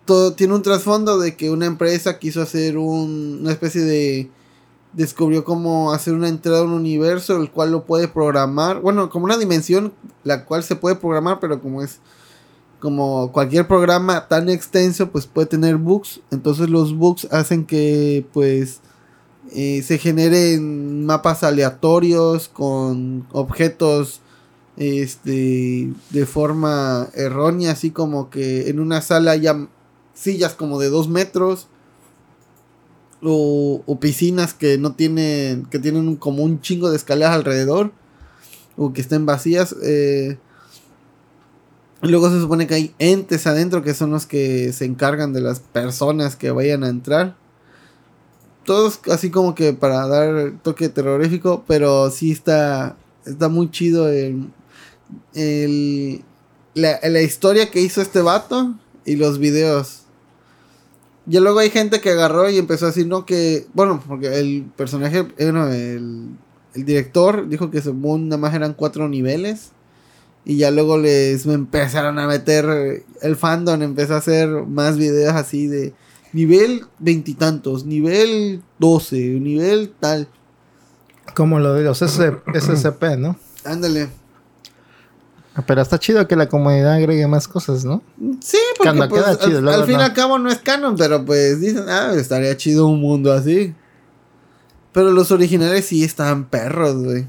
todo 0.09 0.32
tiene 0.32 0.55
un 0.55 0.62
trasfondo 0.62 1.18
de 1.18 1.36
que 1.36 1.51
una 1.51 1.66
empresa 1.66 2.18
quiso 2.18 2.40
hacer 2.43 2.78
un- 2.78 3.39
una 3.43 3.52
especie 3.52 3.82
de 3.82 4.30
descubrió 4.94 5.44
cómo 5.44 5.93
hacer 5.93 6.14
una 6.14 6.28
entrada 6.28 6.60
a 6.60 6.62
un 6.64 6.72
universo 6.72 7.36
el 7.36 7.51
cual 7.51 7.70
lo 7.72 7.85
puede 7.85 8.09
programar 8.09 8.80
bueno 8.80 9.10
como 9.10 9.26
una 9.26 9.36
dimensión 9.36 9.93
la 10.24 10.47
cual 10.47 10.64
se 10.64 10.76
puede 10.76 10.97
programar 10.97 11.39
pero 11.40 11.60
como 11.60 11.82
es 11.82 11.98
como 12.80 13.32
cualquier 13.32 13.66
programa 13.66 14.28
tan 14.28 14.48
extenso, 14.48 15.10
pues 15.10 15.26
puede 15.26 15.48
tener 15.48 15.78
bugs. 15.78 16.20
Entonces 16.30 16.70
los 16.70 16.97
bugs 16.97 17.26
hacen 17.32 17.66
que 17.66 18.24
pues 18.32 18.80
eh, 19.52 19.82
se 19.82 19.98
generen 19.98 21.05
mapas 21.05 21.43
aleatorios 21.43 22.48
con 22.48 23.26
objetos 23.32 24.20
este 24.76 25.93
de 26.10 26.26
forma 26.26 27.09
errónea, 27.14 27.72
así 27.72 27.90
como 27.90 28.30
que 28.30 28.68
en 28.70 28.78
una 28.78 29.01
sala 29.02 29.32
haya 29.32 29.66
sillas 30.19 30.55
como 30.55 30.78
de 30.81 30.89
dos 30.89 31.09
metros 31.09 31.69
o, 33.23 33.82
o 33.86 34.01
piscinas 34.01 34.55
que 34.55 34.78
no 34.78 34.95
tienen 34.95 35.66
que 35.66 35.78
tienen 35.78 36.09
un- 36.09 36.16
como 36.16 36.43
un 36.43 36.61
chingo 36.61 36.90
de 36.90 36.97
escaleras 36.97 37.35
alrededor 37.35 37.93
o 38.77 38.93
que 38.93 39.01
estén 39.01 39.27
vacías. 39.27 39.74
eh, 39.82 40.39
luego 42.03 42.31
se 42.31 42.40
supone 42.40 42.66
que 42.66 42.74
hay 42.74 42.95
entes 42.99 43.47
adentro 43.47 43.82
que 43.82 43.95
son 43.95 44.11
los 44.11 44.27
que 44.27 44.73
se 44.73 44.85
encargan 44.85 45.32
de 45.32 45.40
las 45.40 45.61
personas 45.61 46.36
que 46.36 46.51
vayan 46.53 46.85
a 46.85 46.89
entrar. 46.89 47.36
Todos 48.65 49.01
así 49.11 49.31
como 49.31 49.55
que 49.55 49.73
para 49.73 50.07
dar 50.07 50.53
toque 50.62 50.89
terrorífico, 50.90 51.65
pero 51.66 52.11
sí 52.11 52.31
está, 52.31 52.97
está 53.24 53.49
muy 53.49 53.70
chido 53.70 54.09
el, 54.09 54.51
el- 55.35 56.23
la, 56.74 57.01
la 57.03 57.23
historia 57.23 57.70
que 57.70 57.81
hizo 57.81 58.01
este 58.03 58.20
vato 58.20 58.74
y 59.05 59.16
los 59.16 59.39
videos. 59.39 60.03
Y 61.29 61.39
luego 61.39 61.59
hay 61.59 61.71
gente 61.71 62.01
que 62.01 62.11
agarró 62.11 62.49
y 62.49 62.59
empezó 62.59 62.87
a 62.87 62.89
decir, 62.89 63.07
no, 63.07 63.27
que, 63.27 63.67
bueno, 63.75 64.03
porque 64.07 64.39
el 64.39 64.71
personaje, 64.77 65.27
eh, 65.37 65.53
no, 65.53 65.69
el, 65.69 66.31
el 66.75 66.85
director 66.85 67.49
dijo 67.49 67.71
que 67.71 67.83
según 67.83 68.29
nada 68.29 68.41
más 68.41 68.55
eran 68.55 68.73
cuatro 68.73 69.09
niveles. 69.09 69.73
Y 70.45 70.57
ya 70.57 70.71
luego 70.71 70.97
les 70.97 71.45
empezaron 71.45 72.19
a 72.19 72.27
meter 72.27 73.05
el 73.21 73.37
fandom, 73.37 73.83
empezó 73.83 74.15
a 74.15 74.19
hacer 74.19 74.49
más 74.49 74.97
videos 74.97 75.35
así 75.35 75.67
de 75.67 75.93
nivel 76.33 76.87
veintitantos, 76.99 77.85
nivel 77.85 78.63
12, 78.79 79.17
nivel 79.41 79.93
tal. 80.01 80.29
Como 81.35 81.61
lo 81.61 81.75
de 81.75 81.85
los 81.85 81.99
SCP, 81.99 83.19
¿no? 83.19 83.37
Ándale. 83.65 84.09
Pero 85.66 85.82
está 85.82 85.98
chido 85.98 86.26
que 86.28 86.36
la 86.36 86.48
comunidad 86.48 86.93
agregue 86.94 87.26
más 87.26 87.48
cosas, 87.48 87.85
¿no? 87.85 88.02
Sí, 88.40 88.56
porque 88.76 88.97
Cuando 88.97 89.09
pues, 89.09 89.22
queda 89.22 89.30
al- 89.32 89.39
chido, 89.39 89.70
al, 89.70 89.85
fin 89.85 89.94
y 89.94 89.97
no. 89.98 90.02
al 90.05 90.12
cabo 90.14 90.39
no 90.39 90.51
es 90.51 90.59
canon, 90.59 90.97
pero 90.97 91.24
pues 91.24 91.60
dicen, 91.60 91.85
ah, 91.89 92.12
estaría 92.14 92.56
chido 92.56 92.86
un 92.86 93.01
mundo 93.01 93.32
así. 93.32 93.74
Pero 94.93 95.10
los 95.12 95.30
originales 95.32 95.85
sí 95.86 96.05
estaban 96.05 96.44
perros, 96.48 97.02
güey. 97.02 97.26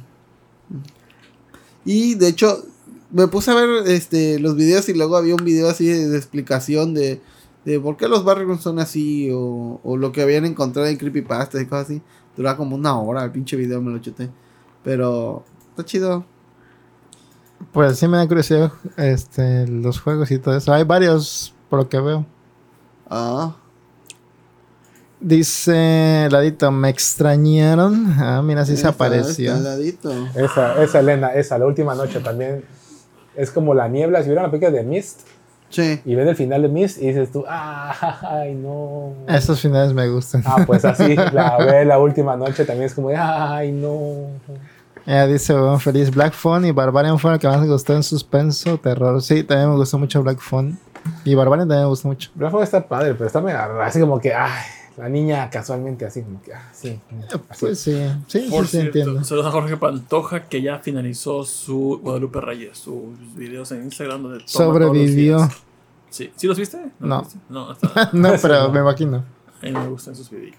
Y 1.85 2.15
de 2.15 2.27
hecho, 2.27 2.65
me 3.11 3.27
puse 3.27 3.51
a 3.51 3.56
ver 3.56 3.88
este 3.88 4.39
los 4.39 4.56
videos 4.56 4.88
y 4.89 4.93
luego 4.93 5.18
había 5.18 5.35
un 5.35 5.43
video 5.43 5.69
así 5.69 5.88
de, 5.88 6.07
de 6.10 6.18
explicación 6.18 6.93
de, 6.93 7.22
de 7.65 7.80
por 7.80 7.97
qué 7.97 8.07
los 8.07 8.23
barrios 8.23 8.61
son 8.61 8.80
así 8.80 9.30
o, 9.31 9.80
o 9.84 9.97
lo 9.97 10.11
que 10.11 10.22
habían 10.22 10.45
encontrado 10.45 10.88
en 10.88 10.97
Creepypasta 10.97 11.61
y 11.61 11.65
cosas 11.65 11.85
así. 11.85 12.01
Duraba 12.38 12.57
como 12.57 12.76
una 12.76 12.97
hora 12.99 13.23
el 13.23 13.31
pinche 13.31 13.56
video, 13.57 13.81
me 13.81 13.91
lo 13.91 13.99
chuté. 13.99 14.30
Pero 14.84 15.43
está 15.72 15.84
chido. 15.84 16.26
Pues 17.72 17.98
sí 17.99 18.07
me 18.07 18.18
da 18.18 18.27
curiosidad 18.27 18.72
este, 18.98 19.68
los 19.68 19.99
juegos 19.99 20.31
y 20.31 20.40
todo 20.40 20.56
eso. 20.57 20.73
Hay 20.73 20.84
varios, 20.84 21.53
por 21.69 21.80
lo 21.80 21.90
que 21.90 21.99
veo. 21.99 22.26
Ah, 23.10 23.56
Dice 25.22 26.30
Ladito, 26.31 26.72
me 26.72 26.88
extrañaron. 26.90 28.14
Ah, 28.19 28.41
mira, 28.41 28.65
sí 28.65 28.77
se 28.77 28.88
apareció. 28.88 29.53
ladito. 29.57 30.11
Esa, 30.36 30.81
esa 30.81 30.99
Elena, 30.99 31.34
esa, 31.34 31.57
la 31.57 31.65
última 31.65 31.94
noche 31.94 32.22
también. 32.22 32.64
Es 33.36 33.52
como 33.52 33.73
la 33.73 33.90
niebla. 33.90 34.22
Si 34.22 34.27
vieron 34.30 34.44
la 34.44 34.49
película 34.52 34.72
de 34.72 34.84
Mist 34.84 35.22
Sí. 35.69 36.02
y 36.03 36.15
ves 36.15 36.27
el 36.27 36.36
final 36.36 36.61
de 36.64 36.69
Mist 36.69 36.99
y 37.02 37.07
dices 37.07 37.31
tú, 37.31 37.44
ay, 37.48 38.56
no. 38.56 39.14
Esos 39.27 39.60
finales 39.60 39.94
me 39.94 40.07
gustan. 40.10 40.41
Ah, 40.45 40.64
pues 40.65 40.84
así, 40.86 41.15
la 41.34 41.57
ve 41.57 41.86
la 41.86 41.99
última 41.99 42.36
noche 42.38 42.64
también 42.65 42.86
es 42.88 42.94
como 42.94 43.10
ay, 43.15 43.72
no. 43.73 44.30
Ella 45.10 45.26
dice, 45.26 45.53
bueno, 45.53 45.80
feliz 45.80 46.11
Black 46.14 46.34
Phone 46.34 46.65
y 46.65 46.72
Barbarian 46.72 47.18
fue 47.18 47.34
el 47.34 47.40
que 47.40 47.48
más 47.48 47.60
me 47.60 47.68
gustó 47.68 47.95
en 47.95 48.03
suspenso, 48.03 48.77
terror. 48.77 49.19
Sí, 49.23 49.44
también 49.44 49.69
me 49.72 49.76
gustó 49.76 49.98
mucho 49.98 50.22
Black 50.22 50.40
Phone. 50.40 50.77
Y 51.26 51.34
Barbarian 51.34 51.68
también 51.68 51.86
me 51.86 51.90
gustó 51.90 52.10
mucho. 52.10 52.30
Black 52.36 52.52
Phone 52.52 52.61
está 52.64 52.88
padre, 52.88 53.14
pero 53.15 53.26
está 53.26 53.41
medio 53.41 53.57
raro, 53.57 53.81
así 53.81 53.99
como 53.99 54.19
que, 54.19 54.36
ay, 54.36 54.61
la 54.98 55.10
niña 55.10 55.49
casualmente 55.49 56.06
así 56.06 56.22
como 56.22 56.40
que, 56.44 56.53
ah, 56.53 56.69
sí. 56.72 56.99
así. 57.27 57.38
Pues 57.60 57.80
sí, 57.80 57.94
sí, 58.27 58.41
sí, 58.41 58.48
Por 58.52 58.65
sí, 58.65 58.72
cierto, 58.72 58.99
entiendo. 58.99 59.23
saludos 59.23 59.48
a 59.48 59.52
Jorge 59.52 59.77
Pantoja 59.77 60.44
que 60.48 60.61
ya 60.61 60.77
finalizó 60.77 61.44
su 61.44 61.99
Guadalupe 62.03 62.40
Reyes, 62.41 62.77
sus 62.77 63.18
videos 63.36 63.72
en 63.72 63.86
Instagram 63.86 64.22
donde 64.22 64.38
toma 64.40 64.48
Sobrevivió. 64.49 65.38
todos 65.38 65.48
los 65.48 65.57
días. 65.57 65.64
Sí, 66.11 66.31
¿sí 66.36 66.45
los 66.48 66.57
viste? 66.60 66.77
No. 66.99 67.18
los 67.18 67.23
viste? 67.23 67.40
No, 67.49 67.72
está, 67.72 68.10
No, 68.14 68.30
pero 68.41 68.64
no. 68.64 68.72
me 68.73 68.80
imagino. 68.81 69.23
a 69.61 69.65
mí 69.65 69.72
me 69.72 69.88
gustan 69.88 70.15
sus 70.15 70.30
videos. 70.30 70.56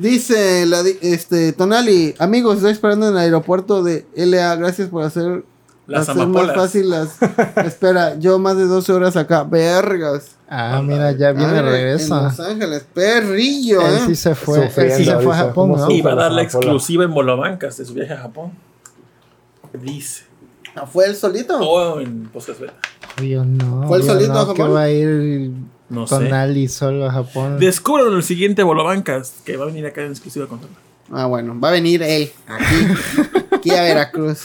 Dice 0.00 0.64
la 0.64 0.82
este 1.02 1.52
Tonali, 1.52 2.14
amigos, 2.18 2.56
estoy 2.56 2.72
esperando 2.72 3.06
en 3.08 3.12
el 3.12 3.18
aeropuerto 3.18 3.82
de 3.82 4.06
LA. 4.16 4.56
Gracias 4.56 4.88
por 4.88 5.02
hacer, 5.04 5.44
Las 5.86 6.08
hacer 6.08 6.26
más 6.26 6.54
fácil 6.54 6.88
las. 6.88 7.18
Espera, 7.66 8.18
yo 8.18 8.38
más 8.38 8.56
de 8.56 8.64
12 8.64 8.92
horas 8.94 9.16
acá. 9.18 9.42
Vergas. 9.44 10.36
Ah, 10.48 10.80
mira, 10.82 11.12
ya 11.12 11.32
viene 11.32 11.58
Ah, 11.58 11.62
de 11.62 11.92
En. 11.92 12.08
Los 12.08 12.40
Ángeles, 12.40 12.86
perrillo, 12.94 13.82
Él 13.82 13.94
eh. 13.96 14.02
sí 14.06 14.16
se 14.16 14.34
fue. 14.34 14.70
Él 14.74 14.92
sí 14.92 15.04
se 15.04 15.18
fue 15.18 15.34
a 15.34 15.36
Japón, 15.36 15.72
¿cómo 15.72 15.76
¿no? 15.76 16.02
va 16.02 16.12
a 16.12 16.14
dar 16.14 16.32
la 16.32 16.42
exclusiva 16.44 17.04
en 17.04 17.12
Bolobancas 17.12 17.76
de 17.76 17.84
su 17.84 17.92
viaje 17.92 18.14
a 18.14 18.22
Japón. 18.22 18.52
Dice. 19.82 20.24
Ah, 20.76 20.86
¿Fue 20.86 21.04
él 21.04 21.14
solito? 21.14 21.58
O 21.58 22.00
en 22.00 22.30
Beta. 22.32 22.72
Yo 23.22 23.44
no. 23.44 23.86
¿Fue 23.86 23.98
el 23.98 24.04
yo 24.04 24.12
solito 24.14 24.32
no, 24.32 24.40
a 24.40 24.54
que 24.54 24.62
Japón? 24.62 24.76
va 24.76 24.82
a 24.82 24.90
ir 24.90 25.50
No 25.90 26.06
sé. 26.06 26.14
Tonali 26.14 26.68
solo 26.68 27.06
a 27.06 27.12
Japón. 27.12 27.58
Descubran 27.58 28.08
en 28.08 28.14
el 28.14 28.22
siguiente 28.22 28.62
Bolobancas 28.62 29.34
que 29.44 29.56
va 29.56 29.64
a 29.64 29.66
venir 29.66 29.84
acá 29.86 30.02
en 30.02 30.10
exclusiva 30.12 30.46
con. 30.46 30.60
Ah, 31.12 31.26
bueno, 31.26 31.58
va 31.60 31.68
a 31.68 31.72
venir 31.72 32.02
él, 32.02 32.30
aquí, 32.46 32.76
aquí 33.50 33.70
a 33.72 33.82
Veracruz. 33.82 34.42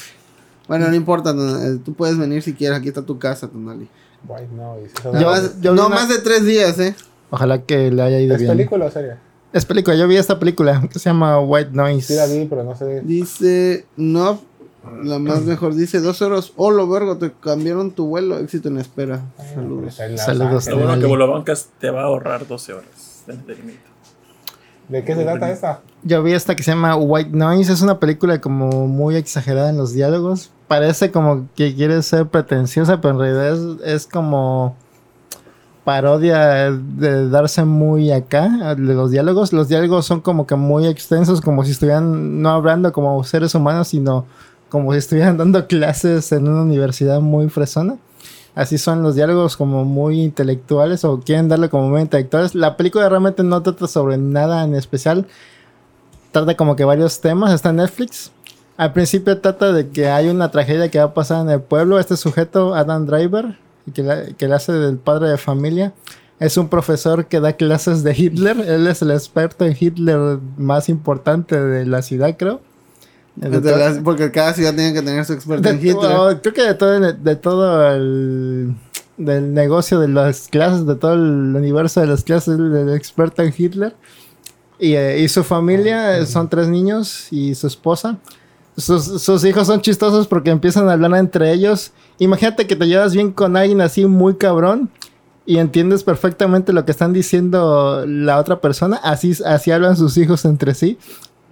Bueno, 0.67 0.87
no 0.89 0.95
importa, 0.95 1.29
eh, 1.29 1.77
tú 1.85 1.93
puedes 1.93 2.17
venir 2.17 2.41
si 2.41 2.53
quieres, 2.53 2.79
aquí 2.79 2.87
está 2.87 3.03
tu 3.03 3.19
casa, 3.19 3.47
Tonali. 3.47 3.87
Guay, 4.27 4.47
no, 4.51 4.75
y 4.83 4.89
si- 4.89 4.95
Yo- 5.03 5.11
No, 5.13 5.25
más, 5.27 5.61
yo 5.61 5.71
vi 5.73 5.77
no 5.77 5.85
una- 5.85 5.95
más 5.95 6.09
de 6.09 6.17
tres 6.17 6.43
días, 6.43 6.79
eh. 6.79 6.95
Ojalá 7.29 7.61
que 7.61 7.91
le 7.91 8.01
haya 8.01 8.19
ido 8.19 8.33
¿Es 8.33 8.41
bien. 8.41 8.51
película 8.57 8.85
o 8.85 8.91
serie? 8.91 9.13
Es 9.53 9.63
película. 9.65 9.95
Yo 9.95 10.07
vi 10.07 10.17
esta 10.17 10.39
película 10.39 10.81
que 10.91 10.97
se 10.97 11.09
llama 11.09 11.39
White 11.39 11.69
Noise. 11.73 12.07
Sí 12.07 12.13
la 12.15 12.25
vi, 12.25 12.45
pero 12.45 12.63
no 12.63 12.75
sé. 12.75 13.01
Dice, 13.01 13.85
no, 13.95 14.41
la 15.03 15.19
más 15.19 15.43
mejor, 15.43 15.75
dice 15.75 15.99
dos 15.99 16.21
horas. 16.21 16.53
Hola, 16.55 16.83
vergo, 16.85 17.17
te 17.17 17.31
cambiaron 17.31 17.91
tu 17.91 18.07
vuelo, 18.07 18.37
éxito 18.39 18.69
en 18.69 18.77
espera. 18.77 19.21
Saludos. 19.53 19.95
Saludos, 19.95 20.67
Lo 20.67 20.77
bueno 20.77 20.99
que 20.99 21.05
Bolobancas 21.05 21.69
te 21.79 21.89
va 21.89 22.01
a 22.01 22.05
ahorrar 22.05 22.47
12 22.47 22.73
horas 22.73 23.23
de 23.27 23.33
entretenimiento. 23.33 23.89
¿De 24.89 25.03
qué 25.03 25.15
se 25.15 25.23
trata 25.23 25.51
esta? 25.51 25.81
Yo 26.03 26.21
vi 26.21 26.33
esta 26.33 26.55
que 26.55 26.61
se 26.61 26.71
llama 26.71 26.95
White 26.95 27.31
Noise. 27.33 27.73
Es 27.73 27.81
una 27.81 27.99
película 27.99 28.39
como 28.39 28.87
muy 28.87 29.15
exagerada 29.15 29.69
en 29.69 29.77
los 29.77 29.93
diálogos. 29.93 30.51
Parece 30.67 31.11
como 31.11 31.47
que 31.55 31.73
quiere 31.73 32.01
ser 32.03 32.27
pretenciosa, 32.27 33.01
pero 33.01 33.15
en 33.15 33.19
realidad 33.19 33.53
es, 33.53 33.81
es 33.83 34.07
como 34.07 34.75
parodia 35.85 36.71
de 36.71 37.29
darse 37.29 37.63
muy 37.63 38.11
acá 38.11 38.75
de 38.75 38.93
los 38.93 39.11
diálogos. 39.11 39.53
Los 39.53 39.69
diálogos 39.69 40.05
son 40.05 40.19
como 40.19 40.45
que 40.45 40.55
muy 40.55 40.87
extensos, 40.87 41.41
como 41.41 41.63
si 41.63 41.71
estuvieran 41.71 42.41
no 42.41 42.49
hablando 42.49 42.91
como 42.91 43.23
seres 43.23 43.55
humanos, 43.55 43.87
sino 43.87 44.25
como 44.75 44.91
si 44.91 44.99
estuvieran 44.99 45.37
dando 45.37 45.65
clases 45.67 46.31
en 46.31 46.47
una 46.47 46.61
universidad 46.63 47.21
muy 47.21 47.49
fresona. 47.49 47.95
Así 48.53 48.77
son 48.77 49.01
los 49.03 49.15
diálogos 49.15 49.57
como 49.57 49.83
muy 49.85 50.21
intelectuales 50.21 51.03
o 51.03 51.19
quieren 51.19 51.49
darle 51.49 51.69
como 51.69 51.89
muy 51.89 52.01
intelectuales. 52.01 52.55
La 52.55 52.77
película 52.77 53.09
realmente 53.09 53.43
no 53.43 53.61
trata 53.61 53.87
sobre 53.87 54.17
nada 54.17 54.63
en 54.63 54.75
especial. 54.75 55.25
Trata 56.31 56.55
como 56.55 56.75
que 56.75 56.85
varios 56.85 57.19
temas. 57.21 57.53
Está 57.53 57.69
en 57.69 57.77
Netflix. 57.77 58.31
Al 58.77 58.93
principio 58.93 59.39
trata 59.39 59.71
de 59.71 59.89
que 59.89 60.07
hay 60.09 60.27
una 60.29 60.51
tragedia 60.51 60.89
que 60.89 60.99
va 60.99 61.05
a 61.05 61.13
pasar 61.13 61.41
en 61.41 61.49
el 61.49 61.61
pueblo. 61.61 61.99
Este 61.99 62.17
sujeto, 62.17 62.75
Adam 62.75 63.05
Driver, 63.05 63.57
que, 63.93 64.03
la- 64.03 64.25
que 64.33 64.47
le 64.47 64.55
hace 64.55 64.71
del 64.73 64.97
padre 64.97 65.29
de 65.29 65.37
familia, 65.37 65.93
es 66.39 66.57
un 66.57 66.67
profesor 66.67 67.25
que 67.27 67.39
da 67.39 67.53
clases 67.53 68.03
de 68.03 68.13
Hitler. 68.17 68.57
Él 68.59 68.87
es 68.87 69.01
el 69.01 69.11
experto 69.11 69.65
en 69.65 69.75
Hitler 69.79 70.39
más 70.57 70.89
importante 70.89 71.59
de 71.61 71.85
la 71.85 72.01
ciudad, 72.01 72.35
creo. 72.37 72.61
Las- 73.37 73.97
porque 73.99 74.31
cada 74.31 74.53
ciudad 74.53 74.73
tiene 74.73 74.93
que 74.93 75.01
tener 75.01 75.25
su 75.25 75.33
experto 75.33 75.67
en 75.69 75.77
Hitler. 75.77 75.95
todo- 75.95 76.41
creo 76.41 76.53
que 76.53 76.61
de 76.63 76.73
todo, 76.73 76.95
el- 76.95 77.23
de 77.23 77.35
todo 77.35 77.91
el 77.93 78.75
del 79.17 79.53
negocio 79.53 79.99
de 79.99 80.07
las 80.09 80.47
clases, 80.49 80.85
de 80.85 80.95
todo 80.95 81.13
el 81.13 81.21
universo 81.55 82.01
de 82.01 82.07
las 82.07 82.23
clases 82.23 82.57
del 82.57 82.93
experto 82.93 83.41
en 83.43 83.53
Hitler. 83.57 83.95
Y, 84.77 84.93
eh, 84.95 85.19
y 85.21 85.27
su 85.29 85.43
familia 85.43 86.17
eh, 86.17 86.25
son 86.25 86.49
tres 86.49 86.67
niños 86.67 87.31
y 87.31 87.55
su 87.55 87.65
esposa. 87.67 88.17
Sus, 88.77 89.21
sus 89.21 89.45
hijos 89.45 89.67
son 89.67 89.79
chistosos 89.81 90.27
porque 90.27 90.49
empiezan 90.49 90.89
a 90.89 90.93
hablar 90.93 91.15
entre 91.15 91.53
ellos. 91.53 91.91
Imagínate 92.19 92.67
que 92.67 92.75
te 92.75 92.85
llevas 92.87 93.13
bien 93.13 93.31
con 93.31 93.55
alguien 93.55 93.79
así 93.79 94.05
muy 94.05 94.35
cabrón 94.35 94.89
y 95.45 95.59
entiendes 95.59 96.03
perfectamente 96.03 96.73
lo 96.73 96.83
que 96.83 96.91
están 96.91 97.13
diciendo 97.13 98.03
la 98.05 98.37
otra 98.37 98.59
persona. 98.59 98.97
Así, 98.97 99.33
así 99.45 99.71
hablan 99.71 99.95
sus 99.95 100.17
hijos 100.17 100.43
entre 100.43 100.73
sí. 100.73 100.97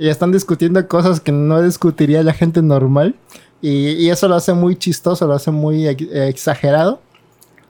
Y 0.03 0.09
están 0.09 0.33
discutiendo 0.33 0.85
cosas 0.85 1.21
que 1.21 1.31
no 1.31 1.61
discutiría 1.61 2.23
la 2.23 2.33
gente 2.33 2.61
normal. 2.61 3.15
Y, 3.61 4.09
eso 4.09 4.27
lo 4.27 4.35
hace 4.35 4.53
muy 4.53 4.75
chistoso, 4.75 5.25
lo 5.25 5.33
hace 5.33 5.49
muy 5.49 5.87
ex- 5.87 6.11
exagerado. 6.11 6.99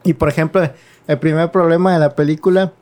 Y 0.02 0.14
por 0.14 0.30
ejemplo, 0.30 0.68
el 1.06 1.18
primer 1.20 1.52
problema 1.52 1.92
de 1.92 2.00
la 2.00 2.16
película 2.16 2.72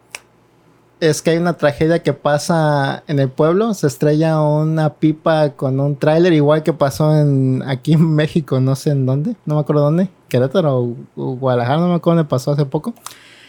es 1.01 1.21
que 1.21 1.33
hay 1.33 1.37
una 1.37 1.53
tragedia 1.53 2.03
que 2.03 2.15
pasa 2.15 3.03
en 3.07 3.19
el 3.19 3.29
pueblo. 3.29 3.75
Se 3.75 3.89
estrella 3.89 4.41
una 4.41 4.95
pipa 4.95 5.51
con 5.51 5.81
un 5.81 5.97
tráiler, 5.97 6.33
igual 6.33 6.63
que 6.63 6.73
pasó 6.73 7.15
en 7.15 7.63
aquí 7.67 7.93
en 7.93 8.15
México, 8.15 8.59
no 8.59 8.75
sé 8.75 8.93
en 8.93 9.05
dónde, 9.05 9.37
no 9.45 9.57
me 9.57 9.61
acuerdo 9.61 9.83
dónde, 9.83 10.09
Querétaro 10.31 10.79
o, 10.79 10.97
Guadalajara, 11.35 11.79
no 11.79 11.89
me 11.89 11.97
acuerdo 11.97 12.21
dónde 12.21 12.31
pasó 12.31 12.53
hace 12.53 12.65
poco. 12.65 12.95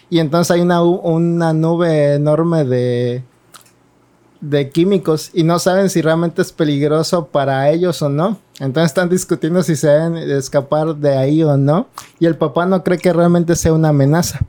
Y 0.09 0.19
entonces 0.19 0.51
hay 0.51 0.59
una, 0.59 0.81
una 0.81 1.53
nube 1.53 2.15
enorme 2.15 2.65
de, 2.65 3.23
de 4.43 4.69
químicos 4.69 5.31
y 5.33 5.43
no 5.43 5.57
saben 5.57 5.89
si 5.89 6.01
realmente 6.01 6.41
es 6.41 6.51
peligroso 6.51 7.27
para 7.27 7.69
ellos 7.69 8.01
o 8.01 8.09
no. 8.09 8.37
Entonces 8.59 8.87
están 8.91 9.09
discutiendo 9.09 9.63
si 9.63 9.75
se 9.75 9.87
deben 9.87 10.17
escapar 10.17 10.95
de 10.95 11.17
ahí 11.17 11.43
o 11.43 11.55
no. 11.57 11.87
Y 12.19 12.25
el 12.25 12.35
papá 12.35 12.65
no 12.65 12.83
cree 12.83 12.97
que 12.97 13.13
realmente 13.13 13.55
sea 13.55 13.73
una 13.73 13.89
amenaza. 13.89 14.39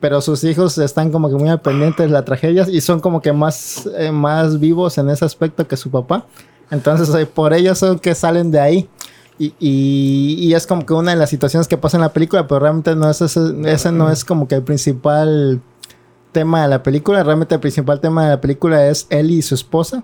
Pero 0.00 0.20
sus 0.20 0.42
hijos 0.44 0.78
están 0.78 1.12
como 1.12 1.28
que 1.28 1.36
muy 1.36 1.48
al 1.48 1.60
pendiente 1.60 2.02
de 2.02 2.08
la 2.08 2.24
tragedia 2.24 2.66
y 2.68 2.80
son 2.80 3.00
como 3.00 3.20
que 3.20 3.32
más, 3.32 3.88
eh, 3.98 4.10
más 4.10 4.58
vivos 4.58 4.96
en 4.98 5.10
ese 5.10 5.24
aspecto 5.24 5.68
que 5.68 5.76
su 5.76 5.90
papá. 5.90 6.24
Entonces 6.70 7.14
eh, 7.14 7.26
por 7.26 7.52
ellos 7.52 7.78
son 7.78 7.98
que 7.98 8.14
salen 8.14 8.50
de 8.50 8.58
ahí. 8.60 8.88
Y, 9.38 9.54
y- 9.58 10.36
y 10.38 10.54
es 10.54 10.66
como 10.66 10.86
que 10.86 10.94
una 10.94 11.10
de 11.12 11.16
las 11.18 11.30
situaciones 11.30 11.68
que 11.68 11.76
pasa 11.76 11.96
en 11.98 12.02
la 12.02 12.12
película, 12.12 12.46
pero 12.46 12.60
realmente 12.60 12.94
no 12.96 13.08
es 13.10 13.20
ese, 13.20 13.40
ese 13.66 13.92
no 13.92 14.10
es 14.10 14.24
como 14.24 14.48
que 14.48 14.54
el 14.56 14.62
principal 14.62 15.60
tema 16.32 16.62
de 16.62 16.68
la 16.68 16.82
película. 16.82 17.22
Realmente 17.22 17.54
el 17.54 17.60
principal 17.60 18.00
tema 18.00 18.24
de 18.24 18.30
la 18.30 18.40
película 18.40 18.86
es 18.88 19.06
él 19.10 19.30
y 19.30 19.42
su 19.42 19.54
esposa. 19.54 20.02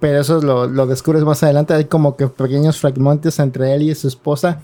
Pero 0.00 0.20
eso 0.20 0.40
lo, 0.40 0.66
lo 0.66 0.86
descubres 0.86 1.22
más 1.22 1.42
adelante. 1.42 1.74
Hay 1.74 1.84
como 1.84 2.16
que 2.16 2.26
pequeños 2.26 2.78
fragmentos 2.78 3.38
entre 3.38 3.74
él 3.74 3.82
y 3.82 3.94
su 3.94 4.08
esposa. 4.08 4.60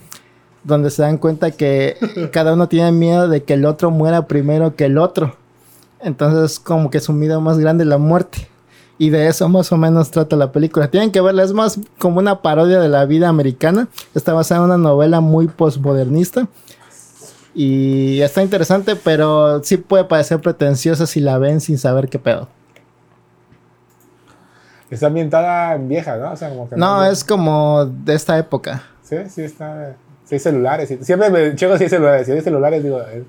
Donde 0.63 0.89
se 0.89 1.01
dan 1.01 1.17
cuenta 1.17 1.51
que 1.51 1.97
cada 2.31 2.53
uno 2.53 2.67
tiene 2.67 2.91
miedo 2.91 3.27
de 3.27 3.43
que 3.43 3.53
el 3.53 3.65
otro 3.65 3.91
muera 3.91 4.27
primero 4.27 4.75
que 4.75 4.85
el 4.85 4.97
otro. 4.97 5.35
Entonces 6.01 6.59
como 6.59 6.89
que 6.89 6.99
su 6.99 7.13
miedo 7.13 7.41
más 7.41 7.57
grande 7.57 7.83
es 7.83 7.87
la 7.89 7.97
muerte. 7.97 8.47
Y 8.97 9.11
de 9.11 9.27
eso 9.27 9.47
más 9.47 9.71
o 9.71 9.77
menos 9.77 10.11
trata 10.11 10.35
la 10.35 10.51
película. 10.51 10.91
Tienen 10.91 11.11
que 11.11 11.21
verla, 11.21 11.43
es 11.43 11.53
más 11.53 11.79
como 11.97 12.19
una 12.19 12.41
parodia 12.41 12.81
de 12.81 12.89
la 12.89 13.05
vida 13.05 13.29
americana. 13.29 13.87
Está 14.13 14.33
basada 14.33 14.59
en 14.59 14.65
una 14.65 14.77
novela 14.77 15.21
muy 15.21 15.47
postmodernista. 15.47 16.49
Y 17.55 18.21
está 18.21 18.43
interesante, 18.43 18.95
pero 18.95 19.63
sí 19.63 19.77
puede 19.77 20.03
parecer 20.05 20.39
pretenciosa 20.39 21.07
si 21.07 21.19
la 21.19 21.37
ven 21.37 21.59
sin 21.61 21.77
saber 21.77 22.07
qué 22.09 22.19
pedo. 22.19 22.47
Está 24.89 25.07
ambientada 25.07 25.75
en 25.75 25.87
vieja, 25.87 26.17
¿no? 26.17 26.31
O 26.31 26.35
sea, 26.35 26.49
como 26.49 26.67
que 26.69 26.75
No, 26.75 27.05
es 27.05 27.23
como 27.23 27.85
de 27.85 28.15
esta 28.15 28.37
época. 28.37 28.83
Sí, 29.03 29.17
sí, 29.29 29.41
está. 29.43 29.95
Hay 30.31 30.39
celulares. 30.39 30.93
Siempre 31.01 31.29
me 31.29 31.55
checo 31.55 31.77
si 31.77 31.83
hay 31.83 31.89
celulares. 31.89 32.25
Si 32.27 32.31
hay 32.33 32.41
celulares, 32.41 32.83
digo. 32.83 32.99
eh, 33.01 33.23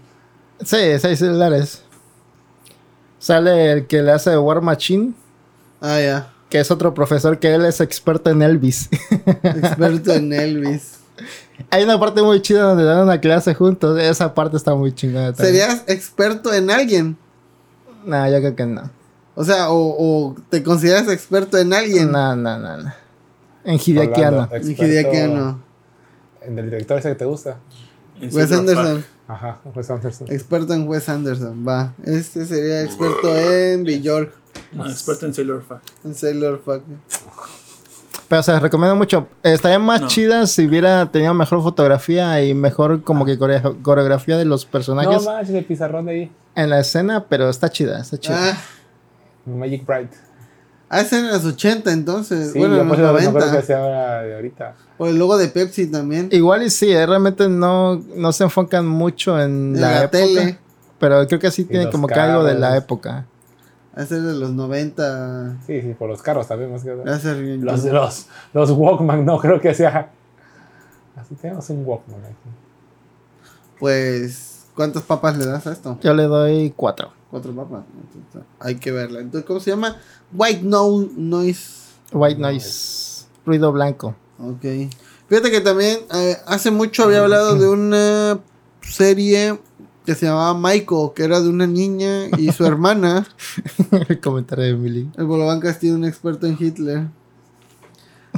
Sí, 0.63 0.99
seis 0.99 1.19
celulares. 1.19 1.83
Sale 3.19 3.73
el 3.73 3.87
que 3.87 4.03
le 4.03 4.13
hace 4.13 4.37
War 4.39 4.61
Machine, 4.63 5.13
Ah, 5.81 5.99
ya. 6.01 6.33
que 6.51 6.61
es 6.61 6.71
otro 6.71 6.93
profesor 6.95 7.39
que 7.39 7.55
él 7.55 7.65
es 7.65 7.81
experto 7.81 8.31
en 8.31 8.43
Elvis. 8.43 8.89
Experto 9.43 10.13
en 10.15 10.33
Elvis. 10.33 10.99
Hay 11.71 11.85
una 11.85 11.99
parte 12.01 12.23
muy 12.23 12.41
chida 12.41 12.63
donde 12.63 12.85
dan 12.85 13.03
una 13.03 13.21
clase 13.21 13.55
juntos. 13.55 13.99
Esa 14.01 14.35
parte 14.35 14.57
está 14.57 14.75
muy 14.75 14.95
chingada. 14.95 15.33
también. 15.33 15.57
¿Serías 15.57 15.85
experto 15.87 16.53
en 16.55 16.71
alguien? 16.71 17.17
No, 18.05 18.29
yo 18.31 18.39
creo 18.39 18.57
que 18.57 18.67
no. 18.67 18.91
O 19.35 19.45
sea, 19.45 19.71
o, 19.71 19.77
o 19.99 20.37
te 20.49 20.63
consideras 20.63 21.09
experto 21.09 21.59
en 21.59 21.73
alguien. 21.73 22.11
No, 22.11 22.35
no, 22.37 22.59
no, 22.59 22.77
no. 22.79 22.93
En 23.65 23.79
Hideakiano. 23.79 24.49
experto 24.53 24.85
Hideakiano. 24.85 25.63
En 26.43 26.59
el 26.59 26.65
director 26.71 26.99
ese 26.99 27.11
que 27.11 27.15
te 27.17 27.25
gusta. 27.27 27.59
En 28.21 28.35
Wes 28.35 28.53
Anderson. 28.53 29.05
Ajá, 29.29 29.61
Wes 29.75 29.91
Anderson. 29.91 30.27
Experto 30.31 30.75
en 30.75 30.89
Wes 30.89 31.09
Anderson. 31.09 31.67
Va. 31.67 31.95
Este 32.05 32.45
sería 32.47 32.83
experto 32.83 33.37
en 33.37 33.85
Bjork. 33.85 34.33
No, 34.73 34.89
experto 34.89 35.27
en 35.27 35.35
Sailor 35.35 35.63
Fox. 35.63 35.81
En 36.05 36.15
Sailor 36.15 36.61
Fuck. 36.65 36.83
Pero 38.31 38.45
se 38.45 38.53
les 38.53 38.63
recomiendo 38.63 38.95
mucho. 38.95 39.27
Estaría 39.43 39.81
más 39.81 40.03
No. 40.03 40.07
chida 40.07 40.47
si 40.47 40.65
hubiera 40.67 41.05
tenido 41.11 41.35
mejor 41.35 41.63
fotografía 41.65 42.43
y 42.45 42.55
mejor 42.55 43.03
como 43.03 43.25
que 43.27 43.37
core- 43.37 43.61
coreografía 43.83 44.37
de 44.39 44.45
los 44.45 44.67
No 44.67 44.71
personajes 44.71 45.25
manches, 45.27 45.53
el 45.55 45.65
pizarrón 45.65 46.07
de 46.07 46.13
ahí. 46.13 46.33
en 46.55 46.71
la 46.71 46.79
escena, 46.79 47.25
pero 47.29 47.49
está 47.51 47.69
chida, 47.71 48.01
está 48.01 48.19
chida. 48.19 48.39
Ah, 48.41 48.57
Magic 49.47 49.85
Bright. 49.85 50.13
ah, 50.89 51.01
es 51.01 51.13
en 51.13 51.27
los 51.27 51.45
80 51.45 51.91
entonces. 51.93 52.53
Sí, 52.53 52.59
bueno, 52.61 52.77
yo 52.77 52.83
en 52.83 52.89
los 52.89 52.99
eso 52.99 53.07
no 53.09 53.13
creo 53.19 53.33
que 53.33 53.37
90. 53.51 53.63
sea 53.63 53.79
ahora 53.83 54.23
de 54.23 54.35
ahorita. 54.37 54.75
O 54.99 55.07
el 55.09 55.19
logo 55.19 55.37
de 55.37 55.49
Pepsi 55.49 55.89
también. 55.91 56.29
Igual 56.31 56.63
y 56.63 56.71
sí, 56.71 56.93
eh, 56.93 57.05
realmente 57.07 57.49
no, 57.49 57.97
no 58.15 58.31
se 58.31 58.45
enfocan 58.45 58.87
mucho 58.87 59.41
en, 59.41 59.75
En 59.75 59.81
la, 59.81 59.91
la 59.91 59.99
época. 60.05 60.19
tele. 60.19 60.59
Pero 61.01 61.27
creo 61.27 61.41
que 61.41 61.51
sí 61.51 61.65
tiene 61.65 61.87
los 61.87 61.93
como 61.93 62.07
que 62.07 62.15
algo 62.15 62.45
de 62.45 62.55
la 62.55 62.77
época. 62.77 63.27
Ser 64.07 64.23
de 64.23 64.35
los 64.35 64.53
90. 64.53 65.59
Sí, 65.67 65.83
sí, 65.83 65.95
por 65.95 66.09
los 66.09 66.23
carros 66.23 66.49
también 66.49 66.73
más 66.73 66.83
que 66.83 66.95
bien 66.95 67.65
Los, 67.65 67.85
los, 67.85 68.27
los 68.53 68.71
Walkman, 68.71 69.25
no 69.25 69.39
creo 69.39 69.61
que 69.61 69.75
sea. 69.75 70.11
Así 71.17 71.35
tenemos 71.35 71.69
un 71.71 71.85
Walkman 71.85 72.25
aquí. 72.25 72.51
Pues, 73.79 74.67
¿cuántas 74.75 75.03
papas 75.03 75.37
le 75.37 75.47
das 75.47 75.67
a 75.67 75.73
esto? 75.73 75.99
Yo 76.03 76.15
le 76.15 76.25
doy 76.25 76.73
cuatro. 76.77 77.13
Cuatro 77.31 77.55
papas. 77.55 77.85
Entonces, 78.15 78.43
hay 78.59 78.77
que 78.77 78.91
verla. 78.91 79.21
Entonces, 79.21 79.47
¿cómo 79.47 79.61
se 79.61 79.71
llama? 79.71 79.97
White 80.33 80.63
no 80.63 81.07
Noise. 81.17 81.81
White 82.13 82.41
noise. 82.41 83.27
Ruido 83.47 83.73
blanco. 83.73 84.15
Ok. 84.39 84.91
Fíjate 85.29 85.51
que 85.51 85.61
también 85.61 86.01
eh, 86.15 86.37
hace 86.47 86.71
mucho 86.71 87.05
había 87.05 87.21
hablado 87.21 87.57
de 87.57 87.69
una 87.69 88.41
serie 88.83 89.61
que 90.07 90.15
se 90.15 90.27
llamaba 90.27 90.55
Michael, 90.59 91.11
que 91.15 91.25
era 91.25 91.41
de 91.41 91.49
una 91.49 91.67
niña 91.67 92.27
y 92.39 92.51
su 92.53 92.65
hermana. 92.65 93.27
El 94.09 94.21
comentario 94.23 94.65
de 94.65 94.71
Emily. 94.71 95.11
El 95.17 95.27
Bolobancas 95.27 95.79
tiene 95.79 95.97
un 95.97 96.05
experto 96.05 96.47
en 96.47 96.57
Hitler. 96.59 97.07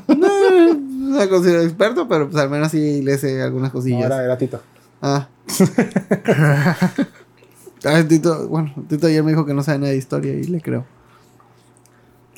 No, 0.09 0.75
no 0.75 1.19
la 1.19 1.29
considero 1.29 1.63
experto, 1.63 2.09
pero 2.09 2.29
pues 2.31 2.43
al 2.43 2.51
menos 2.51 2.71
sí 2.73 3.03
le 3.03 3.17
sé 3.19 3.43
algunas 3.43 3.69
No, 3.71 3.73
cosillas. 3.75 4.05
era, 4.07 4.25
era 4.25 4.39
Tito. 4.39 4.61
Ah. 5.01 5.29
Ah, 7.85 8.01
Tito, 8.07 8.47
bueno, 8.49 8.73
Tito 8.89 9.09
ayer 9.09 9.25
me 9.25 9.33
dijo 9.33 9.45
que 9.45 9.55
no 9.55 9.65
sabe 9.65 9.79
nada 9.81 9.91
de 9.91 9.99
historia 9.99 10.33
y 10.35 10.45
le 10.45 10.61
creo. 10.61 10.85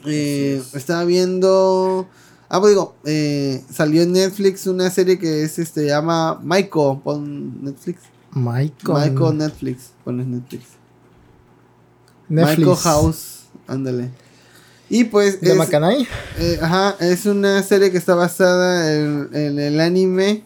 Eh, 0.06 0.62
estaba 0.72 1.04
viendo. 1.04 2.08
Ah, 2.48 2.60
pues 2.60 2.72
digo, 2.72 2.94
eh, 3.04 3.62
salió 3.70 4.00
en 4.02 4.12
Netflix 4.12 4.66
una 4.66 4.88
serie 4.88 5.18
que 5.18 5.42
es 5.42 5.58
este, 5.58 5.82
se 5.82 5.86
llama 5.88 6.40
Michael. 6.42 7.00
Pon 7.04 7.62
Netflix. 7.62 8.00
Michael. 8.34 9.36
Netflix. 9.38 9.90
Pones 10.04 10.26
Netflix. 10.26 10.62
Netflix. 12.28 12.58
Michael 12.58 12.76
House. 12.82 13.44
Ándale. 13.66 14.10
Y 14.90 15.04
pues. 15.04 15.40
¿De 15.40 15.52
es- 15.52 15.56
Macanay? 15.56 16.06
eh, 16.38 16.58
ajá, 16.60 16.96
es 17.00 17.26
una 17.26 17.62
serie 17.62 17.90
que 17.90 17.98
está 17.98 18.14
basada 18.14 18.92
en, 18.94 19.30
en 19.32 19.58
el 19.58 19.80
anime. 19.80 20.42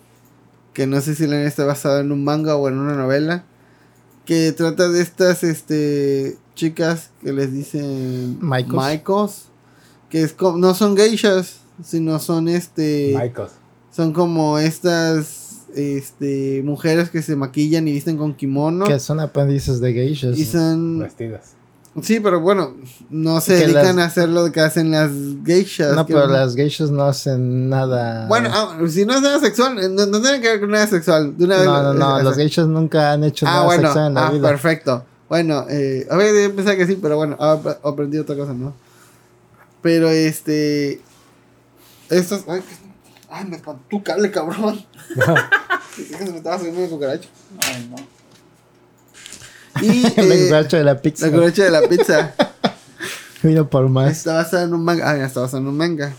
Que 0.73 0.87
no 0.87 1.01
sé 1.01 1.15
si 1.15 1.25
el 1.25 1.33
anime 1.33 1.49
está 1.49 1.65
basado 1.65 2.01
en 2.01 2.13
un 2.13 2.23
manga 2.25 2.57
o 2.57 2.69
en 2.69 2.79
una 2.79 2.95
novela. 2.95 3.45
Que 4.25 4.53
trata 4.53 4.89
de 4.91 5.01
estas 5.01 5.43
este, 5.43 6.37
chicas 6.55 7.11
que 7.23 7.33
les 7.33 7.53
dicen 7.53 8.39
Maikos. 8.41 8.75
Maikos, 8.75 9.45
Que 10.11 10.23
es 10.23 10.35
como, 10.35 10.59
no 10.59 10.75
son 10.75 10.97
geishas, 10.97 11.61
sino 11.85 12.19
son 12.19 12.49
este. 12.49 13.15
Michael. 13.19 13.49
Son 13.91 14.13
como 14.13 14.59
estas 14.59 15.38
este, 15.75 16.63
mujeres 16.65 17.11
que 17.11 17.23
se 17.23 17.37
maquillan 17.37 17.87
y 17.89 17.93
visten 17.93 18.17
con 18.17 18.35
kimono. 18.35 18.85
Que 18.87 18.99
son 19.01 19.21
apéndices 19.21 19.81
de 19.81 19.93
geishas. 19.93 20.39
Y 20.39 20.45
son. 20.45 20.99
Vestidas. 21.01 21.53
Sí, 22.03 22.21
pero 22.21 22.41
bueno, 22.41 22.75
no 23.11 23.41
se 23.41 23.55
Que 23.57 23.61
dedican 23.67 23.97
las- 23.97 24.05
a 24.05 24.05
hacer 24.07 24.29
lo 24.29 24.53
que 24.53 24.61
hacen 24.61 24.93
las 24.93 25.11
geishas. 25.45 25.97
No, 25.97 26.07
pero 26.07 26.29
las 26.29 26.55
geishas 26.55 26.91
no 26.93 27.03
hacen 27.05 27.69
nada. 27.69 28.29
Bueno, 28.29 28.51
ah, 28.53 28.79
si 28.89 29.05
no 29.05 29.15
es 29.17 29.23
nada 29.23 29.41
sexual, 29.41 29.79
eh, 29.83 29.89
no, 29.89 30.07
no 30.07 30.21
tiene 30.21 30.41
que 30.41 30.49
ver 30.49 30.61
con 30.61 30.71
nada 30.71 30.87
sexual. 30.87 31.37
De 31.37 31.45
una 31.45 31.57
vez, 31.57 31.65
no, 31.67 31.83
no, 31.83 31.95
no. 31.95 32.21
eh, 32.21 32.23
Los 32.23 32.37
geishas 32.37 32.69
nunca 32.69 33.13
han 33.13 33.25
hecho 33.25 33.47
Ah, 33.49 33.51
nada 33.51 33.65
bueno, 33.65 33.83
sexual 33.83 34.07
en 34.09 34.15
la 34.15 34.27
ah, 34.27 34.31
vida. 34.31 34.49
perfecto. 34.49 35.05
Bueno, 35.29 35.67
eh, 35.69 36.07
a 36.09 36.17
ver, 36.17 36.49
yo 36.51 36.55
pensaba 36.55 36.77
que 36.77 36.87
sí, 36.87 36.99
pero 37.03 37.17
bueno, 37.17 37.37
ah, 37.41 37.53
ap- 37.65 37.85
aprendí 37.85 38.17
otra 38.19 38.37
cosa, 38.37 38.53
¿no? 38.55 38.75
Pero 39.83 40.09
este. 40.09 41.01
Estos. 42.11 42.45
Ay, 42.49 42.61
ay, 43.31 43.45
me 43.47 43.57
espantó 43.57 43.83
tu 43.89 44.03
cable, 44.03 44.31
cabrón. 44.31 44.85
Dije 45.97 46.17
que 46.19 46.27
se 46.27 46.31
me 46.31 46.39
estaba 46.39 46.59
subiendo 46.59 46.81
una 46.81 46.89
cucaracha. 46.91 47.29
Ay, 47.61 47.91
no. 47.91 47.97
Y. 49.83 50.07
El 50.17 50.33
eh, 50.33 50.45
cucaracho 50.45 50.77
de 50.77 50.85
la 50.85 51.01
pizza. 51.01 51.27
la 51.27 51.33
cucaracha 51.33 51.65
de 51.65 51.71
la 51.71 51.83
pizza. 51.83 52.35
Vino 53.43 53.69
por 53.69 53.89
más. 53.89 54.11
Está 54.13 54.35
basada 54.35 54.65
en 54.65 54.75
un 54.75 54.85
manga. 54.85 55.11
Ah, 55.11 55.17
ya 55.17 55.27
está 55.27 55.41
basada 55.41 55.61
en 55.63 55.69
un 55.69 55.77
manga. 55.77 56.13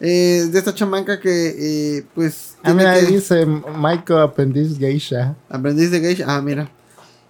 Eh, 0.00 0.48
de 0.50 0.58
esta 0.58 0.74
chamanca 0.74 1.20
que, 1.20 1.98
eh, 1.98 2.06
pues. 2.14 2.56
Ah, 2.62 2.72
mira, 2.74 2.94
que- 2.94 3.00
ahí 3.00 3.06
dice 3.14 3.46
Michael 3.46 4.20
aprendiz 4.20 4.78
geisha. 4.78 5.34
Aprendiz 5.48 5.90
de 5.90 6.00
geisha. 6.00 6.24
Ah, 6.28 6.40
mira. 6.40 6.70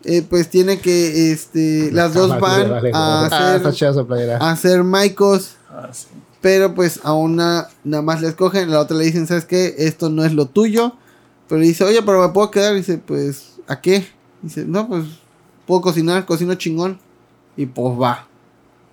Eh, 0.05 0.23
pues 0.23 0.49
tiene 0.49 0.81
que, 0.81 1.31
este, 1.31 1.91
las 1.93 2.15
dos 2.15 2.31
van 2.41 2.73
a. 2.73 2.81
Ah, 2.95 3.57
hacer, 3.57 3.73
chida 3.73 3.93
su 3.93 4.07
playera. 4.07 4.39
a 4.39 4.53
hacer 4.53 4.83
maicos, 4.83 5.57
Ah, 5.69 5.91
sí. 5.93 6.07
Pero 6.41 6.75
pues 6.75 7.01
a 7.03 7.13
una 7.13 7.69
nada 7.85 8.03
más 8.03 8.23
le 8.23 8.29
escogen, 8.29 8.71
la 8.71 8.81
otra 8.81 8.97
le 8.97 9.05
dicen, 9.05 9.27
¿sabes 9.27 9.45
qué? 9.45 9.75
Esto 9.79 10.09
no 10.09 10.25
es 10.25 10.33
lo 10.33 10.47
tuyo. 10.47 10.95
Pero 11.49 11.61
dice, 11.61 11.85
oye, 11.85 12.03
pero 12.03 12.23
me 12.23 12.33
puedo 12.33 12.51
quedar. 12.51 12.75
dice, 12.75 12.99
pues, 12.99 13.57
¿a 13.67 13.81
qué? 13.81 14.07
Dice, 14.41 14.65
no, 14.65 14.89
pues 14.89 15.05
puedo 15.67 15.81
cocinar, 15.83 16.25
cocino 16.25 16.55
chingón. 16.55 16.99
Y 17.57 17.67
pues 17.67 18.01
va, 18.01 18.29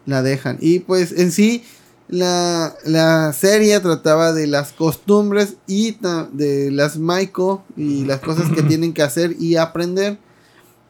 la 0.05 0.23
dejan. 0.23 0.57
Y 0.59 0.79
pues 0.79 1.11
en 1.11 1.31
sí, 1.31 1.63
la, 2.09 2.75
la 2.83 3.31
serie 3.31 3.79
trataba 3.79 4.33
de 4.33 4.47
las 4.47 4.73
costumbres 4.73 5.55
y 5.67 5.97
de 6.33 6.71
las 6.71 6.97
Maiko 6.97 7.63
y 7.77 8.03
las 8.05 8.19
cosas 8.19 8.51
que 8.51 8.63
tienen 8.67 8.93
que 8.93 9.03
hacer 9.03 9.35
y 9.39 9.55
aprender. 9.55 10.17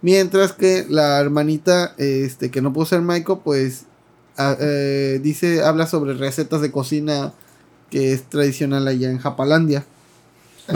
Mientras 0.01 0.53
que 0.53 0.85
la 0.89 1.19
hermanita, 1.19 1.93
este, 1.97 2.49
que 2.49 2.61
no 2.61 2.71
pudo 2.71 2.85
ser 2.85 3.01
Maiko, 3.01 3.41
pues 3.41 3.85
a- 4.37 4.55
eh, 4.59 5.19
dice, 5.21 5.63
habla 5.63 5.87
sobre 5.87 6.13
recetas 6.13 6.61
de 6.61 6.71
cocina 6.71 7.33
que 7.89 8.13
es 8.13 8.23
tradicional 8.23 8.87
allá 8.87 9.09
en 9.09 9.17
Japalandia. 9.17 9.85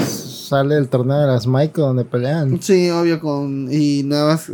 Sale 0.07 0.77
el 0.77 0.87
torneo 0.87 1.19
de 1.19 1.27
las 1.27 1.47
Maiko 1.47 1.81
donde 1.81 2.05
pelean. 2.05 2.61
Sí, 2.61 2.89
obvio, 2.89 3.19
con. 3.19 3.67
Y 3.71 4.03
nada 4.03 4.33
más. 4.33 4.51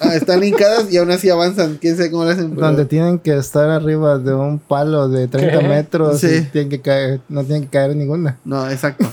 ah, 0.00 0.14
Están 0.14 0.40
linkadas 0.40 0.90
y 0.92 0.96
aún 0.96 1.10
así 1.10 1.28
avanzan. 1.30 1.76
Quién 1.80 1.96
sabe 1.96 2.10
cómo 2.10 2.24
lo 2.24 2.30
hacen. 2.30 2.50
pero- 2.54 2.66
Donde 2.66 2.84
tienen 2.86 3.18
que 3.18 3.36
estar 3.36 3.68
arriba 3.68 4.18
de 4.18 4.32
un 4.34 4.58
palo 4.58 5.08
de 5.08 5.28
30 5.28 5.58
¿Qué? 5.60 5.68
metros 5.68 6.24
y 6.24 6.28
Sí. 6.28 6.48
tienen 6.52 6.70
que 6.70 6.80
caer, 6.80 7.20
no 7.28 7.42
tienen 7.44 7.64
que 7.64 7.68
caer 7.70 7.90
en 7.90 7.98
ninguna. 7.98 8.38
No, 8.44 8.68
exacto. 8.70 9.06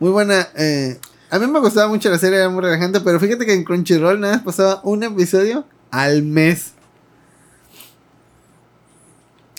muy 0.00 0.10
buena. 0.10 0.48
eh, 0.56 0.98
a 1.30 1.38
mí 1.38 1.46
me 1.46 1.60
gustaba 1.60 1.88
mucho 1.88 2.10
la 2.10 2.18
serie, 2.18 2.38
era 2.38 2.48
muy 2.50 2.62
relajante. 2.62 3.00
Pero 3.00 3.18
fíjate 3.20 3.46
que 3.46 3.54
en 3.54 3.64
Crunchyroll 3.64 4.20
nada 4.20 4.34
más 4.36 4.42
pasaba 4.44 4.80
un 4.84 5.02
episodio 5.02 5.64
al 5.90 6.22
mes. 6.22 6.71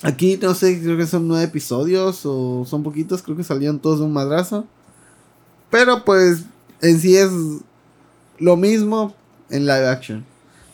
Aquí 0.04 0.38
no 0.42 0.54
sé, 0.54 0.82
creo 0.82 0.98
que 0.98 1.08
son 1.08 1.28
nueve 1.28 1.46
episodios 1.46 2.26
o 2.26 2.66
son 2.66 2.84
poquitos. 2.84 3.22
Creo 3.22 3.38
que 3.38 3.44
salieron 3.44 3.80
todos 3.80 4.00
de 4.00 4.06
un 4.06 4.14
madrazo. 4.14 4.66
Pero 5.70 6.04
pues 6.04 6.44
en 6.82 7.00
sí 7.00 7.16
es 7.16 7.32
lo 8.38 8.58
mismo 8.58 9.16
en 9.50 9.66
live 9.66 9.88
action. 9.88 10.26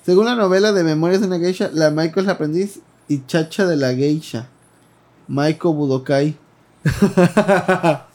Según 0.04 0.26
la 0.26 0.36
novela 0.36 0.74
de 0.74 0.84
Memorias 0.84 1.22
de 1.22 1.28
una 1.28 1.38
Geisha, 1.38 1.70
la 1.72 1.92
Maiko 1.92 2.20
es 2.20 2.26
la 2.26 2.34
aprendiz 2.34 2.80
y 3.08 3.24
Chacha 3.28 3.68
de 3.68 3.76
la 3.76 3.94
Geisha. 3.94 4.50
Maiko 5.28 5.74
Budokai. 5.74 6.36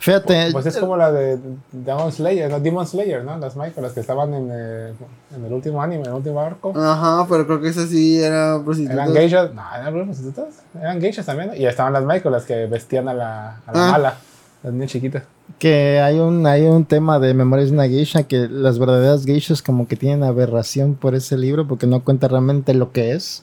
Fíjate, 0.00 0.48
Pues 0.52 0.64
es 0.64 0.78
como 0.78 0.96
la 0.96 1.12
de 1.12 1.38
Demon 1.72 2.10
Slayer, 2.10 2.50
¿no? 2.50 2.58
Demon 2.58 2.86
Slayer, 2.86 3.22
¿no? 3.22 3.36
Las 3.38 3.54
Michael, 3.54 3.82
las 3.82 3.92
que 3.92 4.00
estaban 4.00 4.32
en, 4.32 4.48
eh, 4.50 4.92
en 5.36 5.44
el 5.44 5.52
último 5.52 5.82
anime, 5.82 6.02
en 6.04 6.08
el 6.08 6.14
último 6.14 6.40
arco. 6.40 6.72
Ajá, 6.74 7.26
pero 7.28 7.46
creo 7.46 7.60
que 7.60 7.68
esa 7.68 7.86
sí 7.86 8.18
era 8.22 8.58
prostituta. 8.64 8.94
Eran 8.94 9.12
geishas, 9.12 9.52
no, 9.52 9.62
eran 9.78 9.92
prostitutas, 10.06 10.46
eran 10.74 11.00
geishas 11.02 11.26
también, 11.26 11.50
y 11.54 11.66
estaban 11.66 11.92
las 11.92 12.04
Michael, 12.04 12.32
las 12.32 12.44
que 12.46 12.64
vestían 12.66 13.08
a 13.08 13.14
la, 13.14 13.56
a 13.66 13.72
la 13.72 13.88
Ah. 13.88 13.90
mala, 13.92 14.14
las 14.62 14.72
niñas 14.72 14.90
chiquitas. 14.90 15.22
que 15.58 16.00
hay 16.00 16.18
un, 16.18 16.46
hay 16.46 16.62
un 16.64 16.86
tema 16.86 17.18
de 17.18 17.34
Memorias 17.34 17.68
de 17.68 17.74
una 17.74 17.86
Geisha 17.86 18.22
que 18.22 18.48
las 18.48 18.78
verdaderas 18.78 19.26
geishas 19.26 19.60
como 19.60 19.86
que 19.86 19.96
tienen 19.96 20.22
aberración 20.24 20.94
por 20.94 21.14
ese 21.14 21.36
libro 21.36 21.68
porque 21.68 21.86
no 21.86 22.02
cuenta 22.02 22.26
realmente 22.28 22.72
lo 22.72 22.90
que 22.92 23.12
es. 23.12 23.42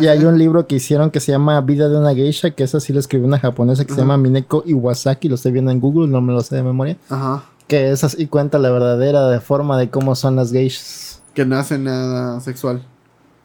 Y 0.00 0.06
hay 0.06 0.24
un 0.24 0.38
libro 0.38 0.66
que 0.66 0.76
hicieron 0.76 1.10
que 1.10 1.20
se 1.20 1.32
llama 1.32 1.60
Vida 1.60 1.88
de 1.88 1.96
una 1.98 2.14
Geisha, 2.14 2.50
que 2.50 2.64
esa 2.64 2.80
sí 2.80 2.92
lo 2.92 3.00
escribió 3.00 3.26
una 3.26 3.38
japonesa 3.38 3.84
que 3.84 3.92
se 3.94 4.00
llama 4.00 4.16
Mineko 4.16 4.62
Iwasaki, 4.66 5.28
lo 5.28 5.36
estoy 5.36 5.52
viendo 5.52 5.70
en 5.70 5.80
Google, 5.80 6.08
no 6.08 6.20
me 6.20 6.32
lo 6.32 6.40
sé 6.42 6.56
de 6.56 6.62
memoria. 6.62 6.96
Ajá. 7.08 7.44
Que 7.68 7.90
esa 7.90 8.08
sí 8.08 8.26
cuenta 8.26 8.58
la 8.58 8.70
verdadera 8.70 9.28
de 9.28 9.40
forma 9.40 9.78
de 9.78 9.90
cómo 9.90 10.14
son 10.14 10.36
las 10.36 10.52
geishas. 10.52 11.20
Que 11.34 11.44
no 11.44 11.56
hace 11.56 11.78
nada 11.78 12.40
sexual. 12.40 12.82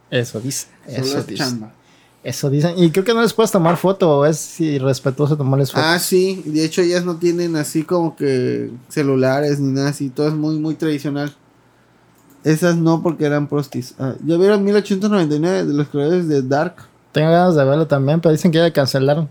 Eso 0.10 0.40
dice. 0.40 0.68
Solo 0.86 0.98
Eso 0.98 1.18
es 1.20 1.28
dice. 1.28 1.44
chamba. 1.44 1.74
Eso 2.24 2.50
dicen. 2.50 2.74
Y 2.78 2.92
creo 2.92 3.04
que 3.04 3.14
no 3.14 3.22
les 3.22 3.34
puedes 3.34 3.52
tomar 3.52 3.78
foto 3.78 4.26
es 4.26 4.60
irrespetuoso 4.62 5.36
tomarles 5.36 5.72
foto. 5.72 5.84
Ah, 5.84 5.98
sí. 5.98 6.44
De 6.46 6.64
hecho, 6.64 6.82
ellas 6.82 7.04
no 7.04 7.16
tienen 7.16 7.56
así 7.56 7.84
como 7.84 8.16
que 8.16 8.70
celulares 8.90 9.60
ni 9.60 9.72
nada 9.72 9.90
así. 9.90 10.10
Todo 10.10 10.28
es 10.28 10.34
muy, 10.34 10.60
muy 10.60 10.76
tradicional. 10.76 11.34
Esas 12.44 12.76
no 12.76 13.02
porque 13.04 13.26
eran 13.26 13.48
prostis. 13.48 13.94
Ah, 14.00 14.16
¿Ya 14.26 14.38
vieron 14.38 14.64
1899 14.64 15.66
de 15.66 15.74
los 15.74 15.88
creadores 15.90 16.28
de 16.28 16.42
Dark? 16.42 16.76
Tengo 17.12 17.30
ganas 17.30 17.56
de 17.56 17.64
verlo 17.66 17.88
también, 17.88 18.20
pero 18.22 18.32
dicen 18.32 18.52
que 18.52 18.58
ya 18.58 18.72
cancelaron. 18.74 19.30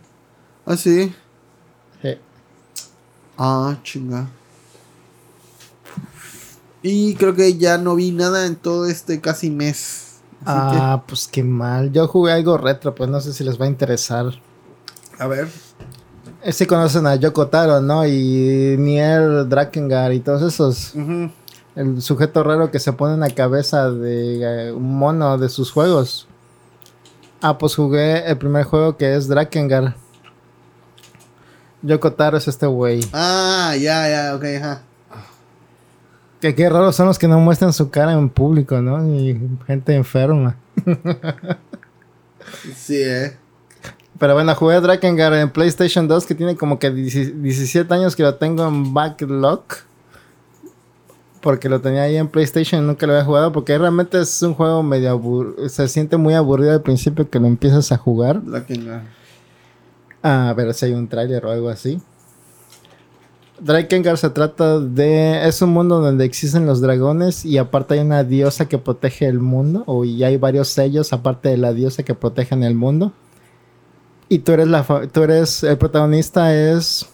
Ah, 0.67 0.77
sí. 0.77 1.13
Sí. 2.03 2.15
Ah, 3.37 3.77
chinga. 3.83 4.29
Y 6.83 7.15
creo 7.15 7.35
que 7.35 7.57
ya 7.59 7.79
no 7.79 7.95
vi 7.95 8.11
nada 8.11 8.47
en 8.47 8.57
todo 8.57 8.87
este 8.87 9.21
casi 9.21 9.51
mes. 9.51 10.07
Así 10.45 10.77
Ah, 10.81 11.03
pues 11.07 11.29
qué 11.31 11.43
mal. 11.43 11.93
Yo 11.93 12.09
jugué 12.09 12.33
algo 12.33 12.57
retro, 12.57 12.95
pues 12.95 13.11
no 13.11 13.21
sé 13.21 13.33
si 13.35 13.45
les 13.45 13.61
va 13.61 13.67
a 13.67 13.69
interesar. 13.69 14.27
a 15.19 15.27
ver. 15.27 15.49
Sí 16.53 16.65
conocen 16.65 17.07
a 17.07 17.17
Yoko 17.17 17.49
Taro, 17.49 17.83
¿no? 17.83 18.07
Y 18.07 18.77
Nier 18.79 19.47
Drakengard 19.47 20.13
y 20.13 20.21
todos 20.21 20.41
esos. 20.43 20.95
Ujú. 20.95 21.31
El 21.77 22.03
sujeto 22.03 22.43
raro 22.43 22.71
que 22.71 22.79
se 22.79 22.93
pone 22.93 23.15
en 23.15 23.21
la 23.21 23.31
cabeza 23.31 23.91
de 23.91 24.69
eh, 24.69 24.73
un 24.73 24.99
mono 24.99 25.39
de 25.39 25.49
sus 25.49 25.71
juegos. 25.71 26.27
Ah, 27.41 27.59
pues 27.59 27.75
jugué 27.75 28.29
el 28.29 28.37
primer 28.37 28.65
juego 28.65 28.97
que 28.97 29.15
es 29.15 29.29
Drakengard. 29.29 29.95
Yoko 31.83 32.13
Taro 32.13 32.37
es 32.37 32.49
este 32.49 32.67
güey. 32.67 33.01
Ah, 33.13 33.75
ya, 33.81 34.09
ya, 34.09 34.35
ok, 34.35 34.45
ajá. 34.59 34.83
Que 36.41 36.55
qué 36.55 36.69
raros 36.69 36.97
son 36.97 37.07
los 37.07 37.19
que 37.19 37.29
no 37.29 37.39
muestran 37.39 37.73
su 37.73 37.91
cara 37.91 38.13
en 38.13 38.29
público, 38.29 38.81
¿no? 38.81 39.07
Y 39.15 39.41
gente 39.67 39.95
enferma. 39.95 40.57
Sí, 42.75 42.97
eh. 42.97 43.37
Pero 44.19 44.35
bueno, 44.35 44.55
jugué 44.55 44.81
Drakengard 44.81 45.35
en 45.35 45.51
PlayStation 45.51 46.09
2 46.09 46.27
que 46.27 46.35
tiene 46.35 46.57
como 46.57 46.79
que 46.79 46.91
10 46.91 47.43
17 47.43 47.93
años 47.95 48.17
que 48.17 48.23
lo 48.23 48.35
tengo 48.35 48.67
en 48.67 48.93
backlog. 48.93 49.65
Porque 51.41 51.71
lo 51.71 51.81
tenía 51.81 52.03
ahí 52.03 52.17
en 52.17 52.29
PlayStation 52.29 52.83
y 52.83 52.87
nunca 52.87 53.07
lo 53.07 53.15
había 53.15 53.25
jugado. 53.25 53.53
Porque 53.53 53.77
realmente 53.79 54.21
es 54.21 54.43
un 54.43 54.55
juego 54.55 54.83
medio 54.83 55.11
aburrido. 55.11 55.69
Se 55.69 55.89
siente 55.89 56.17
muy 56.17 56.35
aburrido 56.35 56.73
al 56.73 56.83
principio 56.83 57.29
que 57.29 57.41
lo 57.41 57.47
empiezas 57.47 57.91
a 57.93 57.97
jugar. 57.97 58.43
A 60.23 60.53
ver 60.55 60.75
si 60.75 60.87
hay 60.87 60.93
un 60.93 61.09
tráiler 61.09 61.47
o 61.47 61.51
algo 61.51 61.69
así. 61.71 62.01
Drakengard 63.59 64.17
se 64.17 64.31
trata 64.31 64.81
de... 64.81 65.47
Es 65.47 65.61
un 65.63 65.71
mundo 65.71 66.01
donde 66.01 66.25
existen 66.25 66.67
los 66.67 66.81
dragones 66.81 67.45
y 67.45 67.59
aparte 67.59 67.95
hay 67.95 68.01
una 68.01 68.25
diosa 68.25 68.67
que 68.69 68.79
protege 68.79 69.27
el 69.27 69.39
mundo. 69.39 69.83
O 69.87 70.05
y 70.05 70.23
hay 70.25 70.37
varios 70.37 70.69
sellos 70.69 71.13
aparte 71.13 71.49
de 71.49 71.57
la 71.57 71.73
diosa 71.73 72.03
que 72.03 72.15
protegen 72.15 72.63
el 72.63 72.75
mundo. 72.75 73.13
Y 74.29 74.41
tú 74.41 74.53
eres 74.53 74.69
la... 74.69 74.85
Tú 75.11 75.23
eres... 75.23 75.63
El 75.63 75.79
protagonista 75.79 76.55
es... 76.55 77.10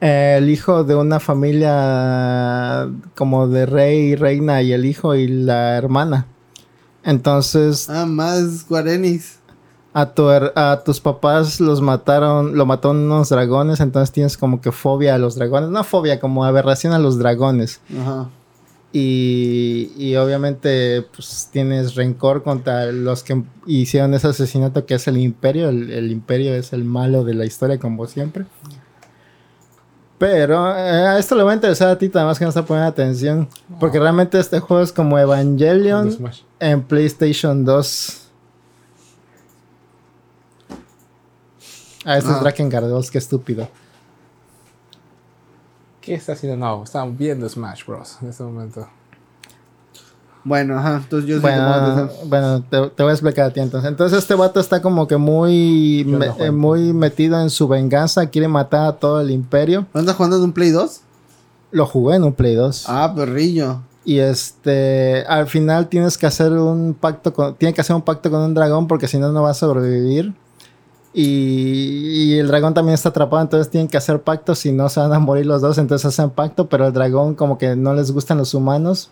El 0.00 0.48
hijo 0.48 0.82
de 0.84 0.94
una 0.94 1.20
familia 1.20 2.88
como 3.16 3.48
de 3.48 3.66
rey 3.66 3.98
y 3.98 4.14
reina 4.16 4.62
y 4.62 4.72
el 4.72 4.84
hijo 4.86 5.14
y 5.14 5.28
la 5.28 5.76
hermana. 5.76 6.26
Entonces 7.04 7.88
Ah, 7.90 8.06
más 8.06 8.66
Guarenis. 8.68 9.38
a, 9.92 10.06
tu 10.14 10.22
her- 10.30 10.52
a 10.56 10.82
tus 10.84 11.00
papás 11.00 11.60
los 11.60 11.80
mataron, 11.82 12.56
lo 12.56 12.64
mataron 12.66 12.98
unos 12.98 13.28
dragones, 13.28 13.80
entonces 13.80 14.12
tienes 14.12 14.36
como 14.38 14.60
que 14.60 14.72
fobia 14.72 15.14
a 15.14 15.18
los 15.18 15.34
dragones. 15.34 15.70
No 15.70 15.82
fobia, 15.84 16.18
como 16.20 16.44
aberración 16.44 16.92
a 16.92 16.98
los 16.98 17.18
dragones. 17.18 17.80
Ajá. 18.00 18.28
Y, 18.92 19.92
y 19.96 20.16
obviamente 20.16 21.06
pues 21.14 21.48
tienes 21.52 21.94
rencor 21.94 22.42
contra 22.42 22.86
los 22.90 23.22
que 23.22 23.40
hicieron 23.66 24.14
ese 24.14 24.26
asesinato 24.28 24.84
que 24.84 24.94
es 24.94 25.06
el 25.08 25.16
imperio. 25.18 25.68
El, 25.68 25.90
el 25.90 26.10
imperio 26.10 26.54
es 26.54 26.72
el 26.72 26.84
malo 26.84 27.22
de 27.24 27.34
la 27.34 27.44
historia 27.44 27.78
como 27.78 28.06
siempre. 28.06 28.46
Pero 30.20 30.76
eh, 30.76 31.06
a 31.06 31.18
esto 31.18 31.34
le 31.34 31.42
va 31.42 31.52
a 31.52 31.54
interesar 31.54 31.88
a 31.88 31.96
ti, 31.96 32.10
además 32.12 32.38
que 32.38 32.44
no 32.44 32.50
está 32.50 32.62
poniendo 32.62 32.90
atención. 32.90 33.48
Porque 33.80 33.98
realmente 33.98 34.38
este 34.38 34.60
juego 34.60 34.82
es 34.82 34.92
como 34.92 35.18
Evangelion 35.18 36.14
en 36.58 36.82
PlayStation 36.82 37.64
2. 37.64 38.26
Ah, 42.04 42.18
este 42.18 42.30
Ah. 42.30 42.34
es 42.34 42.40
Drakengard 42.42 42.84
2, 42.86 43.10
qué 43.10 43.16
estúpido. 43.16 43.66
¿Qué 46.02 46.14
está 46.14 46.32
haciendo? 46.32 46.58
No, 46.58 46.84
están 46.84 47.16
viendo 47.16 47.48
Smash 47.48 47.86
Bros. 47.86 48.18
en 48.20 48.28
este 48.28 48.42
momento. 48.42 48.86
Bueno, 50.42 50.78
ajá. 50.78 50.96
Entonces 51.02 51.28
yo 51.28 51.40
Bueno, 51.40 52.08
bueno 52.24 52.62
te, 52.62 52.88
te 52.90 53.02
voy 53.02 53.10
a 53.10 53.12
explicar 53.12 53.46
a 53.46 53.50
ti 53.52 53.60
entonces. 53.60 53.88
Entonces 53.90 54.18
este 54.18 54.34
vato 54.34 54.58
está 54.60 54.80
como 54.80 55.06
que 55.06 55.16
muy, 55.18 56.04
me- 56.06 56.32
eh, 56.38 56.50
muy 56.50 56.92
metido 56.94 57.40
en 57.40 57.50
su 57.50 57.68
venganza, 57.68 58.26
quiere 58.26 58.48
matar 58.48 58.86
a 58.86 58.92
todo 58.92 59.20
el 59.20 59.30
imperio. 59.30 59.86
¿Andas 59.92 60.16
jugando 60.16 60.36
en 60.38 60.42
un 60.44 60.52
Play 60.52 60.70
2? 60.70 61.00
Lo 61.72 61.86
jugué 61.86 62.16
en 62.16 62.24
un 62.24 62.32
Play 62.32 62.54
2. 62.54 62.84
Ah, 62.88 63.12
perrillo. 63.14 63.80
Y 64.04 64.18
este, 64.18 65.24
al 65.28 65.46
final 65.46 65.88
tienes 65.88 66.16
que 66.16 66.26
hacer 66.26 66.52
un 66.52 66.94
pacto 66.98 67.32
con, 67.34 67.54
tiene 67.56 67.74
que 67.74 67.82
hacer 67.82 67.94
un 67.94 68.02
pacto 68.02 68.30
con 68.30 68.40
un 68.40 68.54
dragón 68.54 68.88
porque 68.88 69.06
si 69.06 69.18
no, 69.18 69.30
no 69.30 69.42
va 69.42 69.50
a 69.50 69.54
sobrevivir. 69.54 70.32
Y, 71.12 71.22
y 72.34 72.38
el 72.38 72.46
dragón 72.48 72.72
también 72.72 72.94
está 72.94 73.08
atrapado, 73.08 73.42
entonces 73.42 73.68
tienen 73.70 73.88
que 73.88 73.96
hacer 73.96 74.22
pacto, 74.22 74.54
si 74.54 74.70
no 74.72 74.88
se 74.88 75.00
van 75.00 75.12
a 75.12 75.18
morir 75.18 75.44
los 75.44 75.60
dos, 75.60 75.76
entonces 75.78 76.06
hacen 76.06 76.30
pacto, 76.30 76.68
pero 76.68 76.86
el 76.86 76.92
dragón 76.92 77.34
como 77.34 77.58
que 77.58 77.74
no 77.74 77.94
les 77.94 78.12
gustan 78.12 78.38
los 78.38 78.54
humanos 78.54 79.10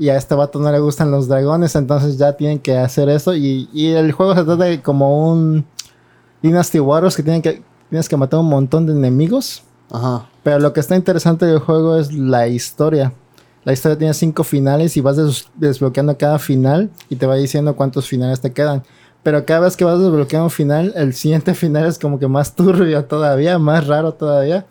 y 0.00 0.08
a 0.08 0.16
este 0.16 0.34
vato 0.34 0.58
no 0.58 0.72
le 0.72 0.80
gustan 0.80 1.12
los 1.12 1.28
dragones, 1.28 1.76
entonces 1.76 2.18
ya 2.18 2.32
tienen 2.32 2.58
que 2.58 2.76
hacer 2.76 3.08
eso 3.08 3.36
y, 3.36 3.68
y 3.72 3.88
el 3.92 4.10
juego 4.10 4.34
se 4.34 4.42
trata 4.42 4.64
de 4.64 4.82
como 4.82 5.30
un 5.30 5.64
Dynasty 6.42 6.80
Warriors 6.80 7.14
que, 7.14 7.22
tienen 7.22 7.42
que 7.42 7.62
tienes 7.88 8.08
que 8.08 8.16
matar 8.16 8.40
un 8.40 8.48
montón 8.48 8.86
de 8.86 8.92
enemigos. 8.94 9.62
Ajá. 9.90 10.26
Pero 10.42 10.58
lo 10.58 10.72
que 10.72 10.80
está 10.80 10.96
interesante 10.96 11.44
del 11.46 11.58
juego 11.58 11.96
es 11.98 12.12
la 12.12 12.48
historia. 12.48 13.12
La 13.64 13.74
historia 13.74 13.98
tiene 13.98 14.14
cinco 14.14 14.42
finales 14.42 14.96
y 14.96 15.02
vas 15.02 15.16
des- 15.18 15.48
desbloqueando 15.54 16.16
cada 16.16 16.38
final 16.38 16.90
y 17.10 17.16
te 17.16 17.26
va 17.26 17.36
diciendo 17.36 17.76
cuántos 17.76 18.08
finales 18.08 18.40
te 18.40 18.52
quedan. 18.52 18.82
Pero 19.22 19.44
cada 19.44 19.60
vez 19.60 19.76
que 19.76 19.84
vas 19.84 19.98
desbloqueando 20.00 20.44
un 20.46 20.50
final, 20.50 20.94
el 20.96 21.12
siguiente 21.12 21.52
final 21.62 21.84
es 21.84 21.98
como 21.98 22.18
que 22.18 22.26
más 22.26 22.54
turbio 22.54 23.04
todavía, 23.04 23.58
más 23.58 23.86
raro 23.86 24.14
todavía. 24.14 24.64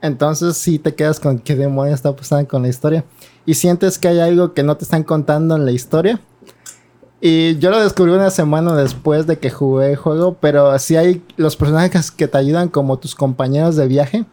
Entonces 0.00 0.56
sí 0.56 0.78
te 0.78 0.94
quedas 0.94 1.20
con 1.20 1.38
qué 1.38 1.54
demonios 1.54 1.96
está 1.96 2.14
pasando 2.14 2.48
con 2.48 2.62
la 2.62 2.68
historia. 2.68 3.04
Y 3.46 3.54
sientes 3.54 3.98
que 3.98 4.08
hay 4.08 4.20
algo 4.20 4.54
que 4.54 4.62
no 4.62 4.76
te 4.76 4.84
están 4.84 5.04
contando 5.04 5.56
en 5.56 5.64
la 5.64 5.72
historia. 5.72 6.20
Y 7.20 7.56
yo 7.58 7.70
lo 7.70 7.80
descubrí 7.80 8.12
una 8.12 8.30
semana 8.30 8.74
después 8.74 9.26
de 9.26 9.38
que 9.38 9.48
jugué 9.50 9.92
el 9.92 9.96
juego, 9.96 10.36
pero 10.40 10.78
sí 10.78 10.96
hay 10.96 11.22
los 11.36 11.56
personajes 11.56 12.10
que 12.10 12.28
te 12.28 12.36
ayudan 12.36 12.68
como 12.68 12.98
tus 12.98 13.14
compañeros 13.14 13.76
de 13.76 13.88
viaje. 13.88 14.24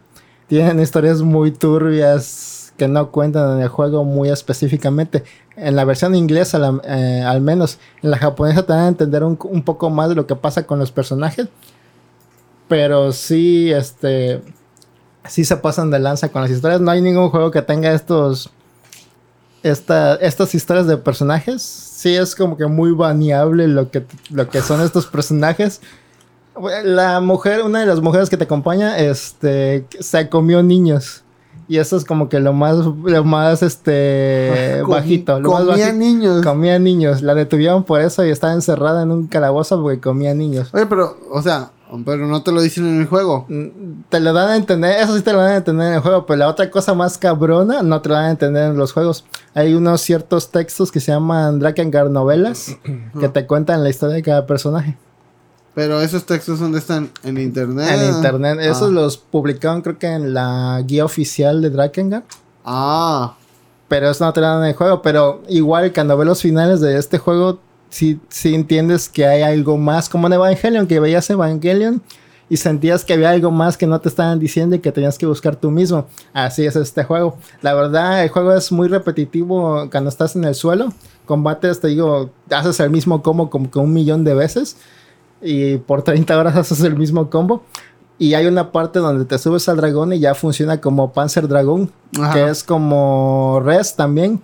Tienen 0.46 0.78
historias 0.78 1.22
muy 1.22 1.52
turbias 1.52 2.74
que 2.76 2.88
no 2.88 3.10
cuentan 3.10 3.56
en 3.56 3.62
el 3.62 3.68
juego 3.68 4.04
muy 4.04 4.28
específicamente. 4.28 5.24
En 5.56 5.76
la 5.76 5.84
versión 5.84 6.14
inglesa, 6.14 6.58
eh, 6.84 7.22
al 7.26 7.40
menos. 7.40 7.78
En 8.02 8.10
la 8.10 8.18
japonesa 8.18 8.64
te 8.64 8.72
dan 8.72 8.82
a 8.82 8.88
entender 8.88 9.24
un, 9.24 9.38
un 9.42 9.62
poco 9.62 9.88
más 9.88 10.08
de 10.08 10.14
lo 10.14 10.26
que 10.26 10.36
pasa 10.36 10.66
con 10.66 10.78
los 10.78 10.92
personajes. 10.92 11.48
Pero 12.68 13.12
sí, 13.12 13.72
este... 13.72 14.42
Sí 15.28 15.44
se 15.44 15.56
pasan 15.56 15.90
de 15.90 15.98
lanza 15.98 16.30
con 16.30 16.42
las 16.42 16.50
historias. 16.50 16.80
No 16.80 16.90
hay 16.90 17.00
ningún 17.00 17.30
juego 17.30 17.50
que 17.50 17.62
tenga 17.62 17.92
estos... 17.92 18.50
Esta, 19.62 20.16
estas 20.16 20.54
historias 20.54 20.86
de 20.86 20.96
personajes. 20.96 21.62
Sí 21.62 22.14
es 22.16 22.34
como 22.34 22.56
que 22.56 22.66
muy 22.66 22.90
baneable 22.92 23.68
lo 23.68 23.90
que, 23.90 24.04
lo 24.30 24.48
que 24.48 24.60
son 24.60 24.80
estos 24.80 25.06
personajes. 25.06 25.80
La 26.84 27.20
mujer, 27.20 27.62
una 27.62 27.80
de 27.80 27.86
las 27.86 28.00
mujeres 28.00 28.28
que 28.28 28.36
te 28.36 28.44
acompaña, 28.44 28.98
este, 28.98 29.86
se 30.00 30.28
comió 30.28 30.62
niños. 30.62 31.22
Y 31.68 31.78
eso 31.78 31.96
es 31.96 32.04
como 32.04 32.28
que 32.28 32.40
lo 32.40 32.52
más, 32.52 32.76
lo 32.76 33.24
más, 33.24 33.62
este, 33.62 34.78
Com- 34.82 34.90
bajito. 34.90 35.40
Lo 35.40 35.50
más 35.52 35.60
comía 35.64 35.86
bajito. 35.86 35.98
niños. 35.98 36.42
Comía 36.42 36.78
niños. 36.78 37.22
La 37.22 37.34
detuvieron 37.34 37.84
por 37.84 38.00
eso 38.02 38.24
y 38.26 38.30
estaba 38.30 38.52
encerrada 38.52 39.02
en 39.02 39.12
un 39.12 39.28
calabozo 39.28 39.80
porque 39.80 40.00
comía 40.00 40.34
niños. 40.34 40.68
Oye, 40.74 40.86
pero, 40.86 41.16
o 41.30 41.40
sea, 41.40 41.70
pero 42.04 42.26
no 42.26 42.42
te 42.42 42.52
lo 42.52 42.60
dicen 42.62 42.86
en 42.86 43.00
el 43.00 43.06
juego. 43.06 43.46
Mm, 43.48 44.04
Te 44.08 44.20
lo 44.20 44.32
dan 44.32 44.50
a 44.50 44.56
entender, 44.56 45.00
eso 45.00 45.16
sí 45.16 45.22
te 45.22 45.32
lo 45.32 45.40
dan 45.40 45.52
a 45.52 45.56
entender 45.56 45.88
en 45.88 45.94
el 45.94 46.00
juego, 46.00 46.24
pero 46.26 46.38
la 46.38 46.48
otra 46.48 46.70
cosa 46.70 46.94
más 46.94 47.18
cabrona 47.18 47.82
no 47.82 48.00
te 48.00 48.08
lo 48.08 48.14
dan 48.14 48.24
a 48.24 48.30
entender 48.30 48.70
en 48.70 48.76
los 48.76 48.92
juegos. 48.92 49.24
Hay 49.54 49.74
unos 49.74 50.00
ciertos 50.00 50.50
textos 50.50 50.90
que 50.90 51.00
se 51.00 51.12
llaman 51.12 51.58
Drakengard 51.58 52.10
novelas 52.10 52.76
que 53.20 53.28
te 53.28 53.46
cuentan 53.46 53.82
la 53.82 53.90
historia 53.90 54.16
de 54.16 54.22
cada 54.22 54.46
personaje. 54.46 54.96
Pero 55.74 56.00
esos 56.02 56.26
textos 56.26 56.60
¿dónde 56.60 56.78
están? 56.78 57.10
En 57.22 57.38
internet. 57.38 57.88
En 57.90 58.14
internet, 58.14 58.58
esos 58.60 58.88
ah. 58.88 58.92
los 58.92 59.16
publicaron 59.16 59.80
creo 59.80 59.98
que 59.98 60.06
en 60.06 60.34
la 60.34 60.82
guía 60.86 61.04
oficial 61.04 61.62
de 61.62 61.70
Drakengard. 61.70 62.24
Ah, 62.64 63.34
Pero 63.88 64.10
eso 64.10 64.24
no 64.24 64.32
te 64.32 64.40
lo 64.40 64.46
dan 64.46 64.62
en 64.62 64.68
el 64.68 64.74
juego. 64.74 65.02
Pero 65.02 65.42
igual 65.48 65.92
cuando 65.92 66.16
ves 66.16 66.26
los 66.26 66.42
finales 66.42 66.80
de 66.80 66.98
este 66.98 67.18
juego, 67.18 67.58
sí, 67.92 68.18
sí 68.28 68.54
entiendes 68.54 69.08
que 69.08 69.26
hay 69.26 69.42
algo 69.42 69.76
más. 69.76 70.08
Como 70.08 70.26
en 70.26 70.32
Evangelion, 70.32 70.86
que 70.86 70.98
veías 70.98 71.28
Evangelion 71.30 72.02
y 72.48 72.56
sentías 72.56 73.04
que 73.04 73.12
había 73.12 73.30
algo 73.30 73.50
más 73.50 73.76
que 73.76 73.86
no 73.86 74.00
te 74.00 74.08
estaban 74.08 74.38
diciendo 74.38 74.74
y 74.74 74.80
que 74.80 74.90
tenías 74.90 75.18
que 75.18 75.26
buscar 75.26 75.56
tú 75.56 75.70
mismo. 75.70 76.06
Así 76.32 76.64
es 76.64 76.74
este 76.74 77.04
juego. 77.04 77.36
La 77.60 77.74
verdad, 77.74 78.24
el 78.24 78.30
juego 78.30 78.54
es 78.54 78.72
muy 78.72 78.88
repetitivo 78.88 79.88
cuando 79.90 80.08
estás 80.08 80.34
en 80.34 80.44
el 80.44 80.54
suelo. 80.54 80.92
Combates, 81.26 81.80
te 81.80 81.88
digo, 81.88 82.30
haces 82.50 82.80
el 82.80 82.90
mismo 82.90 83.22
combo 83.22 83.50
como 83.50 83.70
que 83.70 83.78
un 83.78 83.92
millón 83.92 84.24
de 84.24 84.34
veces. 84.34 84.76
Y 85.40 85.76
por 85.76 86.02
30 86.02 86.38
horas 86.38 86.56
haces 86.56 86.80
el 86.82 86.96
mismo 86.96 87.28
combo. 87.30 87.62
Y 88.18 88.34
hay 88.34 88.46
una 88.46 88.72
parte 88.72 89.00
donde 89.00 89.24
te 89.24 89.38
subes 89.38 89.68
al 89.68 89.76
dragón 89.76 90.12
y 90.12 90.18
ya 90.20 90.34
funciona 90.34 90.80
como 90.80 91.12
Panzer 91.12 91.48
Dragón 91.48 91.90
Ajá. 92.18 92.32
que 92.32 92.50
es 92.50 92.62
como 92.62 93.60
res 93.64 93.96
también 93.96 94.40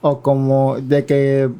o 0.00 0.22
como 0.22 0.76
de 0.80 1.04
que 1.04 1.50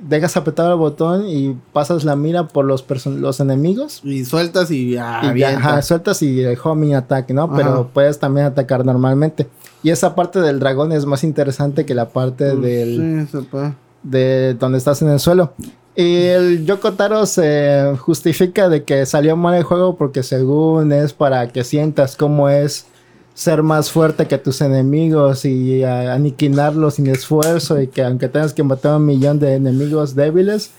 dejas 0.00 0.36
apretar 0.36 0.70
el 0.70 0.76
botón 0.76 1.26
y 1.26 1.56
pasas 1.72 2.04
la 2.04 2.16
mira 2.16 2.48
por 2.48 2.64
los 2.64 2.84
los 3.06 3.40
enemigos 3.40 4.00
y 4.04 4.24
sueltas 4.24 4.70
y 4.70 4.96
avientas. 4.96 5.58
ajá, 5.66 5.82
sueltas 5.82 6.22
y 6.22 6.42
el 6.42 6.58
homing 6.62 6.94
attack, 6.94 7.30
¿no? 7.30 7.54
Pero 7.54 7.90
puedes 7.92 8.18
también 8.18 8.46
atacar 8.46 8.84
normalmente. 8.84 9.46
Y 9.82 9.90
esa 9.90 10.14
parte 10.14 10.40
del 10.40 10.58
dragón 10.58 10.92
es 10.92 11.06
más 11.06 11.24
interesante 11.24 11.86
que 11.86 11.94
la 11.94 12.08
parte 12.08 12.50
Pues, 12.50 12.62
del 12.62 13.28
Sí, 13.30 13.58
de 14.02 14.54
donde 14.54 14.78
estás 14.78 15.02
en 15.02 15.08
el 15.10 15.20
suelo. 15.20 15.52
Y 15.94 16.24
el 16.24 16.66
Yoko 16.66 16.92
Taro 16.92 17.24
se 17.24 17.94
justifica 17.98 18.68
de 18.68 18.84
que 18.84 19.06
salió 19.06 19.34
mal 19.36 19.54
el 19.54 19.62
juego 19.62 19.96
porque 19.96 20.22
según 20.22 20.92
es 20.92 21.14
para 21.14 21.48
que 21.48 21.64
sientas 21.64 22.16
cómo 22.16 22.50
es 22.50 22.86
ser 23.36 23.62
más 23.62 23.90
fuerte 23.90 24.26
que 24.26 24.38
tus 24.38 24.62
enemigos 24.62 25.44
y 25.44 25.84
aniquilarlos 25.84 26.94
sin 26.94 27.06
esfuerzo 27.08 27.78
y 27.78 27.86
que 27.86 28.02
aunque 28.02 28.30
tengas 28.30 28.54
que 28.54 28.62
matar 28.62 28.92
a 28.92 28.96
un 28.96 29.04
millón 29.04 29.38
de 29.38 29.56
enemigos 29.56 30.14
débiles, 30.14 30.70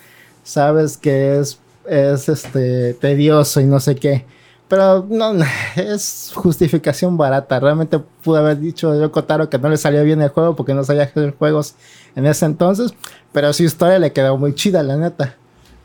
sabes 0.44 0.98
que 0.98 1.38
es, 1.38 1.60
es 1.88 2.28
este 2.28 2.96
tedioso 2.96 3.62
y 3.62 3.66
no 3.66 3.80
sé 3.80 3.96
qué. 3.96 4.26
Pero 4.68 5.06
no, 5.08 5.36
es 5.76 6.32
justificación 6.34 7.16
barata. 7.16 7.60
Realmente 7.60 8.00
pude 8.24 8.40
haber 8.40 8.60
dicho 8.60 8.92
a 8.92 8.98
Yoko 8.98 9.24
Taro 9.24 9.52
que 9.52 9.60
no 9.60 9.70
le 9.70 9.78
salió 9.78 10.04
bien 10.04 10.24
el 10.24 10.30
juego 10.30 10.56
porque 10.56 10.74
no 10.74 10.84
sabía 10.84 11.04
hacer 11.04 11.36
juegos 11.38 11.76
en 12.16 12.26
ese 12.26 12.48
entonces. 12.48 12.92
Pero 13.34 13.54
su 13.54 13.66
historia 13.66 14.00
le 14.00 14.12
quedó 14.14 14.36
muy 14.36 14.56
chida, 14.56 14.82
la 14.82 14.98
neta. 14.98 15.36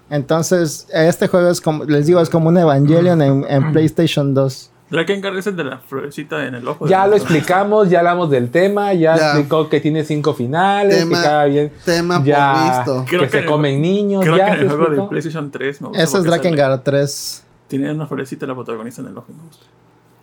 Entonces, 0.08 0.86
este 0.90 1.28
juego 1.28 1.50
es 1.50 1.60
como, 1.60 1.84
les 1.84 2.06
digo, 2.06 2.20
es 2.22 2.30
como 2.30 2.48
un 2.48 2.56
Evangelion 2.56 3.20
en, 3.20 3.44
en 3.46 3.72
PlayStation 3.74 4.32
2. 4.32 4.71
Drakengard 4.92 5.36
es 5.38 5.46
el 5.48 5.56
de 5.56 5.64
la 5.64 5.78
florecita 5.78 6.46
en 6.46 6.54
el 6.54 6.68
ojo. 6.68 6.86
Ya 6.86 7.06
lo 7.08 7.16
explicamos, 7.16 7.90
ya 7.90 7.98
hablamos 7.98 8.30
del 8.30 8.50
tema, 8.50 8.92
ya, 8.92 9.16
Ya. 9.16 9.26
explicó 9.30 9.68
que 9.68 9.80
tiene 9.80 10.04
cinco 10.04 10.34
finales, 10.34 10.98
Tema- 10.98 11.16
que 11.18 11.24
cada 11.24 11.44
bien. 11.46 11.72
Tema 11.84 12.22
ya, 12.24 12.52
por 12.52 12.76
visto. 12.76 13.04
Que, 13.10 13.18
que 13.24 13.28
se 13.30 13.38
el- 13.40 13.46
comen 13.46 13.82
niños, 13.82 14.22
Creo 14.22 14.36
ya 14.36 14.46
que 14.46 14.52
en 14.52 14.60
el 14.60 14.68
juego 14.68 15.02
de. 15.02 15.08
PlayStation 15.08 15.50
3 15.50 15.80
me 15.80 15.88
gusta 15.88 16.02
Ese 16.04 16.18
es 16.18 16.24
Drakengard 16.24 16.80
3. 16.82 17.44
Tiene 17.68 17.90
una 17.92 18.06
florecita 18.06 18.46
la 18.46 18.54
protagonista 18.54 19.00
en 19.00 19.08
el 19.08 19.18
ojo. 19.18 19.26
Me 19.32 19.42
gusta. 19.48 19.64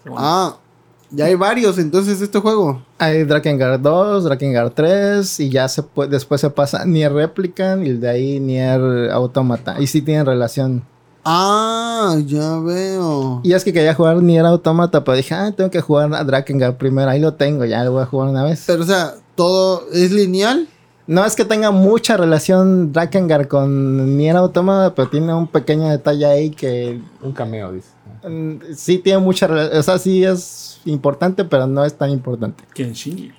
Según- 0.04 0.18
Ah, 0.22 0.56
ya 1.10 1.26
hay 1.26 1.34
varios 1.36 1.80
entonces 1.80 2.20
de 2.20 2.26
este 2.26 2.38
juego. 2.40 2.84
Hay 3.00 3.24
Drakengard 3.24 3.80
2, 3.82 4.24
Drakengard 4.26 4.72
3 4.74 5.40
y 5.40 5.50
ya 5.50 5.68
se 5.68 5.82
puede, 5.82 6.12
después 6.12 6.40
se 6.42 6.50
pasa 6.52 6.86
Nier 6.86 7.12
Replicant 7.12 7.84
y 7.88 7.94
de 7.94 8.08
ahí 8.08 8.40
Nier 8.40 9.10
Automata. 9.12 9.78
Y 9.80 9.88
sí 9.88 10.04
tienen 10.04 10.28
relación. 10.28 10.84
Ah, 11.32 12.18
ya 12.26 12.60
veo. 12.60 13.42
Y 13.44 13.54
es 13.54 13.64
que 13.64 13.72
quería 13.72 13.94
jugar 13.94 14.18
Nier 14.18 14.46
Automata, 14.48 15.04
pero 15.04 15.16
dije, 15.16 15.36
ah, 15.36 15.52
tengo 15.56 15.70
que 15.70 15.80
jugar 15.80 16.12
a 16.16 16.24
Drakengard 16.24 16.78
primero. 16.78 17.08
Ahí 17.12 17.20
lo 17.20 17.36
tengo, 17.36 17.66
ya 17.66 17.84
lo 17.84 17.92
voy 17.92 18.02
a 18.02 18.08
jugar 18.08 18.30
una 18.30 18.44
vez. 18.44 18.64
Pero, 18.66 18.82
o 18.82 18.86
sea, 18.86 19.14
todo 19.36 19.84
es 19.94 20.12
lineal. 20.12 20.68
No 21.06 21.24
es 21.24 21.36
que 21.36 21.46
tenga 21.46 21.70
mucha 21.70 22.18
relación 22.18 22.92
Drakengard 22.94 23.48
con 23.48 24.18
Nier 24.18 24.38
Automata, 24.38 24.96
pero 24.96 25.08
tiene 25.10 25.32
un 25.36 25.46
pequeño 25.48 25.88
detalle 25.90 26.26
ahí 26.26 26.50
que 26.50 27.00
Un 27.22 27.32
cameo, 27.32 27.74
dice. 27.74 27.90
mm, 28.28 28.74
sí 28.76 28.98
tiene 28.98 29.20
mucha 29.20 29.46
relación. 29.46 29.80
O 29.80 29.84
sea, 29.84 30.00
sí 30.00 30.24
es 30.24 30.80
importante, 30.86 31.46
pero 31.46 31.68
no 31.68 31.86
es 31.86 31.94
tan 31.94 32.10
importante. 32.10 32.64
Kenshin. 32.74 33.34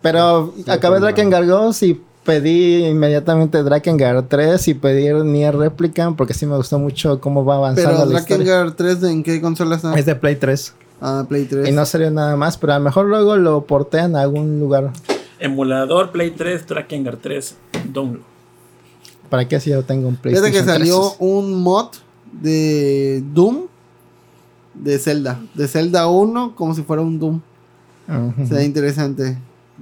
Pero 0.00 0.52
Sí, 0.54 0.70
acabé 0.70 1.00
Drakengard 1.00 1.46
2 1.46 1.82
y 1.82 2.00
pedí 2.26 2.84
inmediatamente 2.84 3.62
Drakengard 3.62 4.24
3 4.26 4.68
y 4.68 4.74
pedí 4.74 5.12
Nier 5.24 5.56
Replicant 5.56 6.16
porque 6.16 6.34
sí 6.34 6.44
me 6.44 6.56
gustó 6.56 6.78
mucho 6.78 7.20
cómo 7.20 7.44
va 7.44 7.56
avanzando 7.56 7.90
Pero 8.00 8.12
la 8.12 8.18
historia. 8.18 8.44
Drakengard 8.44 8.74
3, 8.74 9.02
¿en 9.04 9.22
qué 9.22 9.40
consola 9.40 9.76
está? 9.76 9.94
Es 9.98 10.04
de 10.04 10.14
Play 10.16 10.36
3. 10.36 10.74
Ah, 11.00 11.24
Play 11.28 11.44
3. 11.44 11.68
Y 11.68 11.72
no 11.72 11.86
salió 11.86 12.10
nada 12.10 12.36
más, 12.36 12.58
pero 12.58 12.74
a 12.74 12.78
lo 12.78 12.84
mejor 12.84 13.06
luego 13.06 13.36
lo 13.36 13.64
portean 13.64 14.16
a 14.16 14.22
algún 14.22 14.58
lugar. 14.60 14.92
Emulador 15.38 16.10
Play 16.10 16.30
3, 16.32 16.66
Drakengard 16.66 17.18
3, 17.18 17.54
download. 17.92 18.22
¿Para 19.30 19.46
qué 19.48 19.58
si 19.60 19.70
yo 19.70 19.82
tengo 19.82 20.08
un 20.08 20.16
Fíjate 20.16 20.40
PlayStation 20.40 20.66
que 20.66 20.72
salió 20.72 21.00
3? 21.00 21.16
un 21.20 21.62
mod 21.62 21.88
de 22.32 23.22
Doom 23.32 23.66
de 24.74 24.98
Zelda. 24.98 25.40
De 25.54 25.68
Zelda 25.68 26.06
1 26.08 26.54
como 26.54 26.74
si 26.74 26.82
fuera 26.82 27.02
un 27.02 27.18
Doom. 27.18 27.40
Ujú. 28.08 28.46
Se 28.46 28.54
ve 28.54 28.64
interesante. 28.64 29.36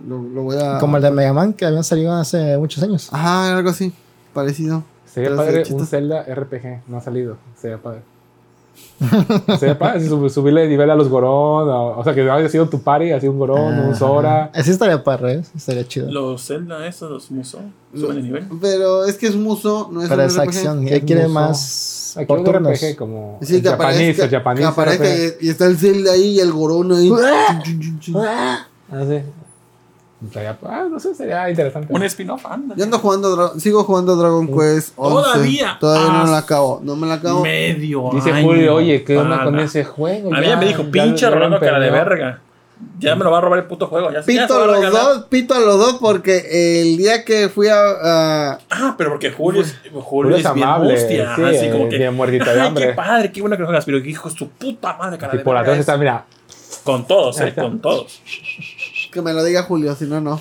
Lo, 0.08 0.20
lo 0.23 0.42
voy 0.42 0.56
a... 0.60 0.78
Como 0.78 0.97
el 0.97 1.02
de 1.02 1.10
Mega 1.10 1.32
Man 1.32 1.52
que 1.52 1.64
habían 1.64 1.84
salido 1.84 2.12
hace 2.12 2.56
muchos 2.58 2.82
años. 2.82 3.08
Ajá, 3.12 3.56
algo 3.56 3.70
así. 3.70 3.92
Parecido. 4.32 4.82
Sería 5.06 5.31
Pero 5.31 5.36
padre 5.42 5.62
un. 5.70 5.86
Zelda 5.86 6.23
RPG, 6.24 6.82
no 6.89 6.97
ha 6.97 7.00
salido. 7.00 7.36
Sería 7.60 7.78
padre. 7.78 8.00
Sería 9.58 9.78
padre 9.78 10.00
si 10.00 10.08
sub- 10.08 10.28
subirle 10.28 10.68
nivel 10.68 10.90
a 10.90 10.97
los 10.97 11.08
Gorón, 11.08 11.68
o, 11.68 11.98
o 11.98 12.02
sea, 12.05 12.12
que 12.14 12.28
haya 12.28 12.48
sido 12.48 12.68
tu 12.68 12.81
party, 12.82 13.12
así 13.12 13.28
un 13.28 13.39
Gorón, 13.39 13.78
un. 13.78 13.94
Sora. 13.94 14.50
Así 14.52 14.73
estaría 14.73 15.02
para 15.05 15.32
¿eh? 15.32 15.42
Estaría 15.55 15.86
chido. 15.86 16.10
Los 16.10 16.44
Zelda, 16.47 16.84
estos, 16.86 17.08
los 17.10 17.31
Muso, 17.31 17.60
suben 17.94 18.16
de 18.16 18.23
nivel. 18.23 18.47
Pero 18.60 19.05
es 19.05 19.16
que 19.16 19.28
es 19.28 19.36
muso, 19.36 19.89
no 19.92 20.02
es 20.02 20.08
Para 20.08 20.24
un 20.24 20.31
esa 20.31 20.42
RPG. 20.42 20.48
acción. 20.48 20.89
Él 20.89 21.05
quiere 21.05 21.23
es 21.23 21.28
muso. 21.28 21.40
más 21.40 22.14
Aquí 22.16 22.26
por 22.26 22.40
un. 22.40 22.47
RPG 22.47 22.97
como 22.97 23.39
Sí, 23.42 23.62
que 23.62 23.68
japonés, 23.68 24.18
aparezca, 24.18 24.28
japonés 24.39 24.60
que 24.60 24.66
aparezca 24.66 25.05
RPG. 25.05 25.36
y, 25.42 25.47
y 25.47 25.50
está 25.50 25.66
el 25.66 25.78
Zelda 25.78 26.12
ahí 26.12 26.24
y 26.36 26.40
el 26.40 26.52
Gorón 26.52 26.90
ahí. 26.92 27.12
Ah, 28.16 29.02
sí. 29.08 29.18
Estaría- 30.26 30.56
ah, 30.66 30.86
no 30.90 30.98
sé, 31.00 31.14
sería 31.14 31.48
interesante. 31.50 31.92
Un 31.92 32.02
spin-off, 32.04 32.44
anda. 32.46 32.74
Yo 32.76 32.84
ando 32.84 32.98
jugando, 32.98 33.58
sigo 33.58 33.84
jugando 33.84 34.16
Dragon 34.16 34.46
Quest 34.46 34.92
11. 34.96 35.22
Todavía. 35.22 35.76
Todavía 35.80 36.08
no 36.12 36.22
Ah, 36.24 36.30
la 36.30 36.38
acabo. 36.38 36.80
No 36.82 36.96
me 36.96 37.06
la 37.06 37.14
acabo. 37.14 37.42
Medio 37.42 38.10
Dice 38.12 38.30
año 38.32 38.46
Julio, 38.46 38.74
oye, 38.76 39.04
¿qué 39.04 39.16
onda 39.18 39.44
con 39.44 39.58
ese 39.58 39.84
juego? 39.84 40.34
A 40.34 40.40
mí 40.40 40.46
ya 40.46 40.56
me 40.56 40.66
dijo, 40.66 40.84
pinche 40.90 41.28
Rolando 41.28 41.58
cara 41.60 41.78
de 41.78 41.88
empeñó". 41.88 42.04
verga. 42.04 42.40
Ya 42.98 43.14
me 43.14 43.24
lo 43.24 43.30
va 43.30 43.38
a 43.38 43.40
robar 43.40 43.60
el 43.60 43.64
puto 43.66 43.86
juego. 43.86 44.10
Ya, 44.10 44.20
Pito 44.22 44.60
a 44.62 44.66
los 44.66 44.92
dos, 44.92 45.24
pito 45.30 45.54
a 45.54 45.60
los 45.60 45.78
dos 45.78 45.94
porque 46.00 46.80
el 46.82 46.96
día 46.96 47.24
que 47.24 47.48
fui 47.48 47.68
a... 47.68 47.76
a- 47.78 48.58
Ah, 48.68 48.94
pero 48.98 49.10
porque 49.10 49.30
Julio 49.30 49.62
es, 49.62 49.76
Julio 49.90 50.02
Julio 50.02 50.36
es, 50.36 50.44
es 50.44 50.54
bien 50.54 50.66
amable, 50.68 50.94
hostia. 50.94 51.36
sí, 51.36 51.42
así 51.44 51.70
como 51.70 51.88
que. 51.88 51.96
bien 51.98 52.14
muertito 52.14 52.44
de 52.46 52.60
"Ay, 52.60 52.66
hambre". 52.66 52.88
Qué 52.88 52.92
padre, 52.94 53.32
qué 53.32 53.40
bueno 53.40 53.56
que 53.56 53.60
lo 53.62 53.68
juegas. 53.68 53.84
Pero 53.84 53.98
hijo 53.98 54.28
de 54.28 54.34
su 54.36 54.48
puta 54.48 54.96
madre, 54.98 55.16
cara. 55.18 55.34
Y 55.34 55.38
de 55.38 55.44
por 55.44 55.56
atrás 55.56 55.74
es". 55.74 55.80
está, 55.80 55.96
mira, 55.96 56.24
Con 56.82 57.06
todos, 57.06 57.40
eh, 57.40 57.54
con 57.54 57.78
todos. 57.80 58.20
Que 59.14 59.22
me 59.22 59.32
lo 59.32 59.42
diga 59.42 59.62
Julio, 59.62 59.94
si 59.94 60.04
no, 60.04 60.20
no. 60.20 60.38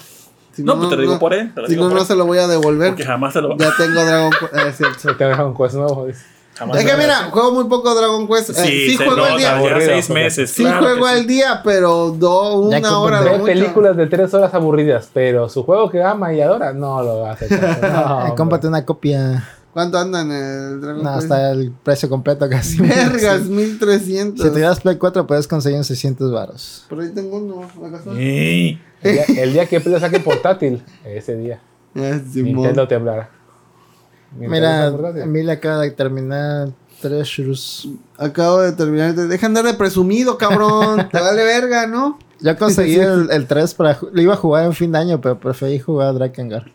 Si 0.53 0.61
No, 0.63 0.77
pues 0.77 0.89
te 0.89 0.95
lo 0.97 1.01
digo 1.03 1.17
por 1.19 1.33
él. 1.33 1.53
Te 1.55 1.61
lo 1.61 1.67
Si 1.67 1.73
digo 1.73 1.85
no, 1.85 1.89
por 1.91 1.95
no 1.95 2.01
él. 2.01 2.07
se 2.07 2.15
lo 2.15 2.25
voy 2.25 2.37
a 2.39 2.47
devolver. 2.47 2.89
Porque 2.89 3.05
jamás 3.05 3.33
te 3.33 3.41
lo. 3.41 3.57
Ya 3.57 3.71
tengo 3.77 4.03
Dragon 4.03 4.31
Quest. 4.31 4.53
eh, 4.53 4.67
es 4.69 4.75
cierto. 4.77 4.99
se 4.99 5.13
te 5.13 5.23
deja 5.23 5.45
un 5.45 5.55
quest 5.55 5.75
nuevo. 5.75 6.07
jamás 6.55 6.77
Es 6.77 6.85
que 6.85 6.95
mira, 6.97 7.15
juego 7.31 7.51
muy 7.53 7.63
poco 7.65 7.95
Dragon 7.95 8.27
Quest. 8.27 8.49
Eh, 8.51 8.53
Sí, 8.53 8.89
sí 8.91 8.97
se 8.97 9.05
juego 9.05 9.23
al 9.25 9.37
día. 9.37 9.55
Aburrido, 9.57 9.79
seis 9.79 10.09
meses. 10.11 10.51
Sí 10.51 10.63
claro 10.63 10.81
juego 10.81 11.07
sí. 11.07 11.13
al 11.13 11.25
día, 11.27 11.61
pero 11.63 12.11
do, 12.11 12.69
Ya 12.69 12.77
una 12.79 12.99
hora. 12.99 13.21
mucho. 13.21 13.45
películas 13.45 13.97
de 13.97 14.05
tres 14.07 14.33
horas 14.33 14.53
aburridas, 14.53 15.09
pero 15.13 15.49
su 15.49 15.63
juego 15.63 15.89
que 15.89 16.03
ama 16.03 16.33
y 16.33 16.41
adora, 16.41 16.73
no 16.73 17.01
lo 17.01 17.25
hace. 17.25 17.47
No, 17.81 18.27
Eh, 18.27 18.33
cómprate 18.37 18.67
una 18.67 18.85
copia. 18.85 19.49
¿Cuánto 19.73 19.97
andan 19.97 20.31
el 20.31 20.79
Dragon 20.81 21.03
No, 21.03 21.13
Quest? 21.15 21.23
hasta 21.23 21.51
el 21.51 21.71
precio 21.71 22.07
completo 22.07 22.47
casi. 22.49 22.77
Vergas, 22.79 23.41
Si 23.43 23.49
1300. 23.49 24.53
te 24.53 24.59
das 24.59 24.79
Play 24.79 24.97
4 24.97 25.25
puedes 25.25 25.47
conseguir 25.47 25.77
en 25.77 25.83
600 25.83 26.31
varos. 26.31 26.85
Por 26.89 26.99
ahí 27.01 27.09
tengo 27.09 27.37
uno. 27.37 27.61
¿acaso? 27.87 28.15
Ey. 28.15 28.79
El 29.01 29.13
día, 29.13 29.25
el 29.43 29.53
día 29.53 29.65
que 29.65 29.81
Play 29.81 29.99
saque 29.99 30.19
portátil, 30.19 30.83
ese 31.03 31.35
día, 31.35 31.59
Ah, 31.95 32.19
Simón. 32.31 32.53
Nintendo 32.55 32.87
temblará. 32.87 33.29
Mira. 34.37 34.87
Emilia 35.23 35.53
acaba 35.53 35.81
de 35.83 35.91
terminar 35.91 36.69
Treasures. 37.01 37.87
Acabo 38.17 38.61
de 38.61 38.71
terminar. 38.71 39.13
Deja 39.13 39.45
andar 39.45 39.65
de 39.65 39.73
presumido, 39.73 40.37
cabrón. 40.37 41.07
Te 41.11 41.19
vale 41.19 41.43
verga, 41.43 41.85
¿no? 41.87 42.17
Yo 42.39 42.57
conseguí 42.57 42.95
el, 42.95 43.29
el 43.31 43.47
3 43.47 43.73
para... 43.75 43.97
Lo 44.11 44.21
iba 44.21 44.33
a 44.33 44.37
jugar 44.37 44.65
en 44.65 44.73
fin 44.73 44.91
de 44.91 44.97
año, 44.97 45.21
pero 45.21 45.39
preferí 45.39 45.79
jugar 45.79 46.13
Drakengard. 46.15 46.65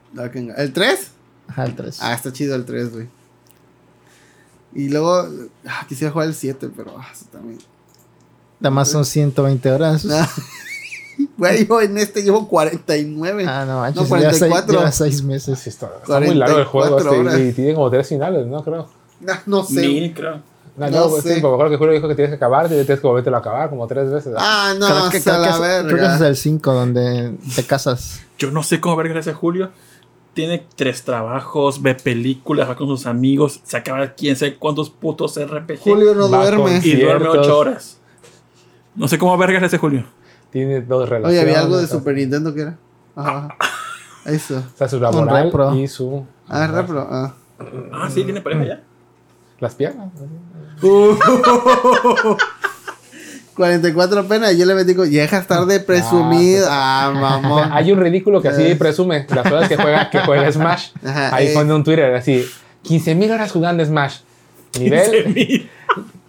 ¿El 0.57 0.73
3? 0.73 1.11
Ajá, 1.49 1.65
el 1.65 1.75
3. 1.75 1.99
Ah, 2.01 2.15
está 2.15 2.33
chido 2.33 2.55
el 2.55 2.65
3, 2.65 2.93
güey. 2.93 3.09
Y 4.75 4.89
luego, 4.91 5.27
ah, 5.67 5.87
quisiera 5.89 6.13
jugar 6.13 6.29
el 6.29 6.35
7, 6.35 6.71
pero 6.77 6.95
ah, 6.99 7.07
eso 7.13 7.25
también. 7.33 7.59
Además 8.61 8.91
son 8.91 9.05
120 9.05 9.71
horas. 9.73 10.07
Ah. 11.21 11.27
Güey, 11.37 11.67
yo 11.67 11.81
en 11.81 11.99
este 11.99 12.23
llevo 12.23 12.47
49. 12.47 13.45
Ah, 13.49 13.65
no, 13.67 13.73
No, 13.75 13.81
manches, 13.81 14.05
lleva 14.05 14.09
44. 14.09 14.67
6 14.67 14.79
lleva 14.79 14.93
seis 14.93 15.23
meses. 15.25 15.59
Sí, 15.59 15.69
está, 15.69 15.91
está 16.01 16.21
muy 16.21 16.37
largo 16.37 16.59
el 16.59 16.65
juego 16.65 16.91
44 16.97 17.13
este, 17.27 17.37
horas. 17.39 17.49
y 17.49 17.53
tiene 17.57 17.75
como 17.75 17.91
tres 17.91 18.09
finales, 18.09 18.47
¿no? 18.47 18.63
Creo. 18.63 18.89
Ah, 19.29 19.43
no 19.47 19.65
sé. 19.65 19.81
Mil, 19.81 20.15
creo. 20.15 20.41
No, 20.77 20.89
No 20.89 20.91
no, 20.91 21.09
pues, 21.09 21.25
sé. 21.25 21.35
sí, 21.35 21.41
porque 21.41 21.49
me 21.49 21.55
acuerdo 21.55 21.71
que 21.73 21.77
Julio 21.79 21.95
dijo 21.95 22.07
que 22.07 22.15
tienes 22.15 22.31
que 22.31 22.37
acabar 22.37 22.67
y 22.67 22.69
tienes 22.69 23.01
que 23.01 23.07
volverte 23.09 23.31
a 23.31 23.37
acabar 23.37 23.69
como 23.69 23.85
tres 23.89 24.09
veces. 24.13 24.33
Ah, 24.39 24.75
no, 24.79 24.87
creo, 24.87 25.11
que, 25.11 25.17
hasta 25.17 25.31
creo 25.33 25.43
que 25.43 25.49
la 25.49 25.55
es, 25.55 25.61
verga. 25.61 25.89
creo 25.89 26.09
que 26.09 26.15
es 26.15 26.21
el 26.21 26.37
5 26.37 26.73
donde 26.73 27.35
te 27.57 27.65
casas. 27.65 28.21
Yo 28.39 28.53
no 28.53 28.63
sé 28.63 28.81
cómo 28.81 28.95
ver 28.95 29.09
gracias 29.09 29.35
a 29.35 29.39
Julio. 29.39 29.73
Tiene 30.39 30.65
tres 30.77 31.03
trabajos, 31.03 31.83
ve 31.83 31.97
películas, 31.97 32.69
va 32.69 32.77
con 32.77 32.87
sus 32.87 33.07
amigos, 33.07 33.61
se 33.65 33.77
acaba 33.77 34.13
quién 34.15 34.37
sabe 34.37 34.55
cuántos 34.55 34.89
putos 34.89 35.37
RPG 35.37 35.81
Julio 35.81 36.15
no 36.15 36.29
duerme. 36.29 36.81
y 36.85 36.95
duerme 36.95 37.29
ocho 37.29 37.59
horas. 37.59 37.99
No 38.95 39.09
sé 39.09 39.19
cómo 39.19 39.37
vergas 39.37 39.65
ese 39.65 39.79
Julio. 39.79 40.05
Tiene 40.53 40.81
dos 40.81 41.03
Oye, 41.03 41.11
relaciones. 41.11 41.43
había 41.43 41.61
algo 41.61 41.77
de 41.79 41.89
Super 41.89 42.15
Nintendo 42.15 42.55
que 42.55 42.61
era. 42.61 42.79
Ajá. 43.17 43.57
Eso. 44.27 44.59
O 44.59 44.79
sea, 44.79 44.89
su 44.89 45.01
laboral 45.01 45.47
repro. 45.47 45.75
y 45.75 45.89
su... 45.89 46.25
Ah, 46.47 46.69
repro. 46.69 47.05
Ah. 47.11 47.35
Ah, 47.93 48.09
sí, 48.09 48.23
tiene 48.23 48.41
pareja 48.41 48.65
ya. 48.65 48.85
Las 49.59 49.75
piernas. 49.75 50.09
44 53.59 54.21
apenas. 54.21 54.57
Yo 54.57 54.65
le 54.65 54.75
metí 54.75 54.95
con. 54.95 55.11
Deja 55.11 55.37
estar 55.39 55.67
de 55.67 55.81
presumido. 55.81 56.67
Ah, 56.71 57.13
mamón. 57.15 57.69
Hay 57.73 57.93
un 57.93 58.01
ridículo 58.01 58.41
que 58.41 58.49
así 58.49 58.63
Eh. 58.63 58.77
presume 58.77 59.27
las 59.29 59.45
horas 59.53 59.69
que 59.69 59.77
juega, 59.77 60.09
que 60.09 60.21
juega 60.21 60.51
Smash. 60.51 60.89
Ajá, 61.05 61.35
Ahí 61.37 61.49
eh. 61.49 61.51
pone 61.53 61.75
un 61.75 61.85
Twitter 61.85 62.15
así, 62.15 62.47
15.000 62.85 63.31
horas 63.35 63.53
jugando 63.53 63.85
Smash. 63.85 64.21
Nivel, 64.79 65.69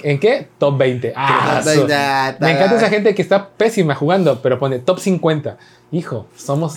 ¿en 0.02 0.20
qué? 0.20 0.48
Top 0.58 0.78
20. 0.78 1.14
Ah, 1.16 1.62
so- 1.64 1.70
20, 1.70 1.94
ah, 1.94 2.36
Me 2.40 2.52
encanta 2.52 2.70
ta- 2.72 2.78
esa 2.78 2.90
gente 2.90 3.14
que 3.14 3.22
está 3.22 3.50
pésima 3.50 3.96
jugando, 3.96 4.42
pero 4.42 4.58
pone 4.58 4.80
top 4.80 4.98
50. 5.00 5.58
Hijo, 5.92 6.28
somos 6.38 6.76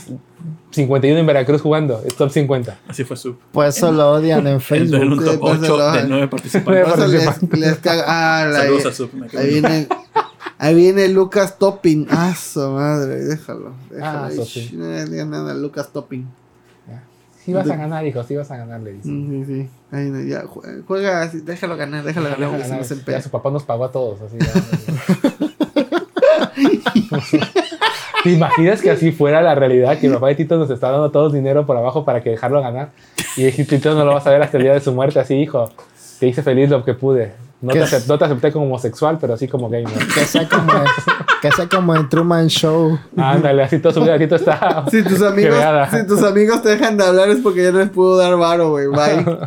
51 0.73 1.21
en 1.21 1.27
Veracruz 1.27 1.63
jugando, 1.63 2.03
es 2.05 2.17
top 2.17 2.31
50. 2.31 2.79
Así 2.89 3.05
fue 3.05 3.17
su. 3.17 3.37
Por 3.53 3.67
eso 3.67 3.93
lo 3.93 4.11
odian 4.13 4.41
en 4.41 4.55
Entró 4.55 4.55
en 4.55 4.61
Facebook. 4.89 5.01
un 5.03 5.25
top 5.25 5.39
pues, 5.41 5.59
8 5.63 5.77
lo- 5.77 5.93
de 5.93 6.05
9 6.09 6.29
participantes. 6.29 7.11
Les, 7.53 7.61
les 7.61 7.79
caga. 7.79 8.05
Ah, 8.09 8.47
la- 8.47 8.59
Saludos 8.59 8.87
a 8.87 8.93
Sub. 8.93 9.11
me 9.15 9.27
cago 9.29 9.39
ahí 9.45 9.57
en- 9.59 9.63
viene. 9.63 9.89
Ahí 10.65 10.77
viene 10.77 11.09
Lucas 11.09 11.59
Topping. 11.59 12.07
Ah, 12.09 12.33
su 12.37 12.61
madre. 12.71 13.17
Déjalo. 13.17 13.73
Déjalo. 13.91 14.19
Ah, 14.27 14.31
sí. 14.31 14.71
No 14.75 14.85
le 14.87 15.07
digas 15.07 15.27
nada, 15.27 15.55
Lucas 15.55 15.89
Topping. 15.93 16.25
Si 17.45 17.53
vas 17.53 17.69
a 17.69 17.75
ganar, 17.75 18.07
hijo, 18.07 18.23
si 18.23 18.37
vas 18.37 18.49
a 18.53 18.57
ganar, 18.57 18.81
le 18.81 18.93
dice. 18.93 19.09
Sí, 19.09 19.45
sí. 19.45 19.69
Ahí, 19.91 20.09
no, 20.11 20.21
ya, 20.23 20.45
jue- 20.45 20.85
juega 20.87 21.23
así. 21.23 21.41
Déjalo 21.41 21.77
ganar, 21.77 22.05
déjalo 22.05 22.29
ganar. 22.31 22.81
Ya 23.09 23.21
su 23.21 23.31
papá 23.31 23.51
nos 23.51 23.65
pagó 23.65 23.87
a 23.87 23.91
todos. 23.91 24.21
Así, 24.21 24.37
ya. 24.39 24.53
¿Te 28.23 28.31
imaginas 28.31 28.81
que 28.81 28.91
así 28.91 29.11
fuera 29.11 29.43
la 29.43 29.57
realidad? 29.57 29.99
Que 29.99 30.07
el 30.07 30.13
papá 30.15 30.29
de 30.29 30.37
Tito 30.37 30.57
nos 30.57 30.71
está 30.71 30.91
dando 30.93 31.11
todo 31.11 31.27
el 31.27 31.33
dinero 31.33 31.67
por 31.67 31.77
abajo 31.77 32.05
para 32.05 32.23
que 32.23 32.31
dejarlo 32.31 32.63
ganar. 32.63 32.91
Y 33.37 33.51
Tito 33.51 33.95
no 33.97 34.05
lo 34.05 34.15
vas 34.15 34.25
a 34.27 34.31
ver 34.31 34.41
hasta 34.43 34.59
el 34.59 34.63
día 34.63 34.75
de 34.75 34.81
su 34.81 34.93
muerte. 34.93 35.19
Así, 35.19 35.35
hijo, 35.35 35.69
te 36.21 36.29
hice 36.29 36.45
feliz 36.45 36.71
lo 36.71 36.85
que 36.85 36.95
pude. 36.95 37.33
No 37.63 37.73
te, 37.73 37.79
te 37.79 38.25
acepté 38.25 38.51
como 38.51 38.67
homosexual, 38.67 39.19
pero 39.21 39.35
así 39.35 39.47
como 39.47 39.71
gamer. 39.71 39.93
Que 40.15 40.25
sea 40.25 40.49
como, 40.49 40.73
que 41.41 41.53
sea 41.53 41.69
como 41.69 41.95
en 41.95 42.09
Truman 42.09 42.49
Show. 42.49 42.99
Ándale, 43.17 43.63
así 43.63 43.79
todo 43.79 43.93
su 43.93 44.01
vida. 44.03 44.19
Tito 44.19 44.35
está. 44.35 44.85
Si 44.91 45.05
tus 45.05 45.23
amigos, 45.23 45.55
quebrada. 45.55 45.89
si 45.89 46.05
tus 46.05 46.25
amigos 46.25 46.61
te 46.61 46.71
dejan 46.71 46.97
de 46.97 47.05
hablar 47.05 47.31
es 47.31 47.39
porque 47.39 47.63
ya 47.63 47.71
no 47.71 47.79
les 47.79 47.91
puedo 47.91 48.17
dar 48.17 48.37
varo, 48.37 48.71
güey. 48.71 48.89
Bye. 48.89 49.25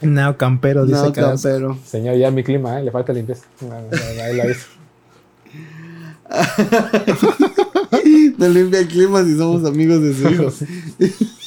No, 0.00 0.36
campero, 0.36 0.84
dice 0.84 1.02
no, 1.02 1.12
campero. 1.14 1.78
Señor, 1.82 2.16
ya 2.16 2.30
mi 2.30 2.44
clima, 2.44 2.78
¿eh? 2.78 2.82
le 2.82 2.90
falta 2.90 3.10
limpieza. 3.14 3.46
Ahí 4.22 4.36
la 4.36 4.50
hizo. 4.50 4.66
No 8.36 8.48
limpia 8.48 8.80
el 8.80 8.88
clima 8.88 9.22
si 9.24 9.34
somos 9.38 9.64
amigos 9.64 10.02
de 10.02 10.14
su 10.14 10.28
hijo. 10.28 10.52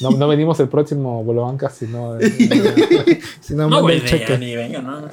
No, 0.01 0.11
no 0.11 0.27
venimos 0.27 0.59
el 0.59 0.67
próximo 0.69 1.23
Bolobancas, 1.23 1.73
sino. 1.75 2.17
eh, 2.19 3.19
Si 3.41 3.53
no, 3.55 3.81
güey, 3.81 3.97
el 3.97 4.05
cheque. 4.05 4.37
ni 4.37 4.55
venga, 4.55 4.81
no. 4.81 5.01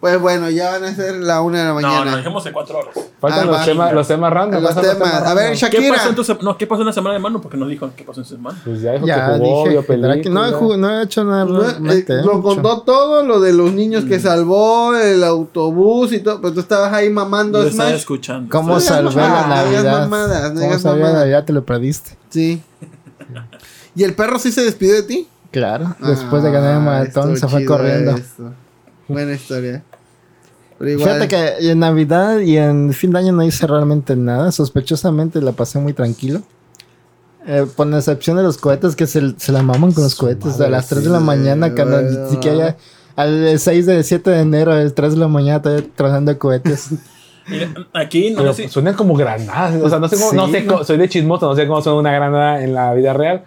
Pues 0.00 0.20
bueno, 0.20 0.50
ya 0.50 0.70
van 0.72 0.84
a 0.84 0.94
ser 0.94 1.14
la 1.14 1.40
una 1.40 1.60
de 1.60 1.64
la 1.64 1.72
mañana. 1.72 2.10
no, 2.10 2.16
dejemos 2.18 2.44
de 2.44 2.52
cuatro 2.52 2.78
horas. 2.78 2.94
Faltan 3.18 3.48
Ah, 3.48 3.52
los, 3.52 3.64
temas, 3.64 3.92
los 3.94 4.06
temas 4.06 4.30
random. 4.34 4.62
Los 4.62 4.74
temas. 4.74 5.00
A 5.14 5.32
ver, 5.32 5.44
random. 5.44 5.52
Shak- 5.54 5.70
¿Qué 5.70 5.76
Shakira. 5.78 5.94
pasó, 5.96 6.08
en 6.10 6.14
tu 6.14 6.44
no, 6.44 6.58
¿Qué 6.58 6.66
pasó 6.66 6.82
en 6.82 6.86
la 6.88 6.92
semana 6.92 7.14
de 7.14 7.20
mano? 7.20 7.40
Porque 7.40 7.56
no 7.56 7.66
dijo 7.66 7.90
qué 7.96 8.04
pasó 8.04 8.20
en 8.20 8.26
su 8.26 8.34
semana. 8.36 8.60
Pues 8.66 8.82
ya 8.82 8.92
dijo 8.92 9.06
Ya 9.06 9.14
que 9.32 9.38
jugó, 9.38 9.64
dije, 9.66 9.78
Drake- 9.96 10.28
no, 10.28 10.44
he 10.44 10.50
películas. 10.50 10.54
jug- 10.60 10.76
no 10.78 10.90
he 11.00 11.04
hecho 11.04 11.24
nada 11.24 11.44
No, 11.46 11.62
eh, 11.90 12.04
¿eh? 12.06 12.22
lo 12.22 12.34
Mucho. 12.34 12.42
contó 12.42 12.82
todo, 12.82 13.24
lo 13.24 13.40
de 13.40 13.54
los 13.54 13.72
niños 13.72 14.04
que 14.04 14.20
salvó, 14.20 14.94
el 14.94 15.24
autobús 15.24 16.12
y 16.12 16.18
todo. 16.20 16.38
Pero 16.42 16.52
tú 16.52 16.60
estabas 16.60 16.92
ahí 16.92 17.08
mamando 17.08 17.62
Yo 17.62 17.68
estaba 17.70 17.88
Smash. 17.88 18.00
escuchando. 18.00 18.50
¿Cómo 18.50 18.78
salvé 18.80 19.10
la 19.22 19.28
mamadas, 19.28 19.46
no 19.64 19.68
digas 19.70 19.84
Navidad? 19.84 20.00
mamadas, 20.00 20.42
no 20.42 20.48
¿Cómo 20.48 20.60
digas 20.60 20.82
salvé 20.82 20.98
la 20.98 21.04
mamadas. 21.06 21.22
Navidad? 21.24 21.44
Te 21.46 21.52
lo 21.54 21.64
perdiste. 21.64 22.10
Sí. 22.28 22.62
¿Y 23.94 24.02
el 24.04 24.14
perro 24.14 24.38
sí 24.38 24.52
se 24.52 24.62
despidió 24.62 24.94
de 24.94 25.02
ti? 25.04 25.28
Claro. 25.50 25.94
Después 26.00 26.42
de 26.42 26.50
ganar 26.50 26.72
el 26.72 26.76
Ah, 26.78 26.80
maratón 26.80 27.36
se 27.36 27.46
fue 27.48 27.64
corriendo. 27.64 28.18
Buena 29.08 29.34
historia. 29.34 29.84
Pero 30.78 30.90
igual. 30.90 31.08
Fíjate 31.08 31.28
que 31.28 31.70
en 31.70 31.78
Navidad 31.78 32.38
y 32.40 32.56
en 32.56 32.92
fin 32.92 33.12
de 33.12 33.18
año 33.20 33.32
no 33.32 33.42
hice 33.44 33.66
realmente 33.66 34.16
nada. 34.16 34.50
Sospechosamente 34.50 35.40
la 35.40 35.52
pasé 35.52 35.78
muy 35.78 35.92
tranquilo. 35.92 36.42
Eh, 37.46 37.66
con 37.76 37.92
excepción 37.94 38.36
de 38.38 38.42
los 38.42 38.56
cohetes 38.56 38.96
que 38.96 39.06
se, 39.06 39.34
se 39.38 39.52
la 39.52 39.62
maman 39.62 39.92
con 39.92 40.02
los 40.02 40.14
cohetes. 40.14 40.60
a 40.60 40.68
las 40.68 40.88
3 40.88 41.04
de 41.04 41.10
la 41.10 41.20
mañana, 41.20 41.74
cuando 41.74 42.00
ni 42.02 42.30
siquiera 42.30 42.76
al 43.16 43.58
6 43.58 43.86
de 43.86 44.02
7 44.02 44.30
de 44.30 44.40
enero, 44.40 44.72
al 44.72 44.92
3 44.94 45.12
de 45.12 45.18
la 45.18 45.28
mañana, 45.28 45.60
todavía 45.62 45.86
trazando 45.94 46.36
cohetes. 46.38 46.88
Mira, 47.46 47.68
Aquí 47.92 48.30
no 48.30 48.38
Pero 48.38 48.54
sé 48.54 48.68
suenan 48.68 48.94
como 48.94 49.14
granadas. 49.14 49.80
O 49.82 49.88
sea, 49.88 49.98
no 49.98 50.08
sé 50.08 50.16
cómo, 50.16 50.32
no 50.32 50.48
sé 50.48 50.62
¿no? 50.62 50.72
cómo- 50.72 50.84
soy 50.84 50.96
de 50.96 51.08
chismoso, 51.08 51.46
no 51.46 51.54
sé 51.54 51.66
cómo 51.66 51.82
suena 51.82 51.98
una 51.98 52.12
granada 52.12 52.62
en 52.62 52.72
la 52.74 52.92
vida 52.94 53.12
real. 53.12 53.42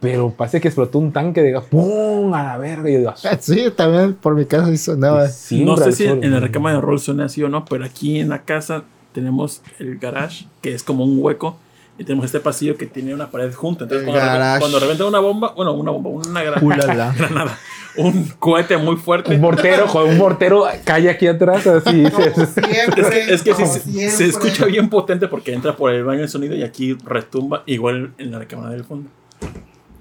Pero 0.00 0.30
parece 0.36 0.60
que 0.60 0.66
explotó 0.68 0.98
un 0.98 1.12
tanque 1.12 1.42
de 1.42 1.52
gas. 1.52 1.64
¡Pum! 1.70 2.34
A 2.34 2.42
la 2.42 2.58
verga. 2.58 2.90
Y 2.90 2.94
yo 2.94 2.98
digo, 2.98 3.14
sí, 3.40 3.66
también 3.76 4.14
por 4.14 4.34
mi 4.34 4.44
casa 4.46 4.66
sí 4.66 4.76
sonaba. 4.76 5.28
sí, 5.28 5.64
no 5.64 5.76
sé 5.76 5.92
si 5.92 6.06
en 6.06 6.30
la 6.32 6.40
recámara 6.40 6.74
de 6.76 6.80
rol 6.82 6.98
suena 6.98 7.26
así 7.26 7.42
o 7.42 7.48
no, 7.48 7.64
pero 7.64 7.84
aquí 7.84 8.18
en 8.18 8.28
la 8.30 8.42
casa 8.42 8.82
tenemos 9.12 9.62
el 9.78 9.98
garage, 9.98 10.46
que 10.60 10.74
es 10.74 10.82
como 10.82 11.04
un 11.04 11.18
hueco, 11.22 11.56
y 11.98 12.04
tenemos 12.04 12.24
este 12.26 12.40
pasillo 12.40 12.76
que 12.76 12.86
tiene 12.86 13.14
una 13.14 13.30
pared 13.30 13.52
junta. 13.54 13.84
Entonces, 13.84 14.08
El 14.08 14.12
cuando, 14.12 14.26
re- 14.32 14.38
garage. 14.38 14.60
cuando 14.60 14.80
reventa 14.80 15.04
una 15.06 15.18
bomba, 15.20 15.52
bueno, 15.54 15.72
una 15.74 15.90
bomba, 15.92 16.10
una 16.10 16.42
granada, 16.42 17.58
un 17.96 18.24
cohete 18.38 18.76
muy 18.76 18.96
fuerte. 18.96 19.34
Un 19.34 19.40
mortero, 19.40 19.86
joder, 19.88 20.10
un 20.12 20.18
mortero 20.18 20.64
cae 20.84 21.10
aquí 21.10 21.26
atrás. 21.26 21.66
Así. 21.66 22.04
Siempre, 22.06 23.02
Es 23.02 23.10
que, 23.10 23.34
es 23.34 23.42
que 23.42 23.50
sí, 23.54 23.62
como 23.62 23.72
se, 23.72 23.80
siempre. 23.80 24.10
se 24.10 24.24
escucha 24.26 24.66
bien 24.66 24.88
potente 24.88 25.28
porque 25.28 25.52
entra 25.52 25.76
por 25.76 25.92
el 25.92 26.04
baño 26.04 26.22
el 26.22 26.28
sonido 26.28 26.54
y 26.54 26.62
aquí 26.62 26.96
retumba 27.04 27.62
igual 27.66 28.12
en 28.18 28.30
la 28.32 28.38
recámara 28.38 28.70
del 28.70 28.84
fondo. 28.84 29.10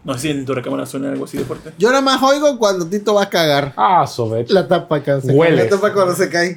No 0.03 0.13
sé 0.15 0.19
si 0.19 0.29
en 0.31 0.45
tu 0.45 0.55
recámara 0.55 0.85
suena 0.85 1.11
algo 1.11 1.25
así 1.25 1.37
de 1.37 1.43
fuerte. 1.43 1.73
Yo 1.77 1.89
nada 1.89 2.01
más 2.01 2.21
oigo 2.23 2.57
cuando 2.57 2.87
Tito 2.87 3.13
va 3.13 3.23
a 3.23 3.29
cagar. 3.29 3.73
Ah, 3.77 4.07
sobet. 4.07 4.49
La 4.49 4.67
tapa 4.67 4.95
acá. 4.97 5.17
Esto 5.17 5.79
para 5.79 5.93
cuando 5.93 6.15
se 6.15 6.29
cae. 6.29 6.55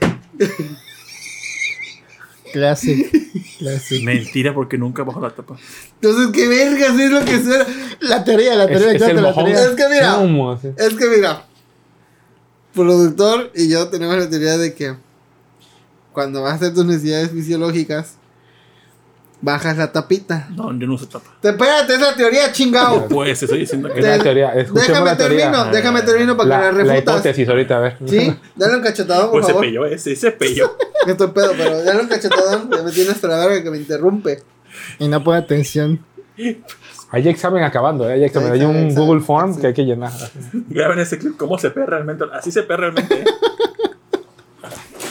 Classic. 2.55 3.11
Classic. 3.59 4.05
Mentira, 4.05 4.55
porque 4.55 4.79
nunca 4.79 5.03
bajo 5.03 5.21
la 5.21 5.31
tapa. 5.31 5.57
Entonces, 6.01 6.29
¿qué 6.33 6.47
vergas 6.47 6.97
es 7.01 7.11
lo 7.11 7.25
que 7.25 7.43
suena? 7.43 7.67
La 7.99 8.23
teoría, 8.23 8.55
la 8.55 8.65
Es, 8.67 8.71
teoría, 8.71 8.87
es 8.87 8.95
el 8.95 8.99
cuenta 9.01 9.23
la 9.23 9.35
teoría. 9.35 9.65
Es 9.65 9.71
que 9.71 9.89
mira. 9.89 10.75
Es 10.77 10.95
que 10.95 11.09
mira, 11.09 11.45
productor 12.73 13.51
y 13.57 13.69
yo 13.69 13.89
tenemos 13.89 14.17
la 14.17 14.31
teoría 14.31 14.57
de 14.57 14.73
que 14.73 14.95
cuando 16.13 16.43
vas 16.43 16.53
a 16.53 16.55
hacer 16.55 16.75
tus 16.75 16.85
necesidades 16.87 17.33
fisiológicas, 17.33 18.19
bajas 19.45 19.77
la 19.77 19.93
tapita. 19.93 20.49
No, 20.51 20.77
yo 20.79 20.87
no 20.87 20.95
uso 20.95 21.07
tapa. 21.07 21.31
Te, 21.41 21.51
espérate, 21.51 21.95
es 21.95 22.01
la 22.01 22.15
teoría, 22.15 22.51
chingao. 22.51 23.07
Pues 23.09 23.43
estoy 23.43 23.61
diciendo 23.61 23.93
que 23.93 24.01
Es 24.01 24.07
la 24.07 24.19
teoría. 24.19 24.53
Escuchemos 24.55 24.89
Déjame 24.89 25.07
la 25.11 25.17
teoría. 25.17 25.39
termino, 25.53 25.65
déjame 25.73 26.03
termino 26.03 26.37
para 26.37 26.49
La, 26.49 26.57
que 26.57 26.63
la 26.65 26.73
la 26.73 26.93
refutas. 26.95 27.15
hipótesis 27.17 27.49
ahorita, 27.49 27.77
a 27.77 27.81
ver. 27.81 27.97
Sí, 28.07 28.37
dale 28.57 28.77
un 28.77 28.83
cachetadón, 28.83 29.25
por 29.31 29.33
pues 29.33 29.47
se 29.47 29.53
favor. 29.53 29.67
pelló 29.67 29.87
ese, 29.87 30.17
se 30.17 30.31
pelló. 30.33 30.77
Que 31.05 31.11
estoy 31.13 31.29
pedo, 31.29 31.53
pero 31.57 31.83
dale 31.85 32.01
un 32.01 32.09
cachetadón. 32.09 32.71
Ya 32.71 32.83
me 32.83 32.91
tiene 32.91 33.11
hasta 33.11 33.29
la 33.29 33.47
verga 33.47 33.63
que 33.63 33.71
me 33.71 33.77
interrumpe. 33.79 34.43
Y 34.99 35.07
no 35.09 35.23
pone 35.23 35.39
atención. 35.39 36.01
Hay 37.11 37.29
examen 37.29 37.63
acabando, 37.63 38.09
¿eh? 38.09 38.15
hay 38.15 38.25
examen. 38.25 38.53
Hay 38.53 38.65
un 38.65 38.75
examen, 38.89 38.95
Google 38.95 39.21
Form 39.21 39.55
sí. 39.55 39.61
que 39.61 39.67
hay 39.69 39.75
que 39.75 39.85
llenar. 39.85 40.11
Graben 40.69 40.99
ese 40.99 41.19
clip, 41.19 41.37
cómo 41.37 41.59
se 41.59 41.71
pega 41.71 41.87
realmente. 41.87 42.25
Así 42.33 42.51
se 42.51 42.63
pega 42.65 42.79
realmente. 42.79 43.25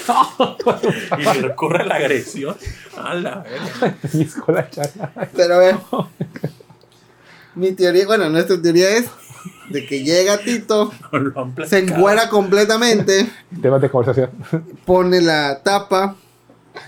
y 1.19 1.23
se 1.23 1.33
recurre 1.41 1.83
a 1.83 1.85
la 1.85 1.95
agresión. 1.95 2.55
A 2.97 3.13
la. 3.15 3.43
Pero 5.35 5.55
a 5.55 5.57
ver. 5.59 5.75
Mi 7.55 7.71
teoría, 7.73 8.05
bueno, 8.07 8.29
nuestra 8.29 8.61
teoría 8.61 8.89
es 8.97 9.05
de 9.69 9.85
que 9.85 10.03
llega 10.03 10.37
Tito, 10.39 10.91
No 11.11 11.65
se 11.67 11.79
encuera 11.79 12.29
completamente, 12.29 13.29
Temas 13.61 13.81
de 13.81 13.89
conversación. 13.89 14.29
pone 14.85 15.21
la 15.21 15.61
tapa 15.61 16.15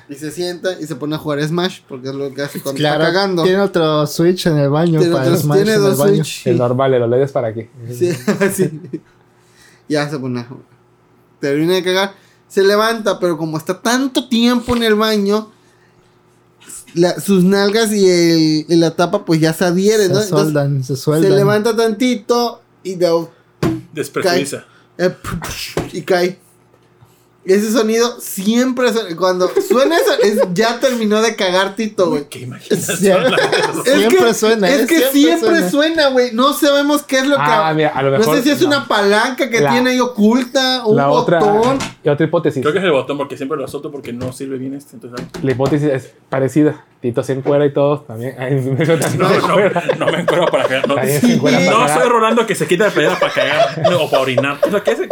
y 0.10 0.16
se 0.16 0.32
sienta 0.32 0.80
y 0.80 0.88
se 0.88 0.96
pone 0.96 1.16
a 1.16 1.20
jugar 1.20 1.44
Smash, 1.44 1.82
porque 1.88 2.10
es 2.10 2.16
lo 2.16 2.34
que 2.34 2.42
hace 2.42 2.60
cuando 2.62 2.80
Claro, 2.80 3.04
está 3.04 3.14
cagando. 3.14 3.44
tiene 3.44 3.60
otro 3.60 4.08
Switch 4.08 4.48
en 4.48 4.58
el 4.58 4.70
baño 4.70 5.00
Tiene 5.00 5.14
para 5.14 5.26
otros- 5.28 5.42
Smash 5.42 5.58
tiene 5.58 5.72
en 5.74 5.78
el 5.78 5.84
dos 5.84 5.98
baño. 6.00 6.16
Switch. 6.24 6.48
El 6.48 6.58
normal, 6.58 6.94
el 6.96 7.02
OLED 7.04 7.22
es 7.22 7.32
para 7.32 7.48
aquí. 7.50 7.68
Sí, 7.94 8.12
sí. 8.54 9.02
Ya 9.88 10.10
se 10.10 10.18
pone 10.18 10.40
a 10.40 10.44
jugar. 10.46 10.64
Termina 11.40 11.76
de 11.76 11.84
cagar, 11.84 12.14
se 12.48 12.64
levanta, 12.64 13.20
pero 13.20 13.38
como 13.38 13.58
está 13.58 13.82
tanto 13.82 14.28
tiempo 14.30 14.76
en 14.76 14.84
el 14.84 14.96
baño, 14.96 15.52
la- 16.94 17.20
sus 17.20 17.44
nalgas 17.44 17.92
y, 17.92 18.08
el, 18.10 18.66
y 18.70 18.76
la 18.78 18.92
tapa 18.96 19.26
pues 19.26 19.40
ya 19.42 19.54
se 19.54 19.66
adhieren, 19.66 20.12
¿no? 20.12 20.20
Se 20.20 20.26
Entonces, 20.26 20.52
sueldan, 20.54 20.84
se 20.84 20.96
se 20.96 21.02
sueldan. 21.02 21.36
levanta 21.36 21.76
tantito 21.76 22.62
y 22.84 22.96
de, 22.96 23.28
Despresuriza. 23.94 24.66
Eh, 24.98 25.14
y 25.92 26.02
cae. 26.04 26.40
Ese 27.46 27.72
sonido 27.72 28.20
siempre 28.20 28.92
suena. 28.92 29.16
Cuando 29.16 29.50
suena 29.68 29.98
eso, 29.98 30.14
es, 30.24 30.40
ya 30.54 30.80
terminó 30.80 31.22
de 31.22 31.36
cagar 31.36 31.76
Tito, 31.76 32.10
güey. 32.10 32.26
Qué 32.28 32.40
imaginación. 32.40 32.98
Sí. 32.98 33.08
la 33.08 33.18
verdad. 33.18 33.40
Es 33.86 33.94
Siempre 33.94 34.20
que, 34.26 34.34
suena, 34.34 34.70
Es 34.70 34.82
¿eh? 34.82 34.86
que 34.88 34.96
Siempre 35.00 35.12
siempre 35.40 35.70
suena. 35.70 36.08
güey. 36.10 36.32
No 36.34 36.54
sabemos 36.54 37.04
qué 37.04 37.20
es 37.20 37.28
lo 37.28 37.36
que. 37.36 37.42
Ah, 37.44 37.72
mira, 37.76 37.90
a 37.90 38.02
lo 38.02 38.12
no 38.12 38.18
mejor. 38.18 38.36
sé 38.38 38.44
si 38.44 38.50
es 38.50 38.62
no. 38.62 38.68
una 38.68 38.88
palanca 38.88 39.50
que 39.50 39.60
La- 39.62 39.72
tiene 39.72 39.92
ahí 39.92 40.00
oculta, 40.00 40.84
un 40.86 40.96
La 40.98 41.10
otra, 41.12 41.40
botón. 41.40 41.78
y 42.04 42.10
otra 42.10 42.26
hipótesis. 42.26 42.62
Creo 42.62 42.74
que 42.74 42.80
es 42.80 42.86
el 42.86 42.92
botón 42.92 43.18
porque 43.18 43.38
siempre 43.38 43.58
lo 43.58 43.66
azoto 43.66 43.92
porque 43.92 44.12
no 44.12 44.34
sirve 44.34 44.58
bien 44.58 44.74
este. 44.74 44.96
Entonces, 44.96 45.26
La 45.44 45.52
hipótesis 45.52 45.88
es 45.90 46.14
parecida. 46.30 46.84
Tito 47.02 47.22
se 47.22 47.34
encuera 47.34 47.64
y 47.68 47.74
todo. 47.74 48.00
También. 48.02 48.36
Ay, 48.40 48.56
me 48.56 48.86
también 48.86 49.20
no, 49.20 49.30
no, 49.30 49.58
no 50.00 50.06
me 50.12 50.22
encuentro 50.22 50.46
para 50.48 50.64
cagar. 50.68 50.88
No, 50.88 50.96
para 50.96 51.06
no 51.08 51.44
cagar. 51.44 52.00
soy 52.02 52.10
Rolando 52.10 52.46
que 52.48 52.56
se 52.56 52.66
quita 52.66 52.86
la 52.86 52.90
playera 52.92 53.20
para 53.20 53.32
cagar 53.32 53.90
no, 53.90 54.02
o 54.04 54.10
para 54.10 54.24
orinar. 54.24 54.58
O 54.66 54.72
sea, 54.72 54.82
¿qué 54.82 54.92
hace? 54.92 55.08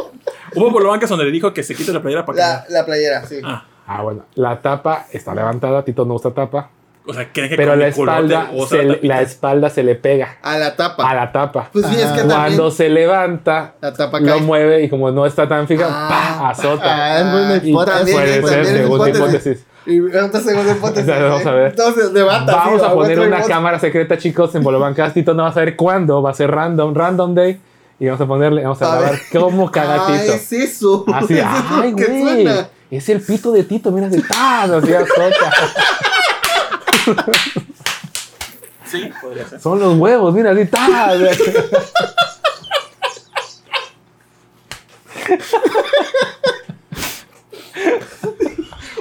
Hubo 0.56 0.72
bolobancas 0.72 1.10
donde 1.10 1.26
le 1.26 1.32
dijo 1.32 1.54
que 1.54 1.64
se 1.64 1.76
quita 1.76 1.92
la 1.92 2.02
playera 2.02 2.26
para 2.26 2.38
La, 2.38 2.46
cagar. 2.56 2.66
la 2.70 2.86
playera, 2.86 3.26
sí. 3.26 3.40
Ah, 3.44 3.66
Ah, 3.86 4.02
bueno. 4.02 4.24
La 4.36 4.62
tapa 4.62 5.08
está 5.12 5.36
levantada. 5.36 5.84
Tito 5.84 6.06
no 6.06 6.14
usa 6.16 6.32
tapa. 6.32 6.70
o 7.06 7.14
sea, 7.14 7.28
¿creen 7.34 7.50
que 7.50 7.58
Pero 7.58 7.72
con 7.72 7.80
la 7.80 7.88
espalda, 7.88 8.50
se 8.70 8.84
la 8.86 8.98
la 9.02 9.22
espalda 9.22 9.70
se 9.70 9.84
le 9.84 9.96
pega 9.96 10.38
A 10.42 10.58
la 10.58 10.74
tapa. 10.78 11.10
a 11.10 11.14
la 11.14 11.32
tapa. 11.34 11.70
Pues 11.74 11.86
sí, 11.88 11.96
es 12.00 12.10
que 12.12 12.22
Ah. 12.22 12.26
Cuando 12.28 12.72
se 12.72 12.88
levanta, 12.88 13.74
La 13.82 13.92
tapa 13.92 14.22
lo 14.22 14.26
cae. 14.28 14.42
mueve 14.42 14.84
y 14.84 14.90
como 14.90 15.12
no 15.12 15.26
está 15.26 15.46
tan 15.50 15.68
fija, 15.68 15.86
Ah. 15.90 16.08
¡pa! 16.40 16.50
azota. 16.52 16.84
Ah, 16.86 17.20
es 17.20 17.32
buena 17.32 17.58
Y 17.62 17.70
hipótesis. 17.72 18.14
puede 18.16 18.48
ser 18.48 18.66
segunda 18.66 19.10
hipótesis. 19.10 19.66
Y 19.86 20.00
otra 20.00 20.40
segunda 20.40 20.72
hipótesis. 20.78 21.08
Vamos 21.08 21.46
a 21.46 21.52
ver. 21.52 21.68
Entonces, 21.72 22.14
debata. 22.14 22.56
Vamos 22.56 22.80
sí, 22.82 22.88
a 22.88 22.94
poner 22.94 23.18
una 23.20 23.28
hipótesis. 23.28 23.50
cámara 23.54 23.80
secreta, 23.80 24.18
chicos, 24.18 24.56
en 24.56 24.64
Bolovancast. 24.64 25.14
Tito 25.14 25.34
no 25.34 25.44
va 25.44 25.50
a 25.50 25.54
saber 25.54 25.76
cuándo, 25.76 26.22
va 26.22 26.30
a 26.30 26.34
ser 26.34 26.50
random, 26.50 26.96
random 26.96 27.36
day. 27.36 27.60
Y 28.00 28.06
vamos 28.08 28.22
a 28.22 28.26
ponerle, 28.28 28.64
vamos 28.64 28.82
a 28.82 28.86
A 28.86 28.96
grabar 28.98 29.12
ver. 29.12 29.22
cómo 29.42 29.72
caga 29.72 30.08
Ah, 30.08 30.20
Tito. 30.22 30.34
es 30.34 30.52
eso. 30.52 31.06
Así, 31.14 31.38
es 31.38 31.46
ay, 31.46 31.92
güey. 31.92 32.48
Es 32.92 33.10
el 33.10 33.22
pito 33.22 33.52
de 33.52 33.64
Tito, 33.64 33.92
mira, 33.92 34.10
de 34.10 34.22
¡tas! 34.22 34.70
Así 34.70 34.94
azota. 34.94 35.52
Sí, 38.86 39.12
podría 39.22 39.48
ser. 39.48 39.60
Son 39.60 39.80
los 39.80 39.98
huevos, 39.98 40.34
mira, 40.34 40.52
así 40.52 40.66
¡tas! 40.66 41.18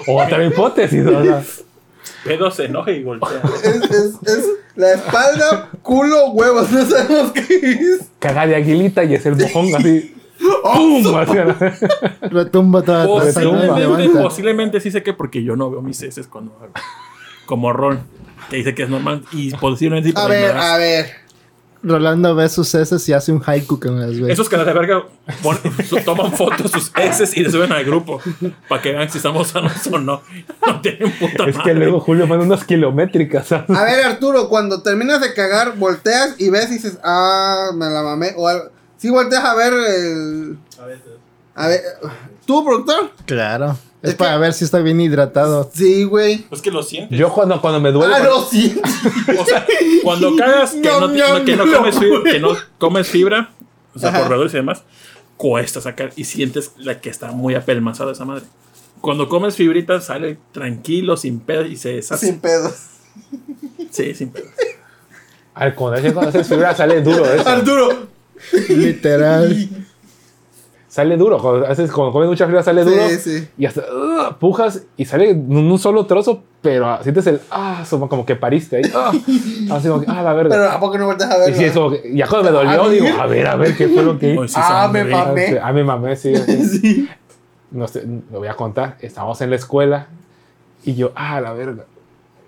Otra 0.07 0.45
hipótesis, 0.45 1.07
o 1.07 1.23
sea. 1.23 1.43
Pedo 2.25 2.51
se 2.51 2.67
enoja 2.67 2.93
y 2.93 3.03
voltea. 3.03 3.43
Es, 3.65 3.91
es, 3.91 4.19
es 4.23 4.49
la 4.77 4.93
espalda, 4.93 5.71
culo, 5.83 6.31
huevos. 6.31 6.71
No 6.71 6.85
sabemos 6.85 7.33
qué 7.33 7.43
es. 7.43 8.11
Caga 8.19 8.47
de 8.47 8.57
aguilita 8.57 9.05
y 9.05 9.15
es 9.15 9.27
el 9.27 9.37
mojón 9.37 9.75
así. 9.75 10.15
¡Pum! 10.63 11.05
Retumba 12.23 12.83
toda 12.83 13.07
Posiblemente, 13.07 14.09
posiblemente 14.09 14.81
sí 14.81 14.91
sé 14.91 15.03
que 15.03 15.13
porque 15.13 15.43
yo 15.43 15.57
no 15.57 15.71
veo 15.71 15.83
mis 15.83 16.03
heces 16.03 16.27
cuando 16.27 16.57
hago. 16.61 16.73
Como 17.47 17.73
Ron, 17.73 18.01
que 18.51 18.57
dice 18.57 18.75
que 18.75 18.85
es 18.85 18.89
normal. 18.89 19.25
Y 19.33 19.53
posiblemente 19.53 20.11
sí 20.11 20.15
A 20.17 20.27
ver, 20.27 20.57
a 20.57 20.77
ver. 20.79 21.22
Rolando 21.83 22.35
ve 22.37 22.49
sus 22.49 22.73
heces 22.75 23.09
y 23.09 23.13
hace 23.13 23.33
un 23.33 23.43
haiku 23.45 23.81
con 23.81 24.01
las 24.01 24.19
ve. 24.21 24.33
Esos 24.33 24.49
que 24.49 24.57
de 24.57 24.65
verga 24.73 25.03
pon- 25.43 25.59
toman 26.05 26.33
fotos 26.33 26.71
sus 26.71 26.93
heces 26.97 27.37
y 27.37 27.41
le 27.43 27.51
suben 27.51 27.73
al 27.73 27.85
grupo 27.85 28.21
para 28.69 28.81
que 28.81 28.93
vean 28.93 29.11
si 29.11 29.19
estamos 29.19 29.49
sanos 29.49 29.73
o 29.91 29.99
no. 29.99 30.23
No 30.67 30.81
tienen 30.81 31.11
puta 31.19 31.45
Es 31.49 31.59
que 31.59 31.75
luego 31.75 31.99
Julio 32.01 32.27
manda 32.27 32.45
unas 32.45 32.65
kilométricas. 32.65 33.49
¿sabes? 33.49 33.71
A 33.77 33.85
ver, 33.85 34.05
Arturo, 34.05 34.49
cuando 34.49 34.83
terminas 34.83 35.21
de 35.21 35.35
cagar, 35.35 35.77
volteas 35.77 36.37
y 36.39 36.51
ves 36.51 36.71
y 36.71 36.75
dices, 36.75 36.99
ah, 37.03 37.71
me 37.75 37.87
la 37.91 38.03
mamé. 38.03 38.33
O 38.37 38.47
algo. 38.49 38.71
Sí, 38.97 39.11
volteas 39.11 39.45
a 39.45 39.55
ver 39.57 39.73
el. 39.73 40.59
A 40.81 40.87
veces. 40.87 41.03
A 41.57 41.67
ver, 41.69 41.81
¿tú, 42.47 42.65
productor? 42.65 43.11
Claro. 43.27 43.77
Es, 44.03 44.11
Es 44.11 44.15
para 44.17 44.33
que- 44.35 44.39
ver 44.41 44.53
si 44.53 44.65
está 44.65 44.79
bien 44.81 45.01
hidratado. 45.01 45.71
Sí, 45.73 46.05
güey. 46.05 46.45
Es 46.51 46.61
que 46.61 46.71
lo 46.71 46.83
sientes. 46.83 47.17
Yo 47.19 47.33
cuando, 47.33 47.61
cuando 47.61 47.81
me 47.81 47.93
duele. 47.93 48.13
Ah, 48.15 48.19
cuando- 48.19 48.41
no, 48.41 48.47
sí. 48.47 48.81
O 49.39 49.45
sea, 49.47 49.67
cuando 50.03 50.35
cagas 50.37 50.73
que 50.73 50.89
no, 50.89 51.45
que 51.45 51.57
no 51.57 51.73
comes 51.73 51.99
fibra, 51.99 52.23
que 52.33 52.41
no 52.41 52.57
comes 52.79 53.09
fibra, 53.09 53.51
o 53.95 53.99
sea, 53.99 54.09
Ajá. 54.11 54.19
por 54.27 54.31
y 54.55 54.57
demás, 54.57 54.83
cuesta 55.37 55.81
sacar 55.81 56.13
y 56.17 56.25
sientes 56.25 56.73
la 56.77 57.01
que 57.01 57.11
está 57.11 57.33
muy 57.33 57.55
apelmazada 57.55 58.13
esa 58.13 58.25
madre. 58.25 58.45
Cuando 59.01 59.29
comes 59.29 59.55
fibritas 59.57 60.05
sale 60.07 60.39
tranquilo, 60.53 61.17
sin 61.17 61.41
pedo 61.41 61.65
y 61.67 61.77
se 61.77 61.95
deshace. 61.95 62.27
Sin 62.27 62.41
pedos. 62.41 62.75
Sí, 63.91 64.15
sin 64.15 64.31
pedo. 64.31 64.47
Al 65.55 65.75
cuando 66.13 66.31
haces 66.31 66.49
fibra 66.49 66.75
sale 66.75 67.03
duro 67.03 67.25
eso. 67.25 67.49
Arturo. 67.49 68.07
Literal. 68.69 69.69
Sale 70.93 71.17
duro. 71.17 71.39
Cuando, 71.39 71.67
haces, 71.67 71.91
cuando 71.91 72.13
comes 72.13 72.29
mucha 72.29 72.45
fibra 72.45 72.63
sale 72.63 72.85
duro. 72.85 73.09
Sí, 73.09 73.17
sí. 73.17 73.49
Y 73.57 73.65
hasta 73.65 73.81
ugh, 73.81 74.37
pujas 74.39 74.83
y 74.99 75.07
sale 75.07 75.31
en 75.31 75.57
un 75.57 75.79
solo 75.79 76.05
trozo, 76.05 76.43
pero 76.61 76.85
ah, 76.87 77.01
sientes 77.03 77.27
el 77.29 77.41
ah, 77.51 77.83
como, 77.89 78.11
como 78.11 78.27
que 78.27 78.37
pariste 78.37 78.77
ahí. 78.77 78.83
Ah, 78.95 79.11
así 79.71 79.89
como 79.89 80.03
que, 80.03 80.07
ah, 80.11 80.23
la 80.23 80.35
verga. 80.35 80.55
Pero 80.55 80.71
¿a 80.71 80.79
poco 80.79 80.99
no 80.99 81.07
volteas 81.07 81.31
a 81.31 81.37
y 81.37 81.41
verlo? 81.41 81.57
sí, 81.57 81.65
es 81.65 81.73
como 81.73 81.91
que, 81.93 82.15
ya 82.15 82.27
cuando 82.27 82.51
me 82.51 82.59
dolió, 82.59 82.83
¿A 82.83 82.89
digo, 82.91 83.07
a 83.19 83.27
ver, 83.27 83.47
a 83.47 83.57
ver, 83.57 83.75
¿qué 83.75 83.89
fue 83.89 84.03
lo 84.03 84.19
que 84.19 84.35
hice? 84.35 84.49
sí 84.49 84.55
Ah, 84.63 84.91
me 84.93 85.05
mamé. 85.05 85.59
Ah, 85.63 85.73
me 85.73 85.83
mamé, 85.83 86.15
sí. 86.15 86.37
sí. 86.47 86.67
Sí. 86.67 87.09
No 87.71 87.89
sé, 87.89 88.05
lo 88.31 88.41
voy 88.41 88.49
a 88.49 88.55
contar. 88.55 88.99
Estábamos 89.01 89.41
en 89.41 89.49
la 89.49 89.57
escuela 89.57 90.09
y 90.85 90.95
yo, 90.95 91.13
ah, 91.15 91.41
la 91.41 91.55
verga. 91.55 91.87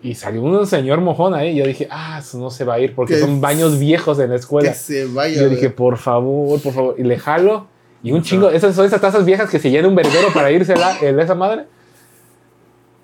Y 0.03 0.17
salió 0.17 0.43
un 0.43 0.67
señor 0.67 1.01
mojón 1.01 1.33
ahí. 1.33 1.53
Y 1.53 1.55
yo 1.55 1.67
dije, 1.67 1.89
ah, 1.91 2.19
eso 2.19 2.37
no 2.37 2.51
se 2.51 2.65
va 2.67 2.75
a 2.75 2.79
ir 2.79 2.95
porque 2.95 3.15
Que 3.15 3.21
son 3.21 3.41
baños 3.41 3.79
viejos 3.79 4.19
en 4.19 4.29
la 4.29 4.37
escuela. 4.37 4.69
Que 4.69 4.75
se 4.75 5.07
vaya. 5.07 5.35
Y 5.35 5.41
yo 5.41 5.49
dije, 5.49 5.71
por 5.71 5.97
favor, 5.97 6.61
por 6.61 6.75
favor. 6.75 6.95
Y 6.99 7.05
le 7.05 7.19
jalo. 7.19 7.73
Y 8.05 8.13
un 8.13 8.23
chingo, 8.23 8.51
esas 8.51 8.77
son 8.77 8.85
esas 8.87 9.01
tazas 9.01 9.25
viejas 9.25 9.51
que 9.51 9.59
se 9.59 9.71
llena 9.71 9.89
un 9.89 9.95
verguero 9.97 10.29
para 10.33 10.51
irse 10.53 10.77
la, 10.77 10.97
el- 10.99 11.19
esa 11.19 11.35
madre. 11.35 11.65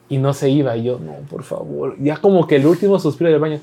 Y 0.09 0.19
no 0.19 0.33
se 0.35 0.49
iba. 0.51 0.77
Y 0.77 0.85
yo, 0.85 0.99
no, 0.99 1.15
por 1.31 1.43
favor. 1.43 1.97
Ya 1.99 2.17
como 2.19 2.47
que 2.47 2.57
el 2.57 2.67
último 2.67 2.99
suspiro 3.01 3.31
del 3.31 3.41
baño. 3.41 3.61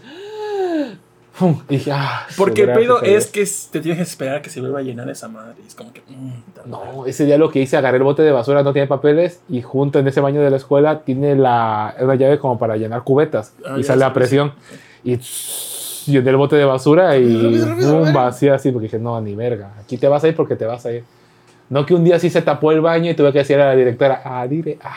Y 1.69 1.75
dije, 1.75 1.91
ah. 1.91 2.25
Porque 2.35 2.63
el 2.63 2.71
pedo 2.73 3.01
es 3.03 3.27
que 3.27 3.45
te 3.71 3.79
tienes 3.79 3.97
que 3.97 4.03
esperar 4.03 4.37
a 4.37 4.41
que 4.41 4.49
se 4.49 4.59
vuelva 4.59 4.79
a 4.79 4.81
llenar 4.81 5.07
esa 5.09 5.27
madre. 5.27 5.53
Es 5.67 5.75
como 5.75 5.93
que. 5.93 6.01
mm, 6.07 6.69
No, 6.69 7.05
ese 7.05 7.25
día 7.25 7.37
lo 7.37 7.51
que 7.51 7.59
hice, 7.61 7.77
agarré 7.77 7.97
el 7.97 8.03
bote 8.03 8.23
de 8.23 8.31
basura, 8.31 8.63
no 8.63 8.73
tiene 8.73 8.87
papeles. 8.87 9.39
Y 9.47 9.61
junto 9.61 9.99
en 9.99 10.07
ese 10.07 10.19
baño 10.19 10.41
de 10.41 10.49
la 10.49 10.57
escuela 10.57 11.01
tiene 11.01 11.35
la, 11.35 11.95
una 11.99 12.15
llave 12.15 12.39
como 12.39 12.57
para 12.57 12.75
llenar 12.77 13.03
cubetas. 13.03 13.53
Ah, 13.63 13.75
y 13.77 13.83
sale 13.83 14.03
a 14.03 14.13
presión. 14.13 14.53
Y 15.03 15.17
tss, 15.17 16.05
llené 16.07 16.31
el 16.31 16.37
bote 16.37 16.55
de 16.55 16.65
basura 16.65 17.15
y 17.17 17.35
Rápido, 17.43 17.67
rápido, 17.67 17.99
rápido. 17.99 18.13
vacía 18.13 18.55
así. 18.55 18.71
Porque 18.71 18.85
dije, 18.85 18.97
no, 18.97 19.21
ni 19.21 19.35
verga. 19.35 19.73
Aquí 19.79 19.97
te 19.99 20.07
vas 20.07 20.23
a 20.23 20.29
ir 20.29 20.35
porque 20.35 20.55
te 20.55 20.65
vas 20.65 20.83
a 20.87 20.91
ir. 20.91 21.03
No 21.69 21.85
que 21.85 21.93
un 21.93 22.03
día 22.03 22.19
sí 22.19 22.29
se 22.29 22.41
tapó 22.41 22.71
el 22.71 22.81
baño 22.81 23.11
y 23.11 23.13
tuve 23.13 23.31
que 23.31 23.39
decir 23.39 23.59
a 23.59 23.67
la 23.67 23.75
directora, 23.75 24.21
ah, 24.23 24.47
dile, 24.47 24.77
ah. 24.83 24.95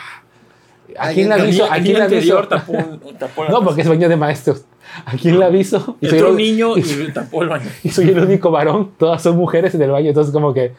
¿A 0.97 1.09
quién 1.13 1.29
le 1.29 1.35
El 1.35 1.41
aviso? 1.41 1.65
¿A 1.71 1.79
quién 1.79 1.97
le 1.97 2.03
aviso? 2.03 2.41
la 2.49 3.49
No, 3.49 3.63
porque 3.63 3.81
es 3.81 3.87
baño 3.87 4.09
de 4.09 4.17
maestros. 4.17 4.65
¿A 5.05 5.13
quién 5.15 5.39
le 5.39 5.45
aviso? 5.45 5.97
Y 6.01 6.07
soy, 6.07 6.17
Entró 6.17 6.31
un 6.31 6.37
niño 6.37 6.77
y 6.77 7.11
tapó 7.13 7.43
el 7.43 7.49
baño. 7.49 7.69
y 7.83 7.89
soy 7.89 8.09
el 8.09 8.19
único 8.19 8.51
varón. 8.51 8.91
Todas 8.97 9.21
son 9.21 9.37
mujeres 9.37 9.73
en 9.73 9.81
el 9.83 9.91
baño. 9.91 10.09
Entonces, 10.09 10.33
como 10.33 10.53
que. 10.53 10.73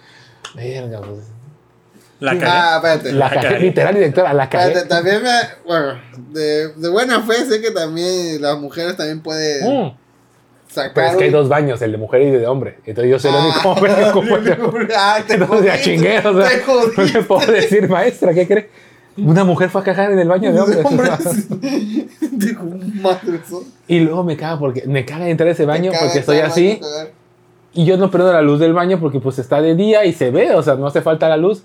Verga, 0.55 1.01
pues. 1.01 1.21
La 2.21 2.33
cagué. 2.33 2.47
Ah, 2.47 2.75
espérate. 2.77 3.13
La 3.13 3.19
La 3.19 3.31
cagué, 3.31 3.49
cagué. 3.49 3.61
literal, 3.61 3.95
directora, 3.95 4.35
la 4.35 4.49
cagué. 4.51 4.65
Espérate, 4.67 4.89
también 4.89 5.23
me. 5.23 5.31
Bueno, 5.67 5.95
de, 6.31 6.69
de 6.75 6.89
buena 6.91 7.23
fe 7.23 7.47
sé 7.47 7.63
que 7.63 7.71
también 7.71 8.41
las 8.43 8.59
mujeres 8.59 8.97
también 8.97 9.21
pueden 9.23 9.87
Mm. 9.87 9.93
Sacar. 10.73 10.93
Pero 10.95 11.07
es 11.09 11.17
que 11.17 11.25
hay 11.25 11.31
dos 11.31 11.49
baños, 11.49 11.81
el 11.83 11.93
de 11.93 11.99
mujer 11.99 12.23
y 12.23 12.27
el 12.27 12.41
de 12.41 12.47
hombre. 12.47 12.79
Entonces 12.85 13.11
yo 13.11 13.19
soy 13.19 13.31
el 13.33 13.45
único 13.45 13.69
hombre 13.71 13.95
que 13.95 14.05
ocupa. 14.11 14.39
Ah, 14.97 15.21
te 15.27 15.35
Entonces 15.35 15.67
ya 15.67 15.81
chingué, 15.81 16.19
o 16.19 16.23
sea, 16.23 16.49
te 16.49 16.63
no 16.67 17.05
le 17.05 17.23
puedo 17.27 17.53
decir, 17.53 17.89
maestra, 17.89 18.35
¿qué 18.35 18.47
cree? 18.47 18.69
Una 19.17 19.45
mujer 19.45 19.69
fue 19.69 19.83
a 19.83 19.85
cagar 19.85 20.11
en 20.11 20.19
el 20.19 20.29
baño 20.29 20.53
de 20.53 20.61
hombres. 20.61 20.85
Hombres. 20.85 21.49
Dijo, 22.31 22.65
madre, 22.95 23.41
y 23.87 24.01
luego 24.01 24.25
me 24.25 24.37
caga 24.39 24.59
porque 24.59 24.85
me 24.87 25.05
caga 25.05 25.29
entrar 25.29 25.49
a 25.49 25.53
ese 25.53 25.67
baño 25.67 25.93
porque 26.01 26.21
estoy 26.21 26.39
así 26.39 26.81
y 27.75 27.85
yo 27.85 27.97
no 27.97 28.11
prendo 28.11 28.33
la 28.33 28.43
luz 28.43 28.59
del 28.59 28.73
baño 28.73 28.99
porque 29.01 29.21
pues 29.21 29.39
está 29.39 29.61
de 29.61 29.75
día 29.75 30.05
y 30.05 30.13
se 30.13 30.31
ve, 30.31 30.55
o 30.55 30.63
sea, 30.63 30.77
no 30.77 30.87
hace 30.87 31.03
falta 31.03 31.29
la 31.29 31.37
luz. 31.37 31.63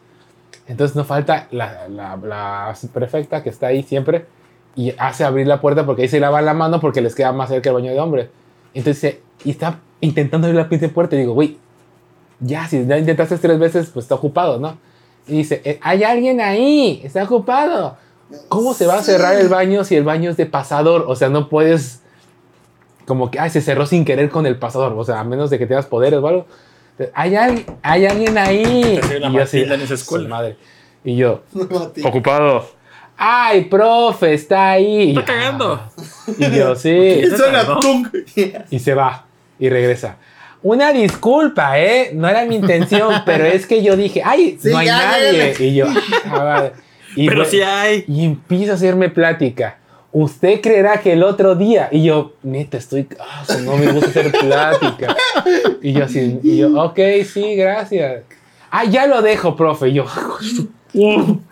Entonces 0.68 0.96
no 0.96 1.06
falta 1.06 1.48
la, 1.52 1.88
la, 1.88 2.18
la 2.18 2.76
prefecta 2.94 3.42
que 3.42 3.50
está 3.50 3.68
ahí 3.68 3.84
siempre 3.84 4.26
y 4.76 4.94
hace 4.98 5.24
abrir 5.24 5.48
la 5.48 5.60
puerta 5.60 5.86
porque 5.86 6.04
ahí 6.04 6.08
se 6.08 6.20
lava 6.20 6.42
la 6.42 6.54
mano 6.54 6.80
porque 6.80 7.02
les 7.02 7.16
queda 7.16 7.32
más 7.32 7.50
cerca 7.50 7.70
el 7.70 7.76
baño 7.76 7.92
de 7.92 8.00
hombre. 8.00 8.30
Entonces, 8.74 9.02
dice, 9.02 9.22
y 9.44 9.52
está 9.52 9.80
intentando 10.02 10.48
abrir 10.48 10.62
la 10.62 10.70
pinche 10.70 10.90
puerta 10.90 11.16
y 11.16 11.20
digo, 11.20 11.34
güey, 11.34 11.58
ya, 12.40 12.68
si 12.68 12.86
ya 12.86 12.98
intentaste 12.98 13.38
tres 13.38 13.58
veces, 13.60 13.90
pues 13.94 14.06
está 14.06 14.16
ocupado, 14.16 14.60
¿no? 14.60 14.78
Y 15.28 15.38
dice, 15.38 15.62
"Eh, 15.66 15.80
hay 15.82 16.04
alguien 16.04 16.40
ahí, 16.40 17.02
está 17.04 17.24
ocupado. 17.24 17.98
¿Cómo 18.50 18.74
se 18.74 18.86
va 18.86 18.96
a 19.00 19.04
cerrar 19.04 19.36
el 19.36 19.50
baño 19.50 19.84
si 19.84 19.96
el 19.96 20.04
baño 20.04 20.30
es 20.30 20.38
de 20.38 20.46
pasador? 20.46 21.06
O 21.08 21.16
sea, 21.16 21.30
no 21.30 21.50
puedes 21.50 22.02
como 23.06 23.32
que, 23.32 23.40
ay, 23.40 23.50
se 23.50 23.62
cerró 23.62 23.86
sin 23.86 24.04
querer 24.06 24.30
con 24.30 24.46
el 24.46 24.58
pasador. 24.60 24.94
O 24.94 25.04
sea, 25.06 25.20
a 25.20 25.24
menos 25.24 25.50
de 25.50 25.58
que 25.58 25.66
tengas 25.66 25.86
poderes 25.86 26.20
o 26.20 26.28
algo. 26.28 26.46
Hay, 27.14 27.36
al- 27.36 27.64
hay 27.82 28.06
alguien 28.06 28.38
ahí. 28.38 28.98
Te 29.00 29.06
hacía 29.06 29.18
una 29.20 29.30
Y 29.30 29.34
yo 29.34 29.42
así, 29.44 29.58
Matilda 29.58 29.76
en 29.76 29.82
esa 29.82 29.94
"Ah, 29.94 29.96
escuela". 29.96 30.24
su 30.26 30.30
madre. 30.30 30.58
Y 31.06 31.16
yo, 31.16 31.42
ocupado. 32.04 32.66
Ay, 33.18 33.66
profe, 33.66 34.34
está 34.34 34.72
ahí. 34.72 35.10
Está 35.10 35.26
cagando. 35.26 35.82
Y 36.38 36.52
yo, 36.56 36.76
sí. 36.78 36.90
Y 36.92 37.26
suena. 37.36 37.66
Y 38.70 38.80
se 38.80 38.94
va. 38.94 39.26
Y 39.60 39.70
regresa. 39.70 40.18
Una 40.64 40.92
disculpa, 40.92 41.80
¿eh? 41.80 42.12
No 42.14 42.28
era 42.28 42.46
mi 42.46 42.56
intención, 42.56 43.14
pero 43.26 43.46
es 43.46 43.66
que 43.66 43.82
yo 43.84 43.96
dije, 43.96 44.22
ay, 44.24 44.58
Sí, 44.62 44.70
no 44.70 44.78
hay 44.78 44.88
ya, 44.88 44.98
nadie. 45.00 45.54
ya. 45.58 45.64
Y 45.66 45.76
yo, 45.76 45.86
"Ah, 46.26 46.44
vale". 46.44 46.72
y 47.16 47.28
Pero 47.28 47.46
sí 47.46 47.62
hay. 47.62 48.06
y 48.08 48.26
empieza 48.26 48.74
a 48.74 48.76
hacerme 48.76 49.10
plática. 49.10 49.78
Usted 50.12 50.62
creerá 50.62 50.98
que 51.02 51.14
el 51.14 51.24
otro 51.24 51.56
día. 51.56 51.90
Y 51.92 52.04
yo, 52.04 52.34
neta, 52.44 52.78
estoy. 52.78 53.08
ah, 53.20 53.44
no 53.64 53.78
me 53.78 53.88
gusta 53.92 54.10
hacer 54.10 54.32
plática. 54.32 55.16
Y 55.82 55.94
yo 55.94 56.06
así. 56.06 56.40
Y 56.44 56.58
yo, 56.58 56.70
ok, 56.82 57.00
sí, 57.32 57.56
gracias. 57.56 58.24
Ah, 58.72 58.86
ya 58.86 59.06
lo 59.06 59.22
dejo, 59.22 59.56
profe. 59.56 59.90
Y 59.90 59.94
yo, 59.94 60.06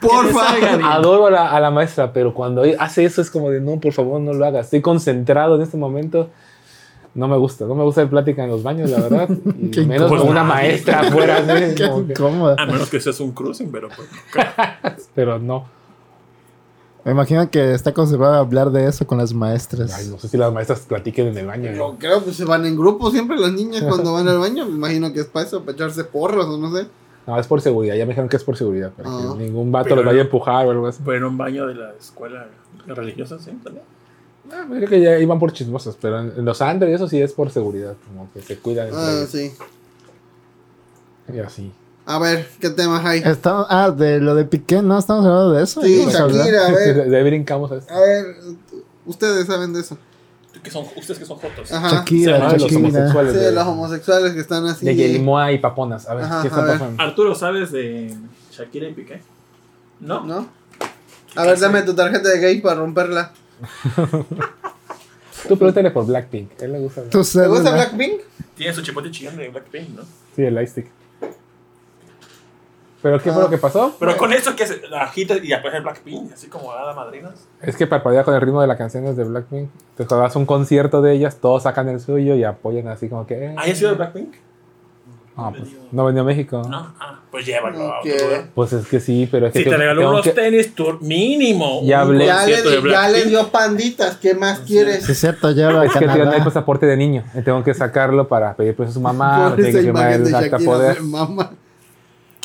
Porfa. 0.02 0.94
adoro 0.94 1.28
a 1.28 1.32
la, 1.32 1.52
a 1.52 1.60
la 1.60 1.72
maestra, 1.72 2.14
pero 2.14 2.34
cuando 2.34 2.64
hace 2.80 3.06
eso 3.06 3.22
es 3.22 3.30
como 3.30 3.50
de, 3.50 3.62
no, 3.62 3.80
por 3.80 3.94
favor, 3.94 4.20
no 4.22 4.34
lo 4.34 4.46
hagas. 4.46 4.66
Estoy 4.66 4.82
concentrado 4.82 5.56
en 5.56 5.62
este 5.62 5.78
momento. 5.78 6.30
No 7.14 7.30
me 7.30 7.38
gusta, 7.38 7.66
no 7.66 7.76
me 7.76 7.84
gusta 7.84 8.02
hacer 8.02 8.10
plática 8.10 8.44
en 8.44 8.50
los 8.50 8.62
baños, 8.62 8.90
la 8.90 9.00
verdad. 9.00 9.30
Y 9.72 9.86
menos 9.86 10.12
con 10.12 10.28
una 10.28 10.44
maestra 10.44 11.00
afuera. 11.00 11.38
así, 11.38 11.76
Qué. 11.76 11.86
A 12.58 12.66
menos 12.66 12.90
que 12.90 13.00
seas 13.00 13.20
un 13.22 13.32
cruising, 13.32 13.72
pero 13.72 13.88
pues. 13.88 14.10
pero 15.16 15.40
no. 15.40 15.66
Me 17.06 17.12
imagino 17.12 17.50
que 17.52 17.74
está 17.74 17.94
conservado 17.94 18.34
hablar 18.34 18.72
de 18.72 18.88
eso 18.88 19.06
con 19.06 19.20
las 19.20 19.32
maestras. 19.32 19.94
Ay, 19.94 20.08
no 20.10 20.18
sé 20.18 20.28
si 20.28 20.38
las 20.38 20.52
maestras 20.52 20.82
platiquen 20.82 21.28
en 21.28 21.38
el 21.38 21.46
baño. 21.46 21.72
¿no? 21.72 21.78
No, 21.78 21.98
creo 22.00 22.26
que 22.26 22.34
se 22.34 22.46
van 22.46 22.66
en 22.66 22.76
grupo 22.76 23.12
siempre 23.12 23.38
las 23.38 23.54
niñas 23.54 23.84
cuando 23.84 24.12
van 24.12 24.28
al 24.28 24.40
baño. 24.40 24.66
Me 24.66 24.72
imagino 24.72 25.14
que 25.14 25.20
es 25.20 25.28
para 25.28 25.46
eso, 25.46 25.62
para 25.62 25.74
echarse 25.74 26.04
porros 26.04 26.48
o 26.48 26.58
no 26.58 26.76
sé. 26.76 26.88
No, 27.28 27.40
es 27.40 27.48
por 27.48 27.60
seguridad. 27.62 27.96
Ya 27.96 28.06
me 28.06 28.10
dijeron 28.10 28.30
que 28.30 28.38
es 28.38 28.44
por 28.44 28.56
seguridad. 28.58 28.92
Para 28.92 29.10
Ah. 29.10 29.34
que 29.38 29.44
ningún 29.44 29.72
vato 29.72 29.86
Pero- 29.90 29.98
los 29.98 30.06
vaya 30.06 30.20
a 30.20 30.24
empujar 30.26 30.66
o 30.68 30.72
algo 30.72 30.88
así. 30.88 31.02
Fue 31.04 31.18
en 31.18 31.24
un 31.24 31.38
baño 31.38 31.66
de 31.68 31.76
la 31.76 31.92
escuela 31.94 32.48
religiosa, 32.88 33.38
sí, 33.40 33.52
también. 33.64 33.84
Ah, 34.52 34.64
pues 34.68 34.78
creo 34.78 34.90
que 34.90 35.02
ya 35.02 35.18
iban 35.18 35.40
por 35.40 35.52
chismosos. 35.54 35.98
Pero 36.00 36.20
en, 36.20 36.34
en 36.38 36.46
los 36.46 36.62
Android 36.62 36.94
eso 36.94 37.08
sí 37.08 37.20
es 37.20 37.34
por 37.34 37.50
seguridad. 37.50 37.96
Como 38.08 38.32
que 38.32 38.42
se 38.44 38.58
cuidan 38.60 38.90
Ah, 38.94 39.24
sí. 39.28 39.52
Y 41.34 41.40
así. 41.40 41.72
A 42.06 42.20
ver, 42.20 42.48
¿qué 42.62 42.70
temas 42.70 43.04
hay? 43.04 43.20
Estamos- 43.26 43.66
ah, 43.70 43.90
de 43.90 44.20
lo 44.20 44.36
de 44.36 44.46
Piqué, 44.46 44.84
¿no? 44.84 45.00
Estamos 45.00 45.26
hablando 45.26 45.54
de 45.54 45.64
eso. 45.64 45.82
Sí. 45.82 46.06
Shakira, 46.08 46.68
a 46.68 46.72
De, 46.72 46.94
ver. 46.94 47.10
de 47.10 47.18
ahí 47.18 47.24
brincamos 47.24 47.72
a 47.72 47.78
esto. 47.78 47.92
A 47.92 48.00
ver, 48.00 48.36
ustedes 49.08 49.48
saben 49.48 49.74
de 49.74 49.80
eso. 49.80 49.98
Que 50.66 50.72
son, 50.72 50.84
ustedes 50.96 51.20
que 51.20 51.26
son 51.26 51.38
jotos. 51.38 51.72
Ajá. 51.72 51.92
Shakira, 51.92 52.52
de 52.52 52.58
los 52.58 52.74
homosexuales. 52.74 53.34
Sí, 53.34 53.40
de, 53.40 53.52
los 53.52 53.68
homosexuales 53.68 54.34
que 54.34 54.40
están 54.40 54.66
así. 54.66 54.84
de 54.84 54.96
Yerimoa 54.96 55.52
y 55.52 55.60
Paponas. 55.60 56.10
A 56.10 56.16
ver, 56.16 56.26
Ajá, 56.26 56.42
¿qué 56.42 56.48
está 56.48 56.66
pasando? 56.66 57.04
Arturo, 57.04 57.36
¿sabes 57.36 57.72
de 57.72 58.12
Shakira 58.52 58.90
y 58.90 58.94
Piqué? 58.94 59.22
¿No? 60.00 60.26
¿No? 60.26 60.50
A 61.36 61.44
ver, 61.46 61.60
dame 61.60 61.84
tu 61.84 61.94
tarjeta 61.94 62.30
de 62.30 62.40
gay 62.40 62.62
para 62.62 62.78
romperla. 62.78 63.32
Tú 65.48 65.56
pregúntale 65.56 65.92
por 65.92 66.08
Blackpink. 66.08 66.60
A 66.60 66.66
él 66.66 66.72
le 66.72 66.80
gusta. 66.80 67.04
¿Te 67.04 67.18
gusta. 67.20 67.72
Blackpink? 67.72 68.22
Tiene 68.56 68.74
su 68.74 68.82
chipote 68.82 69.12
chillón 69.12 69.38
de 69.38 69.50
Blackpink, 69.50 69.90
¿no? 69.90 70.02
Sí, 70.36 70.42
el 70.42 70.56
lightstick. 70.56 70.88
¿Pero 73.06 73.20
qué 73.22 73.32
fue 73.32 73.42
Ah. 73.44 73.46
lo 73.46 73.50
que 73.52 73.60
pasó? 73.60 73.96
Pero 74.00 74.18
con 74.18 74.34
eso 74.34 74.56
que 74.56 74.66
se 74.66 74.82
la 74.90 75.04
agita 75.04 75.36
y 75.38 75.54
aparece 75.54 75.80
Blackpink, 75.82 76.34
así 76.34 76.48
como 76.48 76.72
Hada 76.72 76.92
Madrinas. 76.96 77.34
Es 77.62 77.76
que 77.78 77.86
parpadea 77.86 78.24
con 78.24 78.34
el 78.34 78.42
ritmo 78.42 78.62
de 78.62 78.68
las 78.68 78.78
canciones 78.80 79.16
de 79.16 79.24
Blackpink. 79.26 79.70
Entonces, 79.92 80.08
cuando 80.08 80.24
vas 80.24 80.36
a 80.36 80.40
un 80.40 80.48
concierto 80.48 81.04
de 81.04 81.14
ellas, 81.14 81.38
todos 81.40 81.62
sacan 81.62 81.88
el 81.90 82.00
suyo 82.00 82.34
y 82.34 82.44
apoyan 82.44 82.88
así 82.88 83.08
como 83.08 83.28
que. 83.28 83.46
eh. 83.46 83.56
¿Hay 83.60 83.76
sido 83.76 83.92
de 83.92 83.98
Blackpink? 83.98 84.34
Ah, 85.38 85.52
pues, 85.56 85.70
no 85.92 86.06
venía 86.06 86.22
a 86.22 86.26
México. 86.26 86.64
No. 86.68 86.94
Ah, 87.00 87.20
pues 87.30 87.46
llévalo. 87.46 87.78
a 87.94 88.00
Ok. 88.00 88.06
otro 88.12 88.26
lugar. 88.28 88.46
Pues 88.56 88.74
es 88.74 88.88
que 88.88 89.00
sí, 89.00 89.28
pero 89.30 89.46
es 89.48 89.54
que. 89.54 89.60
Si 89.60 89.66
te 89.66 89.70
tengo- 89.70 89.82
regaló 89.82 90.00
tengo 90.02 90.12
unos 90.14 90.24
que- 90.24 90.32
tenis, 90.32 90.74
tour 90.74 91.00
mínimo. 91.02 91.82
Ya 91.84 92.02
hablé. 92.02 92.26
Ya 92.26 92.46
le, 92.46 92.62
de 92.64 92.90
ya 92.90 93.10
le 93.10 93.26
dio 93.26 93.48
panditas, 93.50 94.16
¿qué 94.18 94.34
más 94.34 94.62
quieres? 94.62 95.06
Sí, 95.06 95.12
es 95.12 95.20
cierto, 95.20 95.52
lleva 95.52 95.82
a 95.82 95.86
Es 95.86 95.92
que 95.92 96.00
tiene 96.00 96.14
el 96.14 96.20
Canadá. 96.22 96.44
pasaporte 96.44 96.86
de 96.88 96.98
niño. 96.98 97.24
Tengo 97.44 97.64
que 97.64 97.74
sacarlo 97.76 98.28
para 98.30 98.56
pedir 98.56 98.76
pues 98.76 98.90
a 98.90 98.94
su 98.94 99.02
mamá. 99.02 99.54
Tiene 99.58 99.72
que 99.72 99.78
de 99.82 99.90
el 99.90 99.96
acta 100.36 100.42
Shakira 100.58 100.58
poder. 100.72 101.02
me 101.02 101.08
mama. 101.10 101.52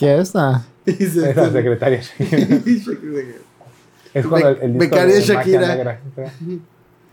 ¿Qué 0.00 0.14
es 0.14 0.28
esta? 0.28 0.64
Es 0.86 1.14
la 1.14 1.50
secretaria. 1.50 2.00
Es 4.12 4.26
cuando 4.26 4.48
el, 4.48 4.56
el 4.62 4.72
disco 4.72 4.96
Becaria 4.96 5.14
de 5.14 5.20
Shakira. 5.20 5.68
Negra. 5.76 6.00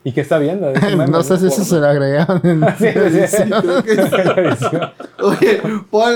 ¿Y 0.03 0.14
qué 0.14 0.22
está 0.22 0.40
viendo? 0.40 0.72
No 1.11 1.22
sé 1.22 1.38
si 1.38 1.48
eso 1.48 1.64
se 1.66 1.80
lo 1.80 1.85
agregaron 1.85 2.41
en 2.43 2.61
Sí, 2.80 2.88
sí, 3.11 3.27
sí. 3.27 3.43
Creo 3.43 3.83
que 3.83 4.56
sí. 4.56 4.77
Oye, 5.19 5.61
pon, 5.91 6.16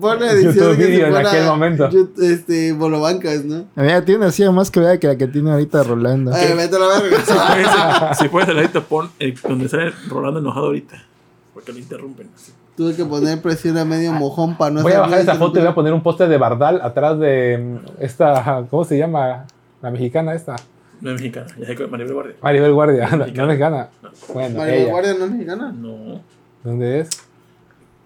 pon, 0.00 0.20
la 0.20 0.30
edición 0.30 0.54
YouTube 0.54 0.76
que 0.76 0.86
video 0.86 1.12
se 1.12 1.20
en 1.20 1.26
aquel 1.26 1.44
momento. 1.46 1.90
Este, 2.22 2.72
Bolobancas, 2.72 3.44
¿no? 3.44 3.66
Mira, 3.74 4.04
tiene 4.04 4.26
así 4.26 4.48
más 4.48 4.70
que 4.70 4.80
vea 4.80 4.98
que 4.98 5.08
la 5.08 5.16
que 5.16 5.26
tiene 5.26 5.50
ahorita 5.50 5.82
rolando. 5.82 6.32
Ay, 6.32 6.54
vete 6.56 6.76
a 6.76 6.78
la 6.78 7.00
verga. 7.00 8.14
Si 8.14 8.28
puedes, 8.28 8.48
ahorita 8.48 8.80
pon 8.82 9.10
eh, 9.18 9.34
donde 9.42 9.68
sale 9.68 9.92
Rolando 10.08 10.38
enojado 10.38 10.66
ahorita. 10.66 11.04
Porque 11.52 11.72
lo 11.72 11.80
interrumpen. 11.80 12.30
así. 12.34 12.52
Tuve 12.76 12.94
que 12.96 13.04
poner 13.04 13.40
presión 13.40 13.78
a 13.78 13.84
medio 13.84 14.12
mojón 14.12 14.56
para 14.56 14.70
no 14.72 14.82
Voy 14.82 14.92
a 14.92 15.00
bajar 15.00 15.20
esa 15.20 15.36
foto 15.36 15.58
y 15.58 15.62
voy 15.62 15.70
a 15.70 15.74
poner 15.74 15.92
un 15.92 16.02
póster 16.02 16.28
de 16.28 16.36
Bardal 16.38 16.80
atrás 16.82 17.18
de 17.20 17.58
mm, 17.58 18.02
esta. 18.02 18.66
¿Cómo 18.70 18.84
se 18.84 18.98
llama? 18.98 19.46
La 19.80 19.90
mexicana 19.90 20.34
esta. 20.34 20.56
No 21.00 21.10
es 21.10 21.16
mexicana, 21.20 21.46
ya 21.58 21.66
sé 21.66 21.76
que 21.76 21.86
Maribel 21.86 22.14
Guardia. 22.14 22.34
Maribel 22.42 22.72
Guardia. 22.72 23.08
No, 23.12 23.18
Mexicana. 23.18 23.46
no 23.46 23.52
es 23.52 23.58
mexicana. 23.58 23.88
No. 24.02 24.10
Bueno, 24.34 24.58
Maribel 24.58 24.80
ella. 24.82 24.90
Guardia 24.90 25.14
no 25.18 25.24
es 25.26 25.30
mexicana. 25.30 25.72
No, 25.76 26.20
¿Dónde 26.64 27.00
es? 27.00 27.08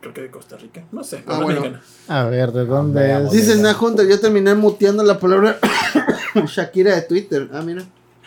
creo 0.00 0.14
que 0.14 0.20
de 0.22 0.30
Costa 0.30 0.56
Rica. 0.56 0.82
No 0.92 1.02
sé, 1.02 1.22
Ah, 1.26 1.38
no 1.38 1.42
bueno. 1.44 1.60
mexicana. 1.60 1.82
A 2.08 2.24
ver, 2.24 2.52
¿de 2.52 2.64
dónde 2.66 3.00
Veamos. 3.02 3.34
es? 3.34 3.46
Dice 3.46 3.58
una 3.58 3.74
junta, 3.74 4.02
yo 4.04 4.20
terminé 4.20 4.54
muteando 4.54 5.02
la 5.02 5.18
palabra 5.18 5.56
Shakira 6.46 6.94
de 6.94 7.02
Twitter. 7.02 7.48
Ah, 7.52 7.62
mira, 7.64 7.82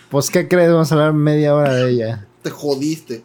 Pues, 0.09 0.29
¿qué 0.29 0.47
crees? 0.47 0.71
Vamos 0.71 0.91
a 0.91 0.95
hablar 0.95 1.13
media 1.13 1.53
hora 1.55 1.73
de 1.73 1.89
ella. 1.91 2.25
te 2.41 2.49
jodiste. 2.49 3.23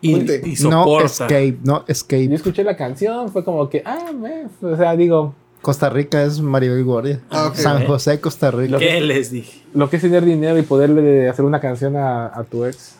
Y, 0.00 0.14
y 0.14 0.54
No 0.62 1.00
escape, 1.00 1.58
no 1.64 1.80
Yo 1.80 1.84
escape. 1.88 2.34
escuché 2.34 2.62
la 2.64 2.76
canción, 2.76 3.30
fue 3.32 3.44
como 3.44 3.68
que, 3.68 3.82
ah, 3.84 4.12
me, 4.12 4.46
o 4.66 4.76
sea, 4.76 4.94
digo, 4.96 5.34
Costa 5.62 5.88
Rica 5.90 6.22
es 6.22 6.40
Maribel 6.40 6.84
Guardia. 6.84 7.20
Ah. 7.30 7.50
San 7.54 7.86
José, 7.86 8.20
Costa 8.20 8.50
Rica. 8.50 8.78
¿Qué 8.78 9.00
les 9.00 9.30
dije? 9.30 9.62
lo 9.74 9.90
que 9.90 9.96
es 9.96 10.02
tener 10.02 10.24
dinero 10.24 10.58
y 10.58 10.62
poderle 10.62 11.02
de 11.02 11.28
hacer 11.28 11.44
una 11.44 11.60
canción 11.60 11.96
a, 11.96 12.26
a 12.26 12.44
tu 12.44 12.64
ex. 12.64 12.94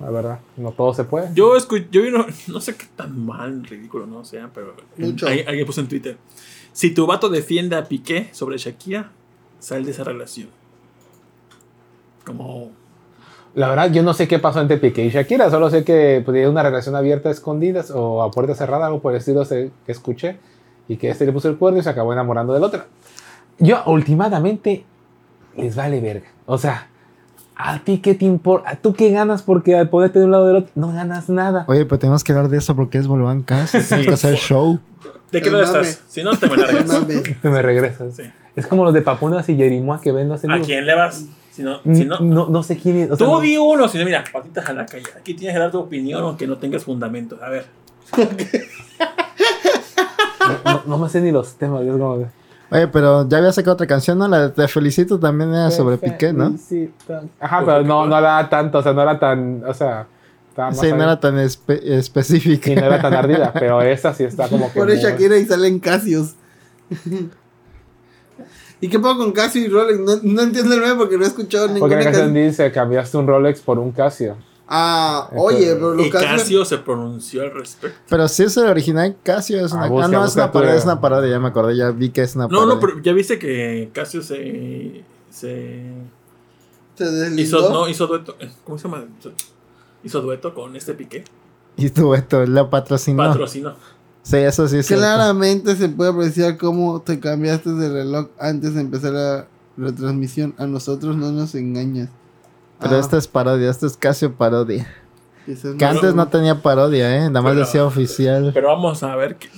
La 0.00 0.10
verdad, 0.10 0.38
no 0.56 0.70
todo 0.72 0.94
se 0.94 1.04
puede. 1.04 1.28
Yo 1.34 1.56
escuché, 1.56 1.86
yo 1.90 2.02
vi 2.02 2.08
uno- 2.08 2.26
no 2.48 2.60
sé 2.60 2.74
qué 2.76 2.86
tan 2.96 3.24
mal, 3.24 3.64
ridículo, 3.64 4.06
no 4.06 4.24
sea, 4.24 4.50
pero 4.54 4.74
Mucho. 4.96 5.26
Alguien, 5.26 5.48
alguien 5.48 5.66
puso 5.66 5.80
en 5.80 5.88
Twitter. 5.88 6.16
Si 6.72 6.90
tu 6.92 7.06
vato 7.06 7.28
defiende 7.28 7.74
a 7.76 7.84
Piqué 7.84 8.28
sobre 8.32 8.58
Shakira, 8.58 9.10
sal 9.58 9.84
de 9.84 9.90
esa 9.90 10.04
relación. 10.04 10.48
Como 12.24 12.70
La 13.58 13.68
verdad, 13.68 13.90
yo 13.90 14.04
no 14.04 14.14
sé 14.14 14.28
qué 14.28 14.38
pasó 14.38 14.60
entre 14.60 14.76
Piqué 14.76 15.04
y 15.04 15.10
Shakira, 15.10 15.50
solo 15.50 15.68
sé 15.68 15.82
que 15.82 16.22
pues, 16.24 16.46
una 16.46 16.62
relación 16.62 16.94
abierta 16.94 17.28
a 17.28 17.32
escondidas 17.32 17.90
o 17.90 18.22
a 18.22 18.30
puerta 18.30 18.54
cerrada, 18.54 18.86
algo 18.86 19.00
por 19.00 19.12
el 19.12 19.18
estilo 19.18 19.44
que 19.48 19.72
escuché, 19.88 20.36
y 20.86 20.96
que 20.96 21.10
este 21.10 21.26
le 21.26 21.32
puso 21.32 21.48
el 21.48 21.56
cuerno 21.56 21.80
y 21.80 21.82
se 21.82 21.90
acabó 21.90 22.12
enamorando 22.12 22.54
del 22.54 22.62
otro. 22.62 22.84
Yo, 23.58 23.82
últimamente, 23.86 24.84
les 25.56 25.74
vale 25.74 26.00
verga. 26.00 26.28
O 26.46 26.56
sea, 26.56 26.86
¿a 27.56 27.80
ti 27.80 27.98
qué 27.98 28.14
te 28.14 28.26
importa? 28.26 28.78
¿Tú 28.80 28.94
qué 28.94 29.10
ganas 29.10 29.42
porque 29.42 29.74
al 29.74 29.88
ponerte 29.88 30.20
de 30.20 30.26
un 30.26 30.30
lado 30.30 30.46
del 30.46 30.56
otro 30.58 30.70
no 30.76 30.92
ganas 30.92 31.28
nada? 31.28 31.64
Oye, 31.66 31.84
pero 31.84 31.98
tenemos 31.98 32.22
que 32.22 32.30
hablar 32.30 32.50
de 32.50 32.58
eso 32.58 32.76
porque 32.76 32.98
es 32.98 33.08
Volván 33.08 33.42
Cast. 33.42 33.72
Tenemos 33.72 34.06
que 34.06 34.14
hacer 34.14 34.36
show. 34.36 34.78
¿De 35.32 35.42
qué 35.42 35.50
lado 35.50 35.64
estás? 35.64 36.00
Si 36.06 36.22
no, 36.22 36.30
te 36.36 36.48
me 36.48 36.56
largas. 36.58 37.06
Te 37.42 37.48
me 37.50 37.60
regresas. 37.60 38.14
Sí. 38.14 38.22
Es 38.54 38.68
como 38.68 38.84
los 38.84 38.94
de 38.94 39.02
Papunas 39.02 39.48
y 39.48 39.56
Yerimoa 39.56 40.00
que 40.00 40.12
ven, 40.12 40.28
no 40.28 40.38
sé. 40.38 40.46
¿A 40.48 40.60
quién 40.60 40.86
le 40.86 40.94
vas? 40.94 41.24
Si 41.58 41.64
no, 41.64 41.80
si 41.92 42.04
no, 42.04 42.20
no, 42.20 42.46
no 42.48 42.62
sé 42.62 42.76
quién 42.76 42.98
es. 42.98 43.10
o 43.10 43.16
sea, 43.16 43.26
tú 43.26 43.32
no- 43.32 43.40
di 43.40 43.58
uno. 43.58 43.88
Si 43.88 43.98
no, 43.98 44.04
mira, 44.04 44.22
patitas 44.32 44.68
a 44.68 44.72
la 44.72 44.86
calle. 44.86 45.06
Aquí 45.18 45.34
tienes 45.34 45.56
que 45.56 45.60
dar 45.60 45.72
tu 45.72 45.80
opinión 45.80 46.22
aunque 46.22 46.46
no 46.46 46.56
tengas 46.56 46.84
fundamento. 46.84 47.36
A 47.42 47.48
ver. 47.48 47.66
no, 50.64 50.82
no 50.86 50.98
me 50.98 51.08
sé 51.08 51.20
ni 51.20 51.32
los 51.32 51.56
temas. 51.56 51.82
Es 51.82 51.90
como 51.90 52.28
Oye, 52.70 52.86
pero 52.86 53.28
ya 53.28 53.38
había 53.38 53.50
sacado 53.50 53.74
otra 53.74 53.88
canción, 53.88 54.18
¿no? 54.18 54.28
La 54.28 54.42
de 54.42 54.48
Te 54.50 54.68
Felicito 54.68 55.18
también 55.18 55.52
era 55.52 55.72
sobre 55.72 55.98
Piqué, 55.98 56.32
¿no? 56.32 56.56
Sí, 56.58 56.92
tan- 57.08 57.28
Ajá, 57.40 57.64
pero 57.64 57.82
no, 57.82 58.06
no 58.06 58.16
era 58.16 58.48
tanto, 58.48 58.78
o 58.78 58.82
sea, 58.84 58.92
no 58.92 59.02
era 59.02 59.18
tan, 59.18 59.64
o 59.66 59.74
sea, 59.74 60.06
Sí, 60.72 60.92
no 60.92 61.02
era 61.02 61.18
tan 61.18 61.38
espe- 61.38 61.80
específica. 61.82 62.70
Y 62.70 62.76
no 62.76 62.86
era 62.86 63.02
tan 63.02 63.14
ardida, 63.14 63.52
pero 63.52 63.82
esta 63.96 64.14
sí 64.14 64.22
está 64.22 64.48
como 64.48 64.72
que. 64.72 64.78
Pone 64.78 64.94
muy- 64.94 65.02
Shakira 65.02 65.36
y 65.38 65.44
salen 65.44 65.80
Casios. 65.80 66.36
¿Y 68.80 68.88
qué 68.88 68.98
pongo 68.98 69.24
con 69.24 69.32
Casio 69.32 69.62
y 69.64 69.68
Rolex? 69.68 69.98
No, 70.00 70.12
no 70.22 70.42
entiendo 70.42 70.74
el 70.74 70.80
meme 70.80 70.94
porque 70.94 71.16
no 71.18 71.24
he 71.24 71.26
escuchado 71.28 71.66
Porque 71.66 71.80
ninguna 71.80 71.96
la 71.96 72.04
canción 72.04 72.34
dice: 72.34 72.70
cambiaste 72.72 73.16
un 73.16 73.26
Rolex 73.26 73.60
por 73.60 73.78
un 73.78 73.90
Casio. 73.92 74.36
Ah, 74.68 75.30
oye, 75.34 75.74
pero 75.74 75.94
los 75.94 76.06
Y 76.06 76.10
Casio. 76.10 76.28
Casio 76.28 76.64
se 76.64 76.78
pronunció 76.78 77.42
al 77.42 77.52
respecto. 77.52 77.98
Pero 78.08 78.28
sí 78.28 78.42
es 78.44 78.56
el 78.58 78.66
original 78.66 79.16
Casio. 79.22 79.64
Es 79.64 79.72
una... 79.72 79.82
Ah, 79.82 79.86
Ah, 79.86 79.88
busca, 79.88 80.08
no, 80.08 80.24
es 80.26 80.34
una 80.36 80.44
eh. 80.72 80.76
es 80.76 80.84
una 80.84 81.00
parodia, 81.00 81.30
ya 81.30 81.40
me 81.40 81.48
acordé, 81.48 81.76
ya 81.76 81.90
vi 81.90 82.10
que 82.10 82.20
es 82.22 82.36
una 82.36 82.44
No, 82.44 82.50
parodia. 82.50 82.74
no, 82.74 82.80
pero 82.80 82.98
ya 83.02 83.12
viste 83.14 83.38
que 83.38 83.88
Casio 83.94 84.22
se. 84.22 85.02
se 85.30 85.84
Se 86.96 87.04
deslindó. 87.04 87.42
hizo, 87.42 87.72
no, 87.72 87.88
hizo 87.88 88.06
dueto. 88.06 88.36
eh, 88.40 88.50
¿Cómo 88.64 88.76
se 88.78 88.84
llama? 88.88 89.04
Hizo 90.04 90.20
dueto 90.20 90.54
con 90.54 90.76
este 90.76 90.94
Piqué. 90.94 91.24
Y 91.76 91.90
tú, 91.90 92.14
esto, 92.14 92.44
la 92.44 92.68
patrocinó. 92.68 93.24
Patrocinó. 93.26 93.74
Sí, 94.28 94.36
eso 94.36 94.68
sí 94.68 94.76
es 94.78 94.86
cierto. 94.86 95.04
Claramente 95.04 95.74
se 95.76 95.88
puede 95.88 96.10
apreciar 96.10 96.56
cómo 96.58 97.00
te 97.00 97.18
cambiaste 97.18 97.70
de 97.70 97.88
reloj 97.88 98.28
antes 98.38 98.74
de 98.74 98.82
empezar 98.82 99.12
la 99.12 99.46
retransmisión. 99.76 100.54
A 100.58 100.66
nosotros 100.66 101.16
no 101.16 101.32
nos 101.32 101.54
engañas. 101.54 102.10
Pero 102.80 102.96
Ah, 102.96 102.98
esta 102.98 103.16
es 103.16 103.26
parodia, 103.26 103.70
esta 103.70 103.86
es 103.86 103.96
Casio 103.96 104.34
parodia. 104.34 104.86
Que 105.46 105.54
no- 105.80 105.86
antes 105.88 106.14
no 106.14 106.28
tenía 106.28 106.60
parodia, 106.60 107.16
¿eh? 107.16 107.20
Nada 107.30 107.40
más 107.40 107.52
Pero- 107.54 107.64
decía 107.64 107.84
oficial. 107.86 108.50
Pero 108.52 108.68
vamos 108.68 109.02
a 109.02 109.16
ver. 109.16 109.36
que- 109.36 109.48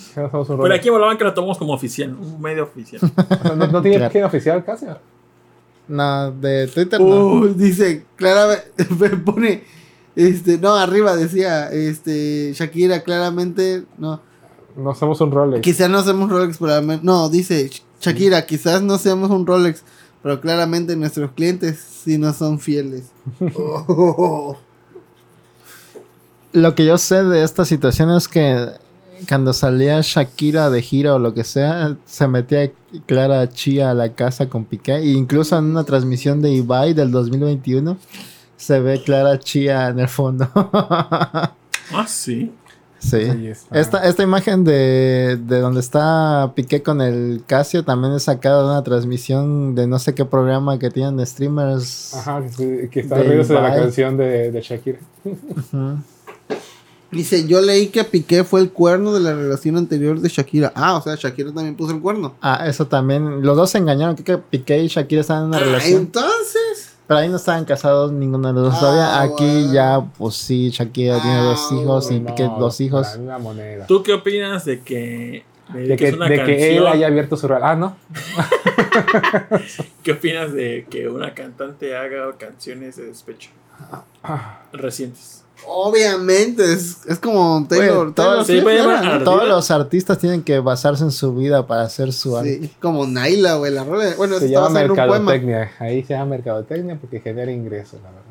aquí 0.73 0.89
hablaban 0.89 1.19
que 1.19 1.25
lo 1.25 1.35
tomamos 1.35 1.59
como 1.59 1.73
oficial. 1.73 2.15
Un 2.15 2.41
medio 2.41 2.63
oficial. 2.63 3.01
O 3.29 3.43
sea, 3.43 3.57
no, 3.57 3.67
no 3.67 3.83
tiene 3.83 4.09
Claro. 4.09 4.27
oficial 4.29 4.65
Casio. 4.65 4.99
No, 5.89 6.31
de 6.31 6.69
Twitter 6.69 7.01
no. 7.01 7.07
Uh, 7.07 7.49
dice, 7.55 8.05
claramente, 8.15 8.85
pone, 9.25 9.65
este, 10.15 10.59
no, 10.59 10.77
arriba 10.77 11.17
decía, 11.17 11.73
este, 11.73 12.53
Shakira, 12.55 13.01
claramente, 13.03 13.83
no, 13.99 14.21
No 14.77 14.95
somos 14.95 15.21
un 15.21 15.31
Rolex. 15.31 15.63
quizás 15.63 15.91
no 15.91 16.03
seamos 16.03 16.31
Rolex, 16.31 16.59
pero 16.59 16.81
no, 17.03 17.29
dice, 17.29 17.69
Sh- 17.71 17.83
Shakira, 18.01 18.47
quizás 18.47 18.83
no 18.83 18.99
seamos 18.99 19.31
un 19.31 19.47
Rolex, 19.47 19.83
pero 20.23 20.41
claramente 20.41 20.97
nuestros 20.97 21.33
clientes 21.33 21.79
sí 21.79 22.19
no 22.19 22.33
son 22.33 22.59
fieles. 22.59 23.05
Oh. 23.57 24.57
Lo 26.53 26.75
que 26.75 26.85
yo 26.85 26.99
sé 26.99 27.23
de 27.23 27.45
esta 27.45 27.65
situación 27.65 28.11
es 28.11 28.27
que 28.27 28.67
cuando 29.29 29.53
salía 29.53 30.01
Shakira 30.03 30.69
de 30.71 30.83
gira 30.83 31.15
o 31.15 31.19
lo 31.19 31.33
que 31.35 31.45
sea, 31.45 31.97
se 32.07 32.27
metía 32.27 32.73
Clara 33.07 33.49
Chía 33.51 33.91
a 33.91 33.95
la 33.95 34.15
casa 34.15 34.49
con 34.49 34.65
Piqué. 34.65 34.97
E 34.97 35.11
incluso 35.13 35.57
en 35.59 35.67
una 35.67 35.85
transmisión 35.85 36.41
de 36.43 36.51
Ibai 36.51 36.93
del 36.95 37.11
2021 37.13 37.97
se 38.57 38.81
ve 38.81 39.01
Clara 39.05 39.39
Chía 39.39 39.89
en 39.89 40.01
el 40.01 40.09
fondo. 40.09 40.49
ah, 40.55 41.53
sí. 42.09 42.51
Sí. 43.01 43.51
Esta, 43.73 44.05
esta 44.07 44.23
imagen 44.23 44.63
de, 44.65 45.39
de 45.45 45.61
donde 45.61 45.81
está 45.81 46.53
Piqué 46.55 46.83
con 46.83 47.01
el 47.01 47.43
Casio 47.47 47.85
también 47.85 48.15
es 48.15 48.23
sacada 48.23 48.61
de 48.63 48.69
una 48.69 48.83
transmisión 48.85 49.75
de 49.75 49.87
no 49.89 49.99
sé 49.99 50.15
qué 50.15 50.25
programa 50.25 50.79
que 50.79 50.91
tienen 50.91 51.17
de 51.17 51.27
streamers. 51.27 52.15
Ajá, 52.15 52.43
que, 52.57 52.89
que 52.91 53.01
está 53.01 53.17
De 53.17 53.25
riéndose 53.25 53.53
de 53.55 53.61
la 53.61 53.75
canción 53.75 54.17
de, 54.17 54.53
de 54.53 54.61
Shakira. 54.63 54.99
Dice, 57.11 57.45
yo 57.49 57.61
leí 57.61 57.89
que 57.89 58.05
Piqué 58.05 58.45
fue 58.45 58.61
el 58.61 58.71
cuerno 58.71 59.13
de 59.13 59.19
la 59.19 59.35
relación 59.35 59.77
anterior 59.77 60.21
de 60.21 60.29
Shakira. 60.29 60.73
Ah, 60.77 60.97
o 60.97 61.03
sea, 61.03 61.17
Shakira 61.17 61.53
también 61.53 61.75
puso 61.75 61.93
el 61.93 62.01
cuerno. 62.01 62.35
Ah, 62.41 62.65
eso 62.69 62.87
también. 62.87 63.43
Los 63.43 63.57
dos 63.57 63.69
se 63.71 63.79
engañaron. 63.79 64.15
Creo 64.15 64.39
que 64.39 64.45
Piqué 64.49 64.79
y 64.85 64.87
Shakira 64.87 65.23
estaban 65.23 65.43
en 65.45 65.49
una 65.49 65.57
Ah, 65.57 65.61
relación. 65.61 66.03
entonces, 66.03 66.70
Pero 67.11 67.19
ahí 67.23 67.29
no 67.29 67.39
estaban 67.39 67.65
casados 67.65 68.13
ninguno 68.13 68.47
de 68.47 68.55
los 68.55 68.63
dos 68.67 68.75
Ah, 68.77 68.79
todavía. 68.79 69.21
Aquí 69.23 69.43
bueno. 69.65 69.73
ya, 69.73 70.01
pues 70.17 70.37
sí, 70.37 70.71
Shakira 70.71 71.21
tiene 71.21 71.39
Ah, 71.39 71.43
dos 71.43 71.73
hijos 71.73 72.09
y 72.13 72.21
No, 72.21 72.27
Piqué 72.29 72.45
dos 72.45 72.81
hijos. 72.81 73.19
moneda. 73.41 73.85
¿Tú 73.89 74.01
qué 74.05 74.13
opinas 74.13 74.65
de 74.65 74.79
que. 74.83 75.43
De, 75.75 75.81
De 75.81 75.89
que, 75.89 75.97
que, 75.97 76.09
es 76.11 76.15
una 76.15 76.29
de 76.29 76.37
canción, 76.37 76.57
que 76.57 76.77
él 76.77 76.87
haya 76.87 77.09
abierto 77.09 77.37
su 77.37 77.49
real. 77.49 77.63
Ah, 77.65 77.75
no. 77.75 77.97
¿Qué 80.05 80.13
opinas 80.13 80.53
de 80.53 80.87
que 80.89 81.09
una 81.09 81.35
cantante 81.35 81.97
haga 81.97 82.33
canciones 82.39 82.95
de 82.95 83.07
despecho 83.07 83.51
Ah, 84.23 84.61
recientes? 84.73 85.43
Obviamente, 85.67 86.73
es, 86.73 87.07
es 87.07 87.19
como 87.19 87.67
Taylor. 87.69 88.07
Oye, 88.07 88.13
todo- 88.15 88.27
Taylor 88.27 88.45
sí, 88.45 88.53
Swift 88.53 88.63
puede 88.65 88.77
era, 88.77 88.85
llamar 88.87 89.05
¿no? 89.05 89.11
Ardida. 89.13 89.25
Todos 89.25 89.49
los 89.49 89.71
artistas 89.71 90.19
tienen 90.19 90.43
que 90.43 90.59
basarse 90.61 91.05
en 91.05 91.11
su 91.11 91.35
vida 91.35 91.67
para 91.67 91.83
hacer 91.83 92.13
su 92.13 92.37
arte. 92.37 92.61
Sí, 92.63 92.71
como 92.81 93.07
Naila, 93.07 93.55
güey, 93.57 93.73
la 93.73 93.85
rola. 93.85 94.15
Bueno, 94.17 94.39
se 94.39 94.49
llama 94.49 94.67
haciendo 94.69 94.93
un 94.93 94.97
poema. 94.97 95.19
mercadotecnia. 95.19 95.73
Ahí 95.79 96.03
se 96.05 96.15
llama 96.15 96.27
mercadotecnia 96.27 96.97
porque 97.01 97.21
genera 97.21 97.51
ingresos, 97.53 98.01
la 98.03 98.11
verdad. 98.11 98.25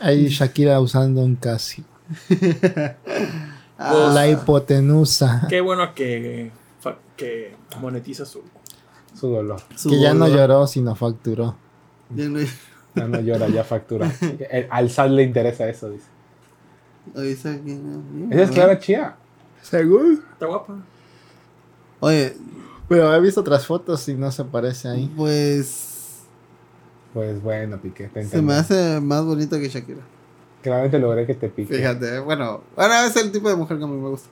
Ahí 0.00 0.28
Shakira 0.28 0.80
usando 0.80 1.22
un 1.22 1.36
Casio. 1.36 1.84
Ah, 3.78 4.10
La 4.14 4.26
hipotenusa. 4.26 5.44
Qué 5.50 5.60
bueno 5.60 5.94
que, 5.94 6.50
que 7.14 7.54
monetiza 7.78 8.24
su. 8.24 8.40
Su 9.14 9.28
dolor. 9.28 9.60
su 9.76 9.90
Que 9.90 10.00
ya 10.00 10.14
no 10.14 10.28
lloró, 10.28 10.66
sino 10.66 10.94
facturó. 10.94 11.56
Ya 12.08 12.24
no- 12.26 12.38
no 12.96 13.20
llora, 13.20 13.48
ya 13.48 13.64
factura. 13.64 14.10
El- 14.50 14.66
al 14.70 14.90
SAT 14.90 15.10
le 15.10 15.22
interesa 15.22 15.68
eso, 15.68 15.90
dice. 15.90 16.06
Oye, 17.14 17.36
¿sabe 17.36 17.60
quién? 17.62 18.28
Esa 18.30 18.42
es 18.42 18.50
Clara 18.50 18.78
Chía. 18.78 19.16
¿Seguro? 19.62 20.12
Está 20.12 20.46
guapa. 20.46 20.76
Oye, 22.00 22.36
Pero 22.88 23.12
he 23.14 23.20
visto 23.20 23.40
otras 23.40 23.66
fotos 23.66 24.08
y 24.08 24.14
no 24.14 24.30
se 24.30 24.44
parece 24.44 24.88
ahí. 24.88 25.12
pues 25.16 26.22
Pues 27.12 27.42
bueno, 27.42 27.78
Piqué. 27.80 28.08
Te 28.08 28.24
se 28.24 28.42
me 28.42 28.54
hace 28.54 29.00
más 29.00 29.24
bonita 29.24 29.58
que 29.58 29.68
Shakira. 29.68 30.02
Claramente 30.62 30.98
logré 30.98 31.26
que 31.26 31.34
te 31.34 31.48
pique. 31.48 31.76
Fíjate, 31.76 32.18
bueno, 32.20 32.62
bueno, 32.74 32.94
es 33.06 33.16
el 33.16 33.30
tipo 33.32 33.48
de 33.48 33.56
mujer 33.56 33.78
que 33.78 33.84
a 33.84 33.86
mí 33.86 33.96
me 33.96 34.08
gusta. 34.08 34.28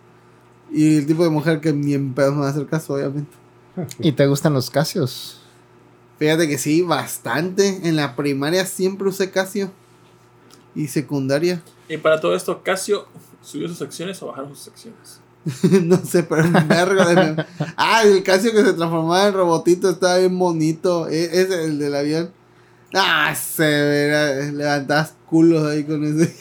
Y 0.72 0.98
el 0.98 1.06
tipo 1.06 1.22
de 1.24 1.30
mujer 1.30 1.60
que 1.60 1.72
ni 1.72 1.94
en 1.94 2.12
pedos 2.14 2.34
me 2.34 2.40
va 2.40 2.48
a 2.48 2.50
hacer 2.50 2.66
caso, 2.66 2.94
obviamente. 2.94 3.30
¿Y 4.00 4.12
te 4.12 4.26
gustan 4.26 4.52
los 4.54 4.70
Casios? 4.70 5.40
Fíjate 6.18 6.48
que 6.48 6.58
sí, 6.58 6.82
bastante. 6.82 7.80
En 7.88 7.96
la 7.96 8.14
primaria 8.16 8.64
siempre 8.66 9.08
usé 9.08 9.30
Casio. 9.30 9.70
Y 10.74 10.88
secundaria. 10.88 11.62
Y 11.88 11.96
para 11.98 12.20
todo 12.20 12.34
esto, 12.34 12.62
Casio 12.62 13.06
subió 13.42 13.68
sus 13.68 13.80
acciones 13.82 14.20
o 14.22 14.26
bajaron 14.28 14.54
sus 14.56 14.68
acciones. 14.68 15.20
no 15.82 15.98
sé, 15.98 16.22
pero 16.22 16.44
un 16.44 16.68
vergo 16.68 17.04
de. 17.04 17.44
Ah, 17.76 18.02
el 18.04 18.22
Casio 18.22 18.50
que 18.52 18.64
se 18.64 18.72
transformaba 18.72 19.28
en 19.28 19.34
robotito 19.34 19.90
estaba 19.90 20.18
bien 20.18 20.38
bonito. 20.38 21.08
E- 21.08 21.24
Ese, 21.42 21.64
el 21.64 21.78
del 21.78 21.94
avión. 21.94 22.30
Ah, 22.94 23.34
se 23.34 23.62
verá. 23.64 24.34
Levantabas 24.50 25.14
culos 25.28 25.66
ahí 25.66 25.84
con 25.84 26.02
ese. 26.04 26.34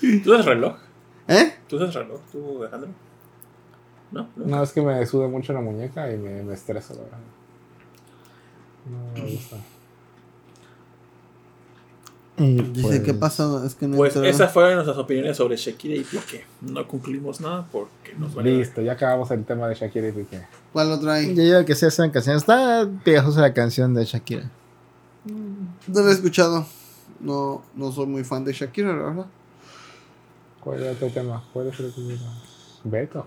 ¿Tú 0.22 0.32
usas 0.32 0.46
reloj? 0.46 0.76
¿Eh? 1.26 1.54
¿Tú 1.68 1.76
usas 1.76 1.94
reloj, 1.94 2.20
tú, 2.30 2.62
Alejandro? 2.62 2.90
¿No? 4.12 4.28
¿No? 4.36 4.46
No, 4.46 4.62
es 4.62 4.70
que 4.72 4.80
me 4.80 5.04
suda 5.06 5.28
mucho 5.28 5.52
la 5.52 5.60
muñeca 5.60 6.10
y 6.12 6.16
me, 6.16 6.42
me 6.42 6.54
estreso, 6.54 6.94
la 6.94 7.02
verdad. 7.02 7.18
No 8.90 9.22
me 9.22 9.30
gusta. 9.30 9.56
Y 12.40 12.54
Dice, 12.54 12.82
pues, 12.82 13.00
¿qué 13.00 13.14
pasó? 13.14 13.64
Es 13.64 13.74
que 13.74 13.88
no 13.88 13.96
Pues 13.96 14.14
entró. 14.14 14.28
esas 14.30 14.52
fueron 14.52 14.74
nuestras 14.76 14.96
opiniones 14.96 15.36
sobre 15.36 15.56
Shakira 15.56 15.96
y 15.96 16.04
Piqué. 16.04 16.44
No 16.60 16.86
concluimos 16.86 17.40
nada 17.40 17.66
porque 17.72 18.14
nos 18.16 18.32
vale. 18.32 18.56
Listo, 18.58 18.80
ya 18.80 18.92
acabamos 18.92 19.28
el 19.32 19.44
tema 19.44 19.66
de 19.66 19.74
Shakira 19.74 20.08
y 20.08 20.12
Piqué. 20.12 20.42
¿Cuál 20.72 20.92
otro 20.92 21.10
hay? 21.10 21.34
Yo 21.34 21.42
digo 21.42 21.64
que 21.64 21.74
sí 21.74 21.86
hacen 21.86 22.10
canciones. 22.12 22.42
Está 22.42 22.88
pegajosa 23.04 23.40
la 23.40 23.52
canción 23.52 23.92
de 23.92 24.04
Shakira. 24.04 24.48
No 25.24 26.00
lo 26.00 26.08
he 26.08 26.12
escuchado. 26.12 26.64
No, 27.18 27.62
no 27.74 27.90
soy 27.90 28.06
muy 28.06 28.22
fan 28.22 28.44
de 28.44 28.52
Shakira, 28.52 28.92
la 28.94 29.02
verdad. 29.02 29.26
¿Cuál 30.60 30.82
es 30.84 30.94
otro 30.94 31.08
tema? 31.10 31.42
¿Cuál 31.52 31.66
es 31.68 31.80
el 31.80 31.86
otro 31.86 32.02
tema? 32.06 32.40
Beto. 32.84 33.26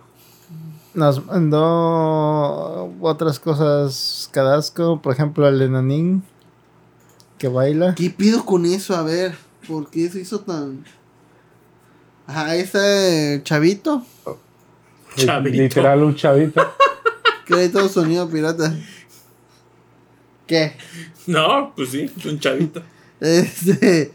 Nos 0.94 1.26
mandó 1.26 2.94
otras 3.00 3.40
cosas 3.40 4.30
Cadasco, 4.32 5.02
por 5.02 5.14
ejemplo, 5.14 5.48
el 5.48 5.62
enanín 5.62 6.24
que 7.38 7.48
baila. 7.48 7.96
¿Qué 7.96 8.10
pido 8.10 8.46
con 8.46 8.66
eso? 8.66 8.96
A 8.96 9.04
ver, 9.04 9.36
¿por 9.68 9.90
qué 9.90 10.10
se 10.10 10.20
hizo 10.22 10.42
tan...? 10.42 10.84
Ajá, 12.28 12.56
ese 12.56 13.42
chavito 13.44 14.06
Chavito. 15.16 15.58
Literal, 15.58 16.04
un 16.04 16.16
chavito. 16.16 16.62
Crédito 17.46 17.88
sonido 17.90 18.30
pirata. 18.30 18.74
¿Qué? 20.48 20.74
No, 21.28 21.74
pues 21.76 21.90
sí, 21.90 22.10
un 22.26 22.40
chavito. 22.40 22.82
Este. 23.20 24.12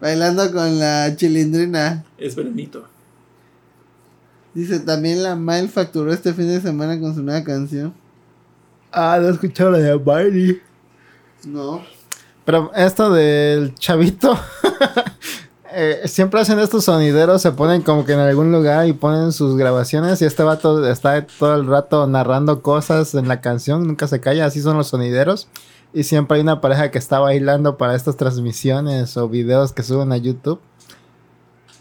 Bailando 0.00 0.50
con 0.52 0.80
la 0.80 1.14
chilindrina. 1.14 2.04
Es 2.18 2.34
veranito. 2.34 2.88
Dice, 4.58 4.80
también 4.80 5.22
la 5.22 5.36
Mile 5.36 5.68
facturó 5.68 6.12
este 6.12 6.34
fin 6.34 6.48
de 6.48 6.60
semana 6.60 6.98
con 6.98 7.14
su 7.14 7.22
nueva 7.22 7.44
canción. 7.44 7.94
Ah, 8.90 9.16
no 9.20 9.28
he 9.28 9.30
escuchado 9.30 9.70
la 9.70 9.78
de 9.78 9.96
Miley. 9.96 10.60
No. 11.46 11.80
Pero 12.44 12.72
esto 12.74 13.12
del 13.12 13.72
chavito. 13.76 14.36
eh, 15.72 16.00
siempre 16.06 16.40
hacen 16.40 16.58
estos 16.58 16.86
sonideros, 16.86 17.40
se 17.40 17.52
ponen 17.52 17.82
como 17.82 18.04
que 18.04 18.14
en 18.14 18.18
algún 18.18 18.50
lugar 18.50 18.88
y 18.88 18.94
ponen 18.94 19.30
sus 19.30 19.56
grabaciones. 19.56 20.20
Y 20.22 20.24
este 20.24 20.42
vato 20.42 20.84
está 20.88 21.24
todo 21.24 21.54
el 21.54 21.68
rato 21.68 22.08
narrando 22.08 22.60
cosas 22.60 23.14
en 23.14 23.28
la 23.28 23.40
canción, 23.40 23.86
nunca 23.86 24.08
se 24.08 24.18
calla. 24.18 24.46
Así 24.46 24.60
son 24.60 24.76
los 24.76 24.88
sonideros. 24.88 25.46
Y 25.94 26.02
siempre 26.02 26.38
hay 26.38 26.42
una 26.42 26.60
pareja 26.60 26.90
que 26.90 26.98
está 26.98 27.20
bailando 27.20 27.76
para 27.76 27.94
estas 27.94 28.16
transmisiones 28.16 29.16
o 29.18 29.28
videos 29.28 29.72
que 29.72 29.84
suben 29.84 30.10
a 30.10 30.16
YouTube. 30.16 30.58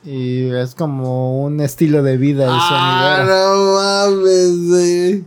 Y 0.09 0.49
es 0.55 0.73
como 0.73 1.43
un 1.43 1.59
estilo 1.59 2.01
de 2.01 2.15
vida 2.15 2.45
el 2.45 2.51
Ah, 2.53 3.17
sonidero. 3.19 3.55
no 3.55 3.73
mames, 4.15 4.69
güey. 4.69 5.25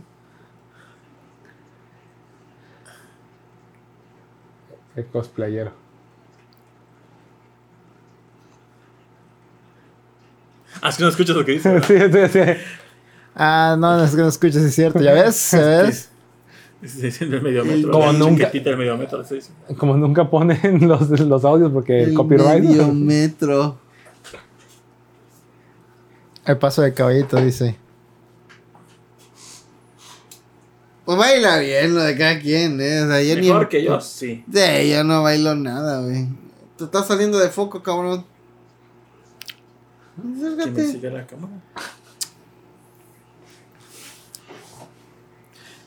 Qué 4.95 5.05
cosplayero. 5.05 5.71
Ah, 10.81 10.89
es 10.89 10.97
que 10.97 11.03
no 11.03 11.09
escuchas 11.09 11.35
lo 11.35 11.45
que 11.45 11.51
dice. 11.51 11.79
sí, 11.83 11.93
sí, 11.99 12.27
sí. 12.33 12.39
Ah, 13.35 13.75
no, 13.77 14.03
es 14.03 14.11
que 14.15 14.21
no 14.21 14.27
escuchas, 14.29 14.63
es 14.63 14.73
cierto. 14.73 14.99
¿Ya 14.99 15.13
ves? 15.13 15.51
¿Ya 15.51 15.59
ves? 15.83 16.09
Es 16.81 17.03
es 17.03 17.21
el 17.21 17.39
medio 17.39 17.63
metro. 17.63 17.91
Como 17.91 18.11
nunca. 18.13 18.49
medio 18.75 18.97
metro. 18.97 19.23
Como 19.77 19.95
nunca 19.95 20.27
ponen 20.27 20.59
los, 20.87 21.07
los 21.19 21.45
audios 21.45 21.71
porque 21.71 22.01
El 22.01 22.15
copyright. 22.15 22.63
medio 22.63 22.87
metro. 22.91 23.77
El 26.45 26.57
paso 26.57 26.81
de 26.81 26.93
caballito, 26.93 27.37
dice. 27.37 27.77
Pues 31.05 31.17
baila 31.17 31.57
bien 31.59 31.93
lo 31.95 32.01
de 32.01 32.17
cada 32.17 32.39
quien, 32.39 32.79
¿eh? 32.79 33.01
O 33.03 33.07
sea, 33.07 33.21
yo 33.21 33.35
ni 33.35 33.47
Mejor 33.47 33.69
que 33.69 33.83
yo, 33.83 33.99
sí. 34.01 34.43
Sí, 34.51 34.89
yo 34.89 35.03
no 35.03 35.23
bailo 35.23 35.55
nada, 35.55 36.01
güey. 36.01 36.27
Te 36.77 36.85
estás 36.85 37.07
saliendo 37.07 37.37
de 37.39 37.49
foco, 37.49 37.81
cabrón. 37.83 38.25
Me 40.23 40.47
Acércate. 40.47 40.91
siga 40.91 41.09
la 41.09 41.25
cámara. 41.25 41.53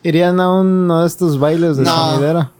¿Irían 0.03 0.39
a 0.39 0.51
uno 0.53 1.01
de 1.01 1.07
estos 1.07 1.39
bailes 1.39 1.77
de 1.77 1.83
No. 1.83 1.95
sonidero? 2.11 2.51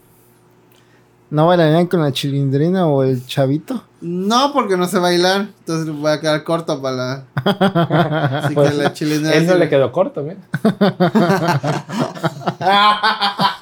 ¿No 1.29 1.47
bailarían 1.47 1.87
con 1.87 2.01
la 2.01 2.11
chilindrina 2.11 2.87
o 2.87 3.03
el 3.03 3.25
chavito? 3.27 3.83
No, 4.07 4.53
porque 4.53 4.77
no 4.77 4.85
sé 4.85 4.99
bailar. 4.99 5.47
Entonces 5.59 5.91
voy 5.91 6.11
a 6.11 6.19
quedar 6.21 6.43
corto 6.43 6.79
para 6.79 6.95
la. 6.95 7.23
Así 8.43 8.53
Pues, 8.53 8.69
que 8.71 8.77
la 8.77 8.93
chilindrina. 8.93 9.33
Él 9.33 9.47
no 9.47 9.53
sí- 9.53 9.59
le 9.59 9.67
quedó 9.69 9.91
corto, 9.91 10.21
mira. 10.21 10.37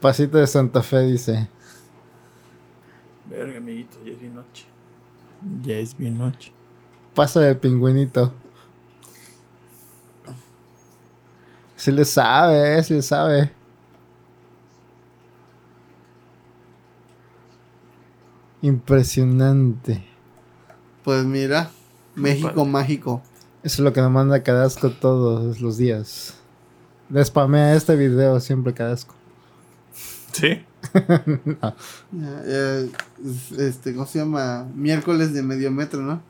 Pasito 0.00 0.38
de 0.38 0.46
Santa 0.46 0.82
Fe 0.82 1.00
dice. 1.00 1.48
Verga, 3.28 3.58
amiguito, 3.58 3.96
ya 4.04 4.12
es 4.12 4.20
bien 4.20 4.34
noche. 4.34 4.64
Ya 5.62 5.74
es 5.76 5.96
bien 5.96 6.18
noche. 6.18 6.52
Paso 7.14 7.40
de 7.40 7.54
pingüinito. 7.54 8.32
Sí 11.76 11.92
le 11.92 12.04
sabe, 12.04 12.78
eh, 12.78 12.82
sí 12.82 12.94
le 12.94 13.02
sabe. 13.02 13.52
Impresionante. 18.62 20.04
Pues 21.04 21.24
mira, 21.24 21.70
México 22.14 22.64
mágico. 22.64 23.22
Eso 23.62 23.74
es 23.74 23.80
lo 23.80 23.92
que 23.92 24.00
nos 24.00 24.10
manda 24.10 24.42
Cadasco 24.42 24.90
todos 24.90 25.60
los 25.60 25.76
días. 25.76 26.34
Le 27.10 27.24
spamea 27.24 27.74
este 27.74 27.96
video 27.96 28.40
siempre 28.40 28.74
Cadasco. 28.74 29.14
¿Sí? 30.32 30.64
Ya, 32.12 32.42
ya, 32.46 32.86
este, 33.58 33.92
¿cómo 33.94 34.06
se 34.06 34.20
llama? 34.20 34.66
Miércoles 34.74 35.32
de 35.34 35.42
medio 35.42 35.70
metro, 35.72 36.00
¿no? 36.00 36.20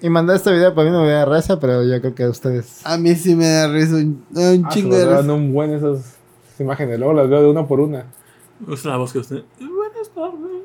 Y 0.00 0.08
mandó 0.10 0.32
este 0.32 0.52
video 0.52 0.72
para 0.76 0.88
mí 0.88 0.96
no 0.96 1.02
me 1.02 1.10
da 1.10 1.24
risa, 1.24 1.58
pero 1.58 1.82
yo 1.82 2.00
creo 2.00 2.14
que 2.14 2.22
a 2.22 2.30
ustedes. 2.30 2.80
A 2.86 2.96
mí 2.98 3.16
sí 3.16 3.34
me 3.34 3.48
da 3.48 3.66
risa, 3.66 3.96
un, 3.96 4.24
un 4.30 4.64
Ah, 4.64 4.68
chingo 4.68 4.94
de 4.96 5.04
risa. 5.06 5.32
un 5.32 5.52
buen 5.52 5.72
esas, 5.72 5.98
esas 6.46 6.60
imágenes. 6.60 6.98
Luego 7.00 7.14
las 7.14 7.28
veo 7.28 7.42
de 7.42 7.50
una 7.50 7.66
por 7.66 7.80
una. 7.80 8.06
Usa 8.64 8.92
la 8.92 8.96
voz 8.98 9.12
que 9.12 9.18
usted. 9.18 9.42
Buenas 9.58 10.08
tardes. 10.14 10.57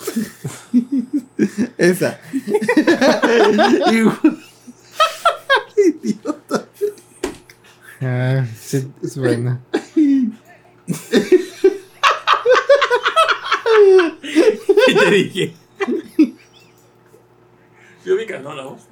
Esa. 1.78 2.20
Idiota. 5.76 6.66
Ah, 8.02 8.44
sí, 8.58 8.90
es 9.02 9.16
buena. 9.18 9.60
¿Qué 14.86 14.94
te 14.94 15.10
dije? 15.10 15.54
Yo 18.04 18.16
vi 18.16 18.26
que 18.26 18.38
no 18.38 18.54
la 18.54 18.64
voz. 18.64 18.88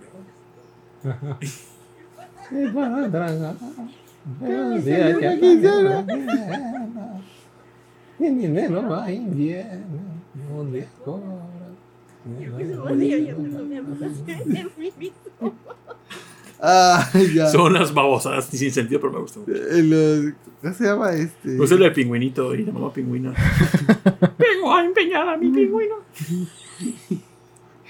Ah, 16.60 17.08
ya. 17.32 17.46
Son 17.48 17.62
unas 17.72 17.94
babosadas 17.94 18.46
sin 18.46 18.72
sentido, 18.72 19.00
pero 19.00 19.12
me 19.12 19.20
gustan. 19.20 19.42
mucho. 19.46 19.54
Eh, 19.54 19.82
los- 19.82 20.32
¿Cómo 20.60 20.74
se 20.74 20.84
llama 20.84 21.12
este? 21.12 21.56
Puse 21.56 21.74
el 21.74 21.80
de 21.80 21.90
pingüinito 21.92 22.52
y 22.54 22.64
la 22.64 22.72
mamá 22.72 22.92
pingüino. 22.92 23.32
Vengo 24.38 24.74
a 24.74 24.84
empeñar 24.84 25.28
a 25.28 25.36
mi 25.36 25.50
pingüino. 25.50 25.94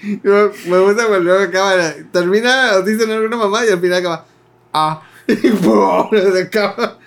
Me 0.01 0.79
gusta 0.79 1.07
cuando 1.07 1.33
acaba. 1.39 1.93
Termina, 2.11 2.79
dicen 2.81 3.09
alguna 3.09 3.37
mamá 3.37 3.65
y 3.65 3.69
al 3.69 3.79
final 3.79 3.97
acaba. 3.99 4.25
Ah. 4.71 5.01
Y 5.27 5.35
se 5.35 6.41
acaba. 6.41 6.97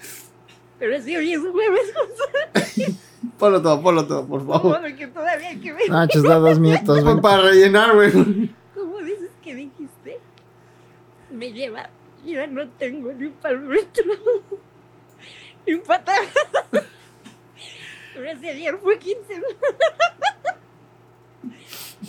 Pero 0.79 1.01
si 1.03 1.17
hoy 1.17 1.33
es 1.33 1.41
jueves, 1.41 1.93
Ponlo 3.43 3.61
todo, 3.61 3.83
ponlo 3.83 4.07
todo, 4.07 4.25
por 4.25 4.47
favor. 4.47 4.81
como 4.81 4.97
que 4.97 5.09
todavía 5.09 5.49
hay 5.49 5.57
que 5.57 5.73
ver. 5.73 5.83
Ah, 5.91 6.07
chus, 6.07 6.23
da 6.23 6.37
dos 6.37 6.61
minutos. 6.61 7.01
Pa- 7.03 7.05
ven. 7.11 7.21
Para 7.21 7.43
rellenar, 7.43 7.93
güey. 7.93 8.13
¿Cómo 8.73 8.99
dices 8.99 9.31
que 9.43 9.57
dijiste? 9.57 10.21
Me 11.29 11.53
lleva. 11.53 11.91
Ya 12.25 12.47
no 12.47 12.69
tengo 12.79 13.13
ni 13.13 13.31
para 13.31 13.55
el 13.55 13.63
metro. 13.63 14.05
Ni 15.67 15.75
Pero 18.15 18.31
ese 18.31 18.51
ayer 18.51 18.79
fue 18.81 18.97
15. 18.97 19.43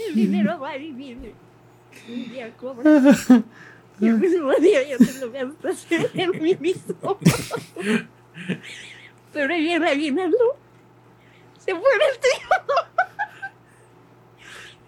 El 0.07 0.13
dinero 0.13 0.59
va 0.59 0.77
y 0.77 0.91
viene. 0.91 1.33
Un 2.09 2.29
día 2.31 2.55
cobras. 2.57 3.27
Y 3.99 4.07
el 4.07 4.19
mismo 4.19 4.51
día 4.53 4.87
ya 4.87 4.97
te 4.99 5.13
lo 5.19 5.31
gastas 5.31 5.87
en 5.91 6.05
el 6.15 6.59
mismo. 6.59 7.17
Pero 9.33 9.51
ahí 9.51 9.71
el 9.71 9.83
aguinaldo 9.83 10.61
se 11.63 11.71
fue 11.71 11.89
el 11.93 12.19
tío. 12.19 12.49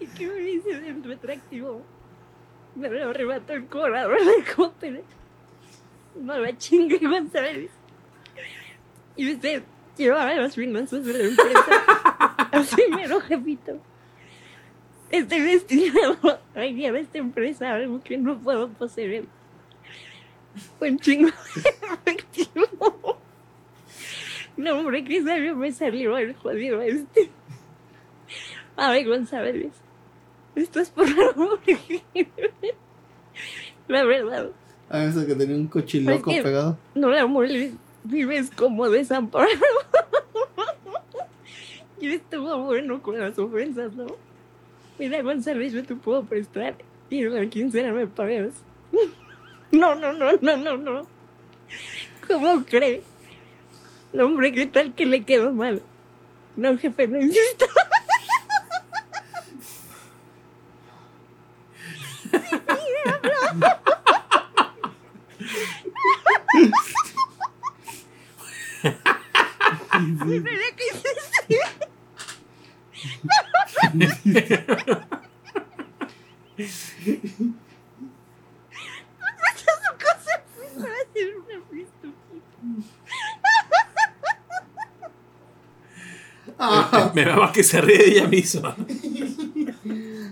¿Y 0.00 0.06
qué 0.08 0.26
me 0.26 0.34
dice 0.34 0.80
dentro 0.80 1.12
atractivo? 1.14 1.82
Me 2.74 2.90
lo 2.90 3.10
arrebató 3.10 3.54
el 3.54 3.66
cobrador 3.66 4.22
del 4.22 4.54
cóctel. 4.54 5.02
No 6.16 6.38
la 6.38 6.56
chingue, 6.56 6.98
González. 6.98 7.70
Y 9.16 9.32
usted 9.32 9.62
llevaba 9.96 10.34
las 10.34 10.54
finanzas 10.54 11.04
de 11.04 11.12
la 11.14 11.24
empresa. 11.24 11.84
Así 12.52 12.82
mero, 12.90 13.20
jefito. 13.20 13.80
Estoy 15.10 15.40
destinado 15.40 16.40
a 16.54 16.60
guiar 16.60 16.96
a 16.96 17.00
esta 17.00 17.18
empresa 17.18 17.72
algo 17.72 18.02
que 18.02 18.18
no 18.18 18.38
puedo 18.38 18.68
poseer. 18.68 19.24
Un 20.80 20.98
chingo 20.98 21.30
de 21.54 21.70
efectivo. 22.10 23.15
No, 24.56 24.78
hombre, 24.78 25.04
que 25.04 25.22
sabio 25.22 25.54
me 25.56 25.70
salió 25.72 26.16
el 26.18 26.34
jodido 26.34 26.80
este. 26.82 27.30
Ay, 28.76 29.04
González. 29.04 29.72
Esto 30.54 30.80
es 30.80 30.90
por 30.90 31.06
amor. 31.06 31.60
La 33.88 34.04
verdad, 34.04 34.50
A 34.88 35.04
eso 35.04 35.26
que 35.26 35.34
tenía 35.34 35.56
un 35.56 35.66
cochiloco 35.68 36.30
Es 36.30 36.36
que- 36.38 36.42
pegado. 36.42 36.78
no 36.94 37.10
la 37.10 37.26
mueles, 37.26 37.74
vives 38.04 38.50
como 38.50 38.88
desamparado. 38.88 39.50
Y 42.00 42.08
estuvo 42.12 42.58
bueno 42.64 43.00
con 43.02 43.18
las 43.18 43.38
ofensas, 43.38 43.92
¿no? 43.94 44.06
Mira, 44.98 45.22
González, 45.22 45.72
yo 45.72 45.82
te 45.84 45.94
puedo 45.94 46.22
prestar. 46.24 46.74
Y 47.08 47.22
la 47.24 47.46
quincena 47.46 47.92
me 47.92 48.06
pagas. 48.06 48.52
No, 49.72 49.94
no, 49.94 50.12
no, 50.12 50.32
no, 50.40 50.56
no, 50.56 50.76
no. 50.76 51.06
¿Cómo 52.28 52.64
cree? 52.64 53.02
No, 54.12 54.26
hombre, 54.26 54.52
¿qué 54.52 54.66
tal 54.66 54.94
que 54.94 55.06
le 55.06 55.24
quedó 55.24 55.52
mal? 55.52 55.82
No, 56.56 56.76
jefe, 56.78 57.06
no 57.06 57.20
insisto. 57.20 57.66
Mira 70.24 70.50
que 70.76 70.84
hiciste. 70.92 71.58
Muchas 79.18 79.80
cosas 79.98 80.40
para 80.76 80.96
hacer 81.02 81.28
una 81.36 81.58
fiesta. 81.70 82.08
Me 87.14 87.26
mama 87.26 87.52
que 87.52 87.62
se 87.62 87.80
ríe 87.80 87.98
de 87.98 88.10
ella 88.10 88.28
misma. 88.28 88.74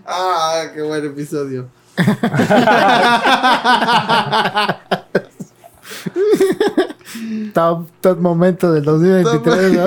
Ah, 0.07 0.65
qué 0.75 0.83
buen 0.83 1.03
episodio. 1.03 1.67
Top, 7.55 7.87
top 8.03 8.19
momento 8.21 8.71
del 8.73 8.85
2023, 8.85 9.73
¿no? 9.73 9.83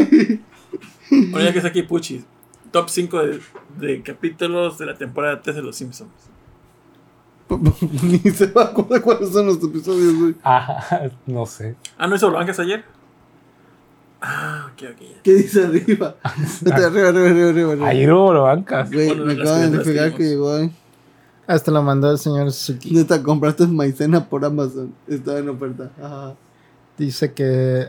Bueno, 1.31 1.45
ya 1.45 1.51
que 1.51 1.59
está 1.59 1.69
aquí 1.69 1.83
Puchi. 1.83 2.23
Top 2.71 2.89
5 2.89 3.23
de, 3.23 3.39
de 3.79 4.01
capítulos 4.01 4.77
de 4.77 4.85
la 4.87 4.95
temporada 4.95 5.41
3 5.41 5.57
de 5.57 5.61
Los 5.61 5.75
Simpsons. 5.75 6.09
Ni 8.01 8.19
se 8.31 8.47
va 8.47 8.63
a 8.63 8.65
acordar 8.65 9.01
cuáles 9.01 9.29
son 9.29 9.45
los 9.45 9.63
episodios, 9.63 10.15
güey. 10.15 10.35
Ah, 10.43 11.07
no 11.25 11.45
sé. 11.45 11.75
Ah, 11.97 12.07
¿no 12.07 12.15
hizo 12.15 12.29
blancas 12.29 12.59
ayer? 12.59 12.83
Ah, 14.21 14.67
ok, 14.73 14.83
ok. 14.93 15.01
¿Qué 15.23 15.33
dice 15.33 15.65
arriba? 15.65 16.15
Vete 16.61 16.83
arriba, 16.83 17.09
arriba, 17.09 17.29
arriba, 17.29 17.49
arriba. 17.49 17.71
arriba. 17.73 17.87
Ayer 17.87 18.11
hubo 18.11 18.33
lo 18.33 18.43
bancas. 18.43 18.91
Güey, 18.91 19.07
Bueno, 19.07 19.25
me 19.25 19.33
acaban 19.33 19.71
de 19.71 19.83
fijar 19.83 20.13
que 20.13 20.23
llegó 20.23 20.53
ahí. 20.53 20.71
Hasta 21.45 21.71
lo 21.71 21.81
mandó 21.81 22.11
el 22.11 22.17
señor 22.17 22.51
Suzuki. 22.51 22.93
Neta, 22.93 23.23
compraste 23.23 23.65
maicena 23.67 24.27
por 24.27 24.43
Amazon. 24.43 24.93
Estaba 25.07 25.39
en 25.39 25.49
oferta. 25.49 25.91
Ajá. 26.01 26.33
Dice 26.97 27.31
que 27.31 27.87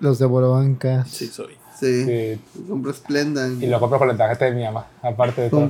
los 0.00 0.18
de 0.18 0.26
Borobancas. 0.26 1.08
Sí, 1.10 1.26
soy. 1.26 1.54
Sí. 1.78 2.04
Sí, 2.04 2.40
Compra 2.68 2.92
Splenda. 2.92 3.48
y 3.48 3.66
lo 3.66 3.80
compro 3.80 3.98
con 3.98 4.08
la 4.08 4.16
tarjeta 4.16 4.46
de 4.46 4.52
mi 4.52 4.64
mamá, 4.64 4.86
aparte 5.02 5.42
de 5.42 5.50
todo. 5.50 5.68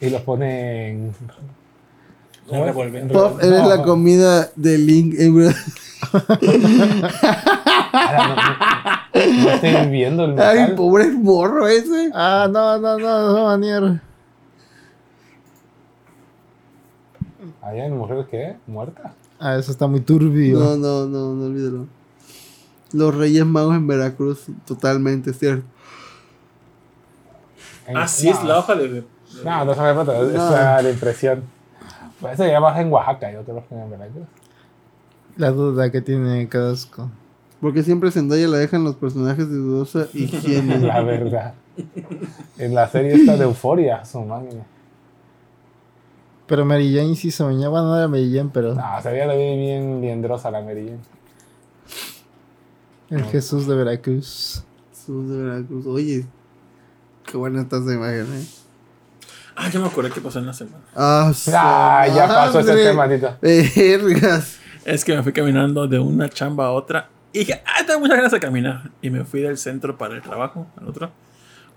Y 0.00 0.10
lo 0.10 0.24
pone 0.24 0.90
en. 0.90 1.14
No, 2.50 2.72
Pop, 3.12 3.38
eres 3.40 3.62
no, 3.62 3.68
la 3.68 3.82
comida 3.82 4.50
de 4.56 4.78
Link. 4.78 5.14
ah, 8.06 9.08
No, 9.14 9.20
no, 9.26 9.44
no 9.44 9.50
estoy 9.50 9.86
viendo 9.90 10.24
el 10.24 10.38
Ay, 10.40 10.58
metal. 10.60 10.74
pobre 10.74 11.10
morro 11.10 11.66
ese. 11.68 12.10
Ah, 12.14 12.48
no, 12.50 12.78
no, 12.78 12.98
no, 12.98 13.32
no, 13.32 13.50
Anier. 13.50 14.00
¿Hay 17.62 17.80
una 17.80 17.94
mujer 17.94 18.26
qué? 18.30 18.56
¿Muerta? 18.66 19.14
Ah, 19.38 19.56
eso 19.56 19.70
está 19.70 19.86
muy 19.86 20.00
turbio. 20.00 20.58
No, 20.58 20.76
no, 20.76 21.06
no, 21.06 21.34
no 21.34 21.44
olvídalo. 21.46 21.86
Los 22.92 23.14
Reyes 23.14 23.44
Magos 23.44 23.74
en 23.74 23.86
Veracruz, 23.86 24.46
totalmente 24.66 25.32
cierto. 25.32 25.64
En- 27.86 27.96
Ah, 27.96 28.04
es 28.04 28.44
la 28.44 28.58
hoja 28.58 28.74
de. 28.76 28.88
de- 28.88 29.04
No, 29.44 29.64
no 29.64 29.74
se 29.74 29.80
me 29.80 29.94
falta. 29.94 30.12
No. 30.14 30.22
Esa 30.30 30.78
es 30.78 30.84
la 30.84 30.90
impresión. 30.90 31.42
Pues 32.20 32.34
eso 32.34 32.46
ya 32.46 32.60
más 32.60 32.78
en 32.78 32.90
Oaxaca, 32.92 33.30
yo 33.32 33.42
creo 33.42 33.64
que 33.68 33.74
en 33.74 33.90
Veracruz. 33.90 34.26
La 35.36 35.50
duda 35.50 35.90
que 35.90 36.00
tiene 36.00 36.48
Cadasco. 36.48 37.10
Porque 37.64 37.82
siempre 37.82 38.10
Zendaya 38.10 38.46
la 38.46 38.58
dejan 38.58 38.84
los 38.84 38.94
personajes 38.94 39.48
de 39.48 39.56
dudosa 39.56 40.06
higiene. 40.12 40.78
La 40.86 41.00
verdad. 41.00 41.54
En 42.58 42.74
la 42.74 42.86
serie 42.90 43.14
esta 43.14 43.38
de 43.38 43.44
Euforia, 43.44 44.04
su 44.04 44.20
máquina. 44.20 44.64
Pero 46.46 46.66
Mary 46.66 46.94
Jane 46.94 47.16
sí 47.16 47.30
se 47.30 47.42
bañaba, 47.42 47.80
no 47.80 47.96
era 47.96 48.06
Mary 48.06 48.30
Jane, 48.36 48.50
pero 48.52 48.74
No, 48.74 48.82
se 49.02 49.10
veía 49.10 49.24
la 49.24 49.32
vi 49.32 49.56
bien 49.56 50.02
liendrosa 50.02 50.50
la 50.50 50.60
Mary 50.60 50.88
Jane. 50.88 50.98
el 53.22 53.24
Jesús 53.30 53.66
de 53.66 53.74
Veracruz. 53.76 54.62
Jesús 54.90 55.30
de 55.30 55.42
Veracruz. 55.42 55.86
Oye, 55.86 56.26
qué 57.24 57.38
buena 57.38 57.62
está 57.62 57.78
esa 57.78 57.94
imagen, 57.94 58.26
eh. 58.34 58.44
Ah, 59.56 59.70
ya 59.70 59.80
me 59.80 59.86
acordé 59.86 60.10
qué 60.10 60.20
pasó 60.20 60.38
en 60.38 60.44
la 60.44 60.52
semana. 60.52 60.84
Ah, 60.94 61.32
Ah, 61.50 62.06
ya 62.14 62.28
pasó 62.28 62.60
ese 62.60 62.74
tema, 62.74 63.08
Tito. 63.08 63.34
Vergas. 63.40 64.58
Es 64.84 65.02
que 65.02 65.16
me 65.16 65.22
fui 65.22 65.32
caminando 65.32 65.88
de 65.88 65.98
una 65.98 66.28
chamba 66.28 66.66
a 66.66 66.72
otra. 66.72 67.08
Y 67.34 67.40
dije, 67.40 67.60
ah, 67.66 67.84
tengo 67.86 68.00
muchas 68.00 68.16
ganas 68.16 68.32
de 68.32 68.40
caminar. 68.40 68.90
Y 69.02 69.10
me 69.10 69.24
fui 69.24 69.42
del 69.42 69.58
centro 69.58 69.98
para 69.98 70.14
el 70.14 70.22
trabajo, 70.22 70.66
al 70.80 70.88
otro. 70.88 71.10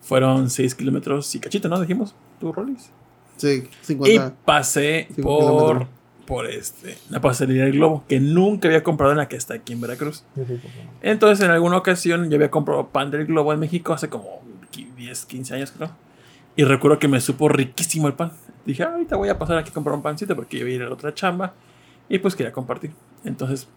Fueron 0.02 0.50
6 0.50 0.76
kilómetros 0.76 1.34
y 1.36 1.40
cachito, 1.40 1.68
¿no? 1.68 1.82
Dijimos, 1.82 2.16
tú, 2.40 2.54
Rolis. 2.54 2.92
Sí, 3.36 3.68
Y 3.82 3.86
50. 3.86 4.36
pasé 4.46 5.08
Cinco 5.14 5.28
por, 5.30 5.40
kilómetros. 5.80 5.90
por 6.26 6.46
este, 6.50 6.98
la 7.10 7.20
pastelería 7.20 7.64
del 7.66 7.74
Globo, 7.74 8.04
que 8.08 8.20
nunca 8.20 8.68
había 8.68 8.84
comprado 8.84 9.12
en 9.12 9.18
la 9.18 9.28
que 9.28 9.36
está 9.36 9.56
aquí 9.56 9.74
en 9.74 9.82
Veracruz. 9.82 10.24
Entonces, 11.02 11.44
en 11.44 11.52
alguna 11.52 11.78
ocasión, 11.78 12.30
yo 12.30 12.36
había 12.36 12.50
comprado 12.52 12.88
pan 12.90 13.12
del 13.12 13.26
Globo 13.26 13.52
en 13.54 13.60
México 13.60 13.94
hace 13.94 14.10
como 14.10 14.42
10, 14.96 15.26
15 15.26 15.56
años, 15.56 15.72
creo. 15.76 15.90
Y 16.56 16.64
recuerdo 16.64 17.00
que 17.00 17.08
me 17.08 17.20
supo 17.22 17.50
riquísimo 17.50 18.08
el 18.08 18.14
pan. 18.14 18.32
Dije, 18.66 18.84
"Ah, 18.84 18.92
ahorita 18.94 19.16
voy 19.16 19.30
a 19.30 19.38
pasar 19.38 19.58
aquí 19.58 19.70
a 19.70 19.74
comprar 19.74 19.96
un 19.96 20.02
pancito 20.02 20.36
porque 20.36 20.58
yo 20.58 20.66
iba 20.68 20.72
a 20.72 20.76
ir 20.76 20.82
a 20.84 20.88
la 20.88 20.94
otra 20.94 21.14
chamba. 21.14 21.54
Y 22.10 22.20
pues 22.20 22.36
quería 22.36 22.52
compartir. 22.52 22.92
Entonces, 23.24 23.68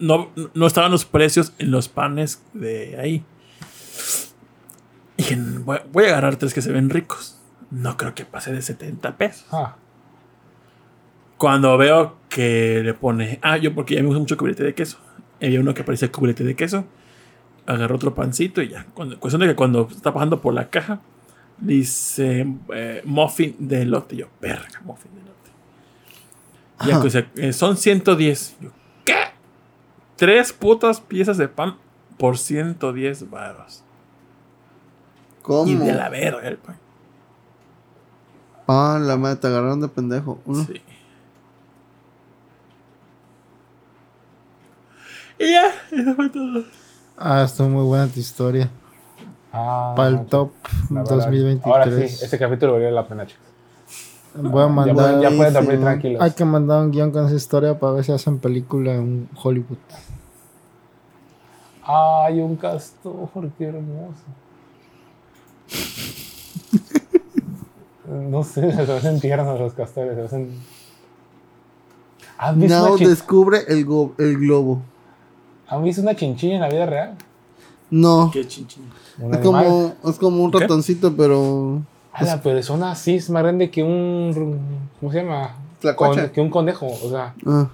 no, 0.00 0.30
no 0.54 0.66
estaban 0.66 0.90
los 0.90 1.04
precios 1.04 1.52
en 1.58 1.70
los 1.70 1.88
panes 1.88 2.42
de 2.52 2.98
ahí. 2.98 3.24
Y 5.16 5.22
dije, 5.22 5.36
voy, 5.38 5.78
voy 5.92 6.04
a 6.04 6.08
agarrar 6.08 6.36
tres 6.36 6.54
que 6.54 6.62
se 6.62 6.72
ven 6.72 6.90
ricos. 6.90 7.38
No 7.70 7.96
creo 7.96 8.14
que 8.14 8.24
pase 8.24 8.52
de 8.52 8.62
70 8.62 9.16
pesos. 9.16 9.46
Ah, 9.52 9.76
Cuando 11.36 11.76
veo 11.78 12.16
que 12.28 12.82
le 12.82 12.94
pone. 12.94 13.38
Ah, 13.42 13.56
yo 13.56 13.74
porque 13.74 13.94
ya 13.94 14.00
me 14.00 14.06
gusta 14.06 14.20
mucho 14.20 14.36
cubilete 14.36 14.64
de 14.64 14.74
queso. 14.74 14.98
Había 15.40 15.60
uno 15.60 15.74
que 15.74 15.84
parecía 15.84 16.10
cubilete 16.10 16.42
de 16.42 16.56
queso. 16.56 16.84
Agarró 17.66 17.96
otro 17.96 18.14
pancito 18.14 18.62
y 18.62 18.68
ya. 18.70 18.86
Cuando, 18.94 19.20
cuestión 19.20 19.40
de 19.42 19.48
que 19.48 19.54
cuando 19.54 19.86
está 19.90 20.12
pasando 20.12 20.40
por 20.40 20.54
la 20.54 20.68
caja, 20.68 21.00
dice 21.58 22.46
eh, 22.74 23.02
muffin 23.04 23.54
de 23.58 23.82
elote. 23.82 24.16
Yo, 24.16 24.26
verga, 24.40 24.80
muffin 24.84 25.12
de 25.14 25.20
elote. 25.20 25.50
Ya 26.86 26.98
que 26.98 27.04
dice, 27.04 27.26
eh, 27.36 27.52
son 27.52 27.76
110. 27.76 28.56
Yo. 28.60 28.70
Tres 30.20 30.52
putas 30.52 31.00
piezas 31.00 31.38
de 31.38 31.48
pan 31.48 31.78
por 32.18 32.36
110 32.36 33.30
baros. 33.30 33.82
¿Cómo? 35.40 35.66
Y 35.66 35.76
de 35.76 35.94
la 35.94 36.10
verga 36.10 36.46
el 36.46 36.58
pan. 36.58 36.76
Ah, 38.66 38.98
la 39.00 39.16
madre, 39.16 39.36
te 39.36 39.46
agarraron 39.46 39.80
de 39.80 39.88
pendejo. 39.88 40.38
Uno. 40.44 40.62
Sí. 40.66 40.82
Y 45.38 45.52
ya, 45.52 45.72
eso 45.90 46.14
fue 46.14 46.28
todo. 46.28 46.64
Ah, 47.16 47.42
estuvo 47.44 47.70
muy 47.70 47.84
buena 47.86 48.06
tu 48.06 48.20
historia. 48.20 48.68
ah, 49.54 49.94
Para 49.96 50.10
el 50.10 50.26
top 50.26 50.52
la 50.90 51.00
verdad. 51.00 51.16
2023. 51.16 51.64
Ahora 51.64 51.86
sí, 51.90 52.24
ese 52.26 52.38
capítulo 52.38 52.74
valió 52.74 52.90
la 52.90 53.08
pena, 53.08 53.26
chicos. 53.26 53.49
Voy 54.34 54.62
a 54.62 54.66
Ya 54.66 54.72
mandar. 54.72 54.94
pueden, 54.94 55.20
ya 55.20 55.28
pueden 55.28 55.52
dormir 55.52 55.56
Buenísimo. 55.66 55.84
tranquilos. 55.90 56.22
Hay 56.22 56.30
que 56.32 56.44
mandar 56.44 56.82
un 56.84 56.90
guion 56.92 57.10
con 57.10 57.26
esa 57.26 57.34
historia 57.34 57.78
para 57.78 57.92
ver 57.94 58.04
si 58.04 58.12
hacen 58.12 58.38
película 58.38 58.94
en 58.94 59.28
Hollywood. 59.42 59.78
Ay, 61.82 62.40
un 62.40 62.54
castor, 62.56 63.28
qué 63.58 63.64
hermoso. 63.64 64.22
no 68.08 68.42
sé, 68.42 68.72
se 68.72 68.92
hacen 68.92 69.20
tiernos 69.20 69.58
los 69.58 69.72
castores, 69.72 70.14
se 70.16 70.22
hacen... 70.22 70.50
¿Has 72.38 72.56
visto, 72.56 72.88
Now 72.88 72.96
descubre 72.96 73.58
el, 73.68 73.84
go- 73.84 74.14
el 74.18 74.38
globo. 74.38 74.80
¿Has 75.68 75.82
visto 75.82 76.02
una 76.02 76.14
chinchilla 76.16 76.54
en 76.54 76.60
la 76.62 76.68
vida 76.68 76.86
real? 76.86 77.14
No. 77.90 78.30
Qué 78.32 78.46
chinchín. 78.46 78.84
Un 79.18 79.34
Es 79.34 79.40
como, 79.40 79.94
es 80.04 80.18
como 80.18 80.42
un 80.44 80.50
¿Qué? 80.50 80.60
ratoncito, 80.60 81.14
pero. 81.16 81.82
Ala, 82.12 82.40
pero 82.42 82.58
es 82.58 82.68
una 82.70 82.92
así, 82.92 83.16
es 83.16 83.30
más 83.30 83.42
grande 83.42 83.70
que 83.70 83.82
un... 83.82 84.58
¿Cómo 84.98 85.12
se 85.12 85.22
llama? 85.22 85.54
Con- 85.96 86.28
que 86.30 86.40
un 86.40 86.50
conejo, 86.50 86.86
o 86.86 87.10
sea... 87.10 87.34
Ah, 87.46 87.68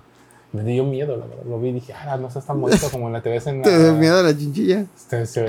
Me 0.53 0.63
dio 0.63 0.85
miedo, 0.85 1.17
la 1.17 1.27
verdad. 1.27 1.45
Lo 1.49 1.59
vi 1.59 1.69
y 1.69 1.73
dije, 1.73 1.93
ah, 1.93 2.17
no 2.17 2.31
seas 2.31 2.45
tan 2.47 2.61
bonito 2.61 2.89
como 2.91 3.07
en 3.09 3.15
la 3.15 3.23
TV. 3.23 3.41
En 3.47 3.59
la... 3.59 3.65
te 3.65 3.79
da 3.83 3.93
miedo 3.99 4.23
la 4.23 4.37
chinchilla. 4.37 4.85
Se, 4.95 5.27
se 5.27 5.43
ve, 5.43 5.49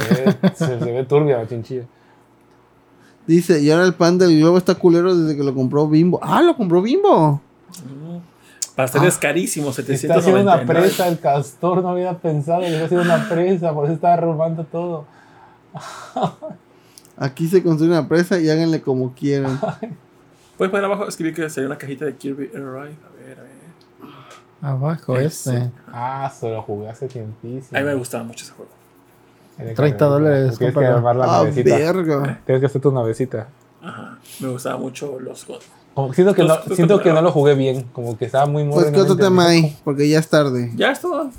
se, 0.55 0.65
se 0.79 0.91
ve 0.91 1.03
turbia 1.03 1.37
la 1.37 1.47
chinchilla. 1.47 1.83
Dice, 3.27 3.59
y 3.59 3.69
ahora 3.71 3.83
el 3.85 3.93
pan 3.93 4.17
del 4.17 4.39
globo 4.39 4.57
está 4.57 4.75
culero 4.75 5.13
desde 5.15 5.35
que 5.37 5.43
lo 5.43 5.53
compró 5.53 5.87
Bimbo. 5.87 6.19
Ah, 6.23 6.41
lo 6.41 6.55
compró 6.55 6.81
Bimbo. 6.81 7.41
Pasteles 8.75 9.17
carísimos, 9.17 9.77
Está 9.79 10.15
haciendo 10.15 10.41
una 10.41 10.53
799. 10.53 10.65
presa, 10.81 11.07
el 11.07 11.19
castor 11.19 11.81
no 11.81 11.89
había 11.89 12.13
pensado 12.19 12.61
que 12.61 12.69
iba 12.69 12.81
a 12.81 12.85
hacer 12.85 12.99
una 12.99 13.27
presa, 13.27 13.73
por 13.73 13.85
eso 13.85 13.93
estaba 13.95 14.15
robando 14.17 14.63
todo. 14.63 15.05
Aquí 17.17 17.47
se 17.47 17.63
construye 17.63 17.91
una 17.91 18.07
presa 18.07 18.39
y 18.39 18.49
háganle 18.49 18.81
como 18.81 19.13
quieran. 19.13 19.59
Puedes 20.57 20.71
poner 20.71 20.85
abajo, 20.85 21.07
escribir 21.07 21.33
que 21.35 21.49
sería 21.49 21.67
una 21.67 21.77
cajita 21.77 22.05
de 22.05 22.15
Kirby 22.15 22.45
Air 22.53 22.63
Ride. 22.63 22.95
A 22.95 23.25
ver, 23.25 23.39
a 23.39 23.43
ver. 23.43 23.57
Abajo, 24.61 25.17
Ese. 25.17 25.57
este. 25.57 25.71
Ah, 25.91 26.31
solo 26.39 26.61
jugué 26.63 26.89
hace 26.89 27.07
tiempísimo. 27.07 27.77
A 27.77 27.81
mí 27.81 27.85
me 27.87 27.93
gustaba 27.95 28.23
mucho 28.23 28.43
ese 28.43 28.53
juego. 28.53 28.71
Tiene 29.55 29.71
que 29.71 29.75
30 29.75 30.05
haber- 30.05 30.19
dólares, 30.23 30.57
Tienes 30.57 30.75
que 30.77 30.85
armar 30.85 31.15
la 31.15 31.25
Ah, 31.25 31.27
navecita. 31.43 31.77
verga. 31.77 32.39
Tienes 32.45 32.59
que 32.59 32.65
hacer 32.65 32.81
tu 32.81 32.91
navecita. 32.91 33.47
Ajá. 33.81 34.17
Me 34.39 34.47
gustaba 34.49 34.77
mucho 34.77 35.19
los 35.19 35.43
juegos. 35.45 35.65
Como 35.93 36.13
siento 36.13 36.33
que, 36.35 36.43
Los- 36.43 36.67
no, 36.67 36.75
siento 36.75 37.01
que 37.01 37.11
no 37.13 37.21
lo 37.21 37.31
jugué 37.31 37.55
bien. 37.55 37.83
Como 37.93 38.17
que 38.17 38.25
estaba 38.25 38.45
muy 38.45 38.63
Pues, 38.65 38.91
¿qué 38.91 38.99
otro 39.01 39.15
tema 39.17 39.47
hay? 39.47 39.75
Porque 39.83 40.07
ya 40.09 40.19
es 40.19 40.27
tarde. 40.29 40.71
Ya 40.75 40.91
es 40.91 41.01
todo. 41.01 41.29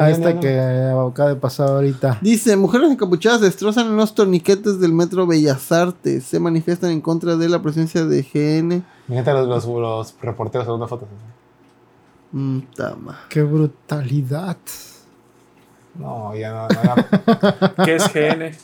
Ah, 0.00 0.10
esta 0.10 0.40
que 0.40 0.58
acaba 0.60 1.28
de 1.30 1.36
pasar 1.36 1.68
ahorita. 1.68 2.18
Dice, 2.20 2.56
mujeres 2.56 2.90
encapuchadas 2.90 3.40
destrozan 3.40 3.96
los 3.96 4.14
torniquetes 4.14 4.80
del 4.80 4.92
metro 4.92 5.26
Bellas 5.26 5.70
Artes. 5.72 6.24
Se 6.24 6.38
manifiestan 6.40 6.90
en 6.90 7.00
contra 7.00 7.36
de 7.36 7.48
la 7.48 7.62
presencia 7.62 8.04
de 8.04 8.22
GN. 8.22 8.82
Fíjate 9.08 9.32
los, 9.32 9.48
los, 9.48 9.66
los 9.66 10.14
reporteros 10.20 10.66
en 10.66 10.74
una 10.74 10.86
foto. 10.86 11.06
Mm, 12.32 12.58
tama. 12.76 13.20
Qué 13.28 13.42
brutalidad. 13.42 14.56
No, 15.98 16.34
ya 16.36 16.52
no. 16.52 16.68
no 16.68 16.80
era 16.80 17.74
¿Qué 17.84 17.96
es 17.96 18.12
GN? 18.12 18.56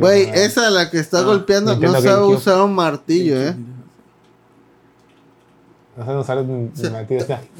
Güey, 0.00 0.28
esa 0.34 0.70
la 0.70 0.90
que 0.90 0.98
está 0.98 1.20
Ah, 1.20 1.22
golpeando 1.22 1.72
Nintendo 1.72 1.98
no 1.98 2.02
sabe 2.02 2.24
usar 2.26 2.62
un 2.62 2.74
martillo, 2.74 3.40
eh. 3.40 3.56
No 5.96 6.04
sé, 6.06 6.12
no 6.12 6.24
sale 6.24 6.42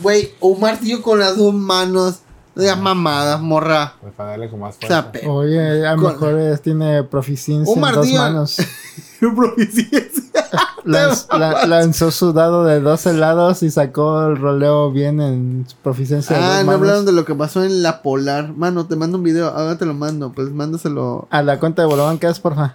Güey, 0.02 0.30
un 0.40 0.60
martillo 0.60 1.02
con 1.02 1.18
las 1.18 1.36
dos 1.36 1.52
manos. 1.52 2.20
No 2.54 2.62
digas 2.62 2.78
mamadas, 2.78 3.40
morra. 3.40 3.94
pues 4.00 4.12
para 4.14 4.30
darle 4.30 4.50
con 4.50 4.60
más 4.60 4.76
fuerza. 4.76 5.10
Oye, 5.26 5.86
a 5.86 5.96
lo 5.96 6.08
mejor 6.08 6.38
es- 6.38 6.60
tiene 6.60 7.02
proficiencia 7.04 7.74
Un 7.74 7.88
en 7.88 7.94
dos 7.94 8.12
manos. 8.12 8.56
proficiencia. 9.20 10.22
Lanz- 10.84 11.28
la- 11.38 11.64
lanzó 11.66 12.10
su 12.10 12.32
dado 12.32 12.64
de 12.64 12.80
12 12.80 13.14
lados 13.14 13.62
y 13.62 13.70
sacó 13.70 14.26
el 14.26 14.36
roleo 14.36 14.90
bien 14.90 15.20
en 15.20 15.64
su 15.68 15.76
proficiencia 15.76 16.36
Ah, 16.58 16.62
no 16.64 16.72
hablaron 16.72 17.06
de 17.06 17.12
lo 17.12 17.24
que 17.24 17.34
pasó 17.34 17.62
en 17.64 17.82
la 17.82 18.02
polar. 18.02 18.52
Mano, 18.52 18.86
te 18.86 18.96
mando 18.96 19.16
un 19.18 19.24
video. 19.24 19.48
Ahora 19.48 19.78
te 19.78 19.86
lo 19.86 19.94
mando. 19.94 20.32
Pues 20.32 20.50
mándaselo. 20.50 21.28
A 21.30 21.42
la 21.42 21.58
cuenta 21.60 21.82
de 21.82 21.88
Bologán, 21.88 22.18
¿qué 22.18 22.26
es, 22.26 22.40
porfa? 22.40 22.74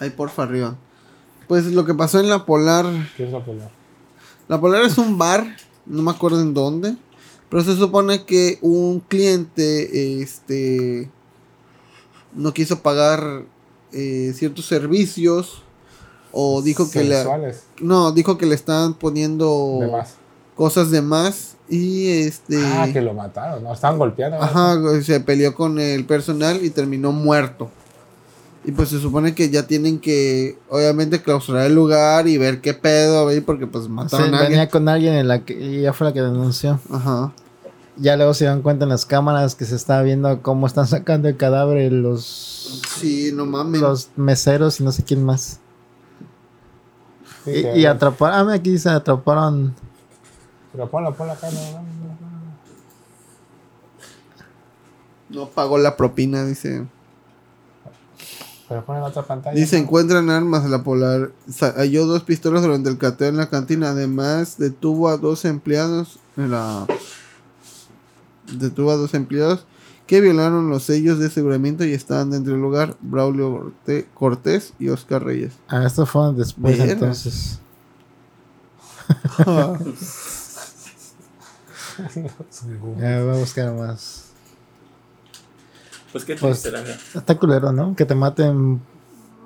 Ahí, 0.00 0.10
porfa, 0.10 0.42
arriba. 0.42 0.74
Pues 1.46 1.66
lo 1.66 1.84
que 1.84 1.94
pasó 1.94 2.18
en 2.20 2.28
la 2.28 2.44
polar. 2.44 2.84
¿Qué 3.16 3.24
es 3.26 3.32
la 3.32 3.44
pelea? 3.44 3.70
La 4.48 4.60
Polar 4.60 4.82
es 4.82 4.98
un 4.98 5.16
bar, 5.16 5.46
no 5.86 6.02
me 6.02 6.10
acuerdo 6.10 6.40
en 6.40 6.52
dónde, 6.54 6.96
pero 7.50 7.62
se 7.64 7.76
supone 7.76 8.24
que 8.24 8.58
un 8.62 9.00
cliente 9.00 10.22
este 10.22 11.10
no 12.34 12.52
quiso 12.54 12.80
pagar 12.80 13.42
eh, 13.92 14.32
ciertos 14.36 14.66
servicios 14.66 15.62
o 16.32 16.62
dijo 16.62 16.90
que 16.90 17.02
le 17.02 17.16
Sexuales, 17.16 17.64
no, 17.80 18.12
dijo 18.12 18.38
que 18.38 18.46
le 18.46 18.54
estaban 18.54 18.94
poniendo 18.94 19.78
de 19.80 19.88
más. 19.88 20.14
cosas 20.54 20.90
de 20.92 21.02
más 21.02 21.56
y 21.68 22.08
este 22.08 22.56
Ah, 22.64 22.88
que 22.92 23.00
lo 23.00 23.14
mataron, 23.14 23.64
¿no? 23.64 23.72
Estaban 23.72 23.98
golpeando. 23.98 24.36
¿no? 24.38 24.42
ajá, 24.44 24.78
se 25.02 25.18
peleó 25.20 25.54
con 25.54 25.78
el 25.80 26.04
personal 26.06 26.64
y 26.64 26.70
terminó 26.70 27.10
muerto. 27.12 27.68
Y 28.64 28.72
pues 28.72 28.90
se 28.90 29.00
supone 29.00 29.34
que 29.34 29.48
ya 29.48 29.66
tienen 29.66 29.98
que, 29.98 30.58
obviamente, 30.68 31.22
clausurar 31.22 31.64
el 31.66 31.74
lugar 31.74 32.28
y 32.28 32.36
ver 32.36 32.60
qué 32.60 32.74
pedo, 32.74 33.24
güey, 33.24 33.40
porque 33.40 33.66
pues 33.66 33.84
Sí, 33.84 33.90
mataron 33.90 34.34
a 34.34 34.38
alguien. 34.38 34.50
venía 34.50 34.68
con 34.68 34.88
alguien 34.88 35.14
en 35.14 35.28
la 35.28 35.44
que 35.44 35.54
y 35.58 35.78
ella 35.78 35.92
fue 35.94 36.06
la 36.08 36.12
que 36.12 36.20
denunció. 36.20 36.78
Ajá. 36.90 37.32
Ya 38.00 38.16
luego 38.16 38.32
se 38.32 38.44
dieron 38.44 38.62
cuenta 38.62 38.84
en 38.84 38.88
las 38.88 39.04
cámaras 39.04 39.54
que 39.54 39.66
se 39.66 39.76
estaba 39.76 40.00
viendo 40.02 40.40
cómo 40.40 40.66
están 40.66 40.86
sacando 40.86 41.28
el 41.28 41.36
cadáver 41.36 41.92
los, 41.92 42.80
Sí, 42.98 43.30
no 43.34 43.44
mames. 43.44 43.80
los 43.82 44.08
meseros 44.16 44.80
y 44.80 44.84
no 44.84 44.90
sé 44.90 45.04
quién 45.04 45.22
más. 45.22 45.60
Sí, 47.44 47.62
Y, 47.74 47.84
atraparon, 47.84 48.38
ah, 48.38 48.44
mira, 48.44 48.56
aquí 48.56 48.78
se 48.78 48.88
atraparon 48.88 49.74
Pero 50.72 50.88
ponla, 50.90 51.10
ponla 51.10 51.34
acá, 51.34 51.50
no, 51.50 51.60
no, 51.60 51.72
no, 51.72 51.82
no. 55.30 55.40
No 55.44 55.50
pagó 55.50 55.76
la 55.78 55.96
propina, 55.96 56.44
dice. 56.44 56.86
Pero 58.68 58.84
ponla 58.84 59.00
en 59.00 59.06
otra 59.08 59.22
pantalla. 59.24 59.54
Dice, 59.58 59.76
¿no? 59.76 59.82
encuentran 59.82 60.30
armas 60.30 60.64
en 60.64 60.70
la 60.70 60.82
polar. 60.82 61.32
Halló 61.76 62.06
dos 62.06 62.22
pistolas 62.22 62.62
durante 62.62 62.88
el 62.88 62.98
cateo 62.98 63.28
en 63.28 63.36
la 63.36 63.50
cantina. 63.50 63.90
Además, 63.90 64.56
detuvo 64.58 65.08
a 65.08 65.18
dos 65.18 65.44
empleados 65.44 66.18
en 66.36 66.50
la... 66.50 66.86
Detuvo 68.52 68.90
a 68.90 68.96
dos 68.96 69.14
empleados 69.14 69.64
que 70.06 70.20
violaron 70.20 70.68
los 70.70 70.82
sellos 70.84 71.18
de 71.18 71.26
aseguramiento 71.26 71.84
y 71.84 71.92
estaban 71.92 72.30
dentro 72.30 72.52
del 72.52 72.62
lugar. 72.62 72.96
Braulio 73.00 73.72
Cortés 74.14 74.72
y 74.78 74.88
Oscar 74.88 75.24
Reyes. 75.24 75.52
Ah, 75.68 75.84
esto 75.86 76.04
fue 76.06 76.32
después 76.34 76.76
Verga. 76.78 76.92
entonces. 76.94 77.60
Ya 82.98 83.22
voy 83.24 83.34
a 83.34 83.38
buscar 83.38 83.72
más. 83.74 84.30
Pues 86.12 86.24
qué 86.24 86.34
Pues- 86.36 86.62
triste, 86.62 86.70
la. 86.70 86.80
Está 87.20 87.38
culero, 87.38 87.72
¿no? 87.72 87.94
Que 87.94 88.04
te 88.04 88.14
maten. 88.14 88.80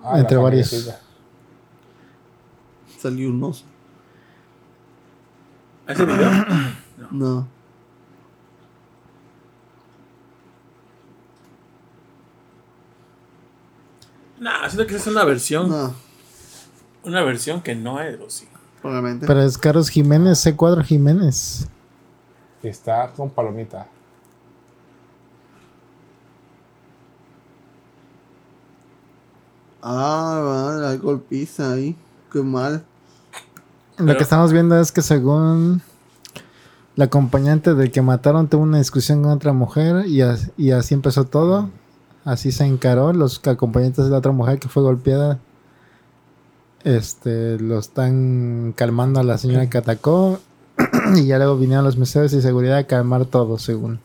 Ah, 0.03 0.19
entre 0.21 0.37
varios. 0.37 0.91
Salió 3.01 3.29
un 3.31 3.43
oso. 3.43 3.65
¿Ese 5.87 6.05
video? 6.05 6.31
No. 7.11 7.47
Nah, 14.45 14.69
siento 14.69 14.87
que 14.87 14.97
es 14.97 15.07
una 15.07 15.25
versión. 15.25 15.71
No, 15.71 15.95
Una 17.03 17.23
versión 17.23 17.63
que 17.63 17.75
no 17.75 17.99
es, 18.03 18.19
sí. 18.29 18.47
probablemente. 18.83 19.27
Pero 19.27 19.41
es 19.43 19.57
Carlos 19.57 19.89
Jiménez, 19.89 20.45
C4 20.45 20.85
Jiménez. 20.85 21.67
Está 22.63 23.11
con 23.17 23.31
palomita. 23.31 23.87
Ah, 29.81 30.43
vale, 30.45 30.89
hay 30.89 30.99
golpiza 30.99 31.73
ahí. 31.73 31.97
Qué 32.31 32.43
mal. 32.43 32.85
Lo 33.97 34.15
que 34.15 34.23
estamos 34.25 34.53
viendo 34.53 34.79
es 34.79 34.93
que 34.93 35.01
según 35.01 35.81
la 36.97 37.07
acompañante 37.07 37.73
de 37.75 37.91
que 37.91 38.03
mataron 38.03 38.49
tuvo 38.49 38.65
una 38.65 38.77
discusión 38.77 39.23
con 39.23 39.33
otra 39.33 39.55
mujer 39.55 40.05
y 40.07 40.21
así 40.21 40.93
empezó 40.93 41.25
todo. 41.25 41.71
Así 42.25 42.53
se 42.53 42.65
encaró. 42.65 43.13
Los 43.13 43.41
acompañantes 43.47 44.05
de 44.05 44.11
la 44.11 44.19
otra 44.19 44.33
mujer 44.33 44.59
que 44.59 44.69
fue 44.69 44.83
golpeada 44.83 45.39
este, 46.85 47.59
lo 47.59 47.79
están 47.79 48.75
calmando 48.77 49.19
a 49.19 49.25
la 49.25 49.39
señora 49.39 49.69
que 49.69 49.79
atacó. 49.79 50.39
y 51.17 51.27
ya 51.27 51.39
luego 51.39 51.57
vinieron 51.57 51.85
los 51.85 51.97
meseros 51.97 52.33
y 52.33 52.43
seguridad 52.43 52.79
a 52.79 52.87
calmar 52.87 53.25
todo, 53.25 53.59
según. 53.59 54.01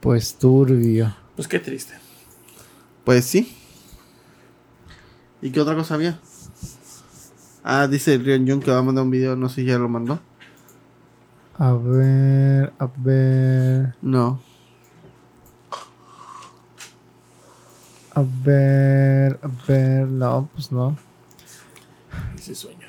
Pues 0.00 0.34
turbio. 0.34 1.14
Pues 1.36 1.48
qué 1.48 1.58
triste. 1.58 1.94
Pues 3.04 3.24
sí. 3.24 3.56
¿Y 5.42 5.50
qué 5.50 5.60
otra 5.60 5.74
cosa 5.74 5.94
había? 5.94 6.18
Ah, 7.70 7.86
dice 7.86 8.16
Rion 8.16 8.48
Jun 8.48 8.60
que 8.60 8.70
va 8.70 8.78
a 8.78 8.82
mandar 8.82 9.04
un 9.04 9.10
video, 9.10 9.36
no 9.36 9.50
sé 9.50 9.56
si 9.56 9.64
ya 9.66 9.76
lo 9.78 9.90
mandó. 9.90 10.18
A 11.58 11.72
ver, 11.74 12.72
a 12.78 12.88
ver, 12.96 13.94
No. 14.00 14.40
a 18.14 18.24
ver, 18.42 19.38
a 19.42 19.48
ver. 19.68 20.08
No, 20.08 20.48
pues 20.54 20.72
no. 20.72 20.96
Ese 22.38 22.54
sueño. 22.54 22.88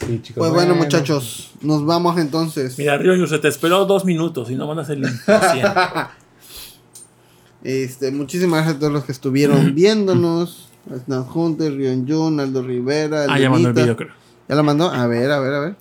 Sí, 0.00 0.20
chicos. 0.22 0.40
Pues 0.40 0.52
bueno, 0.52 0.74
muchachos, 0.74 1.52
nos 1.62 1.86
vamos 1.86 2.18
entonces. 2.18 2.78
Mira, 2.78 2.98
Ryoyu, 2.98 3.26
se 3.26 3.38
te 3.38 3.48
esperó 3.48 3.86
dos 3.86 4.04
minutos 4.04 4.50
y 4.50 4.56
no 4.56 4.66
mandas 4.66 4.88
el 4.90 5.04
impaciente. 5.04 5.80
Este, 7.62 8.10
muchísimas 8.10 8.58
gracias 8.58 8.76
a 8.76 8.78
todos 8.78 8.92
los 8.92 9.04
que 9.04 9.12
estuvieron 9.12 9.74
viéndonos. 9.74 10.68
Snap 11.04 11.34
Hunter, 11.34 11.72
Rion 11.72 12.06
Jun, 12.06 12.40
Aldo 12.40 12.62
Rivera, 12.62 13.26
Ah, 13.28 13.38
ya 13.38 13.50
mandó 13.50 13.68
el 13.68 13.74
video, 13.74 13.96
creo. 13.96 14.12
¿Ya 14.48 14.54
lo 14.54 14.62
mandó? 14.62 14.90
A 14.90 15.06
ver, 15.06 15.30
a 15.30 15.40
ver, 15.40 15.54
a 15.54 15.60
ver. 15.60 15.76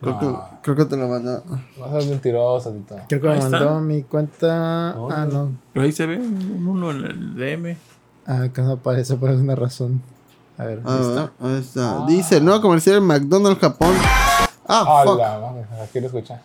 Creo, 0.00 0.18
que, 0.20 0.26
creo 0.62 0.76
que 0.76 0.84
te 0.84 0.96
lo 0.96 1.08
mandó. 1.08 1.42
No 1.76 1.90
seas 1.90 2.06
mentiroso, 2.06 2.72
Tito. 2.72 2.96
Creo 3.08 3.20
que 3.20 3.28
me 3.28 3.38
mandó 3.40 3.80
mi 3.80 4.02
cuenta. 4.04 4.94
No, 4.94 5.10
ah, 5.10 5.26
no. 5.30 5.52
Pero 5.72 5.84
ahí 5.84 5.92
se 5.92 6.06
ve 6.06 6.18
un 6.18 6.66
uno 6.66 6.92
en 6.92 7.04
el 7.04 7.34
DM. 7.34 7.76
Ah, 8.26 8.48
que 8.52 8.62
no 8.62 8.72
aparece 8.72 9.16
por 9.16 9.30
alguna 9.30 9.56
razón. 9.56 10.00
A 10.56 10.64
ver, 10.64 10.80
ahí 10.84 11.00
está. 11.00 11.32
ahí 11.40 11.58
está. 11.58 12.06
Dice, 12.06 12.36
el 12.36 12.44
nuevo 12.44 12.60
comercial 12.60 12.96
en 12.96 13.04
McDonald's 13.04 13.60
Japón. 13.60 13.94
Ah, 14.66 15.02
fuck. 15.04 15.14
Hola, 15.14 15.38
vamos, 15.38 15.66
la 15.76 15.86
quiero 15.86 16.06
escuchar. 16.06 16.42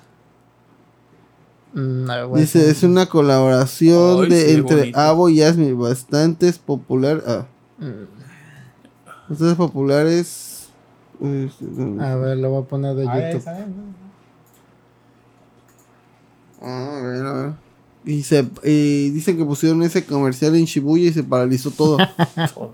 Mm, 1.73 2.09
a 2.09 2.13
a 2.13 2.37
Dice, 2.37 2.69
es 2.69 2.83
una 2.83 3.07
colaboración 3.07 4.23
Ay, 4.25 4.29
de 4.29 4.45
sí, 4.45 4.51
entre 4.53 4.75
bonito. 4.75 4.99
Avo 4.99 5.29
y 5.29 5.35
Yasmin, 5.37 5.79
bastantes 5.79 6.59
popular. 6.59 7.23
Ah, 7.25 7.45
Mm, 7.79 8.05
bastantes 9.29 9.57
populares. 9.57 10.69
A 11.99 12.15
ver, 12.15 12.37
lo 12.37 12.49
voy 12.51 12.63
a 12.63 12.65
poner 12.67 12.95
de 12.95 13.07
Ah, 13.07 13.19
YouTube. 13.31 13.43
ah, 16.61 16.97
a 16.97 17.01
ver, 17.01 17.25
a 17.25 17.33
ver. 17.33 17.53
Y, 18.05 18.23
se, 18.23 18.45
y 18.63 19.09
dicen 19.11 19.37
que 19.37 19.45
pusieron 19.45 19.81
ese 19.83 20.05
comercial 20.05 20.55
en 20.55 20.65
Shibuya 20.65 21.09
y 21.09 21.13
se 21.13 21.23
paralizó 21.23 21.71
todo. 21.71 21.97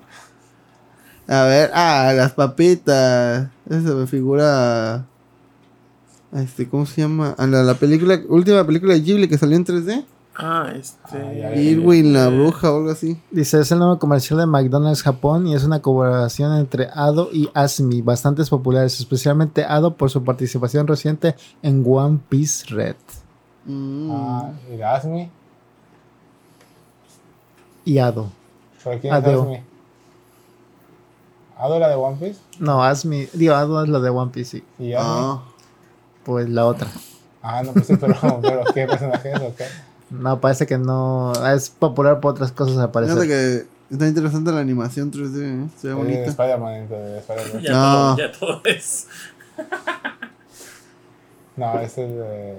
A 1.31 1.43
ver, 1.43 1.69
ah, 1.75 2.11
las 2.15 2.33
papitas. 2.33 3.49
Esa 3.69 3.93
me 3.93 4.07
figura. 4.07 5.05
Este, 6.33 6.69
¿cómo 6.69 6.85
se 6.85 7.01
llama? 7.01 7.35
A 7.37 7.47
la, 7.47 7.63
la 7.63 7.73
película, 7.73 8.19
última 8.27 8.65
película 8.65 8.93
de 8.93 9.01
Ghibli 9.01 9.27
que 9.27 9.37
salió 9.37 9.55
en 9.55 9.65
3D. 9.65 10.05
Ah, 10.41 10.71
este. 10.73 11.61
Irwin, 11.61 12.13
la 12.13 12.29
bruja 12.29 12.71
o 12.71 12.77
algo 12.77 12.91
así. 12.91 13.21
Dice, 13.29 13.59
es 13.59 13.71
el 13.73 13.79
nuevo 13.79 13.99
comercial 13.99 14.39
de 14.39 14.45
McDonald's 14.45 15.03
Japón 15.03 15.47
y 15.47 15.53
es 15.53 15.65
una 15.65 15.81
colaboración 15.81 16.57
entre 16.57 16.87
Ado 16.93 17.29
y 17.33 17.49
Asmi, 17.53 18.01
bastantes 18.01 18.49
populares, 18.49 18.97
especialmente 18.99 19.65
Ado 19.65 19.97
por 19.97 20.09
su 20.09 20.23
participación 20.23 20.87
reciente 20.87 21.35
en 21.61 21.83
One 21.85 22.19
Piece 22.29 22.67
Red. 22.69 22.95
Mm. 23.65 24.11
Ah, 24.11 24.51
¿y 24.71 24.81
Asmi? 24.81 25.29
Y 27.83 27.97
Ado. 27.97 28.31
¿Pero 28.81 29.01
quién 29.01 29.13
es. 29.13 29.25
Asmi? 29.25 29.61
¿Ado 31.57 31.79
la 31.79 31.89
de 31.89 31.95
One 31.95 32.15
Piece? 32.17 32.39
No, 32.59 32.81
Asmi, 32.81 33.27
digo, 33.33 33.55
Ado 33.55 33.83
es 33.83 33.89
la 33.89 33.99
de 33.99 34.09
One 34.09 34.31
Piece, 34.31 34.59
sí. 34.59 34.63
¿Y 34.81 34.93
Asmi? 34.93 35.09
Ah, 35.11 35.43
Pues 36.29 36.47
la 36.47 36.67
otra. 36.67 36.87
Ah, 37.41 37.63
no, 37.63 37.73
pues 37.73 37.87
sí, 37.87 37.95
pero, 37.99 38.13
pero 38.43 38.63
¿qué 38.71 38.85
personaje 38.85 39.31
es 39.31 39.41
o 39.41 39.55
qué? 39.55 39.65
No, 40.11 40.39
parece 40.39 40.67
que 40.67 40.77
no. 40.77 41.33
Es 41.51 41.71
popular 41.71 42.19
por 42.19 42.33
otras 42.33 42.51
cosas, 42.51 42.77
al 42.77 42.89
fíjate 42.91 43.07
parecer. 43.07 43.27
que 43.27 43.65
está 43.89 44.07
interesante 44.07 44.51
la 44.51 44.59
animación 44.59 45.11
3D, 45.11 45.65
¿eh? 45.65 45.69
se 45.75 45.87
ve 45.87 45.93
Eh, 45.93 45.95
bonita. 45.95 46.25
Spider-Man, 46.25 46.87
Spider-Man. 47.17 47.61
Ya, 47.63 47.71
No. 47.71 48.15
todo, 48.15 48.17
ya 48.17 48.31
todo 48.39 48.61
es. 48.65 49.07
No, 51.57 51.79
ese 51.79 52.05
es 52.05 52.11
de... 52.11 52.55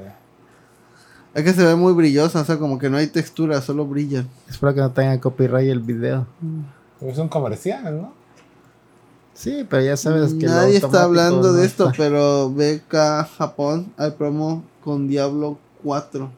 Es 1.34 1.44
que 1.44 1.52
se 1.52 1.65
ve 1.65 1.76
muy 1.76 1.92
brillosa, 1.92 2.40
o 2.40 2.44
sea, 2.44 2.58
como 2.58 2.76
que 2.81 2.90
no 2.90 2.97
hay 2.97 3.07
textura, 3.07 3.60
solo 3.60 3.86
brilla. 3.86 4.24
Espero 4.49 4.74
que 4.74 4.81
no 4.81 4.90
tenga 4.90 5.20
copyright 5.20 5.70
el 5.70 5.78
video. 5.78 6.26
Es 7.00 7.18
un 7.18 7.28
comercial, 7.28 8.02
¿no? 8.02 8.12
Sí, 9.41 9.65
pero 9.70 9.83
ya 9.83 9.97
sabes 9.97 10.35
que. 10.35 10.44
Nadie 10.44 10.77
está 10.77 11.05
hablando 11.05 11.49
no 11.49 11.52
de 11.55 11.65
esto, 11.65 11.86
está. 11.86 11.97
pero 11.97 12.51
BK 12.51 13.27
Japón 13.39 13.91
hay 13.97 14.10
promo 14.10 14.62
con 14.85 15.09
Diablo 15.09 15.57
4. 15.83 16.31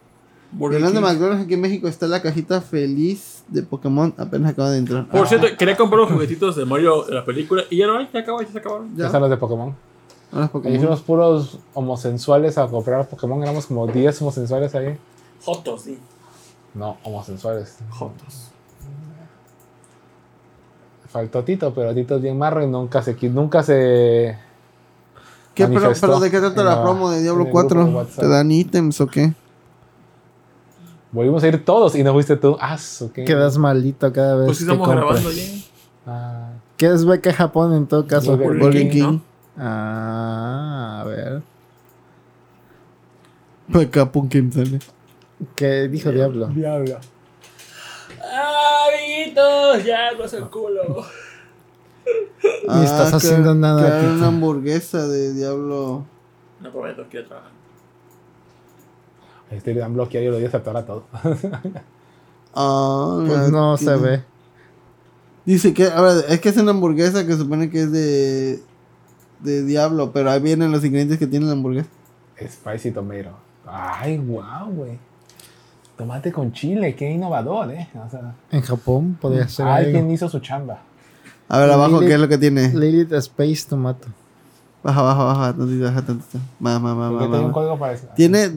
Burger 0.53 0.77
Hablando 0.77 1.01
de. 1.01 1.07
McDonald's, 1.09 1.45
aquí 1.45 1.55
en 1.55 1.63
México 1.63 1.89
está 1.89 2.07
la 2.07 2.23
cajita 2.23 2.61
feliz 2.61 3.43
de 3.49 3.65
Pokémon, 3.65 4.15
apenas 4.17 4.53
acaba 4.53 4.71
de 4.71 4.79
entrar. 4.79 5.09
Por 5.09 5.27
cierto, 5.27 5.49
quería 5.59 5.77
comprar 5.77 6.03
unos 6.03 6.13
juguetitos 6.13 6.55
de 6.55 6.65
Mario 6.65 7.03
de 7.03 7.15
la 7.15 7.25
película 7.25 7.65
y 7.71 7.79
ya 7.79 7.89
no 7.89 7.99
hay, 7.99 8.09
ya 8.15 8.21
acabó, 8.21 8.41
ya 8.41 8.53
se 8.53 8.59
acabaron. 8.59 8.91
Ya, 8.97 9.07
Esas 9.07 9.11
son 9.11 9.23
las 9.23 9.31
de 9.31 9.37
Pokémon. 9.37 9.75
Ahí 10.31 10.47
Pokémon. 10.47 10.79
fuimos 10.79 11.01
puros 11.01 11.59
homosensuales 11.75 12.57
a 12.57 12.69
comprar 12.69 13.09
Pokémon. 13.09 13.43
Éramos 13.43 13.67
como 13.67 13.89
10 13.89 14.23
homosensuales 14.23 14.77
ahí. 14.77 14.97
Jotos, 15.45 15.83
sí. 15.83 15.99
No, 16.73 16.99
homosensuales. 17.03 17.79
Jotos. 17.91 18.52
Faltó 21.13 21.45
Tito, 21.45 21.73
pero 21.75 21.95
Tito 21.95 22.17
es 22.17 22.23
bien 22.23 22.39
marro 22.39 22.63
y 22.63 22.67
nunca 22.67 23.03
se... 23.03 23.15
Nunca 23.29 23.63
se 23.63 24.39
¿Qué, 25.55 25.69
pero, 25.69 25.93
pero 26.01 26.19
de 26.21 26.31
qué 26.31 26.39
trata 26.39 26.65
la 26.65 26.77
la- 26.77 26.83
promo 26.83 27.11
de 27.11 27.21
Diablo 27.21 27.43
en 27.43 27.49
el 27.49 27.53
grupo 27.53 27.69
de 27.75 27.83
4? 27.85 27.97
WhatsApp. 27.99 28.21
¿Te 28.21 28.29
dan 28.29 28.51
ítems 28.51 29.01
o 29.03 29.07
qué? 29.07 29.35
Volvimos 31.11 31.43
a 31.45 31.49
ir 31.49 31.63
todos 31.63 31.95
y 31.95 32.03
no 32.03 32.15
fuiste 32.15 32.37
tú. 32.37 32.57
Ah, 32.59 32.79
qué. 33.15 33.25
Quedas 33.25 33.59
maldito 33.59 34.11
cada 34.11 34.37
vez 34.37 34.47
Pues 34.47 34.59
que 34.59 34.65
estamos 34.65 34.89
compras. 34.89 35.07
grabando 35.23 35.31
ya. 35.31 35.43
Ah, 36.07 36.49
¿Qué 36.79 36.87
es 36.87 37.05
beca 37.05 37.33
Japón 37.35 37.75
en 37.75 37.87
todo 37.87 38.07
caso? 38.07 38.35
Burger 38.39 38.59
Burger 38.59 38.83
King, 38.83 38.91
King. 38.91 39.19
Ah, 39.59 41.01
a 41.03 41.05
ver. 41.05 41.43
BK 43.69 44.11
Pumpkin 44.11 44.51
sale. 44.53 44.79
¿Qué 45.55 45.89
dijo 45.89 46.11
Diablo? 46.11 46.47
diablo. 46.47 46.97
¡Ah, 48.33 48.87
amiguitos! 48.89 49.85
Ya, 49.85 50.13
no 50.13 50.25
es 50.25 50.33
el 50.33 50.49
culo. 50.49 51.05
Ni 52.69 52.85
estás 52.85 53.11
que- 53.11 53.17
haciendo 53.17 53.55
nada, 53.55 54.01
Tito. 54.01 54.13
una 54.15 54.29
hamburguesa 54.29 55.07
de 55.07 55.33
Diablo. 55.35 56.05
No 56.61 56.71
prometo 56.73 57.03
a 57.03 57.09
trabajar. 57.09 57.51
Este 59.51 59.75
le 59.75 59.81
dan 59.81 59.93
bloqueado 59.95 60.27
y 60.27 60.31
lo 60.31 60.39
di 60.39 60.45
a 60.45 60.49
aceptar 60.49 60.77
a 60.77 60.85
todo. 60.87 61.05
Ah, 62.55 63.23
Pues 63.27 63.51
no 63.51 63.77
se 63.79 63.97
ve. 63.97 64.23
Dice 65.47 65.73
que, 65.73 65.87
a 65.87 66.01
ver, 66.03 66.25
es 66.29 66.39
que 66.41 66.51
es 66.51 66.57
una 66.59 66.73
hamburguesa 66.73 67.27
que 67.27 67.35
supone 67.35 67.71
que 67.71 67.81
es 67.85 67.91
de, 67.93 68.63
de 69.41 69.65
Diablo, 69.65 70.13
pero 70.13 70.31
ahí 70.31 70.39
vienen 70.41 70.71
los 70.71 70.85
ingredientes 70.85 71.19
que 71.19 71.27
tiene 71.27 71.47
la 71.47 71.53
hamburguesa. 71.53 71.89
Spicy 72.39 72.91
tomato. 72.91 73.31
Ay, 73.67 74.19
wow, 74.19 74.67
güey. 74.71 74.99
Tomate 76.03 76.33
con 76.33 76.53
chile, 76.53 76.97
qué 76.97 77.09
innovador, 77.13 77.71
¿eh? 77.71 77.87
O 78.05 78.11
sea, 78.11 78.35
En 78.51 78.61
Japón 78.63 79.17
podría 79.21 79.47
ser 79.47 79.69
alguien 79.69 79.99
algo. 80.03 80.13
hizo 80.15 80.29
su 80.29 80.41
chamba. 80.41 80.79
A 81.49 81.59
ver, 81.61 81.71
abajo, 81.71 82.01
¿qué 82.01 82.15
es 82.15 82.19
lo 82.19 82.27
que 82.27 82.39
tiene? 82.39 82.71
Lilith 82.75 83.13
Space 83.13 83.67
Tomato. 83.69 84.09
Baja, 84.83 85.01
baja, 85.01 85.23
baja, 85.23 85.53
tantito, 85.53 85.85
baja 85.85 86.03
tantito. 86.03 86.39
Más, 86.59 86.81
más, 86.83 86.97
más, 86.97 87.13
más, 87.13 87.21
tiene 87.21 87.39
un 87.39 87.45
más. 87.45 87.55
código 87.55 87.79
para 87.79 87.93
eso. 87.93 88.09
Tiene, 88.17 88.51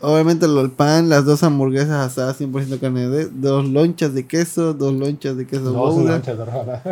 obviamente, 0.00 0.46
lo- 0.46 0.60
el 0.60 0.70
pan, 0.70 1.08
las 1.08 1.24
dos 1.24 1.42
hamburguesas 1.42 1.90
asadas 2.12 2.36
100% 2.40 2.78
carne 2.78 3.08
de 3.08 3.26
dos 3.26 3.68
lonchas 3.68 4.14
de 4.14 4.24
queso, 4.28 4.72
dos 4.72 4.92
lonchas 4.92 5.36
de 5.36 5.44
queso 5.48 5.72
Dos 5.72 5.96
Gouda, 5.96 6.12
lonchas 6.12 6.38
de 6.38 6.44
roja. 6.44 6.82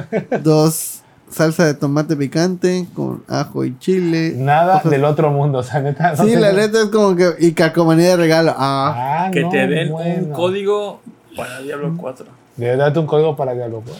dos 0.42 1.02
salsa 1.30 1.64
de 1.66 1.74
tomate 1.74 2.16
picante 2.16 2.86
con 2.94 3.22
ajo 3.28 3.64
y 3.64 3.78
chile. 3.78 4.34
Nada 4.36 4.80
del 4.84 5.04
otro 5.04 5.30
mundo, 5.30 5.58
o 5.58 5.62
sea, 5.62 5.80
neta. 5.80 6.12
no 6.14 6.24
Sí, 6.24 6.36
la 6.36 6.52
neta 6.52 6.80
es 6.82 6.86
como 6.86 7.14
que. 7.16 7.34
Y 7.38 7.52
calcomanía 7.52 8.10
de 8.10 8.16
regalo. 8.16 8.54
Ah, 8.56 9.26
Ah, 9.26 9.30
Que 9.32 9.42
no, 9.42 9.48
te 9.50 9.66
den 9.66 9.92
un 9.92 10.30
código 10.32 11.00
para 11.36 11.60
Diablo 11.60 11.94
4. 11.96 12.26
Debe 12.56 12.76
darte 12.76 12.98
un 12.98 13.06
código 13.06 13.36
para 13.36 13.52
Diablo. 13.54 13.82
pues. 13.84 13.98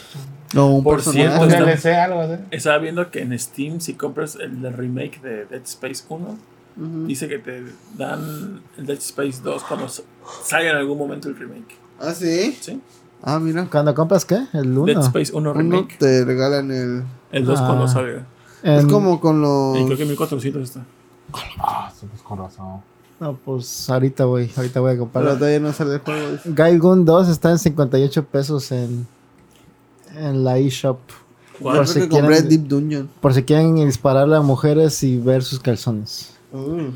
no, 0.53 0.73
un 0.75 0.83
Por 0.83 1.01
cierto, 1.01 1.41
Un 1.41 1.49
DLC, 1.49 1.85
algo 1.87 2.21
así. 2.21 2.41
Estaba 2.51 2.77
viendo 2.79 3.11
que 3.11 3.21
en 3.21 3.37
Steam, 3.37 3.81
si 3.81 3.93
compras 3.93 4.37
el 4.41 4.71
remake 4.73 5.21
de 5.21 5.45
Dead 5.45 5.61
Space 5.65 6.03
1, 6.09 6.25
Ujú. 6.79 7.05
dice 7.07 7.27
que 7.27 7.39
te 7.39 7.63
dan 7.97 8.61
el 8.77 8.85
Dead 8.85 8.97
Space 8.97 9.41
2 9.43 9.63
cuando 9.63 9.87
salga 9.89 10.69
en 10.71 10.75
algún 10.77 10.97
momento 10.97 11.27
el 11.27 11.35
remake. 11.37 11.75
Ah, 11.99 12.13
sí. 12.13 12.57
¿Sí? 12.61 12.79
Ah, 13.23 13.39
mira. 13.39 13.67
¿Cuándo 13.69 13.93
compras 13.95 14.25
qué? 14.25 14.35
El 14.53 14.73
Dead 14.75 14.97
1. 14.97 15.01
Space 15.01 15.31
1 15.33 15.37
Uno 15.51 15.53
remake. 15.53 15.97
te 15.97 16.23
regalan 16.25 16.71
el. 16.71 17.03
El 17.31 17.45
2 17.45 17.59
Ah. 17.61 17.65
cuando 17.67 17.87
salga. 17.87 18.25
Es 18.63 18.85
como 18.85 19.19
con 19.19 19.41
los. 19.41 19.77
Y 19.79 19.85
creo 19.85 19.97
que 19.97 20.05
1400 20.05 20.63
está. 20.63 20.85
Ah, 21.59 21.91
sí, 21.97 22.05
pues 22.09 22.21
con 22.21 22.39
razón. 22.39 22.81
No, 23.19 23.33
pues 23.35 23.89
ahorita 23.89 24.25
voy, 24.25 24.49
ahorita 24.55 24.79
voy 24.79 24.89
a 24.91 24.93
Pero 24.93 25.03
comprar. 25.11 25.37
todavía 25.37 25.59
no 25.59 25.73
sale 25.73 25.95
el 25.95 25.99
juego. 26.01 26.37
Gaigun 26.45 27.03
2 27.05 27.29
está 27.29 27.49
en 27.51 27.57
58 27.59 28.25
pesos 28.25 28.71
en, 28.71 29.07
en 30.15 30.43
la 30.43 30.57
eShop. 30.59 30.99
Por 31.61 31.87
si 31.87 32.01
que 32.01 32.09
compré 32.09 32.35
quieren- 32.37 32.49
Deep 32.49 32.67
Dungeon. 32.67 33.09
Por 33.19 33.33
si 33.33 33.43
quieren 33.43 33.75
dispararle 33.75 34.35
a 34.35 34.41
mujeres 34.41 35.01
y 35.03 35.17
ver 35.17 35.43
sus 35.43 35.59
calzones. 35.59 36.33
Uh, 36.53 36.91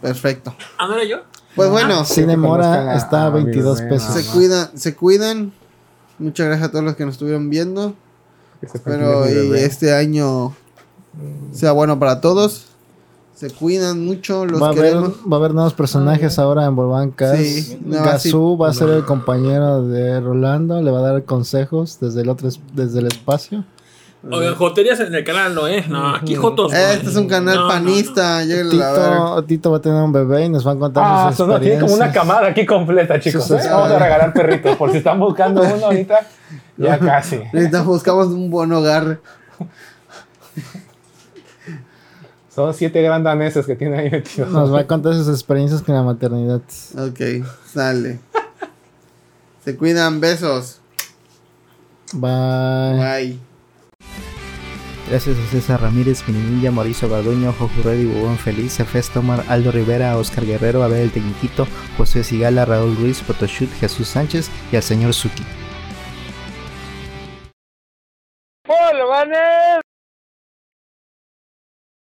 perfecto. 0.00 0.54
Ah, 0.78 0.86
¿no 0.88 0.94
era 0.94 1.04
yo? 1.04 1.16
Pues 1.54 1.70
bueno, 1.70 2.04
Cine 2.04 2.34
que 2.36 2.40
conozcan 2.40 2.40
Mora 2.84 2.96
está 2.96 3.24
a 3.24 3.26
a 3.26 3.30
mi 3.30 3.44
22 3.44 3.78
bebé, 3.80 3.90
pesos. 3.90 4.14
se 4.14 4.30
cuidan, 4.32 4.68
se 4.78 4.94
cuidan. 4.96 5.52
Muchas 6.18 6.46
gracias 6.46 6.68
a 6.68 6.72
todos 6.72 6.84
los 6.84 6.96
que 6.96 7.04
nos 7.04 7.14
estuvieron 7.14 7.48
viendo. 7.50 7.94
Espero 8.62 9.28
y 9.30 9.54
este 9.58 9.92
año 9.94 10.52
sea 11.52 11.72
bueno 11.72 11.98
para 11.98 12.20
todos. 12.20 12.64
Se 13.34 13.50
cuidan 13.50 14.04
mucho, 14.04 14.44
los 14.46 14.60
Va 14.60 14.66
a, 14.66 14.70
haber, 14.70 14.84
queremos. 14.94 15.12
va 15.30 15.36
a 15.36 15.38
haber 15.38 15.54
nuevos 15.54 15.72
personajes 15.72 16.40
ahora 16.40 16.64
en 16.64 16.74
Volvancas. 16.74 17.38
Sí, 17.38 17.78
Gazú 17.86 18.58
va 18.58 18.70
a 18.70 18.74
ser 18.74 18.88
el 18.88 19.04
compañero 19.04 19.86
de 19.86 20.20
Rolando, 20.20 20.82
le 20.82 20.90
va 20.90 20.98
a 20.98 21.02
dar 21.02 21.24
consejos 21.24 21.98
desde 22.00 22.22
el 22.22 22.30
otro 22.30 22.48
es- 22.48 22.58
desde 22.74 22.98
el 22.98 23.06
espacio. 23.06 23.64
Oigan, 24.30 24.54
joterías 24.56 24.98
en 24.98 25.14
el 25.14 25.22
canal 25.22 25.54
no 25.54 25.68
es. 25.68 25.88
No, 25.88 26.14
aquí 26.16 26.34
Jotos. 26.34 26.72
no 26.72 26.78
Este 26.78 27.08
es 27.08 27.14
un 27.16 27.28
canal 27.28 27.54
No, 27.54 27.60
no, 27.62 27.68
no. 27.68 27.72
panista. 27.74 28.38
ver. 28.44 28.68
Tito, 28.68 29.44
Tito 29.44 29.70
va 29.70 29.76
a 29.76 29.80
tener 29.80 30.02
un 30.02 30.12
bebé 30.12 30.46
y 30.46 30.48
nos 30.48 30.66
va 30.66 30.72
a 30.72 30.76
contar 30.76 31.04
Ah, 31.06 31.24
sus 31.28 31.34
eso 31.34 31.46
no 31.46 31.60
tiene 31.60 31.78
como 31.80 31.94
una 31.94 32.06
experiencias. 32.06 32.14
camada 32.36 32.48
aquí 32.48 32.66
completa, 32.66 33.20
chicos. 33.20 33.44
Sus 33.46 33.64
¿eh? 33.64 33.68
Vamos 33.70 33.92
a 33.92 33.98
regalar 34.00 34.32
perritos. 34.32 34.76
Por 34.76 34.90
si 34.90 34.96
están 34.98 35.20
buscando 35.20 35.62
uno 35.62 35.86
ahorita, 35.86 36.26
ya 36.76 36.98
casi. 37.00 37.40
Ahorita 37.54 37.82
buscamos 37.82 38.26
un 38.28 38.50
buen 38.50 38.72
hogar. 38.72 39.20
Son 42.52 42.74
siete 42.74 43.00
gran 43.02 43.22
daneses 43.22 43.66
que 43.66 43.76
tiene 43.76 43.98
ahí 44.00 44.10
metidos. 44.10 44.50
Nos 44.50 44.74
va 44.74 44.80
a 44.80 44.86
contar 44.88 45.14
sus 45.14 45.28
experiencias 45.28 45.80
con 45.82 45.94
la 45.94 46.02
maternidad. 46.02 46.60
Ok, 46.98 47.46
sale. 47.72 48.18
Se 49.64 49.76
cuidan, 49.76 50.20
besos. 50.20 50.80
Bye. 52.14 52.94
Bye. 52.98 53.47
Gracias 55.10 55.38
a 55.38 55.50
César 55.50 55.80
Ramírez, 55.80 56.22
Minimilla, 56.28 56.70
Mauricio 56.70 57.08
Garduño, 57.08 57.54
Jojo 57.58 57.82
Reddy, 57.82 58.04
Bubón 58.04 58.36
Feliz, 58.36 58.78
Efes 58.78 59.08
Tomar, 59.08 59.42
Aldo 59.48 59.72
Rivera, 59.72 60.16
Oscar 60.18 60.44
Guerrero, 60.44 60.82
Abel 60.82 61.04
El 61.04 61.10
Tecniquito, 61.10 61.66
José 61.96 62.22
Sigala, 62.22 62.66
Raúl 62.66 62.94
Ruiz, 62.94 63.22
Photoshoot, 63.22 63.70
Jesús 63.80 64.08
Sánchez 64.08 64.50
y 64.70 64.76
al 64.76 64.82
señor 64.82 65.14
Suki. 65.14 65.44